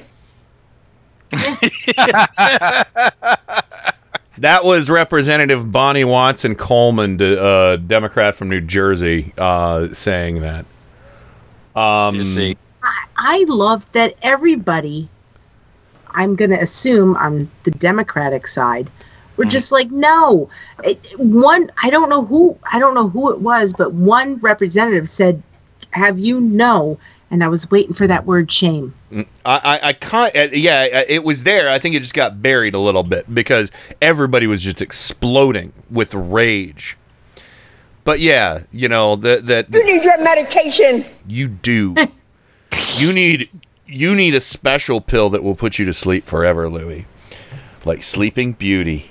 That 4.39 4.63
was 4.63 4.89
Representative 4.89 5.71
Bonnie 5.71 6.03
Watson 6.03 6.55
Coleman, 6.55 7.17
de- 7.17 7.41
uh, 7.41 7.77
Democrat 7.77 8.35
from 8.35 8.49
New 8.49 8.61
Jersey, 8.61 9.33
uh, 9.37 9.87
saying 9.87 10.41
that. 10.41 10.65
Um, 11.75 12.15
You 12.15 12.23
see, 12.23 12.57
I, 12.83 13.03
I 13.17 13.45
love 13.47 13.85
that 13.93 14.15
everybody, 14.21 15.09
I'm 16.11 16.35
going 16.35 16.51
to 16.51 16.61
assume 16.61 17.15
on 17.17 17.49
the 17.63 17.71
Democratic 17.71 18.47
side, 18.47 18.89
were 19.37 19.43
Mm-hmm. 19.43 19.49
just 19.49 19.71
like, 19.71 19.89
no. 19.91 20.49
It, 20.83 20.99
one, 21.17 21.69
I 21.81 21.89
don't 21.89 22.09
know 22.09 22.25
who, 22.25 22.57
I 22.71 22.79
don't 22.79 22.93
know 22.93 23.09
who 23.09 23.31
it 23.31 23.39
was, 23.39 23.73
but 23.73 23.93
one 23.93 24.37
representative 24.37 25.09
said, 25.09 25.41
"Have 25.91 26.17
you 26.19 26.39
no?" 26.39 26.99
And 27.29 27.43
I 27.43 27.49
was 27.49 27.69
waiting 27.69 27.93
for 27.93 28.07
that 28.07 28.25
word 28.25 28.49
shame. 28.51 28.93
I, 29.13 29.25
I, 29.45 29.79
I 29.89 29.93
can't. 29.93 30.33
uh, 30.35 30.47
Yeah, 30.53 30.87
uh, 30.93 31.03
it 31.09 31.23
was 31.25 31.43
there. 31.43 31.69
I 31.69 31.77
think 31.77 31.93
it 31.95 31.99
just 31.99 32.13
got 32.13 32.41
buried 32.41 32.73
a 32.73 32.79
little 32.79 33.03
bit 33.03 33.33
because 33.33 33.69
everybody 34.01 34.47
was 34.47 34.63
just 34.63 34.81
exploding 34.81 35.73
with 35.91 36.13
rage. 36.13 36.95
But 38.05 38.21
yeah, 38.21 38.61
you 38.71 38.87
know 38.87 39.17
that 39.17 39.45
that 39.47 39.73
You 39.73 39.83
need 39.85 40.05
your 40.05 40.21
medication. 40.23 41.05
you 41.27 41.49
do. 41.49 41.95
you 42.95 43.11
need 43.11 43.49
you 43.85 44.15
need 44.15 44.33
a 44.33 44.41
special 44.41 45.01
pill 45.01 45.29
that 45.31 45.43
will 45.43 45.55
put 45.55 45.77
you 45.77 45.85
to 45.85 45.93
sleep 45.93 46.25
forever, 46.25 46.69
Louis. 46.69 47.05
Like 47.83 48.03
Sleeping 48.03 48.53
Beauty, 48.53 49.09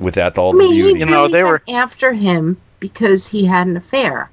without 0.00 0.36
all 0.38 0.50
I 0.50 0.52
the 0.52 0.58
mean, 0.58 0.72
he 0.74 0.82
beauty. 0.82 0.98
You 1.00 1.06
know, 1.06 1.28
they 1.28 1.44
went 1.44 1.62
after 1.70 2.12
him 2.12 2.60
because 2.80 3.28
he 3.28 3.44
had 3.44 3.68
an 3.68 3.76
affair, 3.76 4.28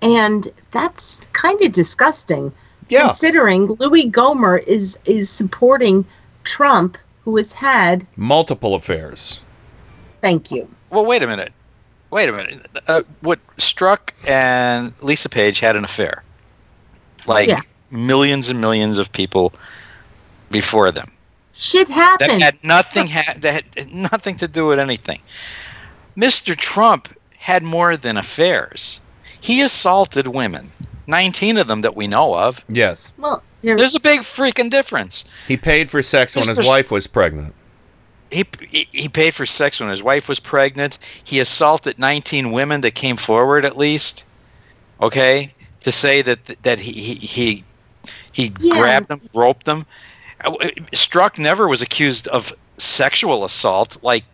and 0.00 0.48
that's 0.70 1.20
kind 1.34 1.60
of 1.60 1.72
disgusting. 1.72 2.52
Yeah. 2.92 3.06
Considering 3.06 3.68
Louis 3.78 4.06
Gomer 4.08 4.58
is 4.58 4.98
is 5.06 5.30
supporting 5.30 6.04
Trump, 6.44 6.98
who 7.24 7.36
has 7.38 7.52
had. 7.54 8.06
Multiple 8.16 8.74
affairs. 8.74 9.40
Thank 10.20 10.50
you. 10.50 10.68
well, 10.90 11.06
wait 11.06 11.22
a 11.22 11.26
minute. 11.26 11.52
Wait 12.10 12.28
a 12.28 12.32
minute. 12.32 12.66
Uh, 12.86 13.02
what 13.22 13.38
Strzok 13.56 14.10
and 14.28 14.92
Lisa 15.02 15.30
Page 15.30 15.58
had 15.60 15.74
an 15.74 15.84
affair, 15.84 16.22
like 17.26 17.48
Yeah. 17.48 17.60
millions 17.90 18.50
and 18.50 18.60
millions 18.60 18.98
of 18.98 19.10
people 19.12 19.54
before 20.50 20.90
them. 20.92 21.10
Shit 21.54 21.88
happened. 21.88 22.30
That 22.30 22.40
happened. 22.40 22.42
had 22.42 22.64
nothing 22.64 23.06
had 23.06 23.40
that 23.42 23.64
had 23.74 23.92
nothing 23.94 24.36
to 24.36 24.46
do 24.48 24.66
with 24.66 24.78
anything. 24.78 25.20
Mr. 26.16 26.54
Trump 26.54 27.08
had 27.38 27.62
more 27.62 27.96
than 27.96 28.18
affairs. 28.18 29.00
He 29.40 29.62
assaulted 29.62 30.26
women, 30.28 30.70
nineteen 31.06 31.56
of 31.56 31.66
them 31.68 31.80
that 31.82 31.96
we 31.96 32.06
know 32.06 32.34
of. 32.34 32.64
Yes. 32.68 33.12
well, 33.18 33.42
There's 33.62 33.94
a 33.94 34.00
big 34.00 34.20
freaking 34.20 34.70
difference. 34.70 35.24
He 35.48 35.56
paid 35.56 35.90
for 35.90 36.02
sex 36.02 36.36
when 36.36 36.46
his 36.48 36.58
Mr. 36.58 36.66
wife 36.66 36.90
was 36.90 37.06
pregnant. 37.06 37.54
He, 38.30 38.44
he 38.68 38.88
he 38.92 39.08
paid 39.08 39.34
for 39.34 39.44
sex 39.44 39.78
when 39.80 39.90
his 39.90 40.02
wife 40.02 40.28
was 40.28 40.40
pregnant. 40.40 40.98
He 41.24 41.38
assaulted 41.40 41.98
19 41.98 42.50
women 42.52 42.80
that 42.80 42.94
came 42.94 43.16
forward 43.16 43.64
at 43.64 43.76
least. 43.76 44.24
Okay, 45.00 45.52
to 45.80 45.92
say 45.92 46.22
that 46.22 46.38
that 46.62 46.78
he 46.78 46.92
he 46.92 47.14
he, 47.16 47.64
he 48.32 48.52
Yeah. 48.60 48.78
grabbed 48.78 49.08
them, 49.08 49.20
roped 49.34 49.64
them. 49.66 49.84
Uh, 50.44 50.52
Strzok 50.92 51.38
never 51.38 51.68
was 51.68 51.82
accused 51.82 52.26
of 52.28 52.52
sexual 52.78 53.44
assault 53.44 53.98
like 54.02 54.24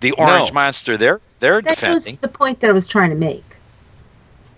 the 0.00 0.12
Orange 0.12 0.48
No. 0.48 0.54
Monster. 0.54 0.96
They're 0.96 1.20
they're 1.40 1.60
that 1.60 1.74
defending. 1.74 2.14
was 2.14 2.18
the 2.20 2.28
point 2.28 2.60
that 2.60 2.70
I 2.70 2.72
was 2.72 2.88
trying 2.88 3.10
to 3.10 3.16
make. 3.16 3.44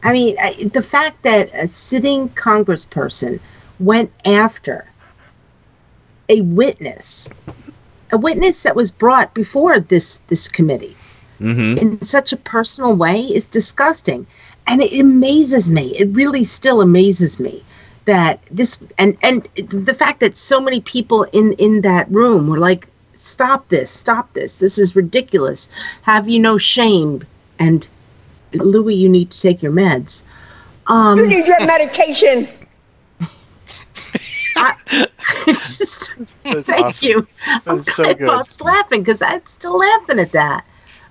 I 0.05 0.13
mean, 0.13 0.37
I, 0.41 0.53
the 0.73 0.83
fact 0.83 1.23
that 1.23 1.51
a 1.55 1.67
sitting 1.67 2.29
congressperson 2.31 3.41
went 3.81 4.13
after 4.25 4.85
a 6.29 6.43
witness, 6.43 7.31
a 8.13 8.19
witness 8.19 8.63
that 8.63 8.77
was 8.77 8.91
brought 8.91 9.35
before 9.35 9.81
this 9.81 10.21
this 10.29 10.49
committee 10.49 10.97
Mm-hmm. 11.41 11.79
in 11.79 12.05
such 12.05 12.33
a 12.33 12.37
personal 12.37 12.95
way 12.95 13.21
is 13.23 13.47
disgusting, 13.47 14.25
and 14.69 14.81
it 14.81 14.99
amazes 14.99 15.69
me. 15.69 15.89
It 15.97 16.09
really 16.13 16.45
still 16.45 16.81
amazes 16.81 17.41
me 17.41 17.65
that 18.05 18.41
this 18.53 18.79
and 18.99 19.17
and 19.21 19.49
the 19.57 19.95
fact 19.95 20.21
that 20.21 20.37
so 20.37 20.61
many 20.61 20.81
people 20.81 21.25
in 21.33 21.55
in 21.55 21.81
that 21.81 22.09
room 22.09 22.47
were 22.47 22.59
like, 22.59 22.87
"Stop 23.17 23.69
this! 23.69 23.91
Stop 23.91 24.33
this! 24.35 24.57
This 24.57 24.79
is 24.79 24.95
ridiculous! 24.95 25.69
Have 26.03 26.29
you 26.29 26.39
no 26.39 26.57
shame?" 26.57 27.25
And 27.59 27.89
Louis, 28.55 28.95
you 28.95 29.09
need 29.09 29.31
to 29.31 29.41
take 29.41 29.63
your 29.63 29.73
meds. 29.73 30.23
Um, 30.87 31.19
You 31.19 31.27
need 31.27 31.47
your 31.47 31.61
medication. 31.67 32.49
I, 34.57 34.75
just, 35.47 36.13
thank 36.45 36.69
awesome. 36.69 37.09
you. 37.09 37.27
I'm 37.47 37.79
That's 37.79 37.97
so 37.97 38.05
glad 38.05 38.19
good. 38.19 38.27
Bob's 38.27 38.61
laughing 38.61 39.03
because 39.03 39.23
I'm 39.23 39.45
still 39.47 39.79
laughing 39.79 40.19
at 40.19 40.33
that. 40.33 40.65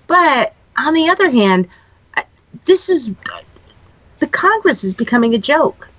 But 0.07 0.53
on 0.77 0.93
the 0.93 1.09
other 1.09 1.29
hand, 1.29 1.67
I- 2.15 2.23
this 2.65 2.87
is 2.89 3.11
the 4.19 4.27
Congress 4.27 4.83
is 4.83 4.93
becoming 4.93 5.33
a 5.35 5.37
joke. 5.37 5.89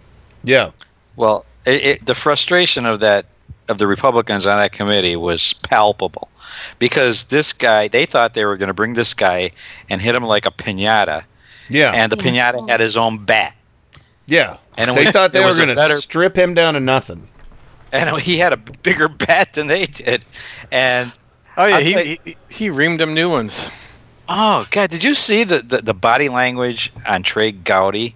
Yeah. 0.44 0.70
Well, 1.16 1.44
it, 1.66 1.82
it, 1.84 2.06
the 2.06 2.14
frustration 2.14 2.86
of 2.86 3.00
that 3.00 3.26
of 3.68 3.78
the 3.78 3.86
Republicans 3.86 4.46
on 4.46 4.58
that 4.58 4.72
committee 4.72 5.16
was 5.16 5.52
palpable 5.54 6.28
because 6.78 7.24
this 7.24 7.52
guy 7.52 7.88
they 7.88 8.04
thought 8.06 8.34
they 8.34 8.44
were 8.44 8.56
going 8.56 8.68
to 8.68 8.74
bring 8.74 8.94
this 8.94 9.14
guy 9.14 9.50
and 9.90 10.00
hit 10.00 10.14
him 10.14 10.24
like 10.24 10.44
a 10.46 10.50
pinata, 10.50 11.24
Yeah. 11.68 11.92
and 11.92 12.10
the 12.12 12.16
pinata 12.16 12.68
had 12.68 12.80
his 12.80 12.96
own 12.96 13.24
bat, 13.24 13.54
yeah. 14.26 14.56
and 14.76 14.90
it 14.90 14.94
they 14.94 15.04
was- 15.04 15.10
thought 15.12 15.32
they 15.32 15.44
were 15.44 15.54
going 15.54 15.68
to 15.68 15.74
better- 15.74 15.96
strip 15.96 16.36
him 16.36 16.54
down 16.54 16.74
to 16.74 16.80
nothing. 16.80 17.28
and 17.92 18.20
he 18.20 18.38
had 18.38 18.52
a 18.52 18.56
bigger 18.56 19.08
bat 19.08 19.54
than 19.54 19.66
they 19.68 19.86
did, 19.86 20.24
and 20.72 21.12
Oh 21.56 21.66
yeah, 21.66 21.80
he, 21.80 21.92
tell 21.94 22.04
he 22.04 22.36
he 22.48 22.68
reamed 22.68 22.98
them 22.98 23.14
new 23.14 23.30
ones. 23.30 23.68
oh 24.28 24.66
god, 24.70 24.90
did 24.90 25.04
you 25.04 25.14
see 25.14 25.44
the 25.44 25.60
the, 25.60 25.78
the 25.78 25.94
body 25.94 26.28
language 26.28 26.92
on 27.08 27.22
Trey 27.22 27.52
Gowdy 27.52 28.14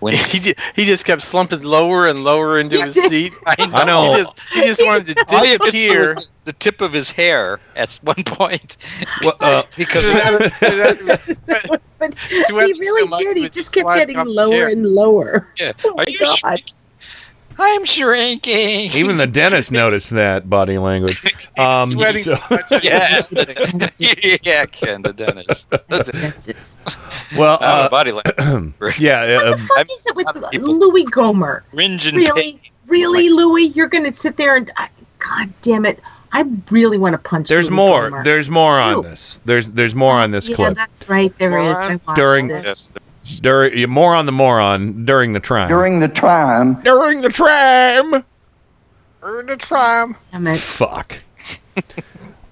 when 0.00 0.14
He 0.30 0.38
just, 0.40 0.56
he 0.74 0.84
just 0.86 1.04
kept 1.04 1.22
slumping 1.22 1.62
lower 1.62 2.08
and 2.08 2.24
lower 2.24 2.58
into 2.58 2.82
his 2.82 2.94
seat. 2.94 3.32
I 3.46 3.66
know. 3.66 3.74
I 3.76 3.84
know. 3.84 4.12
He 4.14 4.22
just, 4.22 4.36
he 4.54 4.60
just 4.62 4.84
wanted 4.84 5.16
to 5.16 5.24
All 5.28 5.44
you 5.46 5.58
could 5.58 5.72
see 5.72 5.88
disappear. 5.88 6.16
Was 6.50 6.54
the 6.54 6.70
tip 6.70 6.80
of 6.80 6.92
his 6.92 7.10
hair 7.10 7.60
at 7.76 7.92
one 8.02 8.22
point 8.24 8.76
Well, 9.22 9.36
uh, 9.40 9.62
because 9.76 10.04
But 11.98 12.14
he 12.18 12.72
really 12.80 13.08
so 13.08 13.18
did. 13.18 13.36
He 13.36 13.48
just 13.48 13.72
kept 13.74 13.88
getting 13.94 14.16
lower 14.26 14.68
and 14.68 14.86
lower. 14.86 15.48
Yeah. 15.58 15.72
Oh 15.84 15.94
Are 15.98 16.08
you 16.08 16.18
God. 16.18 16.36
sure? 16.38 16.56
I'm 17.62 17.84
shrinking. 17.84 18.90
Even 18.92 19.18
the 19.18 19.26
dentist 19.26 19.70
noticed 19.70 20.10
that 20.10 20.48
body 20.48 20.78
language. 20.78 21.20
Um, 21.58 21.90
Sweating 21.90 22.22
so- 22.22 22.36
so 22.36 22.80
yeah, 22.82 23.22
yeah, 24.42 24.64
Ken, 24.66 25.02
the 25.02 25.12
dentist. 25.12 25.68
well, 27.36 27.58
I 27.60 27.66
have 27.66 27.78
a 27.80 27.82
uh, 27.82 27.88
body 27.90 28.12
language. 28.12 28.98
yeah. 28.98 29.36
What 29.36 29.46
um, 29.46 29.60
the 29.60 29.66
fuck 29.66 29.90
is 29.90 30.06
it 30.06 30.16
with 30.16 30.62
Louis 30.62 31.04
Gomer? 31.04 31.64
Ringe 31.74 32.06
and 32.06 32.16
Really, 32.16 32.52
pain. 32.52 32.60
really, 32.86 33.28
Louis? 33.28 33.64
You're 33.64 33.88
gonna 33.88 34.12
sit 34.14 34.38
there 34.38 34.56
and 34.56 34.70
I, 34.78 34.88
God 35.18 35.52
damn 35.60 35.84
it! 35.84 36.00
I 36.32 36.44
really 36.70 36.98
want 36.98 37.14
to 37.14 37.18
punch. 37.18 37.48
There's 37.48 37.68
Louis 37.68 37.76
more. 37.76 38.10
Gomer. 38.10 38.24
There's 38.24 38.48
more 38.48 38.78
on 38.78 38.96
Ew. 38.96 39.02
this. 39.02 39.40
There's 39.44 39.70
there's 39.70 39.94
more 39.94 40.14
on 40.14 40.30
this 40.30 40.48
yeah, 40.48 40.56
clip. 40.56 40.76
that's 40.76 41.08
right. 41.08 41.36
There 41.38 41.58
is. 41.58 41.76
I 41.76 42.00
watched 42.06 42.16
During- 42.16 42.48
this. 42.48 42.92
During 43.42 43.90
more 43.90 44.14
on 44.14 44.26
the 44.26 44.32
moron 44.32 45.04
during 45.04 45.34
the 45.34 45.40
trying. 45.40 45.68
During 45.68 46.00
the 46.00 46.08
time, 46.08 46.80
during 46.82 47.20
the 47.20 47.28
tram. 47.28 48.24
During 49.20 49.46
the 49.46 49.58
prime. 49.58 50.16
Damn 50.32 50.46
it. 50.46 50.58
Fuck. 50.58 51.20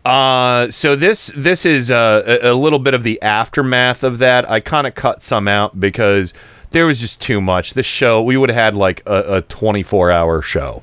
Uh, 0.05 0.71
so 0.71 0.97
this 0.97 1.31
this 1.37 1.67
is 1.67 1.91
uh, 1.91 2.39
a, 2.43 2.53
a 2.53 2.55
little 2.55 2.79
bit 2.79 2.95
of 2.95 3.03
the 3.03 3.21
aftermath 3.21 4.03
of 4.03 4.17
that. 4.19 4.49
I 4.49 4.59
kind 4.59 4.87
of 4.87 4.95
cut 4.95 5.23
some 5.23 5.47
out 5.47 5.79
because 5.79 6.33
there 6.71 6.87
was 6.87 7.03
just 7.03 7.21
too 7.21 7.43
much. 7.43 7.75
This 7.75 7.85
show 7.85 8.23
we 8.23 8.39
would 8.39 8.49
have 8.49 8.57
had 8.57 8.75
like 8.75 9.03
a, 9.05 9.37
a 9.37 9.43
24 9.43 10.11
hour 10.11 10.41
show. 10.41 10.83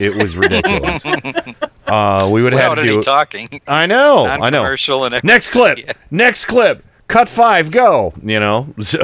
It 0.00 0.20
was 0.20 0.34
ridiculous. 0.36 1.04
uh, 1.86 2.28
we 2.32 2.42
would 2.42 2.52
have 2.54 2.70
Without 2.70 2.78
had 2.78 2.84
to 2.84 2.88
any 2.90 2.96
do. 2.96 3.02
talking. 3.02 3.60
I 3.68 3.86
know. 3.86 4.26
I 4.26 4.36
know. 4.50 4.62
Non-commercial 4.62 5.04
and 5.04 5.22
Next 5.22 5.50
clip. 5.56 5.78
Next 6.10 6.46
clip. 6.46 6.84
Cut 7.06 7.28
five. 7.28 7.70
Go. 7.70 8.12
You 8.22 8.40
know. 8.40 8.66
So, 8.82 9.00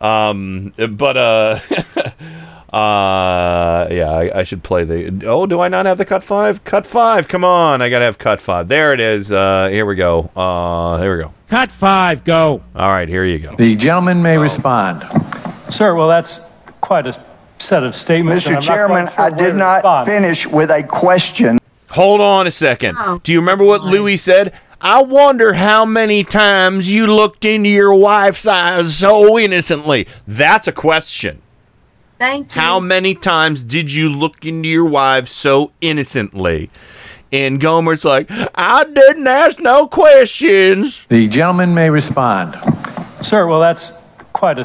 um. 0.00 0.72
But 0.76 1.16
uh. 1.16 1.60
Uh 2.72 3.86
yeah, 3.92 4.10
I, 4.10 4.40
I 4.40 4.42
should 4.42 4.64
play 4.64 4.82
the. 4.82 5.26
Oh, 5.28 5.46
do 5.46 5.60
I 5.60 5.68
not 5.68 5.86
have 5.86 5.96
the 5.96 6.04
cut 6.04 6.24
five? 6.24 6.64
Cut 6.64 6.84
five, 6.84 7.28
come 7.28 7.44
on! 7.44 7.80
I 7.80 7.88
gotta 7.88 8.04
have 8.04 8.18
cut 8.18 8.40
five. 8.40 8.66
There 8.66 8.92
it 8.92 8.98
is. 8.98 9.30
Uh, 9.30 9.68
here 9.70 9.86
we 9.86 9.94
go. 9.94 10.28
Uh, 10.34 10.98
here 11.00 11.16
we 11.16 11.22
go. 11.22 11.32
Cut 11.48 11.70
five, 11.70 12.24
go. 12.24 12.64
All 12.74 12.88
right, 12.88 13.08
here 13.08 13.24
you 13.24 13.38
go. 13.38 13.54
The 13.54 13.76
gentleman 13.76 14.22
may 14.22 14.38
respond. 14.38 15.06
Sir, 15.70 15.94
well, 15.94 16.08
that's 16.08 16.40
quite 16.80 17.06
a 17.06 17.12
set 17.64 17.82
of 17.84 17.96
statements. 17.96 18.46
and 18.46 18.56
Mr. 18.56 18.58
I'm 18.58 18.64
not 18.64 18.66
quite 18.66 18.76
Chairman, 18.76 19.06
sure 19.08 19.20
I 19.20 19.28
where 19.30 19.38
did 19.38 19.52
to 19.52 19.58
not 19.58 19.74
respond. 19.76 20.06
finish 20.06 20.46
with 20.46 20.70
a 20.70 20.82
question. 20.82 21.58
Hold 21.90 22.20
on 22.20 22.46
a 22.46 22.50
second. 22.52 22.96
Oh. 22.98 23.20
Do 23.22 23.32
you 23.32 23.40
remember 23.40 23.64
what 23.64 23.82
Louis 23.82 24.16
said? 24.16 24.52
I 24.80 25.02
wonder 25.02 25.54
how 25.54 25.84
many 25.84 26.24
times 26.24 26.92
you 26.92 27.06
looked 27.06 27.44
into 27.44 27.68
your 27.70 27.94
wife's 27.94 28.46
eyes 28.46 28.96
so 28.96 29.38
innocently. 29.38 30.06
That's 30.26 30.66
a 30.68 30.72
question. 30.72 31.40
Thank 32.18 32.54
you. 32.54 32.60
How 32.60 32.80
many 32.80 33.14
times 33.14 33.62
did 33.62 33.92
you 33.92 34.08
look 34.08 34.44
into 34.44 34.68
your 34.68 34.84
wife 34.84 35.28
so 35.28 35.72
innocently? 35.80 36.70
And 37.32 37.60
Gomer's 37.60 38.04
like, 38.04 38.26
I 38.54 38.84
didn't 38.84 39.26
ask 39.26 39.58
no 39.58 39.88
questions. 39.88 41.00
The 41.08 41.26
gentleman 41.28 41.74
may 41.74 41.90
respond. 41.90 42.56
Sir, 43.22 43.46
well, 43.46 43.60
that's 43.60 43.90
quite 44.32 44.58
a 44.58 44.64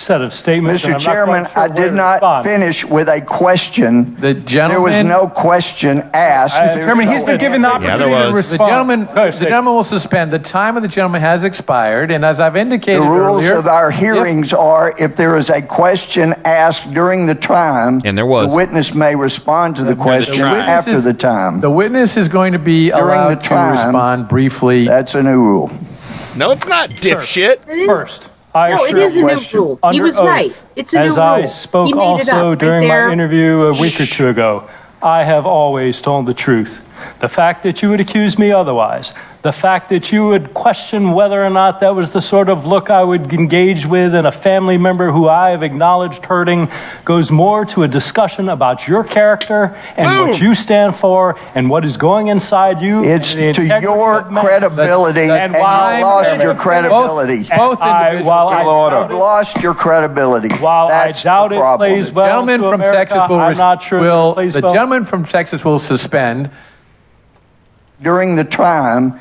set 0.00 0.20
of 0.22 0.32
statements. 0.34 0.84
and 0.84 0.94
Mr. 0.94 0.96
I'm 0.96 1.02
not 1.04 1.12
Chairman, 1.12 1.44
sure 1.44 1.52
I 1.58 1.66
where 1.68 1.76
did 1.76 1.90
to 1.90 1.96
not 1.96 2.12
respond. 2.14 2.44
finish 2.44 2.84
with 2.84 3.08
a 3.08 3.20
question. 3.20 4.16
The 4.20 4.34
There 4.34 4.34
was 4.34 4.44
gentleman- 4.44 5.08
no 5.08 5.26
question 5.28 6.04
asked. 6.14 6.54
Mr. 6.54 6.74
Chairman, 6.74 7.08
he's 7.08 7.22
been 7.22 7.38
given 7.38 7.62
the 7.62 7.68
answer. 7.68 7.88
opportunity 7.88 8.28
to 8.30 8.32
respond. 8.34 8.60
The 8.60 8.66
gentleman, 8.66 9.00
the 9.14 9.30
gentleman 9.46 9.74
will 9.74 9.84
suspend. 9.84 10.30
The 10.32 10.38
time 10.38 10.76
of 10.76 10.82
the 10.82 10.88
gentleman 10.88 11.20
has 11.20 11.44
expired, 11.44 12.10
and 12.10 12.24
as 12.24 12.40
I've 12.40 12.56
indicated 12.56 13.02
The 13.02 13.06
rules 13.06 13.42
earlier, 13.44 13.58
of 13.58 13.66
our 13.66 13.90
if- 13.90 13.96
hearings 13.96 14.52
are 14.52 14.94
if 14.98 15.16
there 15.16 15.36
is 15.36 15.50
a 15.50 15.62
question 15.62 16.34
asked 16.44 16.92
during 16.92 17.26
the 17.26 17.34
time, 17.34 18.00
and 18.04 18.16
there 18.16 18.26
was, 18.26 18.50
the 18.50 18.56
witness 18.56 18.94
may 18.94 19.14
respond 19.14 19.76
to 19.76 19.84
the 19.84 19.94
question 19.94 20.46
witness 20.48 20.66
after 20.68 20.96
is- 20.96 21.04
the 21.04 21.14
time. 21.14 21.60
The 21.60 21.70
witness 21.70 22.16
is 22.16 22.28
going 22.28 22.52
to 22.52 22.58
be 22.58 22.90
During 22.90 23.04
allowed 23.04 23.30
the 23.30 23.42
to 23.42 23.48
time, 23.48 23.72
respond 23.72 24.28
briefly. 24.28 24.86
That's 24.86 25.14
a 25.14 25.22
new 25.22 25.40
rule. 25.40 25.70
No, 26.36 26.52
it's 26.52 26.66
not, 26.66 26.88
dipshit. 26.90 27.56
It 27.68 27.78
is- 27.80 27.86
First, 27.86 28.26
I 28.54 28.70
No, 28.70 28.84
it 28.84 28.96
is 28.98 29.16
a 29.16 29.22
new 29.22 29.40
rule. 29.52 29.78
He 29.92 30.00
was 30.00 30.18
right. 30.18 30.54
It's 30.76 30.92
a 30.94 31.00
new 31.00 31.04
As 31.06 31.18
I 31.18 31.40
rule. 31.40 31.48
spoke 31.48 31.86
He 31.88 31.92
made 31.94 32.00
it 32.02 32.04
also 32.04 32.32
up 32.32 32.44
right 32.48 32.58
during 32.58 32.88
there. 32.88 33.06
my 33.06 33.12
interview 33.12 33.62
a 33.62 33.80
week 33.80 34.00
or 34.00 34.06
two 34.06 34.28
ago, 34.28 34.68
I 35.02 35.24
have 35.24 35.46
always 35.46 36.00
told 36.02 36.26
the 36.26 36.34
truth. 36.34 36.80
The 37.20 37.28
fact 37.28 37.62
that 37.64 37.82
you 37.82 37.90
would 37.90 38.00
accuse 38.00 38.38
me 38.38 38.52
otherwise, 38.52 39.12
the 39.42 39.52
fact 39.52 39.88
that 39.88 40.12
you 40.12 40.26
would 40.26 40.52
question 40.52 41.12
whether 41.12 41.42
or 41.42 41.48
not 41.48 41.80
that 41.80 41.94
was 41.94 42.10
the 42.10 42.20
sort 42.20 42.48
of 42.50 42.66
look 42.66 42.90
I 42.90 43.02
would 43.02 43.32
engage 43.32 43.86
with 43.86 44.14
in 44.14 44.26
a 44.26 44.32
family 44.32 44.76
member 44.76 45.12
who 45.12 45.28
I 45.28 45.50
have 45.50 45.62
acknowledged 45.62 46.26
hurting, 46.26 46.70
goes 47.04 47.30
more 47.30 47.64
to 47.66 47.82
a 47.82 47.88
discussion 47.88 48.48
about 48.50 48.86
your 48.86 49.02
character 49.02 49.74
and 49.96 50.30
what 50.30 50.40
you 50.42 50.54
stand 50.54 50.96
for 50.96 51.38
and 51.54 51.70
what 51.70 51.84
is 51.86 51.96
going 51.96 52.28
inside 52.28 52.82
you. 52.82 53.02
It's 53.02 53.34
and 53.34 53.54
to 53.56 53.64
your 53.80 54.18
of 54.18 54.32
man. 54.32 54.44
credibility, 54.44 55.30
and 55.30 55.54
you 55.54 55.60
while 55.60 56.02
lost 56.02 56.40
your 56.42 56.54
credibility. 56.54 57.44
Both, 57.44 57.78
both 57.78 57.80
I- 57.80 58.22
while 58.22 58.48
I 58.48 58.60
You've 58.60 59.18
lost 59.18 59.56
your 59.62 59.74
credibility. 59.74 60.54
While 60.56 60.88
That's 60.88 61.20
I 61.20 61.28
doubt 61.28 61.48
the 61.50 61.56
it 61.56 61.76
plays 61.78 62.10
well 62.10 62.26
gentleman 62.26 62.60
to 62.60 62.70
from 62.70 62.80
America, 62.80 62.96
Texas 63.14 63.28
will, 63.28 63.40
I'm 63.40 63.56
not 63.56 63.82
sure 63.82 64.00
will 64.00 64.30
it 64.32 64.34
plays 64.34 64.52
the 64.54 64.60
well. 64.60 64.74
gentleman 64.74 65.06
from 65.06 65.24
Texas 65.24 65.64
will 65.64 65.78
suspend 65.78 66.50
during 68.02 68.34
the 68.36 68.44
time. 68.44 69.20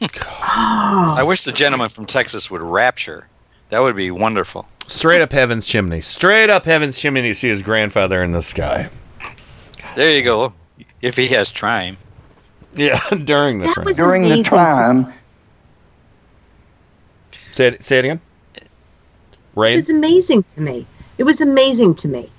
I 0.00 1.22
wish 1.22 1.44
the 1.44 1.52
gentleman 1.52 1.88
from 1.88 2.06
Texas 2.06 2.50
would 2.50 2.60
rapture. 2.62 3.26
That 3.70 3.80
would 3.80 3.96
be 3.96 4.10
wonderful. 4.10 4.66
Straight 4.86 5.20
up 5.20 5.32
heaven's 5.32 5.66
chimney. 5.66 6.00
Straight 6.00 6.48
up 6.50 6.64
heaven's 6.64 6.98
chimney 6.98 7.22
to 7.22 7.34
see 7.34 7.48
his 7.48 7.60
grandfather 7.62 8.22
in 8.22 8.32
the 8.32 8.40
sky. 8.42 8.88
There 9.96 10.10
you 10.16 10.22
go. 10.22 10.52
If 11.02 11.16
he 11.16 11.26
has 11.28 11.50
time. 11.50 11.96
Yeah, 12.74 12.98
during 13.24 13.58
the 13.58 13.66
That 13.66 13.74
tram. 13.74 13.84
was 13.86 13.96
During 13.96 14.22
the 14.22 14.28
amazing 14.28 14.44
to- 14.44 14.50
time. 14.50 15.12
Say 17.52 17.66
it, 17.68 17.82
say 17.82 17.98
it 17.98 18.04
again. 18.04 18.20
It 18.54 19.76
was 19.76 19.90
amazing 19.90 20.44
to 20.44 20.60
me. 20.60 20.86
It 21.18 21.24
was 21.24 21.40
amazing 21.40 21.96
to 21.96 22.08
me. 22.08 22.30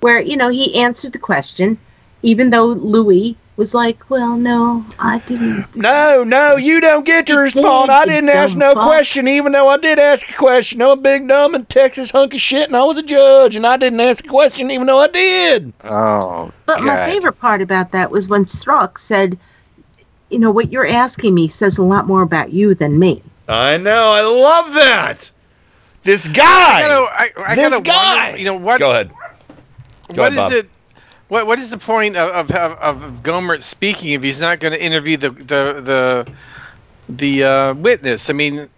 Where, 0.00 0.20
you 0.20 0.36
know, 0.36 0.50
he 0.50 0.74
answered 0.78 1.12
the 1.14 1.18
question, 1.18 1.78
even 2.26 2.50
though 2.50 2.66
Louis 2.66 3.36
was 3.56 3.72
like, 3.72 4.10
well, 4.10 4.36
no, 4.36 4.84
I 4.98 5.20
didn't. 5.20 5.74
No, 5.74 6.24
no, 6.24 6.56
you 6.56 6.80
don't 6.80 7.06
get 7.06 7.26
to 7.28 7.34
You 7.34 7.38
respond. 7.40 7.88
did, 7.88 7.94
I 7.94 8.04
didn't 8.04 8.28
ask 8.28 8.56
no 8.56 8.74
fuck. 8.74 8.84
question, 8.84 9.28
even 9.28 9.52
though 9.52 9.68
I 9.68 9.78
did 9.78 9.98
ask 9.98 10.28
a 10.28 10.34
question. 10.34 10.82
I'm 10.82 10.90
a 10.90 10.96
big 10.96 11.26
dumb 11.26 11.54
and 11.54 11.66
Texas 11.68 12.10
hunk 12.10 12.34
of 12.34 12.40
shit, 12.40 12.66
and 12.68 12.76
I 12.76 12.82
was 12.84 12.98
a 12.98 13.02
judge, 13.02 13.56
and 13.56 13.66
I 13.66 13.76
didn't 13.78 14.00
ask 14.00 14.24
a 14.24 14.28
question, 14.28 14.70
even 14.70 14.86
though 14.86 14.98
I 14.98 15.08
did. 15.08 15.72
Oh, 15.84 16.52
But 16.66 16.82
my 16.82 17.06
favorite 17.06 17.40
part 17.40 17.62
about 17.62 17.92
that 17.92 18.10
was 18.10 18.28
when 18.28 18.44
Strzok 18.44 18.98
said, 18.98 19.38
you 20.28 20.38
know, 20.38 20.50
what 20.50 20.70
you're 20.70 20.86
asking 20.86 21.34
me 21.34 21.48
says 21.48 21.78
a 21.78 21.82
lot 21.84 22.06
more 22.06 22.22
about 22.22 22.52
you 22.52 22.74
than 22.74 22.98
me. 22.98 23.22
I 23.48 23.76
know. 23.78 24.10
I 24.10 24.20
love 24.22 24.74
that. 24.74 25.30
This 26.02 26.28
guy. 26.28 26.42
I 26.44 26.80
gotta, 26.80 27.40
I, 27.40 27.52
I 27.52 27.54
this 27.54 27.70
gotta 27.72 27.84
guy. 27.84 28.22
Wonder, 28.24 28.38
you 28.38 28.44
know 28.44 28.56
what? 28.56 28.78
Go 28.80 28.90
ahead. 28.90 29.08
Go 30.12 30.22
what 30.22 30.32
ahead, 30.32 30.32
is 30.32 30.36
Bob. 30.36 30.52
it? 30.52 30.68
What 31.28 31.46
what 31.46 31.58
is 31.58 31.70
the 31.70 31.78
point 31.78 32.16
of 32.16 32.50
of, 32.50 32.56
of, 32.56 32.78
of 32.78 33.22
Gomer 33.22 33.60
speaking 33.60 34.12
if 34.12 34.22
he's 34.22 34.40
not 34.40 34.60
going 34.60 34.72
to 34.72 34.82
interview 34.82 35.16
the 35.16 35.30
the 35.30 35.80
the 35.80 36.32
the 37.08 37.44
uh, 37.44 37.74
witness? 37.74 38.30
I 38.30 38.32
mean, 38.32 38.68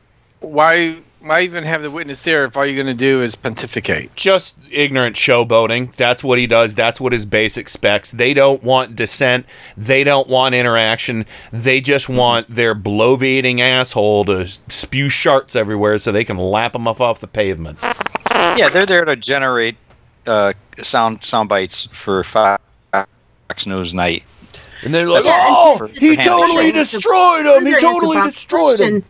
why 0.41 0.99
why 1.21 1.43
even 1.43 1.65
have 1.65 1.83
the 1.83 1.91
witness 1.91 2.23
there 2.23 2.45
if 2.45 2.57
all 2.57 2.65
you're 2.65 2.83
going 2.83 2.87
to 2.87 2.95
do 2.95 3.23
is 3.23 3.35
pontificate? 3.35 4.15
Just 4.15 4.59
ignorant 4.71 5.17
showboating. 5.17 5.93
That's 5.95 6.23
what 6.23 6.39
he 6.39 6.47
does. 6.47 6.75
That's 6.75 7.01
what 7.01 7.13
his 7.13 7.27
base 7.27 7.57
expects. 7.57 8.13
They 8.13 8.35
don't 8.35 8.63
want 8.63 8.97
dissent. 8.97 9.45
They 9.77 10.05
don't 10.05 10.29
want 10.29 10.55
interaction. 10.55 11.27
They 11.53 11.81
just 11.81 12.09
want 12.09 12.55
their 12.55 12.75
bloviating 12.75 13.61
asshole 13.61 14.27
to 14.27 14.47
spew 14.69 15.09
sharts 15.09 15.57
everywhere 15.57 15.99
so 15.99 16.13
they 16.13 16.25
can 16.25 16.39
lap 16.39 16.73
them 16.73 16.87
up 16.87 17.01
off 17.01 17.21
the 17.21 17.27
pavement. 17.27 17.79
Yeah, 18.31 18.69
they're 18.69 18.87
there 18.87 19.05
to 19.05 19.17
generate 19.17 19.77
uh, 20.29 20.53
sound 20.79 21.25
sound 21.25 21.49
bites 21.49 21.87
for 21.87 22.23
Fox 22.23 22.61
News 23.67 23.95
Night. 23.95 24.23
And 24.83 24.95
they're 24.95 25.09
like, 25.09 25.25
"Oh, 25.27 25.89
he 25.93 26.17
totally 26.17 26.71
destroyed 26.71 27.47
him. 27.47 27.67
He 27.67 27.75
totally 27.79 28.21
destroyed 28.21 28.81
him. 28.81 29.05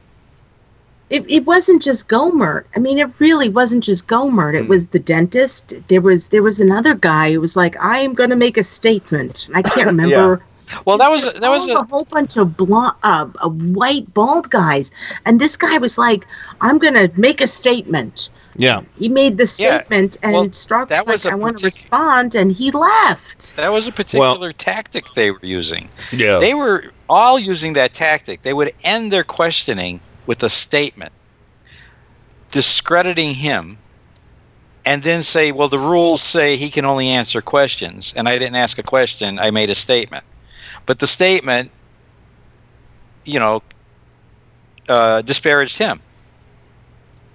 It, 1.10 1.24
it 1.30 1.46
wasn't 1.46 1.82
just 1.82 2.06
Gomer. 2.08 2.66
I 2.76 2.80
mean, 2.80 2.98
it 2.98 3.08
really 3.18 3.48
wasn't 3.48 3.82
just 3.82 4.06
Gomer. 4.06 4.52
It 4.52 4.68
was 4.68 4.88
the 4.88 4.98
dentist. 4.98 5.72
There 5.88 6.02
was 6.02 6.28
there 6.28 6.42
was 6.42 6.60
another 6.60 6.94
guy 6.94 7.32
who 7.32 7.40
was 7.40 7.56
like, 7.56 7.76
"I 7.82 7.98
am 7.98 8.14
going 8.14 8.30
to 8.30 8.36
make 8.36 8.56
a 8.56 8.64
statement." 8.64 9.48
I 9.54 9.62
can't 9.62 9.86
remember. 9.96 10.42
Well, 10.84 10.98
that 10.98 11.10
was 11.10 11.24
that 11.24 11.48
was 11.48 11.68
a, 11.68 11.82
whole 11.84 12.04
bunch 12.04 12.36
of 12.36 12.56
blonde, 12.56 12.94
uh, 13.02 13.28
uh, 13.40 13.48
white 13.48 14.12
bald 14.14 14.50
guys, 14.50 14.90
and 15.24 15.40
this 15.40 15.56
guy 15.56 15.78
was 15.78 15.98
like, 15.98 16.26
"I'm 16.60 16.78
going 16.78 16.94
to 16.94 17.10
make 17.18 17.40
a 17.40 17.46
statement." 17.46 18.30
Yeah. 18.56 18.82
He 18.98 19.08
made 19.08 19.38
the 19.38 19.44
Yeah, 19.58 19.78
statement, 19.78 20.16
and 20.22 20.32
well, 20.32 20.44
Strzok 20.46 20.90
was 20.90 21.06
was 21.06 21.24
like, 21.24 21.32
a 21.32 21.36
"I 21.36 21.38
want 21.38 21.58
to 21.58 21.64
respond," 21.64 22.34
and 22.34 22.50
he 22.50 22.70
left. 22.70 23.54
That 23.56 23.70
was 23.70 23.86
a 23.86 23.92
particular 23.92 24.52
tactic 24.52 25.04
they 25.14 25.30
were 25.30 25.38
using. 25.42 25.88
Yeah. 26.12 26.38
They 26.38 26.54
were 26.54 26.90
all 27.08 27.38
using 27.38 27.74
that 27.74 27.94
tactic. 27.94 28.42
They 28.42 28.54
would 28.54 28.74
end 28.82 29.12
their 29.12 29.24
questioning 29.24 30.00
with 30.26 30.42
a 30.42 30.50
statement 30.50 31.12
discrediting 32.50 33.34
him 33.34 33.78
and 34.84 35.02
then 35.02 35.22
say, 35.22 35.52
well, 35.52 35.68
the 35.68 35.78
rules 35.78 36.22
say 36.22 36.56
he 36.56 36.70
can 36.70 36.84
only 36.84 37.08
answer 37.08 37.42
questions, 37.42 38.14
and 38.16 38.28
I 38.28 38.38
didn't 38.38 38.56
ask 38.56 38.78
a 38.78 38.82
question, 38.82 39.38
I 39.38 39.50
made 39.50 39.68
a 39.68 39.74
statement. 39.74 40.24
But 40.88 40.98
the 40.98 41.06
statement, 41.06 41.70
you 43.26 43.38
know, 43.38 43.62
uh, 44.88 45.20
disparaged 45.20 45.76
him. 45.76 46.00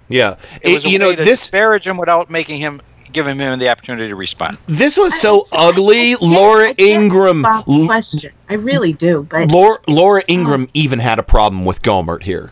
Yeah, 0.08 0.34
It 0.60 0.74
was 0.74 0.84
a 0.84 0.88
you 0.88 0.94
way 0.98 0.98
know 0.98 1.10
to 1.12 1.16
this. 1.16 1.26
disparage 1.40 1.86
him 1.86 1.96
without 1.96 2.28
making 2.30 2.58
him 2.58 2.80
giving 3.12 3.38
him 3.38 3.60
the 3.60 3.68
opportunity 3.70 4.08
to 4.08 4.16
respond. 4.16 4.58
This 4.66 4.96
was 4.96 5.18
so 5.20 5.44
ugly. 5.52 6.16
Laura 6.16 6.74
Ingraham. 6.76 7.44
Question. 7.86 8.32
I 8.50 8.54
really 8.54 8.92
do, 8.92 9.24
but 9.30 9.52
Laura, 9.52 9.78
Laura 9.86 10.22
Ingraham 10.28 10.68
even 10.74 10.98
had 10.98 11.20
a 11.20 11.22
problem 11.22 11.64
with 11.64 11.80
Gohmert 11.80 12.24
here. 12.24 12.50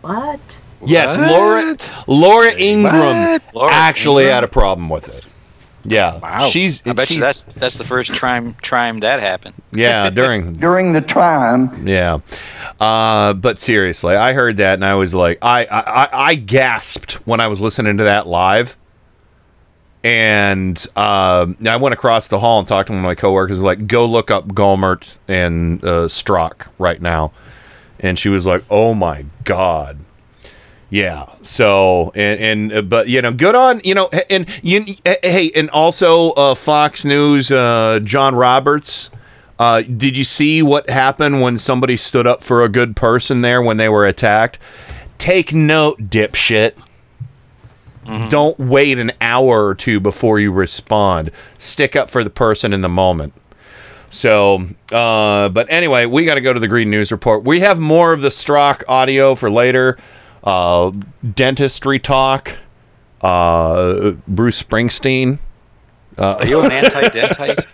what? 0.00 0.58
Yes, 0.84 1.16
Laura 1.16 1.76
Laura 2.08 2.52
Ingraham 2.60 3.40
Laura 3.54 3.72
actually 3.72 4.24
Ingraham? 4.24 4.34
had 4.34 4.44
a 4.44 4.48
problem 4.48 4.88
with 4.88 5.08
it. 5.08 5.24
Yeah, 5.84 6.18
Wow, 6.18 6.46
she's 6.46 6.80
I 6.86 6.92
bet 6.94 7.08
she's 7.08 7.16
you 7.18 7.22
that's 7.22 7.42
that's 7.42 7.74
the 7.76 7.84
first 7.84 8.14
time 8.14 8.54
time 8.62 9.00
that 9.00 9.20
happened. 9.20 9.54
yeah 9.72 10.08
during 10.20 10.54
During 10.54 10.92
the 10.92 11.00
time, 11.02 11.86
yeah, 11.86 12.18
uh, 12.80 13.34
but 13.34 13.60
seriously, 13.60 14.16
I 14.16 14.32
heard 14.32 14.56
that 14.56 14.74
and 14.74 14.84
I 14.84 14.94
was 14.94 15.14
like, 15.14 15.38
I, 15.42 15.64
I 15.66 15.80
I- 16.04 16.08
I 16.30 16.34
gasped 16.36 17.26
when 17.26 17.40
I 17.40 17.48
was 17.48 17.60
listening 17.60 17.98
to 17.98 18.04
that 18.04 18.26
live. 18.26 18.76
And 20.02 20.78
um 20.96 21.56
I 21.66 21.76
went 21.76 21.94
across 21.94 22.28
the 22.28 22.38
hall 22.38 22.58
and 22.58 22.68
talked 22.68 22.88
to 22.88 22.92
one 22.92 23.00
of 23.00 23.04
my 23.04 23.14
coworkers. 23.14 23.62
Like, 23.62 23.86
go 23.86 24.04
look 24.06 24.30
up 24.30 24.48
Gohmert 24.48 25.18
and 25.28 25.82
uh, 25.82 26.08
Strzok 26.08 26.68
right 26.78 27.00
now. 27.00 27.32
And 28.00 28.18
she 28.18 28.28
was 28.28 28.44
like, 28.44 28.64
"Oh 28.68 28.92
my 28.92 29.24
god, 29.44 30.03
yeah. 30.94 31.26
So 31.42 32.12
and 32.14 32.40
and 32.40 32.72
uh, 32.72 32.82
but 32.82 33.08
you 33.08 33.20
know, 33.20 33.32
good 33.32 33.56
on 33.56 33.80
you 33.82 33.96
know, 33.96 34.08
and 34.30 34.46
you 34.62 34.94
hey, 35.04 35.50
and 35.52 35.68
also 35.70 36.30
uh, 36.30 36.54
Fox 36.54 37.04
News, 37.04 37.50
uh, 37.50 37.98
John 38.04 38.36
Roberts. 38.36 39.10
Uh, 39.58 39.82
did 39.82 40.16
you 40.16 40.22
see 40.22 40.62
what 40.62 40.88
happened 40.88 41.40
when 41.40 41.58
somebody 41.58 41.96
stood 41.96 42.28
up 42.28 42.44
for 42.44 42.62
a 42.62 42.68
good 42.68 42.94
person 42.94 43.40
there 43.40 43.60
when 43.60 43.76
they 43.76 43.88
were 43.88 44.06
attacked? 44.06 44.60
Take 45.18 45.52
note, 45.52 45.98
dipshit. 45.98 46.74
Don't 48.28 48.56
wait 48.58 48.96
an 48.98 49.10
hour 49.20 49.66
or 49.66 49.74
two 49.74 49.98
before 49.98 50.38
you 50.38 50.52
respond. 50.52 51.32
Stick 51.58 51.96
up 51.96 52.08
for 52.08 52.22
the 52.22 52.30
person 52.30 52.72
in 52.72 52.82
the 52.82 52.88
moment. 52.88 53.32
So, 54.10 54.68
uh, 54.92 55.48
but 55.48 55.66
anyway, 55.70 56.06
we 56.06 56.24
got 56.24 56.34
to 56.34 56.40
go 56.40 56.52
to 56.52 56.60
the 56.60 56.68
Green 56.68 56.90
News 56.90 57.10
Report. 57.10 57.42
We 57.42 57.60
have 57.60 57.80
more 57.80 58.12
of 58.12 58.20
the 58.20 58.28
Strzok 58.28 58.84
audio 58.86 59.34
for 59.34 59.50
later. 59.50 59.98
Uh, 60.44 60.92
dentistry 61.34 61.98
talk. 61.98 62.52
Uh, 63.22 64.12
Bruce 64.28 64.62
Springsteen. 64.62 65.38
Uh, 66.16 66.36
Are 66.38 66.46
you 66.46 66.60
an 66.60 66.70
anti-dentite? 66.70 67.64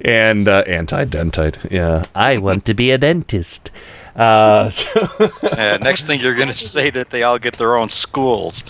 and 0.00 0.48
uh, 0.48 0.64
anti-dentite. 0.66 1.70
Yeah, 1.70 2.04
I 2.14 2.38
want 2.38 2.64
to 2.64 2.74
be 2.74 2.90
a 2.90 2.98
dentist. 2.98 3.70
Uh, 4.16 4.70
so- 4.70 5.08
Uh, 5.42 5.78
next 5.80 6.06
thing 6.06 6.18
you're 6.20 6.34
going 6.34 6.48
to 6.48 6.56
say 6.58 6.90
that 6.90 7.10
they 7.10 7.22
all 7.22 7.38
get 7.38 7.58
their 7.58 7.76
own 7.76 7.88
schools. 7.88 8.64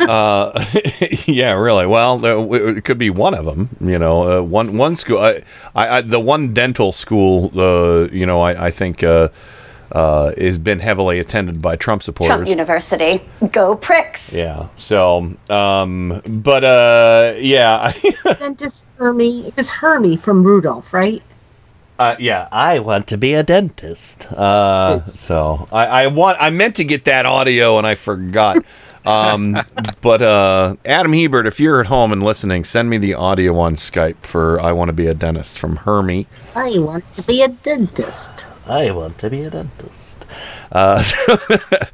uh, 0.00 0.64
yeah, 1.26 1.52
really. 1.52 1.86
Well, 1.86 2.18
there, 2.18 2.38
it 2.78 2.84
could 2.84 2.96
be 2.98 3.10
one 3.10 3.34
of 3.34 3.44
them. 3.44 3.68
You 3.80 3.98
know, 3.98 4.38
uh, 4.38 4.42
one 4.42 4.78
one 4.78 4.96
school. 4.96 5.18
I, 5.18 5.42
I, 5.74 5.88
I 5.98 6.00
the 6.00 6.20
one 6.20 6.54
dental 6.54 6.92
school. 6.92 7.50
Uh, 7.58 8.08
you 8.10 8.24
know, 8.24 8.40
I, 8.40 8.66
I 8.68 8.70
think 8.70 9.02
uh, 9.92 10.32
has 10.38 10.58
been 10.58 10.80
heavily 10.80 11.18
attended 11.18 11.62
by 11.62 11.76
Trump 11.76 12.02
supporters. 12.02 12.36
Trump 12.36 12.48
University. 12.48 13.22
Go 13.52 13.74
pricks. 13.76 14.34
Yeah. 14.34 14.68
So, 14.76 15.36
um, 15.50 16.20
but 16.26 16.64
uh, 16.64 17.34
yeah, 17.38 17.92
I, 17.94 18.34
Dentist 18.34 18.86
Hermie. 18.96 19.46
It 19.46 19.56
was 19.56 19.70
Hermie 19.70 20.16
from 20.16 20.44
Rudolph, 20.44 20.92
right? 20.92 21.22
uh, 21.98 22.16
yeah, 22.18 22.48
I 22.52 22.78
want 22.78 23.08
to 23.08 23.18
be 23.18 23.34
a 23.34 23.42
dentist. 23.42 24.30
Uh, 24.30 25.04
so 25.06 25.68
I, 25.72 25.86
I 25.86 26.06
want, 26.06 26.38
I 26.40 26.50
meant 26.50 26.76
to 26.76 26.84
get 26.84 27.04
that 27.06 27.26
audio 27.26 27.76
and 27.76 27.86
I 27.86 27.96
forgot. 27.96 28.64
Um, 29.04 29.56
but 30.00 30.22
uh, 30.22 30.76
Adam 30.84 31.12
Hebert, 31.12 31.46
if 31.46 31.58
you're 31.58 31.80
at 31.80 31.86
home 31.86 32.12
and 32.12 32.22
listening, 32.22 32.62
send 32.62 32.88
me 32.88 32.98
the 32.98 33.14
audio 33.14 33.58
on 33.58 33.74
Skype 33.74 34.22
for 34.22 34.60
"I 34.60 34.72
want 34.72 34.90
to 34.90 34.92
be 34.92 35.06
a 35.06 35.14
dentist" 35.14 35.58
from 35.58 35.76
Hermie. 35.76 36.26
I 36.54 36.78
want 36.78 37.12
to 37.14 37.22
be 37.22 37.42
a 37.42 37.48
dentist. 37.48 38.30
I 38.68 38.90
want 38.90 39.18
to 39.18 39.30
be 39.30 39.44
a 39.44 39.50
dentist. 39.50 40.24
Uh, 40.70 41.02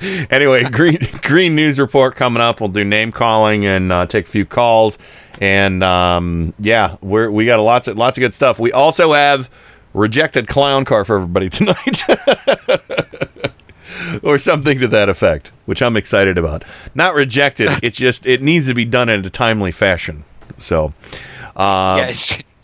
anyway, 0.30 0.64
green 0.64 0.98
green 1.22 1.54
news 1.54 1.78
report 1.78 2.16
coming 2.16 2.40
up. 2.40 2.60
We'll 2.60 2.70
do 2.70 2.84
name 2.84 3.12
calling 3.12 3.64
and 3.64 3.92
uh, 3.92 4.06
take 4.06 4.26
a 4.26 4.30
few 4.30 4.44
calls. 4.44 4.98
And 5.40 5.82
um, 5.82 6.54
yeah, 6.58 6.96
we're 7.00 7.30
we 7.30 7.46
got 7.46 7.60
lots 7.60 7.86
of 7.88 7.96
lots 7.96 8.18
of 8.18 8.22
good 8.22 8.34
stuff. 8.34 8.58
We 8.58 8.72
also 8.72 9.12
have 9.12 9.50
rejected 9.92 10.48
clown 10.48 10.84
car 10.84 11.04
for 11.04 11.16
everybody 11.16 11.48
tonight. 11.50 12.02
or 14.22 14.38
something 14.38 14.78
to 14.80 14.88
that 14.88 15.08
effect, 15.08 15.52
which 15.66 15.82
I'm 15.82 15.96
excited 15.96 16.38
about. 16.38 16.64
Not 16.94 17.14
rejected, 17.14 17.70
it 17.82 17.94
just 17.94 18.26
it 18.26 18.42
needs 18.42 18.68
to 18.68 18.74
be 18.74 18.84
done 18.84 19.08
in 19.08 19.24
a 19.24 19.30
timely 19.30 19.72
fashion. 19.72 20.24
So, 20.58 20.92
uh, 21.56 21.96
yeah, 21.98 22.12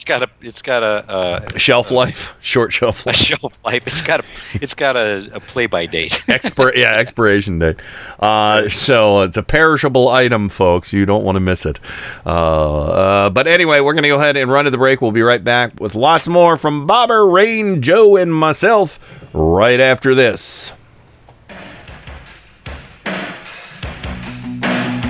it's, 0.00 0.04
it's 0.04 0.04
got 0.08 0.22
a 0.22 0.30
it's 0.46 0.62
got 0.62 0.82
a 0.82 1.10
uh, 1.10 1.58
shelf 1.58 1.90
life, 1.90 2.36
short 2.40 2.72
shelf 2.72 3.04
a 3.04 3.10
life. 3.10 3.16
shelf 3.16 3.64
life. 3.64 3.86
It's 3.86 4.02
got 4.02 4.20
a 4.20 4.24
it's 4.54 4.74
got 4.74 4.96
a, 4.96 5.30
a 5.34 5.40
play 5.40 5.66
by 5.66 5.86
date. 5.86 6.12
Expir- 6.28 6.74
yeah, 6.74 6.94
expiration 6.94 7.58
date. 7.58 7.76
Uh, 8.18 8.68
so 8.68 9.22
it's 9.22 9.36
a 9.36 9.42
perishable 9.42 10.08
item, 10.08 10.48
folks. 10.48 10.92
You 10.92 11.04
don't 11.06 11.24
want 11.24 11.36
to 11.36 11.40
miss 11.40 11.66
it. 11.66 11.80
Uh, 12.24 12.84
uh, 12.84 13.30
but 13.30 13.46
anyway, 13.46 13.80
we're 13.80 13.92
going 13.92 14.04
to 14.04 14.08
go 14.08 14.18
ahead 14.18 14.36
and 14.36 14.50
run 14.50 14.64
to 14.64 14.70
the 14.70 14.78
break. 14.78 15.02
We'll 15.02 15.12
be 15.12 15.22
right 15.22 15.42
back 15.42 15.78
with 15.80 15.94
lots 15.94 16.28
more 16.28 16.56
from 16.56 16.86
Bobber, 16.86 17.26
Rain, 17.26 17.82
Joe, 17.82 18.16
and 18.16 18.32
myself 18.32 18.98
right 19.34 19.80
after 19.80 20.14
this. 20.14 20.72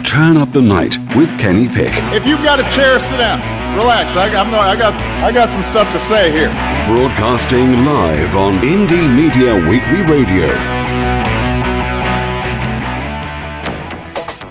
Turn 0.05 0.37
up 0.37 0.51
the 0.51 0.61
night 0.61 0.97
with 1.17 1.31
Kenny 1.39 1.69
Pick. 1.69 1.93
If 2.13 2.27
you've 2.27 2.43
got 2.43 2.59
a 2.59 2.65
chair, 2.75 2.99
sit 2.99 3.19
down. 3.19 3.60
Relax. 3.75 4.17
I, 4.17 4.27
I'm 4.35 4.51
no, 4.51 4.59
I 4.59 4.77
got 4.77 4.95
I 5.23 5.31
got 5.31 5.49
some 5.49 5.63
stuff 5.63 5.91
to 5.93 5.99
say 5.99 6.33
here. 6.33 6.49
Broadcasting 6.87 7.85
live 7.85 8.35
on 8.35 8.55
Indie 8.55 9.09
Media 9.15 9.55
Weekly 9.69 10.03
Radio. 10.03 10.49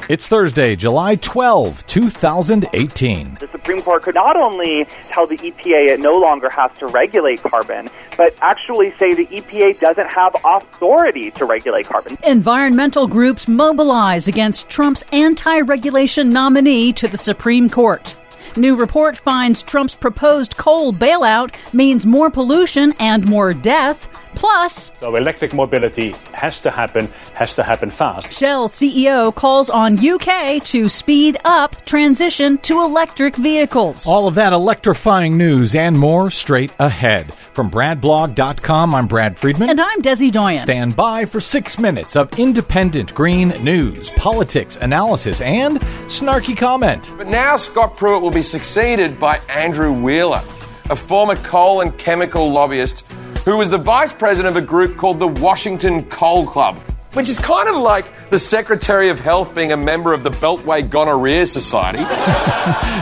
It's 0.09 0.25
Thursday, 0.25 0.75
July 0.75 1.15
12, 1.15 1.85
2018. 1.85 3.37
The 3.39 3.47
Supreme 3.51 3.81
Court 3.83 4.01
could 4.01 4.15
not 4.15 4.35
only 4.37 4.85
tell 5.03 5.27
the 5.27 5.37
EPA 5.37 5.89
it 5.89 5.99
no 5.99 6.13
longer 6.13 6.49
has 6.49 6.71
to 6.79 6.87
regulate 6.87 7.43
carbon, 7.43 7.89
but 8.17 8.33
actually 8.41 8.91
say 8.97 9.13
the 9.13 9.27
EPA 9.27 9.79
doesn't 9.79 10.07
have 10.07 10.35
authority 10.43 11.29
to 11.31 11.45
regulate 11.45 11.87
carbon. 11.87 12.17
Environmental 12.23 13.05
groups 13.05 13.47
mobilize 13.47 14.27
against 14.27 14.67
Trump's 14.69 15.03
anti 15.11 15.59
regulation 15.59 16.29
nominee 16.29 16.91
to 16.93 17.07
the 17.07 17.17
Supreme 17.17 17.69
Court. 17.69 18.15
New 18.57 18.76
report 18.76 19.17
finds 19.17 19.63
Trump's 19.63 19.95
proposed 19.95 20.57
coal 20.57 20.91
bailout 20.91 21.53
means 21.73 22.05
more 22.05 22.30
pollution 22.30 22.93
and 22.99 23.26
more 23.26 23.53
death. 23.53 24.07
Plus, 24.40 24.90
So 25.02 25.18
electric 25.18 25.53
mobility 25.53 26.16
has 26.34 26.61
to 26.61 26.72
happen, 26.72 27.10
has 27.34 27.56
to 27.56 27.61
happen 27.64 27.90
fast. 27.90 28.32
Shell 28.32 28.70
CEO 28.70 29.36
calls 29.36 29.70
on 29.70 29.99
UK 29.99 30.64
to 30.64 30.88
speed 30.88 31.38
up 31.44 31.84
transition 31.86 32.57
to 32.60 32.80
electric 32.82 33.36
vehicles. 33.36 34.07
All 34.07 34.28
of 34.28 34.36
that 34.36 34.53
electrifying 34.53 35.38
news 35.38 35.76
and 35.76 35.99
more 35.99 36.32
straight 36.32 36.72
ahead. 36.80 37.34
From 37.52 37.70
BradBlog.com, 37.70 38.95
I'm 38.95 39.07
Brad 39.07 39.38
Friedman. 39.38 39.72
And 39.72 39.82
I'm 39.82 40.02
Desi 40.02 40.32
Doyen. 40.32 40.60
Stand 40.61 40.95
by 40.95 41.26
for 41.26 41.41
six 41.41 41.78
minutes 41.78 42.16
of 42.16 42.32
independent 42.40 43.14
green 43.14 43.49
news, 43.61 44.10
politics, 44.11 44.78
analysis, 44.78 45.41
and 45.41 45.82
snarky 46.07 46.56
comment. 46.56 47.14
But 47.18 47.28
now 47.28 47.57
Scott 47.57 47.98
Pruitt 47.98 48.22
will 48.22 48.32
be 48.32 48.41
succeeded 48.41 49.20
by 49.20 49.40
Andrew 49.49 49.91
Wheeler, 49.91 50.41
a 50.90 50.95
former 50.95 51.36
coal 51.36 51.82
and 51.82 51.98
chemical 51.98 52.49
lobbyist 52.49 53.03
who 53.45 53.57
was 53.57 53.70
the 53.70 53.78
vice 53.78 54.14
president 54.14 54.56
of 54.56 54.64
a 54.64 54.66
group 54.66 54.98
called 54.98 55.20
the 55.20 55.28
Washington 55.28 56.03
Coal 56.03 56.45
Club, 56.45 56.78
which 57.14 57.30
is 57.30 57.40
kind 57.40 57.70
of 57.70 57.78
like 57.78 58.30
the 58.30 58.40
Secretary 58.40 59.10
of 59.10 59.20
Health 59.20 59.56
being 59.56 59.72
a 59.72 59.78
member 59.78 60.14
of 60.14 60.24
the 60.24 60.32
Beltway 60.32 60.88
Gonorrhea 60.88 61.45
Society. 61.45 62.03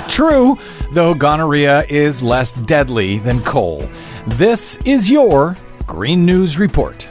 True, 0.10 0.58
though 0.92 1.14
gonorrhea 1.14 1.86
is 1.90 2.22
less 2.22 2.54
deadly 2.54 3.20
than 3.20 3.42
coal. 3.42 3.90
This 4.28 4.78
is 4.86 5.10
your 5.10 5.58
Green 5.86 6.26
News 6.26 6.58
Report. 6.58 7.08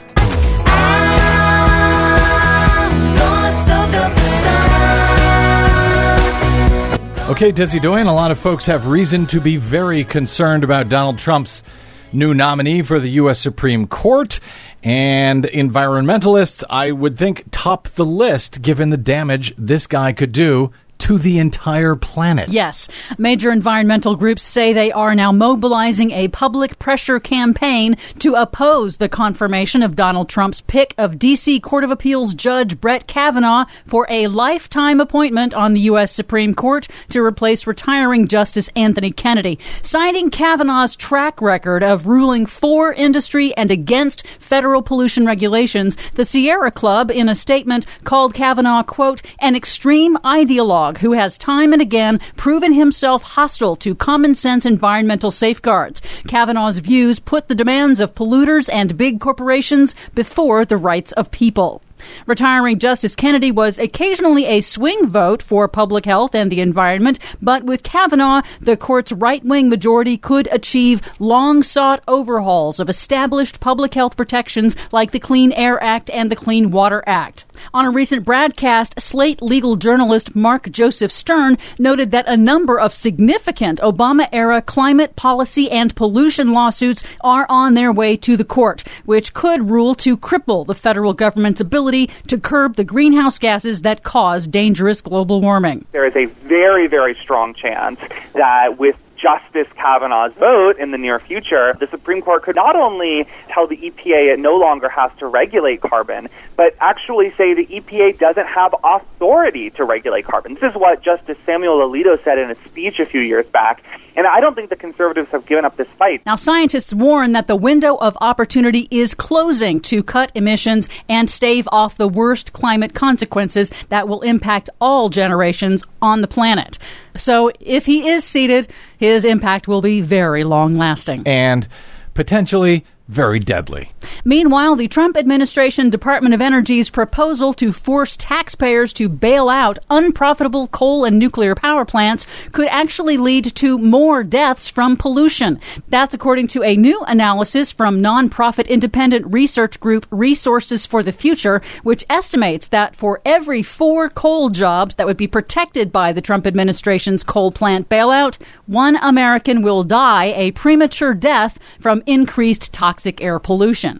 Okay, 7.29 7.51
Desi 7.51 7.81
Doyen, 7.81 8.07
a 8.07 8.13
lot 8.15 8.31
of 8.31 8.39
folks 8.39 8.65
have 8.67 8.87
reason 8.87 9.25
to 9.27 9.41
be 9.41 9.57
very 9.57 10.05
concerned 10.05 10.63
about 10.63 10.87
Donald 10.87 11.19
Trump's 11.19 11.61
new 12.11 12.33
nominee 12.33 12.81
for 12.81 12.99
the 12.99 13.09
U.S. 13.11 13.39
Supreme 13.39 13.87
Court. 13.87 14.39
And 14.83 15.45
environmentalists, 15.45 16.63
I 16.69 16.91
would 16.91 17.17
think, 17.17 17.43
top 17.51 17.87
the 17.89 18.05
list 18.05 18.61
given 18.61 18.89
the 18.89 18.97
damage 18.97 19.53
this 19.57 19.87
guy 19.87 20.13
could 20.13 20.31
do 20.31 20.71
to 20.99 21.17
the 21.17 21.39
entire 21.39 21.95
planet. 21.95 22.49
Yes. 22.49 22.87
Major 23.17 23.51
environmental 23.51 24.15
groups 24.15 24.43
say 24.43 24.73
they 24.73 24.91
are 24.91 25.15
now 25.15 25.31
mobilizing 25.31 26.11
a 26.11 26.27
public 26.29 26.79
pressure 26.79 27.19
campaign 27.19 27.95
to 28.19 28.35
oppose 28.35 28.97
the 28.97 29.09
confirmation 29.09 29.83
of 29.83 29.95
Donald 29.95 30.29
Trump's 30.29 30.61
pick 30.61 30.93
of 30.97 31.19
D.C. 31.19 31.59
Court 31.59 31.83
of 31.83 31.91
Appeals 31.91 32.33
Judge 32.33 32.79
Brett 32.79 33.07
Kavanaugh 33.07 33.65
for 33.85 34.07
a 34.09 34.27
lifetime 34.27 34.99
appointment 34.99 35.53
on 35.53 35.73
the 35.73 35.81
U.S. 35.81 36.11
Supreme 36.11 36.53
Court 36.53 36.87
to 37.09 37.23
replace 37.23 37.67
retiring 37.67 38.27
Justice 38.27 38.69
Anthony 38.75 39.11
Kennedy. 39.11 39.59
Citing 39.81 40.29
Kavanaugh's 40.29 40.95
track 40.95 41.41
record 41.41 41.83
of 41.83 42.07
ruling 42.07 42.45
for 42.45 42.93
industry 42.93 43.55
and 43.55 43.71
against 43.71 44.25
federal 44.39 44.81
pollution 44.81 45.25
regulations, 45.25 45.97
the 46.15 46.25
Sierra 46.25 46.71
Club, 46.71 47.11
in 47.11 47.29
a 47.29 47.35
statement, 47.35 47.85
called 48.03 48.33
Kavanaugh, 48.33 48.83
quote, 48.83 49.21
an 49.39 49.55
extreme 49.55 50.17
ideologue 50.17 50.86
who 50.95 51.11
has 51.11 51.37
time 51.37 51.73
and 51.73 51.81
again 51.81 52.19
proven 52.37 52.71
himself 52.71 53.21
hostile 53.21 53.75
to 53.75 53.95
common 53.95 54.35
sense 54.35 54.65
environmental 54.65 55.31
safeguards. 55.31 56.01
Kavanaugh's 56.27 56.77
views 56.77 57.19
put 57.19 57.47
the 57.47 57.55
demands 57.55 57.99
of 57.99 58.15
polluters 58.15 58.69
and 58.71 58.97
big 58.97 59.19
corporations 59.19 59.95
before 60.15 60.63
the 60.63 60.77
rights 60.77 61.11
of 61.13 61.31
people. 61.31 61.81
Retiring 62.25 62.79
Justice 62.79 63.15
Kennedy 63.15 63.51
was 63.51 63.79
occasionally 63.79 64.45
a 64.45 64.61
swing 64.61 65.07
vote 65.07 65.41
for 65.41 65.67
public 65.67 66.05
health 66.05 66.35
and 66.35 66.51
the 66.51 66.61
environment, 66.61 67.19
but 67.41 67.63
with 67.63 67.83
Kavanaugh, 67.83 68.41
the 68.59 68.77
court's 68.77 69.11
right 69.11 69.43
wing 69.43 69.69
majority 69.69 70.17
could 70.17 70.47
achieve 70.51 71.01
long 71.19 71.63
sought 71.63 72.03
overhauls 72.07 72.79
of 72.79 72.89
established 72.89 73.59
public 73.59 73.93
health 73.93 74.15
protections 74.15 74.75
like 74.91 75.11
the 75.11 75.19
Clean 75.19 75.51
Air 75.53 75.81
Act 75.83 76.09
and 76.11 76.31
the 76.31 76.35
Clean 76.35 76.71
Water 76.71 77.03
Act. 77.07 77.45
On 77.73 77.85
a 77.85 77.89
recent 77.89 78.23
broadcast, 78.23 78.99
Slate 78.99 79.41
legal 79.41 79.75
journalist 79.75 80.35
Mark 80.35 80.69
Joseph 80.69 81.11
Stern 81.11 81.57
noted 81.79 82.11
that 82.11 82.27
a 82.27 82.37
number 82.37 82.79
of 82.79 82.93
significant 82.93 83.79
Obama 83.79 84.29
era 84.31 84.61
climate 84.61 85.15
policy 85.15 85.71
and 85.71 85.95
pollution 85.95 86.53
lawsuits 86.53 87.03
are 87.21 87.45
on 87.49 87.73
their 87.73 87.91
way 87.91 88.15
to 88.17 88.37
the 88.37 88.45
court, 88.45 88.83
which 89.05 89.33
could 89.33 89.69
rule 89.69 89.95
to 89.95 90.15
cripple 90.15 90.65
the 90.65 90.75
federal 90.75 91.13
government's 91.13 91.61
ability 91.61 91.96
to 92.05 92.37
curb 92.37 92.75
the 92.75 92.83
greenhouse 92.83 93.39
gases 93.39 93.81
that 93.81 94.03
cause 94.03 94.45
dangerous 94.45 95.01
global 95.01 95.41
warming. 95.41 95.85
There 95.91 96.05
is 96.05 96.15
a 96.15 96.25
very, 96.25 96.85
very 96.85 97.15
strong 97.15 97.55
chance 97.55 97.99
that 98.33 98.77
with 98.77 98.95
Justice 99.17 99.67
Kavanaugh's 99.75 100.35
vote 100.35 100.77
in 100.77 100.91
the 100.91 100.97
near 100.97 101.19
future, 101.19 101.75
the 101.79 101.87
Supreme 101.87 102.21
Court 102.21 102.43
could 102.43 102.55
not 102.55 102.75
only 102.75 103.27
tell 103.49 103.67
the 103.67 103.77
EPA 103.77 104.33
it 104.33 104.39
no 104.39 104.57
longer 104.57 104.89
has 104.89 105.11
to 105.19 105.27
regulate 105.27 105.81
carbon, 105.81 106.29
but 106.55 106.75
actually 106.79 107.33
say 107.35 107.53
the 107.53 107.65
EPA 107.65 108.17
doesn't 108.19 108.47
have 108.47 108.75
authority 108.83 109.71
to 109.71 109.83
regulate 109.83 110.25
carbon. 110.25 110.53
This 110.53 110.71
is 110.71 110.75
what 110.75 111.01
Justice 111.01 111.37
Samuel 111.45 111.79
Alito 111.79 112.23
said 112.23 112.37
in 112.37 112.51
a 112.51 112.55
speech 112.65 112.99
a 112.99 113.05
few 113.05 113.21
years 113.21 113.45
back. 113.47 113.83
And 114.15 114.25
I 114.25 114.39
don't 114.39 114.55
think 114.55 114.71
the 114.71 114.75
conservatives 114.75 115.29
have 115.29 115.45
given 115.45 115.63
up 115.63 115.77
this 115.77 115.87
fight. 115.89 116.25
Now, 116.25 116.35
scientists 116.35 116.91
warn 116.91 117.33
that 117.33 117.47
the 117.47 117.55
window 117.55 117.97
of 117.97 118.17
opportunity 118.19 118.87
is 118.89 119.13
closing 119.13 119.79
to 119.81 120.01
cut 120.01 120.31
emissions 120.33 120.89
and 121.07 121.29
stave 121.29 121.67
off 121.71 121.97
the 121.97 122.07
worst 122.07 122.51
climate 122.51 122.95
consequences 122.95 123.71
that 123.89 124.07
will 124.07 124.21
impact 124.21 124.71
all 124.81 125.09
generations 125.09 125.83
on 126.01 126.21
the 126.21 126.27
planet. 126.27 126.79
So, 127.17 127.51
if 127.59 127.85
he 127.85 128.09
is 128.09 128.23
seated, 128.23 128.71
his 128.97 129.25
impact 129.25 129.67
will 129.67 129.81
be 129.81 130.01
very 130.01 130.43
long 130.43 130.75
lasting. 130.75 131.23
And 131.25 131.67
potentially 132.13 132.85
very 133.07 133.39
deadly. 133.39 133.91
Meanwhile, 134.25 134.75
the 134.75 134.87
Trump 134.87 135.15
administration 135.15 135.89
Department 135.89 136.35
of 136.35 136.41
Energy's 136.41 136.89
proposal 136.89 137.53
to 137.53 137.71
force 137.71 138.17
taxpayers 138.17 138.91
to 138.93 139.07
bail 139.07 139.47
out 139.47 139.79
unprofitable 139.89 140.67
coal 140.67 141.05
and 141.05 141.17
nuclear 141.17 141.55
power 141.55 141.85
plants 141.85 142.25
could 142.51 142.67
actually 142.67 143.17
lead 143.17 143.55
to 143.55 143.77
more 143.77 144.23
deaths 144.23 144.67
from 144.69 144.97
pollution. 144.97 145.59
That's 145.87 146.13
according 146.13 146.47
to 146.49 146.63
a 146.63 146.75
new 146.75 147.01
analysis 147.07 147.71
from 147.71 148.01
nonprofit 148.01 148.67
independent 148.67 149.25
research 149.31 149.79
group 149.79 150.05
Resources 150.11 150.85
for 150.85 151.01
the 151.01 151.13
Future, 151.13 151.61
which 151.83 152.05
estimates 152.09 152.67
that 152.67 152.95
for 152.95 153.21
every 153.25 153.63
four 153.63 154.09
coal 154.09 154.49
jobs 154.49 154.95
that 154.95 155.07
would 155.07 155.17
be 155.17 155.27
protected 155.27 155.91
by 155.91 156.11
the 156.11 156.21
Trump 156.21 156.45
administration's 156.45 157.23
coal 157.23 157.51
plant 157.51 157.87
bailout, 157.87 158.37
one 158.65 158.97
American 158.97 159.61
will 159.61 159.83
die 159.85 160.33
a 160.35 160.51
premature 160.51 161.13
death 161.13 161.57
from 161.79 162.03
increased 162.05 162.73
toxic 162.73 162.96
toxic 162.97 163.21
air 163.21 163.37
pollution. 163.37 163.99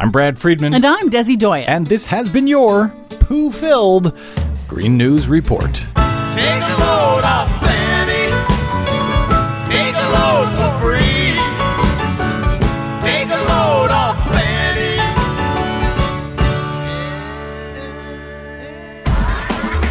I'm 0.00 0.12
Brad 0.12 0.38
Friedman. 0.38 0.74
And 0.74 0.86
I'm 0.86 1.10
Desi 1.10 1.36
Doyen. 1.36 1.64
And 1.66 1.84
this 1.84 2.06
has 2.06 2.28
been 2.28 2.46
your 2.46 2.94
poo 3.18 3.50
filled 3.50 4.16
Green 4.68 4.96
News 4.96 5.26
Report. 5.26 5.74
Take 5.74 6.62
a 6.62 6.76
load 6.78 7.24
off 7.24 7.50
Fanny. 7.60 8.30
Take 9.66 9.96
a 9.96 10.08
load 10.14 10.54
for 10.54 10.70
free. 10.78 11.34
Take 13.02 13.26
a 13.26 13.42
load 13.50 13.90
off 13.90 14.16
Fanny. 14.30 14.98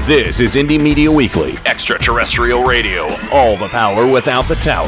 This 0.07 0.39
is 0.39 0.55
Indie 0.55 0.81
Media 0.81 1.11
Weekly, 1.11 1.55
extraterrestrial 1.65 2.63
radio, 2.63 3.13
all 3.34 3.57
the 3.57 3.67
power 3.67 4.09
without 4.09 4.45
the 4.47 4.55
tower. 4.55 4.88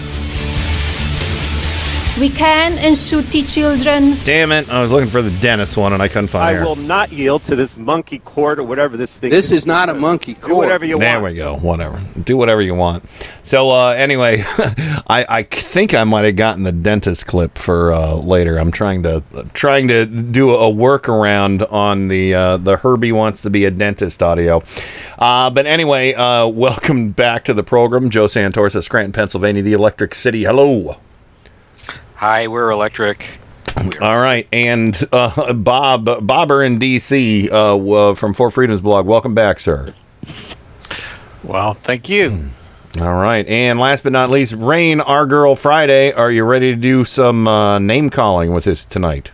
We 2.19 2.29
can 2.29 2.77
and 2.77 2.95
should 2.97 3.31
teach 3.31 3.53
children. 3.53 4.15
Damn 4.25 4.51
it! 4.51 4.69
I 4.69 4.81
was 4.81 4.91
looking 4.91 5.09
for 5.09 5.21
the 5.21 5.31
dentist 5.39 5.77
one 5.77 5.93
and 5.93 6.03
I 6.03 6.09
couldn't 6.09 6.27
find 6.27 6.55
it. 6.55 6.59
I 6.59 6.59
her. 6.59 6.65
will 6.65 6.75
not 6.75 7.09
yield 7.11 7.45
to 7.45 7.55
this 7.55 7.77
monkey 7.77 8.19
court 8.19 8.59
or 8.59 8.63
whatever 8.63 8.97
this 8.97 9.17
thing 9.17 9.31
is. 9.31 9.49
This 9.49 9.59
is 9.59 9.65
not 9.65 9.87
a 9.87 9.93
monkey 9.93 10.35
court. 10.35 10.49
Do 10.49 10.55
whatever 10.55 10.85
you 10.85 10.99
there 10.99 11.21
want. 11.21 11.33
we 11.33 11.37
go. 11.37 11.55
Whatever. 11.57 12.01
Do 12.21 12.35
whatever 12.35 12.61
you 12.61 12.75
want. 12.75 13.09
So 13.43 13.71
uh, 13.71 13.91
anyway, 13.91 14.43
I, 15.07 15.25
I 15.29 15.43
think 15.43 15.93
I 15.93 16.03
might 16.03 16.25
have 16.25 16.35
gotten 16.35 16.63
the 16.63 16.73
dentist 16.73 17.27
clip 17.27 17.57
for 17.57 17.93
uh, 17.93 18.15
later. 18.15 18.57
I'm 18.57 18.71
trying 18.71 19.03
to 19.03 19.23
trying 19.53 19.87
to 19.87 20.05
do 20.05 20.51
a 20.51 20.69
workaround 20.69 21.65
on 21.71 22.09
the 22.09 22.35
uh, 22.35 22.57
the 22.57 22.75
Herbie 22.75 23.13
wants 23.13 23.41
to 23.43 23.49
be 23.49 23.63
a 23.63 23.71
dentist 23.71 24.21
audio. 24.21 24.61
Uh, 25.17 25.49
but 25.49 25.65
anyway, 25.65 26.13
uh, 26.13 26.45
welcome 26.47 27.11
back 27.11 27.45
to 27.45 27.53
the 27.53 27.63
program, 27.63 28.09
Joe 28.09 28.27
Santos 28.27 28.75
of 28.75 28.83
Scranton, 28.83 29.13
Pennsylvania, 29.13 29.63
the 29.63 29.73
Electric 29.73 30.13
City. 30.13 30.43
Hello. 30.43 30.97
Hi, 32.21 32.47
we're 32.47 32.69
electric. 32.69 33.39
All 33.99 34.19
right, 34.19 34.47
and 34.53 34.95
uh, 35.11 35.53
Bob 35.53 36.05
Bobber 36.05 36.61
in 36.63 36.77
DC 36.77 37.47
uh, 37.47 37.75
w- 37.75 38.13
from 38.13 38.35
Four 38.35 38.51
Freedoms 38.51 38.79
blog. 38.79 39.07
Welcome 39.07 39.33
back, 39.33 39.59
sir. 39.59 39.95
Well, 41.43 41.73
thank 41.73 42.09
you. 42.09 42.51
All 43.01 43.15
right, 43.15 43.43
and 43.47 43.79
last 43.79 44.03
but 44.03 44.11
not 44.11 44.29
least, 44.29 44.53
Rain, 44.53 45.01
our 45.01 45.25
girl 45.25 45.55
Friday. 45.55 46.11
Are 46.11 46.29
you 46.29 46.43
ready 46.43 46.69
to 46.69 46.79
do 46.79 47.05
some 47.05 47.47
uh, 47.47 47.79
name 47.79 48.11
calling 48.11 48.53
with 48.53 48.67
us 48.67 48.85
tonight? 48.85 49.31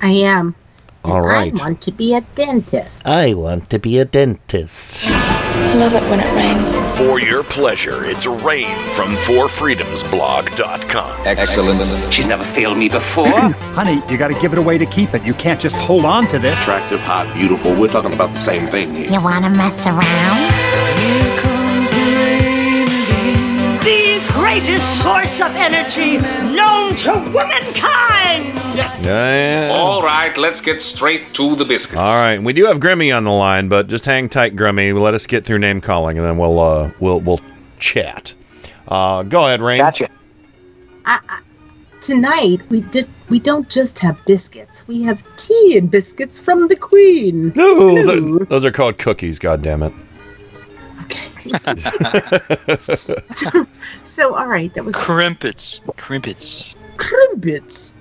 I 0.00 0.10
am. 0.10 0.56
All 1.04 1.20
right. 1.20 1.52
I 1.52 1.56
want 1.56 1.80
to 1.82 1.90
be 1.92 2.14
a 2.14 2.20
dentist. 2.20 3.04
I 3.06 3.34
want 3.34 3.68
to 3.70 3.78
be 3.78 3.98
a 3.98 4.04
dentist. 4.04 5.04
I 5.08 5.74
love 5.74 5.92
it 5.94 6.02
when 6.08 6.20
it 6.20 6.32
rains. 6.34 6.80
For 6.96 7.18
your 7.20 7.42
pleasure, 7.42 8.04
it's 8.04 8.26
Rain 8.26 8.76
from 8.90 9.14
FourFreedomsBlog.com. 9.16 11.26
Excellent. 11.26 12.12
She's 12.14 12.26
never 12.26 12.44
failed 12.44 12.78
me 12.78 12.88
before. 12.88 13.26
Honey, 13.74 14.00
you 14.08 14.16
got 14.16 14.28
to 14.28 14.38
give 14.40 14.52
it 14.52 14.58
away 14.58 14.78
to 14.78 14.86
keep 14.86 15.12
it. 15.14 15.24
You 15.24 15.34
can't 15.34 15.60
just 15.60 15.76
hold 15.76 16.04
on 16.04 16.28
to 16.28 16.38
this. 16.38 16.60
Attractive, 16.62 17.00
hot, 17.00 17.32
beautiful. 17.34 17.74
We're 17.74 17.88
talking 17.88 18.12
about 18.12 18.30
the 18.32 18.38
same 18.38 18.68
thing 18.68 18.94
here. 18.94 19.10
You 19.10 19.20
want 19.22 19.44
to 19.44 19.50
mess 19.50 19.84
around? 19.86 20.52
Here 20.98 21.38
comes 21.40 21.90
the 21.90 21.96
rain 21.96 22.38
again. 22.38 22.44
The 22.44 22.51
greatest 24.52 25.02
source 25.02 25.40
of 25.40 25.56
energy 25.56 26.18
known 26.54 26.94
to 26.94 27.10
womankind. 27.32 28.54
Yeah. 29.02 29.70
All 29.72 30.02
right, 30.02 30.36
let's 30.36 30.60
get 30.60 30.82
straight 30.82 31.32
to 31.32 31.56
the 31.56 31.64
biscuits. 31.64 31.96
All 31.96 32.20
right, 32.20 32.38
we 32.38 32.52
do 32.52 32.66
have 32.66 32.76
Grimmy 32.76 33.16
on 33.16 33.24
the 33.24 33.30
line, 33.30 33.70
but 33.70 33.86
just 33.86 34.04
hang 34.04 34.28
tight, 34.28 34.54
Grimmy. 34.54 34.92
Let 35.00 35.14
us 35.14 35.26
get 35.26 35.46
through 35.46 35.60
name 35.60 35.80
calling, 35.80 36.18
and 36.18 36.26
then 36.26 36.36
we'll 36.36 36.60
uh, 36.60 36.92
we'll 37.00 37.20
we'll 37.20 37.40
chat. 37.78 38.34
Uh, 38.86 39.22
go 39.22 39.44
ahead, 39.44 39.62
Rain. 39.62 39.80
I, 39.80 39.92
I, 41.06 41.40
tonight 42.02 42.60
we 42.68 42.82
just 42.82 43.08
we 43.30 43.40
don't 43.40 43.70
just 43.70 43.98
have 44.00 44.22
biscuits. 44.26 44.86
We 44.86 45.00
have 45.00 45.24
tea 45.36 45.78
and 45.78 45.90
biscuits 45.90 46.38
from 46.38 46.68
the 46.68 46.76
Queen. 46.76 47.54
Ooh, 47.56 48.36
th- 48.38 48.48
those 48.50 48.66
are 48.66 48.72
called 48.72 48.98
cookies. 48.98 49.38
God 49.38 49.62
damn 49.62 49.82
it. 49.82 49.94
So, 53.34 53.66
so 54.04 54.34
all 54.34 54.46
right, 54.46 54.72
that 54.74 54.84
was 54.84 54.94
Crimpets. 54.94 55.80
Crimpets. 55.96 56.74
crimpets. 56.96 57.92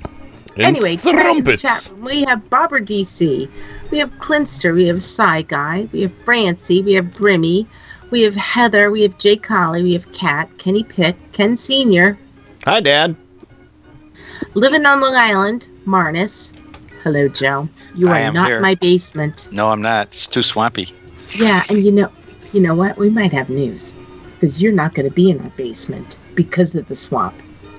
And 0.57 0.77
Anyway, 0.77 0.97
tonight 0.97 1.47
in 1.47 1.57
chat 1.57 1.91
we 1.99 2.23
have 2.23 2.49
Barbara 2.49 2.81
DC, 2.81 3.49
we 3.89 3.97
have 3.97 4.11
Clinster, 4.19 4.73
we 4.73 4.85
have 4.87 5.01
Psy 5.01 5.43
Guy, 5.43 5.87
we 5.91 6.01
have 6.01 6.13
Francie, 6.25 6.81
we 6.81 6.93
have 6.93 7.05
Grimmy, 7.05 7.65
we 8.09 8.21
have 8.23 8.35
Heather, 8.35 8.91
we 8.91 9.01
have 9.03 9.17
Jay 9.17 9.37
Colley, 9.37 9.81
we 9.81 9.93
have 9.93 10.11
Kat, 10.11 10.49
Kenny 10.57 10.83
Pitt, 10.83 11.15
Ken 11.31 11.55
Senior, 11.55 12.17
Hi, 12.65 12.79
Dad. 12.81 13.15
living 14.53 14.85
on 14.85 14.99
Long 14.99 15.15
Island, 15.15 15.69
Marnus. 15.85 16.53
Hello, 17.01 17.27
Joe. 17.27 17.67
You 17.95 18.09
are 18.09 18.31
not 18.31 18.49
here. 18.49 18.59
my 18.59 18.75
basement. 18.75 19.49
No, 19.51 19.69
I'm 19.69 19.81
not. 19.81 20.07
It's 20.07 20.27
too 20.27 20.43
swampy. 20.43 20.89
Yeah, 21.33 21.63
and 21.69 21.83
you 21.83 21.91
know, 21.91 22.11
you 22.53 22.59
know 22.59 22.75
what? 22.75 22.97
We 22.97 23.09
might 23.09 23.31
have 23.33 23.49
news 23.49 23.95
because 24.33 24.61
you're 24.61 24.71
not 24.73 24.93
going 24.95 25.07
to 25.07 25.13
be 25.13 25.29
in 25.29 25.39
our 25.39 25.49
basement 25.51 26.17
because 26.35 26.75
of 26.75 26.87
the 26.87 26.95
swamp 26.95 27.35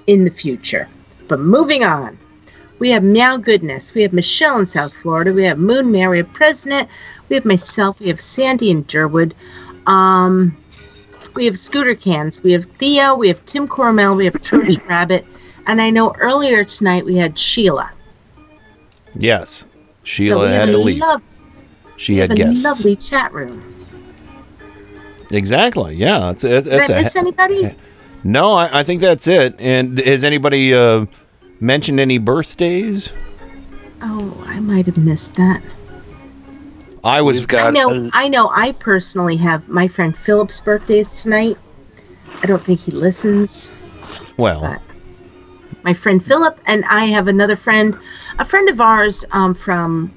in 0.07 0.24
the 0.24 0.31
future. 0.31 0.89
But 1.28 1.40
moving 1.40 1.85
on, 1.85 2.19
we 2.78 2.90
have 2.90 3.03
Meow 3.03 3.36
Goodness, 3.36 3.94
we 3.94 4.03
have 4.03 4.12
Michelle 4.12 4.59
in 4.59 4.66
South 4.66 4.93
Florida, 4.94 5.32
we 5.32 5.44
have 5.44 5.59
Moon 5.59 5.90
Mary, 5.93 6.11
we 6.20 6.27
have 6.27 6.32
President, 6.32 6.89
we 7.28 7.36
have 7.36 7.44
myself, 7.44 7.99
we 8.01 8.09
have 8.09 8.20
Sandy 8.20 8.70
in 8.70 8.85
Durwood, 8.85 9.32
um, 9.86 10.57
we 11.35 11.44
have 11.47 11.59
Scooter 11.59 11.94
Cans, 11.94 12.43
we 12.43 12.53
have 12.53 12.65
Theo, 12.78 13.15
we 13.15 13.28
have 13.28 13.44
Tim 13.47 13.69
Cormel, 13.69 14.16
we 14.16 14.24
have 14.24 14.40
Church 14.43 14.77
Rabbit, 14.89 15.24
and 15.66 15.81
I 15.81 15.90
know 15.90 16.12
earlier 16.15 16.65
tonight 16.65 17.05
we 17.05 17.16
had 17.16 17.39
Sheila. 17.39 17.90
Yes, 19.15 19.65
Sheila 20.03 20.47
we 20.47 20.53
had 20.53 20.66
to 20.66 20.78
leave. 20.78 20.99
lov- 20.99 21.23
She 21.97 22.15
we 22.15 22.19
had 22.19 22.31
have 22.31 22.39
a 22.39 22.43
guests. 22.43 22.65
lovely 22.65 22.97
chat 22.97 23.32
room. 23.32 23.62
Exactly. 25.33 25.95
Yeah. 25.97 26.31
It's, 26.31 26.45
it's, 26.45 26.67
Did 26.67 26.75
it's 26.75 26.91
I 26.91 26.93
a- 26.95 27.03
miss 27.03 27.17
anybody? 27.17 27.77
no, 28.25 28.53
I, 28.53 28.81
I 28.81 28.85
think 28.85 29.01
that's 29.01 29.27
it. 29.27 29.55
And 29.59 29.99
has 29.99 30.23
anybody 30.25 30.75
uh, 30.75 31.07
mentioned 31.61 31.99
any 32.01 32.19
birthdays? 32.19 33.13
Oh, 34.03 34.45
I 34.47 34.61
might 34.61 34.87
have 34.87 34.99
missed 34.99 35.35
that. 35.37 35.63
I 37.05 37.21
was. 37.21 37.45
I 37.53 37.71
know. 37.71 38.11
I 38.13 38.29
know. 38.29 38.49
I 38.51 38.73
personally 38.73 39.37
have 39.37 39.69
my 39.69 39.89
friend 39.89 40.17
Philip's 40.17 40.61
birthday's 40.61 41.21
tonight. 41.23 41.59
I 42.43 42.47
don't 42.47 42.65
think 42.65 42.79
he 42.79 42.93
listens. 42.93 43.73
Well, 44.37 44.81
My 45.83 45.93
friend 45.95 46.25
Philip 46.25 46.61
and 46.67 46.85
I 46.85 47.05
have 47.07 47.27
another 47.27 47.57
friend, 47.57 47.99
a 48.39 48.45
friend 48.45 48.69
of 48.69 48.81
ours 48.81 49.25
um, 49.33 49.53
from 49.55 50.13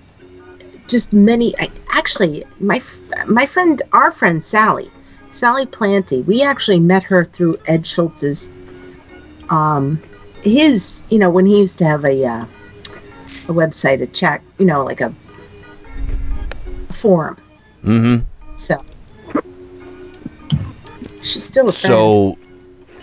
just 0.88 1.12
many. 1.12 1.58
I, 1.60 1.72
actually, 1.90 2.46
my 2.60 2.82
my 3.28 3.48
friend, 3.48 3.82
our 3.92 4.12
friend 4.12 4.44
Sally, 4.44 4.92
Sally 5.36 5.66
Planty. 5.66 6.22
We 6.22 6.42
actually 6.42 6.80
met 6.80 7.04
her 7.04 7.26
through 7.26 7.58
Ed 7.68 7.86
Schultz's. 7.86 8.50
Um, 9.50 10.02
his, 10.42 11.04
you 11.10 11.20
know, 11.20 11.30
when 11.30 11.46
he 11.46 11.60
used 11.60 11.78
to 11.80 11.86
have 11.86 12.06
a 12.06 12.26
uh, 12.26 12.46
a 13.48 13.54
website, 13.54 14.02
a 14.02 14.08
chat, 14.08 14.42
you 14.58 14.66
know, 14.66 14.84
like 14.84 15.02
a 15.02 15.14
forum. 16.92 17.38
mm-hmm. 17.84 18.24
So 18.56 18.84
she's 21.22 21.44
still 21.44 21.68
a 21.68 21.72
friend. 21.72 21.74
So, 21.74 22.38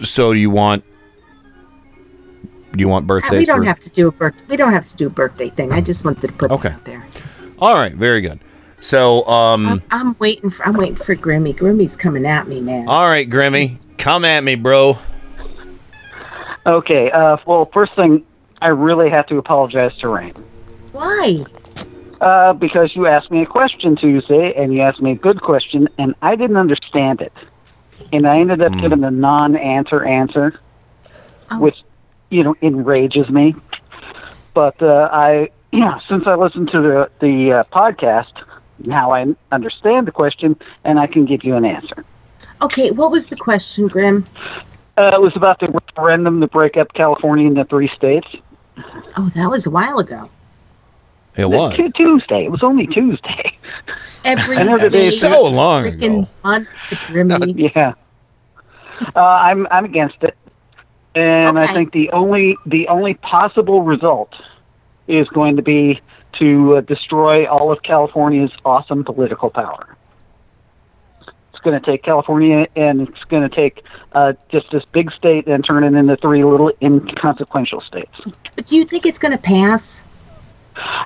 so 0.00 0.32
you 0.32 0.50
want 0.50 0.84
do 2.72 2.80
you 2.80 2.88
want 2.88 3.06
birthday? 3.06 3.38
we 3.38 3.44
don't 3.44 3.58
for- 3.58 3.64
have 3.64 3.80
to 3.80 3.90
do 3.90 4.08
a 4.08 4.12
birth. 4.12 4.34
We 4.48 4.56
don't 4.56 4.72
have 4.72 4.86
to 4.86 4.96
do 4.96 5.06
a 5.06 5.10
birthday 5.10 5.50
thing. 5.50 5.72
I 5.72 5.82
just 5.82 6.04
wanted 6.04 6.22
to 6.22 6.32
put 6.32 6.50
Okay. 6.50 6.70
that 6.70 6.74
out 6.76 6.84
there. 6.86 7.04
All 7.58 7.74
right, 7.74 7.92
very 7.92 8.22
good. 8.22 8.40
So, 8.82 9.24
um, 9.28 9.80
I'm 9.92 10.16
waiting 10.18 10.50
for. 10.50 10.66
I'm 10.66 10.74
waiting 10.74 10.96
for 10.96 11.14
Grimmy. 11.14 11.56
Grimmy's 11.56 11.96
coming 11.96 12.26
at 12.26 12.48
me, 12.48 12.60
man. 12.60 12.88
all 12.88 13.06
right, 13.06 13.30
Grimmy, 13.30 13.76
come 13.96 14.24
at 14.24 14.42
me, 14.42 14.56
bro. 14.56 14.98
Okay. 16.66 17.08
Uh, 17.12 17.36
well, 17.46 17.66
first 17.66 17.94
thing, 17.94 18.26
I 18.60 18.68
really 18.68 19.08
have 19.08 19.26
to 19.28 19.38
apologize 19.38 19.94
to 19.98 20.08
Rain. 20.08 20.34
Why? 20.90 21.44
Uh, 22.20 22.52
because 22.54 22.96
you 22.96 23.06
asked 23.06 23.30
me 23.30 23.42
a 23.42 23.46
question 23.46 23.94
Tuesday, 23.94 24.52
and 24.54 24.74
you 24.74 24.80
asked 24.80 25.00
me 25.00 25.12
a 25.12 25.16
good 25.16 25.40
question, 25.42 25.88
and 25.96 26.16
I 26.20 26.34
didn't 26.34 26.56
understand 26.56 27.20
it, 27.20 27.32
and 28.12 28.26
I 28.26 28.40
ended 28.40 28.62
up 28.62 28.76
giving 28.78 29.04
a 29.04 29.10
non-answer 29.12 30.04
answer, 30.04 30.58
which 31.52 31.82
you 32.30 32.42
know 32.42 32.56
enrages 32.62 33.30
me. 33.30 33.54
But 34.54 34.82
uh, 34.82 35.08
I, 35.12 35.50
yeah, 35.70 36.00
since 36.08 36.26
I 36.26 36.34
listened 36.34 36.68
to 36.72 36.80
the 36.80 37.10
the 37.20 37.52
uh, 37.52 37.64
podcast, 37.64 38.32
now 38.86 39.12
I 39.12 39.34
understand 39.50 40.06
the 40.06 40.12
question, 40.12 40.56
and 40.84 40.98
I 40.98 41.06
can 41.06 41.24
give 41.24 41.44
you 41.44 41.56
an 41.56 41.64
answer. 41.64 42.04
Okay, 42.60 42.90
what 42.90 43.10
was 43.10 43.28
the 43.28 43.36
question, 43.36 43.88
Grim? 43.88 44.24
Uh, 44.96 45.10
it 45.14 45.20
was 45.20 45.34
about 45.36 45.58
the 45.58 45.68
referendum 45.68 46.40
to 46.40 46.46
break 46.46 46.76
up 46.76 46.92
California 46.92 47.46
into 47.46 47.64
three 47.64 47.88
states. 47.88 48.28
Oh, 49.16 49.30
that 49.34 49.50
was 49.50 49.66
a 49.66 49.70
while 49.70 49.98
ago. 49.98 50.28
It 51.36 51.46
was 51.48 51.74
Tu- 51.74 51.90
Tuesday. 51.90 52.44
It 52.44 52.50
was 52.50 52.62
only 52.62 52.86
Tuesday. 52.86 53.56
Every 54.24 54.58
I 54.58 54.62
know 54.64 54.78
day, 54.88 55.10
So 55.10 55.42
long 55.44 55.84
frickin' 55.84 56.28
month, 56.44 56.68
yeah. 57.56 57.94
Uh, 59.16 59.20
I'm 59.20 59.66
I'm 59.70 59.84
against 59.84 60.22
it, 60.22 60.36
and 61.14 61.58
I 61.58 61.66
think 61.66 61.92
the 61.92 62.10
only 62.10 62.56
the 62.66 62.86
only 62.88 63.14
possible 63.14 63.82
result 63.82 64.34
is 65.08 65.28
going 65.28 65.56
to 65.56 65.62
be 65.62 66.00
to 66.42 66.74
uh, 66.74 66.80
destroy 66.80 67.46
all 67.46 67.70
of 67.70 67.84
California's 67.84 68.50
awesome 68.64 69.04
political 69.04 69.48
power. 69.48 69.94
It's 71.20 71.60
going 71.62 71.80
to 71.80 71.86
take 71.86 72.02
California 72.02 72.66
and 72.74 73.08
it's 73.08 73.22
going 73.24 73.48
to 73.48 73.54
take 73.54 73.84
uh, 74.10 74.32
just 74.48 74.68
this 74.72 74.84
big 74.86 75.12
state 75.12 75.46
and 75.46 75.64
turn 75.64 75.84
it 75.84 75.96
into 75.96 76.16
three 76.16 76.42
little 76.42 76.72
inconsequential 76.82 77.80
states. 77.80 78.20
But 78.56 78.66
do 78.66 78.76
you 78.76 78.84
think 78.84 79.06
it's 79.06 79.20
going 79.20 79.30
to 79.30 79.38
pass? 79.38 80.02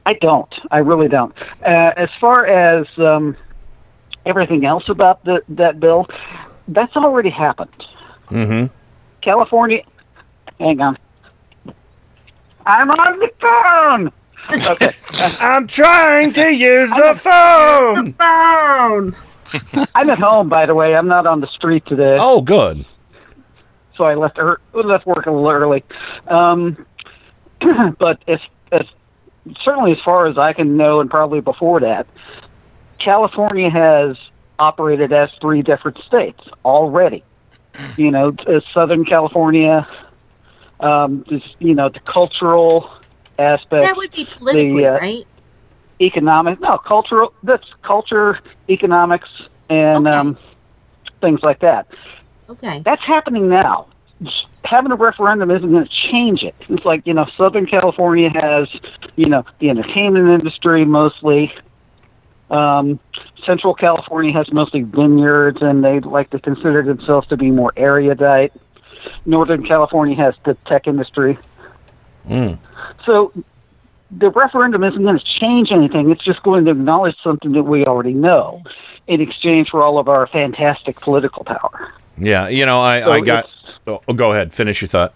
I 0.07 0.15
don't. 0.15 0.55
I 0.71 0.79
really 0.79 1.09
don't. 1.09 1.39
Uh, 1.61 1.93
as 1.99 2.09
far 2.19 2.47
as 2.47 2.87
um, 2.99 3.37
everything 4.25 4.65
else 4.65 4.89
about 4.89 5.23
the, 5.27 5.43
that 5.51 5.79
bill, 5.81 6.09
that's 6.69 6.97
already 6.97 7.29
happened. 7.29 7.85
Mm-hmm. 8.31 8.75
California. 9.21 9.83
Hang 10.59 10.81
on. 10.81 10.97
I'm 12.65 12.91
on 12.91 13.19
the 13.19 13.31
phone. 13.39 14.13
Okay. 14.51 14.91
I'm 15.41 15.67
trying 15.67 16.33
to 16.35 16.53
use 16.53 16.91
the 16.91 17.19
phone. 17.19 18.13
phone. 18.15 19.17
I'm 19.95 20.11
at 20.11 20.19
home, 20.19 20.49
by 20.49 20.67
the 20.67 20.75
way. 20.75 20.95
I'm 20.97 21.09
not 21.09 21.27
on 21.27 21.41
the 21.41 21.47
street 21.47 21.87
today. 21.87 22.19
Oh, 22.21 22.41
good. 22.41 22.85
So 23.97 24.05
I 24.05 24.15
left 24.15 24.39
er- 24.39 24.61
left 24.73 25.07
work 25.07 25.27
a 25.27 25.31
little 25.31 25.49
early. 25.49 25.83
Um, 26.29 26.85
but 27.99 28.23
as, 28.29 28.41
as 28.73 28.87
certainly 29.61 29.93
as 29.93 30.01
far 30.01 30.27
as 30.27 30.37
I 30.37 30.53
can 30.53 30.77
know, 30.77 31.01
and 31.01 31.11
probably 31.11 31.41
before 31.41 31.81
that, 31.81 32.07
California 32.99 33.71
has 33.71 34.19
operated 34.59 35.13
as 35.13 35.31
three 35.41 35.63
different 35.63 35.99
states 35.99 36.43
already. 36.65 37.23
You 37.97 38.11
know, 38.11 38.35
uh, 38.47 38.61
Southern 38.73 39.05
California, 39.05 39.87
um, 40.81 41.25
just, 41.29 41.57
you 41.59 41.75
know, 41.75 41.89
the 41.89 42.01
cultural 42.01 42.91
aspects. 43.39 43.87
That 43.87 43.97
would 43.97 44.11
be 44.13 44.25
politically, 44.25 44.83
the, 44.83 44.95
uh, 44.95 44.99
right? 44.99 45.27
Economic, 46.01 46.61
no, 46.61 46.79
cultural. 46.79 47.33
That's 47.43 47.67
culture, 47.83 48.41
economics, 48.69 49.31
and 49.69 50.07
um, 50.07 50.39
things 51.21 51.43
like 51.43 51.61
that. 51.61 51.87
Okay. 52.49 52.81
That's 52.85 53.03
happening 53.03 53.49
now. 53.49 53.87
Having 54.65 54.93
a 54.93 54.97
referendum 54.97 55.51
isn't 55.51 55.71
going 55.71 55.85
to 55.85 55.91
change 55.91 56.43
it. 56.43 56.55
It's 56.69 56.85
like, 56.85 57.07
you 57.07 57.15
know, 57.15 57.27
Southern 57.37 57.67
California 57.67 58.31
has, 58.31 58.69
you 59.17 59.27
know, 59.27 59.45
the 59.59 59.71
entertainment 59.71 60.29
industry 60.29 60.85
mostly. 60.85 61.55
Um, 62.51 62.99
Central 63.45 63.75
California 63.75 64.33
has 64.33 64.53
mostly 64.53 64.83
vineyards, 64.83 65.61
and 65.63 65.85
they 65.85 66.01
like 66.01 66.31
to 66.31 66.39
consider 66.39 66.83
themselves 66.83 67.27
to 67.29 67.37
be 67.37 67.51
more 67.51 67.73
erudite. 67.77 68.53
Northern 69.25 69.65
California 69.65 70.17
has 70.17 70.35
the 70.45 70.55
tech 70.67 70.87
industry. 70.87 71.39
Mm. 72.29 72.59
So 73.05 73.33
the 74.11 74.31
referendum 74.31 74.85
isn't 74.85 75.03
going 75.03 75.19
to 75.19 75.25
change 75.25 75.73
anything. 75.73 76.11
It's 76.11 76.23
just 76.25 76.43
going 76.43 76.65
to 76.67 76.71
acknowledge 76.73 77.17
something 77.23 77.53
that 77.53 77.63
we 77.65 77.85
already 77.87 78.15
know 78.15 78.63
in 79.07 79.21
exchange 79.21 79.71
for 79.71 79.83
all 79.83 79.99
of 79.99 80.09
our 80.09 80.27
fantastic 80.27 81.01
political 81.01 81.45
power. 81.45 81.93
Yeah, 82.19 82.49
you 82.49 82.65
know, 82.67 82.81
I, 82.81 83.03
So 83.03 83.13
I 83.13 83.21
got. 83.21 83.51
Oh, 83.87 84.01
go 84.15 84.33
ahead. 84.33 84.53
Finish 84.55 84.81
your 84.81 84.89
thought. 84.89 85.15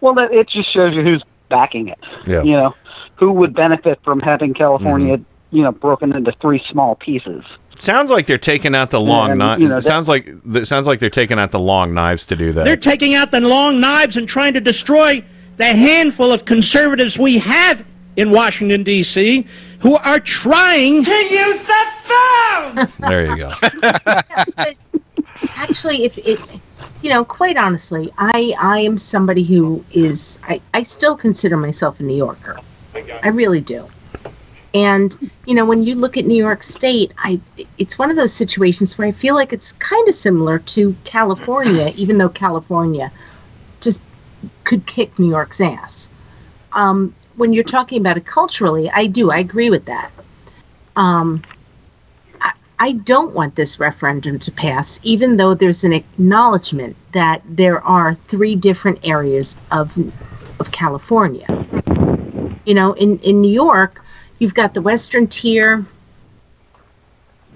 Well, 0.00 0.18
it 0.18 0.48
just 0.48 0.68
shows 0.70 0.94
you 0.94 1.02
who's 1.02 1.22
backing 1.48 1.88
it. 1.88 1.98
Yeah. 2.26 2.42
You 2.42 2.52
know, 2.56 2.74
who 3.16 3.32
would 3.32 3.54
benefit 3.54 4.00
from 4.02 4.20
having 4.20 4.52
California, 4.54 5.18
Mm-hmm. 5.18 5.56
you 5.56 5.62
know, 5.62 5.72
broken 5.72 6.14
into 6.14 6.32
three 6.32 6.58
small 6.68 6.96
pieces. 6.96 7.44
Sounds 7.78 8.10
like 8.10 8.26
they're 8.26 8.38
taking 8.38 8.74
out 8.74 8.90
the 8.90 9.00
long 9.00 9.30
And, 9.30 9.38
knives. 9.38 9.60
you 9.62 9.68
know, 9.68 9.76
that- 9.76 9.82
sounds 9.82 10.08
like 10.08 10.26
it 10.54 10.66
sounds 10.66 10.86
like 10.86 10.98
they're 10.98 11.10
taking 11.10 11.38
out 11.38 11.50
the 11.52 11.58
long 11.60 11.94
knives 11.94 12.26
to 12.26 12.36
do 12.36 12.52
that. 12.52 12.64
They're 12.64 12.76
taking 12.76 13.14
out 13.14 13.30
the 13.30 13.40
long 13.40 13.80
knives 13.80 14.16
and 14.16 14.28
trying 14.28 14.54
to 14.54 14.60
destroy 14.60 15.24
the 15.62 15.76
handful 15.76 16.32
of 16.32 16.44
conservatives 16.44 17.16
we 17.16 17.38
have 17.38 17.84
in 18.16 18.32
Washington, 18.32 18.82
D.C., 18.82 19.46
who 19.78 19.94
are 19.94 20.18
trying 20.18 21.04
to 21.04 21.14
use 21.14 21.62
the 21.62 21.84
phone! 22.02 22.88
there 23.08 23.26
you 23.26 23.36
go. 23.36 23.52
Actually, 25.54 26.02
if 26.02 26.18
it, 26.18 26.40
you 27.00 27.10
know, 27.10 27.24
quite 27.24 27.56
honestly, 27.56 28.12
I 28.18 28.54
I 28.58 28.80
am 28.80 28.98
somebody 28.98 29.44
who 29.44 29.84
is 29.92 30.40
I 30.42 30.60
I 30.74 30.82
still 30.82 31.16
consider 31.16 31.56
myself 31.56 32.00
a 32.00 32.02
New 32.02 32.16
Yorker. 32.16 32.58
I 33.22 33.28
really 33.28 33.60
do. 33.60 33.86
And 34.74 35.30
you 35.46 35.54
know, 35.54 35.64
when 35.64 35.84
you 35.84 35.94
look 35.94 36.16
at 36.16 36.24
New 36.24 36.42
York 36.42 36.64
State, 36.64 37.14
I 37.18 37.40
it's 37.78 38.00
one 38.00 38.10
of 38.10 38.16
those 38.16 38.32
situations 38.32 38.98
where 38.98 39.06
I 39.06 39.12
feel 39.12 39.36
like 39.36 39.52
it's 39.52 39.70
kind 39.72 40.08
of 40.08 40.14
similar 40.16 40.58
to 40.58 40.96
California, 41.04 41.92
even 41.94 42.18
though 42.18 42.28
California 42.28 43.12
just 43.12 43.31
could 44.64 44.86
kick 44.86 45.18
New 45.18 45.28
York's 45.28 45.60
ass. 45.60 46.08
Um, 46.72 47.14
when 47.36 47.52
you're 47.52 47.64
talking 47.64 48.00
about 48.00 48.16
it 48.16 48.26
culturally, 48.26 48.90
I 48.90 49.06
do. 49.06 49.30
I 49.30 49.38
agree 49.38 49.70
with 49.70 49.84
that. 49.86 50.10
Um, 50.96 51.42
I, 52.40 52.52
I 52.78 52.92
don't 52.92 53.34
want 53.34 53.56
this 53.56 53.80
referendum 53.80 54.38
to 54.40 54.52
pass, 54.52 55.00
even 55.02 55.36
though 55.36 55.54
there's 55.54 55.84
an 55.84 55.92
acknowledgement 55.92 56.96
that 57.12 57.42
there 57.46 57.82
are 57.82 58.14
three 58.14 58.54
different 58.54 58.98
areas 59.02 59.56
of 59.70 59.96
of 60.60 60.70
California. 60.72 61.46
You 62.64 62.74
know, 62.74 62.92
in 62.94 63.18
in 63.20 63.40
New 63.40 63.52
York, 63.52 64.02
you've 64.38 64.54
got 64.54 64.74
the 64.74 64.82
Western 64.82 65.26
Tier. 65.26 65.86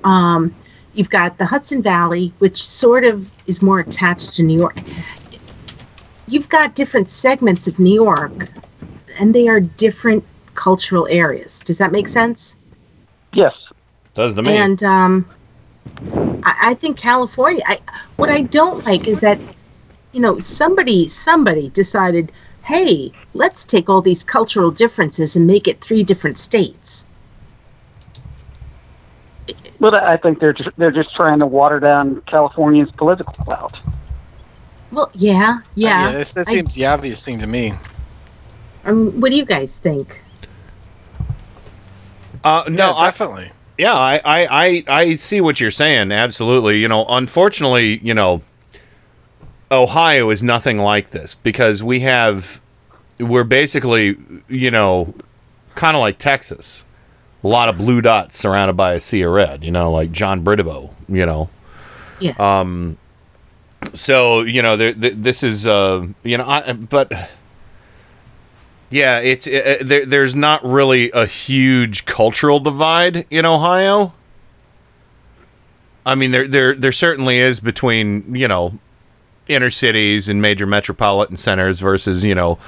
Um, 0.05 0.55
you've 0.95 1.11
got 1.11 1.39
the 1.39 1.47
Hudson 1.47 1.83
Valley, 1.83 2.33
which 2.39 2.63
sort 2.63 3.05
of 3.05 3.31
is 3.47 3.63
more 3.63 3.81
attached 3.81 4.35
to 4.35 4.43
New 4.43 4.59
York. 4.59 4.79
You've 6.29 6.49
got 6.49 6.75
different 6.75 7.09
segments 7.09 7.69
of 7.69 7.79
New 7.79 7.95
York, 7.95 8.49
and 9.19 9.35
they 9.35 9.49
are 9.49 9.61
different 9.61 10.25
cultural 10.55 11.07
areas. 11.09 11.61
Does 11.61 11.79
that 11.79 11.93
make 11.93 12.09
sense? 12.09 12.57
Yes. 13.33 13.55
Does 14.15 14.35
the 14.35 14.43
me. 14.43 14.57
And 14.57 14.83
um, 14.83 15.29
I, 16.43 16.71
I 16.71 16.75
think 16.75 16.97
California. 16.97 17.63
I 17.67 17.79
what 18.17 18.31
I 18.31 18.41
don't 18.41 18.85
like 18.85 19.07
is 19.07 19.21
that 19.21 19.39
you 20.13 20.21
know 20.21 20.39
somebody 20.41 21.07
somebody 21.07 21.69
decided, 21.69 22.33
hey, 22.65 23.13
let's 23.35 23.65
take 23.65 23.89
all 23.89 24.01
these 24.01 24.25
cultural 24.25 24.71
differences 24.71 25.37
and 25.37 25.47
make 25.47 25.69
it 25.69 25.81
three 25.81 26.03
different 26.03 26.39
states. 26.39 27.07
Well, 29.79 29.95
I 29.95 30.15
I 30.15 30.17
think 30.17 30.41
they're 30.41 30.55
just, 30.55 30.71
they're 30.77 30.91
just 30.91 31.15
trying 31.15 31.39
to 31.41 31.47
water 31.47 31.79
down 31.79 32.23
California's 32.23 32.91
political 32.93 33.33
clout. 33.45 33.77
Well, 34.93 35.11
yeah, 35.15 35.59
yeah. 35.75 36.13
that, 36.13 36.27
that 36.29 36.49
I- 36.49 36.53
seems 36.53 36.75
the 36.75 36.87
obvious 36.87 37.25
thing 37.25 37.39
to 37.41 37.47
me. 37.47 37.73
um, 38.85 39.21
what 39.21 39.31
do 39.31 39.37
you 39.37 39.45
guys 39.45 39.79
think? 39.79 40.23
Uh, 42.45 42.65
no, 42.69 42.97
Yeah, 42.97 43.05
definitely. 43.07 43.51
Yeah, 43.79 43.95
I, 43.95 44.21
I, 44.25 44.47
I, 44.47 44.85
I 44.89 45.15
see 45.17 45.41
what 45.41 45.61
you're 45.61 45.71
saying. 45.71 46.13
Absolutely. 46.13 46.79
You 46.81 46.89
know, 46.89 47.05
unfortunately, 47.09 47.99
you 47.99 48.15
know, 48.15 48.43
Ohio 49.71 50.31
is 50.31 50.43
nothing 50.43 50.79
like 50.79 51.11
this 51.11 51.35
because 51.35 51.83
we 51.83 52.01
have, 52.01 52.61
we're 53.19 53.45
basically, 53.45 54.17
you 54.49 54.71
know, 54.71 55.13
kind 55.75 55.97
of 55.97 56.01
like 56.01 56.19
Texas. 56.19 56.85
A 57.45 57.49
lot 57.49 57.69
of 57.69 57.77
blue 57.77 58.01
dots 58.01 58.37
surrounded 58.39 58.75
by 58.77 58.95
a 58.95 59.01
sea 59.01 59.23
of 59.23 59.33
red, 59.33 59.63
you 59.63 59.71
know, 59.71 59.91
like 59.93 60.11
John 60.11 60.43
Bridevo, 60.43 60.91
you 61.09 61.27
know. 61.27 61.51
Yeah. 62.19 62.33
Um, 62.39 62.97
so, 63.95 64.43
you 64.43 64.63
know, 64.63 64.77
there, 64.77 64.93
th- 64.93 65.15
this 65.15 65.43
is, 65.43 65.67
uh, 65.67 66.07
you 66.23 66.39
know, 66.39 66.45
I, 66.47 66.73
but 66.73 67.13
yeah, 68.91 69.19
it's 69.19 69.47
uh, 69.47 69.79
there, 69.81 70.07
there's 70.07 70.35
not 70.35 70.65
really 70.65 71.11
a 71.11 71.27
huge 71.27 72.05
cultural 72.07 72.61
divide 72.61 73.27
in 73.31 73.45
Ohio. 73.45 74.13
I 76.05 76.15
mean, 76.15 76.31
there 76.31 76.47
there 76.47 76.75
there 76.75 76.93
certainly 76.93 77.39
is 77.39 77.59
between 77.59 78.35
you 78.35 78.47
know 78.47 78.79
inner 79.49 79.71
cities 79.71 80.29
and 80.29 80.41
major 80.41 80.67
metropolitan 80.67 81.37
centers 81.37 81.81
versus 81.81 82.25
you 82.25 82.35
know 82.35 82.59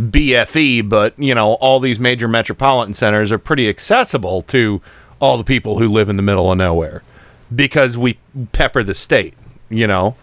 BFE, 0.00 0.88
but 0.88 1.18
you 1.18 1.34
know 1.34 1.54
all 1.54 1.78
these 1.78 2.00
major 2.00 2.26
metropolitan 2.26 2.94
centers 2.94 3.30
are 3.30 3.38
pretty 3.38 3.68
accessible 3.68 4.42
to 4.42 4.80
all 5.20 5.36
the 5.36 5.44
people 5.44 5.78
who 5.78 5.88
live 5.88 6.08
in 6.08 6.16
the 6.16 6.22
middle 6.22 6.50
of 6.50 6.56
nowhere 6.56 7.02
because 7.54 7.98
we 7.98 8.18
pepper 8.52 8.82
the 8.82 8.94
state. 8.94 9.34
You 9.68 9.86
know, 9.86 10.16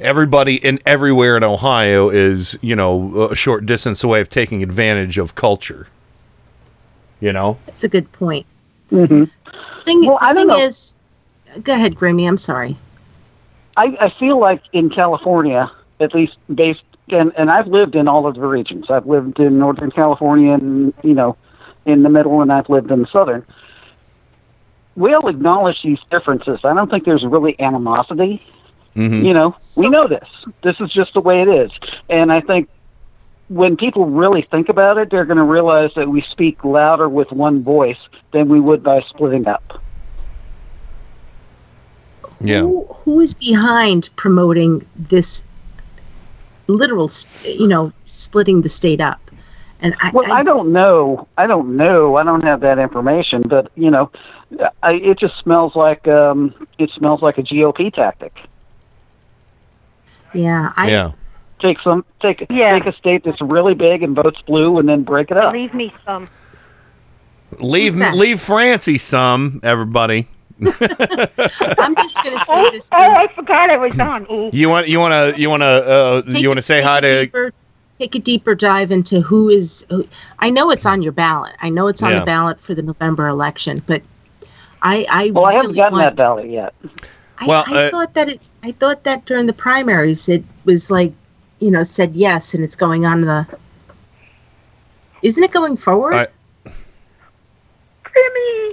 everybody 0.00 0.56
in 0.56 0.78
everywhere 0.86 1.36
in 1.36 1.44
Ohio 1.44 2.08
is, 2.08 2.58
you 2.60 2.74
know, 2.76 3.28
a 3.30 3.36
short 3.36 3.66
distance 3.66 4.02
away 4.04 4.20
of 4.20 4.28
taking 4.28 4.62
advantage 4.62 5.18
of 5.18 5.34
culture. 5.34 5.88
You 7.20 7.32
know? 7.32 7.58
That's 7.66 7.84
a 7.84 7.88
good 7.88 8.10
point. 8.12 8.46
Mm-hmm. 8.90 9.24
Thing, 9.82 10.06
Well, 10.06 10.18
I 10.20 10.32
the 10.32 10.40
don't 10.40 10.48
thing 10.48 10.58
know. 10.58 10.64
is, 10.64 10.94
go 11.62 11.74
ahead, 11.74 11.94
Grimmy. 11.94 12.26
I'm 12.26 12.38
sorry. 12.38 12.76
I, 13.76 13.96
I 14.00 14.10
feel 14.10 14.38
like 14.38 14.62
in 14.72 14.90
California, 14.90 15.70
at 16.00 16.14
least 16.14 16.36
based, 16.54 16.82
and, 17.08 17.32
and 17.36 17.50
I've 17.50 17.66
lived 17.66 17.94
in 17.94 18.08
all 18.08 18.26
of 18.26 18.34
the 18.34 18.46
regions. 18.46 18.90
I've 18.90 19.06
lived 19.06 19.38
in 19.38 19.58
Northern 19.58 19.90
California 19.90 20.52
and, 20.52 20.92
you 21.02 21.14
know, 21.14 21.36
in 21.86 22.02
the 22.02 22.08
middle, 22.08 22.42
and 22.42 22.52
I've 22.52 22.68
lived 22.68 22.90
in 22.90 23.00
the 23.00 23.06
Southern. 23.06 23.44
We 24.96 25.14
all 25.14 25.28
acknowledge 25.28 25.82
these 25.82 26.00
differences. 26.10 26.60
I 26.64 26.74
don't 26.74 26.90
think 26.90 27.04
there's 27.04 27.24
really 27.24 27.58
animosity. 27.60 28.42
Mm-hmm. 28.96 29.24
You 29.24 29.34
know, 29.34 29.56
we 29.76 29.88
know 29.88 30.06
this. 30.08 30.28
This 30.62 30.80
is 30.80 30.90
just 30.90 31.14
the 31.14 31.20
way 31.20 31.42
it 31.42 31.48
is. 31.48 31.70
And 32.08 32.32
I 32.32 32.40
think 32.40 32.68
when 33.48 33.76
people 33.76 34.06
really 34.06 34.42
think 34.42 34.68
about 34.68 34.98
it, 34.98 35.10
they're 35.10 35.24
going 35.24 35.36
to 35.36 35.44
realize 35.44 35.92
that 35.94 36.08
we 36.08 36.22
speak 36.22 36.64
louder 36.64 37.08
with 37.08 37.30
one 37.32 37.62
voice 37.62 37.98
than 38.32 38.48
we 38.48 38.60
would 38.60 38.82
by 38.82 39.00
splitting 39.02 39.46
up. 39.46 39.82
Yeah. 42.42 42.60
who 42.60 42.86
who 43.04 43.20
is 43.20 43.34
behind 43.34 44.08
promoting 44.16 44.86
this 44.96 45.44
literal, 46.68 47.10
you 47.44 47.68
know, 47.68 47.92
splitting 48.06 48.62
the 48.62 48.68
state 48.68 49.00
up? 49.00 49.20
And 49.82 49.94
I, 50.00 50.10
Well, 50.10 50.30
I 50.32 50.42
don't 50.42 50.72
know. 50.72 51.28
I 51.36 51.46
don't 51.46 51.76
know. 51.76 52.16
I 52.16 52.22
don't 52.22 52.44
have 52.44 52.60
that 52.60 52.78
information, 52.78 53.42
but 53.42 53.70
you 53.76 53.90
know, 53.90 54.10
I, 54.82 54.94
it 54.94 55.18
just 55.18 55.36
smells 55.38 55.76
like 55.76 56.08
um, 56.08 56.54
it 56.78 56.90
smells 56.90 57.20
like 57.20 57.38
a 57.38 57.42
GOP 57.42 57.92
tactic. 57.92 58.40
Yeah, 60.34 60.72
I 60.76 60.90
yeah. 60.90 61.12
Take 61.58 61.78
some, 61.80 62.04
take 62.20 62.48
take 62.48 62.86
a 62.86 62.92
state 62.94 63.22
that's 63.24 63.40
really 63.42 63.74
big 63.74 64.02
and 64.02 64.16
votes 64.16 64.40
blue, 64.42 64.78
and 64.78 64.88
then 64.88 65.02
break 65.02 65.30
it 65.30 65.36
up. 65.36 65.52
Leave 65.52 65.74
me 65.74 65.92
some. 66.06 66.28
Leave 67.58 67.96
that? 67.96 68.14
leave 68.14 68.40
Francie 68.40 68.96
some, 68.96 69.60
everybody. 69.62 70.26
I'm 70.62 71.94
just 71.96 72.16
gonna 72.22 72.38
say 72.38 72.54
Oh, 72.54 72.70
this. 72.70 72.88
oh, 72.92 73.12
I 73.14 73.28
forgot 73.34 73.70
I 73.70 73.76
was 73.76 73.98
on. 73.98 74.26
Ooh. 74.30 74.50
You 74.52 74.68
want 74.68 74.88
you 74.88 74.98
want 74.98 75.34
to 75.34 75.40
you 75.40 75.50
want 75.50 75.62
to 75.62 75.66
uh, 75.66 76.22
you 76.26 76.48
want 76.48 76.58
to 76.58 76.62
say 76.62 76.80
hi 76.82 77.00
to 77.00 77.24
deeper, 77.24 77.52
take 77.98 78.14
a 78.14 78.18
deeper 78.18 78.54
dive 78.54 78.90
into 78.90 79.20
who 79.20 79.48
is. 79.48 79.84
Who, 79.90 80.06
I 80.38 80.50
know 80.50 80.70
it's 80.70 80.86
on 80.86 81.02
your 81.02 81.12
ballot. 81.12 81.54
I 81.60 81.68
know 81.70 81.88
it's 81.88 82.02
on 82.02 82.10
Yeah. 82.12 82.20
the 82.20 82.26
ballot 82.26 82.60
for 82.60 82.74
the 82.74 82.82
November 82.82 83.28
election, 83.28 83.82
but 83.86 84.02
I, 84.82 85.06
I 85.10 85.30
Well, 85.30 85.46
I 85.46 85.54
haven't 85.54 85.74
gotten 85.74 85.98
want, 85.98 86.04
that 86.04 86.16
ballot 86.16 86.48
yet. 86.50 86.74
I, 87.38 87.46
Well, 87.46 87.64
I 87.66 87.84
uh, 87.86 87.90
thought 87.90 88.14
that 88.14 88.28
it. 88.28 88.40
I 88.62 88.72
thought 88.72 89.04
that 89.04 89.24
during 89.24 89.46
the 89.46 89.52
primaries 89.52 90.28
it 90.28 90.44
was 90.64 90.90
like, 90.90 91.12
you 91.60 91.70
know, 91.70 91.82
said 91.82 92.14
yes, 92.14 92.54
and 92.54 92.62
it's 92.62 92.76
going 92.76 93.06
on 93.06 93.22
the. 93.22 93.46
Isn't 95.22 95.42
it 95.42 95.52
going 95.52 95.76
forward? 95.76 96.14
I, 96.14 96.26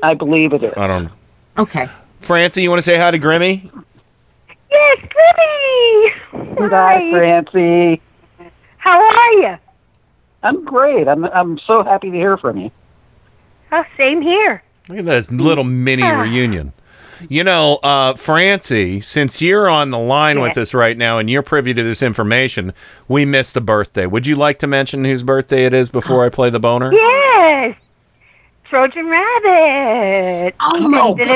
I 0.04 0.14
believe 0.14 0.54
it 0.54 0.64
is. 0.64 0.74
I 0.78 0.88
don't. 0.88 1.06
know. 1.06 1.12
okay. 1.58 1.90
Francie, 2.22 2.62
you 2.62 2.70
want 2.70 2.80
to 2.80 2.84
say 2.84 2.98
hi 2.98 3.12
to 3.12 3.20
Grimmy? 3.20 3.70
Yes, 4.72 5.00
Grimmy. 5.00 6.70
Hi, 6.70 7.12
Francie. 7.12 8.02
How 8.78 9.00
are 9.00 9.34
you? 9.34 9.58
I'm 10.44 10.64
great. 10.64 11.08
I'm 11.08 11.26
I'm 11.26 11.58
so 11.60 11.84
happy 11.84 12.12
to 12.12 12.18
hear 12.18 12.38
from 12.38 12.58
you. 12.58 12.72
Oh, 13.72 13.84
same 13.98 14.22
here. 14.22 14.64
Look 14.88 15.00
at 15.00 15.06
this 15.06 15.30
little 15.30 15.64
mini 15.64 16.04
reunion. 16.04 16.72
You 17.30 17.44
know, 17.44 17.78
uh, 17.84 18.14
Francie, 18.16 19.02
since 19.02 19.42
you're 19.42 19.70
on 19.70 19.92
the 19.92 20.00
line 20.00 20.40
with 20.40 20.58
us 20.58 20.74
right 20.74 20.98
now 20.98 21.18
and 21.18 21.30
you're 21.30 21.42
privy 21.42 21.74
to 21.74 21.84
this 21.84 22.02
information, 22.04 22.74
we 23.08 23.26
missed 23.26 23.56
a 23.58 23.62
birthday. 23.62 24.06
Would 24.06 24.28
you 24.28 24.36
like 24.36 24.60
to 24.60 24.68
mention 24.68 25.04
whose 25.06 25.24
birthday 25.24 25.66
it 25.66 25.74
is 25.74 25.90
before 25.90 26.26
I 26.26 26.30
play 26.30 26.50
the 26.50 26.60
boner? 26.60 26.92
Yes. 26.94 27.78
Trojan 28.70 29.08
Rabbit. 29.08 30.54
Oh 30.60 30.78
my 30.90 31.14
gosh! 31.14 31.30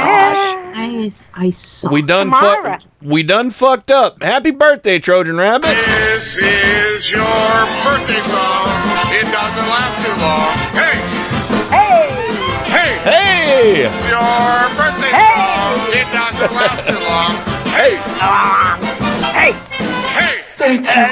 I 0.75 1.11
I 1.33 1.49
saw. 1.51 1.89
We 1.89 2.01
done 2.01 2.27
Tamara. 2.27 2.81
We 3.01 3.23
done 3.23 3.51
fucked 3.51 3.89
up. 3.89 4.21
Happy 4.21 4.51
birthday, 4.51 4.99
Trojan 4.99 5.37
Rabbit. 5.37 5.69
This 5.69 6.37
is 6.37 7.09
your 7.09 7.21
birthday 7.23 8.19
song. 8.19 8.67
It 9.15 9.31
doesn't 9.31 9.65
last 9.65 9.95
too 10.05 10.11
long. 10.19 10.57
Hey, 10.75 10.99
Hey. 10.99 11.30
Hey, 13.61 13.73
Hey! 13.73 14.09
your 14.09 14.69
birthday 14.75 15.11
song. 15.11 15.77
It 15.93 16.07
doesn't 16.11 16.53
last 16.53 16.87
too 16.87 16.99
long. 16.99 17.33
Hey, 17.71 17.93
Hey. 19.31 19.51
hey. 20.13 20.43
Thank 20.57 20.81
you. 20.85 21.05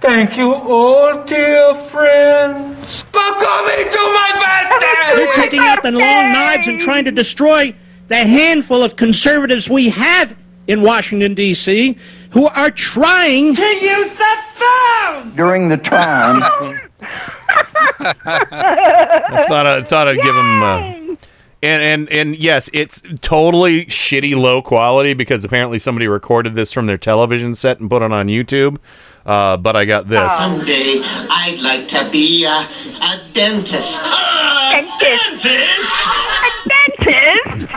Thank 0.00 0.36
you, 0.38 0.54
all 0.54 1.22
dear 1.24 1.74
friends, 1.74 3.02
for 3.04 3.20
coming 3.20 3.88
to 3.90 3.98
my 3.98 4.30
birthday. 4.70 5.22
You're 5.22 5.32
taking 5.34 5.60
out 5.60 5.82
the 5.82 5.92
long 5.92 6.32
knives 6.32 6.66
and 6.66 6.78
trying 6.80 7.04
to 7.06 7.12
destroy 7.12 7.74
the 8.08 8.16
handful 8.16 8.82
of 8.82 8.96
conservatives 8.96 9.68
we 9.68 9.88
have 9.90 10.34
in 10.66 10.82
Washington, 10.82 11.34
D.C., 11.34 11.96
who 12.30 12.46
are 12.48 12.70
trying 12.70 13.54
to 13.54 13.62
use 13.62 14.10
the 14.14 14.36
phone! 14.54 15.34
During 15.36 15.68
the 15.68 15.76
time, 15.76 16.42
I 18.00 19.44
thought 19.48 19.66
I 19.66 19.82
thought 19.82 20.08
I'd 20.08 20.20
give 20.22 20.34
him. 20.36 20.62
Uh, 20.62 21.03
and 21.64 21.82
and 21.82 22.08
and 22.10 22.36
yes, 22.38 22.68
it's 22.72 23.02
totally 23.20 23.86
shitty 23.86 24.36
low 24.36 24.60
quality 24.62 25.14
because 25.14 25.44
apparently 25.44 25.78
somebody 25.78 26.06
recorded 26.06 26.54
this 26.54 26.72
from 26.72 26.86
their 26.86 26.98
television 26.98 27.54
set 27.54 27.80
and 27.80 27.88
put 27.88 28.02
it 28.02 28.12
on 28.12 28.26
YouTube. 28.26 28.78
Uh, 29.24 29.56
but 29.56 29.74
I 29.74 29.84
got 29.86 30.08
this. 30.08 30.30
Someday 30.34 31.00
I'd 31.02 31.58
like 31.62 31.88
to 31.88 32.08
be 32.10 32.44
a, 32.44 32.50
a 32.50 33.20
dentist. 33.32 33.98
A 34.04 34.86
dentist. 35.00 35.46
A 36.44 36.68
dentist. 36.68 37.68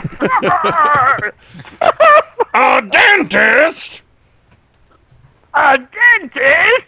A 2.54 2.82
dentist. 2.90 4.02
A 5.54 5.78
dentist. 5.78 6.86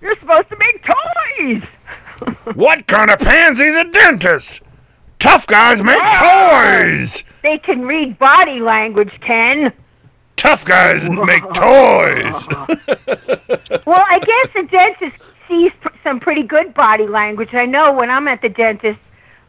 You're 0.00 0.16
supposed 0.18 0.48
to 0.48 0.56
make 0.56 0.84
toys. 0.84 1.62
What 2.54 2.86
kind 2.86 3.10
of 3.10 3.18
pansy's 3.20 3.74
a 3.76 3.84
dentist? 3.90 4.60
Tough 5.18 5.46
guys 5.46 5.82
make 5.82 5.98
toys. 6.18 7.24
They 7.42 7.58
can 7.58 7.82
read 7.86 8.18
body 8.18 8.60
language, 8.60 9.12
Ken. 9.20 9.72
Tough 10.36 10.64
guys 10.64 11.08
make 11.08 11.42
toys. 11.54 12.46
Well, 13.86 14.04
I 14.06 14.18
guess 14.18 14.48
the 14.54 14.62
dentist 14.70 15.22
sees 15.46 15.72
pr- 15.80 15.88
some 16.04 16.20
pretty 16.20 16.42
good 16.42 16.74
body 16.74 17.06
language. 17.06 17.54
I 17.54 17.64
know 17.66 17.92
when 17.92 18.10
I'm 18.10 18.28
at 18.28 18.42
the 18.42 18.48
dentist, 18.50 18.98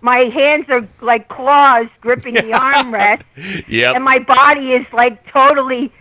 my 0.02 0.20
hands 0.20 0.66
are 0.70 0.88
like 1.02 1.28
claws 1.28 1.88
gripping 2.02 2.34
the 2.36 2.42
armrest, 2.54 3.24
Yep. 3.68 3.96
and 3.96 4.04
my 4.04 4.20
body 4.20 4.74
is 4.74 4.86
like 4.94 5.26
totally 5.32 5.92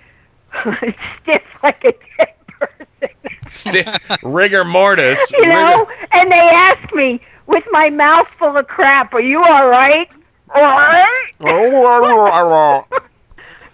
stiff 1.23 1.43
like 1.62 1.85
a 1.85 1.93
dead 2.16 2.35
person. 2.49 3.16
Sti- 3.49 3.99
rigor 4.23 4.65
mortis. 4.65 5.20
You 5.32 5.47
know? 5.47 5.89
And 6.12 6.31
they 6.31 6.39
ask 6.39 6.93
me, 6.95 7.20
with 7.49 7.65
my 7.73 7.91
mouth 7.91 8.29
full 8.39 8.57
of 8.57 8.69
crap, 8.69 9.12
are 9.15 9.20
you 9.20 9.43
all 9.43 9.69
right? 9.69 10.09
All 10.55 10.62
right? 10.62 11.27
Rigor- 11.41 12.99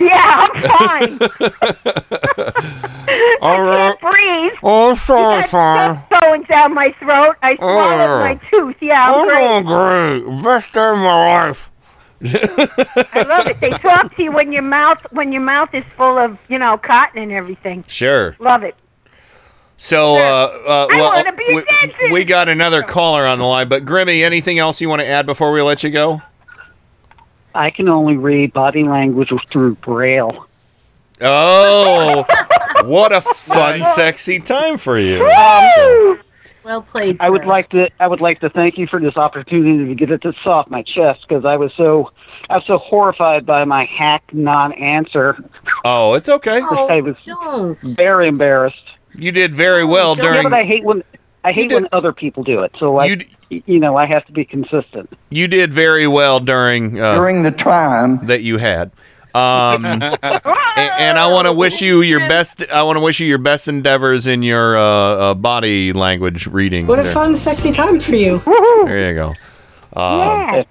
Yeah, 0.01 0.49
I'm 0.53 0.63
fine. 0.63 1.19
All 3.41 3.63
right. 3.63 3.97
Can't 3.97 4.01
breathe. 4.01 4.53
Oh, 4.63 4.95
sorry, 4.97 5.43
Got 5.43 5.51
sorry. 5.51 5.97
stuff 6.09 6.21
going 6.21 6.43
down 6.43 6.75
my 6.75 6.93
throat. 6.99 7.37
I 7.43 7.57
oh, 7.61 7.75
swallowed 7.75 8.21
my 8.21 8.41
tooth. 8.51 8.77
Yeah, 8.81 9.13
I'm 9.13 9.65
great. 9.65 9.65
great. 9.65 10.43
Best 10.43 10.73
day 10.73 10.89
of 10.89 10.99
my 10.99 11.49
life. 11.49 11.71
I 12.25 13.25
love 13.29 13.47
it. 13.47 13.61
They 13.61 13.71
talk 13.71 14.15
to 14.17 14.23
you 14.23 14.33
when 14.33 14.53
your 14.53 14.63
mouth 14.63 14.99
when 15.11 15.33
your 15.33 15.43
mouth 15.43 15.73
is 15.73 15.85
full 15.97 16.19
of 16.19 16.39
you 16.49 16.59
know 16.59 16.77
cotton 16.77 17.23
and 17.23 17.33
everything. 17.33 17.85
Sure. 17.87 18.37
Love 18.41 18.65
it. 18.65 18.75
So, 19.85 20.17
uh, 20.17 20.19
uh, 20.19 20.87
well, 20.89 21.13
wanna 21.13 21.33
be 21.35 21.45
a 21.45 21.93
we, 22.05 22.11
we 22.11 22.25
got 22.25 22.49
another 22.49 22.83
caller 22.83 23.27
on 23.27 23.39
the 23.39 23.45
line, 23.45 23.69
but 23.69 23.85
Grimmy, 23.85 24.25
anything 24.25 24.59
else 24.59 24.81
you 24.81 24.89
want 24.89 25.03
to 25.03 25.07
add 25.07 25.27
before 25.27 25.53
we 25.53 25.61
let 25.61 25.85
you 25.85 25.91
go? 25.91 26.23
I 27.55 27.69
can 27.69 27.91
only 27.91 28.17
read 28.17 28.55
body 28.55 28.85
language 28.85 29.31
through 29.51 29.75
Braille. 29.75 30.47
Oh, 31.21 32.25
what 32.85 33.13
a 33.13 33.21
fun, 33.21 33.85
sexy 33.85 34.41
time 34.41 34.79
for 34.79 34.99
you. 34.99 35.19
Well 36.63 36.81
played. 36.81 37.19
I 37.21 37.29
would 37.29 37.45
like 37.45 37.69
to. 37.69 37.91
I 38.01 38.07
would 38.07 38.23
like 38.23 38.41
to 38.41 38.49
thank 38.49 38.79
you 38.79 38.87
for 38.87 38.99
this 38.99 39.19
opportunity 39.19 39.85
to 39.87 39.95
get 39.95 40.11
it 40.11 40.23
this 40.23 40.35
off 40.47 40.71
my 40.71 40.81
chest 40.83 41.27
because 41.29 41.45
I 41.45 41.59
was 41.59 41.75
so. 41.75 42.11
I 42.49 42.57
was 42.57 42.65
so 42.65 42.79
horrified 42.79 43.45
by 43.45 43.67
my 43.67 43.85
hack 43.85 44.23
non-answer. 44.33 45.45
Oh, 45.85 46.15
it's 46.15 46.31
okay. 46.31 46.63
Oh, 46.63 46.89
I 46.89 47.03
was 47.03 47.17
don't. 47.27 47.79
very 47.95 48.29
embarrassed. 48.29 48.94
You 49.17 49.33
did 49.33 49.55
very 49.55 49.85
well 49.85 50.17
Yeah, 50.17 50.23
during. 50.25 50.43
but 50.45 50.53
I 50.53 50.65
hate 50.65 50.85
when 50.85 51.03
I 51.45 51.53
hate 51.53 51.69
did- 51.69 51.75
when 51.83 51.89
other 51.93 52.13
people 52.13 52.43
do 52.43 52.63
it. 52.63 52.73
So 52.79 52.97
I, 52.99 53.05
You 53.07 53.19
you, 53.67 53.79
know, 53.81 53.97
I 53.97 54.07
have 54.07 54.25
to 54.27 54.33
be 54.33 54.45
consistent. 54.45 55.11
You 55.31 55.47
did 55.49 55.73
very 55.73 56.07
well 56.07 56.41
during 56.41 57.01
uh, 57.01 57.15
During 57.17 57.43
the 57.43 57.51
time 57.53 58.25
that 58.27 58.43
you 58.43 58.59
had. 58.59 58.91
Um, 59.35 59.85
and, 59.85 60.03
and 60.23 61.19
I 61.19 61.27
want 61.27 61.47
to 61.47 61.53
wish 61.53 61.81
you 61.83 62.03
your 62.03 62.21
best. 62.21 62.65
I 62.71 62.83
want 62.85 62.97
to 62.97 63.01
wish 63.01 63.19
you 63.21 63.27
your 63.27 63.39
best 63.39 63.67
endeavors 63.69 64.27
in 64.29 64.43
your 64.43 64.77
uh, 64.77 64.81
uh, 64.83 65.35
body 65.35 65.93
language 65.93 66.47
reading. 66.47 66.87
What 66.87 67.01
a 67.01 67.03
there. 67.03 67.13
fun, 67.13 67.35
sexy 67.35 67.73
time 67.73 67.99
for 68.01 68.15
you. 68.15 68.41
There 68.87 69.09
you 69.09 69.15
go. 69.15 69.35
Um, 70.01 70.65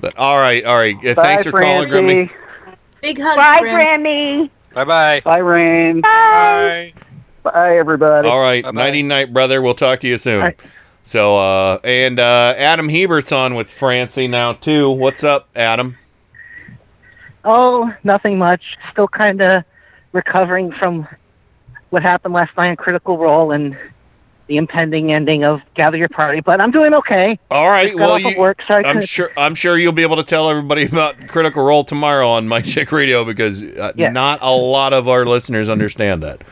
But 0.00 0.16
all 0.16 0.36
right, 0.38 0.64
all 0.64 0.76
right. 0.76 0.96
Bye, 1.02 1.14
thanks 1.14 1.44
for 1.44 1.52
calling, 1.52 1.88
Grimmy. 1.88 2.28
Francie. 2.30 2.76
Big 3.02 3.18
hug, 3.20 3.36
Bye, 3.36 3.60
Grim. 3.60 3.74
Grammy. 3.76 4.50
Bye 4.74 4.84
bye. 4.84 5.20
Bye, 5.24 5.38
Rain. 5.38 6.00
Bye. 6.02 6.92
Bye, 6.94 7.02
everybody. 7.46 8.28
All 8.28 8.40
right, 8.40 8.64
nighty 8.74 9.02
night, 9.02 9.32
brother. 9.32 9.62
We'll 9.62 9.74
talk 9.74 10.00
to 10.00 10.08
you 10.08 10.18
soon. 10.18 10.54
So, 11.02 11.36
uh, 11.38 11.78
and 11.82 12.20
uh, 12.20 12.54
Adam 12.56 12.88
Hebert's 12.88 13.32
on 13.32 13.54
with 13.54 13.70
Francie 13.70 14.28
now 14.28 14.52
too. 14.52 14.90
What's 14.90 15.24
up, 15.24 15.48
Adam? 15.56 15.96
Oh, 17.44 17.92
nothing 18.04 18.38
much. 18.38 18.76
Still 18.92 19.08
kind 19.08 19.40
of 19.40 19.64
recovering 20.12 20.72
from 20.72 21.08
what 21.88 22.02
happened 22.02 22.34
last 22.34 22.56
night 22.56 22.68
in 22.70 22.76
Critical 22.76 23.16
Role, 23.18 23.50
and 23.50 23.76
the 24.46 24.56
impending 24.56 25.12
ending 25.12 25.44
of 25.44 25.62
Gather 25.74 25.96
Your 25.96 26.08
Party, 26.08 26.40
but 26.40 26.60
I'm 26.60 26.70
doing 26.72 26.92
okay. 26.94 27.38
All 27.52 27.68
right. 27.70 27.94
Well, 27.94 28.18
you, 28.18 28.36
work, 28.38 28.60
so 28.66 28.74
I 28.74 28.78
I'm 28.78 28.84
couldn't- 28.84 29.08
sure. 29.08 29.30
I'm 29.36 29.54
sure 29.54 29.78
you'll 29.78 29.92
be 29.92 30.02
able 30.02 30.16
to 30.16 30.24
tell 30.24 30.50
everybody 30.50 30.84
about 30.86 31.28
Critical 31.28 31.64
Role 31.64 31.84
tomorrow 31.84 32.28
on 32.28 32.46
Mike 32.48 32.64
Chick 32.64 32.90
Radio 32.92 33.24
because 33.24 33.62
uh, 33.62 33.92
Yeah. 33.96 34.10
not 34.10 34.40
a 34.42 34.50
lot 34.50 34.92
of 34.92 35.08
our 35.08 35.24
listeners 35.24 35.68
understand 35.68 36.22
that. 36.24 36.42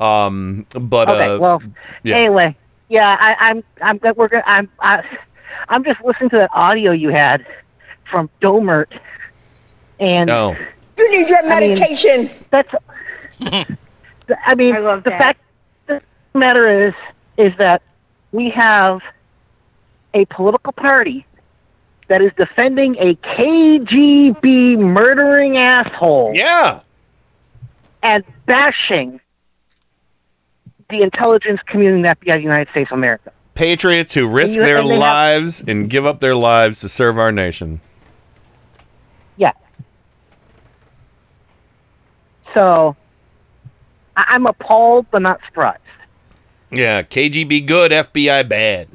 Um, 0.00 0.66
but 0.72 1.08
okay, 1.10 1.34
uh, 1.34 1.38
well, 1.38 1.62
yeah. 2.02 2.16
anyway, 2.16 2.56
yeah, 2.88 3.16
I, 3.20 3.50
I'm, 3.50 3.64
I'm, 3.82 4.14
we're 4.16 4.28
good. 4.28 4.42
I'm, 4.46 4.68
I, 4.80 5.04
I'm 5.68 5.84
just 5.84 6.02
listening 6.02 6.30
to 6.30 6.36
that 6.38 6.50
audio 6.54 6.92
you 6.92 7.10
had 7.10 7.46
from 8.10 8.30
Gohmert, 8.40 8.98
and 9.98 10.26
no. 10.26 10.56
you 10.96 11.10
need 11.10 11.28
your 11.28 11.46
medication. 11.46 12.30
that's, 12.48 12.72
I 13.42 14.54
mean, 14.56 14.74
I 14.74 14.80
the 14.80 15.02
that. 15.04 15.18
fact 15.18 15.40
the 15.86 16.02
matter 16.34 16.86
is, 16.86 16.94
is 17.36 17.52
that 17.58 17.82
we 18.32 18.48
have 18.50 19.02
a 20.14 20.24
political 20.26 20.72
party 20.72 21.26
that 22.08 22.22
is 22.22 22.32
defending 22.36 22.96
a 22.98 23.14
KGB 23.16 24.78
murdering 24.80 25.56
asshole. 25.56 26.32
Yeah. 26.34 26.80
And 28.02 28.24
bashing 28.46 29.20
the 30.90 31.02
intelligence 31.02 31.60
community 31.66 31.96
in 31.96 32.02
the 32.02 32.08
FBI 32.08 32.34
of 32.34 32.38
the 32.38 32.42
United 32.42 32.70
States 32.70 32.90
of 32.90 32.98
America. 32.98 33.32
Patriots 33.54 34.14
who 34.14 34.26
risk 34.26 34.56
you- 34.56 34.62
their 34.64 34.78
and 34.78 34.86
they 34.88 34.92
have- 34.94 35.00
lives 35.00 35.64
and 35.66 35.88
give 35.90 36.06
up 36.06 36.20
their 36.20 36.34
lives 36.34 36.80
to 36.80 36.88
serve 36.88 37.18
our 37.18 37.30
nation. 37.32 37.80
Yeah. 39.36 39.52
So 42.54 42.96
I- 44.16 44.24
I'm 44.28 44.46
appalled 44.46 45.06
but 45.10 45.22
not 45.22 45.40
surprised. 45.46 45.78
Yeah, 46.70 47.02
KGB 47.02 47.60
good, 47.66 47.92
FBI 47.92 48.42
bad. 48.44 48.88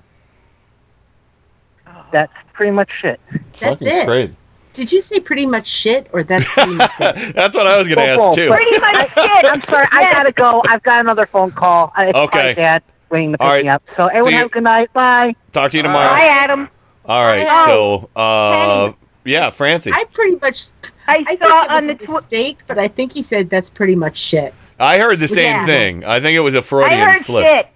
That's 2.12 2.32
pretty 2.54 2.72
much 2.72 2.90
it. 3.04 3.20
That's 3.60 3.82
Fucking 3.84 3.88
it. 3.88 4.06
crazy. 4.06 4.36
Did 4.76 4.92
you 4.92 5.02
say 5.02 5.20
pretty 5.20 5.46
much 5.46 5.68
shit, 5.68 6.08
or 6.14 6.24
that's 6.24 6.48
pretty 6.50 6.74
much 6.76 6.92
it? 7.00 7.34
That's 7.36 7.56
what 7.56 7.66
I 7.66 7.78
was 7.78 7.88
going 7.88 7.98
to 7.98 8.04
ask 8.06 8.34
too. 8.36 8.50
Pretty 8.50 8.80
much 8.80 8.96
it. 9.18 9.46
I'm 9.46 9.62
sorry. 9.64 9.88
I 9.92 10.12
gotta 10.12 10.32
go. 10.32 10.62
I've 10.68 10.84
got 10.84 11.00
another 11.00 11.26
phone 11.26 11.52
call. 11.52 11.92
I- 11.96 12.08
It's 12.10 12.18
Okay. 12.18 12.48
my 12.50 12.54
dad 12.54 12.84
waiting 13.10 13.32
to 13.32 13.38
pick 13.38 13.46
All 13.46 13.52
right. 13.54 13.64
me 13.64 13.70
up. 13.70 13.82
So 13.98 14.08
everyone 14.08 14.32
See 14.32 14.36
have 14.38 14.46
a 14.48 14.50
good 14.50 14.64
night. 14.64 14.94
Bye. 14.94 15.36
Talk 15.52 15.72
to 15.72 15.78
you 15.78 15.84
tomorrow. 15.84 16.10
Hi, 16.10 16.28
Adam. 16.28 16.70
All 17.06 17.24
right. 17.24 17.46
Bye. 17.48 17.66
So, 17.68 18.10
uh, 18.20 18.92
yeah, 19.24 19.50
Francie. 19.50 19.92
I 19.94 20.04
pretty 20.14 20.38
much. 20.42 20.68
I, 21.08 21.24
think 21.24 21.42
saw 21.42 21.64
it 21.64 21.72
was 21.72 21.84
on 21.84 21.90
a 21.90 21.94
the 21.96 22.06
tw- 22.06 22.10
mistake, 22.10 22.60
but 22.68 22.78
I 22.78 22.88
think 22.88 23.14
he 23.14 23.24
said 23.24 23.50
that's 23.50 23.70
pretty 23.70 23.96
much 23.96 24.18
shit. 24.18 24.54
I 24.80 24.98
heard 24.98 25.20
the 25.20 25.28
same 25.28 25.46
Yeah. 25.56 25.66
thing. 25.66 26.04
I 26.04 26.20
think 26.20 26.36
it 26.36 26.40
was 26.42 26.56
a 26.56 26.60
I 26.60 26.62
Freudian 26.62 27.00
heard 27.08 27.18
slip. 27.20 27.48
shit. 27.48 27.68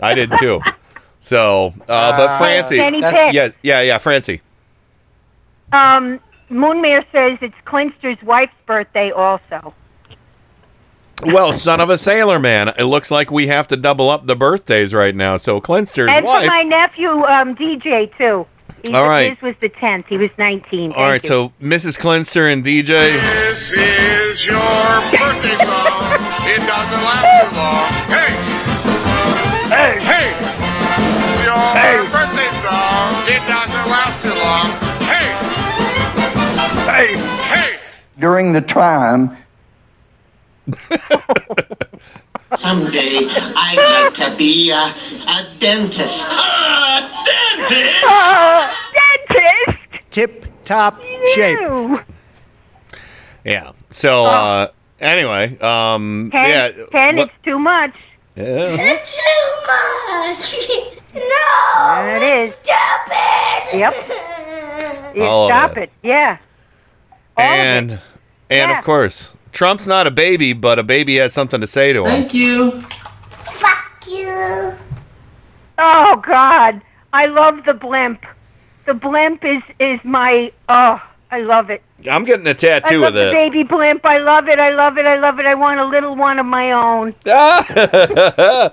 I 0.00 0.14
did 0.14 0.32
too. 0.38 0.60
So, 1.20 1.74
uh, 1.88 2.16
but 2.16 2.30
Uh, 2.30 2.38
Francie, 2.38 2.76
Kenny 2.76 3.00
Pitt. 3.02 3.34
yeah, 3.34 3.48
yeah, 3.62 3.80
yeah, 3.82 3.98
Francie. 3.98 4.40
Um, 5.72 6.20
Moonmare 6.50 7.04
says 7.12 7.38
it's 7.40 7.54
Clinster's 7.64 8.22
wife's 8.22 8.52
birthday 8.66 9.10
also. 9.10 9.74
Well, 11.24 11.50
son 11.52 11.80
of 11.80 11.90
a 11.90 11.98
sailor 11.98 12.38
man, 12.38 12.68
it 12.78 12.84
looks 12.84 13.10
like 13.10 13.30
we 13.30 13.48
have 13.48 13.66
to 13.68 13.76
double 13.76 14.08
up 14.08 14.26
the 14.26 14.36
birthdays 14.36 14.94
right 14.94 15.14
now. 15.14 15.36
So, 15.36 15.60
Clinster's 15.60 16.08
and 16.10 16.20
for 16.24 16.26
wife. 16.26 16.46
my 16.46 16.62
nephew, 16.62 17.08
um, 17.08 17.56
DJ, 17.56 18.16
too. 18.16 18.46
He, 18.84 18.94
All 18.94 19.08
right. 19.08 19.34
His 19.36 19.42
was 19.42 19.56
the 19.60 19.68
10th. 19.68 20.06
He 20.06 20.16
was 20.16 20.30
19. 20.38 20.92
All 20.92 21.02
right, 21.02 21.20
Thank 21.20 21.24
you. 21.24 21.28
so 21.28 21.52
Mrs. 21.60 21.98
Clinster 21.98 22.46
and 22.52 22.64
DJ. 22.64 22.86
This 23.48 23.72
is 23.72 24.46
your 24.46 24.56
birthday 25.10 25.56
song. 25.58 26.14
It 26.46 26.62
doesn't 26.64 27.02
last 27.02 27.28
too 27.42 27.56
long. 27.58 27.90
Hey! 28.06 28.30
Hey! 29.68 29.98
Hey! 30.00 30.28
Your 31.44 32.04
birthday 32.12 32.50
song. 32.62 33.24
It 33.26 33.42
doesn't 33.50 33.90
last 33.90 34.22
too 34.22 34.27
long. 34.27 34.27
Hey! 34.27 34.27
Hey! 36.98 37.14
Hey! 37.16 37.78
During 38.18 38.50
the 38.50 38.60
time 38.60 39.36
Someday 42.56 43.18
I'd 43.30 44.10
like 44.10 44.14
to 44.32 44.36
be 44.36 44.70
a, 44.70 44.74
a 44.76 45.46
dentist. 45.60 46.26
A 46.26 47.08
dentist? 47.24 48.02
Oh, 48.02 48.74
dentist! 49.28 49.78
Tip 50.10 50.46
top 50.64 51.00
shape. 51.36 51.60
Yeah. 53.44 53.70
So, 53.92 54.24
uh, 54.26 54.66
anyway, 54.98 55.56
um, 55.60 56.30
10, 56.32 56.48
yeah. 56.50 56.84
10 56.90 57.16
what- 57.16 57.28
it's 57.28 57.34
too 57.44 57.60
much. 57.60 57.94
yeah. 58.34 58.76
Too 59.04 59.46
much. 59.68 60.68
No. 61.14 62.02
There 62.02 62.16
it 62.16 62.22
is. 62.42 62.54
Stop 62.54 63.08
it. 63.12 63.78
Yep. 63.78 63.94
You 65.16 65.22
All 65.22 65.44
of 65.46 65.50
stop 65.50 65.76
it. 65.76 65.84
it. 65.84 65.90
Yeah. 66.02 66.38
All 67.38 67.44
of 67.44 67.50
and 67.50 67.90
and 68.50 68.70
Yeah. 68.70 68.78
of 68.78 68.84
course, 68.84 69.34
Trump's 69.52 69.86
not 69.86 70.06
a 70.06 70.10
baby, 70.10 70.52
but 70.52 70.78
a 70.78 70.82
baby 70.82 71.16
has 71.16 71.32
something 71.32 71.60
to 71.60 71.66
say 71.66 71.92
to 71.92 72.00
him. 72.00 72.06
Thank 72.06 72.34
you. 72.34 72.80
Fuck 72.80 74.04
you. 74.08 74.74
Oh 75.78 76.16
God, 76.26 76.80
I 77.12 77.26
love 77.26 77.64
the 77.64 77.74
blimp. 77.74 78.24
The 78.86 78.94
blimp 78.94 79.44
is 79.44 79.62
is 79.78 80.00
my 80.04 80.50
oh, 80.68 81.00
I 81.30 81.40
love 81.40 81.70
it. 81.70 81.82
I'm 82.10 82.24
getting 82.24 82.46
a 82.46 82.54
tattoo 82.54 83.00
love 83.00 83.08
of 83.08 83.14
the 83.14 83.30
it. 83.30 83.32
baby 83.32 83.62
blimp. 83.64 84.04
I 84.06 84.18
love 84.18 84.48
it. 84.48 84.58
I 84.60 84.70
love 84.70 84.98
it. 84.98 85.04
I 85.06 85.16
love 85.16 85.38
it. 85.40 85.46
I 85.46 85.54
want 85.54 85.80
a 85.80 85.84
little 85.84 86.14
one 86.16 86.38
of 86.38 86.46
my 86.46 86.72
own 86.72 87.12
yeah. 87.26 87.60
to 87.66 88.72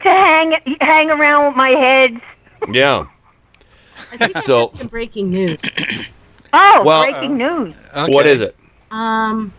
hang 0.00 0.56
hang 0.80 1.10
around 1.10 1.46
with 1.48 1.56
my 1.56 1.70
heads. 1.70 2.20
Yeah. 2.72 3.06
I 4.12 4.16
think 4.16 4.36
So- 4.38 4.56
I 4.56 4.60
have 4.70 4.78
some 4.78 4.86
breaking 4.88 5.30
news. 5.30 5.62
Oh, 6.54 6.82
Well- 6.84 7.02
breaking 7.02 7.36
news. 7.36 7.74
What 8.08 8.26
is 8.26 8.40
it? 8.40 8.56
Um, 8.90 9.52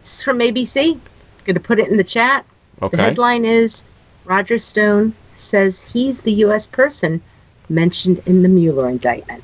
it's 0.00 0.22
from 0.22 0.38
ABC. 0.38 0.98
Going 1.44 1.54
to 1.54 1.60
put 1.60 1.78
it 1.78 1.88
in 1.88 1.96
the 1.96 2.04
chat. 2.04 2.44
Okay. 2.82 2.96
The 2.96 3.02
headline 3.02 3.44
is 3.44 3.84
Roger 4.24 4.58
Stone 4.58 5.12
says 5.34 5.82
he's 5.82 6.20
the 6.20 6.32
U.S. 6.44 6.66
person 6.66 7.20
mentioned 7.68 8.20
in 8.26 8.42
the 8.42 8.48
Mueller 8.48 8.88
indictment. 8.88 9.42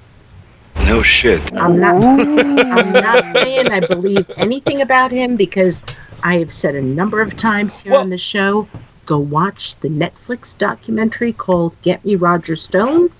No 0.86 1.02
shit. 1.02 1.40
I'm 1.54 1.78
not. 1.78 1.96
I'm 2.02 2.92
not 2.92 3.24
saying 3.36 3.70
I 3.70 3.80
believe 3.80 4.28
anything 4.36 4.82
about 4.82 5.10
him 5.12 5.36
because 5.36 5.82
I 6.22 6.38
have 6.38 6.52
said 6.52 6.74
a 6.74 6.82
number 6.82 7.20
of 7.20 7.36
times 7.36 7.78
here 7.80 7.94
on 7.94 8.10
the 8.10 8.18
show. 8.18 8.66
Go 9.06 9.18
watch 9.18 9.76
the 9.80 9.88
Netflix 9.88 10.56
documentary 10.56 11.32
called 11.32 11.74
"Get 11.82 12.04
Me 12.04 12.16
Roger 12.16 12.56
Stone." 12.56 13.10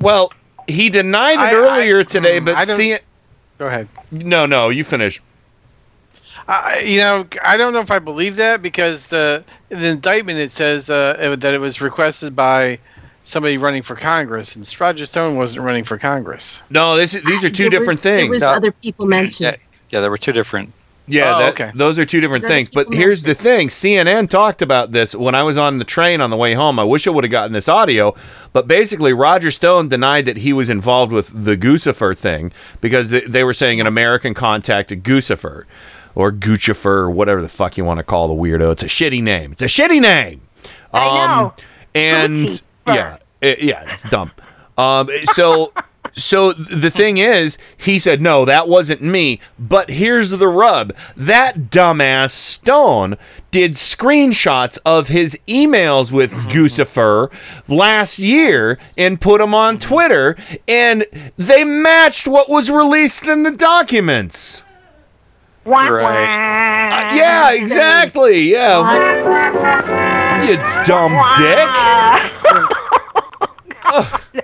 Well, 0.00 0.32
he 0.68 0.88
denied 0.88 1.34
it 1.34 1.54
I- 1.54 1.54
earlier 1.54 2.00
I- 2.00 2.04
today, 2.04 2.40
mm, 2.40 2.44
but 2.46 2.54
I 2.56 2.64
see 2.64 2.92
it. 2.92 3.04
Go 3.60 3.66
ahead. 3.66 3.88
No, 4.10 4.46
no, 4.46 4.70
you 4.70 4.82
finish. 4.84 5.20
I 6.48 6.78
you 6.80 6.96
know, 6.96 7.26
I 7.44 7.58
don't 7.58 7.74
know 7.74 7.80
if 7.80 7.90
I 7.90 7.98
believe 7.98 8.36
that 8.36 8.62
because 8.62 9.04
the 9.08 9.44
the 9.68 9.86
indictment 9.86 10.38
it 10.38 10.50
says 10.50 10.88
uh, 10.88 11.14
it- 11.20 11.40
that 11.40 11.52
it 11.52 11.60
was 11.60 11.82
requested 11.82 12.34
by 12.34 12.78
somebody 13.22 13.58
running 13.58 13.82
for 13.82 13.96
Congress, 13.96 14.56
and 14.56 14.80
Roger 14.80 15.04
Stone 15.04 15.36
wasn't 15.36 15.62
running 15.62 15.84
for 15.84 15.98
Congress. 15.98 16.62
No, 16.70 16.96
this 16.96 17.12
these 17.12 17.44
are 17.44 17.50
two 17.50 17.64
There 17.64 17.78
different 17.80 17.98
was, 17.98 18.02
There 18.04 18.18
things. 18.20 18.30
was 18.30 18.42
other 18.42 18.72
people 18.72 19.04
mentioned. 19.04 19.58
Yeah, 19.90 20.00
there 20.00 20.10
were 20.10 20.16
two 20.16 20.32
different. 20.32 20.72
Yeah, 21.10 21.34
Oh, 21.36 21.38
that, 21.40 21.52
okay. 21.52 21.72
those 21.74 21.98
are 21.98 22.04
two 22.06 22.20
different 22.20 22.44
things. 22.44 22.70
But 22.70 22.92
here's 22.92 23.22
the 23.22 23.34
thing: 23.34 23.68
CNN 23.68 24.28
talked 24.30 24.62
about 24.62 24.92
this 24.92 25.14
when 25.14 25.34
I 25.34 25.42
was 25.42 25.58
on 25.58 25.78
the 25.78 25.84
train 25.84 26.20
on 26.20 26.30
the 26.30 26.36
way 26.36 26.54
home. 26.54 26.78
I 26.78 26.84
wish 26.84 27.06
I 27.06 27.10
would 27.10 27.24
have 27.24 27.30
gotten 27.30 27.52
this 27.52 27.68
audio, 27.68 28.14
but 28.52 28.66
basically, 28.68 29.12
Roger 29.12 29.50
Stone 29.50 29.88
denied 29.88 30.24
that 30.26 30.38
he 30.38 30.52
was 30.52 30.68
involved 30.68 31.12
with 31.12 31.44
the 31.44 31.56
Guccifer 31.56 32.16
thing 32.16 32.52
because 32.80 33.10
they, 33.10 33.20
they 33.20 33.44
were 33.44 33.54
saying 33.54 33.80
an 33.80 33.86
American 33.86 34.34
contacted 34.34 35.02
Guccifer 35.04 35.64
or 36.14 36.32
Guccifer 36.32 36.84
or 36.86 37.10
whatever 37.10 37.40
the 37.42 37.48
fuck 37.48 37.76
you 37.76 37.84
want 37.84 37.98
to 37.98 38.04
call 38.04 38.28
the 38.28 38.34
weirdo. 38.34 38.72
It's 38.72 38.82
a 38.82 38.86
shitty 38.86 39.22
name. 39.22 39.52
It's 39.52 39.62
a 39.62 39.66
shitty 39.66 40.00
name. 40.00 40.40
Um, 40.92 41.02
I 41.02 41.26
know. 41.26 41.54
And 41.94 42.48
Gucci. 42.48 42.62
yeah, 42.86 43.18
it- 43.40 43.62
yeah, 43.62 43.92
it's 43.92 44.02
dumb. 44.08 44.30
Um, 44.78 45.08
so. 45.24 45.72
So 46.14 46.52
the 46.52 46.90
thing 46.90 47.18
is, 47.18 47.58
he 47.76 47.98
said, 47.98 48.20
no, 48.20 48.44
that 48.44 48.68
wasn't 48.68 49.02
me. 49.02 49.40
But 49.58 49.90
here's 49.90 50.30
the 50.30 50.48
rub 50.48 50.94
that 51.16 51.70
dumbass 51.70 52.30
Stone 52.30 53.16
did 53.50 53.72
screenshots 53.72 54.78
of 54.84 55.08
his 55.08 55.38
emails 55.46 56.12
with 56.12 56.32
Guccifer 56.32 57.30
last 57.68 58.18
year 58.18 58.78
and 58.96 59.20
put 59.20 59.40
them 59.40 59.54
on 59.54 59.78
Twitter, 59.78 60.36
and 60.68 61.04
they 61.36 61.64
matched 61.64 62.28
what 62.28 62.48
was 62.48 62.70
released 62.70 63.26
in 63.26 63.42
the 63.42 63.52
documents. 63.52 64.62
Right. 65.64 66.02
Uh, 66.02 67.14
yeah, 67.14 67.52
exactly. 67.52 68.50
Yeah. 68.50 68.80
You 70.42 70.56
dumb 70.84 71.12
dick. 71.38 71.68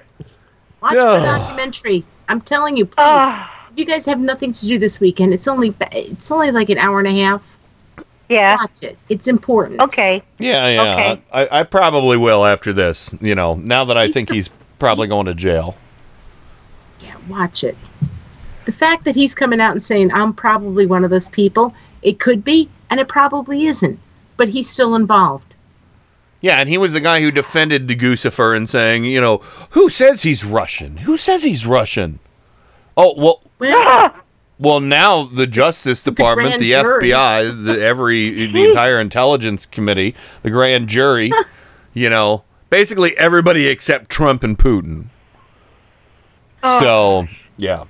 Watch 0.86 0.94
Ugh. 0.98 1.20
the 1.20 1.26
documentary. 1.26 2.04
I'm 2.28 2.40
telling 2.40 2.76
you, 2.76 2.86
please. 2.86 2.94
Ah. 2.98 3.68
if 3.72 3.78
you 3.78 3.84
guys 3.84 4.06
have 4.06 4.20
nothing 4.20 4.52
to 4.52 4.66
do 4.66 4.78
this 4.78 5.00
weekend, 5.00 5.34
it's 5.34 5.48
only 5.48 5.74
it's 5.90 6.30
only 6.30 6.52
like 6.52 6.70
an 6.70 6.78
hour 6.78 7.00
and 7.00 7.08
a 7.08 7.22
half. 7.22 7.42
Yeah. 8.28 8.56
Watch 8.60 8.70
it. 8.82 8.98
It's 9.08 9.26
important. 9.26 9.80
Okay. 9.80 10.22
Yeah, 10.38 10.68
yeah. 10.68 10.92
Okay. 10.92 11.22
I, 11.32 11.60
I 11.60 11.62
probably 11.64 12.16
will 12.16 12.44
after 12.44 12.72
this. 12.72 13.12
You 13.20 13.34
know, 13.34 13.54
now 13.54 13.84
that 13.84 13.96
I 13.96 14.10
think 14.10 14.30
he's 14.30 14.48
probably 14.78 15.08
going 15.08 15.26
to 15.26 15.34
jail. 15.34 15.76
Yeah, 17.00 17.16
watch 17.28 17.64
it. 17.64 17.76
The 18.64 18.72
fact 18.72 19.04
that 19.04 19.16
he's 19.16 19.34
coming 19.34 19.60
out 19.60 19.72
and 19.72 19.82
saying, 19.82 20.12
I'm 20.12 20.32
probably 20.32 20.86
one 20.86 21.04
of 21.04 21.10
those 21.10 21.28
people, 21.28 21.74
it 22.02 22.20
could 22.20 22.44
be, 22.44 22.68
and 22.90 23.00
it 23.00 23.08
probably 23.08 23.66
isn't, 23.66 23.98
but 24.36 24.48
he's 24.48 24.68
still 24.70 24.94
involved. 24.94 25.45
Yeah, 26.40 26.56
and 26.56 26.68
he 26.68 26.78
was 26.78 26.92
the 26.92 27.00
guy 27.00 27.20
who 27.20 27.30
defended 27.30 27.86
de 27.86 27.96
Guccifer 27.96 28.56
and 28.56 28.68
saying, 28.68 29.04
you 29.04 29.20
know, 29.20 29.38
who 29.70 29.88
says 29.88 30.22
he's 30.22 30.44
Russian? 30.44 30.98
Who 30.98 31.16
says 31.16 31.42
he's 31.42 31.66
Russian? 31.66 32.18
Oh 32.96 33.14
well, 33.16 33.42
Well, 33.58 34.14
well 34.58 34.80
now 34.80 35.24
the 35.24 35.46
Justice 35.46 36.02
Department, 36.02 36.58
grand 36.58 36.62
the. 36.62 36.72
FBI, 36.72 37.64
the 37.64 37.82
every 37.82 38.46
the 38.46 38.68
entire 38.68 39.00
intelligence 39.00 39.66
committee, 39.66 40.14
the 40.42 40.50
grand 40.50 40.88
jury, 40.88 41.32
you 41.94 42.10
know, 42.10 42.44
basically 42.70 43.16
everybody 43.16 43.66
except 43.66 44.10
Trump 44.10 44.42
and 44.42 44.58
Putin. 44.58 45.06
So 46.62 47.26
yeah. 47.56 47.84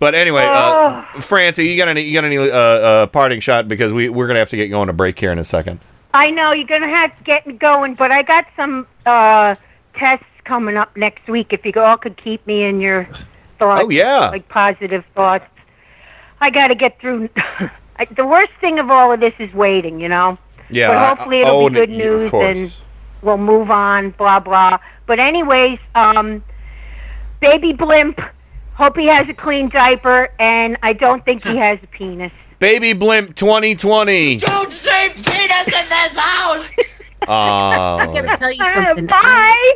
But 0.00 0.14
anyway, 0.14 0.44
uh, 0.46 1.02
Francie, 1.20 1.66
you 1.66 1.76
got 1.76 1.88
any 1.88 2.02
you 2.02 2.14
got 2.14 2.24
any 2.24 2.36
uh, 2.36 2.44
uh, 2.52 3.06
parting 3.06 3.40
shot 3.40 3.68
because 3.68 3.92
we 3.92 4.08
we're 4.08 4.26
gonna 4.26 4.40
have 4.40 4.50
to 4.50 4.56
get 4.56 4.68
going 4.68 4.88
to 4.88 4.92
break 4.92 5.18
here 5.18 5.32
in 5.32 5.38
a 5.38 5.44
second. 5.44 5.80
I 6.14 6.30
know 6.30 6.52
you're 6.52 6.66
gonna 6.66 6.88
have 6.88 7.14
to 7.18 7.22
get 7.24 7.58
going, 7.58 7.94
but 7.94 8.10
I 8.12 8.22
got 8.22 8.46
some 8.56 8.86
uh, 9.04 9.56
tests 9.94 10.24
coming 10.44 10.76
up 10.76 10.96
next 10.96 11.26
week. 11.28 11.52
If 11.52 11.66
you 11.66 11.72
all 11.76 11.96
could 11.96 12.16
keep 12.16 12.46
me 12.46 12.62
in 12.62 12.80
your 12.80 13.04
thoughts, 13.58 13.82
Oh, 13.84 13.90
yeah. 13.90 14.28
like 14.30 14.48
positive 14.48 15.04
thoughts. 15.14 15.44
I 16.40 16.50
got 16.50 16.68
to 16.68 16.74
get 16.74 16.98
through. 17.00 17.28
The 18.16 18.26
worst 18.26 18.50
thing 18.60 18.80
of 18.80 18.90
all 18.90 19.12
of 19.12 19.20
this 19.20 19.34
is 19.38 19.54
waiting, 19.54 20.00
you 20.00 20.08
know. 20.08 20.36
Yeah, 20.68 20.88
But 20.88 21.16
hopefully 21.16 21.40
it'll 21.42 21.68
be 21.68 21.74
good 21.76 21.90
news 21.90 22.32
and 22.34 22.82
we'll 23.22 23.38
move 23.38 23.70
on. 23.70 24.10
Blah 24.10 24.40
blah. 24.40 24.78
But 25.06 25.20
anyways, 25.20 25.78
um, 25.94 26.42
baby 27.40 27.72
blimp. 27.72 28.20
Hope 28.74 28.96
he 28.96 29.06
has 29.06 29.28
a 29.28 29.32
clean 29.32 29.68
diaper, 29.68 30.28
and 30.40 30.76
I 30.82 30.92
don't 30.92 31.24
think 31.24 31.44
he 31.44 31.56
has 31.66 31.78
a 31.84 31.86
penis. 31.86 32.32
Baby 32.64 32.94
Blimp 32.94 33.36
2020. 33.36 34.38
Don't 34.38 34.72
say 34.72 35.10
penis 35.10 35.68
in 35.68 35.88
this 35.90 36.16
house! 36.16 36.70
Oh. 37.26 37.32
I 37.32 38.06
Uh, 38.06 38.12
gotta 38.22 38.36
tell 38.38 38.52
you 38.52 38.64
something. 38.66 39.06
Bye. 39.06 39.72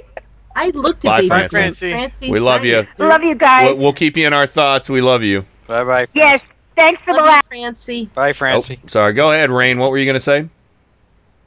I 0.54 0.68
looked 0.74 1.02
Bye, 1.02 1.16
at 1.16 1.16
Baby 1.20 1.28
Francie. 1.28 1.48
Blimp. 1.48 1.50
Francie. 1.50 1.92
Francie's 1.92 2.30
we 2.30 2.40
love 2.40 2.62
you. 2.64 2.82
fine. 2.96 3.08
Love 3.08 3.22
you 3.24 3.34
guys. 3.34 3.64
We'll, 3.64 3.76
we'll 3.78 3.92
keep 3.94 4.16
you 4.18 4.26
in 4.26 4.32
our 4.34 4.46
thoughts. 4.46 4.90
We 4.90 5.00
love 5.00 5.22
you. 5.22 5.46
Bye 5.66 5.82
bye. 5.84 6.06
Yes. 6.14 6.44
Thanks 6.76 7.00
for 7.02 7.12
the 7.14 7.20
Love 7.20 7.26
you, 7.26 7.30
laugh. 7.32 7.46
Francie. 7.48 8.04
Bye, 8.14 8.30
Oh, 8.30 8.32
Francie. 8.34 8.80
sorry. 8.86 9.12
Go 9.14 9.32
ahead, 9.32 9.50
Rain. 9.50 9.78
What 9.78 9.90
were 9.90 9.96
you 9.98 10.04
going 10.04 10.14
to 10.14 10.20
say? 10.20 10.46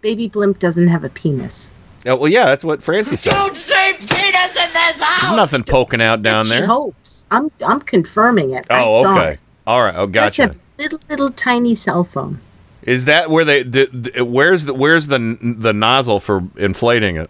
Baby 0.01 0.27
Blimp 0.27 0.57
doesn't 0.59 0.88
have 0.88 1.03
a 1.03 1.09
penis. 1.09 1.72
Oh, 2.07 2.15
well, 2.15 2.30
yeah, 2.31 2.45
that's 2.45 2.63
what 2.63 2.81
Francie 2.81 3.15
said. 3.15 3.31
Don't 3.34 3.55
say 3.55 3.93
penis 3.93 4.55
in 4.55 4.73
this 4.73 4.99
house! 5.01 5.35
nothing 5.35 5.63
poking 5.63 6.01
out 6.01 6.23
down 6.23 6.45
She 6.45 6.51
there. 6.53 6.65
hopes. 6.65 7.26
I'm 7.30 7.51
I'm 7.63 7.80
confirming 7.80 8.51
it. 8.53 8.65
I 8.72 8.84
Oh, 8.85 9.03
saw 9.03 9.19
okay. 9.19 9.31
It. 9.34 9.39
All 9.68 9.84
right. 9.84 9.93
Oh, 9.95 10.07
That's 10.07 10.35
gotcha. 10.38 10.55
A 10.82 10.84
little 10.84 10.99
little 11.10 11.32
tiny 11.32 11.76
cell 11.76 12.03
phone. 12.03 12.40
Is 12.84 13.06
that 13.06 13.30
where 13.30 13.45
they? 13.45 13.64
The, 13.64 13.86
the, 13.91 14.26
where's 14.26 14.66
the 14.66 14.74
Where's 14.74 15.08
the 15.08 15.38
the 15.58 15.72
nozzle 15.74 16.20
for 16.20 16.44
inflating 16.58 17.16
it? 17.18 17.30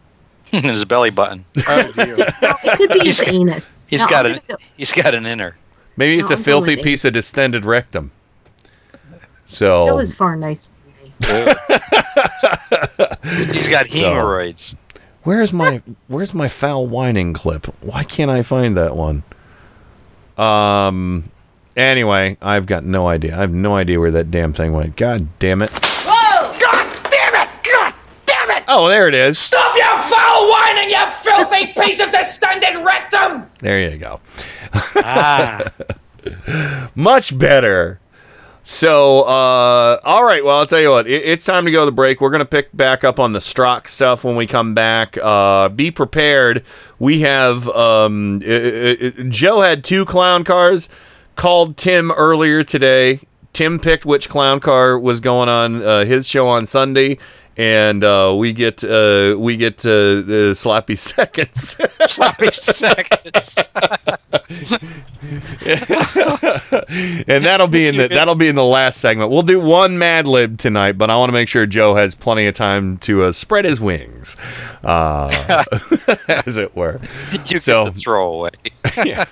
His 0.50 0.84
belly 0.84 1.10
button. 1.10 1.44
Oh 1.68 1.92
dear. 1.92 2.16
It 2.18 2.76
could 2.76 2.90
be 2.92 2.98
He's 3.00 3.18
his 3.20 3.26
got- 3.28 3.34
anus. 3.34 3.76
He's 3.86 4.00
No, 4.00 4.06
got 4.08 4.26
I'm 4.26 4.32
an 4.32 4.40
go- 4.48 4.56
he's 4.76 4.92
got 4.92 5.14
an 5.14 5.26
inner. 5.26 5.56
Maybe 5.96 6.18
it's 6.18 6.30
No, 6.30 6.34
a 6.34 6.38
I'm 6.38 6.44
filthy 6.44 6.74
going 6.74 6.84
piece 6.84 7.04
of 7.04 7.12
distended 7.12 7.64
rectum. 7.64 8.10
So 9.46 9.86
Joe 9.86 9.96
So 9.96 9.98
is 10.00 10.14
far 10.14 10.34
nicer. 10.36 10.72
He's 13.52 13.68
got 13.68 13.90
So- 13.90 13.98
hemorrhoids. 13.98 14.74
where's 15.24 15.52
my 15.52 15.82
Where's 16.08 16.34
my 16.34 16.48
foul 16.48 16.86
whining 16.86 17.32
clip? 17.32 17.66
Why 17.84 18.02
can't 18.04 18.30
I 18.30 18.42
find 18.42 18.76
that 18.76 18.96
one? 18.96 19.22
Um. 20.38 21.24
Anyway, 21.76 22.36
I've 22.42 22.66
got 22.66 22.84
no 22.84 23.08
idea. 23.08 23.36
I 23.36 23.40
have 23.40 23.52
no 23.52 23.76
idea 23.76 24.00
where 24.00 24.10
that 24.10 24.30
damn 24.30 24.52
thing 24.52 24.72
went. 24.72 24.96
God 24.96 25.28
damn 25.38 25.62
it! 25.62 25.70
Whoa! 25.70 26.58
God 26.58 27.10
damn 27.10 27.48
it! 27.48 27.64
God 27.64 27.94
damn 28.26 28.50
it! 28.50 28.64
Oh, 28.68 28.88
there 28.88 29.08
it 29.08 29.14
is. 29.14 29.38
Stop 29.38 29.76
your 29.76 29.86
foul 29.86 30.50
whining, 30.50 30.90
you 30.90 31.10
filthy 31.22 31.72
piece 31.72 32.00
of 32.00 32.10
distended 32.10 32.84
rectum! 32.84 33.46
There 33.60 33.80
you 33.88 33.98
go. 33.98 34.20
Ah. 34.96 35.70
Much 36.94 37.38
better. 37.38 38.00
So, 38.62 39.22
uh, 39.22 39.98
all 40.04 40.24
right. 40.24 40.44
Well, 40.44 40.58
I'll 40.58 40.66
tell 40.66 40.80
you 40.80 40.90
what. 40.90 41.06
It, 41.06 41.22
it's 41.24 41.44
time 41.44 41.64
to 41.64 41.70
go 41.70 41.80
to 41.80 41.86
the 41.86 41.92
break. 41.92 42.20
We're 42.20 42.30
gonna 42.30 42.44
pick 42.44 42.76
back 42.76 43.04
up 43.04 43.18
on 43.18 43.32
the 43.32 43.38
Strzok 43.38 43.88
stuff 43.88 44.22
when 44.22 44.36
we 44.36 44.46
come 44.46 44.74
back. 44.74 45.16
Uh, 45.20 45.68
be 45.70 45.90
prepared. 45.90 46.62
We 46.98 47.20
have 47.20 47.68
um, 47.70 48.40
uh, 48.46 48.50
uh, 48.52 49.10
Joe 49.28 49.60
had 49.60 49.82
two 49.82 50.04
clown 50.04 50.44
cars. 50.44 50.88
Called 51.36 51.76
Tim 51.76 52.10
earlier 52.12 52.62
today. 52.62 53.20
Tim 53.52 53.78
picked 53.78 54.04
which 54.06 54.28
clown 54.28 54.60
car 54.60 54.98
was 54.98 55.20
going 55.20 55.48
on 55.48 55.82
uh, 55.82 56.04
his 56.04 56.26
show 56.26 56.46
on 56.46 56.66
Sunday, 56.66 57.18
and 57.56 58.04
uh, 58.04 58.34
we 58.36 58.52
get 58.52 58.84
uh, 58.84 59.34
we 59.38 59.56
get 59.56 59.80
uh, 59.84 60.20
the 60.22 60.52
sloppy 60.56 60.96
seconds. 60.96 61.76
Sloppy 62.08 62.52
seconds. 62.52 63.56
and 67.26 67.44
that'll 67.44 67.66
be 67.66 67.86
in 67.88 67.96
the 67.96 68.08
that'll 68.08 68.34
be 68.34 68.48
in 68.48 68.54
the 68.54 68.64
last 68.64 69.00
segment. 69.00 69.30
We'll 69.30 69.42
do 69.42 69.60
one 69.60 69.98
Mad 69.98 70.26
Lib 70.26 70.58
tonight, 70.58 70.92
but 70.98 71.10
I 71.10 71.16
want 71.16 71.28
to 71.30 71.34
make 71.34 71.48
sure 71.48 71.66
Joe 71.66 71.94
has 71.94 72.14
plenty 72.14 72.46
of 72.46 72.54
time 72.54 72.98
to 72.98 73.24
uh, 73.24 73.32
spread 73.32 73.64
his 73.64 73.80
wings, 73.80 74.36
uh, 74.84 75.64
as 76.28 76.56
it 76.56 76.76
were. 76.76 77.00
You 77.46 77.58
So- 77.58 77.84
get 77.86 77.94
the 77.94 78.00
throwaway. 78.00 78.50
yeah. 79.04 79.24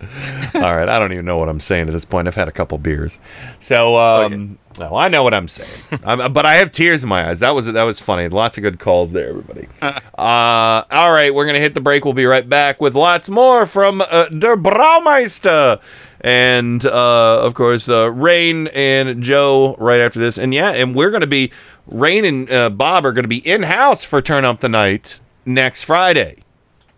All 0.54 0.76
right, 0.76 0.88
I 0.88 0.98
don't 0.98 1.12
even 1.12 1.26
know 1.26 1.36
what 1.36 1.48
I'm 1.48 1.60
saying 1.60 1.88
at 1.88 1.92
this 1.92 2.06
point. 2.06 2.26
I've 2.26 2.34
had 2.34 2.48
a 2.48 2.52
couple 2.52 2.78
beers, 2.78 3.18
so 3.58 3.96
um, 3.96 4.58
no, 4.78 4.96
I 4.96 5.08
know 5.08 5.22
what 5.22 5.34
I'm 5.34 5.46
saying. 5.46 5.70
I'm, 6.04 6.32
but 6.32 6.46
I 6.46 6.54
have 6.54 6.72
tears 6.72 7.02
in 7.02 7.08
my 7.08 7.28
eyes. 7.28 7.40
That 7.40 7.50
was 7.50 7.66
that 7.66 7.82
was 7.82 8.00
funny. 8.00 8.28
Lots 8.28 8.56
of 8.56 8.62
good 8.62 8.78
calls 8.78 9.12
there, 9.12 9.28
everybody. 9.28 9.68
uh, 9.82 9.92
all 10.16 11.12
right, 11.12 11.34
we're 11.34 11.44
gonna 11.44 11.58
hit 11.58 11.74
the 11.74 11.82
break. 11.82 12.04
We'll 12.04 12.14
be 12.14 12.24
right 12.24 12.48
back 12.48 12.80
with 12.80 12.94
lots 12.94 13.28
more 13.28 13.66
from 13.66 14.00
uh, 14.00 14.28
Der 14.28 14.56
Braumeister. 14.56 15.80
And 16.22 16.84
uh, 16.84 17.42
of 17.42 17.54
course, 17.54 17.88
uh, 17.88 18.10
Rain 18.12 18.68
and 18.68 19.22
Joe 19.22 19.74
right 19.78 20.00
after 20.00 20.18
this. 20.18 20.38
And 20.38 20.52
yeah, 20.52 20.70
and 20.70 20.94
we're 20.94 21.08
going 21.08 21.22
to 21.22 21.26
be, 21.26 21.50
Rain 21.86 22.26
and 22.26 22.50
uh, 22.50 22.68
Bob 22.68 23.06
are 23.06 23.12
going 23.12 23.24
to 23.24 23.28
be 23.28 23.38
in 23.38 23.62
house 23.62 24.04
for 24.04 24.20
Turn 24.20 24.44
Up 24.44 24.60
the 24.60 24.68
Night 24.68 25.22
next 25.46 25.84
Friday. 25.84 26.44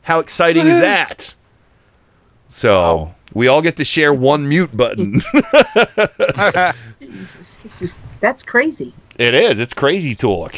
How 0.02 0.18
exciting 0.18 0.66
is 0.66 0.80
that? 0.80 1.36
So 2.52 3.14
we 3.32 3.48
all 3.48 3.62
get 3.62 3.76
to 3.78 3.84
share 3.84 4.12
one 4.12 4.46
mute 4.46 4.76
button. 4.76 5.22
Jesus, 7.00 7.56
this 7.56 7.80
is 7.80 7.98
that's 8.20 8.42
crazy. 8.42 8.92
it 9.18 9.32
is. 9.32 9.58
It's 9.58 9.72
crazy 9.72 10.14
talk. 10.14 10.54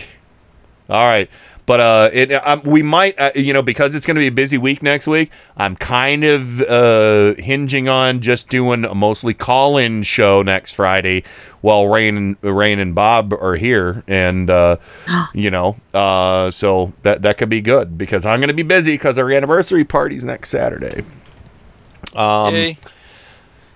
All 0.91 1.05
right. 1.05 1.31
But 1.66 1.81
uh, 1.81 2.11
it 2.12 2.33
um, 2.33 2.62
we 2.65 2.83
might 2.83 3.19
uh, 3.19 3.31
you 3.37 3.53
know 3.53 3.62
because 3.62 3.95
it's 3.95 4.05
going 4.05 4.16
to 4.16 4.21
be 4.21 4.27
a 4.27 4.33
busy 4.33 4.59
week 4.59 4.83
next 4.83 5.07
week. 5.07 5.31
I'm 5.57 5.77
kind 5.77 6.25
of 6.25 6.61
uh, 6.62 7.35
hinging 7.35 7.89
on 7.89 8.21
just 8.21 8.49
doing 8.49 8.85
a 8.85 8.95
mostly 8.95 9.33
call-in 9.33 10.03
show 10.03 10.43
next 10.43 10.75
Friday 10.75 11.23
while 11.61 11.87
Rain 11.87 12.16
and 12.16 12.37
Rain 12.43 12.81
and 12.81 12.95
Bob 12.95 13.33
are 13.33 13.55
here, 13.55 14.03
and 14.09 14.51
uh, 14.51 14.77
you 15.33 15.51
know, 15.51 15.77
uh, 15.95 16.51
so 16.51 16.93
that 17.03 17.23
that 17.23 17.39
could 17.39 17.49
be 17.49 17.61
good 17.61 17.97
because 17.97 18.27
I'm 18.27 18.41
going 18.41 18.49
to 18.49 18.55
be 18.55 18.65
busy 18.65 18.95
because 18.95 19.16
our 19.16 19.31
anniversary 19.31 19.85
party's 19.85 20.25
next 20.25 20.51
Saturday. 20.51 21.05
Um, 22.16 22.55
Yay. 22.55 22.78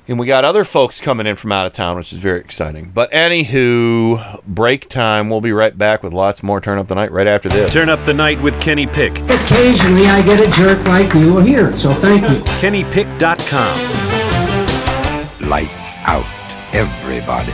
and 0.07 0.19
we 0.19 0.27
got 0.27 0.45
other 0.45 0.65
folks 0.65 1.01
coming 1.01 1.27
in 1.27 1.37
from 1.37 1.53
out 1.53 1.67
of 1.67 1.73
town, 1.73 1.97
which 1.97 2.13
is 2.13 2.19
very 2.19 2.41
exciting. 2.41 2.91
But 2.95 3.11
anywho, 3.13 4.43
break 4.45 4.89
time. 4.89 5.29
We'll 5.31 5.41
be 5.41 5.53
right 5.53 5.77
back 5.77 6.03
with 6.03 6.13
lots 6.13 6.43
more 6.43 6.61
Turn 6.61 6.79
Up 6.79 6.87
the 6.89 6.95
Night 6.95 7.13
right 7.13 7.27
after 7.27 7.49
this. 7.49 7.73
Turn 7.73 7.89
up 7.89 8.05
the 8.05 8.15
night 8.15 8.41
with 8.41 8.59
Kenny 8.61 8.87
Pick. 8.87 9.13
Occasionally 9.29 10.07
I 10.07 10.23
get 10.23 10.41
a 10.41 10.51
jerk 10.57 10.85
like 10.87 11.13
you 11.15 11.39
here, 11.41 11.77
so 11.77 11.93
thank 11.93 12.23
you. 12.23 12.39
KennyPick.com. 12.61 15.49
Light 15.49 15.71
out, 16.07 16.25
everybody. 16.75 17.53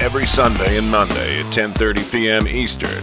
Every 0.00 0.26
Sunday 0.26 0.76
and 0.76 0.90
Monday 0.90 1.40
at 1.40 1.46
10:30 1.54 2.12
p.m. 2.12 2.48
Eastern, 2.48 3.02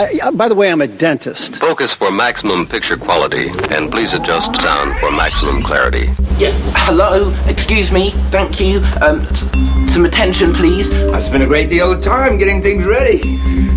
I 0.00 0.04
I, 0.24 0.28
I- 0.28 0.30
by 0.30 0.48
the 0.48 0.54
way, 0.54 0.70
I'm 0.72 0.80
a 0.80 0.86
dentist. 0.86 1.56
Focus 1.60 1.92
for 1.94 2.10
maximum 2.10 2.66
picture 2.66 2.96
quality, 2.96 3.48
and 3.70 3.90
please 3.92 4.12
adjust 4.14 4.54
sound 4.60 4.98
for 4.98 5.10
maximum 5.10 5.60
clarity. 5.62 6.06
Yeah, 6.38 6.52
hello, 6.86 7.34
excuse 7.46 7.92
me, 7.92 8.10
thank 8.30 8.60
you. 8.60 8.78
Um, 9.02 9.26
s- 9.26 9.44
some 9.92 10.04
attention, 10.06 10.54
please. 10.54 10.90
I've 11.12 11.24
spent 11.24 11.42
a 11.42 11.46
great 11.46 11.68
deal 11.68 11.92
of 11.92 12.00
time 12.02 12.38
getting 12.38 12.62
things 12.62 12.84
ready 12.84 13.20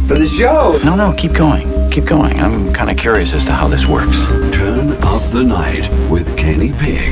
for 0.08 0.18
the 0.18 0.28
show. 0.28 0.80
No, 0.86 0.95
no, 0.95 1.14
keep 1.14 1.34
going. 1.34 1.68
Keep 1.91 2.06
going. 2.06 2.40
I'm 2.40 2.74
kind 2.74 2.90
of 2.90 2.98
curious 2.98 3.34
as 3.34 3.44
to 3.45 3.52
how 3.52 3.68
this 3.68 3.86
works. 3.86 4.26
Turn 4.56 4.91
up 5.04 5.22
the 5.32 5.44
night 5.44 5.90
with 6.10 6.36
Kenny 6.38 6.72
Pick. 6.74 7.12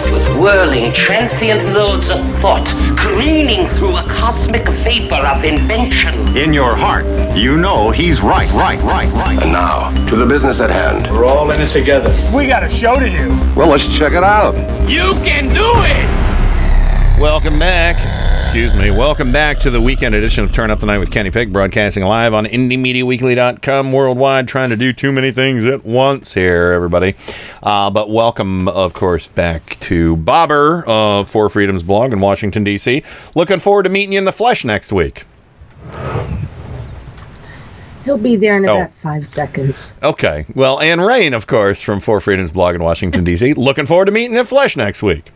whirling, 0.41 0.91
transient 0.91 1.63
loads 1.71 2.09
of 2.09 2.19
thought, 2.41 2.65
careening 2.97 3.67
through 3.67 3.95
a 3.97 4.03
cosmic 4.09 4.67
vapor 4.83 5.13
of 5.13 5.43
invention. 5.43 6.35
In 6.35 6.51
your 6.51 6.75
heart, 6.75 7.05
you 7.37 7.57
know 7.57 7.91
he's 7.91 8.21
right, 8.21 8.51
right, 8.51 8.81
right, 8.81 9.11
right. 9.13 9.39
And 9.39 9.51
now, 9.51 9.91
to 10.09 10.15
the 10.15 10.25
business 10.25 10.59
at 10.59 10.71
hand. 10.71 11.05
We're 11.11 11.25
all 11.25 11.51
in 11.51 11.59
this 11.59 11.73
together. 11.73 12.09
We 12.35 12.47
got 12.47 12.63
a 12.63 12.69
show 12.69 12.99
to 12.99 13.07
do. 13.07 13.29
Well, 13.55 13.67
let's 13.67 13.85
check 13.85 14.13
it 14.13 14.23
out. 14.23 14.55
You 14.89 15.13
can 15.23 15.53
do 15.53 15.71
it. 15.85 17.21
Welcome 17.21 17.59
back. 17.59 18.20
Excuse 18.41 18.73
me. 18.73 18.89
Welcome 18.91 19.31
back 19.31 19.59
to 19.59 19.69
the 19.69 19.79
weekend 19.79 20.15
edition 20.15 20.43
of 20.43 20.51
Turn 20.51 20.71
Up 20.71 20.79
the 20.79 20.85
Night 20.87 20.97
with 20.97 21.11
Kenny 21.11 21.29
Pick, 21.29 21.51
broadcasting 21.53 22.03
live 22.03 22.33
on 22.33 22.45
IndieMediaWeekly.com 22.45 23.93
worldwide, 23.93 24.47
trying 24.47 24.71
to 24.71 24.75
do 24.75 24.91
too 24.91 25.11
many 25.11 25.31
things 25.31 25.63
at 25.65 25.85
once 25.85 26.33
here, 26.33 26.71
everybody. 26.73 27.15
Uh, 27.63 27.89
but 27.91 28.09
welcome, 28.09 28.67
of 28.67 28.93
course, 28.93 29.27
back 29.27 29.77
to 29.81 30.17
Bobber 30.17 30.83
of 30.87 31.29
Four 31.29 31.49
Freedoms 31.49 31.83
blog 31.83 32.11
in 32.11 32.19
Washington, 32.19 32.63
D.C. 32.63 33.03
Looking 33.35 33.59
forward 33.59 33.83
to 33.83 33.89
meeting 33.89 34.13
you 34.13 34.19
in 34.19 34.25
the 34.25 34.31
flesh 34.33 34.65
next 34.65 34.91
week. 34.91 35.23
He'll 38.03 38.17
be 38.17 38.35
there 38.35 38.57
in 38.57 38.67
Oh. 38.67 38.77
about 38.81 38.93
five 39.03 39.27
seconds. 39.27 39.93
Okay. 40.01 40.45
Well, 40.55 40.79
Ann 40.81 40.99
Rain, 40.99 41.33
of 41.35 41.45
course, 41.47 41.81
from 41.81 41.99
Four 41.99 42.19
Freedoms 42.19 42.51
blog 42.51 42.73
in 42.75 42.83
Washington, 42.83 43.23
D.C. 43.23 43.53
Looking 43.53 43.85
forward 43.85 44.05
to 44.05 44.11
meeting 44.11 44.35
in 44.35 44.43
flesh 44.45 44.75
next 44.75 45.01
week. 45.03 45.31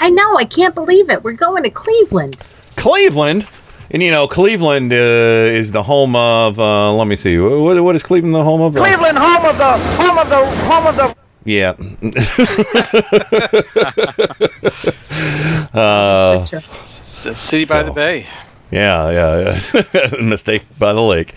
I 0.00 0.10
know. 0.10 0.36
I 0.36 0.44
can't 0.44 0.74
believe 0.74 1.10
it. 1.10 1.22
We're 1.22 1.32
going 1.32 1.62
to 1.62 1.70
Cleveland. 1.70 2.38
Cleveland. 2.76 3.46
And 3.90 4.02
you 4.02 4.10
know, 4.10 4.26
Cleveland 4.26 4.92
uh, 4.92 4.96
is 4.96 5.72
the 5.72 5.82
home 5.82 6.16
of. 6.16 6.58
Uh, 6.58 6.92
let 6.94 7.06
me 7.06 7.16
see. 7.16 7.38
What, 7.38 7.82
what 7.82 7.94
is 7.94 8.02
Cleveland 8.02 8.34
the 8.34 8.42
home 8.42 8.60
of? 8.62 8.74
Cleveland, 8.74 9.18
home 9.18 9.44
of 9.44 9.58
the, 9.58 9.78
home 9.96 10.18
of 10.18 10.28
the, 10.30 10.46
home 10.64 10.86
of 10.86 10.96
the. 10.96 11.14
Yeah. 11.44 11.74
uh, 15.80 16.44
city 16.44 17.64
by 17.66 17.82
the 17.82 17.92
bay. 17.92 18.26
Yeah, 18.70 19.10
yeah, 19.10 19.60
yeah. 19.92 20.10
Mistake 20.22 20.62
by 20.78 20.92
the 20.92 21.00
lake. 21.00 21.34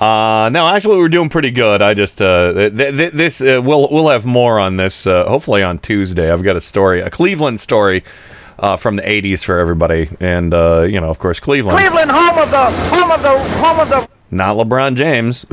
Uh, 0.00 0.48
no, 0.52 0.66
actually, 0.66 0.98
we're 0.98 1.08
doing 1.08 1.28
pretty 1.28 1.50
good. 1.50 1.82
I 1.82 1.94
just 1.94 2.20
uh, 2.20 2.52
th- 2.52 2.96
th- 2.96 3.12
this 3.12 3.40
uh, 3.40 3.60
we'll 3.64 3.88
we'll 3.90 4.08
have 4.08 4.24
more 4.24 4.58
on 4.58 4.76
this. 4.76 5.06
Uh, 5.06 5.28
hopefully 5.28 5.62
on 5.62 5.78
Tuesday. 5.78 6.30
I've 6.32 6.42
got 6.42 6.56
a 6.56 6.60
story, 6.60 7.00
a 7.00 7.10
Cleveland 7.10 7.60
story. 7.60 8.04
Uh, 8.58 8.74
from 8.74 8.96
the 8.96 9.02
80s 9.02 9.44
for 9.44 9.58
everybody. 9.58 10.08
And, 10.18 10.54
uh, 10.54 10.86
you 10.88 10.98
know, 10.98 11.10
of 11.10 11.18
course, 11.18 11.38
Cleveland. 11.38 11.76
Cleveland, 11.78 12.10
home 12.10 12.38
of 12.38 12.50
the, 12.50 12.70
home 12.88 13.10
of 13.10 13.22
the, 13.22 13.38
home 13.58 13.80
of 13.80 13.88
the. 13.90 14.08
not 14.30 14.56
LeBron 14.56 14.96
James. 14.96 15.44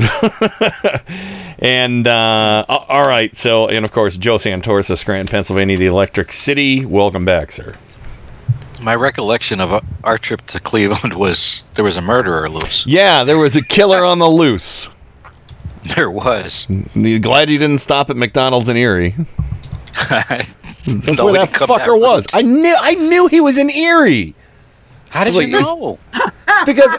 and 1.59 2.07
uh, 2.07 2.63
all 2.69 3.05
right, 3.05 3.35
so 3.35 3.67
and 3.67 3.83
of 3.83 3.91
course 3.91 4.15
Joe 4.15 4.37
Santoris 4.37 4.89
of 4.89 4.99
Scranton, 4.99 5.27
Pennsylvania, 5.29 5.75
the 5.75 5.85
Electric 5.85 6.31
City. 6.31 6.85
Welcome 6.85 7.25
back, 7.25 7.51
sir. 7.51 7.75
My 8.83 8.95
recollection 8.95 9.61
of 9.61 9.71
uh, 9.73 9.79
our 10.03 10.17
trip 10.17 10.45
to 10.47 10.59
Cleveland 10.59 11.13
was 11.13 11.63
there 11.75 11.85
was 11.85 11.95
a 11.97 12.01
murderer 12.01 12.49
loose. 12.49 12.85
Yeah, 12.85 13.23
there 13.23 13.37
was 13.37 13.55
a 13.55 13.61
killer 13.63 14.03
on 14.11 14.19
the 14.19 14.27
loose. 14.27 14.89
There 15.95 16.11
was. 16.11 16.65
Glad 16.93 17.49
you 17.49 17.57
didn't 17.57 17.79
stop 17.79 18.09
at 18.09 18.15
McDonald's 18.17 18.69
in 18.69 18.77
Erie. 18.77 19.11
That's 20.09 21.21
where 21.21 21.33
that 21.33 21.49
fucker 21.49 21.85
that 21.85 21.97
was. 21.97 22.25
I 22.33 22.41
knew. 22.41 22.75
I 22.77 22.95
knew 22.95 23.27
he 23.27 23.39
was 23.39 23.57
in 23.57 23.69
Erie. 23.69 24.35
How 25.09 25.23
did 25.23 25.35
Like, 25.35 25.47
you 25.47 25.61
know? 25.61 25.99
because 26.65 26.95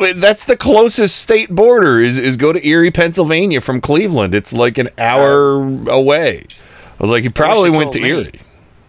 uh, 0.00 0.14
that's 0.16 0.46
the 0.46 0.56
closest 0.56 1.16
state 1.20 1.50
border 1.50 2.00
is, 2.00 2.16
is 2.16 2.38
go 2.38 2.50
to 2.50 2.66
Erie, 2.66 2.90
Pennsylvania 2.90 3.60
from 3.60 3.82
Cleveland. 3.82 4.34
It's 4.34 4.54
like 4.54 4.78
an 4.78 4.88
hour 4.96 5.56
away. 5.90 6.46
I 6.48 7.02
was 7.02 7.10
like, 7.10 7.24
he 7.24 7.28
probably 7.28 7.68
went 7.68 7.92
to 7.92 8.00
me. 8.00 8.08
Erie. 8.08 8.40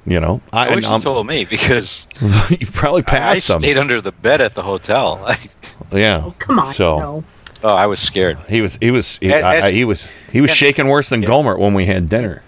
You 0.06 0.20
know, 0.20 0.42
I, 0.52 0.68
I, 0.70 0.76
wish 0.76 0.90
you 0.90 1.00
told 1.00 1.26
me 1.28 1.46
because 1.46 2.08
you 2.50 2.68
probably 2.68 3.04
I, 3.08 3.12
I 3.16 3.20
passed 3.20 3.50
him. 3.50 3.62
stayed 3.62 3.78
under 3.78 4.02
the 4.02 4.12
bed 4.12 4.42
at 4.42 4.54
the 4.56 4.62
hotel. 4.64 5.26
Yeah. 5.92 6.32
Come 6.40 6.58
on. 6.60 6.66
So 6.66 6.98
no. 6.98 7.24
oh, 7.64 7.74
I 7.74 7.86
was 7.88 8.00
scared. 8.00 8.38
he 8.50 8.62
was 8.62 8.78
he 8.78 8.90
was 8.90 9.18
he, 9.18 9.32
As- 9.32 9.44
I, 9.44 9.56
as- 9.58 9.66
I- 9.66 9.72
he 9.72 9.86
was 9.86 10.08
he 10.32 10.42
was 10.42 10.50
Yeah. 10.52 10.56
shaking 10.56 10.88
worse 10.88 11.10
than 11.10 11.22
Gohmert 11.22 11.60
when 11.60 11.74
we 11.76 11.86
had 11.86 12.10
dinner. 12.10 12.42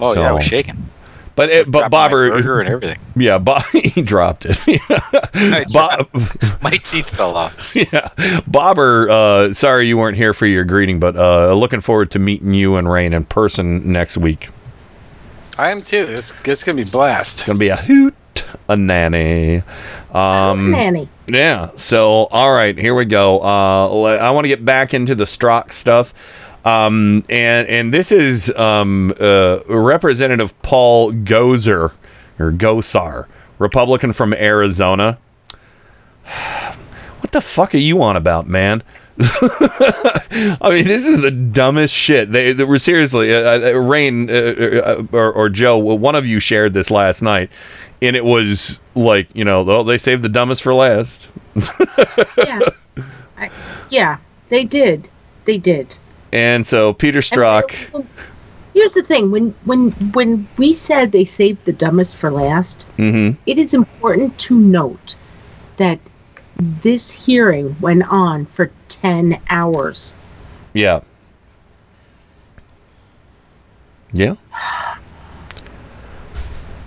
Oh 0.00 0.14
yeah, 0.14 0.28
I 0.28 0.32
was 0.32 0.44
shaking. 0.44 0.88
But 1.36 1.50
it, 1.50 1.70
but 1.70 1.80
Dropped 1.80 1.92
my 1.92 1.98
Bobber 2.08 2.30
burger 2.30 2.60
and 2.60 2.68
everything. 2.72 2.98
Yeah, 3.16 3.38
Bob 3.38 3.64
he 3.72 4.02
dropped 4.02 4.44
it. 4.48 4.56
I 4.68 5.64
Bob, 5.72 6.08
My 6.62 6.70
teeth 6.70 7.10
fell 7.10 7.36
off. 7.36 7.74
yeah, 7.76 8.08
Bobber. 8.46 9.08
Uh, 9.10 9.52
sorry 9.52 9.86
you 9.88 9.96
weren't 9.96 10.16
here 10.16 10.32
for 10.34 10.46
your 10.46 10.64
greeting, 10.64 10.98
but 11.00 11.16
uh, 11.16 11.52
looking 11.54 11.80
forward 11.80 12.10
to 12.12 12.18
meeting 12.18 12.54
you 12.54 12.76
and 12.76 12.90
Rain 12.90 13.12
in 13.12 13.24
person 13.24 13.92
next 13.92 14.16
week. 14.16 14.48
I 15.58 15.70
am 15.70 15.82
too. 15.82 16.06
It's 16.08 16.32
it's 16.44 16.64
gonna 16.64 16.82
be 16.84 16.90
blast. 16.90 17.38
It's 17.38 17.44
gonna 17.44 17.58
be 17.58 17.68
a 17.68 17.76
hoot, 17.76 18.14
a 18.68 18.76
nanny. 18.76 19.62
Um, 20.12 20.70
Nanny. 20.70 21.08
Yeah. 21.26 21.70
So, 21.74 22.26
all 22.30 22.52
right, 22.52 22.76
here 22.76 22.94
we 22.94 23.04
go. 23.04 23.40
Uh, 23.40 24.02
I 24.20 24.30
want 24.30 24.44
to 24.44 24.48
get 24.48 24.64
back 24.64 24.94
into 24.94 25.14
the 25.14 25.24
Strzok 25.24 25.72
stuff. 25.72 26.14
Um, 26.64 27.24
and 27.28 27.68
and 27.68 27.92
this 27.92 28.10
is 28.10 28.54
um, 28.56 29.12
uh, 29.20 29.60
Representative 29.68 30.60
Paul 30.62 31.12
Gozer 31.12 31.94
or 32.38 32.52
Gosar, 32.52 33.26
Republican 33.58 34.12
from 34.12 34.32
Arizona. 34.34 35.18
What 37.20 37.32
the 37.32 37.40
fuck 37.40 37.74
are 37.74 37.78
you 37.78 38.02
on 38.02 38.16
about, 38.16 38.46
man? 38.46 38.82
I 39.20 40.70
mean, 40.70 40.84
this 40.86 41.06
is 41.06 41.22
the 41.22 41.30
dumbest 41.30 41.94
shit. 41.94 42.32
They, 42.32 42.52
they 42.52 42.64
were 42.64 42.78
seriously, 42.78 43.34
uh, 43.34 43.60
uh, 43.60 43.72
Rain 43.74 44.28
uh, 44.28 44.32
uh, 44.32 45.04
or, 45.12 45.32
or 45.32 45.48
Joe, 45.48 45.78
one 45.78 46.14
of 46.14 46.26
you 46.26 46.40
shared 46.40 46.74
this 46.74 46.90
last 46.90 47.22
night, 47.22 47.50
and 48.02 48.16
it 48.16 48.24
was 48.24 48.80
like, 48.94 49.28
you 49.34 49.44
know, 49.44 49.60
oh, 49.68 49.82
they 49.84 49.98
saved 49.98 50.22
the 50.22 50.28
dumbest 50.28 50.62
for 50.62 50.74
last. 50.74 51.28
Yeah. 52.36 52.60
I, 53.36 53.50
yeah, 53.90 54.18
they 54.48 54.64
did. 54.64 55.08
They 55.44 55.58
did. 55.58 55.94
And 56.32 56.66
so 56.66 56.92
Peter 56.92 57.20
Strzok, 57.20 57.72
Here's 58.74 58.94
the 58.94 59.04
thing: 59.04 59.30
when 59.30 59.54
when 59.64 59.92
when 60.12 60.48
we 60.58 60.74
said 60.74 61.12
they 61.12 61.24
saved 61.24 61.64
the 61.64 61.72
dumbest 61.72 62.16
for 62.16 62.30
last, 62.32 62.88
mhm. 62.98 63.36
it 63.46 63.56
is 63.56 63.72
important 63.72 64.36
to 64.40 64.58
note 64.58 65.14
that 65.76 66.00
this 66.56 67.10
hearing 67.10 67.76
went 67.80 68.04
on 68.10 68.46
for 68.46 68.70
ten 68.88 69.40
hours. 69.50 70.14
yeah, 70.72 71.00
yeah. 74.12 74.34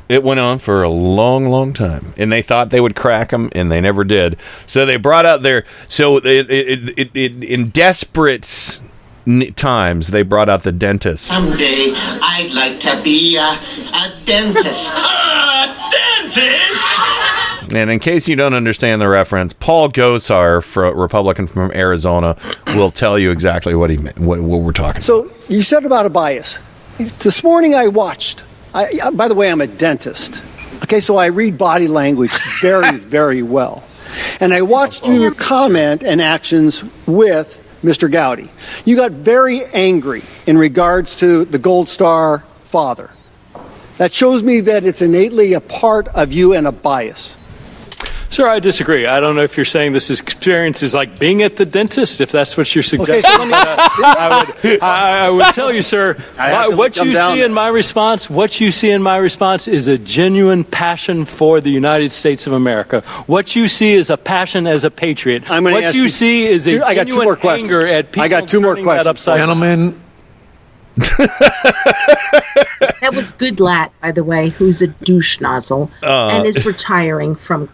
It 0.10 0.24
went 0.24 0.40
on 0.40 0.60
for 0.60 0.84
a 0.84 0.90
long, 0.90 1.50
long 1.50 1.74
time, 1.74 2.14
and 2.16 2.32
they 2.32 2.42
thought 2.42 2.70
they 2.70 2.80
would 2.80 2.96
crack 2.96 3.32
him, 3.32 3.50
and 3.54 3.70
they 3.70 3.82
never 3.82 4.06
did. 4.06 4.38
So 4.66 4.86
they 4.86 4.96
brought 4.96 5.26
out 5.26 5.42
their 5.44 5.66
so 5.90 6.18
it, 6.18 6.50
it, 6.50 6.98
it, 6.98 7.10
it, 7.14 7.44
in 7.44 7.70
desperate 7.72 8.80
times 9.58 10.08
they 10.08 10.22
brought 10.24 10.48
out 10.48 10.64
the 10.64 10.72
dentist. 10.72 11.26
Someday 11.26 11.92
I'd 11.94 12.52
like 12.54 12.80
to 12.80 13.04
be 13.04 13.36
a, 13.36 13.42
a 13.42 14.14
dentist. 14.26 14.92
a 14.96 15.76
dentist? 15.92 17.17
And 17.74 17.92
in 17.92 18.00
case 18.00 18.28
you 18.28 18.36
don't 18.36 18.54
understand 18.54 19.02
the 19.02 19.08
reference, 19.10 19.54
Paul 19.54 19.90
Gosar, 19.90 20.64
fro- 20.64 20.94
Republican 20.94 21.48
from 21.48 21.72
Arizona, 21.72 22.38
will 22.76 22.92
tell 22.92 23.20
you 23.20 23.32
exactly 23.32 23.76
what 23.76 23.90
he 23.90 23.98
meant, 23.98 24.20
what, 24.20 24.40
what 24.40 24.62
we're 24.62 24.72
talking. 24.72 25.02
So 25.02 25.32
you 25.50 25.62
said 25.62 25.86
about 25.86 26.06
a 26.06 26.10
bias. 26.10 26.58
This 26.98 27.44
morning 27.44 27.76
I 27.76 27.88
watched. 27.88 28.44
I, 28.74 29.00
I- 29.04 29.12
by 29.12 29.28
the 29.28 29.36
way, 29.36 29.52
I'm 29.52 29.62
a 29.62 29.68
dentist. 29.68 30.42
Okay, 30.84 31.00
so 31.00 31.18
I 31.18 31.28
read 31.28 31.58
body 31.58 31.88
language 31.88 32.32
very, 32.62 32.98
very 32.98 33.44
well. 33.44 33.84
And 34.40 34.54
I 34.54 34.62
watched 34.62 35.04
oh. 35.06 35.12
your 35.12 35.34
comment 35.34 36.04
and 36.04 36.22
actions 36.22 36.84
with 37.06 37.64
Mr. 37.84 38.12
Gowdy. 38.12 38.50
You 38.86 38.96
got 38.96 39.12
very 39.12 39.66
angry 39.66 40.24
in 40.46 40.58
regards 40.58 41.16
to 41.18 41.46
the 41.46 41.60
Gold 41.60 41.90
Star 41.90 42.40
father. 42.66 43.10
That 43.98 44.14
shows 44.14 44.44
me 44.44 44.60
that 44.62 44.86
it's 44.86 45.02
innately 45.02 45.54
a 45.54 45.62
part 45.62 46.08
of 46.10 46.32
you 46.32 46.54
and 46.54 46.68
a 46.68 46.72
bias. 46.72 47.36
Sir, 48.30 48.48
I 48.48 48.60
disagree. 48.60 49.06
I 49.06 49.20
don't 49.22 49.36
know 49.36 49.42
if 49.44 49.56
you're 49.56 49.66
saying 49.66 49.94
this 49.94 50.10
experience 50.10 50.84
is 50.84 50.94
like 50.94 51.18
being 51.18 51.44
at 51.44 51.56
the 51.56 51.66
dentist, 51.66 52.20
if 52.22 52.32
that's 52.32 52.58
what 52.58 52.76
you're 52.76 52.82
Okay, 52.82 53.22
suggesting. 53.22 53.32
so 53.40 53.46
me- 53.46 53.54
Uh, 53.54 53.90
I, 54.04 54.46
would, 54.64 54.84
I, 54.84 55.26
I 55.26 55.30
would 55.30 55.46
tell 55.54 55.72
you, 55.74 55.82
sir, 55.82 56.16
my- 56.38 56.68
what 56.68 56.98
you 56.98 57.14
down 57.14 57.36
see 57.36 57.44
in 57.44 57.54
my 57.54 57.70
response, 57.70 58.30
what 58.30 58.60
you 58.60 58.72
see 58.72 58.92
in 58.92 59.02
my 59.02 59.18
response 59.18 59.68
is 59.68 59.88
a 59.88 59.98
genuine 59.98 60.64
passion 60.66 61.24
for 61.26 61.62
the 61.62 61.70
United 61.72 62.12
States 62.12 62.46
of 62.48 62.54
America. 62.54 63.02
What 63.28 63.56
you 63.56 63.68
see 63.70 63.94
is 63.94 64.10
a 64.10 64.18
passion 64.18 64.68
as 64.68 64.84
a 64.84 64.92
patriot. 64.92 65.50
I'm 65.50 65.64
what 65.64 65.84
ask 65.84 65.96
you, 65.96 66.04
you- 66.04 66.10
see 66.10 66.46
is 66.46 66.68
a 66.68 66.78
got 66.80 66.90
two 66.90 66.96
genuine 67.06 67.26
more 67.26 67.36
questions. 67.38 67.64
anger 67.72 67.88
at 67.88 68.12
people 68.12 68.24
I 68.24 68.28
got 68.28 68.48
two 68.50 68.60
more 68.62 68.72
turning 68.76 68.86
that 68.86 69.04
questions. 69.04 69.08
upside 69.08 69.38
down. 69.38 69.48
Gentlemen, 69.48 70.00
That 73.02 73.14
was 73.14 73.32
Goodlatte, 73.34 73.92
by 74.02 74.12
the 74.12 74.24
way, 74.24 74.50
who's 74.50 74.82
a 74.82 74.88
douche 74.88 75.40
nozzle 75.40 75.90
Uh. 76.04 76.28
and 76.30 76.46
is 76.46 76.66
retiring 76.66 77.36
from 77.36 77.70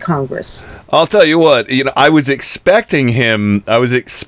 Congress. 0.00 0.66
I'll 0.90 1.06
tell 1.06 1.24
you 1.24 1.38
what, 1.38 1.68
you 1.70 1.84
know, 1.84 1.92
I 1.96 2.08
was 2.08 2.28
expecting 2.28 3.08
him. 3.08 3.62
I 3.66 3.78
was, 3.78 3.92
ex- 3.92 4.24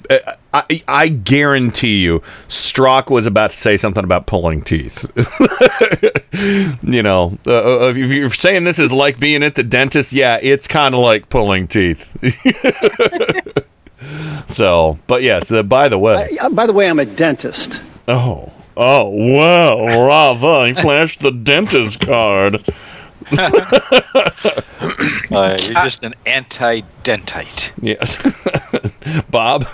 I, 0.52 0.82
I 0.86 1.08
guarantee 1.08 2.02
you, 2.02 2.20
Strzok 2.48 3.10
was 3.10 3.26
about 3.26 3.50
to 3.52 3.56
say 3.56 3.76
something 3.76 4.04
about 4.04 4.26
pulling 4.26 4.62
teeth. 4.62 5.04
you 6.82 7.02
know, 7.02 7.38
uh, 7.46 7.88
if 7.88 7.96
you're 7.96 8.30
saying 8.30 8.64
this 8.64 8.78
is 8.78 8.92
like 8.92 9.18
being 9.18 9.42
at 9.42 9.54
the 9.54 9.62
dentist, 9.62 10.12
yeah, 10.12 10.38
it's 10.42 10.66
kind 10.66 10.94
of 10.94 11.00
like 11.00 11.28
pulling 11.30 11.66
teeth. 11.68 12.12
so, 14.46 14.98
but 15.06 15.22
yes, 15.22 15.50
uh, 15.50 15.62
by 15.62 15.88
the 15.88 15.98
way, 15.98 16.36
Uh, 16.40 16.50
by 16.50 16.66
the 16.66 16.72
way, 16.72 16.88
I'm 16.88 16.98
a 16.98 17.04
dentist. 17.06 17.80
oh, 18.08 18.52
oh, 18.76 19.08
wow, 19.08 20.06
Rava, 20.06 20.66
he 20.68 20.74
flashed 20.74 21.20
the 21.20 21.30
dentist 21.32 22.00
card. 22.00 22.62
Uh, 25.32 25.58
you're 25.60 25.74
just 25.74 26.02
an 26.04 26.14
anti-dentite. 26.24 27.72
Yeah, 27.82 29.22
Bob. 29.30 29.66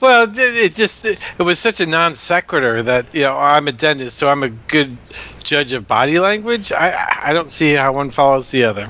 Well, 0.00 0.24
it, 0.28 0.38
it 0.38 0.74
just 0.74 1.04
it 1.04 1.18
was 1.38 1.58
such 1.58 1.80
a 1.80 1.86
non 1.86 2.14
sequitur 2.16 2.82
that 2.82 3.06
you 3.12 3.22
know 3.22 3.36
I'm 3.36 3.68
a 3.68 3.72
dentist, 3.72 4.16
so 4.16 4.28
I'm 4.28 4.42
a 4.42 4.48
good 4.48 4.96
judge 5.42 5.72
of 5.72 5.86
body 5.86 6.18
language. 6.18 6.72
I 6.72 7.20
I 7.22 7.32
don't 7.32 7.50
see 7.50 7.74
how 7.74 7.92
one 7.92 8.10
follows 8.10 8.50
the 8.50 8.64
other. 8.64 8.88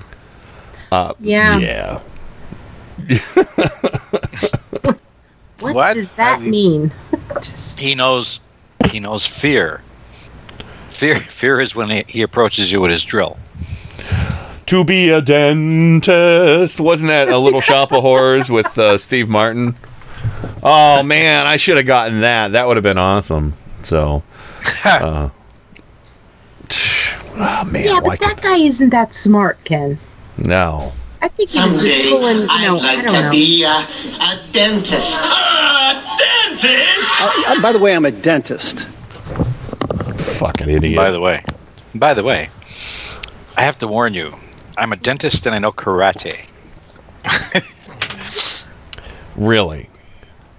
Uh, 0.92 1.12
Yeah. 1.20 1.58
Yeah. 1.58 2.00
What, 5.60 5.74
What? 5.74 5.94
does 5.94 6.12
that 6.12 6.40
mean? 6.40 6.90
He 7.76 7.94
knows. 7.94 8.40
He 8.90 8.98
knows 8.98 9.26
fear. 9.26 9.82
Fear. 10.88 11.20
Fear 11.20 11.60
is 11.60 11.74
when 11.74 11.90
he, 11.90 12.04
he 12.08 12.22
approaches 12.22 12.72
you 12.72 12.80
with 12.80 12.90
his 12.90 13.04
drill. 13.04 13.36
To 14.66 14.84
be 14.84 15.08
a 15.08 15.20
dentist. 15.20 16.80
Wasn't 16.80 17.08
that 17.08 17.28
a 17.28 17.38
little 17.38 17.60
shop 17.60 17.92
of 17.92 18.02
horrors 18.02 18.50
with 18.50 18.78
uh, 18.78 18.98
Steve 18.98 19.28
Martin? 19.28 19.74
Oh 20.62 21.02
man, 21.02 21.46
I 21.46 21.56
should 21.56 21.76
have 21.76 21.86
gotten 21.86 22.20
that. 22.20 22.52
That 22.52 22.66
would 22.68 22.76
have 22.76 22.84
been 22.84 22.98
awesome. 22.98 23.54
So, 23.82 24.22
uh, 24.84 25.30
oh 27.34 27.64
man, 27.64 27.84
yeah, 27.84 28.00
but 28.04 28.20
that 28.20 28.40
guy 28.42 28.58
isn't 28.58 28.90
that 28.90 29.14
smart, 29.14 29.62
Ken. 29.64 29.98
no. 30.38 30.92
I 31.22 31.28
think 31.28 31.50
he 31.50 31.60
was 31.60 31.82
just 31.82 31.84
Someday, 31.84 32.08
pulling, 32.08 32.36
you 32.38 32.46
I'd 32.48 32.62
know, 32.66 32.76
like 32.78 32.98
I 32.98 33.02
don't 33.02 33.14
to 33.14 33.20
know. 33.24 33.30
be 33.30 33.62
a, 33.62 33.68
a 33.68 34.40
dentist. 34.52 35.18
A 35.90 35.92
dentist? 36.56 37.20
Uh, 37.20 37.42
uh, 37.48 37.60
by 37.62 37.72
the 37.72 37.78
way, 37.78 37.94
I'm 37.94 38.04
a 38.06 38.10
dentist. 38.10 38.86
Fucking 40.38 40.68
idiot. 40.70 40.96
By 40.96 41.10
the 41.10 41.20
way, 41.20 41.42
by 41.94 42.14
the 42.14 42.22
way, 42.22 42.48
I 43.60 43.64
have 43.64 43.76
to 43.80 43.86
warn 43.86 44.14
you. 44.14 44.34
I'm 44.78 44.90
a 44.94 44.96
dentist 44.96 45.44
and 45.44 45.54
I 45.54 45.58
know 45.58 45.70
karate. 45.70 46.46
Really. 49.36 49.88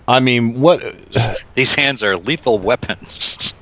I 0.07 0.19
mean, 0.19 0.59
what? 0.59 0.81
These 1.55 1.75
hands 1.75 2.01
are 2.03 2.15
lethal 2.15 2.57
weapons. 2.57 3.53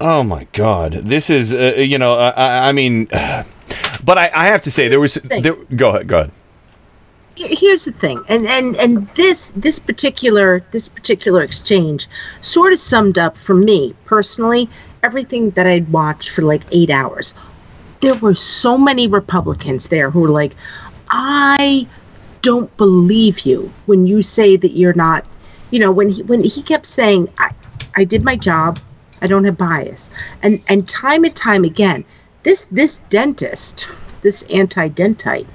Oh 0.00 0.22
my 0.22 0.46
God, 0.52 0.92
this 0.92 1.30
is 1.30 1.54
uh, 1.54 1.74
you 1.76 1.98
know 1.98 2.14
uh, 2.14 2.32
I, 2.36 2.68
I 2.68 2.72
mean, 2.72 3.06
but 4.04 4.18
I, 4.18 4.30
I 4.34 4.46
have 4.46 4.62
to 4.62 4.70
say 4.70 4.88
there 4.88 5.00
was 5.00 5.14
there. 5.14 5.54
Go 5.54 5.90
ahead. 5.90 6.08
Go 6.08 6.18
ahead. 6.20 6.32
Here's 7.36 7.84
the 7.84 7.92
thing 7.92 8.22
and 8.28 8.46
and 8.46 8.76
and 8.76 9.08
this 9.14 9.50
this 9.50 9.78
particular 9.78 10.62
this 10.72 10.88
particular 10.88 11.42
exchange 11.42 12.08
sort 12.40 12.72
of 12.72 12.78
summed 12.78 13.18
up 13.18 13.36
for 13.36 13.54
me 13.54 13.94
personally 14.06 14.70
everything 15.02 15.50
that 15.50 15.66
i'd 15.66 15.86
watched 15.92 16.30
for 16.30 16.40
like 16.40 16.62
eight 16.72 16.88
hours 16.88 17.34
there 18.00 18.14
were 18.16 18.34
so 18.34 18.76
many 18.76 19.06
republicans 19.08 19.88
there 19.88 20.10
who 20.10 20.20
were 20.20 20.28
like 20.28 20.54
i 21.10 21.86
don't 22.42 22.74
believe 22.76 23.40
you 23.40 23.70
when 23.86 24.06
you 24.06 24.22
say 24.22 24.56
that 24.56 24.72
you're 24.72 24.92
not 24.94 25.24
you 25.70 25.78
know 25.78 25.90
when 25.90 26.08
he 26.10 26.22
when 26.24 26.42
he 26.42 26.62
kept 26.62 26.86
saying 26.86 27.28
i 27.38 27.50
i 27.96 28.04
did 28.04 28.22
my 28.22 28.36
job. 28.36 28.78
I 29.22 29.26
don't 29.26 29.44
have 29.44 29.56
bias. 29.56 30.10
And 30.42 30.62
and 30.68 30.86
time 30.86 31.24
and 31.24 31.34
time 31.34 31.64
again 31.64 32.04
this 32.42 32.66
this 32.70 32.98
dentist 33.08 33.88
this 34.22 34.42
anti-dentite 34.44 35.46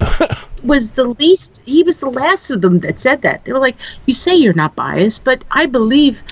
was 0.62 0.90
the 0.90 1.04
least 1.04 1.60
he 1.66 1.82
was 1.82 1.98
the 1.98 2.10
last 2.10 2.50
of 2.50 2.60
them 2.62 2.80
that 2.80 2.98
said 2.98 3.22
that. 3.22 3.44
They 3.44 3.52
were 3.52 3.58
like 3.58 3.76
you 4.06 4.14
say 4.14 4.34
you're 4.34 4.54
not 4.54 4.76
biased 4.76 5.24
but 5.24 5.44
i 5.50 5.66
believe 5.66 6.22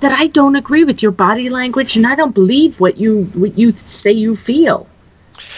that 0.00 0.12
i 0.12 0.26
don't 0.28 0.56
agree 0.56 0.84
with 0.84 1.02
your 1.02 1.10
body 1.12 1.48
language 1.48 1.96
and 1.96 2.06
i 2.06 2.14
don't 2.14 2.34
believe 2.34 2.80
what 2.80 2.96
you 2.98 3.24
what 3.34 3.56
you 3.58 3.72
say 3.72 4.12
you 4.12 4.34
feel 4.36 4.86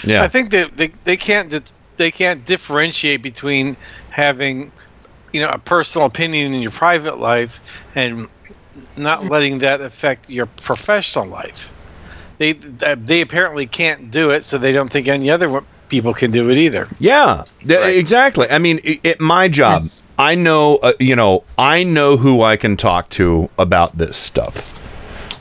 Yeah. 0.04 0.22
I 0.22 0.28
think 0.28 0.50
that 0.50 0.76
they, 0.76 0.88
they 1.04 1.16
can't 1.16 1.72
they 1.96 2.10
can't 2.10 2.44
differentiate 2.44 3.22
between 3.22 3.76
having 4.10 4.72
you 5.32 5.40
know 5.40 5.48
a 5.50 5.58
personal 5.58 6.06
opinion 6.06 6.54
in 6.54 6.60
your 6.62 6.70
private 6.70 7.18
life 7.18 7.60
and 7.94 8.28
not 8.96 9.26
letting 9.28 9.58
that 9.58 9.80
affect 9.80 10.28
your 10.28 10.46
professional 10.46 11.26
life. 11.26 11.72
They 12.38 12.58
uh, 12.82 12.96
they 12.98 13.20
apparently 13.20 13.66
can't 13.66 14.10
do 14.10 14.30
it, 14.30 14.44
so 14.44 14.58
they 14.58 14.72
don't 14.72 14.90
think 14.90 15.08
any 15.08 15.30
other 15.30 15.48
wo- 15.48 15.66
people 15.88 16.14
can 16.14 16.30
do 16.30 16.50
it 16.50 16.58
either. 16.58 16.88
Yeah, 16.98 17.44
th- 17.66 17.96
exactly. 17.96 18.46
I 18.50 18.58
mean, 18.58 18.80
at 19.04 19.20
my 19.20 19.48
job, 19.48 19.82
I 20.18 20.34
know, 20.34 20.76
uh, 20.78 20.92
you 20.98 21.16
know, 21.16 21.44
I 21.56 21.82
know 21.84 22.16
who 22.16 22.42
I 22.42 22.56
can 22.56 22.76
talk 22.76 23.08
to 23.10 23.48
about 23.58 23.96
this 23.98 24.16
stuff. 24.16 24.74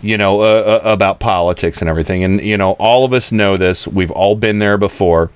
You 0.01 0.17
know, 0.17 0.41
uh, 0.41 0.81
uh, 0.83 0.91
about 0.91 1.19
politics 1.19 1.81
and 1.81 1.89
everything, 1.89 2.23
and 2.23 2.41
you 2.41 2.55
know, 2.57 2.73
all 2.73 3.03
of 3.03 3.13
us 3.13 3.31
know 3.31 3.57
this. 3.57 3.87
We've 3.87 4.11
all 4.11 4.35
been 4.35 4.59
there 4.59 4.77
before. 4.77 5.31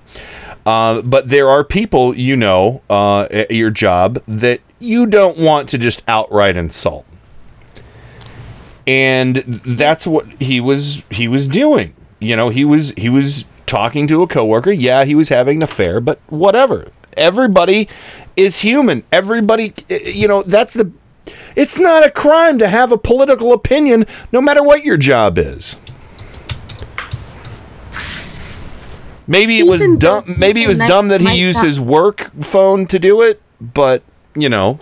Uh, 0.66 1.02
but 1.02 1.30
there 1.30 1.50
are 1.50 1.64
people, 1.64 2.16
you 2.16 2.38
know, 2.38 2.84
uh, 2.88 3.24
at 3.32 3.50
your 3.50 3.72
job 3.72 4.22
that 4.28 4.62
you 4.80 5.08
don't 5.08 5.38
want 5.38 5.68
to 5.70 5.80
just 5.80 6.04
outright 6.08 6.56
insult, 6.56 7.06
and 8.86 9.38
that's 9.38 10.06
what 10.06 10.28
he 10.40 10.62
was 10.62 11.04
he 11.10 11.28
was 11.28 11.48
doing. 11.48 11.96
You 12.20 12.36
know, 12.36 12.50
he 12.50 12.64
was 12.64 12.92
he 12.92 13.10
was 13.10 13.46
talking 13.72 14.06
to 14.06 14.22
a 14.22 14.28
coworker. 14.28 14.72
Yeah, 14.72 15.06
he 15.06 15.16
was 15.16 15.30
having 15.30 15.58
an 15.58 15.64
affair, 15.64 16.02
but 16.02 16.20
whatever. 16.28 16.90
Everybody 17.16 17.88
is 18.36 18.60
human. 18.60 19.04
Everybody, 19.12 19.74
eh, 19.90 20.00
eh, 20.06 20.10
you 20.10 20.28
know, 20.28 20.44
that's 20.44 20.74
the. 20.74 20.92
It's 21.56 21.78
not 21.78 22.06
a 22.06 22.12
crime 22.12 22.60
to 22.60 22.68
have 22.68 22.92
a 22.92 22.98
political 22.98 23.54
opinion, 23.54 24.06
no 24.32 24.42
matter 24.42 24.62
what 24.62 24.84
your 24.84 24.98
job 24.98 25.38
is. 25.38 25.78
Maybe 29.28 29.60
it 29.60 29.68
was 29.68 29.88
dumb. 29.98 30.26
Maybe 30.38 30.64
it 30.64 30.68
was 30.68 30.80
dumb 30.80 31.08
that 31.08 31.22
he 31.22 31.40
used 31.40 31.64
his 31.64 31.80
work 31.80 32.32
phone 32.42 32.86
to 32.88 33.00
do 33.00 33.22
it, 33.22 33.42
but 33.62 34.04
you 34.36 34.50
know, 34.50 34.80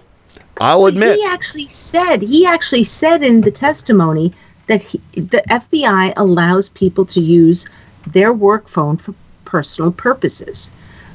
I'll 0.60 0.86
admit. 0.88 1.18
he 1.18 1.26
actually 1.26 1.68
said 1.68 2.22
he 2.22 2.46
actually 2.46 2.86
said 2.86 3.22
in 3.22 3.42
the 3.42 3.52
testimony 3.52 4.34
that 4.68 4.82
he, 4.82 5.00
the 5.14 5.44
FBI 5.50 6.14
allows 6.16 6.70
people 6.72 7.06
to 7.06 7.20
use 7.20 7.68
their 8.14 8.34
work 8.34 8.68
phone 8.68 8.98
for 8.98 9.14
personal 9.46 9.92
purposes. 9.92 10.72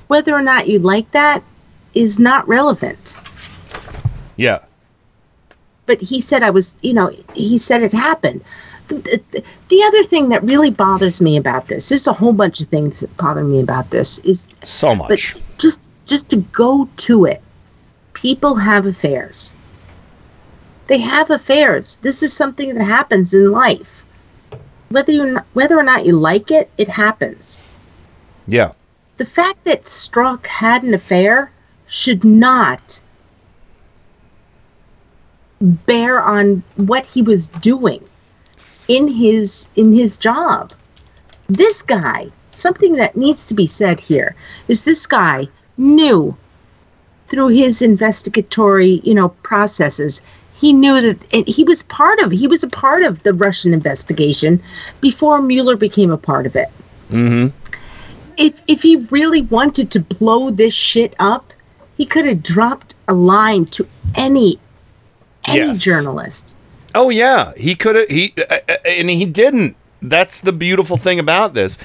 Whether 0.09 0.35
or 0.35 0.43
not 0.43 0.69
you 0.69 0.79
like 0.79 1.11
that 1.12 1.43
is 1.95 2.19
not 2.21 2.47
relevant. 2.49 3.16
Yeah. 4.37 4.61
But 5.87 6.01
he 6.01 6.21
said 6.21 6.43
I 6.43 6.51
was, 6.51 6.77
you 6.83 6.93
know, 6.93 7.09
he 7.35 7.59
said 7.59 7.83
it 7.83 7.93
happened. 7.93 8.43
The, 8.89 8.97
the, 9.31 9.43
the 9.69 9.83
other 9.85 10.03
thing 10.03 10.29
that 10.29 10.43
really 10.45 10.71
bothers 10.71 11.21
me 11.21 11.37
about 11.37 11.69
this, 11.69 11.89
there's 11.89 12.07
a 12.07 12.12
whole 12.12 12.33
bunch 12.33 12.61
of 12.61 12.69
things 12.69 13.01
that 13.01 13.16
bother 13.16 13.45
me 13.45 13.61
about 13.61 13.91
this, 13.91 14.19
is 14.21 14.47
So 14.62 14.95
much. 14.95 15.09
but 15.09 15.43
just 15.59 15.81
just 16.07 16.29
to 16.29 16.37
go 16.53 16.87
to 16.99 17.25
it 17.25 17.41
people 18.12 18.55
have 18.55 18.85
affairs 18.87 19.55
they 20.87 20.99
have 20.99 21.31
affairs 21.31 21.97
this 22.03 22.23
is 22.23 22.33
something 22.33 22.75
that 22.75 22.85
happens 22.85 23.33
in 23.33 23.51
life 23.51 24.04
whether 24.90 25.12
you 25.12 25.39
whether 25.52 25.78
or 25.78 25.82
not 25.82 26.06
you 26.06 26.12
like 26.19 26.51
it 26.51 26.70
it 26.78 26.89
happens 26.89 27.69
Yeah. 28.47 28.73
the 29.16 29.24
fact 29.24 29.65
that 29.65 29.85
Strzok 29.85 30.47
had 30.47 30.82
an 30.82 30.94
affair 30.94 31.51
should 31.86 32.24
not 32.24 33.01
bear 35.61 36.20
on 36.20 36.62
what 36.77 37.06
he 37.06 37.23
was 37.23 37.47
doing 37.47 38.02
in 38.89 39.09
his 39.09 39.69
in 39.77 39.93
his 39.93 40.19
job 40.19 40.73
this 41.48 41.82
guy 41.82 42.28
something 42.52 42.94
that 42.94 43.16
needs 43.16 43.47
to 43.47 43.55
be 43.55 43.66
said 43.66 44.01
here 44.01 44.35
is 44.69 44.85
this 44.85 45.06
guy 45.06 45.48
knew 45.77 46.36
through 47.28 47.48
his 47.48 47.82
investigatory, 47.82 49.01
you 49.02 49.15
know, 49.15 49.31
processes, 49.43 50.23
he 50.55 50.73
knew 50.73 51.01
that 51.01 51.19
and 51.33 51.47
he 51.49 51.65
was 51.65 51.83
part 51.85 52.19
of 52.21 52.31
he 52.31 52.47
was 52.47 52.63
a 52.63 52.69
part 52.69 53.03
of 53.03 53.23
the 53.23 53.33
Russian 53.33 53.75
investigation 53.75 54.63
before 55.01 55.43
Mueller 55.43 55.77
became 55.77 56.11
a 56.11 56.19
part 56.19 56.47
of 56.47 56.57
it. 56.57 56.69
Mm-hmm. 57.11 57.57
If 58.37 58.63
if 58.69 58.83
he 58.83 58.97
really 59.11 59.43
wanted 59.43 59.91
to 59.93 60.01
blow 60.01 60.51
this 60.51 60.75
shit 60.75 61.15
up, 61.19 61.53
he 61.97 62.07
could 62.07 62.25
have 62.27 62.43
dropped 62.43 62.95
a 63.09 63.15
line 63.15 63.67
to 63.67 63.87
any 64.15 64.59
any 65.47 65.59
Yes. 65.59 65.83
journalist. 65.83 66.57
Oh 66.95 67.11
yeah, 67.11 67.53
he 67.57 67.75
could 67.75 67.97
have. 67.97 68.09
He 68.09 68.33
uh, 68.39 68.59
uh, 68.69 68.77
and 68.87 69.11
he 69.11 69.27
didn't. 69.27 69.77
That's 70.05 70.43
the 70.43 70.53
beautiful 70.53 70.99
thing 70.99 71.19
about 71.19 71.55
this. 71.55 71.79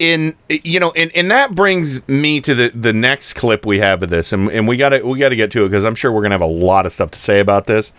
In 0.00 0.34
you 0.48 0.80
know, 0.80 0.90
and, 0.96 1.10
and 1.14 1.30
that 1.30 1.54
brings 1.54 2.06
me 2.08 2.40
to 2.40 2.54
the 2.54 2.68
the 2.74 2.92
next 2.92 3.34
clip 3.34 3.64
we 3.64 3.78
have 3.78 4.02
of 4.02 4.10
this, 4.10 4.32
and, 4.32 4.50
and 4.50 4.66
we 4.66 4.76
got 4.76 4.88
to 4.90 5.02
we 5.02 5.18
got 5.18 5.28
to 5.28 5.36
get 5.36 5.52
to 5.52 5.64
it 5.64 5.68
because 5.68 5.84
I'm 5.84 5.94
sure 5.94 6.10
we're 6.10 6.22
gonna 6.22 6.34
have 6.34 6.40
a 6.40 6.46
lot 6.46 6.84
of 6.84 6.92
stuff 6.92 7.12
to 7.12 7.18
say 7.18 7.38
about 7.38 7.66
this. 7.66 7.92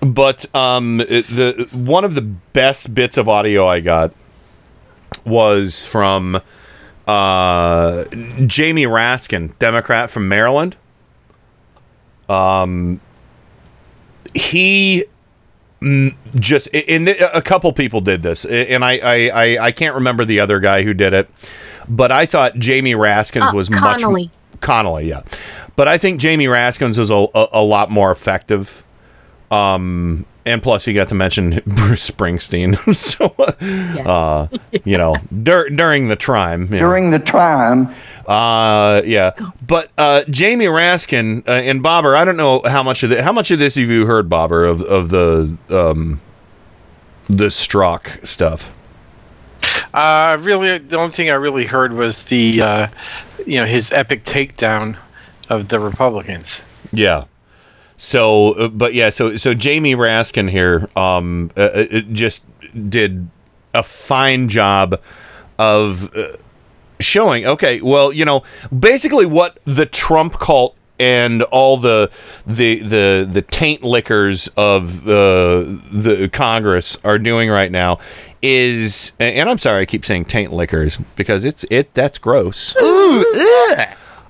But 0.00 0.46
um, 0.54 0.98
the 0.98 1.68
one 1.72 2.04
of 2.04 2.14
the 2.14 2.22
best 2.22 2.94
bits 2.94 3.16
of 3.16 3.28
audio 3.28 3.66
I 3.66 3.80
got 3.80 4.12
was 5.26 5.84
from 5.84 6.40
uh, 7.08 8.04
Jamie 8.46 8.84
Raskin, 8.84 9.58
Democrat 9.58 10.08
from 10.08 10.28
Maryland. 10.28 10.76
Um, 12.28 13.00
he 14.34 15.04
just 15.80 16.68
and 16.74 17.08
a 17.08 17.40
couple 17.42 17.72
people 17.72 18.00
did 18.00 18.22
this, 18.22 18.44
and 18.44 18.84
I 18.84 18.98
I 18.98 19.14
I, 19.28 19.58
I 19.66 19.72
can't 19.72 19.94
remember 19.94 20.24
the 20.24 20.40
other 20.40 20.58
guy 20.60 20.82
who 20.82 20.92
did 20.94 21.12
it, 21.12 21.28
but 21.88 22.10
I 22.10 22.26
thought 22.26 22.56
Jamie 22.58 22.94
Raskins 22.94 23.50
Uh, 23.52 23.56
was 23.56 23.68
Connolly. 23.68 24.24
much 24.24 24.60
Connolly, 24.60 25.08
yeah, 25.08 25.22
but 25.76 25.86
I 25.86 25.96
think 25.98 26.20
Jamie 26.20 26.46
Raskins 26.46 26.98
is 26.98 27.10
a, 27.10 27.26
a, 27.34 27.48
a 27.52 27.62
lot 27.62 27.90
more 27.90 28.10
effective. 28.10 28.82
Um, 29.52 30.26
and 30.44 30.62
plus, 30.62 30.86
you 30.86 30.94
got 30.94 31.08
to 31.10 31.14
mention 31.14 31.60
Bruce 31.66 32.10
Springsteen, 32.10 32.76
so 32.94 33.34
uh, 34.04 34.48
you 34.84 34.98
know 34.98 35.16
dur- 35.42 35.70
during 35.70 36.08
the 36.08 36.16
time 36.16 36.62
you 36.64 36.70
know. 36.70 36.78
During 36.80 37.10
the 37.10 37.18
time, 37.20 37.88
Uh, 38.28 39.00
yeah. 39.06 39.32
But 39.66 39.90
uh, 39.96 40.22
Jamie 40.28 40.66
Raskin 40.66 41.48
uh, 41.48 41.52
and 41.52 41.82
Bobber, 41.82 42.14
I 42.14 42.26
don't 42.26 42.36
know 42.36 42.60
how 42.66 42.82
much 42.82 43.02
of 43.02 43.08
the, 43.10 43.22
how 43.22 43.32
much 43.32 43.50
of 43.50 43.58
this 43.58 43.76
have 43.76 43.88
you 43.88 44.04
heard, 44.04 44.28
Bobber, 44.28 44.64
of 44.64 44.82
of 44.82 45.08
the 45.08 45.56
um 45.70 46.20
the 47.28 47.46
Strzok 47.46 48.26
stuff. 48.26 48.70
Uh, 49.94 50.36
really, 50.40 50.78
the 50.78 50.98
only 50.98 51.12
thing 51.12 51.30
I 51.30 51.34
really 51.34 51.64
heard 51.64 51.92
was 51.94 52.22
the, 52.24 52.60
uh, 52.60 52.88
you 53.46 53.58
know, 53.58 53.64
his 53.64 53.90
epic 53.92 54.24
takedown 54.24 54.96
of 55.48 55.68
the 55.68 55.80
Republicans. 55.80 56.60
Yeah. 56.92 57.24
So, 57.96 58.52
uh, 58.52 58.68
but 58.68 58.94
yeah, 58.94 59.10
so 59.10 59.36
so 59.36 59.54
Jamie 59.54 59.96
Raskin 59.96 60.50
here, 60.50 60.88
um, 60.94 61.50
uh, 61.56 61.60
uh, 61.60 61.86
uh, 61.92 62.00
just 62.12 62.46
did 62.90 63.28
a 63.74 63.82
fine 63.82 64.48
job 64.48 65.00
of 65.58 66.14
uh, 66.14 66.36
showing. 67.00 67.46
Okay, 67.46 67.80
well, 67.80 68.12
you 68.12 68.24
know, 68.24 68.42
basically 68.76 69.26
what 69.26 69.58
the 69.64 69.86
Trump 69.86 70.38
cult 70.38 70.76
and 70.98 71.42
all 71.44 71.76
the 71.76 72.10
the 72.46 72.80
the 72.80 73.28
the 73.30 73.42
taint 73.42 73.82
lickers 73.82 74.48
of 74.56 75.06
uh, 75.06 75.62
the 75.92 76.28
Congress 76.32 76.98
are 77.04 77.18
doing 77.18 77.50
right 77.50 77.70
now 77.70 77.98
is, 78.42 79.12
and 79.18 79.48
I'm 79.48 79.58
sorry, 79.58 79.82
I 79.82 79.86
keep 79.86 80.04
saying 80.04 80.26
taint 80.26 80.52
lickers 80.52 80.96
because 81.16 81.44
it's 81.44 81.64
it 81.70 81.94
that's 81.94 82.18
gross. 82.18 82.76
Ooh, 82.80 83.24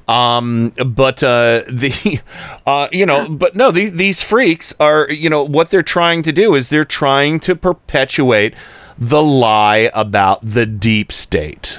Um, 0.09 0.73
but 0.86 1.23
uh, 1.23 1.65
the, 1.69 2.20
uh, 2.66 2.89
you 2.90 3.05
know, 3.07 3.28
but 3.28 3.55
no, 3.55 3.70
these 3.70 3.93
these 3.93 4.23
freaks 4.23 4.74
are, 4.81 5.11
you 5.11 5.28
know, 5.31 5.45
what 5.45 5.70
they're 5.70 5.82
trying 5.82 6.23
to 6.23 6.32
do 6.32 6.55
is 6.55 6.70
they're 6.70 6.85
trying 6.85 7.40
to 7.40 7.55
perpetuate 7.55 8.55
the 8.97 9.23
lie 9.23 9.90
about 9.95 10.40
the 10.43 10.66
deep 10.66 11.12
state, 11.12 11.78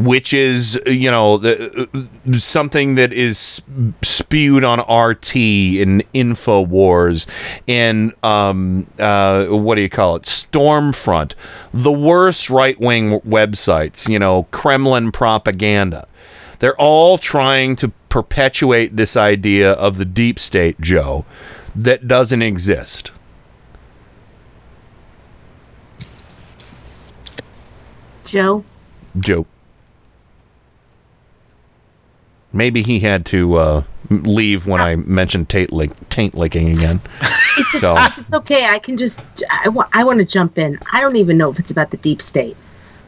which 0.00 0.32
is, 0.32 0.80
you 0.86 1.10
know, 1.10 1.36
the, 1.36 2.08
something 2.38 2.94
that 2.94 3.12
is 3.12 3.62
spewed 4.02 4.64
on 4.64 4.78
RT 4.80 5.36
and 5.36 6.02
Infowars 6.14 7.26
and 7.68 8.12
um, 8.24 8.86
uh, 8.98 9.44
what 9.46 9.74
do 9.74 9.82
you 9.82 9.90
call 9.90 10.16
it? 10.16 10.22
Stormfront, 10.22 11.34
the 11.74 11.92
worst 11.92 12.48
right 12.48 12.80
wing 12.80 13.20
websites, 13.20 14.08
you 14.08 14.18
know, 14.18 14.44
Kremlin 14.44 15.12
propaganda. 15.12 16.08
They're 16.60 16.80
all 16.80 17.18
trying 17.18 17.76
to 17.76 17.88
perpetuate 18.08 18.96
this 18.96 19.18
idea 19.18 19.72
of 19.72 19.98
the 19.98 20.06
deep 20.06 20.38
state, 20.38 20.80
Joe, 20.80 21.26
that 21.76 22.08
doesn't 22.08 22.42
exist. 22.42 23.12
Joe, 28.24 28.64
Joe. 29.18 29.44
Maybe 32.52 32.82
he 32.82 33.00
had 33.00 33.26
to 33.26 33.54
uh, 33.54 33.82
leave 34.10 34.66
when 34.66 34.80
I 34.80 34.96
mentioned 34.96 35.48
taint, 35.48 35.72
lick, 35.72 35.92
taint 36.08 36.34
licking 36.34 36.70
again. 36.70 37.00
so 37.78 37.94
it's 37.98 38.32
okay. 38.32 38.66
I 38.66 38.78
can 38.78 38.96
just. 38.96 39.20
I 39.50 39.68
want. 39.68 39.88
I 39.92 40.04
want 40.04 40.18
to 40.18 40.24
jump 40.24 40.58
in. 40.58 40.78
I 40.92 41.00
don't 41.00 41.16
even 41.16 41.38
know 41.38 41.50
if 41.50 41.58
it's 41.58 41.70
about 41.70 41.90
the 41.90 41.96
deep 41.98 42.20
state. 42.20 42.56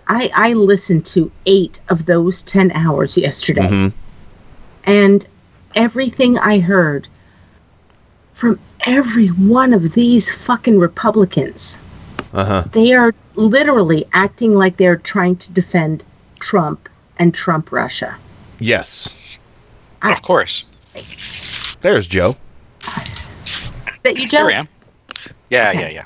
I 0.07 0.31
I 0.35 0.53
listened 0.53 1.07
to 1.07 1.31
eight 1.47 1.81
of 1.89 2.07
those 2.07 2.43
ten 2.43 2.71
hours 2.73 3.19
yesterday, 3.19 3.63
mhm. 3.63 3.93
and 4.85 5.27
everything 5.75 6.39
I 6.39 6.59
heard 6.61 7.09
from 8.35 8.59
every 8.81 9.29
one 9.29 9.73
of 9.73 9.93
these 9.95 10.33
fucking 10.33 10.79
Republicans, 10.79 11.79
uh 12.33 12.45
huh. 12.45 12.65
they 12.73 12.93
are 12.93 13.15
literally 13.35 14.07
acting 14.13 14.55
like 14.55 14.77
they're 14.77 14.97
trying 14.97 15.37
to 15.37 15.53
defend 15.53 16.03
Trump 16.41 16.89
and 17.19 17.35
Trump 17.35 17.73
Russia. 17.73 18.17
Yes. 18.59 19.17
Of 20.03 20.23
course. 20.23 20.65
There's 21.81 22.07
Joe. 22.07 22.37
That 24.03 24.15
you 24.15 24.23
Here 24.23 24.29
don't. 24.29 24.51
I 24.51 24.55
am. 24.55 24.69
Yeah, 25.51 25.73
yeah, 25.73 25.89
yeah. 25.89 26.03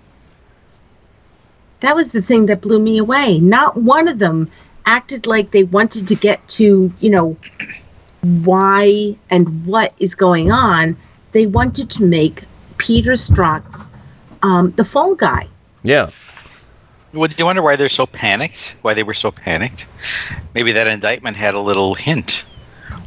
that 1.81 1.95
was 1.95 2.11
the 2.13 2.23
thing 2.23 2.47
that 2.47 2.61
blew 2.61 2.79
me 2.81 2.99
away. 2.99 3.39
Not 3.39 3.77
one 3.77 4.09
of 4.09 4.19
them 4.19 4.51
acted 4.87 5.27
like 5.27 5.51
they 5.51 5.65
wanted 5.65 6.09
to 6.09 6.15
get 6.15 6.47
to, 6.49 6.93
you 7.01 7.11
know, 7.11 7.37
why 8.23 9.17
and 9.31 9.67
what 9.67 9.95
is 9.99 10.15
going 10.15 10.51
on. 10.51 10.97
They 11.33 11.47
wanted 11.47 11.91
to 11.91 12.03
make 12.03 12.45
Peter 12.79 13.13
Strzok's 13.13 13.89
um, 14.43 14.73
the 14.73 14.85
fall 14.85 15.15
guy. 15.15 15.47
Yeah. 15.83 16.11
Well, 17.13 17.29
do 17.29 17.35
you 17.39 17.45
wonder 17.45 17.63
why 17.63 17.77
they're 17.77 17.89
so 17.89 18.07
panicked? 18.07 18.77
Why 18.83 18.95
they 18.95 19.03
were 19.03 19.15
so 19.15 19.31
panicked? 19.31 19.87
Maybe 20.55 20.73
that 20.73 20.87
indictment 20.87 21.37
had 21.37 21.55
a 21.55 21.61
little 21.61 21.95
hint 21.95 22.45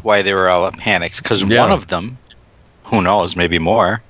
why 0.04 0.22
they 0.22 0.34
were 0.34 0.50
all 0.50 0.70
panicked. 0.72 1.22
Because 1.24 1.44
Yeah. 1.44 1.62
one 1.62 1.72
of 1.72 1.88
them, 1.88 2.18
who 2.86 3.02
knows, 3.02 3.36
maybe 3.36 3.60
more, 3.60 4.02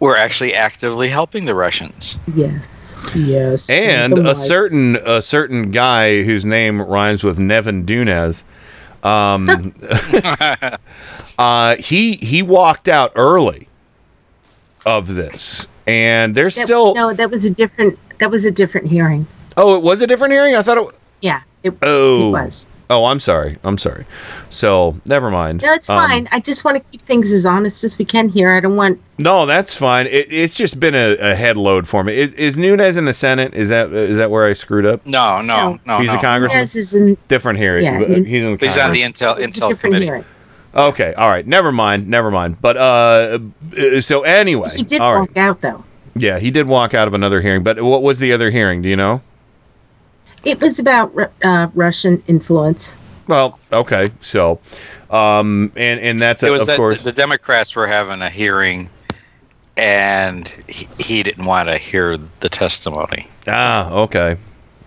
were 0.00 0.16
actually 0.16 0.54
actively 0.54 1.08
helping 1.08 1.44
the 1.44 1.54
Russians. 1.54 2.16
Yes. 2.34 2.78
Yes. 3.16 3.68
and 3.68 4.16
a 4.16 4.22
wise. 4.22 4.46
certain 4.46 4.96
a 5.04 5.20
certain 5.22 5.72
guy 5.72 6.22
whose 6.22 6.44
name 6.44 6.80
rhymes 6.80 7.24
with 7.24 7.36
Nevin 7.38 7.84
Dunez. 7.84 8.44
Um, 9.02 9.74
uh, 11.38 11.76
he 11.76 12.12
he 12.14 12.42
walked 12.42 12.88
out 12.88 13.10
early 13.16 13.68
of 14.86 15.14
this, 15.14 15.66
and 15.86 16.34
there's 16.36 16.54
That- 16.54 16.64
still. 16.64 16.94
no. 16.94 17.12
That 17.12 17.30
was 17.30 17.44
a 17.44 17.50
different. 17.50 17.98
That 18.18 18.30
was 18.30 18.44
a 18.44 18.50
different 18.52 18.86
hearing. 18.86 19.26
Oh, 19.56 19.76
it 19.76 19.82
was 19.82 20.00
a 20.00 20.06
different 20.06 20.32
hearing. 20.32 20.54
I 20.54 20.62
thought 20.62 20.78
it. 20.78 20.86
Yeah. 21.20 21.40
It, 21.64 21.74
Oh, 21.82 22.28
it 22.28 22.30
was. 22.44 22.68
Oh, 22.92 23.06
I'm 23.06 23.20
sorry. 23.20 23.58
I'm 23.64 23.78
sorry. 23.78 24.04
So 24.50 24.96
never 25.06 25.30
mind. 25.30 25.62
No, 25.62 25.72
it's 25.72 25.88
Um, 25.88 25.96
fine. 26.06 26.28
I 26.30 26.40
just 26.40 26.64
want 26.64 26.76
to 26.76 26.90
keep 26.90 27.00
things 27.02 27.32
as 27.32 27.46
honest 27.46 27.84
as 27.84 27.96
we 27.98 28.04
can 28.04 28.28
here. 28.28 28.50
I 28.52 28.60
don't 28.60 28.76
want. 28.76 29.00
No, 29.18 29.46
that's 29.46 29.74
fine. 29.74 30.06
It, 30.06 30.26
it's 30.30 30.56
just 30.56 30.78
been 30.78 30.94
a, 30.94 31.16
a 31.16 31.34
head 31.34 31.56
load 31.56 31.88
for 31.88 32.04
me. 32.04 32.16
Is, 32.18 32.34
is 32.34 32.58
Nunes 32.58 32.96
in 32.98 33.06
the 33.06 33.14
Senate? 33.14 33.54
Is 33.54 33.70
that 33.70 33.90
is 33.92 34.18
that 34.18 34.30
where 34.30 34.46
I 34.46 34.52
screwed 34.52 34.84
up? 34.84 35.06
No, 35.06 35.40
no, 35.40 35.78
no. 35.86 35.98
He's 36.00 36.12
no. 36.12 36.18
a 36.18 36.20
congressman. 36.20 36.60
Yes, 36.60 36.76
is 36.76 36.94
in, 36.94 37.16
Different 37.28 37.58
hearing. 37.58 37.84
Yeah, 37.84 37.98
but 37.98 38.08
he's 38.26 38.44
in 38.44 38.56
the 38.56 38.66
He's 38.66 38.78
on 38.78 38.92
the 38.92 39.00
intel 39.02 39.38
it's 39.38 39.58
a 39.58 39.60
intel 39.60 39.68
different 39.70 39.80
committee. 39.80 40.04
hearing. 40.04 40.24
Okay, 40.74 41.14
all 41.14 41.28
right. 41.28 41.46
Never 41.46 41.70
mind. 41.72 42.08
Never 42.08 42.30
mind. 42.30 42.60
But 42.60 42.76
uh, 42.76 43.38
uh, 43.78 44.00
so 44.00 44.22
anyway, 44.22 44.70
He 44.74 44.82
did 44.82 45.00
all 45.00 45.14
right. 45.14 45.20
walk 45.28 45.36
out 45.36 45.60
though. 45.60 45.84
Yeah, 46.14 46.38
he 46.38 46.50
did 46.50 46.66
walk 46.66 46.92
out 46.92 47.08
of 47.08 47.14
another 47.14 47.40
hearing. 47.40 47.62
But 47.62 47.80
what 47.82 48.02
was 48.02 48.18
the 48.18 48.32
other 48.32 48.50
hearing? 48.50 48.82
Do 48.82 48.88
you 48.88 48.96
know? 48.96 49.22
It 50.44 50.60
was 50.60 50.78
about 50.78 51.12
uh, 51.44 51.68
Russian 51.74 52.22
influence. 52.26 52.96
Well, 53.28 53.58
okay. 53.72 54.10
So, 54.20 54.58
um, 55.10 55.72
and 55.76 56.00
and 56.00 56.20
that's 56.20 56.42
It 56.42 56.50
was 56.50 56.62
of 56.62 56.66
that 56.68 56.76
course. 56.76 57.02
the 57.02 57.12
Democrats 57.12 57.76
were 57.76 57.86
having 57.86 58.20
a 58.22 58.28
hearing, 58.30 58.90
and 59.76 60.48
he, 60.68 60.88
he 60.98 61.22
didn't 61.22 61.44
want 61.46 61.68
to 61.68 61.78
hear 61.78 62.16
the 62.40 62.48
testimony. 62.48 63.28
Ah, 63.46 63.90
okay. 63.92 64.36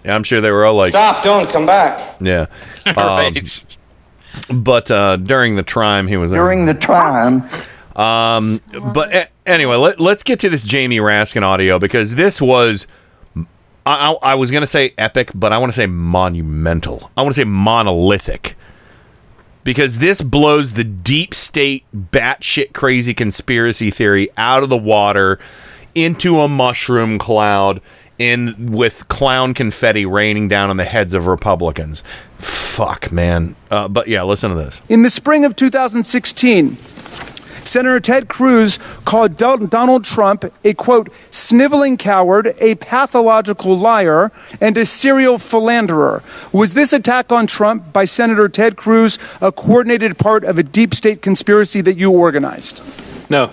I'm 0.05 0.23
sure 0.23 0.39
they 0.41 0.51
were 0.51 0.65
all 0.65 0.75
like, 0.75 0.91
Stop, 0.91 1.23
don't 1.23 1.49
come 1.49 1.65
back. 1.65 2.17
yeah. 2.19 2.45
Um, 2.97 3.33
but 4.63 4.91
uh, 4.91 5.15
during 5.17 5.55
the 5.55 5.63
time 5.63 6.07
he 6.07 6.17
was 6.17 6.29
During 6.31 6.65
the 6.65 6.73
time, 6.75 7.49
Um, 7.95 8.59
but 8.93 9.13
a- 9.15 9.29
anyway, 9.47 9.77
let, 9.77 9.99
let's 9.99 10.21
get 10.23 10.39
to 10.41 10.49
this 10.49 10.63
Jamie 10.65 10.97
Raskin 10.99 11.41
audio 11.41 11.79
because 11.79 12.15
this 12.15 12.41
was. 12.41 12.85
I, 13.85 14.11
I, 14.11 14.31
I 14.31 14.35
was 14.35 14.51
going 14.51 14.61
to 14.61 14.67
say 14.67 14.93
epic, 14.97 15.31
but 15.35 15.53
I 15.53 15.57
want 15.57 15.71
to 15.71 15.75
say 15.75 15.85
monumental. 15.85 17.11
I 17.15 17.21
want 17.21 17.35
to 17.35 17.41
say 17.41 17.45
monolithic. 17.45 18.55
Because 19.63 19.97
this 19.97 20.21
blows 20.21 20.73
the 20.73 20.83
deep 20.83 21.33
state, 21.33 21.85
batshit 21.95 22.73
crazy 22.73 23.15
conspiracy 23.15 23.89
theory 23.89 24.29
out 24.37 24.61
of 24.61 24.69
the 24.69 24.77
water 24.77 25.39
into 25.95 26.39
a 26.39 26.47
mushroom 26.47 27.17
cloud 27.17 27.81
in 28.17 28.71
with 28.71 29.07
clown 29.07 29.53
confetti 29.53 30.05
raining 30.05 30.47
down 30.47 30.69
on 30.69 30.77
the 30.77 30.85
heads 30.85 31.13
of 31.13 31.27
Republicans. 31.27 32.03
Fuck, 32.37 33.11
man. 33.11 33.55
Uh, 33.71 33.87
but 33.87 34.07
yeah, 34.07 34.23
listen 34.23 34.51
to 34.51 34.55
this. 34.55 34.81
In 34.87 35.01
the 35.01 35.09
spring 35.09 35.45
of 35.45 35.55
2016, 35.55 36.77
Senator 37.67 37.99
Ted 37.99 38.27
Cruz 38.27 38.79
called 39.03 39.37
Donald 39.37 40.03
Trump 40.03 40.45
a 40.63 40.73
quote, 40.73 41.11
sniveling 41.31 41.97
coward, 41.97 42.55
a 42.59 42.75
pathological 42.75 43.77
liar, 43.77 44.31
and 44.61 44.77
a 44.77 44.85
serial 44.85 45.37
philanderer. 45.37 46.23
Was 46.51 46.73
this 46.73 46.93
attack 46.93 47.31
on 47.31 47.47
Trump 47.47 47.91
by 47.91 48.05
Senator 48.05 48.47
Ted 48.47 48.75
Cruz 48.75 49.19
a 49.41 49.51
coordinated 49.51 50.17
part 50.17 50.43
of 50.43 50.57
a 50.57 50.63
deep 50.63 50.93
state 50.93 51.21
conspiracy 51.21 51.81
that 51.81 51.97
you 51.97 52.11
organized? 52.11 52.81
No. 53.29 53.51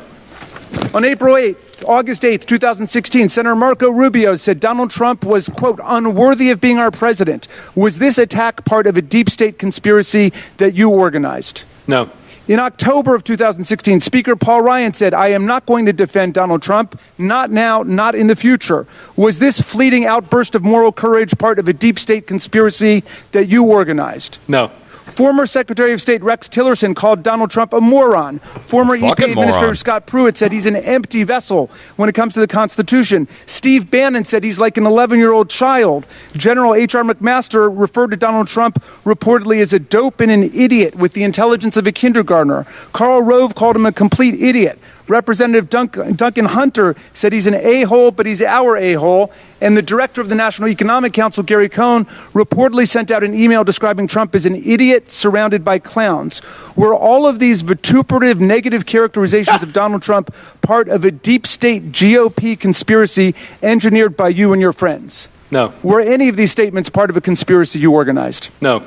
On 0.94 1.04
April 1.04 1.34
8th, 1.34 1.84
August 1.86 2.22
8th, 2.22 2.46
2016, 2.46 3.28
Senator 3.28 3.56
Marco 3.56 3.90
Rubio 3.90 4.36
said 4.36 4.60
Donald 4.60 4.90
Trump 4.90 5.24
was, 5.24 5.48
quote, 5.48 5.80
unworthy 5.82 6.50
of 6.50 6.60
being 6.60 6.78
our 6.78 6.90
president. 6.90 7.48
Was 7.74 7.98
this 7.98 8.18
attack 8.18 8.64
part 8.64 8.86
of 8.86 8.96
a 8.96 9.02
deep 9.02 9.28
state 9.28 9.58
conspiracy 9.58 10.32
that 10.58 10.74
you 10.74 10.90
organized? 10.90 11.64
No. 11.86 12.08
In 12.48 12.58
October 12.58 13.14
of 13.14 13.22
2016, 13.22 14.00
Speaker 14.00 14.34
Paul 14.34 14.62
Ryan 14.62 14.92
said, 14.94 15.14
I 15.14 15.28
am 15.28 15.46
not 15.46 15.64
going 15.64 15.86
to 15.86 15.92
defend 15.92 16.34
Donald 16.34 16.60
Trump, 16.60 17.00
not 17.16 17.52
now, 17.52 17.84
not 17.84 18.16
in 18.16 18.26
the 18.26 18.34
future. 18.34 18.84
Was 19.14 19.38
this 19.38 19.60
fleeting 19.60 20.06
outburst 20.06 20.56
of 20.56 20.62
moral 20.62 20.90
courage 20.90 21.38
part 21.38 21.60
of 21.60 21.68
a 21.68 21.72
deep 21.72 22.00
state 22.00 22.26
conspiracy 22.26 23.04
that 23.30 23.46
you 23.46 23.64
organized? 23.64 24.38
No. 24.48 24.72
Former 25.06 25.46
Secretary 25.46 25.92
of 25.92 26.00
State 26.00 26.22
Rex 26.22 26.48
Tillerson 26.48 26.94
called 26.94 27.22
Donald 27.22 27.50
Trump 27.50 27.72
a 27.72 27.80
moron. 27.80 28.38
Former 28.38 28.96
Fucking 28.96 29.26
EPA 29.26 29.30
Administrator 29.30 29.66
moron. 29.66 29.74
Scott 29.74 30.06
Pruitt 30.06 30.36
said 30.38 30.52
he's 30.52 30.66
an 30.66 30.76
empty 30.76 31.24
vessel 31.24 31.70
when 31.96 32.08
it 32.08 32.14
comes 32.14 32.34
to 32.34 32.40
the 32.40 32.46
Constitution. 32.46 33.28
Steve 33.46 33.90
Bannon 33.90 34.24
said 34.24 34.44
he's 34.44 34.58
like 34.58 34.76
an 34.76 34.86
11 34.86 35.18
year 35.18 35.32
old 35.32 35.50
child. 35.50 36.06
General 36.34 36.74
H.R. 36.74 37.02
McMaster 37.02 37.70
referred 37.72 38.12
to 38.12 38.16
Donald 38.16 38.48
Trump 38.48 38.82
reportedly 39.04 39.60
as 39.60 39.72
a 39.72 39.78
dope 39.78 40.20
and 40.20 40.30
an 40.30 40.44
idiot 40.44 40.94
with 40.94 41.12
the 41.12 41.24
intelligence 41.24 41.76
of 41.76 41.86
a 41.86 41.92
kindergartner. 41.92 42.64
Karl 42.92 43.22
Rove 43.22 43.54
called 43.54 43.76
him 43.76 43.86
a 43.86 43.92
complete 43.92 44.40
idiot. 44.40 44.78
Representative 45.08 45.68
Duncan 45.68 46.44
Hunter 46.44 46.94
said 47.12 47.32
he's 47.32 47.46
an 47.46 47.54
a 47.54 47.82
hole, 47.82 48.10
but 48.10 48.26
he's 48.26 48.42
our 48.42 48.76
a 48.76 48.94
hole. 48.94 49.32
And 49.60 49.76
the 49.76 49.82
director 49.82 50.20
of 50.20 50.28
the 50.28 50.34
National 50.34 50.68
Economic 50.68 51.12
Council, 51.12 51.42
Gary 51.42 51.68
Cohn, 51.68 52.04
reportedly 52.34 52.88
sent 52.88 53.10
out 53.10 53.22
an 53.22 53.34
email 53.34 53.62
describing 53.62 54.08
Trump 54.08 54.34
as 54.34 54.46
an 54.46 54.56
idiot 54.56 55.10
surrounded 55.10 55.64
by 55.64 55.78
clowns. 55.78 56.42
Were 56.74 56.94
all 56.94 57.26
of 57.26 57.38
these 57.38 57.62
vituperative 57.62 58.40
negative 58.40 58.86
characterizations 58.86 59.62
of 59.62 59.72
Donald 59.82 60.02
Trump 60.02 60.34
part 60.62 60.88
of 60.88 61.04
a 61.04 61.10
deep 61.10 61.46
state 61.46 61.92
GOP 61.92 62.58
conspiracy 62.58 63.34
engineered 63.62 64.16
by 64.16 64.28
you 64.28 64.52
and 64.52 64.60
your 64.60 64.72
friends? 64.72 65.28
No. 65.50 65.74
Were 65.82 66.00
any 66.00 66.28
of 66.28 66.36
these 66.36 66.50
statements 66.50 66.88
part 66.88 67.10
of 67.10 67.16
a 67.16 67.20
conspiracy 67.20 67.78
you 67.78 67.92
organized? 67.92 68.48
No. 68.60 68.82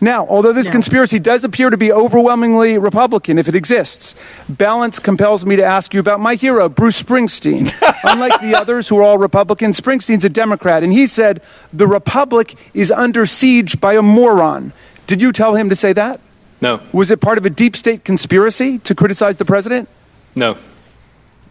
Now, 0.00 0.26
although 0.26 0.52
this 0.52 0.70
conspiracy 0.70 1.18
does 1.18 1.44
appear 1.44 1.70
to 1.70 1.76
be 1.76 1.92
overwhelmingly 1.92 2.78
Republican, 2.78 3.38
if 3.38 3.48
it 3.48 3.54
exists, 3.54 4.14
balance 4.48 4.98
compels 4.98 5.44
me 5.44 5.56
to 5.56 5.64
ask 5.64 5.92
you 5.94 6.00
about 6.00 6.20
my 6.20 6.34
hero, 6.34 6.68
Bruce 6.68 7.02
Springsteen. 7.02 7.72
Unlike 8.04 8.40
the 8.40 8.54
others 8.54 8.88
who 8.88 8.98
are 8.98 9.02
all 9.02 9.18
Republicans, 9.18 9.80
Springsteen's 9.80 10.24
a 10.24 10.28
Democrat, 10.28 10.82
and 10.82 10.92
he 10.92 11.06
said, 11.06 11.42
The 11.72 11.86
Republic 11.86 12.54
is 12.74 12.90
under 12.90 13.26
siege 13.26 13.80
by 13.80 13.94
a 13.94 14.02
moron. 14.02 14.72
Did 15.06 15.20
you 15.20 15.32
tell 15.32 15.54
him 15.54 15.68
to 15.68 15.76
say 15.76 15.92
that? 15.92 16.20
No. 16.60 16.80
Was 16.92 17.10
it 17.10 17.20
part 17.20 17.38
of 17.38 17.46
a 17.46 17.50
deep 17.50 17.74
state 17.74 18.04
conspiracy 18.04 18.78
to 18.80 18.94
criticize 18.94 19.38
the 19.38 19.44
president? 19.44 19.88
No. 20.34 20.56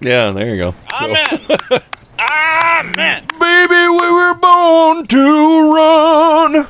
Yeah, 0.01 0.31
there 0.31 0.49
you 0.49 0.57
go. 0.57 0.75
Amen. 1.01 1.41
Amen. 2.19 3.25
Baby, 3.39 3.87
we 3.89 4.11
were 4.11 4.33
born 4.35 5.07
to 5.07 5.73
run. 5.73 6.67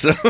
So 0.00 0.14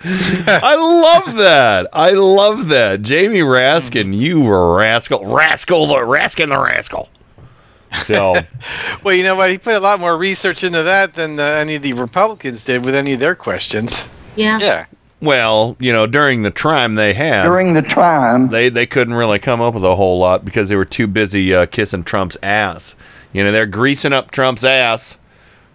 I 0.00 0.76
love 0.76 1.36
that. 1.36 1.88
I 1.92 2.10
love 2.12 2.68
that. 2.68 3.02
Jamie 3.02 3.40
Raskin, 3.40 4.16
you 4.16 4.48
rascal. 4.48 5.26
Rascal 5.26 5.86
the 5.88 5.96
Raskin 5.96 6.50
the 6.50 6.58
rascal. 6.60 7.08
So 8.04 8.36
Well, 9.02 9.14
you 9.14 9.24
know 9.24 9.34
what? 9.34 9.50
He 9.50 9.58
put 9.58 9.74
a 9.74 9.80
lot 9.80 9.98
more 9.98 10.16
research 10.16 10.62
into 10.62 10.82
that 10.84 11.14
than 11.14 11.40
uh, 11.40 11.42
any 11.42 11.74
of 11.74 11.82
the 11.82 11.94
Republicans 11.94 12.64
did 12.64 12.84
with 12.84 12.94
any 12.94 13.14
of 13.14 13.20
their 13.20 13.34
questions. 13.34 14.06
Yeah. 14.36 14.58
Yeah. 14.60 14.84
well, 15.20 15.76
you 15.80 15.92
know, 15.92 16.06
during 16.06 16.42
the 16.42 16.50
time 16.52 16.94
they 16.94 17.14
had 17.14 17.42
during 17.42 17.72
the 17.72 17.82
time, 17.82 18.48
they 18.50 18.68
they 18.68 18.86
couldn't 18.86 19.14
really 19.14 19.40
come 19.40 19.60
up 19.60 19.74
with 19.74 19.84
a 19.84 19.96
whole 19.96 20.18
lot 20.20 20.44
because 20.44 20.68
they 20.68 20.76
were 20.76 20.84
too 20.84 21.08
busy 21.08 21.52
uh, 21.52 21.66
kissing 21.66 22.04
Trump's 22.04 22.36
ass. 22.40 22.94
You 23.32 23.42
know, 23.42 23.50
they're 23.50 23.66
greasing 23.66 24.12
up 24.12 24.30
Trump's 24.30 24.62
ass 24.62 25.18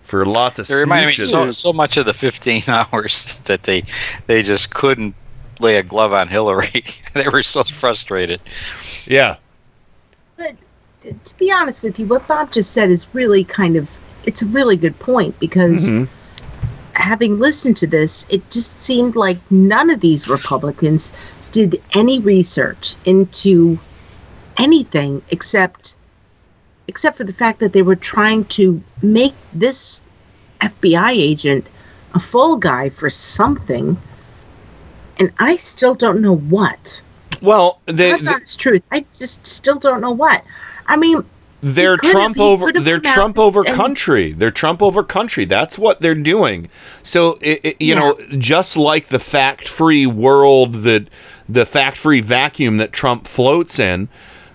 for 0.03 0.25
lots 0.25 0.59
of 0.59 0.69
It 0.69 0.73
reminded 0.81 1.07
me 1.17 1.25
smooches. 1.25 1.29
so, 1.31 1.51
so 1.51 1.73
much 1.73 1.97
of 1.97 2.05
the 2.05 2.13
15 2.13 2.63
hours 2.67 3.39
that 3.45 3.63
they 3.63 3.83
they 4.27 4.43
just 4.43 4.73
couldn't 4.73 5.15
lay 5.59 5.77
a 5.77 5.83
glove 5.83 6.13
on 6.13 6.27
Hillary. 6.27 6.83
they 7.13 7.27
were 7.29 7.43
so 7.43 7.63
frustrated. 7.63 8.39
Yeah. 9.05 9.37
But 10.37 10.55
to 11.25 11.37
be 11.37 11.51
honest 11.51 11.83
with 11.83 11.99
you, 11.99 12.05
what 12.07 12.27
Bob 12.27 12.51
just 12.51 12.71
said 12.71 12.89
is 12.89 13.07
really 13.13 13.43
kind 13.43 13.75
of 13.75 13.89
it's 14.25 14.41
a 14.41 14.45
really 14.47 14.77
good 14.77 14.97
point 14.99 15.37
because 15.39 15.91
Mhm. 15.91 16.07
having 16.93 17.39
listened 17.39 17.75
to 17.77 17.87
this, 17.87 18.25
it 18.29 18.49
just 18.49 18.79
seemed 18.81 19.15
like 19.15 19.37
none 19.51 19.89
of 19.89 19.99
these 19.99 20.27
Republicans 20.27 21.11
did 21.51 21.81
any 21.93 22.19
research 22.19 22.95
into 23.05 23.77
anything 24.57 25.21
except 25.29 25.95
except 26.87 27.17
for 27.17 27.23
the 27.23 27.33
fact 27.33 27.59
that 27.59 27.73
they 27.73 27.81
were 27.81 27.95
trying 27.95 28.45
to 28.45 28.81
make 29.01 29.33
this 29.53 30.03
FBI 30.61 31.11
agent 31.11 31.67
a 32.13 32.19
fall 32.19 32.57
guy 32.57 32.89
for 32.89 33.09
something. 33.09 33.97
And 35.17 35.31
I 35.39 35.55
still 35.57 35.95
don't 35.95 36.21
know 36.21 36.35
what. 36.35 37.01
Well, 37.41 37.79
they, 37.85 38.11
That's 38.11 38.27
honest 38.27 38.59
truth. 38.59 38.83
I 38.91 39.05
just 39.17 39.45
still 39.45 39.77
don't 39.79 40.01
know 40.01 40.11
what. 40.11 40.43
I 40.87 40.95
mean, 40.97 41.23
They're 41.61 41.97
Trump 41.97 42.39
over. 42.39 42.71
They're 42.71 42.99
Trump 42.99 43.37
over 43.37 43.65
and- 43.65 43.75
country. 43.75 44.31
They're 44.31 44.51
Trump 44.51 44.81
over 44.81 45.03
country. 45.03 45.45
That's 45.45 45.77
what 45.77 46.01
they're 46.01 46.15
doing. 46.15 46.69
So 47.03 47.37
it, 47.41 47.59
it- 47.63 47.81
you 47.81 47.95
know, 47.95 48.17
just 48.37 48.77
like 48.77 49.07
the 49.07 49.19
fact-free 49.19 50.05
world 50.07 50.75
that 50.83 51.07
the 51.49 51.65
fact-free 51.65 52.21
vacuum 52.21 52.77
that 52.77 52.91
Trump 52.93 53.27
floats 53.27 53.79
in. 53.79 54.07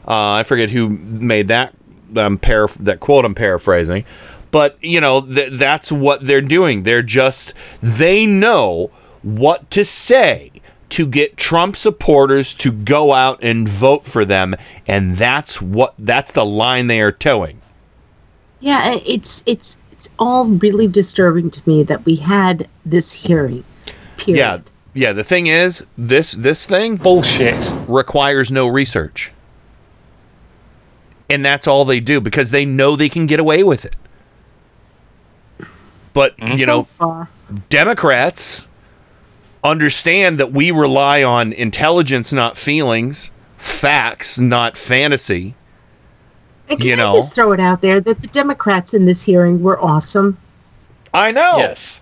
Uh, 0.06 0.32
I 0.32 0.42
forget 0.42 0.70
who 0.70 0.88
made 0.88 1.48
that. 1.48 1.74
Um, 2.16 2.38
paraph- 2.38 2.76
that 2.84 3.00
quote 3.00 3.24
I'm 3.24 3.34
paraphrasing, 3.34 4.04
but 4.50 4.82
you 4.82 5.00
know 5.00 5.20
th- 5.20 5.52
that's 5.52 5.92
what 5.92 6.26
they're 6.26 6.40
doing. 6.40 6.84
They're 6.84 7.02
just 7.02 7.54
they 7.82 8.26
know 8.26 8.90
what 9.22 9.70
to 9.72 9.84
say 9.84 10.50
to 10.90 11.06
get 11.06 11.36
Trump 11.36 11.76
supporters 11.76 12.54
to 12.54 12.72
go 12.72 13.12
out 13.12 13.42
and 13.42 13.68
vote 13.68 14.04
for 14.04 14.24
them, 14.24 14.54
and 14.86 15.16
that's 15.16 15.60
what 15.60 15.94
that's 15.98 16.32
the 16.32 16.44
line 16.44 16.86
they 16.86 17.00
are 17.00 17.12
towing. 17.12 17.60
Yeah, 18.60 18.98
it's 19.04 19.42
it's 19.46 19.76
it's 19.92 20.08
all 20.18 20.46
really 20.46 20.88
disturbing 20.88 21.50
to 21.50 21.68
me 21.68 21.82
that 21.84 22.04
we 22.04 22.16
had 22.16 22.68
this 22.86 23.12
hearing. 23.12 23.64
Period. 24.16 24.38
Yeah, 24.94 25.08
yeah. 25.08 25.12
The 25.12 25.24
thing 25.24 25.46
is, 25.46 25.86
this 25.96 26.32
this 26.32 26.66
thing 26.66 26.96
bullshit 26.96 27.72
requires 27.86 28.50
no 28.50 28.66
research, 28.66 29.32
and 31.28 31.44
that's 31.44 31.66
all 31.66 31.84
they 31.84 32.00
do 32.00 32.20
because 32.20 32.50
they 32.50 32.64
know 32.64 32.96
they 32.96 33.08
can 33.08 33.26
get 33.26 33.40
away 33.40 33.62
with 33.62 33.84
it. 33.84 33.96
But 36.12 36.36
mm-hmm. 36.36 36.52
you 36.52 36.58
So 36.58 36.66
know, 36.66 36.84
far. 36.84 37.28
Democrats 37.68 38.66
understand 39.62 40.38
that 40.38 40.52
we 40.52 40.70
rely 40.70 41.22
on 41.22 41.52
intelligence, 41.52 42.32
not 42.32 42.56
feelings, 42.56 43.30
facts, 43.56 44.38
not 44.38 44.76
fantasy. 44.76 45.54
And 46.68 46.78
can 46.78 46.86
you 46.86 46.92
I 46.94 46.96
know. 46.96 47.12
just 47.12 47.34
throw 47.34 47.52
it 47.52 47.60
out 47.60 47.80
there 47.80 48.00
that 48.00 48.20
the 48.20 48.26
Democrats 48.28 48.94
in 48.94 49.06
this 49.06 49.22
hearing 49.22 49.62
were 49.62 49.80
awesome. 49.80 50.36
I 51.14 51.30
know. 51.30 51.58
Yes. 51.58 52.00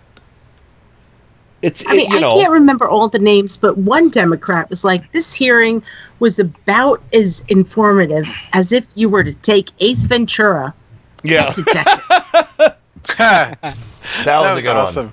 It's 1.63 1.85
I 1.87 1.93
mean, 1.97 2.11
you 2.11 2.19
I 2.19 2.21
know. 2.21 2.35
can't 2.41 2.53
remember 2.53 2.87
all 2.89 3.09
the 3.09 3.19
names, 3.19 3.57
but 3.57 3.79
one 3.79 4.11
Democrat 4.11 4.69
was 4.71 4.85
like, 4.85 5.11
"This 5.13 5.33
hearing 5.33 5.83
was 6.19 6.39
about 6.39 7.03
as 7.15 7.43
informative 7.49 8.27
as 8.53 8.73
if 8.73 8.87
you 8.95 9.09
were 9.09 9.25
to 9.25 9.33
take 9.35 9.71
Ace 9.81 10.05
Ventura 10.07 10.75
Yeah. 11.23 11.47
Pet 11.47 11.55
detective. 11.57 12.77
That 14.25 14.41
was 14.41 14.59
a 14.59 14.63
good 14.63 14.77
awesome. 14.77 15.13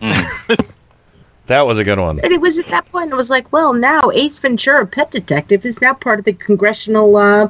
one. 0.00 0.14
That 1.46 1.66
was 1.66 1.78
a 1.78 1.84
good 1.84 1.98
one. 1.98 2.20
And 2.20 2.32
it 2.32 2.40
was 2.40 2.58
at 2.60 2.68
that 2.68 2.86
point, 2.86 3.12
I 3.12 3.16
was 3.16 3.28
like, 3.30 3.50
well, 3.52 3.72
now 3.72 4.10
Ace 4.14 4.38
Ventura, 4.38 4.86
Pet 4.86 5.10
Detective, 5.10 5.66
is 5.66 5.80
now 5.80 5.94
part 5.94 6.20
of 6.20 6.24
the 6.24 6.32
congressional, 6.32 7.16
uh, 7.16 7.48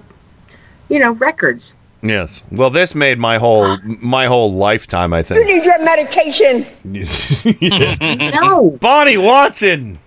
you 0.88 0.98
know, 0.98 1.12
records. 1.12 1.74
Yes. 2.02 2.42
Well, 2.50 2.70
this 2.70 2.94
made 2.94 3.18
my 3.18 3.36
whole 3.38 3.76
my 3.84 4.26
whole 4.26 4.52
lifetime. 4.52 5.12
I 5.12 5.22
think 5.22 5.40
You 5.40 5.44
think. 5.46 5.64
need 5.64 5.66
your 5.66 5.84
medication. 5.84 6.66
No. 8.40 8.70
Bonnie 8.80 9.18
Watson, 9.18 9.98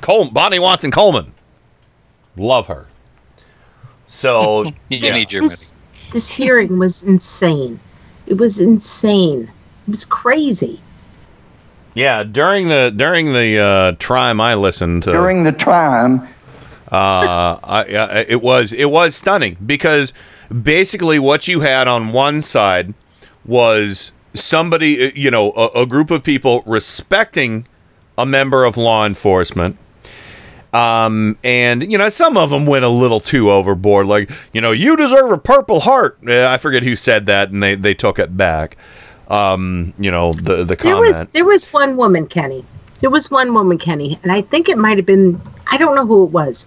Col- 0.00 0.30
Bonnie 0.30 0.58
Watson 0.58 0.90
Coleman. 0.90 1.32
Love 2.36 2.66
her. 2.68 2.88
So 4.06 4.64
You 4.88 4.98
yeah. 4.98 5.14
need 5.14 5.32
your 5.32 5.42
This, 5.42 5.74
this 6.12 6.30
hearing 6.32 6.78
was 6.78 7.02
insane. 7.02 7.78
It 8.26 8.34
was 8.38 8.60
insane. 8.60 9.50
It 9.86 9.90
was 9.90 10.04
crazy. 10.06 10.80
Yeah, 11.94 12.22
during 12.24 12.68
the 12.68 12.90
during 12.96 13.32
the 13.34 13.58
uh, 13.58 13.92
time 13.98 14.40
I 14.40 14.54
listened 14.54 15.02
to 15.02 15.12
During 15.12 15.42
the 15.42 15.52
time, 15.52 16.22
uh, 16.90 17.58
I, 17.62 17.84
I, 17.94 18.20
it 18.26 18.40
was 18.40 18.72
it 18.72 18.86
was 18.90 19.14
stunning 19.14 19.58
because 19.66 20.14
basically 20.52 21.18
what 21.18 21.48
you 21.48 21.60
had 21.60 21.88
on 21.88 22.12
one 22.12 22.42
side 22.42 22.94
was 23.44 24.12
somebody, 24.34 25.08
uh, 25.08 25.10
you 25.14 25.30
know, 25.30 25.52
a, 25.52 25.82
a 25.82 25.86
group 25.86 26.10
of 26.10 26.22
people 26.22 26.62
respecting 26.66 27.66
a 28.16 28.26
member 28.26 28.64
of 28.64 28.76
law 28.76 29.06
enforcement. 29.06 29.78
Um, 30.72 31.36
and 31.44 31.90
you 31.92 31.98
know, 31.98 32.08
some 32.08 32.38
of 32.38 32.48
them 32.50 32.64
went 32.64 32.84
a 32.84 32.88
little 32.88 33.20
too 33.20 33.50
overboard. 33.50 34.06
Like, 34.06 34.30
you 34.54 34.60
know, 34.60 34.70
you 34.70 34.96
deserve 34.96 35.30
a 35.30 35.38
Purple 35.38 35.80
Heart. 35.80 36.26
I 36.26 36.56
forget 36.56 36.82
who 36.82 36.96
said 36.96 37.26
that, 37.26 37.50
and 37.50 37.62
they 37.62 37.74
they 37.74 37.92
took 37.92 38.18
it 38.18 38.36
back. 38.36 38.78
Um, 39.28 39.92
you 39.98 40.10
know, 40.10 40.32
the 40.32 40.64
the 40.64 40.76
comment. 40.76 40.82
There 40.82 41.00
was 41.00 41.26
there 41.28 41.44
was 41.44 41.72
one 41.72 41.96
woman, 41.98 42.26
Kenny. 42.26 42.64
There 43.00 43.10
was 43.10 43.30
one 43.30 43.52
woman, 43.52 43.76
Kenny, 43.78 44.18
and 44.22 44.32
I 44.32 44.42
think 44.42 44.68
it 44.68 44.78
might 44.78 44.96
have 44.96 45.04
been 45.04 45.40
I 45.70 45.76
don't 45.76 45.94
know 45.94 46.06
who 46.06 46.24
it 46.24 46.30
was. 46.30 46.66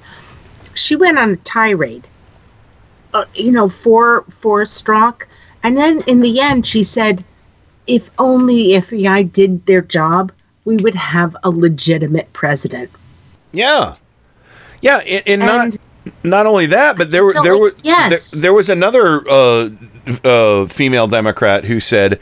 She 0.75 0.95
went 0.95 1.17
on 1.17 1.31
a 1.31 1.37
tirade, 1.37 2.07
uh, 3.15 3.23
you 3.33 3.51
know, 3.51 3.69
for 3.69 4.23
for 4.29 4.63
Strzok, 4.63 5.23
and 5.63 5.77
then 5.77 6.01
in 6.05 6.19
the 6.19 6.41
end 6.41 6.67
she 6.67 6.83
said, 6.83 7.23
"If 7.87 8.11
only 8.19 8.73
FBI 8.73 9.31
did 9.31 9.65
their 9.65 9.81
job, 9.81 10.33
we 10.65 10.75
would 10.77 10.95
have 10.95 11.35
a 11.43 11.49
legitimate 11.49 12.31
president." 12.33 12.91
Yeah, 13.53 13.95
yeah, 14.81 14.97
and, 14.97 15.23
and, 15.25 15.39
not 15.39 15.77
not 16.23 16.45
only 16.45 16.65
that, 16.67 16.97
but 16.97 17.11
there 17.11 17.23
were 17.23 17.33
there 17.41 17.53
like, 17.53 17.61
were 17.61 17.73
yes. 17.83 18.31
there, 18.31 18.41
there 18.41 18.53
was 18.53 18.69
another 18.69 19.27
uh, 19.29 19.69
uh, 20.25 20.65
female 20.67 21.07
Democrat 21.07 21.63
who 21.63 21.79
said, 21.79 22.19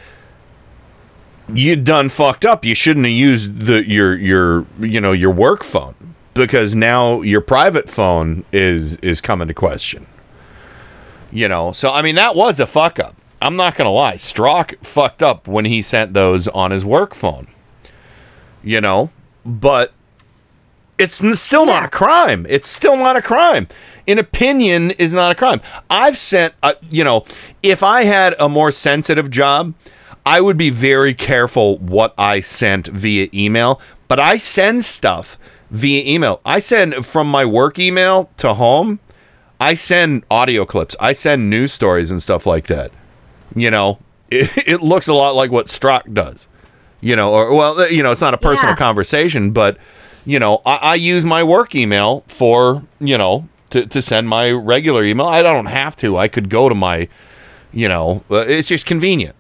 "You 1.52 1.76
done 1.76 2.10
fucked 2.10 2.46
up. 2.46 2.64
You 2.64 2.76
shouldn't 2.76 3.08
have 3.08 3.16
used 3.16 3.66
the 3.66 3.84
your 3.90 4.16
your 4.16 4.68
you 4.80 5.02
know 5.02 5.12
your 5.12 5.32
work 5.32 5.64
phone 5.64 5.96
because 6.36 6.76
now 6.76 7.22
your 7.22 7.42
private 7.42 7.90
phone 7.90 8.46
is 8.54 8.98
is 8.98 9.22
coming 9.22 9.48
to 9.48 9.56
question." 9.56 10.06
You 11.34 11.48
know, 11.48 11.72
so 11.72 11.92
I 11.92 12.02
mean 12.02 12.16
that 12.16 12.36
was 12.36 12.60
a 12.60 12.68
fuck 12.68 13.00
up. 13.00 13.16
I'm 13.42 13.56
not 13.56 13.76
gonna 13.76 13.92
lie. 13.92 14.16
Strzok 14.16 14.78
fucked 14.86 15.24
up 15.24 15.48
when 15.48 15.66
he 15.66 15.82
sent 15.82 16.14
those 16.14 16.48
on 16.50 16.72
his 16.72 16.86
work 16.86 17.14
phone. 17.16 17.48
You 18.64 18.80
know, 18.80 19.10
but 19.46 19.94
it's 20.98 21.16
still 21.40 21.66
not 21.66 21.84
a 21.84 21.90
crime. 21.90 22.46
It's 22.48 22.68
still 22.68 22.96
not 22.96 23.16
a 23.16 23.22
crime. 23.22 23.68
An 24.08 24.20
opinion 24.20 24.92
is 24.92 25.12
not 25.12 25.32
a 25.32 25.36
crime. 25.36 25.60
I've 25.90 26.18
sent, 26.18 26.54
uh, 26.62 26.74
you 26.90 27.04
know, 27.04 27.26
if 27.62 27.84
I 27.84 28.04
had 28.04 28.36
a 28.40 28.48
more 28.48 28.72
sensitive 28.72 29.30
job, 29.30 29.74
I 30.26 30.40
would 30.40 30.58
be 30.58 30.70
very 30.70 31.14
careful 31.14 31.78
what 31.80 32.14
I 32.18 32.40
sent 32.42 32.88
via 32.88 33.28
email. 33.34 33.82
But 34.08 34.20
I 34.20 34.38
send 34.38 34.84
stuff 34.84 35.38
via 35.72 36.04
email. 36.06 36.40
I 36.46 36.60
send 36.60 37.06
from 37.06 37.30
my 37.30 37.44
work 37.44 37.80
email 37.80 38.30
to 38.38 38.54
home. 38.54 39.00
I 39.64 39.74
send 39.76 40.24
audio 40.30 40.66
clips. 40.66 40.96
I 41.00 41.14
send 41.14 41.50
news 41.50 41.72
stories 41.74 42.12
and 42.12 42.22
stuff 42.22 42.46
like 42.46 42.68
that. 42.68 42.92
You 43.56 43.72
know, 43.72 44.00
it, 44.30 44.52
it 44.68 44.82
looks 44.82 45.08
a 45.08 45.14
lot 45.14 45.36
like 45.36 45.52
what 45.52 45.68
Strzok 45.68 46.14
does 46.14 46.48
you 47.04 47.18
know, 47.18 47.34
or 47.34 47.54
well, 47.54 47.92
you 47.92 48.02
know, 48.02 48.14
it's 48.14 48.22
not 48.22 48.34
a 48.34 48.38
personal 48.38 48.72
Yeah. 48.72 48.78
conversation, 48.78 49.52
but 49.52 49.78
you 50.26 50.40
know, 50.40 50.62
I, 50.66 50.76
I 50.76 50.96
use 50.96 51.26
my 51.26 51.44
work 51.44 51.76
email 51.76 52.24
for 52.30 52.82
you 53.02 53.18
know 53.18 53.50
to, 53.72 53.86
to 53.88 54.02
send 54.02 54.30
my 54.30 54.50
regular 54.52 55.04
email. 55.04 55.26
I 55.26 55.42
don't 55.44 55.66
have 55.66 55.98
to. 55.98 56.16
I 56.16 56.30
could 56.30 56.50
go 56.50 56.70
to 56.70 56.76
my, 56.76 57.10
you 57.74 57.90
know, 57.90 58.24
uh, 58.32 58.46
it's 58.48 58.70
just 58.70 58.86
convenient, 58.86 59.36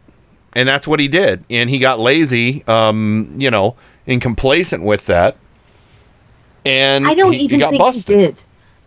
and 0.51 0.67
that's 0.67 0.85
what 0.85 0.99
he 0.99 1.07
did, 1.07 1.45
and 1.49 1.69
he 1.69 1.79
got 1.79 2.01
lazy, 2.01 2.65
um, 2.67 3.33
you 3.37 3.49
know, 3.49 3.77
and 4.05 4.21
complacent 4.21 4.83
with 4.83 5.05
that, 5.05 5.37
and 6.65 7.07
I 7.07 7.13
don't 7.13 7.31
he, 7.31 7.39
he 7.39 7.43
even 7.45 7.59
got 7.61 7.69
think 7.69 7.79
busted. 7.81 8.15
he 8.15 8.25
did. 8.25 8.43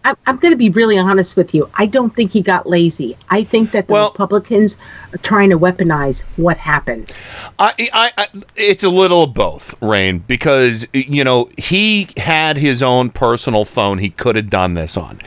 I'm, 0.07 0.17
I'm 0.26 0.36
going 0.36 0.52
to 0.52 0.57
be 0.57 0.70
really 0.70 0.97
honest 0.97 1.36
with 1.36 1.52
you. 1.52 1.68
I 1.75 1.86
don't 1.86 2.15
think 2.15 2.31
he 2.31 2.41
got 2.41 2.68
lazy. 2.68 3.17
I 3.28 3.43
think 3.43 3.73
that 3.73 3.89
the 3.89 3.94
Republicans 3.94 4.76
are 5.12 5.18
trying 5.18 5.51
to 5.51 5.59
weaponize 5.59 6.23
what 6.36 6.57
happened. 6.57 7.12
I, 7.59 7.75
I, 7.93 8.12
I, 8.17 8.28
it's 8.55 8.85
a 8.85 8.89
little 8.89 9.25
of 9.25 9.35
both, 9.35 9.75
Rain, 9.83 10.20
because 10.20 10.86
you 10.93 11.25
know 11.25 11.51
he 11.59 12.09
had 12.17 12.57
his 12.57 12.85
own 12.85 13.10
personal 13.10 13.65
phone 13.65 13.99
he 13.99 14.10
could 14.10 14.36
have 14.36 14.49
done 14.49 14.75
this 14.75 14.97
on, 14.97 15.20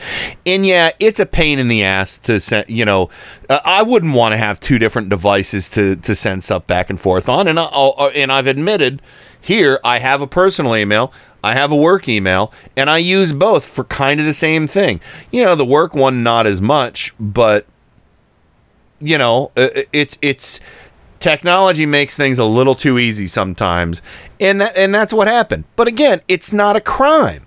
and 0.46 0.66
yeah, 0.66 0.92
it's 0.98 1.20
a 1.20 1.26
pain 1.26 1.58
in 1.58 1.68
the 1.68 1.84
ass 1.84 2.16
to 2.20 2.40
send. 2.40 2.70
You 2.70 2.86
know, 2.86 3.10
uh, 3.50 3.60
I 3.62 3.82
wouldn't 3.82 4.14
want 4.14 4.32
to 4.32 4.38
have 4.38 4.60
two 4.60 4.78
different 4.78 5.10
devices 5.10 5.68
to 5.70 5.96
to 5.96 6.14
send 6.14 6.42
stuff 6.42 6.66
back 6.66 6.88
and 6.88 6.98
forth 6.98 7.28
on, 7.28 7.48
and 7.48 7.60
I, 7.60 7.64
I'll, 7.64 8.10
and 8.14 8.32
I've 8.32 8.46
admitted 8.46 9.02
here 9.40 9.80
I 9.84 9.98
have 9.98 10.20
a 10.20 10.26
personal 10.26 10.76
email. 10.76 11.12
I 11.42 11.54
have 11.54 11.72
a 11.72 11.76
work 11.76 12.08
email, 12.08 12.52
and 12.76 12.90
I 12.90 12.98
use 12.98 13.32
both 13.32 13.64
for 13.66 13.84
kind 13.84 14.20
of 14.20 14.26
the 14.26 14.34
same 14.34 14.66
thing. 14.66 15.00
You 15.30 15.44
know, 15.44 15.54
the 15.54 15.64
work 15.64 15.94
one 15.94 16.22
not 16.22 16.46
as 16.46 16.60
much, 16.60 17.14
but 17.18 17.66
you 19.00 19.16
know, 19.16 19.50
it's 19.56 20.18
it's 20.20 20.60
technology 21.18 21.86
makes 21.86 22.16
things 22.16 22.38
a 22.38 22.44
little 22.44 22.74
too 22.74 22.98
easy 22.98 23.26
sometimes, 23.26 24.02
and 24.38 24.60
that 24.60 24.76
and 24.76 24.94
that's 24.94 25.12
what 25.12 25.28
happened. 25.28 25.64
But 25.76 25.88
again, 25.88 26.20
it's 26.28 26.52
not 26.52 26.76
a 26.76 26.80
crime. 26.80 27.42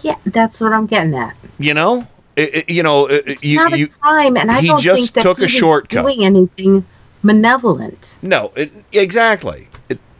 Yeah, 0.00 0.16
that's 0.26 0.60
what 0.60 0.72
I'm 0.72 0.86
getting 0.86 1.14
at. 1.14 1.34
You 1.58 1.74
know, 1.74 2.06
It- 2.36 2.54
it- 2.54 2.68
you 2.70 2.82
know, 2.82 3.06
It's 3.06 3.42
you, 3.42 3.56
not 3.56 3.72
a 3.72 3.78
you 3.78 3.86
crime, 3.88 4.36
and 4.36 4.50
I 4.50 4.60
he 4.60 4.66
don't 4.68 4.80
just 4.80 5.14
think 5.14 5.14
that 5.14 5.22
took 5.22 5.38
he 5.38 5.44
a 5.44 5.48
shortcut. 5.48 6.02
doing 6.02 6.22
anything 6.24 6.84
malevolent. 7.22 8.12
No, 8.20 8.52
it, 8.56 8.72
exactly. 8.92 9.68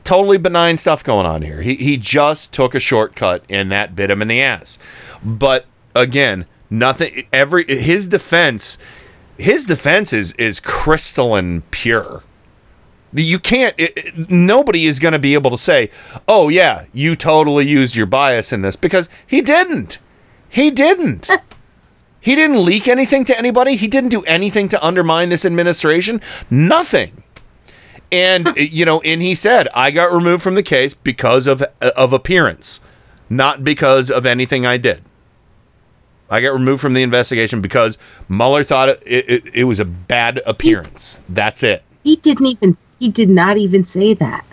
Totally 0.06 0.38
benign 0.38 0.78
stuff 0.78 1.02
going 1.02 1.26
on 1.26 1.42
here. 1.42 1.62
He 1.62 1.74
he 1.74 1.96
just 1.96 2.52
took 2.54 2.76
a 2.76 2.80
shortcut, 2.80 3.42
and 3.50 3.72
that 3.72 3.96
bit 3.96 4.08
him 4.08 4.22
in 4.22 4.28
the 4.28 4.40
ass. 4.40 4.78
But 5.22 5.66
again, 5.96 6.46
nothing. 6.70 7.26
Every 7.32 7.64
his 7.64 8.06
defense, 8.06 8.78
his 9.36 9.64
defense 9.64 10.12
is 10.12 10.32
is 10.34 10.60
crystalline 10.60 11.62
pure. 11.72 12.22
You 13.12 13.40
can't. 13.40 13.74
It- 13.76 14.30
nobody 14.30 14.86
is 14.86 15.00
going 15.00 15.12
to 15.12 15.18
be 15.18 15.34
able 15.34 15.50
to 15.50 15.58
say, 15.58 15.90
"Oh 16.28 16.48
yeah, 16.48 16.84
you 16.92 17.16
totally 17.16 17.66
used 17.66 17.96
your 17.96 18.06
bias 18.06 18.52
in 18.52 18.62
this," 18.62 18.76
because 18.76 19.08
he 19.26 19.40
didn't. 19.42 19.98
He 20.48 20.70
didn't. 20.70 21.28
He 22.18 22.34
didn't 22.34 22.64
leak 22.64 22.88
anything 22.88 23.24
to 23.26 23.38
anybody. 23.38 23.76
He 23.76 23.86
didn't 23.86 24.08
do 24.10 24.22
anything 24.22 24.68
to 24.70 24.84
undermine 24.84 25.28
this 25.28 25.44
administration. 25.44 26.20
Nothing. 26.50 27.22
And 28.12 28.52
you 28.56 28.84
know, 28.84 29.00
and 29.00 29.22
he 29.22 29.34
said, 29.34 29.68
"I 29.74 29.90
got 29.90 30.12
removed 30.12 30.42
from 30.42 30.54
the 30.54 30.62
case 30.62 30.94
because 30.94 31.46
of 31.46 31.62
of 31.80 32.12
appearance, 32.12 32.80
not 33.28 33.64
because 33.64 34.10
of 34.10 34.26
anything 34.26 34.66
I 34.66 34.76
did. 34.76 35.02
I 36.28 36.40
got 36.40 36.52
removed 36.54 36.80
from 36.80 36.94
the 36.94 37.02
investigation 37.02 37.60
because 37.60 37.98
Mueller 38.28 38.64
thought 38.64 38.88
it, 38.88 39.02
it, 39.06 39.54
it 39.54 39.64
was 39.64 39.78
a 39.78 39.84
bad 39.84 40.42
appearance. 40.44 41.20
That's 41.28 41.62
it. 41.62 41.84
He 42.02 42.16
didn't 42.16 42.46
even. 42.46 42.76
He 42.98 43.08
did 43.08 43.28
not 43.28 43.56
even 43.56 43.84
say 43.84 44.14
that. 44.14 44.44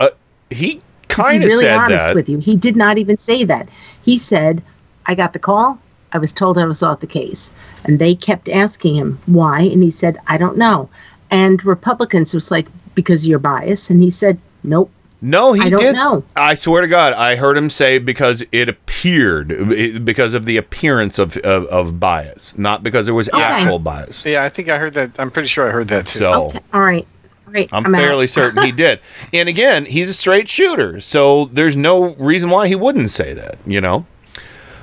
Uh, 0.00 0.10
he 0.50 0.80
kind 1.08 1.42
of 1.42 1.48
really 1.48 1.64
said 1.64 1.78
honest 1.78 2.06
that. 2.06 2.14
with 2.14 2.28
you, 2.28 2.38
he 2.38 2.56
did 2.56 2.76
not 2.76 2.98
even 2.98 3.16
say 3.16 3.44
that. 3.44 3.68
He 4.02 4.18
said, 4.18 4.62
"I 5.06 5.14
got 5.14 5.32
the 5.32 5.38
call. 5.38 5.78
I 6.12 6.18
was 6.18 6.32
told 6.32 6.58
I 6.58 6.64
was 6.64 6.82
off 6.82 7.00
the 7.00 7.06
case," 7.06 7.52
and 7.84 7.98
they 7.98 8.14
kept 8.14 8.48
asking 8.48 8.94
him 8.94 9.18
why, 9.26 9.62
and 9.62 9.82
he 9.82 9.90
said, 9.90 10.18
"I 10.26 10.36
don't 10.38 10.58
know." 10.58 10.88
And 11.30 11.64
Republicans 11.64 12.34
was 12.34 12.50
like, 12.50 12.66
"Because 12.94 13.26
you're 13.26 13.38
biased. 13.38 13.90
and 13.90 14.02
he 14.02 14.10
said, 14.10 14.38
"Nope." 14.62 14.90
No, 15.22 15.54
he 15.54 15.62
I 15.62 15.70
don't 15.70 15.80
did. 15.80 15.94
know. 15.94 16.22
I 16.36 16.52
swear 16.54 16.82
to 16.82 16.86
God, 16.88 17.14
I 17.14 17.36
heard 17.36 17.56
him 17.56 17.70
say 17.70 17.98
because 17.98 18.44
it 18.52 18.68
appeared 18.68 19.50
it- 19.52 20.04
because 20.04 20.34
of 20.34 20.44
the 20.44 20.58
appearance 20.58 21.18
of, 21.18 21.38
of, 21.38 21.64
of 21.68 21.98
bias, 21.98 22.58
not 22.58 22.82
because 22.82 23.06
there 23.06 23.14
was 23.14 23.30
Okay. 23.30 23.40
actual 23.42 23.78
bias. 23.78 24.24
Yeah, 24.26 24.44
I 24.44 24.50
think 24.50 24.68
I 24.68 24.76
heard 24.76 24.92
that. 24.94 25.12
I'm 25.18 25.30
pretty 25.30 25.48
sure 25.48 25.66
I 25.66 25.70
heard 25.70 25.88
that 25.88 26.06
too. 26.08 26.18
So 26.18 26.52
All 26.74 26.80
right. 26.82 27.06
All 27.46 27.52
right. 27.54 27.70
I'm, 27.72 27.86
out. 27.94 27.98
fairly 28.00 28.26
certain 28.26 28.62
he 28.64 28.72
did. 28.72 29.00
And 29.32 29.48
again, 29.48 29.86
he's 29.86 30.10
a 30.10 30.14
straight 30.14 30.50
shooter, 30.50 31.00
so 31.00 31.46
there's 31.46 31.74
no 31.76 32.14
reason 32.16 32.50
why 32.50 32.68
he 32.68 32.74
wouldn't 32.74 33.08
say 33.10 33.32
that, 33.32 33.56
you 33.64 33.80
know. 33.80 34.04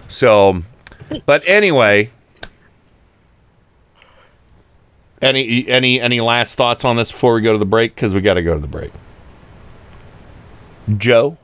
So, 0.08 0.64
but 1.28 1.44
anyway, 1.46 2.10
Any 5.22 5.68
any 5.68 6.02
any 6.02 6.20
last 6.22 6.56
thoughts 6.56 6.84
on 6.84 6.96
this 6.96 7.12
before 7.12 7.36
we 7.36 7.42
go 7.42 7.52
to 7.52 7.58
the 7.60 7.66
break? 7.66 7.94
Because 7.96 8.14
we 8.16 8.22
got 8.22 8.36
to 8.36 8.42
go 8.44 8.54
to 8.56 8.60
the 8.60 8.68
break. 8.68 8.92
Joe, 10.98 11.38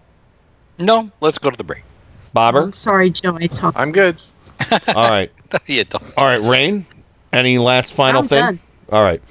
No, 0.80 1.12
let's 1.22 1.38
go 1.38 1.50
to 1.52 1.58
the 1.58 1.64
break. 1.64 1.84
Bobber. 2.34 2.64
I'm 2.64 2.74
sorry, 2.74 3.10
Joe. 3.12 3.38
I 3.40 3.48
talked. 3.48 3.78
I'm 3.78 3.92
good. 3.92 4.18
All 4.72 5.10
right. 5.10 5.32
you 5.68 5.84
don't. 5.84 6.04
All 6.18 6.26
right, 6.26 6.42
Rain. 6.42 6.86
Any 7.32 7.58
last 7.58 7.94
final 7.94 8.22
I'm 8.22 8.28
thing? 8.28 8.40
done. 8.40 8.60
All 8.90 9.04
right. 9.04 9.22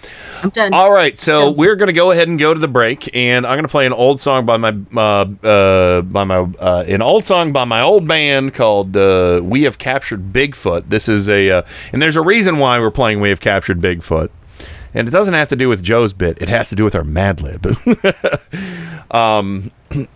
I'm 0.43 0.51
done. 0.51 0.75
All 0.75 0.93
right, 0.93 1.18
so 1.18 1.51
we're 1.51 1.76
gonna 1.76 1.94
go 1.94 2.10
ahead 2.10 2.28
and 2.28 2.39
go 2.39 2.52
to 2.52 2.60
the 2.60 2.68
break, 2.68 3.15
and 3.17 3.47
I'm 3.47 3.57
gonna 3.57 3.68
play 3.68 3.86
an 3.86 3.94
old 3.94 4.20
song 4.20 4.44
by 4.44 4.59
my 4.59 4.76
uh, 4.94 5.25
uh, 5.47 6.02
by 6.02 6.25
my 6.25 6.41
uh, 6.59 6.85
an 6.86 7.01
old 7.01 7.25
song 7.25 7.52
by 7.52 7.65
my 7.65 7.81
old 7.81 8.07
band 8.07 8.52
called 8.52 8.94
uh, 8.97 9.41
"We 9.43 9.62
Have 9.62 9.78
Captured 9.78 10.31
Bigfoot." 10.31 10.91
This 10.91 11.09
is 11.09 11.26
a 11.28 11.51
uh, 11.51 11.62
and 11.93 12.02
there's 12.02 12.17
a 12.17 12.20
reason 12.20 12.59
why 12.59 12.78
we're 12.78 12.91
playing 12.91 13.20
"We 13.20 13.31
Have 13.31 13.41
Captured 13.41 13.81
Bigfoot," 13.81 14.28
and 14.93 15.09
it 15.09 15.10
doesn't 15.10 15.33
have 15.33 15.49
to 15.49 15.57
do 15.57 15.70
with 15.70 15.83
Joe's 15.83 16.12
bit; 16.12 16.36
it 16.41 16.51
has 16.51 16.68
to 16.68 16.76
do 16.76 16.85
with 16.85 16.94
our 16.94 17.05
Mad 17.05 17.41
Lib. 17.41 17.67
um. 19.10 19.70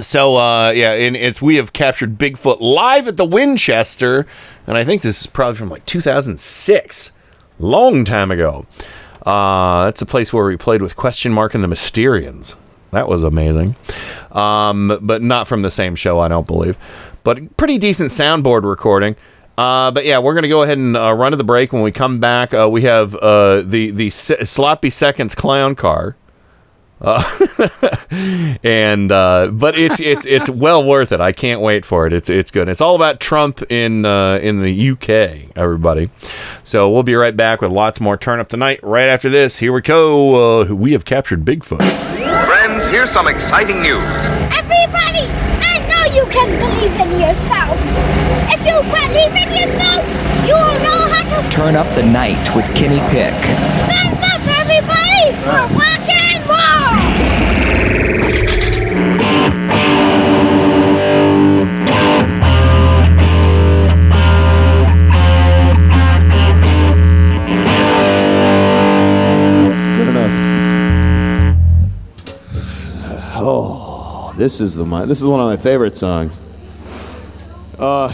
So 0.00 0.36
uh, 0.36 0.70
yeah, 0.70 0.94
and 0.94 1.14
it's 1.14 1.42
we 1.42 1.56
have 1.56 1.74
captured 1.74 2.16
Bigfoot 2.16 2.62
live 2.62 3.08
at 3.08 3.18
the 3.18 3.26
Winchester, 3.26 4.26
and 4.66 4.78
I 4.78 4.84
think 4.84 5.02
this 5.02 5.20
is 5.20 5.26
probably 5.26 5.56
from 5.56 5.68
like 5.68 5.84
2006, 5.84 7.12
long 7.58 8.04
time 8.04 8.30
ago. 8.30 8.66
Uh, 9.24 9.84
that's 9.84 10.02
a 10.02 10.06
place 10.06 10.32
where 10.32 10.46
we 10.46 10.56
played 10.56 10.82
with 10.82 10.96
Question 10.96 11.32
Mark 11.32 11.54
and 11.54 11.62
the 11.62 11.68
Mysterians. 11.68 12.56
That 12.90 13.08
was 13.08 13.22
amazing, 13.22 13.76
um, 14.32 14.98
but 15.00 15.22
not 15.22 15.48
from 15.48 15.62
the 15.62 15.70
same 15.70 15.96
show, 15.96 16.20
I 16.20 16.28
don't 16.28 16.46
believe. 16.46 16.76
But 17.24 17.56
pretty 17.56 17.78
decent 17.78 18.10
soundboard 18.10 18.64
recording. 18.64 19.16
Uh, 19.56 19.90
but 19.90 20.04
yeah, 20.04 20.18
we're 20.18 20.34
gonna 20.34 20.48
go 20.48 20.62
ahead 20.62 20.76
and 20.78 20.96
uh, 20.96 21.12
run 21.14 21.32
to 21.32 21.36
the 21.36 21.44
break. 21.44 21.72
When 21.72 21.82
we 21.82 21.92
come 21.92 22.20
back, 22.20 22.52
uh, 22.52 22.68
we 22.70 22.82
have 22.82 23.14
uh, 23.14 23.62
the 23.62 23.90
the 23.90 24.10
sloppy 24.10 24.90
seconds 24.90 25.34
clown 25.34 25.74
car. 25.74 26.16
Uh, 27.04 27.20
and 28.62 29.10
uh, 29.10 29.50
but 29.52 29.76
it's 29.76 29.98
it's 29.98 30.24
it's 30.24 30.48
well 30.48 30.84
worth 30.84 31.10
it. 31.10 31.20
I 31.20 31.32
can't 31.32 31.60
wait 31.60 31.84
for 31.84 32.06
it. 32.06 32.12
It's 32.12 32.30
it's 32.30 32.52
good. 32.52 32.68
It's 32.68 32.80
all 32.80 32.94
about 32.94 33.18
Trump 33.18 33.60
in 33.70 34.04
uh, 34.06 34.38
in 34.40 34.62
the 34.62 34.90
UK, 34.90 35.50
everybody. 35.56 36.10
So 36.62 36.88
we'll 36.88 37.02
be 37.02 37.14
right 37.16 37.36
back 37.36 37.60
with 37.60 37.72
lots 37.72 38.00
more 38.00 38.16
turn 38.16 38.38
up 38.38 38.48
tonight. 38.48 38.78
Right 38.84 39.08
after 39.08 39.28
this, 39.28 39.58
here 39.58 39.72
we 39.72 39.80
go. 39.80 40.60
Uh, 40.62 40.64
we 40.74 40.92
have 40.92 41.04
captured 41.04 41.44
Bigfoot. 41.44 41.82
Friends, 42.46 42.84
here's 42.90 43.10
some 43.10 43.26
exciting 43.26 43.82
news. 43.82 43.98
Everybody, 44.54 45.26
I 45.58 45.82
know 45.90 46.14
you 46.14 46.24
can 46.30 46.48
believe 46.62 46.94
in 47.02 47.10
yourself. 47.20 47.78
If 48.54 48.62
you 48.64 48.78
believe 48.78 49.34
in 49.34 49.50
yourself, 49.58 50.06
you 50.46 50.54
will 50.54 50.78
know 50.86 51.10
how 51.10 51.42
to 51.42 51.50
Turn 51.50 51.74
up 51.74 51.92
the 51.96 52.04
night 52.04 52.38
with 52.54 52.66
Kenny 52.76 53.00
Pick. 53.10 53.34
stand 53.90 54.16
up, 54.22 54.40
everybody, 54.62 55.34
for 55.42 55.66
rock 55.76 56.06
this 74.42 74.60
is 74.60 74.74
the 74.74 74.84
this 75.06 75.20
is 75.20 75.24
one 75.24 75.38
of 75.38 75.46
my 75.46 75.56
favorite 75.56 75.96
songs. 75.96 76.40
Uh, 77.78 78.12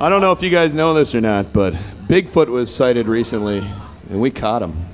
I 0.00 0.08
don't 0.08 0.20
know 0.20 0.30
if 0.30 0.42
you 0.42 0.50
guys 0.50 0.74
know 0.74 0.94
this 0.94 1.12
or 1.12 1.20
not, 1.20 1.52
but 1.52 1.74
Bigfoot 2.06 2.46
was 2.46 2.72
sighted 2.72 3.08
recently, 3.08 3.66
and 4.10 4.20
we 4.20 4.30
caught 4.30 4.62
him. 4.62 4.86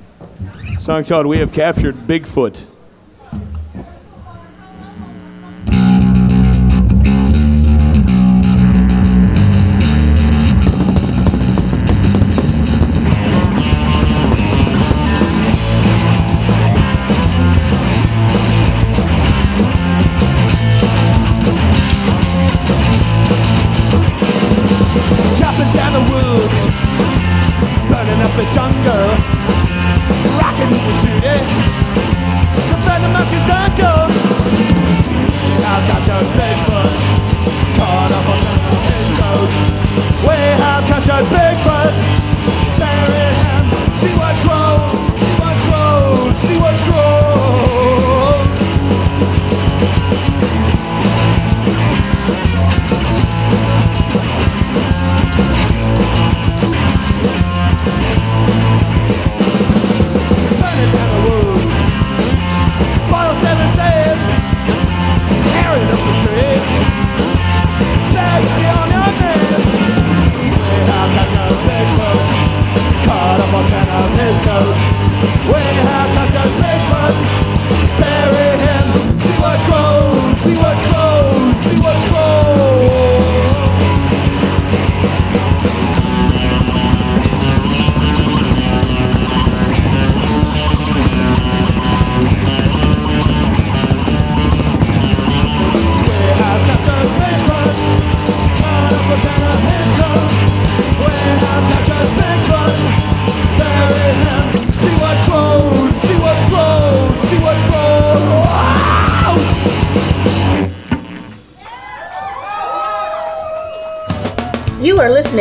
song's 0.79 1.09
called 1.09 1.27
"We 1.27 1.37
Have 1.37 1.53
Captured 1.53 1.95
Bigfoot." 2.07 2.72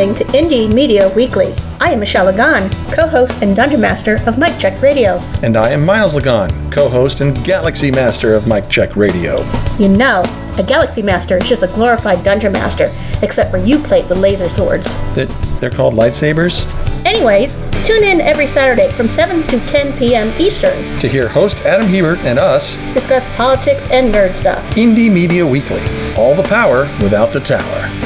Listening 0.07 0.33
to 0.33 0.37
Indie 0.37 0.73
Media 0.73 1.09
Weekly. 1.15 1.55
I 1.81 1.93
am 1.93 2.01
Michelle 2.01 2.25
Lagan, 2.25 2.71
co-host 2.93 3.41
and 3.43 3.55
Dungeon 3.55 3.81
Master 3.81 4.19
of 4.27 4.37
Mike 4.37 4.59
Check 4.59 4.81
Radio. 4.83 5.19
And 5.43 5.57
I 5.57 5.71
am 5.71 5.85
Miles 5.85 6.15
Lagan, 6.15 6.51
co 6.73 6.89
host 6.89 7.21
and 7.21 7.37
Galaxy 7.45 7.91
Master 7.91 8.35
of 8.35 8.49
Mike 8.49 8.69
Check 8.69 8.97
Radio. 8.97 9.37
You 9.79 9.89
know, 9.89 10.23
a 10.59 10.63
Galaxy 10.63 11.03
Master 11.03 11.37
is 11.37 11.49
just 11.49 11.63
a 11.63 11.69
glorified 11.69 12.25
Dungeon 12.25 12.53
Master, 12.53 12.87
except 13.23 13.51
for 13.51 13.59
you 13.59 13.79
play 13.79 14.05
with 14.09 14.19
laser 14.19 14.49
swords. 14.49 14.93
That 15.15 15.29
they're 15.61 15.71
called 15.71 15.95
lightsabers? 15.95 16.67
Anyways, 17.07 17.59
tune 17.87 18.03
in 18.03 18.21
every 18.21 18.47
Saturday 18.47 18.91
from 18.91 19.09
7 19.09 19.47
to 19.49 19.61
10 19.67 19.99
p.m. 19.99 20.33
Eastern. 20.41 20.77
To 21.01 21.09
hear 21.09 21.29
host 21.29 21.59
Adam 21.65 21.87
Hebert 21.87 22.19
and 22.21 22.39
us, 22.39 22.77
Discuss 22.95 23.35
politics 23.37 23.89
and 23.93 24.13
nerd 24.13 24.33
stuff. 24.33 24.69
Indie 24.75 25.13
Media 25.13 25.47
Weekly. 25.47 25.83
All 26.17 26.35
the 26.35 26.47
power 26.49 26.83
without 27.03 27.33
the 27.33 27.41
tower. 27.41 28.02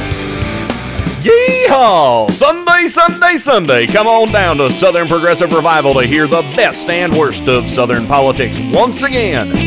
Yeehaw! 1.67 2.31
Sunday, 2.31 2.87
Sunday, 2.87 3.35
Sunday. 3.35 3.87
Come 3.87 4.07
on 4.07 4.31
down 4.31 4.57
to 4.57 4.71
Southern 4.71 5.07
Progressive 5.07 5.51
Revival 5.51 5.93
to 5.95 6.07
hear 6.07 6.25
the 6.25 6.41
best 6.55 6.89
and 6.89 7.13
worst 7.13 7.47
of 7.49 7.69
Southern 7.69 8.07
politics 8.07 8.57
once 8.71 9.03
again. 9.03 9.66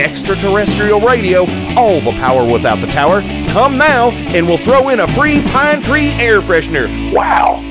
extraterrestrial 0.00 1.00
radio, 1.00 1.40
all 1.76 2.00
the 2.00 2.12
power 2.12 2.50
without 2.50 2.80
the 2.80 2.86
tower. 2.88 3.20
Come 3.48 3.78
now, 3.78 4.10
and 4.10 4.46
we'll 4.46 4.58
throw 4.58 4.90
in 4.90 5.00
a 5.00 5.08
free 5.14 5.42
pine 5.52 5.82
tree 5.82 6.10
air 6.12 6.40
freshener. 6.40 6.88
Wow! 7.12 7.62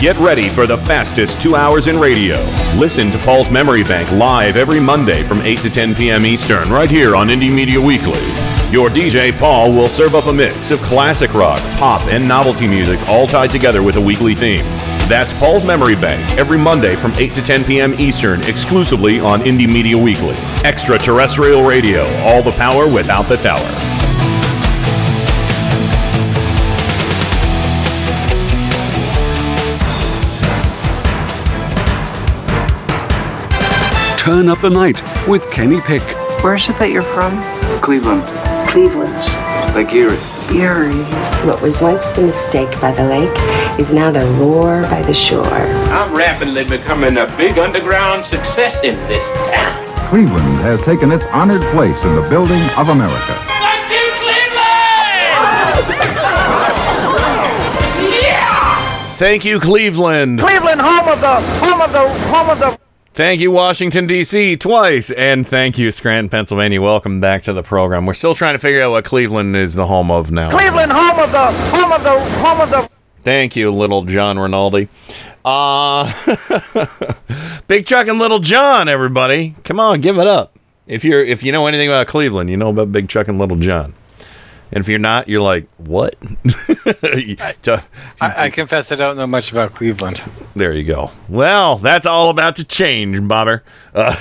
Get 0.00 0.16
ready 0.16 0.48
for 0.48 0.66
the 0.66 0.78
fastest 0.78 1.42
two 1.42 1.56
hours 1.56 1.86
in 1.86 1.98
radio. 1.98 2.36
Listen 2.74 3.10
to 3.10 3.18
Paul's 3.18 3.50
Memory 3.50 3.84
Bank 3.84 4.10
live 4.12 4.56
every 4.56 4.80
Monday 4.80 5.22
from 5.24 5.42
8 5.42 5.58
to 5.60 5.68
10 5.68 5.94
p.m. 5.94 6.24
Eastern, 6.24 6.70
right 6.70 6.88
here 6.88 7.14
on 7.14 7.28
Indie 7.28 7.52
Media 7.52 7.78
Weekly. 7.78 8.22
Your 8.70 8.88
DJ 8.88 9.36
Paul 9.38 9.72
will 9.72 9.88
serve 9.88 10.14
up 10.14 10.26
a 10.26 10.32
mix 10.32 10.70
of 10.70 10.80
classic 10.80 11.34
rock, 11.34 11.60
pop, 11.78 12.00
and 12.06 12.26
novelty 12.26 12.66
music, 12.66 12.98
all 13.08 13.26
tied 13.26 13.50
together 13.50 13.82
with 13.82 13.96
a 13.96 14.00
weekly 14.00 14.34
theme. 14.34 14.64
That's 15.10 15.32
Paul's 15.32 15.64
Memory 15.64 15.96
Bank 15.96 16.38
every 16.38 16.56
Monday 16.56 16.94
from 16.94 17.10
8 17.14 17.34
to 17.34 17.42
10 17.42 17.64
p.m. 17.64 17.94
Eastern, 17.94 18.40
exclusively 18.44 19.18
on 19.18 19.40
Indie 19.40 19.66
Media 19.66 19.98
Weekly. 19.98 20.36
Extraterrestrial 20.64 21.64
radio, 21.64 22.04
all 22.20 22.44
the 22.44 22.52
power 22.52 22.86
without 22.86 23.24
the 23.24 23.36
tower. 23.36 23.58
Turn 34.16 34.48
up 34.48 34.60
the 34.60 34.70
night 34.70 35.02
with 35.26 35.50
Kenny 35.50 35.80
Pick. 35.80 36.02
Where 36.44 36.54
is 36.54 36.68
it 36.68 36.78
that 36.78 36.92
you're 36.92 37.02
from? 37.02 37.42
Cleveland. 37.82 38.22
Cleveland. 38.68 39.74
Lake 39.74 39.92
Erie. 39.92 40.39
Erie. 40.52 41.04
What 41.46 41.60
was 41.62 41.80
once 41.82 42.10
the 42.10 42.22
mistake 42.22 42.80
by 42.80 42.92
the 42.92 43.04
lake 43.04 43.36
is 43.78 43.92
now 43.92 44.10
the 44.10 44.24
roar 44.38 44.82
by 44.82 45.02
the 45.02 45.14
shore. 45.14 45.46
I'm 45.46 46.14
rapidly 46.14 46.64
becoming 46.64 47.16
a 47.18 47.26
big 47.36 47.58
underground 47.58 48.24
success 48.24 48.82
in 48.82 48.96
this 49.08 49.24
town. 49.50 49.86
Cleveland 50.08 50.60
has 50.62 50.82
taken 50.82 51.12
its 51.12 51.24
honored 51.26 51.62
place 51.72 52.04
in 52.04 52.14
the 52.16 52.22
building 52.28 52.60
of 52.76 52.88
America. 52.88 53.34
Thank 53.60 53.90
you, 53.92 54.10
Cleveland! 54.18 55.34
yeah! 58.22 59.14
Thank 59.16 59.44
you, 59.44 59.60
Cleveland. 59.60 60.40
Cleveland, 60.40 60.80
home 60.80 61.08
of 61.08 61.20
the, 61.20 61.40
home 61.64 61.80
of 61.80 61.92
the, 61.92 62.08
home 62.28 62.50
of 62.50 62.58
the. 62.58 62.89
Thank 63.12 63.40
you, 63.40 63.50
Washington, 63.50 64.06
D.C., 64.06 64.56
twice. 64.56 65.10
And 65.10 65.46
thank 65.46 65.78
you, 65.78 65.90
Scranton, 65.90 66.28
Pennsylvania. 66.28 66.80
Welcome 66.80 67.20
back 67.20 67.42
to 67.42 67.52
the 67.52 67.62
program. 67.62 68.06
We're 68.06 68.14
still 68.14 68.36
trying 68.36 68.54
to 68.54 68.60
figure 68.60 68.82
out 68.82 68.92
what 68.92 69.04
Cleveland 69.04 69.56
is 69.56 69.74
the 69.74 69.88
home 69.88 70.12
of 70.12 70.30
now. 70.30 70.50
Cleveland, 70.50 70.92
home 70.92 71.18
of 71.18 71.32
the, 71.32 71.52
home 71.70 71.92
of 71.92 72.04
the, 72.04 72.20
home 72.40 72.60
of 72.60 72.70
the. 72.70 72.88
Thank 73.22 73.56
you, 73.56 73.72
little 73.72 74.04
John 74.04 74.38
Rinaldi. 74.38 74.88
Uh, 75.44 76.12
Big 77.68 77.84
Chuck 77.86 78.06
and 78.06 78.18
Little 78.18 78.38
John, 78.38 78.88
everybody. 78.88 79.56
Come 79.64 79.80
on, 79.80 80.00
give 80.00 80.18
it 80.18 80.26
up. 80.26 80.56
If 80.86 81.04
you're 81.04 81.22
if 81.22 81.42
you 81.42 81.52
know 81.52 81.66
anything 81.66 81.88
about 81.88 82.06
Cleveland, 82.06 82.48
you 82.50 82.56
know 82.56 82.70
about 82.70 82.92
Big 82.92 83.08
Chuck 83.08 83.28
and 83.28 83.38
Little 83.38 83.56
John. 83.56 83.94
And 84.72 84.82
if 84.82 84.88
you're 84.88 85.00
not, 85.00 85.28
you're 85.28 85.42
like, 85.42 85.68
what? 85.78 86.14
I, 87.66 87.84
I 88.20 88.50
confess 88.50 88.92
I 88.92 88.94
don't 88.94 89.16
know 89.16 89.26
much 89.26 89.50
about 89.50 89.74
Cleveland. 89.74 90.22
There 90.54 90.72
you 90.72 90.84
go. 90.84 91.10
Well, 91.28 91.78
that's 91.78 92.06
all 92.06 92.30
about 92.30 92.54
to 92.56 92.64
change, 92.64 93.26
Bobber. 93.26 93.64
Uh, 93.92 94.14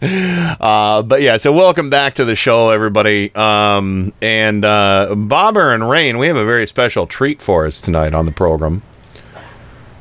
uh, 0.60 1.02
but 1.02 1.20
yeah, 1.20 1.36
so 1.36 1.52
welcome 1.52 1.90
back 1.90 2.14
to 2.14 2.24
the 2.24 2.34
show, 2.34 2.70
everybody. 2.70 3.34
Um, 3.34 4.14
and 4.22 4.64
uh, 4.64 5.14
Bobber 5.14 5.74
and 5.74 5.90
Rain, 5.90 6.16
we 6.16 6.26
have 6.28 6.36
a 6.36 6.46
very 6.46 6.66
special 6.66 7.06
treat 7.06 7.42
for 7.42 7.66
us 7.66 7.82
tonight 7.82 8.14
on 8.14 8.24
the 8.24 8.32
program, 8.32 8.80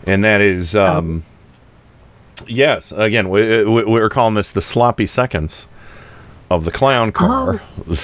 and 0.05 0.23
that 0.23 0.39
is, 0.39 0.73
um, 0.73 1.25
yes, 2.47 2.93
again, 2.93 3.29
we, 3.29 3.65
we, 3.65 3.83
we're 3.83 4.09
calling 4.09 4.35
this 4.35 4.53
the 4.53 4.61
sloppy 4.61 5.05
seconds 5.05 5.67
of 6.49 6.65
the 6.65 6.71
clown 6.71 7.11
car. 7.11 7.61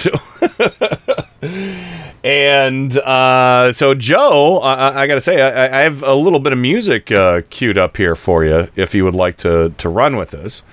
and 2.24 2.98
uh, 2.98 3.74
so, 3.74 3.94
Joe, 3.94 4.60
I, 4.60 5.04
I 5.04 5.08
got 5.08 5.16
to 5.16 5.22
say, 5.22 5.42
I, 5.42 5.80
I 5.80 5.82
have 5.84 6.04
a 6.04 6.14
little 6.14 6.40
bit 6.40 6.54
of 6.54 6.60
music 6.60 7.12
uh, 7.12 7.42
queued 7.50 7.78
up 7.78 7.98
here 7.98 8.16
for 8.16 8.44
you 8.44 8.68
if 8.76 8.94
you 8.94 9.04
would 9.06 9.16
like 9.16 9.38
to, 9.38 9.74
to 9.78 9.90
run 9.90 10.16
with 10.16 10.32
this. 10.32 10.64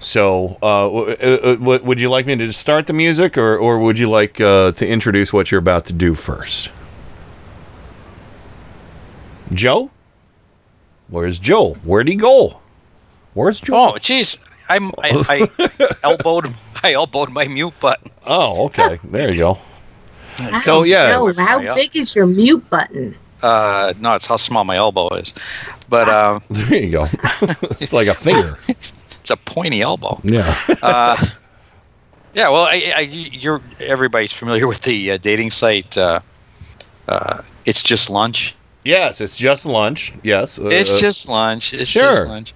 So, 0.00 0.58
uh, 0.62 0.84
w- 0.84 1.10
uh, 1.12 1.54
w- 1.56 1.82
would 1.82 2.00
you 2.00 2.10
like 2.10 2.26
me 2.26 2.36
to 2.36 2.46
just 2.46 2.60
start 2.60 2.86
the 2.86 2.92
music, 2.92 3.38
or, 3.38 3.56
or 3.56 3.78
would 3.78 3.98
you 3.98 4.10
like 4.10 4.40
uh, 4.40 4.72
to 4.72 4.86
introduce 4.86 5.32
what 5.32 5.50
you're 5.50 5.60
about 5.60 5.86
to 5.86 5.92
do 5.92 6.14
first? 6.14 6.70
Joe? 9.52 9.90
Where's 11.08 11.38
Joe? 11.38 11.74
Where'd 11.84 12.08
he 12.08 12.16
go? 12.16 12.60
Where's 13.34 13.60
Joe? 13.60 13.74
Oh, 13.74 13.92
jeez. 13.92 14.36
I'm 14.68 14.90
I, 14.98 15.48
I 15.60 15.94
elbowed 16.02 16.54
I 16.84 16.92
elbowed 16.92 17.30
my 17.30 17.48
mute 17.48 17.72
button. 17.80 18.10
Oh, 18.26 18.66
okay. 18.66 19.00
There 19.04 19.32
you 19.32 19.38
go. 19.38 19.58
Wow, 20.38 20.56
So 20.58 20.82
yeah, 20.82 21.12
Joe, 21.12 21.32
how 21.32 21.74
big 21.74 21.96
is 21.96 22.14
your 22.14 22.26
mute 22.26 22.68
button? 22.68 23.16
Uh, 23.42 23.94
no, 24.00 24.14
it's 24.14 24.26
how 24.26 24.36
small 24.36 24.64
my 24.64 24.76
elbow 24.76 25.08
is. 25.14 25.32
But 25.88 26.10
uh, 26.10 26.40
there 26.50 26.82
you 26.82 26.90
go. 26.90 27.06
it's 27.80 27.94
like 27.94 28.08
a 28.08 28.14
finger. 28.14 28.58
it's 28.68 29.30
a 29.30 29.36
pointy 29.36 29.80
elbow. 29.80 30.20
Yeah. 30.24 30.58
uh, 30.82 31.16
yeah. 32.34 32.50
Well, 32.50 32.64
I, 32.64 32.92
I, 32.94 33.00
you're 33.00 33.62
everybody's 33.80 34.32
familiar 34.32 34.66
with 34.66 34.82
the 34.82 35.12
uh, 35.12 35.16
dating 35.16 35.52
site. 35.52 35.96
Uh, 35.96 36.20
uh, 37.08 37.40
it's 37.64 37.82
just 37.82 38.10
lunch. 38.10 38.54
Yes, 38.84 39.22
it's 39.22 39.38
just 39.38 39.64
lunch. 39.64 40.12
Yes, 40.22 40.58
uh, 40.58 40.68
it's 40.68 41.00
just 41.00 41.28
lunch. 41.30 41.72
It's 41.72 41.88
sure. 41.88 42.02
just 42.12 42.26
lunch. 42.26 42.54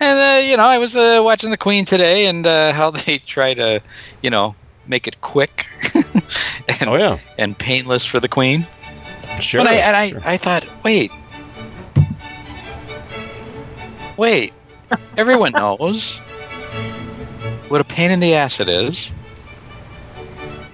And 0.00 0.18
uh, 0.18 0.40
you 0.46 0.56
know, 0.56 0.64
I 0.64 0.78
was 0.78 0.96
uh, 0.96 1.20
watching 1.22 1.50
the 1.50 1.58
Queen 1.58 1.84
today, 1.84 2.26
and 2.26 2.46
uh, 2.46 2.72
how 2.80 2.90
they 2.90 3.18
try 3.18 3.54
to, 3.54 3.82
you 4.22 4.30
know, 4.30 4.54
make 4.86 5.06
it 5.06 5.20
quick. 5.20 5.68
and, 6.80 6.88
oh 6.88 6.96
yeah. 6.96 7.18
And 7.38 7.56
painless 7.56 8.06
for 8.06 8.18
the 8.18 8.28
Queen. 8.28 8.66
Sure. 9.40 9.60
But 9.60 9.68
I, 9.68 9.74
and 9.74 9.96
I, 9.96 10.10
sure. 10.10 10.22
I 10.24 10.36
thought, 10.36 10.64
wait, 10.82 11.12
wait. 14.16 14.52
Everyone 15.16 15.52
knows 15.52 16.18
what 17.68 17.80
a 17.80 17.84
pain 17.84 18.10
in 18.10 18.18
the 18.18 18.34
ass 18.34 18.58
it 18.58 18.68
is 18.68 19.12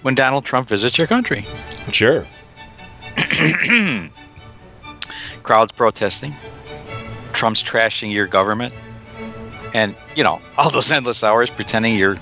when 0.01 0.15
Donald 0.15 0.47
Trump 0.47 0.69
visits 0.69 0.97
your 0.97 1.07
country. 1.07 1.45
Sure. 1.93 2.27
Crowds 5.43 5.73
protesting. 5.73 6.35
Trump's 7.35 7.63
trashing 7.63 8.11
your 8.11 8.27
government. 8.27 8.73
And, 9.77 9.95
you 10.17 10.25
know, 10.25 10.41
all 10.59 10.71
those 10.71 10.91
endless 10.91 11.23
hours 11.23 11.51
pretending 11.51 11.97
you're 11.97 12.17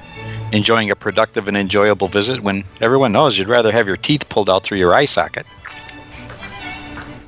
enjoying 0.53 0.91
a 0.91 0.97
productive 0.97 1.49
and 1.49 1.57
enjoyable 1.57 2.09
visit 2.09 2.43
when 2.43 2.65
everyone 2.81 3.13
knows 3.13 3.39
you'd 3.39 3.49
rather 3.49 3.73
have 3.73 3.87
your 3.87 3.97
teeth 3.97 4.29
pulled 4.29 4.51
out 4.51 4.63
through 4.65 4.79
your 4.79 4.95
eye 4.95 5.07
socket. 5.07 5.47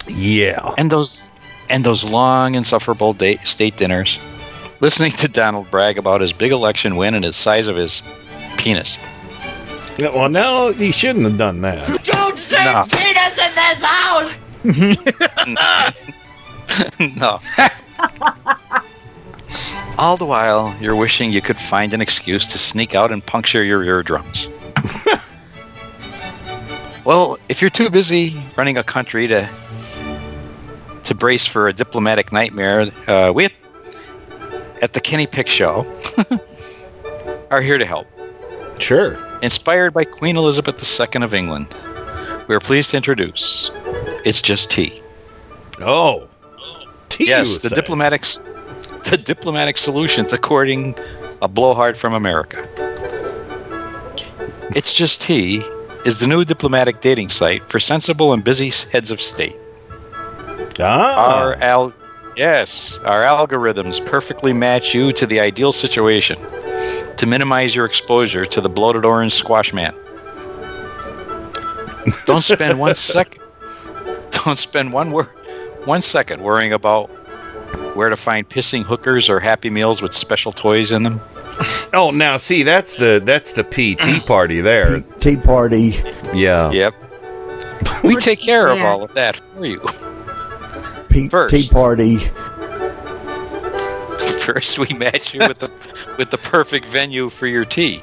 Yeah. 0.09 0.75
And 0.79 0.91
those 0.91 1.31
and 1.69 1.85
those 1.85 2.11
long 2.13 2.55
insufferable 2.55 3.13
day, 3.13 3.37
state 3.39 3.77
dinners. 3.77 4.19
Listening 4.81 5.11
to 5.13 5.29
Donald 5.29 5.71
brag 5.71 5.99
about 5.99 6.21
his 6.21 6.33
big 6.33 6.53
election 6.53 6.97
win 6.97 7.15
and 7.15 7.25
the 7.25 7.33
size 7.33 7.67
of 7.67 7.77
his 7.77 8.03
penis. 8.57 8.99
Yeah, 9.99 10.15
well, 10.15 10.29
no, 10.29 10.73
he 10.73 10.93
shouldn't 10.93 11.25
have 11.25 11.39
done 11.39 11.63
that. 11.63 11.89
You 11.89 11.97
don't 11.99 12.39
say 12.39 12.63
No. 12.65 12.85
penis 12.91 13.39
in 13.39 13.55
this 13.55 13.83
house. 13.83 14.39
no. 17.17 17.41
All 19.99 20.19
the 20.19 20.27
while, 20.27 20.77
you're 20.79 20.95
wishing 20.95 21.33
you 21.33 21.41
could 21.41 21.59
find 21.59 21.95
an 21.95 22.03
excuse 22.03 22.47
to 22.49 22.59
sneak 22.59 22.95
out 22.95 23.11
and 23.11 23.25
puncture 23.25 23.65
your 23.65 23.83
eardrums. 23.83 24.47
well, 27.05 27.39
if 27.49 27.63
you're 27.63 27.71
too 27.71 27.89
busy 27.89 28.39
running 28.57 28.77
a 28.77 28.83
country 28.83 29.27
to 29.27 29.49
to 31.05 31.15
brace 31.15 31.47
for 31.47 31.69
a 31.69 31.73
diplomatic 31.73 32.31
nightmare, 32.31 32.91
uh, 33.09 33.33
we 33.35 33.49
at, 34.83 34.93
the 34.93 35.01
Kenny 35.01 35.27
Pick 35.27 35.49
Show 35.49 35.87
are 37.51 37.63
here 37.63 37.79
to 37.79 37.87
help. 37.87 38.07
Sure. 38.79 39.17
Inspired 39.41 39.95
by 39.95 40.05
Queen 40.05 40.37
Elizabeth 40.37 41.01
II 41.01 41.23
of 41.23 41.33
England, 41.33 41.75
we 42.49 42.55
are 42.55 42.61
pleased 42.61 42.91
to 42.91 42.97
introduce 42.97 43.71
It's 44.27 44.43
Just 44.43 44.71
Tea. 44.71 45.01
Oh. 45.81 46.29
Tea, 47.09 47.29
yes, 47.29 47.63
the 47.63 47.69
say. 47.69 47.75
diplomatic 47.75 48.25
the 49.11 49.17
diplomatic 49.17 49.79
solution 49.79 50.27
to 50.27 50.39
courting 50.39 50.95
a 51.43 51.49
blowhard 51.49 51.97
from 51.97 52.15
America. 52.15 52.67
It's 54.75 54.93
Just 54.93 55.23
Tea 55.23 55.63
is 56.05 56.21
the 56.21 56.27
new 56.27 56.45
diplomatic 56.45 57.01
dating 57.01 57.29
site 57.31 57.65
for 57.71 57.81
sensible 57.81 58.33
and 58.33 58.43
busy 58.45 58.71
heads 58.91 59.11
of 59.11 59.21
state. 59.21 59.57
Ah. 60.79 61.39
Our 61.41 61.55
al- 61.57 61.93
yes, 62.37 62.99
our 63.05 63.23
algorithms 63.23 64.05
perfectly 64.05 64.53
match 64.53 64.95
you 64.95 65.13
to 65.13 65.27
the 65.27 65.41
ideal 65.41 65.73
situation 65.73 66.39
to 67.17 67.27
minimize 67.27 67.75
your 67.75 67.87
exposure 67.87 68.45
to 68.45 68.61
the 68.61 68.69
bloated 68.69 69.05
orange 69.05 69.33
squash 69.33 69.73
man. 69.73 69.95
Don't 72.27 72.45
spend 72.45 72.79
one 72.79 72.95
second. 73.15 73.43
Don't 74.31 74.59
spend 74.59 74.93
one 74.93 75.11
wor- 75.13 75.31
one 75.87 76.03
second 76.03 76.43
worrying 76.43 76.73
about 76.73 77.11
where 77.95 78.09
to 78.09 78.17
find 78.17 78.49
pissing 78.49 78.83
hookers 78.83 79.29
or 79.29 79.41
happy 79.41 79.71
meals 79.71 80.03
with 80.03 80.13
special 80.13 80.53
toys 80.53 80.93
in 80.93 81.03
them. 81.03 81.21
Oh, 81.93 82.11
now 82.13 82.37
see, 82.37 82.63
that's 82.63 82.97
the 82.97 83.21
that's 83.25 83.53
the 83.55 83.65
PT 83.65 84.27
party 84.27 84.61
there. 84.61 85.01
Tea 85.21 85.37
party. 85.37 86.01
Yeah. 86.35 86.71
Yep. 86.71 86.95
We 88.05 88.17
take 88.17 88.41
care 88.41 88.69
of 88.69 88.81
all 88.81 89.03
of 89.03 89.15
that 89.15 89.37
for 89.37 89.65
you. 89.65 89.81
P- 91.09 91.29
First. 91.29 91.55
Tea 91.55 91.69
party. 91.69 92.19
First, 94.41 94.79
we 94.79 94.87
match 94.97 95.35
you 95.35 95.41
with 95.41 95.59
the 95.59 95.71
with 96.19 96.31
the 96.31 96.39
perfect 96.39 96.87
venue 96.87 97.31
for 97.31 97.47
your 97.47 97.65
tea. 97.65 98.01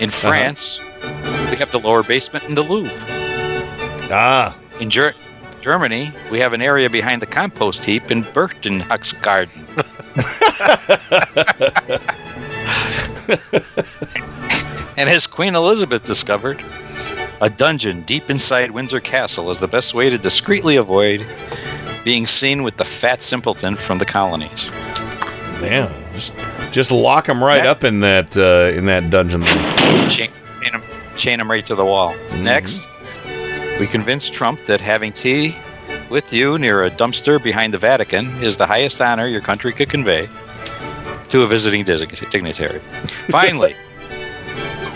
In 0.00 0.10
France, 0.10 0.78
we 1.50 1.56
have 1.56 1.70
the 1.72 1.80
lower 1.80 2.02
basement 2.02 2.44
in 2.44 2.54
the 2.54 2.62
Louvre. 2.62 2.92
Ah. 4.10 4.56
In 4.80 4.90
Ger- 4.90 5.14
Germany, 5.64 6.12
we 6.30 6.38
have 6.40 6.52
an 6.52 6.60
area 6.60 6.90
behind 6.90 7.22
the 7.22 7.26
compost 7.26 7.86
heap 7.86 8.10
in 8.10 8.20
Garden. 8.20 8.84
and 14.98 15.08
as 15.08 15.26
Queen 15.26 15.54
Elizabeth 15.54 16.04
discovered, 16.04 16.62
a 17.40 17.48
dungeon 17.48 18.02
deep 18.02 18.28
inside 18.28 18.72
Windsor 18.72 19.00
Castle 19.00 19.50
is 19.50 19.58
the 19.58 19.66
best 19.66 19.94
way 19.94 20.10
to 20.10 20.18
discreetly 20.18 20.76
avoid 20.76 21.26
being 22.04 22.26
seen 22.26 22.62
with 22.62 22.76
the 22.76 22.84
fat 22.84 23.22
simpleton 23.22 23.74
from 23.74 23.96
the 23.96 24.04
colonies. 24.04 24.68
Yeah. 25.62 25.90
Just, 26.12 26.34
just 26.72 26.92
lock 26.92 27.26
him 27.26 27.42
right 27.42 27.64
Yeah. 27.64 27.70
up 27.70 27.84
in 27.84 28.00
that 28.00 28.36
uh, 28.36 28.70
in 28.76 28.84
that 28.84 29.08
dungeon. 29.08 29.40
Chain, 30.10 30.30
chain, 30.60 30.74
him, 30.74 30.82
chain 31.16 31.40
him 31.40 31.50
right 31.50 31.64
to 31.64 31.74
the 31.74 31.86
wall. 31.86 32.14
Next, 32.34 32.86
we 33.78 33.86
convinced 33.86 34.32
Trump 34.32 34.64
that 34.66 34.80
having 34.80 35.12
tea 35.12 35.56
with 36.08 36.32
you 36.32 36.58
near 36.58 36.84
a 36.84 36.90
dumpster 36.90 37.42
behind 37.42 37.74
the 37.74 37.78
Vatican 37.78 38.26
is 38.42 38.56
the 38.56 38.66
highest 38.66 39.00
honor 39.00 39.26
your 39.26 39.40
country 39.40 39.72
could 39.72 39.90
convey 39.90 40.28
to 41.28 41.42
a 41.42 41.46
visiting 41.46 41.84
dignitary. 41.84 42.78
Finally, 43.30 43.74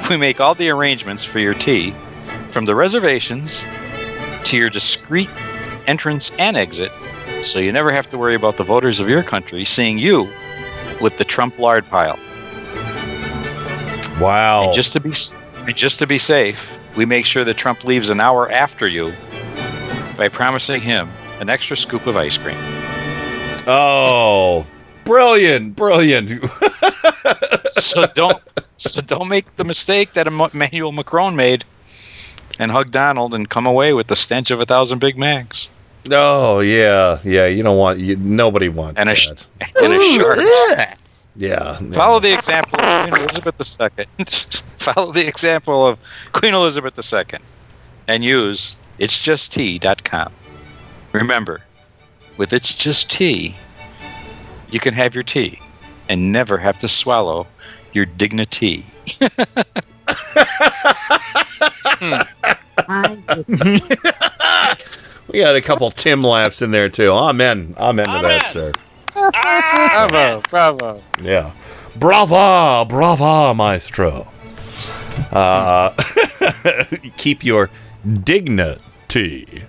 we 0.09 0.17
make 0.17 0.41
all 0.41 0.55
the 0.55 0.71
arrangements 0.71 1.25
for 1.25 1.41
your 1.41 1.55
tea, 1.55 1.93
from 2.51 2.65
the 2.65 2.75
reservations 2.75 3.65
to 4.45 4.57
your 4.57 4.71
discreet 4.71 5.29
entrance 5.87 6.31
and 6.39 6.57
exit, 6.57 6.93
so 7.43 7.59
you 7.59 7.73
never 7.73 7.91
have 7.91 8.09
to 8.09 8.19
worry 8.19 8.35
about 8.35 8.57
the 8.57 8.65
voters 8.65 9.01
of 9.01 9.09
your 9.09 9.23
country 9.23 9.65
seeing 9.65 9.99
you 9.99 10.29
with 11.01 11.19
the 11.19 11.25
Trump 11.25 11.59
lard 11.59 11.85
pile. 11.89 12.19
Wow. 14.21 14.65
And 14.65 14.73
just 14.73 14.93
to 14.93 15.01
be 15.01 15.13
just 15.73 15.99
to 15.99 16.07
be 16.07 16.19
safe, 16.19 16.79
we 16.99 17.07
make 17.07 17.25
sure 17.25 17.45
that 17.45 17.57
Trump 17.57 17.85
leaves 17.85 18.11
an 18.11 18.21
hour 18.21 18.51
after 18.51 18.89
you 18.89 19.13
by 20.17 20.29
promising 20.29 20.81
him 20.81 21.09
an 21.39 21.49
extra 21.49 21.77
scoop 21.77 22.09
of 22.09 22.17
ice 22.17 22.37
cream. 22.37 22.57
Oh, 23.69 24.67
brilliant, 25.05 25.77
brilliant. 25.77 26.43
so 27.69 28.05
don't 28.15 28.43
so 28.79 29.01
don't 29.01 29.29
make 29.29 29.55
the 29.57 29.65
mistake 29.65 30.15
that 30.15 30.27
Emmanuel 30.27 30.91
Macron 30.91 31.37
made 31.37 31.65
and 32.59 32.73
hug 32.73 32.91
Donald 32.91 33.33
and 33.33 33.49
come 33.49 33.65
away 33.67 33.93
with 33.95 34.09
the 34.09 34.17
stench 34.17 34.51
of 34.51 34.59
a 34.59 34.67
thousand 34.67 34.99
Big 34.99 35.17
Macs 35.17 35.69
Oh 36.11 36.61
yeah, 36.61 37.21
yeah. 37.25 37.47
You 37.47 37.63
don't 37.63 37.79
want 37.79 37.99
you, 37.99 38.17
nobody 38.17 38.69
wants 38.69 38.99
and 38.99 39.09
a 39.09 39.15
that. 39.15 39.47
and 39.83 39.93
a 39.93 40.03
shirt. 40.03 40.39
yeah. 40.39 40.95
Follow 41.93 42.19
the 42.19 42.35
example 42.35 42.81
of 42.81 43.11
Queen 43.11 43.23
Elizabeth 43.23 43.81
II. 43.81 44.25
Follow 44.77 45.13
the 45.13 45.27
example 45.27 45.87
of 45.87 45.99
Queen 46.33 46.53
Elizabeth 46.53 46.99
II 47.13 47.39
and 48.09 48.25
use 48.25 48.77
itsjusttea.com. 48.99 50.33
Remember, 51.13 51.61
with 52.37 52.53
It's 52.53 52.75
Just 52.75 53.11
Tea, 53.11 53.55
you 54.71 54.81
can 54.81 54.95
have 54.95 55.15
your 55.15 55.23
tea 55.23 55.61
and 56.09 56.33
never 56.33 56.59
have 56.59 56.79
to 56.81 56.89
swallow 56.89 57.47
your 57.93 58.07
dignity. 58.07 58.85
We 65.31 65.41
had 65.41 65.57
a 65.57 65.61
couple 65.61 65.91
Tim 65.91 66.25
laughs 66.25 66.63
in 66.63 66.71
there 66.71 66.89
too. 66.89 67.13
Amen. 67.13 67.75
Amen 67.77 68.07
to 68.07 68.23
that, 68.23 68.51
sir. 68.51 68.73
bravo, 69.33 70.43
bravo. 70.49 71.03
Yeah. 71.23 71.53
Brava, 71.97 72.85
brava, 72.89 73.55
maestro. 73.55 74.31
Uh, 75.33 75.91
keep 77.17 77.45
your 77.45 77.71
dignity. 78.23 79.65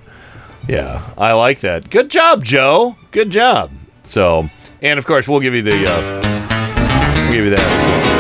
Yeah, 0.68 1.14
I 1.18 1.34
like 1.34 1.62
that. 1.62 1.90
Good 1.90 2.12
job, 2.12 2.44
Joe. 2.44 2.96
Good 3.12 3.32
job. 3.32 3.72
So, 4.04 4.50
and 4.82 5.00
of 5.00 5.06
course, 5.06 5.28
we'll 5.28 5.40
give 5.40 5.56
you 5.56 5.64
the, 5.64 5.86
uh, 5.88 7.24
we'll 7.24 7.34
give 7.34 7.46
you 7.46 7.50
that. 7.52 8.19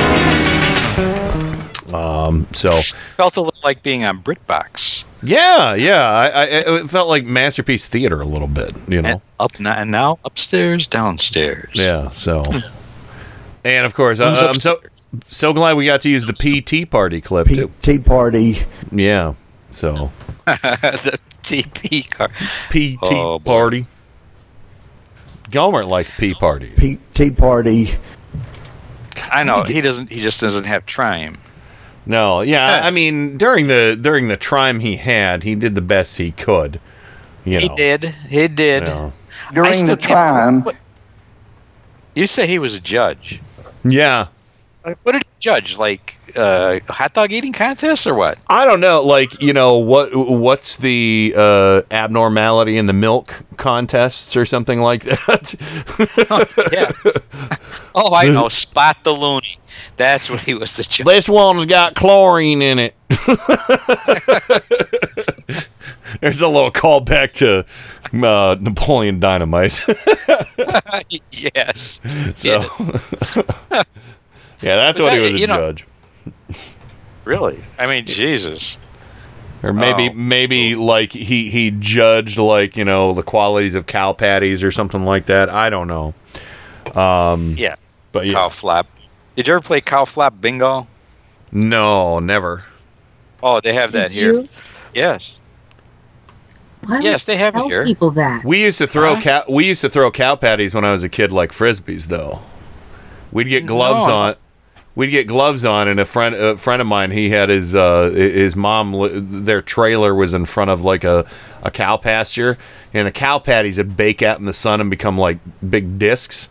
Um, 1.93 2.47
so, 2.53 2.71
Felt 3.17 3.37
a 3.37 3.41
little 3.41 3.59
like 3.63 3.81
being 3.83 4.03
on 4.03 4.21
BritBox. 4.21 5.03
yeah, 5.23 5.73
yeah, 5.73 6.07
I, 6.09 6.27
I, 6.27 6.43
it 6.45 6.89
felt 6.89 7.07
like 7.09 7.25
Masterpiece 7.25 7.87
Theater 7.87 8.21
a 8.21 8.25
little 8.25 8.47
bit, 8.47 8.71
you 8.87 9.01
know? 9.01 9.09
And 9.09 9.21
up 9.39 9.59
now, 9.59 9.73
and 9.73 9.89
now 9.91 10.19
upstairs, 10.25 10.85
downstairs. 10.87 11.71
Yeah, 11.73 12.09
so. 12.11 12.43
And 13.63 13.85
of 13.85 13.93
course, 13.93 14.19
uh, 14.19 14.35
I'm 14.49 14.55
so 14.55 14.79
so 15.27 15.53
glad 15.53 15.75
we 15.77 15.85
got 15.85 16.01
to 16.01 16.09
use 16.09 16.25
the 16.25 16.33
PT 16.33 16.89
party 16.89 17.19
clip 17.21 17.47
P- 17.47 17.55
too. 17.55 17.71
tea 17.81 17.97
party. 17.99 18.63
Yeah. 18.91 19.33
So 19.71 20.11
the 20.45 21.19
TP 21.43 22.09
car. 22.09 22.29
PT 22.69 22.97
Oh, 23.01 23.39
party. 23.39 23.85
Gohmert 25.49 25.87
likes 25.87 26.11
P 26.11 26.33
parties. 26.33 26.79
P- 26.79 26.99
tea 27.13 27.31
party. 27.31 27.95
I 29.31 29.43
know 29.43 29.63
he 29.63 29.81
doesn't. 29.81 30.11
He 30.11 30.21
just 30.21 30.39
doesn't 30.41 30.63
have 30.65 30.85
Trime. 30.85 31.37
No, 32.09 32.41
yeah, 32.41 32.81
I 32.83 32.89
mean 32.89 33.37
during 33.37 33.67
the 33.67 33.95
during 33.99 34.29
the 34.29 34.35
time 34.35 34.79
he 34.79 34.95
had, 34.95 35.43
he 35.43 35.53
did 35.53 35.75
the 35.75 35.81
best 35.81 36.17
he 36.17 36.31
could. 36.31 36.81
You 37.45 37.59
He 37.59 37.67
know. 37.69 37.75
did. 37.75 38.03
He 38.27 38.47
did. 38.47 38.83
Yeah. 38.87 39.11
During 39.53 39.85
the 39.85 39.95
time. 39.95 40.65
You 42.15 42.25
say 42.25 42.47
he 42.47 42.57
was 42.57 42.73
a 42.73 42.79
judge. 42.79 43.39
Yeah. 43.83 44.27
Like, 44.89 44.97
What 45.03 45.11
did 45.13 45.23
he 45.23 45.29
judge? 45.39 45.77
Like 45.77 46.17
uh, 46.35 46.79
hot 46.89 47.13
dog 47.13 47.31
eating 47.31 47.53
contest 47.53 48.05
or 48.07 48.13
what? 48.15 48.39
I 48.47 48.65
don't 48.65 48.79
know, 48.79 49.01
like 49.03 49.41
you 49.41 49.53
know 49.53 49.77
what 49.77 50.15
what's 50.15 50.77
the 50.77 51.33
uh, 51.37 51.81
abnormality 51.91 52.77
in 52.77 52.85
the 52.87 52.93
milk 52.93 53.35
contests 53.57 54.35
or 54.35 54.45
something 54.45 54.79
like 54.81 55.03
that. 55.03 55.55
yeah. 56.71 56.91
Oh, 57.95 58.13
I 58.13 58.29
know. 58.29 58.47
Spot 58.49 58.95
the 59.03 59.11
loony. 59.13 59.57
That's 59.97 60.29
what 60.29 60.39
he 60.41 60.53
was 60.53 60.73
the 60.73 60.83
judge. 60.83 61.05
this 61.07 61.27
one's 61.27 61.65
got 61.65 61.95
chlorine 61.95 62.61
in 62.61 62.77
it. 62.79 62.93
There's 66.21 66.41
a 66.41 66.47
little 66.47 66.71
callback 66.71 67.33
to 67.33 67.65
uh, 68.25 68.55
Napoleon 68.59 69.19
Dynamite. 69.19 69.81
yes. 71.31 71.99
So, 72.35 72.65
Yes. 73.71 73.85
Yeah, 74.61 74.75
that's 74.75 74.97
But 74.99 75.05
what 75.05 75.13
he 75.13 75.19
was 75.33 75.41
a 75.41 75.47
know- 75.47 75.55
judge. 75.57 75.85
Really? 77.25 77.59
I 77.77 77.85
mean, 77.87 78.05
Jesus. 78.05 78.77
Or 79.61 79.73
maybe 79.73 80.09
Oh. 80.09 80.13
maybe 80.13 80.75
like 80.75 81.11
he 81.11 81.49
he 81.49 81.69
judged 81.71 82.37
like 82.37 82.77
you 82.77 82.85
know 82.85 83.13
the 83.13 83.23
qualities 83.23 83.75
of 83.75 83.85
cow 83.85 84.13
patties 84.13 84.63
or 84.63 84.71
something 84.71 85.03
like 85.05 85.25
that. 85.25 85.49
I 85.49 85.69
don't 85.69 85.87
know. 85.87 86.13
Um, 86.99 87.55
Yeah. 87.57 87.75
but 88.13 88.25
yeah, 88.25 88.33
Cow 88.33 88.49
flap. 88.49 88.87
Did 89.35 89.47
you 89.47 89.53
ever 89.55 89.61
play 89.61 89.81
cow 89.81 90.05
flap 90.05 90.33
bingo? 90.39 90.87
no, 91.51 92.19
never. 92.19 92.63
Oh, 93.43 93.59
they 93.59 93.73
have 93.73 93.91
that 93.91 94.09
Did 94.09 94.17
here. 94.17 94.33
you? 94.33 94.47
Yes. 94.93 95.35
Why 96.85 96.99
Yes, 97.01 97.25
they 97.25 97.35
have 97.35 97.55
it 97.55 97.63
here. 97.65 97.83
people 97.85 98.11
that. 98.11 98.45
We 98.45 98.63
used 98.63 98.77
to 98.79 98.87
throw 98.87 99.15
Huh? 99.15 99.21
cow 99.21 99.43
we 99.49 99.65
used 99.65 99.81
to 99.81 99.89
throw 99.89 100.09
cow 100.09 100.35
patties 100.35 100.73
when 100.73 100.85
I 100.85 100.91
was 100.93 101.03
a 101.03 101.09
kid 101.09 101.31
like 101.33 101.51
frisbees 101.51 102.07
though. 102.07 102.39
We'd 103.31 103.49
get 103.49 103.65
gloves 103.65 104.07
No. 104.07 104.13
on. 104.15 104.35
We'd 104.99 105.11
get 105.11 105.27
gloves 105.27 105.63
on, 105.63 105.87
and 105.87 105.97
a 105.97 106.05
friend 106.05 106.35
a 106.35 106.57
friend 106.57 106.81
of 106.81 106.87
mine 106.89 107.11
he 107.11 107.29
had 107.29 107.47
his 107.47 107.73
uh, 107.73 108.09
his 108.09 108.57
mom 108.57 109.45
their 109.45 109.61
trailer 109.61 110.13
was 110.13 110.33
in 110.33 110.43
front 110.43 110.71
of 110.71 110.81
like 110.81 111.05
a, 111.05 111.25
a 111.63 111.71
cow 111.71 111.95
pasture, 111.95 112.57
and 112.93 113.07
the 113.07 113.11
cow 113.13 113.39
patties 113.39 113.77
would 113.77 113.95
bake 113.95 114.21
out 114.21 114.39
in 114.39 114.45
the 114.45 114.51
sun 114.51 114.81
and 114.81 114.89
become 114.89 115.17
like 115.17 115.37
big 115.69 115.99
discs. 115.99 116.49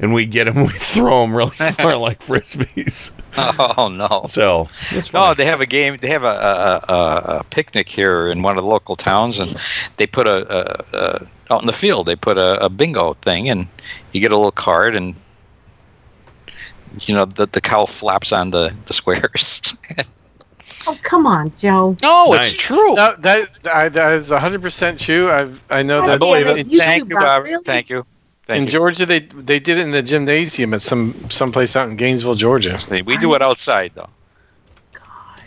and 0.00 0.12
we'd 0.12 0.32
get 0.32 0.46
them, 0.46 0.56
we'd 0.66 0.72
throw 0.72 1.20
them 1.20 1.36
really 1.36 1.54
far 1.74 1.96
like 1.96 2.18
frisbees. 2.18 3.12
Oh 3.36 3.86
no! 3.86 4.24
So 4.26 4.68
no, 5.12 5.32
they 5.34 5.46
have 5.46 5.60
a 5.60 5.66
game. 5.66 5.96
They 6.00 6.08
have 6.08 6.24
a, 6.24 6.82
a, 6.88 6.92
a, 6.92 7.38
a 7.38 7.44
picnic 7.50 7.88
here 7.88 8.26
in 8.26 8.42
one 8.42 8.58
of 8.58 8.64
the 8.64 8.68
local 8.68 8.96
towns, 8.96 9.38
and 9.38 9.56
they 9.98 10.08
put 10.08 10.26
a, 10.26 11.28
out 11.48 11.60
in 11.60 11.68
the 11.68 11.72
field. 11.72 12.06
They 12.06 12.16
put 12.16 12.38
a, 12.38 12.64
a 12.64 12.68
bingo 12.68 13.12
thing, 13.12 13.48
and 13.48 13.68
you 14.10 14.20
get 14.20 14.32
a 14.32 14.36
little 14.36 14.50
card, 14.50 14.96
and 14.96 15.14
you 17.02 17.14
know 17.14 17.24
the 17.24 17.46
the 17.46 17.60
cow 17.60 17.86
flaps 17.86 18.32
on 18.32 18.50
the 18.50 18.72
the 18.86 18.92
squares. 18.94 19.76
Oh, 20.86 20.98
come 21.02 21.26
on, 21.26 21.50
Joe. 21.56 21.96
No, 22.02 22.34
it's 22.34 22.52
true. 22.52 22.94
No, 22.94 23.14
that 23.20 23.48
I, 23.72 23.88
that 23.88 24.12
is 24.20 24.28
hundred 24.28 24.60
percent 24.60 25.00
true. 25.00 25.30
I 25.30 25.50
I 25.70 25.82
know 25.82 26.02
I 26.02 26.08
that. 26.08 26.18
believe 26.18 26.46
it. 26.46 26.58
in- 26.58 26.68
Thank 26.78 27.08
you, 27.08 27.14
Bob, 27.14 27.24
Bob. 27.24 27.44
really? 27.44 27.64
Thank 27.64 27.88
you. 27.88 28.04
Thank 28.46 28.58
in 28.58 28.64
you. 28.66 28.70
Georgia, 28.72 29.06
they 29.06 29.20
they 29.20 29.58
did 29.58 29.78
it 29.78 29.82
in 29.82 29.92
the 29.92 30.02
gymnasium 30.02 30.74
at 30.74 30.82
some 30.82 31.12
someplace 31.30 31.74
out 31.74 31.88
in 31.88 31.96
Gainesville, 31.96 32.34
Georgia. 32.34 32.76
We 33.06 33.16
do 33.16 33.32
it 33.34 33.40
outside 33.40 33.92
though. 33.94 34.10
God. 34.92 35.40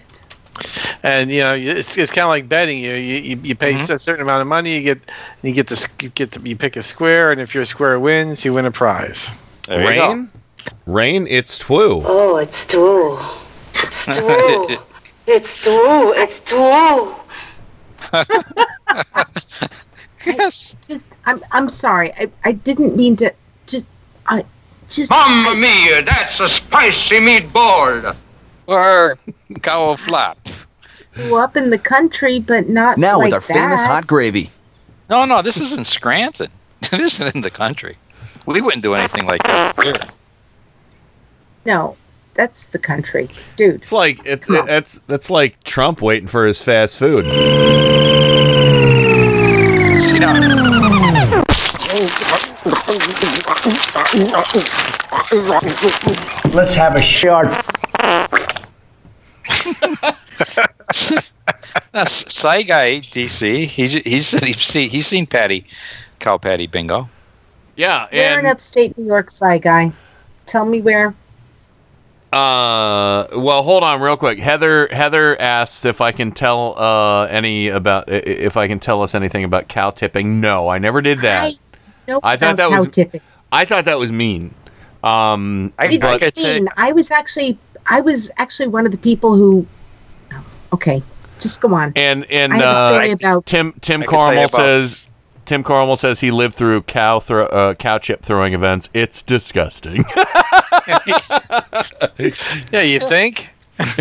And 1.03 1.29
you 1.29 1.41
know, 1.41 1.53
it's, 1.53 1.95
it's 1.97 2.11
kind 2.11 2.23
of 2.23 2.29
like 2.29 2.49
betting. 2.49 2.79
You 2.79 2.93
you, 2.95 3.15
you, 3.19 3.39
you 3.43 3.55
pay 3.55 3.73
Mm-hmm. 3.73 3.91
a 3.91 3.99
certain 3.99 4.23
amount 4.23 4.41
of 4.41 4.47
money, 4.47 4.75
you 4.75 4.81
get 4.81 4.99
you 5.43 5.51
get 5.53 5.67
the 5.67 5.87
you 6.01 6.09
get 6.09 6.31
the, 6.31 6.49
you 6.49 6.55
pick 6.55 6.75
a 6.77 6.81
square, 6.81 7.31
and 7.31 7.39
if 7.39 7.53
your 7.53 7.65
square 7.65 7.99
wins, 7.99 8.43
you 8.43 8.53
win 8.53 8.65
a 8.65 8.71
prize. 8.71 9.29
There 9.67 9.79
you 9.81 9.99
go. 9.99 10.09
Rain, 10.13 10.29
rain, 10.85 11.27
it's 11.27 11.59
twoo. 11.59 12.03
Oh, 12.05 12.37
it's 12.37 12.65
true. 12.65 13.19
It's 13.73 14.05
true. 14.05 14.67
it's 15.27 15.57
true. 15.57 16.13
It's 16.13 16.39
true. 16.41 17.15
Yes. 20.27 20.75
Just, 20.87 21.05
I'm, 21.25 21.43
I'm 21.51 21.69
sorry. 21.69 22.11
I, 22.13 22.29
I 22.43 22.51
didn't 22.51 22.97
mean 22.97 23.15
to. 23.17 23.33
Just, 23.65 23.85
I, 24.27 24.43
just. 24.89 25.09
Mamma 25.09 25.55
mia, 25.55 26.03
that's 26.03 26.39
a 26.39 26.49
spicy 26.49 27.15
meatball. 27.15 28.15
Or 28.67 29.17
cow 29.61 29.95
flap. 29.95 30.37
grew 31.13 31.37
up 31.37 31.55
in 31.55 31.69
the 31.69 31.77
country, 31.77 32.39
but 32.39 32.67
not 32.67 32.97
Now 32.97 33.19
with 33.19 33.31
like 33.31 33.33
our 33.33 33.41
famous 33.41 33.83
hot 33.83 34.05
gravy. 34.05 34.49
No, 35.09 35.23
no, 35.23 35.41
this 35.41 35.57
is 35.57 35.71
in 35.71 35.85
Scranton. 35.85 36.51
this 36.91 37.21
isn't 37.21 37.35
in 37.35 37.41
the 37.41 37.49
country. 37.49 37.97
We 38.45 38.61
wouldn't 38.61 38.83
do 38.83 38.93
anything 38.93 39.25
like 39.25 39.43
that 39.43 39.81
here. 39.81 39.93
No, 41.67 41.97
that's 42.33 42.67
the 42.67 42.79
country, 42.79 43.27
dude. 43.57 43.75
It's 43.75 43.91
like 43.91 44.25
it's 44.25 44.47
that's 44.47 44.99
that's 44.99 45.29
like 45.29 45.61
Trump 45.65 46.01
waiting 46.01 46.29
for 46.29 46.47
his 46.47 46.61
fast 46.61 46.97
food. 46.97 47.25
See 50.01 50.17
now. 50.17 50.33
Let's 56.53 56.75
have 56.75 56.95
a 56.95 57.01
short. 57.01 57.47
That's 61.91 62.33
Psy 62.33 62.61
guy 62.61 62.99
DC. 62.99 63.65
He 63.65 63.87
he's 63.87 64.31
he's 64.31 64.57
seen 64.57 64.89
he's 64.89 65.07
seen 65.07 65.25
Patty, 65.25 65.65
cow 66.19 66.37
patty 66.37 66.67
bingo. 66.67 67.09
Yeah, 67.75 68.07
Where 68.11 68.33
in 68.33 68.45
and 68.45 68.47
upstate 68.47 68.97
New 68.97 69.05
York, 69.05 69.31
side 69.31 69.63
guy? 69.63 69.91
Tell 70.45 70.65
me 70.65 70.81
where. 70.81 71.15
Uh, 72.33 73.27
well, 73.35 73.63
hold 73.63 73.83
on 73.83 74.01
real 74.01 74.17
quick. 74.17 74.37
Heather 74.39 74.87
Heather 74.91 75.39
asks 75.39 75.85
if 75.85 76.01
I 76.01 76.11
can 76.11 76.31
tell 76.31 76.77
uh 76.77 77.25
any 77.27 77.69
about 77.69 78.09
i- 78.09 78.15
i- 78.15 78.23
if 78.25 78.57
I 78.57 78.67
can 78.67 78.79
tell 78.79 79.01
us 79.01 79.15
anything 79.15 79.43
about 79.43 79.67
cow 79.67 79.91
tipping. 79.91 80.41
No, 80.41 80.67
I 80.67 80.77
never 80.77 81.01
did 81.01 81.21
that. 81.21 81.53
Nope, 82.07 82.21
I 82.25 82.37
thought 82.37 82.57
that 82.57 82.69
cow 82.69 82.77
was 82.77 82.87
tipping. 82.87 83.21
I 83.51 83.65
thought 83.65 83.85
that 83.85 83.97
was 83.99 84.11
mean. 84.11 84.53
Um, 85.03 85.71
I, 85.79 85.85
It 85.87 86.03
I 86.03 86.11
was 86.13 86.19
could 86.21 86.37
mean. 86.37 86.67
I 86.75 86.91
was 86.91 87.11
actually, 87.11 87.57
I 87.85 88.01
was 88.01 88.29
actually 88.37 88.67
one 88.67 88.85
of 88.85 88.91
the 88.91 88.97
people 88.97 89.35
who. 89.35 89.65
Okay, 90.73 91.01
just 91.39 91.61
go 91.61 91.73
on. 91.73 91.93
And 91.95 92.25
and 92.29 92.51
I 92.53 92.57
have 92.57 92.65
a 92.65 92.67
uh, 92.67 92.87
story 92.93 93.11
about- 93.11 93.45
Tim 93.45 93.73
Tim 93.81 94.01
I 94.01 94.05
can 94.05 94.11
tell 94.13 94.33
you 94.33 94.35
Carmel 94.35 94.49
says 94.49 95.06
Tim 95.47 95.63
Carmel 95.63 95.95
says 95.95 96.19
he 96.19 96.29
lived 96.29 96.55
through 96.55 96.81
cow 96.83 97.19
throw, 97.21 97.45
uh, 97.45 97.73
cow 97.75 97.97
chip 97.99 98.21
throwing 98.21 98.53
events. 98.53 98.89
It's 98.93 99.23
disgusting. 99.23 100.03
Yeah, 102.71 102.81
you 102.81 102.99
think? 102.99 103.49
What 103.77 103.97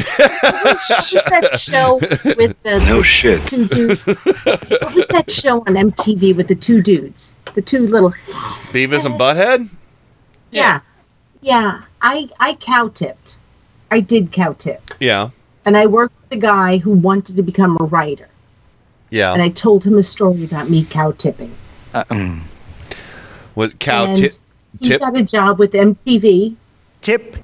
was 0.65 1.25
that 1.28 1.58
show 1.60 1.97
with 2.36 2.60
the 2.62 2.78
No 2.86 3.02
shit. 3.02 3.47
two 3.47 3.66
dudes? 3.66 4.05
What 4.07 4.94
was 4.94 5.07
that 5.08 5.31
show 5.31 5.58
on 5.60 5.75
MTV 5.75 6.34
with 6.36 6.49
the 6.49 6.55
two 6.55 6.81
dudes? 6.83 7.34
The 7.55 7.62
two 7.62 7.86
little. 7.86 8.10
Beavis 8.73 9.05
and 9.05 9.15
Butthead. 9.15 9.68
Yeah, 10.50 10.81
yeah. 11.42 11.83
I 12.02 12.28
I 12.41 12.55
cow 12.55 12.89
tipped. 12.89 13.36
I 13.91 14.00
did 14.00 14.33
cow 14.33 14.55
tip, 14.55 14.83
Yeah, 15.00 15.31
and 15.65 15.76
I 15.76 15.86
worked 15.86 16.15
with 16.23 16.39
a 16.39 16.41
guy 16.41 16.78
who 16.78 16.91
wanted 16.92 17.36
to 17.36 17.42
become 17.42 17.76
a 17.81 17.84
writer, 17.84 18.28
yeah. 19.10 19.33
and 19.33 19.43
I 19.43 19.49
told 19.51 19.85
him 19.85 19.99
a 19.99 20.02
story 20.02 20.44
about 20.44 20.70
me 20.70 20.85
cow 20.85 21.12
tipping. 21.12 21.52
uh. 21.94 22.05
What 23.55 23.78
cow 23.78 24.05
and 24.07 24.17
tip? 24.18 24.33
he 24.81 24.89
Tip. 24.89 25.01
got 25.01 25.17
a 25.17 25.23
job 25.23 25.59
with 25.59 25.73
MTV. 25.73 26.55
Tip. 27.01 27.36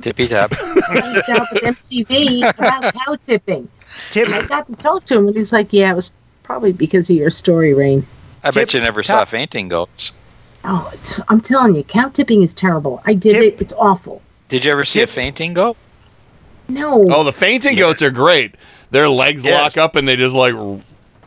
tippy 0.00 0.28
tap. 0.28 0.50
got 0.86 0.96
a 1.16 1.22
job 1.26 1.46
with 1.52 1.62
MTV 1.64 2.56
about 2.56 2.94
cow 3.06 3.16
tipping. 3.26 3.68
Tip. 4.10 4.26
And 4.26 4.34
I 4.36 4.46
got 4.46 4.68
to 4.68 4.76
talk 4.76 5.06
to 5.06 5.16
him, 5.18 5.26
and 5.26 5.36
he's 5.36 5.52
like, 5.52 5.72
"Yeah, 5.72 5.90
it 5.92 5.96
was 5.96 6.12
probably 6.44 6.72
because 6.72 7.10
of 7.10 7.16
your 7.16 7.30
story, 7.30 7.74
Rain." 7.74 8.06
I 8.44 8.52
bet 8.52 8.74
you 8.74 8.80
never 8.80 9.02
saw 9.02 9.24
fainting 9.24 9.68
goats. 9.68 10.12
Oh, 10.64 10.88
it's, 10.94 11.20
I'm 11.28 11.40
telling 11.40 11.74
you, 11.74 11.82
cow 11.82 12.08
tipping 12.10 12.42
is 12.42 12.54
terrible. 12.54 13.02
I 13.06 13.14
did 13.14 13.32
Tip. 13.34 13.54
it; 13.54 13.60
it's 13.60 13.72
awful. 13.72 14.22
Did 14.48 14.64
you 14.64 14.70
ever 14.72 14.84
see 14.84 15.00
Tip. 15.00 15.08
a 15.08 15.12
fainting 15.12 15.54
goat? 15.54 15.76
No, 16.68 17.02
Oh, 17.08 17.24
the 17.24 17.32
fainting 17.32 17.74
goats 17.76 18.02
are 18.02 18.10
great. 18.10 18.54
Their 18.94 19.08
legs 19.08 19.44
Yes. 19.44 19.76
lock 19.76 19.84
up 19.84 19.96
and 19.96 20.06
they 20.06 20.14
just 20.14 20.36
like 20.36 20.54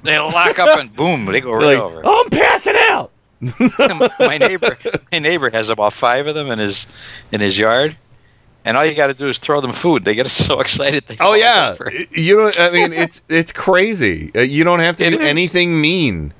They 0.03 0.17
lock 0.17 0.57
up 0.57 0.79
and 0.79 0.95
boom, 0.95 1.25
they 1.25 1.41
go 1.41 1.51
right 1.51 1.63
like 1.75 1.77
over. 1.79 2.01
oh, 2.05 2.23
I'm 2.23 2.29
passing 2.31 2.75
out. 2.77 3.11
my 4.19 4.37
neighbor, 4.37 4.77
my 5.11 5.19
neighbor 5.19 5.49
has 5.49 5.69
about 5.69 5.91
five 5.93 6.27
of 6.27 6.33
them 6.35 6.49
in 6.49 6.59
his 6.59 6.87
in 7.33 7.41
his 7.41 7.59
yard, 7.59 7.95
and 8.65 8.77
all 8.77 8.85
you 8.85 8.95
got 8.95 9.07
to 9.07 9.13
do 9.13 9.27
is 9.27 9.37
throw 9.37 9.59
them 9.61 9.73
food. 9.73 10.05
They 10.05 10.15
get 10.15 10.27
so 10.31 10.59
excited. 10.61 11.03
They 11.07 11.17
Oh 11.19 11.33
yeah, 11.33 11.71
over. 11.73 11.91
you 12.11 12.37
don't. 12.37 12.59
I 12.59 12.71
mean, 12.71 12.93
it's 12.93 13.21
it's 13.29 13.51
crazy. 13.51 14.31
Uh, 14.33 14.39
You 14.41 14.63
don't 14.63 14.79
have 14.79 14.95
to 14.95 15.05
It 15.05 15.09
do 15.11 15.19
is. 15.19 15.27
anything 15.27 15.79
mean. 15.81 16.33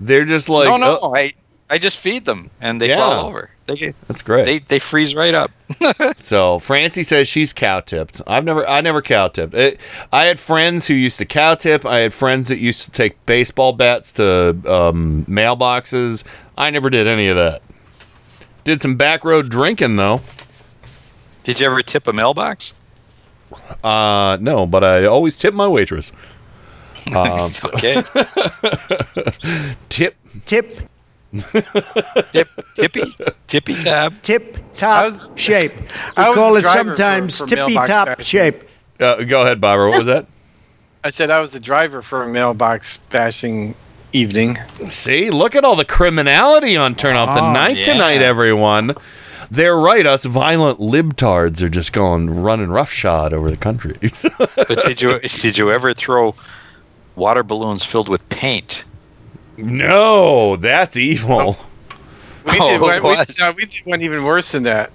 They're 0.00 0.24
just 0.26 0.48
like 0.48 0.66
no, 0.68 0.76
no, 0.76 0.98
oh, 1.00 1.14
I 1.14 1.32
I 1.70 1.78
just 1.78 1.96
feed 1.98 2.24
them 2.26 2.50
and 2.60 2.80
they 2.80 2.88
Yeah. 2.88 2.96
fall 2.96 3.26
over. 3.26 3.50
They 3.66 3.94
that's 4.06 4.20
great. 4.22 4.44
they 4.44 4.58
they 4.58 4.78
freeze 4.78 5.14
right 5.14 5.34
up. 5.34 5.50
So 6.18 6.58
Francie 6.58 7.02
says 7.02 7.26
she's 7.28 7.52
cow 7.52 7.80
tipped. 7.80 8.20
I've 8.26 8.44
never, 8.44 8.66
I 8.68 8.80
never 8.80 9.00
cow 9.02 9.28
tipped. 9.28 9.54
It, 9.54 9.78
I 10.12 10.24
had 10.24 10.38
friends 10.38 10.86
who 10.88 10.94
used 10.94 11.18
to 11.18 11.24
cow 11.24 11.54
tip. 11.54 11.84
I 11.86 11.98
had 11.98 12.12
friends 12.14 12.48
that 12.48 12.58
used 12.58 12.84
to 12.84 12.90
take 12.90 13.24
baseball 13.26 13.72
bats 13.72 14.12
to 14.12 14.50
um, 14.66 15.24
mailboxes. 15.26 16.24
I 16.56 16.70
never 16.70 16.90
did 16.90 17.06
any 17.06 17.28
of 17.28 17.36
that. 17.36 17.62
Did 18.64 18.80
some 18.82 18.96
back 18.96 19.24
road 19.24 19.48
drinking 19.50 19.96
though. 19.96 20.20
Did 21.44 21.60
you 21.60 21.66
ever 21.66 21.82
tip 21.82 22.06
a 22.06 22.12
mailbox? 22.12 22.72
Uh, 23.82 24.36
no, 24.40 24.66
but 24.66 24.82
I 24.84 25.04
always 25.04 25.36
tip 25.38 25.54
my 25.54 25.68
waitress. 25.68 26.12
Um, 27.14 27.52
Okay, 27.74 28.02
tip, 29.90 30.16
Tip. 30.46 30.80
Tip 32.32 32.48
tippy 32.74 33.02
tippy 33.48 33.74
tab. 33.82 34.20
Tip 34.22 34.58
top 34.74 35.36
shape. 35.38 35.72
I 36.16 36.30
We 36.30 36.34
call 36.34 36.56
it 36.56 36.64
sometimes 36.66 37.38
for- 37.38 37.46
for 37.46 37.56
tippy 37.56 37.74
top 37.74 38.06
bashing. 38.06 38.24
shape. 38.24 38.68
uh, 39.00 39.22
go 39.24 39.42
ahead, 39.42 39.60
Bobber. 39.60 39.88
What 39.88 39.98
was 39.98 40.06
that? 40.06 40.26
I 41.02 41.10
said 41.10 41.30
I 41.30 41.40
was 41.40 41.50
the 41.50 41.60
driver 41.60 42.00
for 42.02 42.22
a 42.22 42.28
mailbox 42.28 42.98
bashing 43.10 43.74
evening. 44.12 44.58
See, 44.88 45.30
look 45.30 45.54
at 45.54 45.64
all 45.64 45.76
the 45.76 45.84
criminality 45.84 46.76
on 46.76 46.94
Turn 46.94 47.16
Off 47.16 47.34
the 47.36 47.42
Oh, 47.44 47.52
Night 47.52 47.76
yeah. 47.78 47.84
tonight, 47.92 48.22
everyone. 48.22 48.94
They're 49.50 49.76
right. 49.76 50.06
Us 50.06 50.24
violent 50.24 50.78
libtards 50.80 51.60
are 51.60 51.68
just 51.68 51.92
going 51.92 52.30
running 52.42 52.70
roughshod 52.70 53.32
over 53.34 53.50
the 53.50 53.56
country. 53.58 53.94
But 54.56 54.82
did 54.86 55.02
you 55.02 55.18
did 55.20 55.58
you 55.58 55.70
ever 55.70 55.92
throw 55.92 56.34
water 57.16 57.42
balloons 57.42 57.84
filled 57.84 58.08
with 58.08 58.26
paint? 58.30 58.84
No, 59.56 60.56
that's 60.56 60.96
evil. 60.96 61.56
Oh. 61.58 61.66
We 62.44 62.52
Oh, 62.60 62.70
did 62.70 62.80
one, 62.80 63.02
we, 63.02 63.08
what? 63.08 63.34
no, 63.38 63.52
we 63.52 63.64
did 63.66 63.86
one 63.86 64.02
even 64.02 64.24
worse 64.24 64.52
than 64.52 64.64
that. 64.64 64.90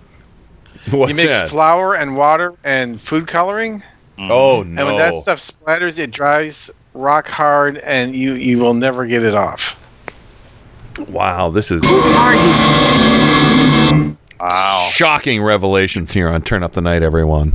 What's 0.92 1.10
you 1.12 1.16
mix 1.16 1.30
that? 1.30 1.50
flour 1.50 1.96
and 1.96 2.16
water 2.16 2.54
and 2.64 3.02
food 3.02 3.28
coloring, 3.28 3.80
mm-hmm. 4.18 4.32
oh 4.32 4.64
no! 4.64 4.80
and 4.80 4.88
when 4.88 4.98
that 4.98 5.16
stuff 5.16 5.40
splatters, 5.40 6.00
it 6.00 6.12
dries 6.12 6.70
rock 6.94 7.28
hard, 7.28 7.78
and 7.80 8.16
you 8.16 8.34
you 8.34 8.60
will 8.60 8.74
never 8.74 9.06
get 9.06 9.24
it 9.24 9.34
off. 9.36 9.78
Wow, 11.08 11.50
this 11.50 11.72
is 11.72 11.84
who 11.84 11.96
are 12.00 12.34
you? 12.36 14.18
Wow. 14.40 14.88
shocking 14.92 15.42
revelations 15.44 16.14
here 16.14 16.30
on 16.30 16.42
Turn 16.44 16.64
Up 16.64 16.72
the 16.74 16.82
Night, 16.82 17.04
everyone. 17.04 17.54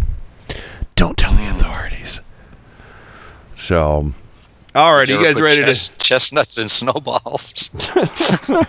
Don't 0.97 1.17
tell 1.17 1.33
the 1.33 1.49
authorities. 1.49 2.21
So, 3.57 4.13
all 4.75 4.95
right, 4.97 5.07
Did 5.07 5.19
you 5.21 5.25
guys 5.25 5.41
ready 5.41 5.63
chest- 5.63 5.99
chestnuts 5.99 6.59
and 6.59 6.71
snowballs? 6.71 7.71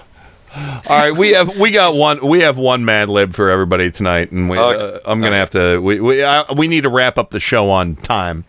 All 0.58 0.78
right, 0.88 1.12
we 1.12 1.32
have 1.34 1.58
we 1.60 1.72
got 1.72 1.96
one 1.96 2.26
we 2.26 2.40
have 2.40 2.58
one 2.58 2.86
Mad 2.86 3.10
Lib 3.10 3.34
for 3.34 3.50
everybody 3.50 3.92
tonight, 3.92 4.32
and 4.32 4.50
we, 4.50 4.58
uh, 4.58 5.00
I'm 5.06 5.20
gonna 5.20 5.36
have 5.36 5.50
to 5.50 5.80
we 5.82 6.00
we 6.00 6.24
uh, 6.24 6.46
we 6.56 6.70
need 6.70 6.84
to 6.84 6.90
wrap 6.90 7.18
up 7.18 7.32
the 7.32 7.42
show 7.42 7.70
on 7.70 7.96
time. 7.96 8.46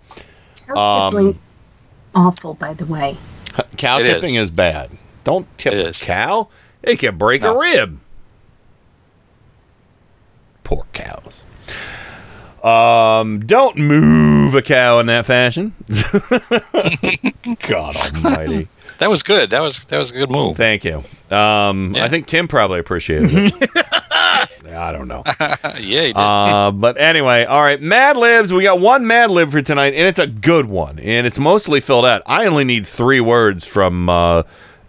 Cow 0.68 1.10
tippling, 1.10 1.28
Um, 2.14 2.26
awful, 2.26 2.54
by 2.54 2.74
the 2.74 2.84
way. 2.86 3.16
cow 3.76 3.98
It 3.98 4.04
tipping 4.04 4.36
is. 4.36 4.44
is. 4.44 4.50
bad. 4.52 4.90
Don't 5.24 5.48
tip 5.58 5.74
a 5.74 5.90
cow; 5.92 6.46
it 6.84 7.00
can 7.00 7.18
break 7.18 7.42
a 7.42 7.52
rib. 7.58 7.98
Poor 10.62 10.86
cows. 10.92 11.42
Um, 12.62 13.40
don't 13.46 13.76
move 13.76 14.04
a 14.54 14.62
cow 14.62 14.98
in 14.98 15.06
that 15.06 15.26
fashion. 15.26 15.72
God 17.68 17.96
Almighty. 17.96 18.68
That 18.98 19.10
was 19.10 19.22
good. 19.22 19.50
That 19.50 19.60
was 19.60 19.84
that 19.86 19.98
was 19.98 20.10
a 20.10 20.14
good 20.14 20.30
move. 20.30 20.56
Thank 20.56 20.84
you. 20.84 21.04
Um, 21.30 21.94
I 21.96 22.08
think 22.08 22.26
Tim 22.26 22.48
probably 22.48 22.80
appreciated 22.80 23.30
it. 23.32 23.70
I 24.76 24.92
don't 24.92 25.08
know. 25.08 25.22
yeah, 25.80 26.02
did. 26.02 26.16
Uh, 26.16 26.70
but 26.70 27.00
anyway, 27.00 27.44
all 27.44 27.62
right, 27.62 27.80
Mad 27.80 28.16
Libs. 28.16 28.52
We 28.52 28.62
got 28.62 28.80
one 28.80 29.06
Mad 29.06 29.30
Lib 29.30 29.50
for 29.50 29.62
tonight, 29.62 29.94
and 29.94 30.06
it's 30.06 30.18
a 30.18 30.26
good 30.26 30.66
one, 30.66 30.98
and 30.98 31.26
it's 31.26 31.38
mostly 31.38 31.80
filled 31.80 32.04
out. 32.04 32.22
I 32.26 32.46
only 32.46 32.64
need 32.64 32.86
three 32.86 33.20
words 33.20 33.64
from 33.64 34.08
uh, 34.08 34.42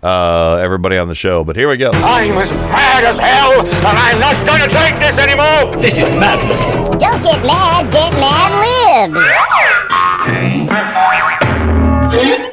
uh, 0.03 0.55
everybody 0.61 0.97
on 0.97 1.07
the 1.07 1.15
show, 1.15 1.43
but 1.43 1.55
here 1.55 1.69
we 1.69 1.77
go. 1.77 1.91
I'm 1.93 2.37
as 2.37 2.51
mad 2.51 3.03
as 3.03 3.19
hell, 3.19 3.65
and 3.65 3.85
I'm 3.85 4.19
not 4.19 4.45
gonna 4.45 4.67
take 4.67 4.99
this 4.99 5.17
anymore. 5.17 5.71
This 5.81 5.97
is 5.97 6.09
madness. 6.11 6.59
Don't 6.99 7.21
get 7.21 7.43
mad, 7.45 7.91
get 7.91 8.13
mad 8.13 9.09
libs. 9.09 9.27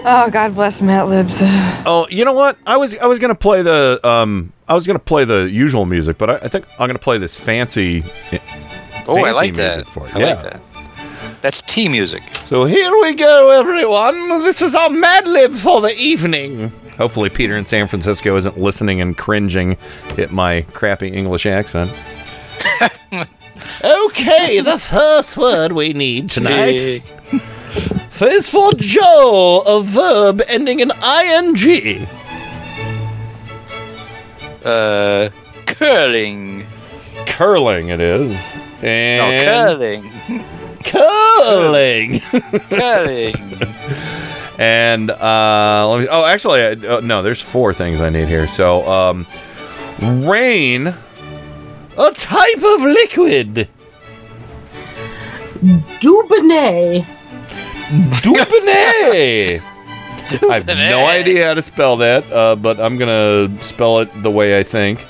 Oh, 0.06 0.28
God 0.30 0.54
bless 0.54 0.82
Mad 0.82 1.04
Libs. 1.08 1.36
Oh, 1.86 2.06
you 2.10 2.26
know 2.26 2.34
what? 2.34 2.58
I 2.66 2.76
was 2.76 2.96
I 2.98 3.06
was 3.06 3.18
gonna 3.18 3.34
play 3.34 3.62
the 3.62 3.98
um 4.04 4.52
I 4.68 4.74
was 4.74 4.86
gonna 4.86 4.98
play 4.98 5.24
the 5.24 5.50
usual 5.50 5.86
music, 5.86 6.18
but 6.18 6.28
I, 6.30 6.34
I 6.36 6.48
think 6.48 6.66
I'm 6.78 6.88
gonna 6.88 6.98
play 6.98 7.18
this 7.18 7.38
fancy. 7.38 8.04
oh, 9.06 9.24
I 9.24 9.30
like 9.32 9.54
music 9.54 9.84
that. 9.84 9.88
For 9.88 10.06
you. 10.08 10.12
I 10.14 10.18
yeah. 10.18 10.34
like 10.34 10.42
that. 10.42 10.60
That's 11.40 11.62
tea 11.62 11.88
music. 11.88 12.22
So 12.44 12.64
here 12.64 12.90
we 13.00 13.14
go, 13.14 13.50
everyone. 13.50 14.42
This 14.42 14.62
is 14.62 14.74
our 14.74 14.90
Mad 14.90 15.26
Lib 15.26 15.52
for 15.52 15.80
the 15.80 15.94
evening. 15.94 16.72
Hopefully, 16.96 17.28
Peter 17.30 17.56
in 17.56 17.66
San 17.66 17.86
Francisco 17.88 18.36
isn't 18.36 18.58
listening 18.58 19.00
and 19.00 19.16
cringing 19.16 19.76
at 20.18 20.30
my 20.30 20.62
crappy 20.72 21.08
English 21.08 21.44
accent. 21.46 21.90
okay, 23.84 24.60
the 24.60 24.78
first 24.78 25.36
word 25.36 25.72
we 25.72 25.92
need 25.92 26.30
tonight 26.30 27.02
is 28.20 28.48
for 28.48 28.72
Joe, 28.74 29.62
a 29.66 29.82
verb 29.82 30.40
ending 30.46 30.80
in 30.80 30.90
ing. 31.02 32.06
Uh, 34.64 35.28
curling. 35.66 36.64
Curling, 37.26 37.88
it 37.88 38.00
is. 38.00 38.30
No, 38.82 38.88
And 38.88 39.44
curling. 39.80 40.10
curling. 40.84 42.20
curling. 42.70 43.58
And 44.58 45.10
uh, 45.10 45.88
let 45.90 46.00
me. 46.00 46.08
Oh, 46.10 46.24
actually, 46.24 46.60
I, 46.60 46.72
uh, 46.72 47.00
no. 47.00 47.22
There's 47.22 47.40
four 47.40 47.74
things 47.74 48.00
I 48.00 48.08
need 48.10 48.28
here. 48.28 48.46
So, 48.46 48.86
um, 48.88 49.26
rain, 50.00 50.86
a 50.86 52.10
type 52.12 52.58
of 52.58 52.82
liquid. 52.82 53.68
Dubonnet. 56.00 57.04
Dubonnet. 58.22 59.62
I 60.50 60.54
have 60.54 60.66
no 60.66 61.06
idea 61.06 61.48
how 61.48 61.54
to 61.54 61.62
spell 61.62 61.96
that, 61.98 62.30
uh, 62.32 62.56
but 62.56 62.80
I'm 62.80 62.96
gonna 62.96 63.62
spell 63.62 63.98
it 64.00 64.22
the 64.22 64.30
way 64.30 64.58
I 64.58 64.62
think 64.62 65.06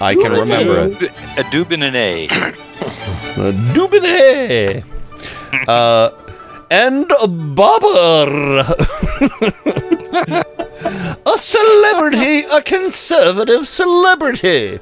I 0.00 0.14
can 0.14 0.32
remember 0.32 0.88
it. 0.88 1.10
A 1.38 1.44
Dubonnet. 1.50 2.56
Uh, 3.38 3.52
Dubonnet. 3.72 4.82
Uh, 5.68 6.10
and 6.70 7.10
a 7.20 7.28
bobber. 7.28 8.64
a 11.26 11.38
celebrity, 11.38 12.40
a 12.52 12.62
conservative 12.62 13.66
celebrity. 13.66 14.80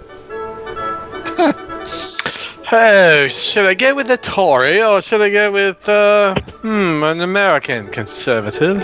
Oh, 2.72 3.28
should 3.28 3.64
I 3.64 3.74
go 3.74 3.94
with 3.94 4.08
the 4.08 4.16
Tory 4.16 4.82
or 4.82 5.00
should 5.00 5.20
I 5.20 5.30
go 5.30 5.52
with 5.52 5.88
uh, 5.88 6.34
hmm, 6.40 7.04
an 7.04 7.20
American 7.20 7.86
conservative? 7.88 8.82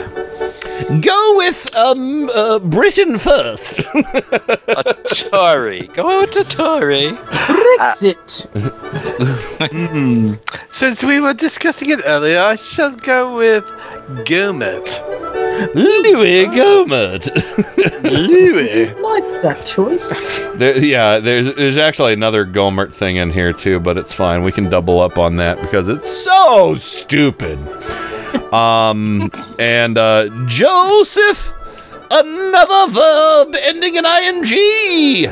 Go 1.00 1.36
with 1.36 1.74
um 1.76 2.28
uh, 2.34 2.58
Britain 2.58 3.18
first. 3.18 3.80
a 3.80 4.96
Tory. 5.30 5.88
Go 5.94 6.26
to 6.26 6.44
Tory. 6.44 7.10
Brexit. 7.10 8.48
Hmm. 9.70 10.34
Since 10.70 11.02
we 11.04 11.20
were 11.20 11.34
discussing 11.34 11.90
it 11.90 12.00
earlier, 12.04 12.40
I 12.40 12.56
shall 12.56 12.90
go 12.90 13.36
with 13.36 13.64
Gohmert. 14.26 14.88
Louis 15.74 16.46
Gohmert. 16.46 17.26
Louis. 18.02 18.94
like 19.00 19.42
that 19.42 19.64
choice. 19.64 20.26
There, 20.54 20.76
yeah, 20.78 21.18
there's 21.18 21.54
there's 21.54 21.78
actually 21.78 22.12
another 22.12 22.44
Gohmert 22.44 22.92
thing 22.92 23.16
in 23.16 23.30
here 23.30 23.52
too, 23.52 23.78
but 23.80 23.96
it's 23.96 24.12
fine. 24.12 24.42
We 24.42 24.52
can 24.52 24.68
double 24.68 25.00
up 25.00 25.18
on 25.18 25.36
that 25.36 25.60
because 25.60 25.88
it's 25.88 26.10
so 26.10 26.74
stupid. 26.74 27.58
Um, 28.52 29.30
and 29.58 29.96
uh, 29.96 30.28
Joseph, 30.46 31.52
another 32.10 32.92
verb 32.92 33.54
ending 33.60 33.96
in 33.96 34.04
ing. 34.04 35.26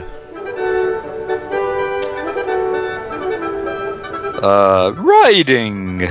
Uh, 4.42 4.94
riding. 4.96 6.02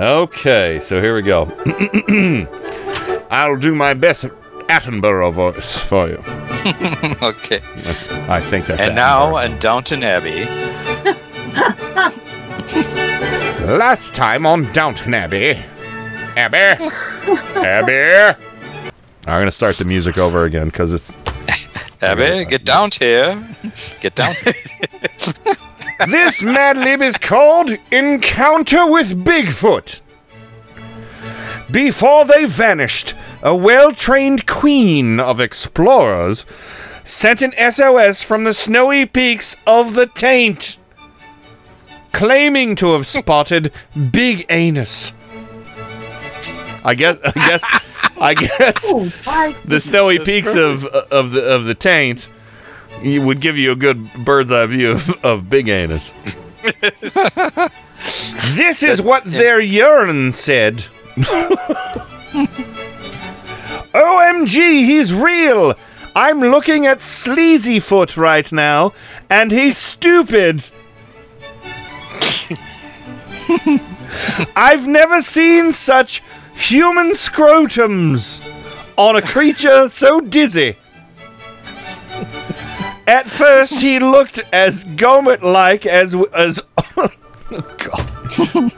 Okay, 0.00 0.78
so 0.80 1.00
here 1.00 1.14
we 1.14 1.22
go. 1.22 1.46
I'll 3.30 3.56
do 3.56 3.74
my 3.74 3.94
best 3.94 4.26
Attenborough 4.68 5.32
voice 5.32 5.76
for 5.76 6.08
you. 6.08 6.16
okay. 7.22 7.60
I 8.28 8.40
think 8.40 8.66
that's 8.66 8.80
And 8.80 8.94
now, 8.94 9.36
in 9.38 9.58
Downton 9.58 10.04
Abbey. 10.04 10.46
Last 13.70 14.16
time 14.16 14.46
on 14.46 14.64
Downton 14.72 15.14
Abbey. 15.14 15.52
Abby. 16.36 16.56
Abby. 17.54 18.36
I'm 19.26 19.36
going 19.36 19.44
to 19.44 19.52
start 19.52 19.78
the 19.78 19.84
music 19.84 20.18
over 20.18 20.42
again 20.42 20.66
because 20.66 20.92
it's. 20.92 21.14
Abby, 22.02 22.46
get 22.46 22.64
down 22.64 22.90
here. 22.90 23.48
Get 24.00 24.16
down. 24.16 24.34
here. 24.42 24.54
this 26.08 26.42
Mad 26.42 26.78
Lib 26.78 27.00
is 27.00 27.16
called 27.16 27.70
Encounter 27.92 28.90
with 28.90 29.24
Bigfoot. 29.24 30.00
Before 31.70 32.24
they 32.24 32.46
vanished, 32.46 33.14
a 33.40 33.54
well 33.54 33.92
trained 33.92 34.48
queen 34.48 35.20
of 35.20 35.38
explorers 35.38 36.44
sent 37.04 37.40
an 37.40 37.52
SOS 37.52 38.20
from 38.24 38.42
the 38.42 38.52
snowy 38.52 39.06
peaks 39.06 39.56
of 39.64 39.94
the 39.94 40.06
Taint, 40.06 40.79
claiming 42.12 42.76
to 42.76 42.92
have 42.92 43.06
spotted 43.06 43.72
Big 44.10 44.46
Anus. 44.48 45.12
I 46.84 46.94
guess. 46.94 47.18
I 47.24 47.32
guess. 47.32 47.80
I 48.20 48.34
guess 48.34 48.84
Oh, 48.92 49.54
the 49.64 49.80
snowy 49.80 50.18
peaks 50.18 50.54
of 50.54 50.84
uh, 50.84 51.04
of 51.10 51.32
the 51.32 51.42
of 51.42 51.64
the 51.64 51.74
Taint 51.74 52.28
would 53.02 53.40
give 53.40 53.56
you 53.56 53.72
a 53.72 53.76
good 53.76 54.12
bird's 54.24 54.52
eye 54.52 54.66
view 54.66 54.92
of, 54.92 55.24
of 55.24 55.48
Big 55.50 55.68
Anus. 55.68 56.12
this 58.54 58.82
is 58.82 59.00
what 59.00 59.24
their 59.24 59.58
urine 59.58 60.32
said. 60.32 60.84
OMG, 63.94 64.54
he's 64.54 65.12
real. 65.14 65.74
I'm 66.14 66.40
looking 66.40 66.86
at 66.86 66.98
Sleazyfoot 66.98 68.16
right 68.16 68.50
now, 68.52 68.92
and 69.28 69.50
he's 69.50 69.78
stupid. 69.78 70.64
I've 74.56 74.86
never 74.86 75.22
seen 75.22 75.72
such 75.72 76.22
human 76.54 77.10
scrotums 77.10 78.44
on 78.96 79.16
a 79.16 79.22
creature 79.22 79.88
so 79.88 80.20
dizzy. 80.20 80.76
At 83.06 83.28
first, 83.28 83.80
he 83.80 83.98
looked 83.98 84.40
as 84.52 84.84
Gohmert-like 84.84 85.86
as 85.86 86.14
as. 86.34 86.60
God. 87.50 88.10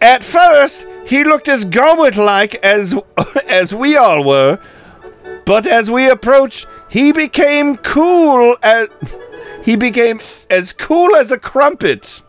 At 0.00 0.24
first, 0.24 0.86
he 1.06 1.24
looked 1.24 1.48
as 1.48 1.66
Gohmert-like 1.66 2.54
as 2.56 2.94
as 3.46 3.74
we 3.74 3.96
all 3.96 4.24
were, 4.24 4.58
but 5.44 5.66
as 5.66 5.90
we 5.90 6.08
approached, 6.08 6.66
he 6.88 7.12
became 7.12 7.76
cool 7.76 8.56
as 8.62 8.88
he 9.62 9.76
became 9.76 10.20
as 10.50 10.72
cool 10.72 11.14
as 11.14 11.30
a 11.30 11.38
crumpet, 11.38 12.22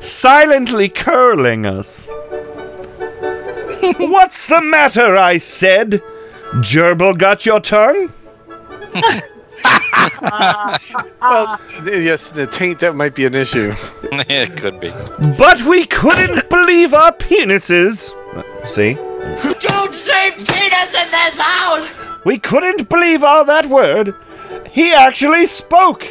silently 0.00 0.88
curling 0.88 1.66
us. 1.66 2.08
What's 3.98 4.46
the 4.46 4.60
matter? 4.60 5.16
I 5.16 5.38
said. 5.38 6.02
Gerbil 6.54 7.16
got 7.16 7.46
your 7.46 7.60
tongue? 7.60 8.12
well, 10.20 11.60
yes, 11.84 12.28
the 12.28 12.48
taint 12.50 12.80
that 12.80 12.94
might 12.94 13.14
be 13.14 13.24
an 13.26 13.34
issue. 13.34 13.72
it 14.02 14.56
could 14.56 14.80
be. 14.80 14.90
But 15.38 15.62
we 15.62 15.86
couldn't 15.86 16.48
believe 16.50 16.92
our 16.94 17.12
penises. 17.12 18.12
See? 18.66 18.94
Don't 19.60 19.94
say 19.94 20.32
penis 20.32 20.94
in 20.94 21.10
this 21.10 21.38
house! 21.38 21.94
We 22.24 22.38
couldn't 22.38 22.88
believe 22.88 23.22
all 23.22 23.44
that 23.44 23.66
word. 23.66 24.14
He 24.70 24.92
actually 24.92 25.46
spoke. 25.46 26.06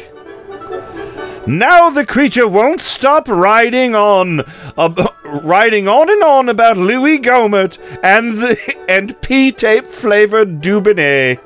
Now 1.46 1.88
the 1.88 2.04
creature 2.04 2.46
won't 2.46 2.80
stop 2.80 3.26
riding 3.26 3.94
on, 3.94 4.40
uh, 4.76 5.08
riding 5.24 5.88
on 5.88 6.10
and 6.10 6.22
on 6.22 6.48
about 6.48 6.76
Louis 6.76 7.18
Gohmert 7.18 7.78
and 8.02 8.38
the 8.38 8.76
and 8.88 9.20
P-tape 9.22 9.86
flavored 9.86 10.60
Dubonnet. 10.60 11.40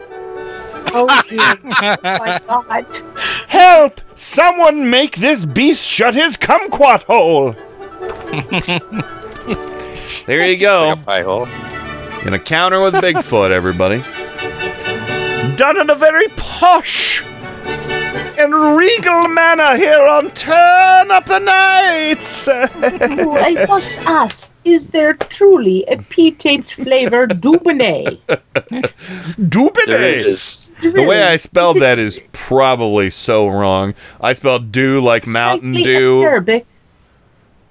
Oh 0.96 1.22
dear. 1.28 1.40
oh 2.48 2.64
my 2.68 2.82
god. 2.82 2.86
Help! 3.48 4.00
Someone 4.14 4.90
make 4.90 5.16
this 5.16 5.44
beast 5.44 5.84
shut 5.84 6.14
his 6.14 6.36
kumquat 6.36 7.04
hole. 7.04 7.54
there 10.26 10.46
you 10.46 10.58
go. 10.58 10.96
Pie 11.04 11.22
hole. 11.22 11.48
In 12.26 12.34
a 12.34 12.38
counter 12.38 12.80
with 12.80 12.94
Bigfoot, 12.94 13.50
everybody. 13.50 13.98
Done 15.56 15.80
in 15.80 15.90
a 15.90 15.94
very 15.94 16.28
posh 16.36 17.22
and 18.38 18.76
regal 18.76 19.28
manner 19.28 19.76
here 19.76 20.06
on 20.06 20.30
Turn 20.32 21.10
Up 21.10 21.26
the 21.26 21.38
Nights. 21.38 22.48
I 22.48 23.66
must 23.68 23.98
ask, 24.00 24.50
is 24.64 24.88
there 24.88 25.14
truly 25.14 25.84
a 25.84 25.98
P-taped 25.98 26.74
flavor 26.74 27.26
Dubonnet? 27.26 28.18
Dubonnet. 29.38 29.86
There 29.86 30.02
is. 30.02 30.70
The 30.80 31.04
way 31.04 31.22
I 31.22 31.36
spelled 31.36 31.78
that 31.80 31.98
is 31.98 32.20
probably 32.32 33.10
so 33.10 33.48
wrong. 33.48 33.94
I 34.20 34.32
spelled 34.32 34.72
do 34.72 35.00
like 35.00 35.26
Mountain 35.26 35.74
Dew. 35.74 36.20
acerbic. 36.20 36.64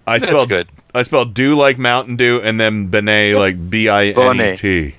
I 0.07 0.19
That's 0.19 0.31
spelled 0.31 0.49
good. 0.49 0.67
I 0.95 1.03
spelled 1.03 1.33
do 1.33 1.55
like 1.55 1.77
Mountain 1.77 2.17
Dew 2.17 2.41
and 2.43 2.59
then 2.59 2.87
Benet 2.87 3.35
like 3.35 3.69
B 3.69 3.89
I 3.89 4.07
N 4.07 4.41
E 4.41 4.55
T. 4.55 4.95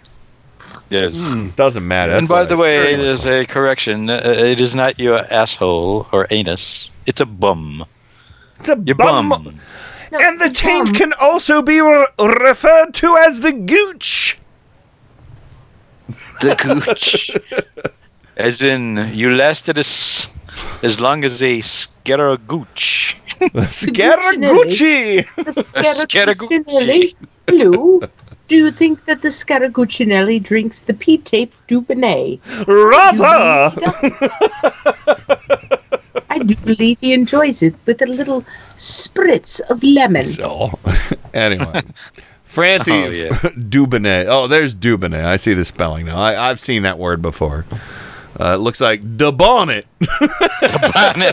Yes. 0.91 1.35
Doesn't 1.57 1.87
matter. 1.87 2.13
and 2.13 2.29
by 2.29 2.45
the 2.45 2.57
way, 2.57 2.93
it 2.93 3.01
is 3.01 3.27
it 3.27 3.33
a 3.33 3.47
correction. 3.47 4.11
Uh, 4.11 4.21
it 4.25 4.61
is 4.61 4.75
not 4.75 4.99
your 4.99 5.25
asshole 5.33 6.07
or 6.13 6.27
anus. 6.31 6.91
It's 7.07 7.21
a 7.21 7.27
bum. 7.27 7.85
It's 8.61 8.69
a 8.69 8.77
your 8.85 8.95
bum. 8.95 9.29
bum. 9.31 9.61
and 10.13 10.41
the 10.41 10.51
taint 10.51 10.95
can 10.95 11.13
also 11.21 11.63
be 11.63 11.81
re- 11.81 12.07
referred 12.19 12.95
to 12.95 13.17
as 13.17 13.41
the 13.41 13.53
gooch. 13.53 14.39
The 16.41 16.55
gooch. 16.57 17.31
as 18.37 18.63
in, 18.63 19.11
you 19.13 19.31
lasted 19.35 19.79
as, 19.79 20.29
as 20.83 21.01
long 21.01 21.25
as 21.25 21.43
a 21.43 21.59
scaragooch. 21.61 23.17
Scaragucci. 23.41 25.25
The 25.37 25.97
Scaragucci. 26.07 27.15
Scaraguccinelli. 27.49 28.09
Blue. 28.49 28.57
Do 28.59 28.65
you 28.65 28.71
think 28.71 29.05
that 29.07 29.23
the 29.23 29.29
Scaraguccinelli 29.29 30.43
drinks 30.43 30.81
the 30.81 30.95
P-tape 30.95 31.53
Dubonnet? 31.69 32.41
Rather. 32.67 33.73
I 36.31 36.39
do 36.39 36.57
believe 36.57 36.99
he 37.01 37.13
enjoys 37.13 37.63
it 37.63 37.75
with 37.87 38.03
a 38.03 38.07
little 38.07 38.45
spritz 38.77 39.61
of 39.71 39.83
lemon. 39.83 40.25
So, 40.27 40.79
anyway. 41.35 41.83
Francie 42.45 42.93
Oh, 42.93 43.09
yeah. 43.11 43.29
Dubonnet. 43.69 44.27
Oh, 44.29 44.47
there's 44.47 44.75
Dubonnet. 44.75 45.25
I 45.25 45.37
see 45.37 45.55
the 45.55 45.65
spelling 45.65 46.07
now. 46.07 46.17
I, 46.19 46.51
I've 46.51 46.61
seen 46.61 46.83
that 46.83 46.99
word 46.99 47.21
before. 47.21 47.65
Uh, 48.39 48.55
it 48.55 48.59
looks 48.59 48.81
like 48.81 49.01
the 49.03 49.31
bonnet. 49.31 49.87
that, 50.01 51.25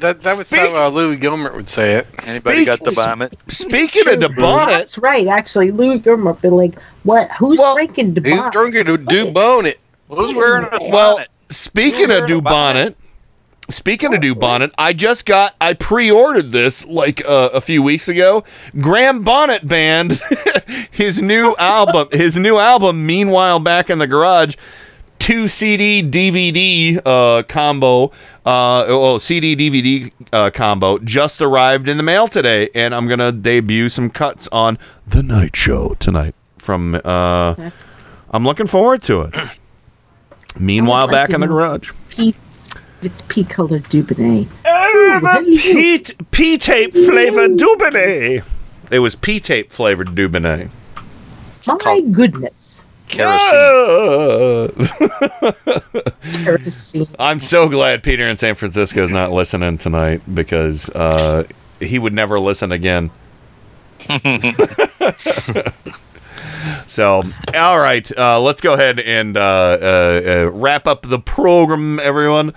that, 0.00 0.20
that 0.20 0.38
was 0.38 0.50
how 0.50 0.86
uh, 0.86 0.88
Louis 0.88 1.16
Gilbert 1.16 1.54
would 1.54 1.68
say 1.68 1.94
it. 1.94 2.06
Anybody 2.28 2.64
got 2.64 2.80
the 2.80 2.90
vomit? 2.90 3.38
Speaking 3.48 4.08
of 4.08 4.20
the 4.20 4.28
bonnet, 4.30 4.72
That's 4.72 4.98
right. 4.98 5.28
Actually, 5.28 5.70
Louis 5.70 5.98
Gilbert 5.98 6.42
been 6.42 6.54
like, 6.54 6.80
"What? 7.04 7.30
Who's 7.32 7.60
drinking 7.74 8.14
the 8.14 8.20
Who's 8.20 8.50
drinking 8.50 8.86
to 8.86 8.98
do 8.98 9.30
bonnet? 9.30 9.78
Who's 10.08 10.34
wearing 10.34 10.66
a 10.66 10.70
bonnet?" 10.70 10.92
well, 10.92 11.18
speaking 11.50 12.10
of 12.10 12.24
Dubonnet, 12.24 12.94
speaking 13.68 14.14
of 14.14 14.20
Dubonnet, 14.20 14.72
I 14.78 14.92
just 14.92 15.26
got, 15.26 15.54
I 15.60 15.74
pre-ordered 15.74 16.52
this 16.52 16.86
like 16.86 17.24
uh, 17.26 17.50
a 17.52 17.60
few 17.60 17.82
weeks 17.82 18.08
ago. 18.08 18.44
Graham 18.80 19.22
Bonnet 19.22 19.66
Band, 19.66 20.20
his 20.90 21.22
new 21.22 21.54
album, 21.58 22.08
his 22.12 22.36
new 22.36 22.58
album. 22.58 23.06
Meanwhile, 23.06 23.60
back 23.60 23.90
in 23.90 23.98
the 23.98 24.06
garage, 24.06 24.56
two 25.26 25.48
CD 25.48 26.04
DVD 26.04 27.00
uh, 27.04 27.42
combo, 27.48 28.12
uh, 28.46 28.84
oh 28.86 29.18
CD 29.18 29.56
DVD 29.56 30.12
uh, 30.32 30.50
combo 30.50 31.00
just 31.00 31.42
arrived 31.42 31.88
in 31.88 31.96
the 31.96 32.04
mail 32.04 32.28
today, 32.28 32.70
and 32.76 32.94
I'm 32.94 33.08
gonna 33.08 33.32
debut 33.32 33.88
some 33.88 34.08
cuts 34.08 34.46
on 34.52 34.78
the 35.04 35.24
Night 35.24 35.56
Show 35.56 35.96
tonight. 35.98 36.36
From, 36.58 37.00
uh, 37.04 37.70
I'm 38.30 38.44
looking 38.44 38.68
forward 38.68 39.02
to 39.04 39.22
it. 39.22 39.34
Meanwhile, 40.60 41.06
like 41.06 41.12
back 41.12 41.30
in 41.30 41.40
the 41.40 41.48
garage. 41.48 41.90
P- 42.08 42.36
it's 43.02 43.22
pea-colored 43.22 43.82
Dubonnet. 43.84 44.46
Oh, 44.64 45.18
the 45.20 45.56
P 45.58 46.04
P 46.30 46.56
tape 46.56 46.92
flavored 46.92 47.58
Dubonnet. 47.58 48.44
It 48.92 49.00
was 49.00 49.16
P 49.16 49.40
tape 49.40 49.72
flavored 49.72 50.08
Dubonnet. 50.10 50.70
My 51.66 52.00
goodness. 52.12 52.84
Kerosene. 56.44 57.06
I'm 57.18 57.40
so 57.40 57.68
glad 57.68 58.02
Peter 58.02 58.26
in 58.26 58.36
San 58.36 58.54
Francisco 58.54 59.02
is 59.04 59.10
not 59.10 59.32
listening 59.32 59.78
tonight 59.78 60.22
because 60.32 60.90
uh, 60.90 61.44
he 61.80 61.98
would 61.98 62.12
never 62.12 62.38
listen 62.40 62.72
again. 62.72 63.10
so, 66.86 67.22
all 67.54 67.78
right, 67.78 68.18
uh, 68.18 68.40
let's 68.40 68.60
go 68.60 68.74
ahead 68.74 69.00
and 69.00 69.36
uh, 69.36 69.78
uh, 69.80 70.20
uh, 70.26 70.50
wrap 70.52 70.86
up 70.86 71.08
the 71.08 71.18
program, 71.18 71.98
everyone. 72.00 72.52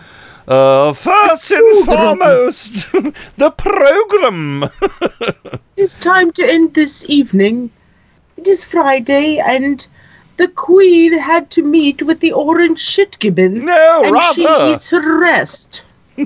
Uh, 0.48 0.94
first 0.94 1.52
and 1.52 1.86
foremost, 1.86 2.92
the 3.38 3.52
program. 3.52 4.64
It 5.52 5.62
is 5.78 5.98
time 5.98 6.32
to 6.34 6.44
end 6.44 6.74
this 6.74 7.06
evening. 7.08 7.70
It 8.38 8.48
is 8.48 8.66
Friday, 8.66 9.40
and 9.40 9.86
the 10.40 10.48
Queen 10.48 11.14
had 11.14 11.52
to 11.52 11.62
meet 11.62 12.02
with 12.02 12.20
the 12.22 12.32
Orange 12.32 12.80
Shit 12.80 13.20
Gibbon. 13.20 13.66
No, 13.66 14.04
and 14.06 14.36
she 14.36 14.46
rather. 14.46 14.72
needs 14.72 14.90
her 14.90 15.20
rest. 15.20 15.84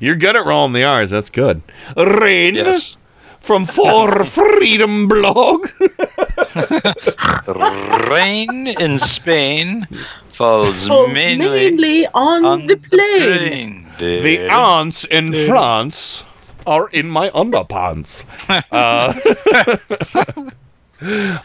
You're 0.00 0.16
good 0.16 0.36
at 0.36 0.46
rolling 0.46 0.72
the 0.72 0.84
R's. 0.84 1.10
That's 1.10 1.30
good. 1.30 1.62
Rain 1.96 2.54
Yes. 2.54 2.96
from 3.40 3.66
For 3.66 4.24
Freedom 4.24 5.08
blog. 5.08 5.68
Rain 8.08 8.68
in 8.68 8.98
Spain 8.98 9.86
falls 10.30 10.88
Oh, 10.90 11.06
mainly, 11.08 11.48
mainly 11.70 12.06
on, 12.08 12.44
on 12.44 12.66
the 12.66 12.76
plane. 12.76 13.86
plain. 13.96 13.98
the 13.98 14.48
ants 14.48 15.04
in 15.04 15.32
France 15.46 16.24
are 16.66 16.88
in 16.90 17.08
my 17.08 17.30
underpants. 17.30 18.24
Uh, 18.70 20.50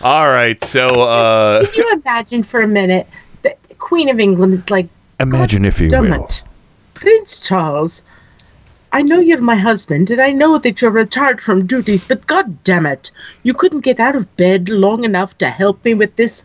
all 0.02 0.28
right, 0.28 0.62
so 0.64 1.02
uh, 1.02 1.66
Can 1.66 1.74
you 1.76 2.02
imagine 2.04 2.44
for 2.44 2.62
a 2.62 2.68
minute 2.68 3.08
that 3.44 3.62
the 3.68 3.76
Queen 3.76 4.10
of 4.10 4.20
England 4.20 4.54
is 4.54 4.70
like, 4.70 4.88
imagine 5.20 5.66
if 5.66 5.80
you 5.80 5.90
damn 5.90 6.04
will. 6.04 6.26
it, 6.26 6.44
Prince 6.94 7.48
Charles, 7.48 8.04
I 8.92 9.02
know 9.02 9.20
you're 9.20 9.42
my 9.42 9.56
husband, 9.56 10.12
and 10.12 10.22
I 10.22 10.32
know 10.32 10.58
that 10.60 10.82
you're 10.82 10.92
retired 10.92 11.42
from 11.42 11.66
duties, 11.66 12.06
but 12.06 12.26
god 12.28 12.64
damn 12.64 12.86
it, 12.86 13.12
you 13.44 13.54
couldn't 13.54 13.82
get 13.82 14.00
out 14.00 14.16
of 14.16 14.36
bed 14.38 14.70
long 14.70 15.04
enough 15.04 15.38
to 15.40 15.50
help 15.50 15.84
me 15.86 15.94
with 15.94 16.16
this 16.16 16.44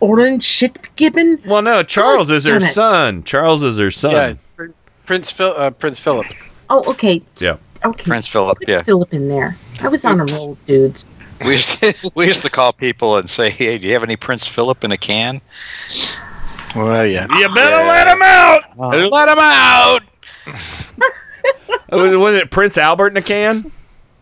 orange 0.00 0.44
shit 0.44 0.88
gibbon? 0.96 1.38
Well, 1.46 1.62
no, 1.62 1.82
Charles 1.82 2.30
is 2.30 2.46
her 2.46 2.56
it. 2.56 2.64
son. 2.64 3.22
Charles 3.24 3.62
is 3.62 3.78
her 3.78 3.90
son. 3.90 4.38
Yeah, 4.58 4.66
Prince 5.06 5.30
Phil, 5.30 5.54
uh, 5.56 5.70
Prince 5.70 5.98
Philip. 5.98 6.26
Oh, 6.70 6.82
okay. 6.90 7.22
Yeah. 7.38 7.56
Okay. 7.84 8.04
Prince 8.04 8.26
Philip, 8.26 8.58
Put 8.58 8.68
yeah. 8.68 8.82
Philip 8.82 9.12
in 9.12 9.28
there. 9.28 9.56
I 9.80 9.88
was 9.88 10.04
on 10.04 10.20
a 10.20 10.24
roll, 10.24 10.56
dudes. 10.66 11.04
We 11.44 11.52
used, 11.52 11.78
to, 11.80 11.94
we 12.14 12.26
used 12.26 12.42
to 12.42 12.50
call 12.50 12.72
people 12.72 13.16
and 13.18 13.28
say, 13.28 13.50
"Hey, 13.50 13.76
do 13.78 13.86
you 13.86 13.92
have 13.92 14.02
any 14.02 14.16
Prince 14.16 14.46
Philip 14.46 14.82
in 14.84 14.92
a 14.92 14.96
can?" 14.96 15.40
Well, 16.74 17.04
yeah. 17.06 17.26
You 17.38 17.52
better 17.54 17.84
let 17.86 18.06
him 18.06 18.22
out. 18.22 18.78
Let 18.78 19.28
him 19.28 19.38
out. 19.40 20.02
Oh, 21.90 22.02
was, 22.02 22.16
was 22.16 22.36
it 22.36 22.50
Prince 22.50 22.78
Albert 22.78 23.08
in 23.08 23.16
a 23.18 23.22
can? 23.22 23.70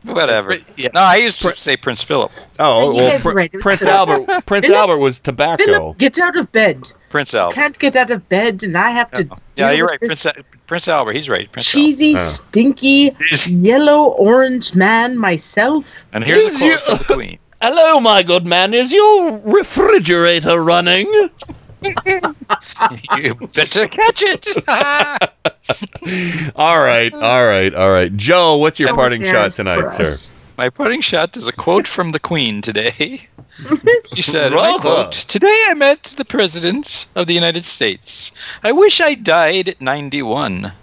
Whatever. 0.02 0.56
No, 0.76 1.00
I 1.00 1.16
used 1.16 1.40
to 1.42 1.56
say 1.56 1.76
Prince 1.76 2.02
Philip. 2.02 2.32
Oh, 2.58 2.90
You 2.90 2.96
well, 2.96 3.20
Pr- 3.20 3.30
right, 3.30 3.52
Prince 3.52 3.82
Philip. 3.82 4.10
Albert. 4.28 4.46
Prince 4.46 4.66
Philip- 4.66 4.78
Albert 4.80 4.98
was 4.98 5.20
tobacco. 5.20 5.64
Philip, 5.64 5.98
get 5.98 6.18
out 6.18 6.36
of 6.36 6.50
bed. 6.50 6.92
Prince 7.10 7.32
Albert. 7.34 7.54
Can't 7.54 7.78
get 7.78 7.94
out 7.94 8.10
of 8.10 8.28
bed, 8.28 8.64
and 8.64 8.76
I 8.76 8.90
have 8.90 9.10
to. 9.12 9.24
Yeah, 9.56 9.68
deal 9.68 9.72
you're 9.78 9.86
with 9.86 10.00
right. 10.02 10.08
this 10.10 10.22
Prince 10.24 10.46
Prince 10.72 10.88
Albert. 10.88 11.16
He's 11.16 11.28
right. 11.28 11.52
Prince 11.52 11.70
cheesy, 11.70 12.14
Albert. 12.14 12.28
stinky, 12.28 13.14
yellow 13.46 14.12
orange 14.12 14.74
man 14.74 15.18
myself. 15.18 16.02
And 16.14 16.24
here's 16.24 16.56
a 16.56 16.64
He's 16.64 16.80
quote 16.80 16.80
from 16.80 16.96
the 16.96 17.14
Queen. 17.14 17.38
Hello, 17.60 18.00
my 18.00 18.22
good 18.22 18.46
man. 18.46 18.72
Is 18.72 18.90
your 18.90 19.38
refrigerator 19.44 20.64
running? 20.64 21.08
you 21.82 23.34
better 23.52 23.86
catch 23.86 24.22
it. 24.22 24.46
all 26.56 26.82
right, 26.82 27.12
all 27.12 27.46
right, 27.46 27.74
all 27.74 27.90
right. 27.90 28.16
Joe, 28.16 28.56
what's 28.56 28.80
your 28.80 28.94
parting 28.94 29.24
shot 29.24 29.52
tonight, 29.52 29.90
sir? 29.90 30.34
My 30.58 30.68
parting 30.68 31.00
shot 31.00 31.36
is 31.36 31.48
a 31.48 31.52
quote 31.52 31.88
from 31.88 32.12
the 32.12 32.20
Queen 32.20 32.60
today. 32.60 33.26
She 34.14 34.22
said, 34.22 34.52
and 34.52 34.60
I 34.60 34.76
quote, 34.78 35.12
Today 35.12 35.64
I 35.68 35.74
met 35.74 36.02
the 36.16 36.24
President 36.24 37.06
of 37.14 37.26
the 37.26 37.34
United 37.34 37.64
States. 37.64 38.32
I 38.62 38.72
wish 38.72 39.00
I 39.00 39.14
died 39.14 39.68
at 39.68 39.80
91. 39.80 40.72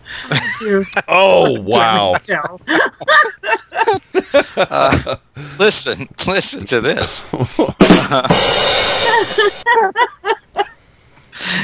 Oh, 1.07 1.59
wow. 1.61 2.15
Uh, 4.57 5.15
listen, 5.59 6.09
listen 6.27 6.65
to 6.65 6.81
this. 6.81 7.23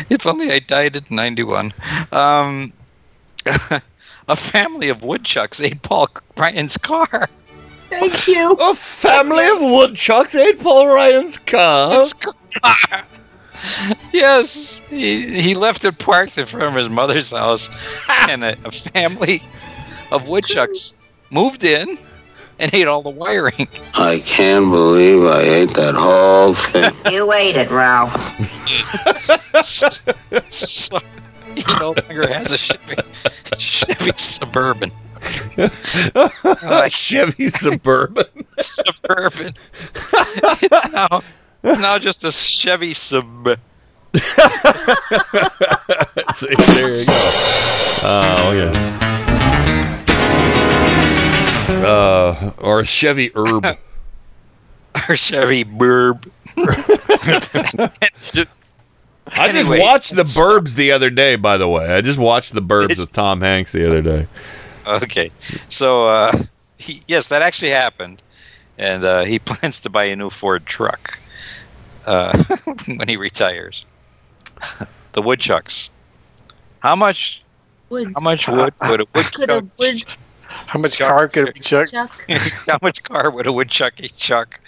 if 0.09 0.25
only 0.25 0.51
I 0.51 0.59
died 0.59 0.95
at 0.95 1.09
91. 1.11 1.73
Um, 2.11 2.71
a 4.27 4.35
family 4.35 4.89
of 4.89 5.03
woodchucks 5.03 5.59
ate 5.59 5.81
Paul 5.81 6.07
Ryan's 6.37 6.77
car. 6.77 7.27
Thank 7.99 8.27
you. 8.27 8.51
A 8.53 8.75
family 8.75 9.47
of 9.47 9.61
woodchucks 9.61 10.35
ate 10.35 10.59
Paul 10.59 10.87
Ryan's 10.87 11.37
car. 11.37 12.05
Yes, 14.13 14.81
he, 14.89 15.41
he 15.41 15.55
left 15.55 15.85
it 15.85 15.97
parked 15.97 16.37
in 16.37 16.45
front 16.45 16.67
of 16.67 16.75
his 16.75 16.89
mother's 16.89 17.31
house, 17.31 17.69
and 18.29 18.43
a, 18.43 18.55
a 18.63 18.71
family 18.71 19.41
of 20.11 20.29
woodchucks 20.29 20.93
moved 21.31 21.63
in 21.63 21.97
and 22.59 22.73
ate 22.73 22.87
all 22.87 23.01
the 23.01 23.09
wiring. 23.09 23.67
I 23.95 24.19
can't 24.19 24.69
believe 24.69 25.23
I 25.25 25.41
ate 25.41 25.73
that 25.73 25.95
whole 25.95 26.53
thing. 26.53 26.91
You 27.11 27.31
ate 27.33 27.55
it, 27.55 27.69
Ralph. 27.71 28.13
so 29.63 29.89
he 31.55 31.63
no 31.79 31.93
longer 32.07 32.27
has 32.27 32.51
a 32.53 32.57
Chevy, 32.57 32.95
Chevy 33.57 34.11
Suburban. 34.17 34.91
A 35.57 36.85
Chevy 36.89 37.47
Suburban. 37.49 38.25
Suburban. 38.59 39.53
it's 39.83 40.91
now 40.91 41.21
it's 41.63 41.79
now 41.79 41.97
just 41.97 42.23
a 42.23 42.31
Chevy 42.31 42.93
Sub. 42.93 43.47
See, 46.33 46.55
there 46.55 46.99
you 46.99 47.05
go. 47.05 47.31
Oh, 48.03 48.51
yeah. 48.55 48.71
Uh, 51.85 52.51
or 52.59 52.81
a 52.81 52.85
Chevy 52.85 53.31
Herb. 53.35 53.65
Or 55.09 55.15
Chevy 55.17 55.65
Burb. 55.65 56.25
I 56.55 57.89
just 58.17 58.47
Anyway, 59.37 59.81
watched 59.81 60.15
the 60.15 60.23
Burbs 60.23 60.75
the 60.75 60.93
other 60.93 61.09
day. 61.09 61.35
By 61.35 61.57
the 61.57 61.67
way, 61.67 61.93
I 61.93 61.99
just 61.99 62.17
watched 62.17 62.53
the 62.53 62.61
Burbs 62.61 62.97
with 62.97 63.11
Tom 63.11 63.41
Hanks 63.41 63.73
the 63.73 63.85
other 63.85 64.01
day. 64.01 64.25
Okay, 65.03 65.31
so 65.69 66.07
uh, 66.07 66.31
he, 66.77 67.01
yes, 67.07 67.27
that 67.27 67.41
actually 67.41 67.71
happened, 67.71 68.21
and 68.77 69.03
uh, 69.03 69.23
he 69.25 69.39
plans 69.49 69.79
to 69.81 69.89
buy 69.89 70.03
a 70.05 70.15
new 70.15 70.29
Ford 70.29 70.65
truck 70.65 71.19
uh, 72.05 72.43
when 72.85 73.07
he 73.07 73.17
retires. 73.17 73.85
the 75.13 75.21
woodchucks. 75.21 75.89
How 76.79 76.95
much? 76.95 77.43
Wood. 77.89 78.11
How 78.15 78.21
much 78.21 78.47
wood 78.47 78.73
would 78.83 79.01
a 79.01 79.05
woodchuck? 79.15 79.65
wood 79.79 80.03
How 80.47 80.79
much 80.79 80.99
car 80.99 81.27
could 81.27 81.49
a 81.49 81.51
woodchuck? 81.53 81.89
chuck? 81.89 82.29
how 82.67 82.77
much 82.81 83.01
car 83.03 83.31
would 83.31 83.47
a 83.47 83.51
woodchuck 83.51 83.99
each 83.99 84.15
chuck 84.15 84.59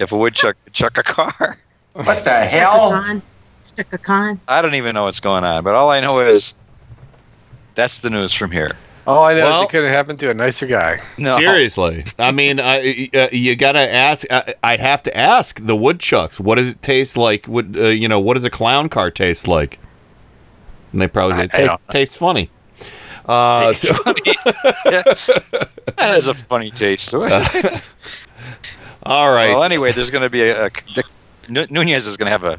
if 0.00 0.10
a 0.12 0.16
woodchuck 0.16 0.56
could 0.64 0.72
chuck 0.72 0.98
a 0.98 1.02
car? 1.02 1.58
What 1.92 2.24
the 2.24 2.44
hell? 2.44 3.22
Stick 3.66 3.92
a 3.92 3.98
con. 3.98 4.40
I 4.48 4.62
don't 4.62 4.74
even 4.74 4.94
know 4.94 5.04
what's 5.04 5.20
going 5.20 5.44
on, 5.44 5.62
but 5.62 5.74
all 5.74 5.90
I 5.90 6.00
know 6.00 6.18
is 6.18 6.54
that's 7.76 8.00
the 8.00 8.10
news 8.10 8.32
from 8.32 8.50
here. 8.50 8.72
All 9.10 9.24
I 9.24 9.34
know 9.34 9.44
Well- 9.44 9.62
is 9.62 9.68
it 9.68 9.70
could 9.70 9.84
have 9.84 9.92
happened 9.92 10.20
to 10.20 10.30
a 10.30 10.34
nicer 10.34 10.66
guy. 10.66 11.00
No. 11.18 11.36
Seriously, 11.38 12.04
I 12.18 12.30
mean, 12.30 12.60
I, 12.60 13.08
uh, 13.14 13.28
you 13.32 13.56
gotta 13.56 13.80
ask. 13.80 14.24
I, 14.30 14.54
I'd 14.62 14.80
have 14.80 15.02
to 15.04 15.16
ask 15.16 15.64
the 15.64 15.74
woodchucks. 15.74 16.38
What 16.38 16.56
does 16.56 16.68
it 16.68 16.80
taste 16.80 17.16
like? 17.16 17.48
Would 17.48 17.76
uh, 17.76 17.86
you 17.88 18.06
know? 18.08 18.20
What 18.20 18.34
does 18.34 18.44
a 18.44 18.50
clown 18.50 18.88
car 18.88 19.10
taste 19.10 19.48
like? 19.48 19.80
And 20.92 21.00
they 21.02 21.08
probably 21.08 21.36
say, 21.36 21.42
I- 21.42 21.44
I 21.44 21.48
"Tastes 21.48 21.58
don't 21.58 21.66
know. 21.66 21.78
tastes 21.92 22.16
funny." 22.16 22.50
Uh, 23.26 23.72
so- 23.72 23.94
That 25.96 26.16
is 26.16 26.28
a 26.28 26.34
funny 26.34 26.70
taste 26.70 27.12
all 27.14 27.20
right. 27.22 27.82
Well, 29.50 29.64
anyway, 29.64 29.92
there's 29.92 30.10
going 30.10 30.22
to 30.22 30.30
be 30.30 30.42
a, 30.42 30.66
a 30.66 30.70
the, 30.94 31.04
Nunes 31.70 32.06
is 32.06 32.16
going 32.16 32.26
to 32.26 32.30
have 32.30 32.44
a 32.44 32.58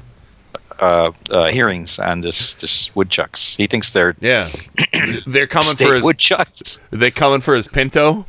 uh, 0.81 1.11
uh, 1.29 1.45
hearings 1.47 1.99
on 1.99 2.21
this 2.21 2.55
this 2.55 2.93
woodchucks. 2.95 3.55
He 3.55 3.67
thinks 3.67 3.91
they're 3.91 4.15
yeah, 4.19 4.49
they're 5.25 5.47
coming 5.47 5.69
state 5.69 5.87
for 5.87 5.95
his. 5.95 6.03
woodchucks. 6.03 6.79
they 6.89 7.11
coming 7.11 7.41
for 7.41 7.55
his 7.55 7.67
Pinto. 7.67 8.25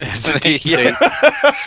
yeah. 0.44 0.96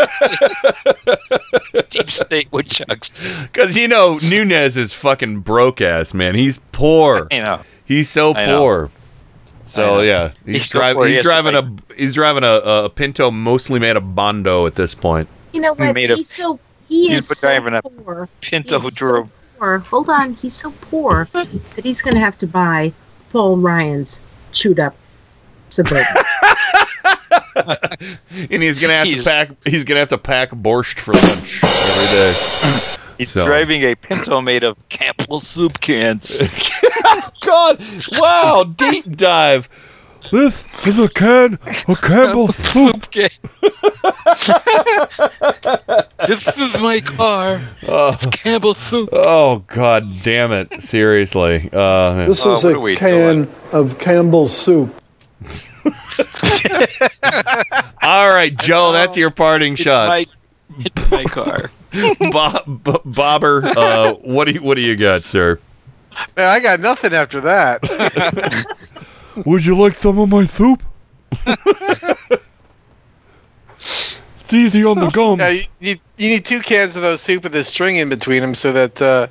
Deep 1.89 2.09
state 2.11 2.51
woodchucks. 2.51 3.11
Because 3.43 3.75
you 3.77 3.87
know 3.87 4.19
Nunes 4.23 4.77
is 4.77 4.93
fucking 4.93 5.39
broke 5.39 5.81
ass 5.81 6.13
man. 6.13 6.35
He's 6.35 6.57
poor. 6.71 7.27
You 7.31 7.39
know. 7.39 7.61
He's 7.85 8.09
so 8.09 8.33
I 8.33 8.45
poor. 8.45 8.89
I 8.93 9.65
So 9.65 10.01
yeah, 10.01 10.31
he's, 10.45 10.55
He's 10.55 10.69
so 10.69 10.79
driving. 10.79 10.95
poor, 10.97 11.07
he 11.07 11.13
He's 11.15 11.25
has 11.25 11.25
to 11.25 11.51
driving 11.51 11.79
a. 11.89 11.93
He's 11.95 12.13
driving 12.13 12.43
a, 12.43 12.61
a 12.85 12.89
Pinto 12.89 13.31
mostly 13.31 13.79
made 13.79 13.95
of 13.95 14.13
bondo 14.13 14.67
at 14.67 14.75
this 14.75 14.93
point. 14.93 15.27
You 15.53 15.61
know 15.61 15.73
what? 15.73 15.95
Made 15.95 16.11
of- 16.11 16.17
he's 16.17 16.29
so 16.29 16.59
he 16.87 17.07
he's 17.07 17.19
is 17.19 17.27
been 17.29 17.35
so 17.35 17.47
driving 17.47 17.73
a 17.75 17.81
poor. 17.81 18.29
Pinto 18.41 18.79
He's 18.81 18.95
drove. 18.95 19.29
So 19.57 19.65
poor. 19.65 19.77
Hold 19.79 20.09
on, 20.09 20.33
he's 20.33 20.53
so 20.55 20.71
poor 20.81 21.27
that 21.33 21.47
he's 21.83 22.01
going 22.01 22.13
to 22.13 22.19
have 22.19 22.37
to 22.39 22.47
buy 22.47 22.93
Paul 23.31 23.57
Ryan's 23.57 24.21
chewed 24.51 24.79
up 24.79 24.95
suburban. 25.69 26.05
and 27.55 28.63
he's 28.63 28.79
gonna 28.79 28.93
have 28.93 29.07
He's- 29.07 29.23
to 29.23 29.29
pack. 29.29 29.49
He's 29.65 29.83
gonna 29.83 29.99
have 29.99 30.09
to 30.09 30.17
pack 30.17 30.51
borscht 30.51 30.99
for 30.99 31.13
lunch 31.13 31.63
every 31.63 32.07
day. 32.07 32.33
He's 33.17 33.29
So- 33.29 33.45
driving 33.45 33.81
a 33.83 33.95
Pinto 33.95 34.41
made 34.41 34.63
of 34.63 34.77
Campbell 34.89 35.39
soup 35.39 35.79
cans. 35.81 36.37
God, 37.41 37.81
wow, 38.13 38.63
deep 38.77 39.17
dive. 39.17 39.69
This 40.31 40.65
is 40.85 40.99
a 40.99 41.07
can 41.09 41.53
of 41.87 42.01
Campbell 42.01 42.49
soup. 42.49 43.09
can. 43.11 43.29
this 46.27 46.47
is 46.57 46.81
my 46.81 46.99
car. 47.03 47.61
Oh, 47.87 48.13
It's 48.13 48.25
Campbell 48.27 48.73
soup. 48.73 49.09
oh, 49.13 49.59
god 49.67 50.23
damn 50.23 50.51
it! 50.51 50.81
Seriously. 50.81 51.69
Uh, 51.71 52.25
This 52.27 52.43
Oh, 52.45 52.53
is 52.57 52.63
what 52.63 52.73
a 52.73 52.77
are 52.77 52.79
we 52.79 52.95
can 52.95 53.47
of 53.71 53.99
Campbell's 53.99 54.55
soup. 54.57 54.93
all 58.01 58.33
right, 58.33 58.55
Joe, 58.59 58.91
that's 58.91 59.15
your 59.17 59.31
parting 59.31 59.73
It's 59.73 59.81
shot. 59.83 60.09
my, 60.09 60.25
it's 60.79 61.11
my 61.11 61.23
car. 61.23 61.71
Bob, 62.31 62.83
B- 62.83 62.91
Bobber, 63.05 63.63
uh, 63.65 64.13
what 64.15 64.47
do 64.47 64.53
you, 64.55 64.61
what 64.61 64.75
do 64.75 64.81
you 64.81 64.95
got, 64.95 65.23
sir? 65.23 65.59
Man, 66.35 66.49
I 66.49 66.59
got 66.59 66.79
nothing 66.79 67.13
after 67.13 67.39
that. 67.41 67.81
Would 69.45 69.65
you 69.65 69.77
like 69.77 69.93
some 69.93 70.19
of 70.19 70.29
my 70.29 70.45
soup? 70.45 70.83
it's 74.39 74.53
easy 74.53 74.83
on 74.83 74.99
the 74.99 75.09
gums. 75.09 75.39
yeah, 75.39 75.61
you, 75.79 75.95
you, 76.17 76.29
need 76.29 76.45
two 76.45 76.61
cans 76.61 76.95
of 76.95 77.01
those 77.01 77.21
soup 77.21 77.43
with 77.43 77.55
a 77.55 77.63
string 77.63 77.97
in 77.97 78.09
between 78.09 78.41
them 78.41 78.53
so 78.53 78.71
that 78.71 79.01
uh, 79.01 79.27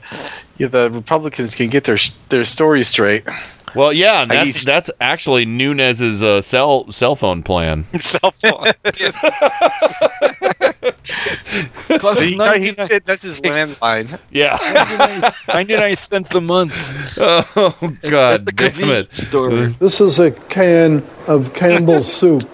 yeah, 0.58 0.68
the 0.68 0.90
Republicans 0.90 1.54
can 1.54 1.68
get 1.68 1.84
their 1.84 1.98
their 2.28 2.44
story 2.44 2.82
straight. 2.82 3.24
Well, 3.76 3.92
yeah, 3.92 4.22
and 4.22 4.30
that's 4.30 4.46
used- 4.46 4.66
that's 4.66 4.90
actually 5.00 5.44
Nunes's 5.44 6.22
uh, 6.22 6.42
cell 6.42 6.90
cell 6.90 7.14
phone 7.16 7.42
plan. 7.42 7.84
Cell 8.00 8.30
phone. 8.32 8.72
Costs 11.98 12.20
See, 12.20 12.36
no, 12.36 12.52
he's- 12.54 12.76
99 12.76 13.00
that's 13.04 13.22
his 13.22 13.40
landline. 13.40 14.18
Yeah. 14.30 15.32
99 15.48 15.96
cents 15.96 16.34
a 16.34 16.40
month. 16.40 16.72
Oh 17.18 17.74
God, 18.02 18.46
the 18.46 18.52
damn 18.52 18.72
convenience 18.72 19.18
it! 19.20 19.28
store. 19.28 19.66
This 19.78 20.00
is 20.00 20.18
a 20.18 20.30
can 20.32 21.04
of 21.26 21.54
Campbell's 21.54 22.12
soup. 22.12 22.48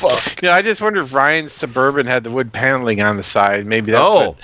Fuck. 0.00 0.42
Yeah, 0.42 0.54
I 0.54 0.62
just 0.62 0.80
wonder 0.80 1.02
if 1.02 1.12
Ryan's 1.12 1.52
Suburban 1.52 2.06
had 2.06 2.24
the 2.24 2.30
wood 2.30 2.52
paneling 2.52 3.02
on 3.02 3.16
the 3.16 3.22
side. 3.22 3.66
Maybe 3.66 3.92
that's 3.92 4.02
Oh, 4.02 4.30
what 4.30 4.36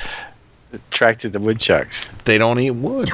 attracted 0.72 1.32
the 1.32 1.40
woodchucks. 1.40 2.08
they 2.24 2.36
don't 2.38 2.58
eat 2.58 2.72
wood. 2.72 3.10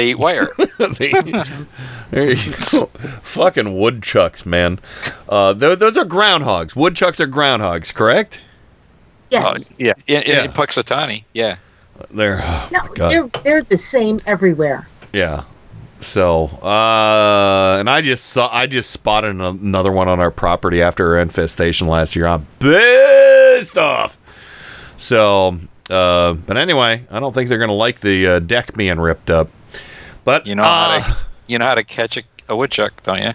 They 0.00 0.12
eat 0.12 0.18
wire. 0.18 0.48
they, 0.98 1.10
there 2.10 2.30
you 2.32 2.52
go. 2.72 2.86
Fucking 2.86 3.78
woodchucks, 3.78 4.46
man. 4.46 4.80
Uh, 5.28 5.52
tho- 5.52 5.74
those 5.74 5.98
are 5.98 6.06
groundhogs. 6.06 6.74
Woodchucks 6.74 7.20
are 7.20 7.26
groundhogs, 7.26 7.92
correct? 7.92 8.40
Yes. 9.30 9.68
Yeah. 9.76 9.92
In, 10.06 10.22
in, 10.22 10.30
Yeah. 10.30 10.44
in 10.44 10.52
Punxsutawney, 10.52 11.24
yeah. 11.34 11.58
They're 12.10 12.40
oh 12.42 12.68
no, 12.72 13.08
they're 13.10 13.26
they're 13.44 13.62
the 13.62 13.76
same 13.76 14.22
everywhere. 14.24 14.88
Yeah. 15.12 15.44
So, 15.98 16.46
uh, 16.62 17.76
and 17.78 17.90
I 17.90 18.00
just 18.00 18.24
saw, 18.24 18.48
I 18.50 18.66
just 18.66 18.88
spotted 18.90 19.32
an- 19.32 19.40
another 19.42 19.92
one 19.92 20.08
on 20.08 20.18
our 20.18 20.30
property 20.30 20.80
after 20.80 21.08
our 21.14 21.20
infestation 21.20 21.88
last 21.88 22.16
year. 22.16 22.26
I'm 22.26 22.46
pissed 22.58 23.76
off. 23.76 24.16
So, 24.96 25.58
uh, 25.90 26.32
but 26.32 26.56
anyway, 26.56 27.04
I 27.10 27.20
don't 27.20 27.34
think 27.34 27.50
they're 27.50 27.58
gonna 27.58 27.74
like 27.74 28.00
the 28.00 28.26
uh, 28.26 28.38
deck 28.38 28.74
being 28.74 28.98
ripped 28.98 29.28
up. 29.28 29.50
But 30.24 30.46
You 30.46 30.54
know 30.54 30.62
how 30.62 30.98
uh, 30.98 31.02
to 31.02 31.16
you 31.48 31.58
know 31.58 31.66
how 31.66 31.74
to 31.74 31.84
catch 31.84 32.16
a, 32.16 32.22
a 32.48 32.56
woodchuck, 32.56 33.02
don't 33.02 33.22
you? 33.22 33.32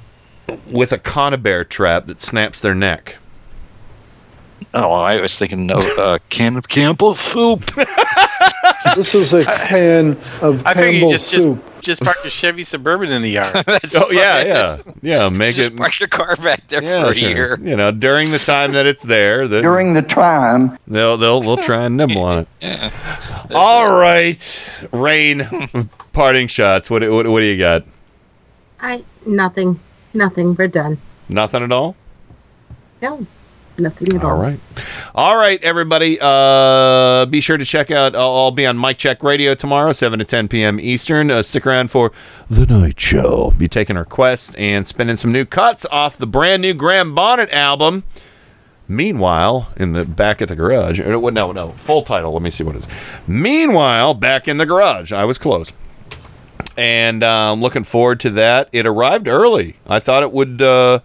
with 0.71 0.91
a 0.91 0.97
conibear 0.97 1.67
trap 1.67 2.05
that 2.05 2.21
snaps 2.21 2.61
their 2.61 2.75
neck. 2.75 3.17
Oh, 4.73 4.91
I 4.91 5.19
was 5.19 5.37
thinking 5.39 5.65
no 5.65 5.75
uh, 5.97 6.19
can 6.29 6.57
of 6.57 6.67
Campbell 6.67 7.15
soup. 7.15 7.71
This 8.95 9.15
is 9.15 9.33
a 9.33 9.43
can 9.67 10.17
of 10.41 10.65
I 10.65 10.73
think 10.73 10.95
you 10.95 11.01
Campbell's 11.01 11.29
just, 11.31 11.43
just 11.85 11.99
soup. 11.99 12.07
park 12.07 12.25
a 12.25 12.29
Chevy 12.29 12.63
Suburban 12.63 13.11
in 13.11 13.21
the 13.21 13.29
yard. 13.29 13.63
Oh 13.95 14.11
yeah, 14.11 14.43
yeah, 14.43 14.77
yeah. 15.01 15.29
Make 15.35 15.55
Just 15.55 15.71
it 15.71 15.77
park 15.77 15.99
your 15.99 16.09
car 16.09 16.35
back 16.35 16.67
there 16.67 16.83
yeah, 16.83 17.05
for 17.05 17.11
a 17.11 17.15
sure. 17.15 17.29
year. 17.29 17.59
You 17.61 17.75
know, 17.75 17.91
during 17.91 18.31
the 18.31 18.39
time 18.39 18.73
that 18.73 18.85
it's 18.85 19.03
there, 19.03 19.47
the, 19.47 19.61
During 19.61 19.93
the 19.93 20.01
time, 20.01 20.77
they'll 20.87 21.17
they'll 21.17 21.41
they'll 21.41 21.57
try 21.57 21.85
and 21.85 21.95
nibble 21.95 22.21
on 22.21 22.47
it. 22.61 22.93
All 23.55 23.97
right, 23.97 24.71
Rain. 24.91 25.47
Parting 26.11 26.47
shots. 26.47 26.89
What, 26.89 27.09
what 27.09 27.27
what 27.27 27.39
do 27.39 27.45
you 27.45 27.57
got? 27.57 27.85
I 28.79 29.03
nothing, 29.25 29.79
nothing. 30.13 30.55
We're 30.55 30.67
done. 30.67 30.97
Nothing 31.29 31.63
at 31.63 31.71
all. 31.71 31.95
No, 33.01 33.25
nothing 33.79 34.07
at 34.15 34.23
all. 34.23 34.31
All 34.31 34.37
right. 34.41 34.59
All 35.13 35.37
right, 35.37 35.63
everybody. 35.63 36.17
Uh, 36.21 37.25
be 37.25 37.41
sure 37.41 37.57
to 37.57 37.65
check 37.65 37.91
out. 37.91 38.15
I'll, 38.15 38.35
I'll 38.35 38.51
be 38.51 38.65
on 38.65 38.77
Mike 38.77 38.97
Check 38.97 39.23
Radio 39.23 39.55
tomorrow, 39.55 39.91
7 39.91 40.19
to 40.19 40.25
10 40.25 40.47
p.m. 40.47 40.79
Eastern. 40.79 41.31
Uh, 41.31 41.41
stick 41.43 41.65
around 41.65 41.91
for 41.91 42.11
The 42.49 42.65
Night 42.65 42.99
Show. 42.99 43.51
Be 43.57 43.67
taking 43.67 43.95
requests 43.97 44.53
and 44.55 44.87
spinning 44.87 45.17
some 45.17 45.31
new 45.31 45.45
cuts 45.45 45.85
off 45.91 46.17
the 46.17 46.27
brand 46.27 46.61
new 46.61 46.73
Graham 46.73 47.15
Bonnet 47.15 47.51
album. 47.51 48.03
Meanwhile, 48.87 49.69
in 49.77 49.93
the 49.93 50.05
back 50.05 50.41
at 50.41 50.47
the 50.49 50.55
garage, 50.55 50.99
what- 50.99 51.33
no, 51.33 51.51
no, 51.51 51.69
full 51.71 52.03
title. 52.03 52.33
Let 52.33 52.41
me 52.43 52.51
see 52.51 52.63
what 52.63 52.75
it 52.75 52.79
is. 52.79 52.87
Meanwhile, 53.27 54.13
back 54.13 54.47
in 54.47 54.57
the 54.57 54.65
garage, 54.65 55.11
I 55.11 55.25
was 55.25 55.39
close, 55.39 55.73
and 56.77 57.23
uh, 57.23 57.51
I'm 57.53 57.61
looking 57.61 57.83
forward 57.83 58.19
to 58.21 58.29
that. 58.31 58.69
It 58.71 58.85
arrived 58.85 59.27
early. 59.27 59.77
I 59.87 59.99
thought 59.99 60.21
it 60.21 60.31
would. 60.31 60.61
Uh, 60.61 60.99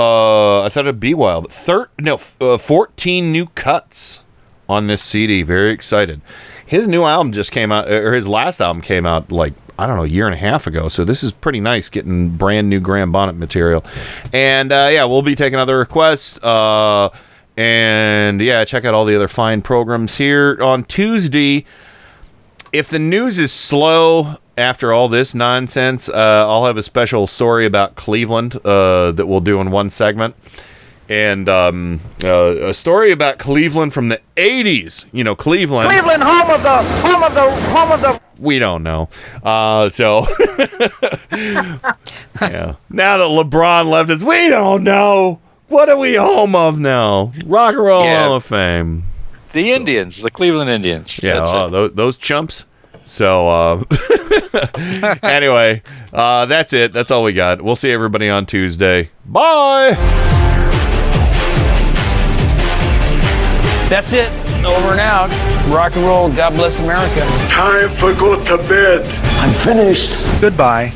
uh, 0.00 0.62
I 0.62 0.68
thought 0.68 0.86
it'd 0.86 1.00
be 1.00 1.14
wild. 1.14 1.44
But 1.44 1.52
thir- 1.52 1.90
no, 1.98 2.18
uh, 2.40 2.58
14 2.58 3.30
new 3.32 3.46
cuts 3.46 4.22
on 4.68 4.86
this 4.86 5.02
CD. 5.02 5.42
Very 5.42 5.70
excited. 5.70 6.20
His 6.64 6.86
new 6.88 7.04
album 7.04 7.32
just 7.32 7.52
came 7.52 7.72
out, 7.72 7.90
or 7.90 8.14
his 8.14 8.28
last 8.28 8.60
album 8.60 8.82
came 8.82 9.04
out 9.04 9.30
like 9.32 9.54
I 9.80 9.86
don't 9.86 9.96
know, 9.96 10.04
a 10.04 10.08
year 10.08 10.26
and 10.26 10.34
a 10.34 10.38
half 10.38 10.66
ago. 10.66 10.88
So 10.88 11.04
this 11.06 11.22
is 11.22 11.32
pretty 11.32 11.58
nice 11.58 11.88
getting 11.88 12.36
brand 12.36 12.68
new 12.68 12.80
Graham 12.80 13.12
Bonnet 13.12 13.36
material. 13.36 13.82
And 14.30 14.70
uh, 14.70 14.90
yeah, 14.92 15.04
we'll 15.04 15.22
be 15.22 15.34
taking 15.34 15.58
other 15.58 15.78
requests. 15.78 16.38
Uh, 16.44 17.08
and 17.56 18.42
yeah, 18.42 18.64
check 18.66 18.84
out 18.84 18.92
all 18.92 19.06
the 19.06 19.16
other 19.16 19.26
fine 19.26 19.62
programs 19.62 20.16
here 20.16 20.58
on 20.62 20.84
Tuesday. 20.84 21.64
If 22.74 22.90
the 22.90 22.98
news 22.98 23.38
is 23.38 23.52
slow 23.52 24.36
after 24.60 24.92
all 24.92 25.08
this 25.08 25.34
nonsense, 25.34 26.08
uh, 26.08 26.12
I'll 26.46 26.66
have 26.66 26.76
a 26.76 26.82
special 26.82 27.26
story 27.26 27.66
about 27.66 27.96
Cleveland 27.96 28.56
uh, 28.64 29.12
that 29.12 29.26
we'll 29.26 29.40
do 29.40 29.60
in 29.60 29.70
one 29.70 29.90
segment. 29.90 30.36
And 31.08 31.48
um, 31.48 32.00
uh, 32.22 32.68
a 32.68 32.74
story 32.74 33.10
about 33.10 33.38
Cleveland 33.38 33.92
from 33.92 34.10
the 34.10 34.20
80s. 34.36 35.06
You 35.12 35.24
know, 35.24 35.34
Cleveland. 35.34 35.88
Cleveland, 35.90 36.22
home 36.22 36.50
of 36.50 36.62
the, 36.62 36.82
home 37.00 37.22
of 37.24 37.34
the, 37.34 37.50
home 37.72 37.90
of 37.92 38.00
the. 38.00 38.20
We 38.38 38.58
don't 38.60 38.84
know. 38.84 39.08
Uh, 39.42 39.90
so, 39.90 40.26
yeah. 41.32 42.76
Now 42.88 43.16
that 43.18 43.28
LeBron 43.28 43.86
left 43.90 44.10
us, 44.10 44.22
we 44.22 44.48
don't 44.48 44.84
know. 44.84 45.40
What 45.68 45.88
are 45.88 45.98
we 45.98 46.14
home 46.14 46.54
of 46.54 46.78
now? 46.78 47.32
Rock 47.44 47.74
and 47.74 47.82
Roll 47.82 48.04
Yeah. 48.04 48.24
Hall 48.24 48.36
of 48.36 48.44
Fame. 48.44 49.04
The 49.52 49.72
Indians, 49.72 50.22
the 50.22 50.30
Cleveland 50.30 50.70
Indians. 50.70 51.20
Yeah, 51.20 51.40
That's 51.40 51.52
uh, 51.52 51.68
those, 51.68 51.94
those 51.94 52.16
chumps. 52.16 52.64
So, 53.04 53.48
uh, 53.48 53.84
anyway, 55.22 55.82
uh, 56.12 56.46
that's 56.46 56.72
it. 56.72 56.92
That's 56.92 57.10
all 57.10 57.22
we 57.22 57.32
got. 57.32 57.62
We'll 57.62 57.76
see 57.76 57.90
everybody 57.90 58.28
on 58.28 58.46
Tuesday. 58.46 59.10
Bye. 59.26 59.96
That's 63.88 64.12
it. 64.12 64.30
Over 64.64 64.92
and 64.92 65.00
out. 65.00 65.30
Rock 65.68 65.96
and 65.96 66.04
roll. 66.04 66.30
God 66.30 66.50
bless 66.54 66.78
America. 66.78 67.20
Time 67.48 67.88
for 67.96 68.14
go 68.14 68.36
to 68.44 68.56
bed. 68.68 69.06
I'm 69.40 69.54
finished. 69.64 70.12
Goodbye. 70.40 70.92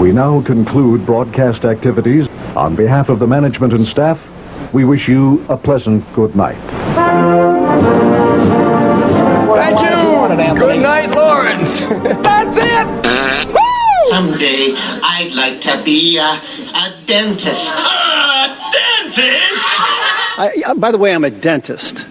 We 0.00 0.10
now 0.10 0.42
conclude 0.42 1.06
broadcast 1.06 1.64
activities. 1.64 2.28
On 2.56 2.74
behalf 2.74 3.08
of 3.08 3.18
the 3.18 3.26
management 3.26 3.72
and 3.72 3.86
staff, 3.86 4.20
we 4.72 4.84
wish 4.84 5.06
you 5.08 5.44
a 5.48 5.56
pleasant 5.56 6.04
good 6.12 6.34
night. 6.34 6.56
Thank 9.54 9.80
you. 9.82 9.91
Good 10.62 10.80
night, 10.80 11.10
Lawrence. 11.10 11.80
That's 12.22 12.56
it. 12.56 13.06
Someday 14.10 14.74
I'd 14.76 15.32
like 15.34 15.60
to 15.62 15.82
be 15.84 16.18
a, 16.18 16.22
a 16.22 16.94
dentist. 17.04 17.72
A 17.72 18.46
dentist? 18.70 19.58
I, 20.38 20.62
uh, 20.64 20.74
by 20.74 20.92
the 20.92 20.98
way, 20.98 21.12
I'm 21.12 21.24
a 21.24 21.30
dentist. 21.30 22.06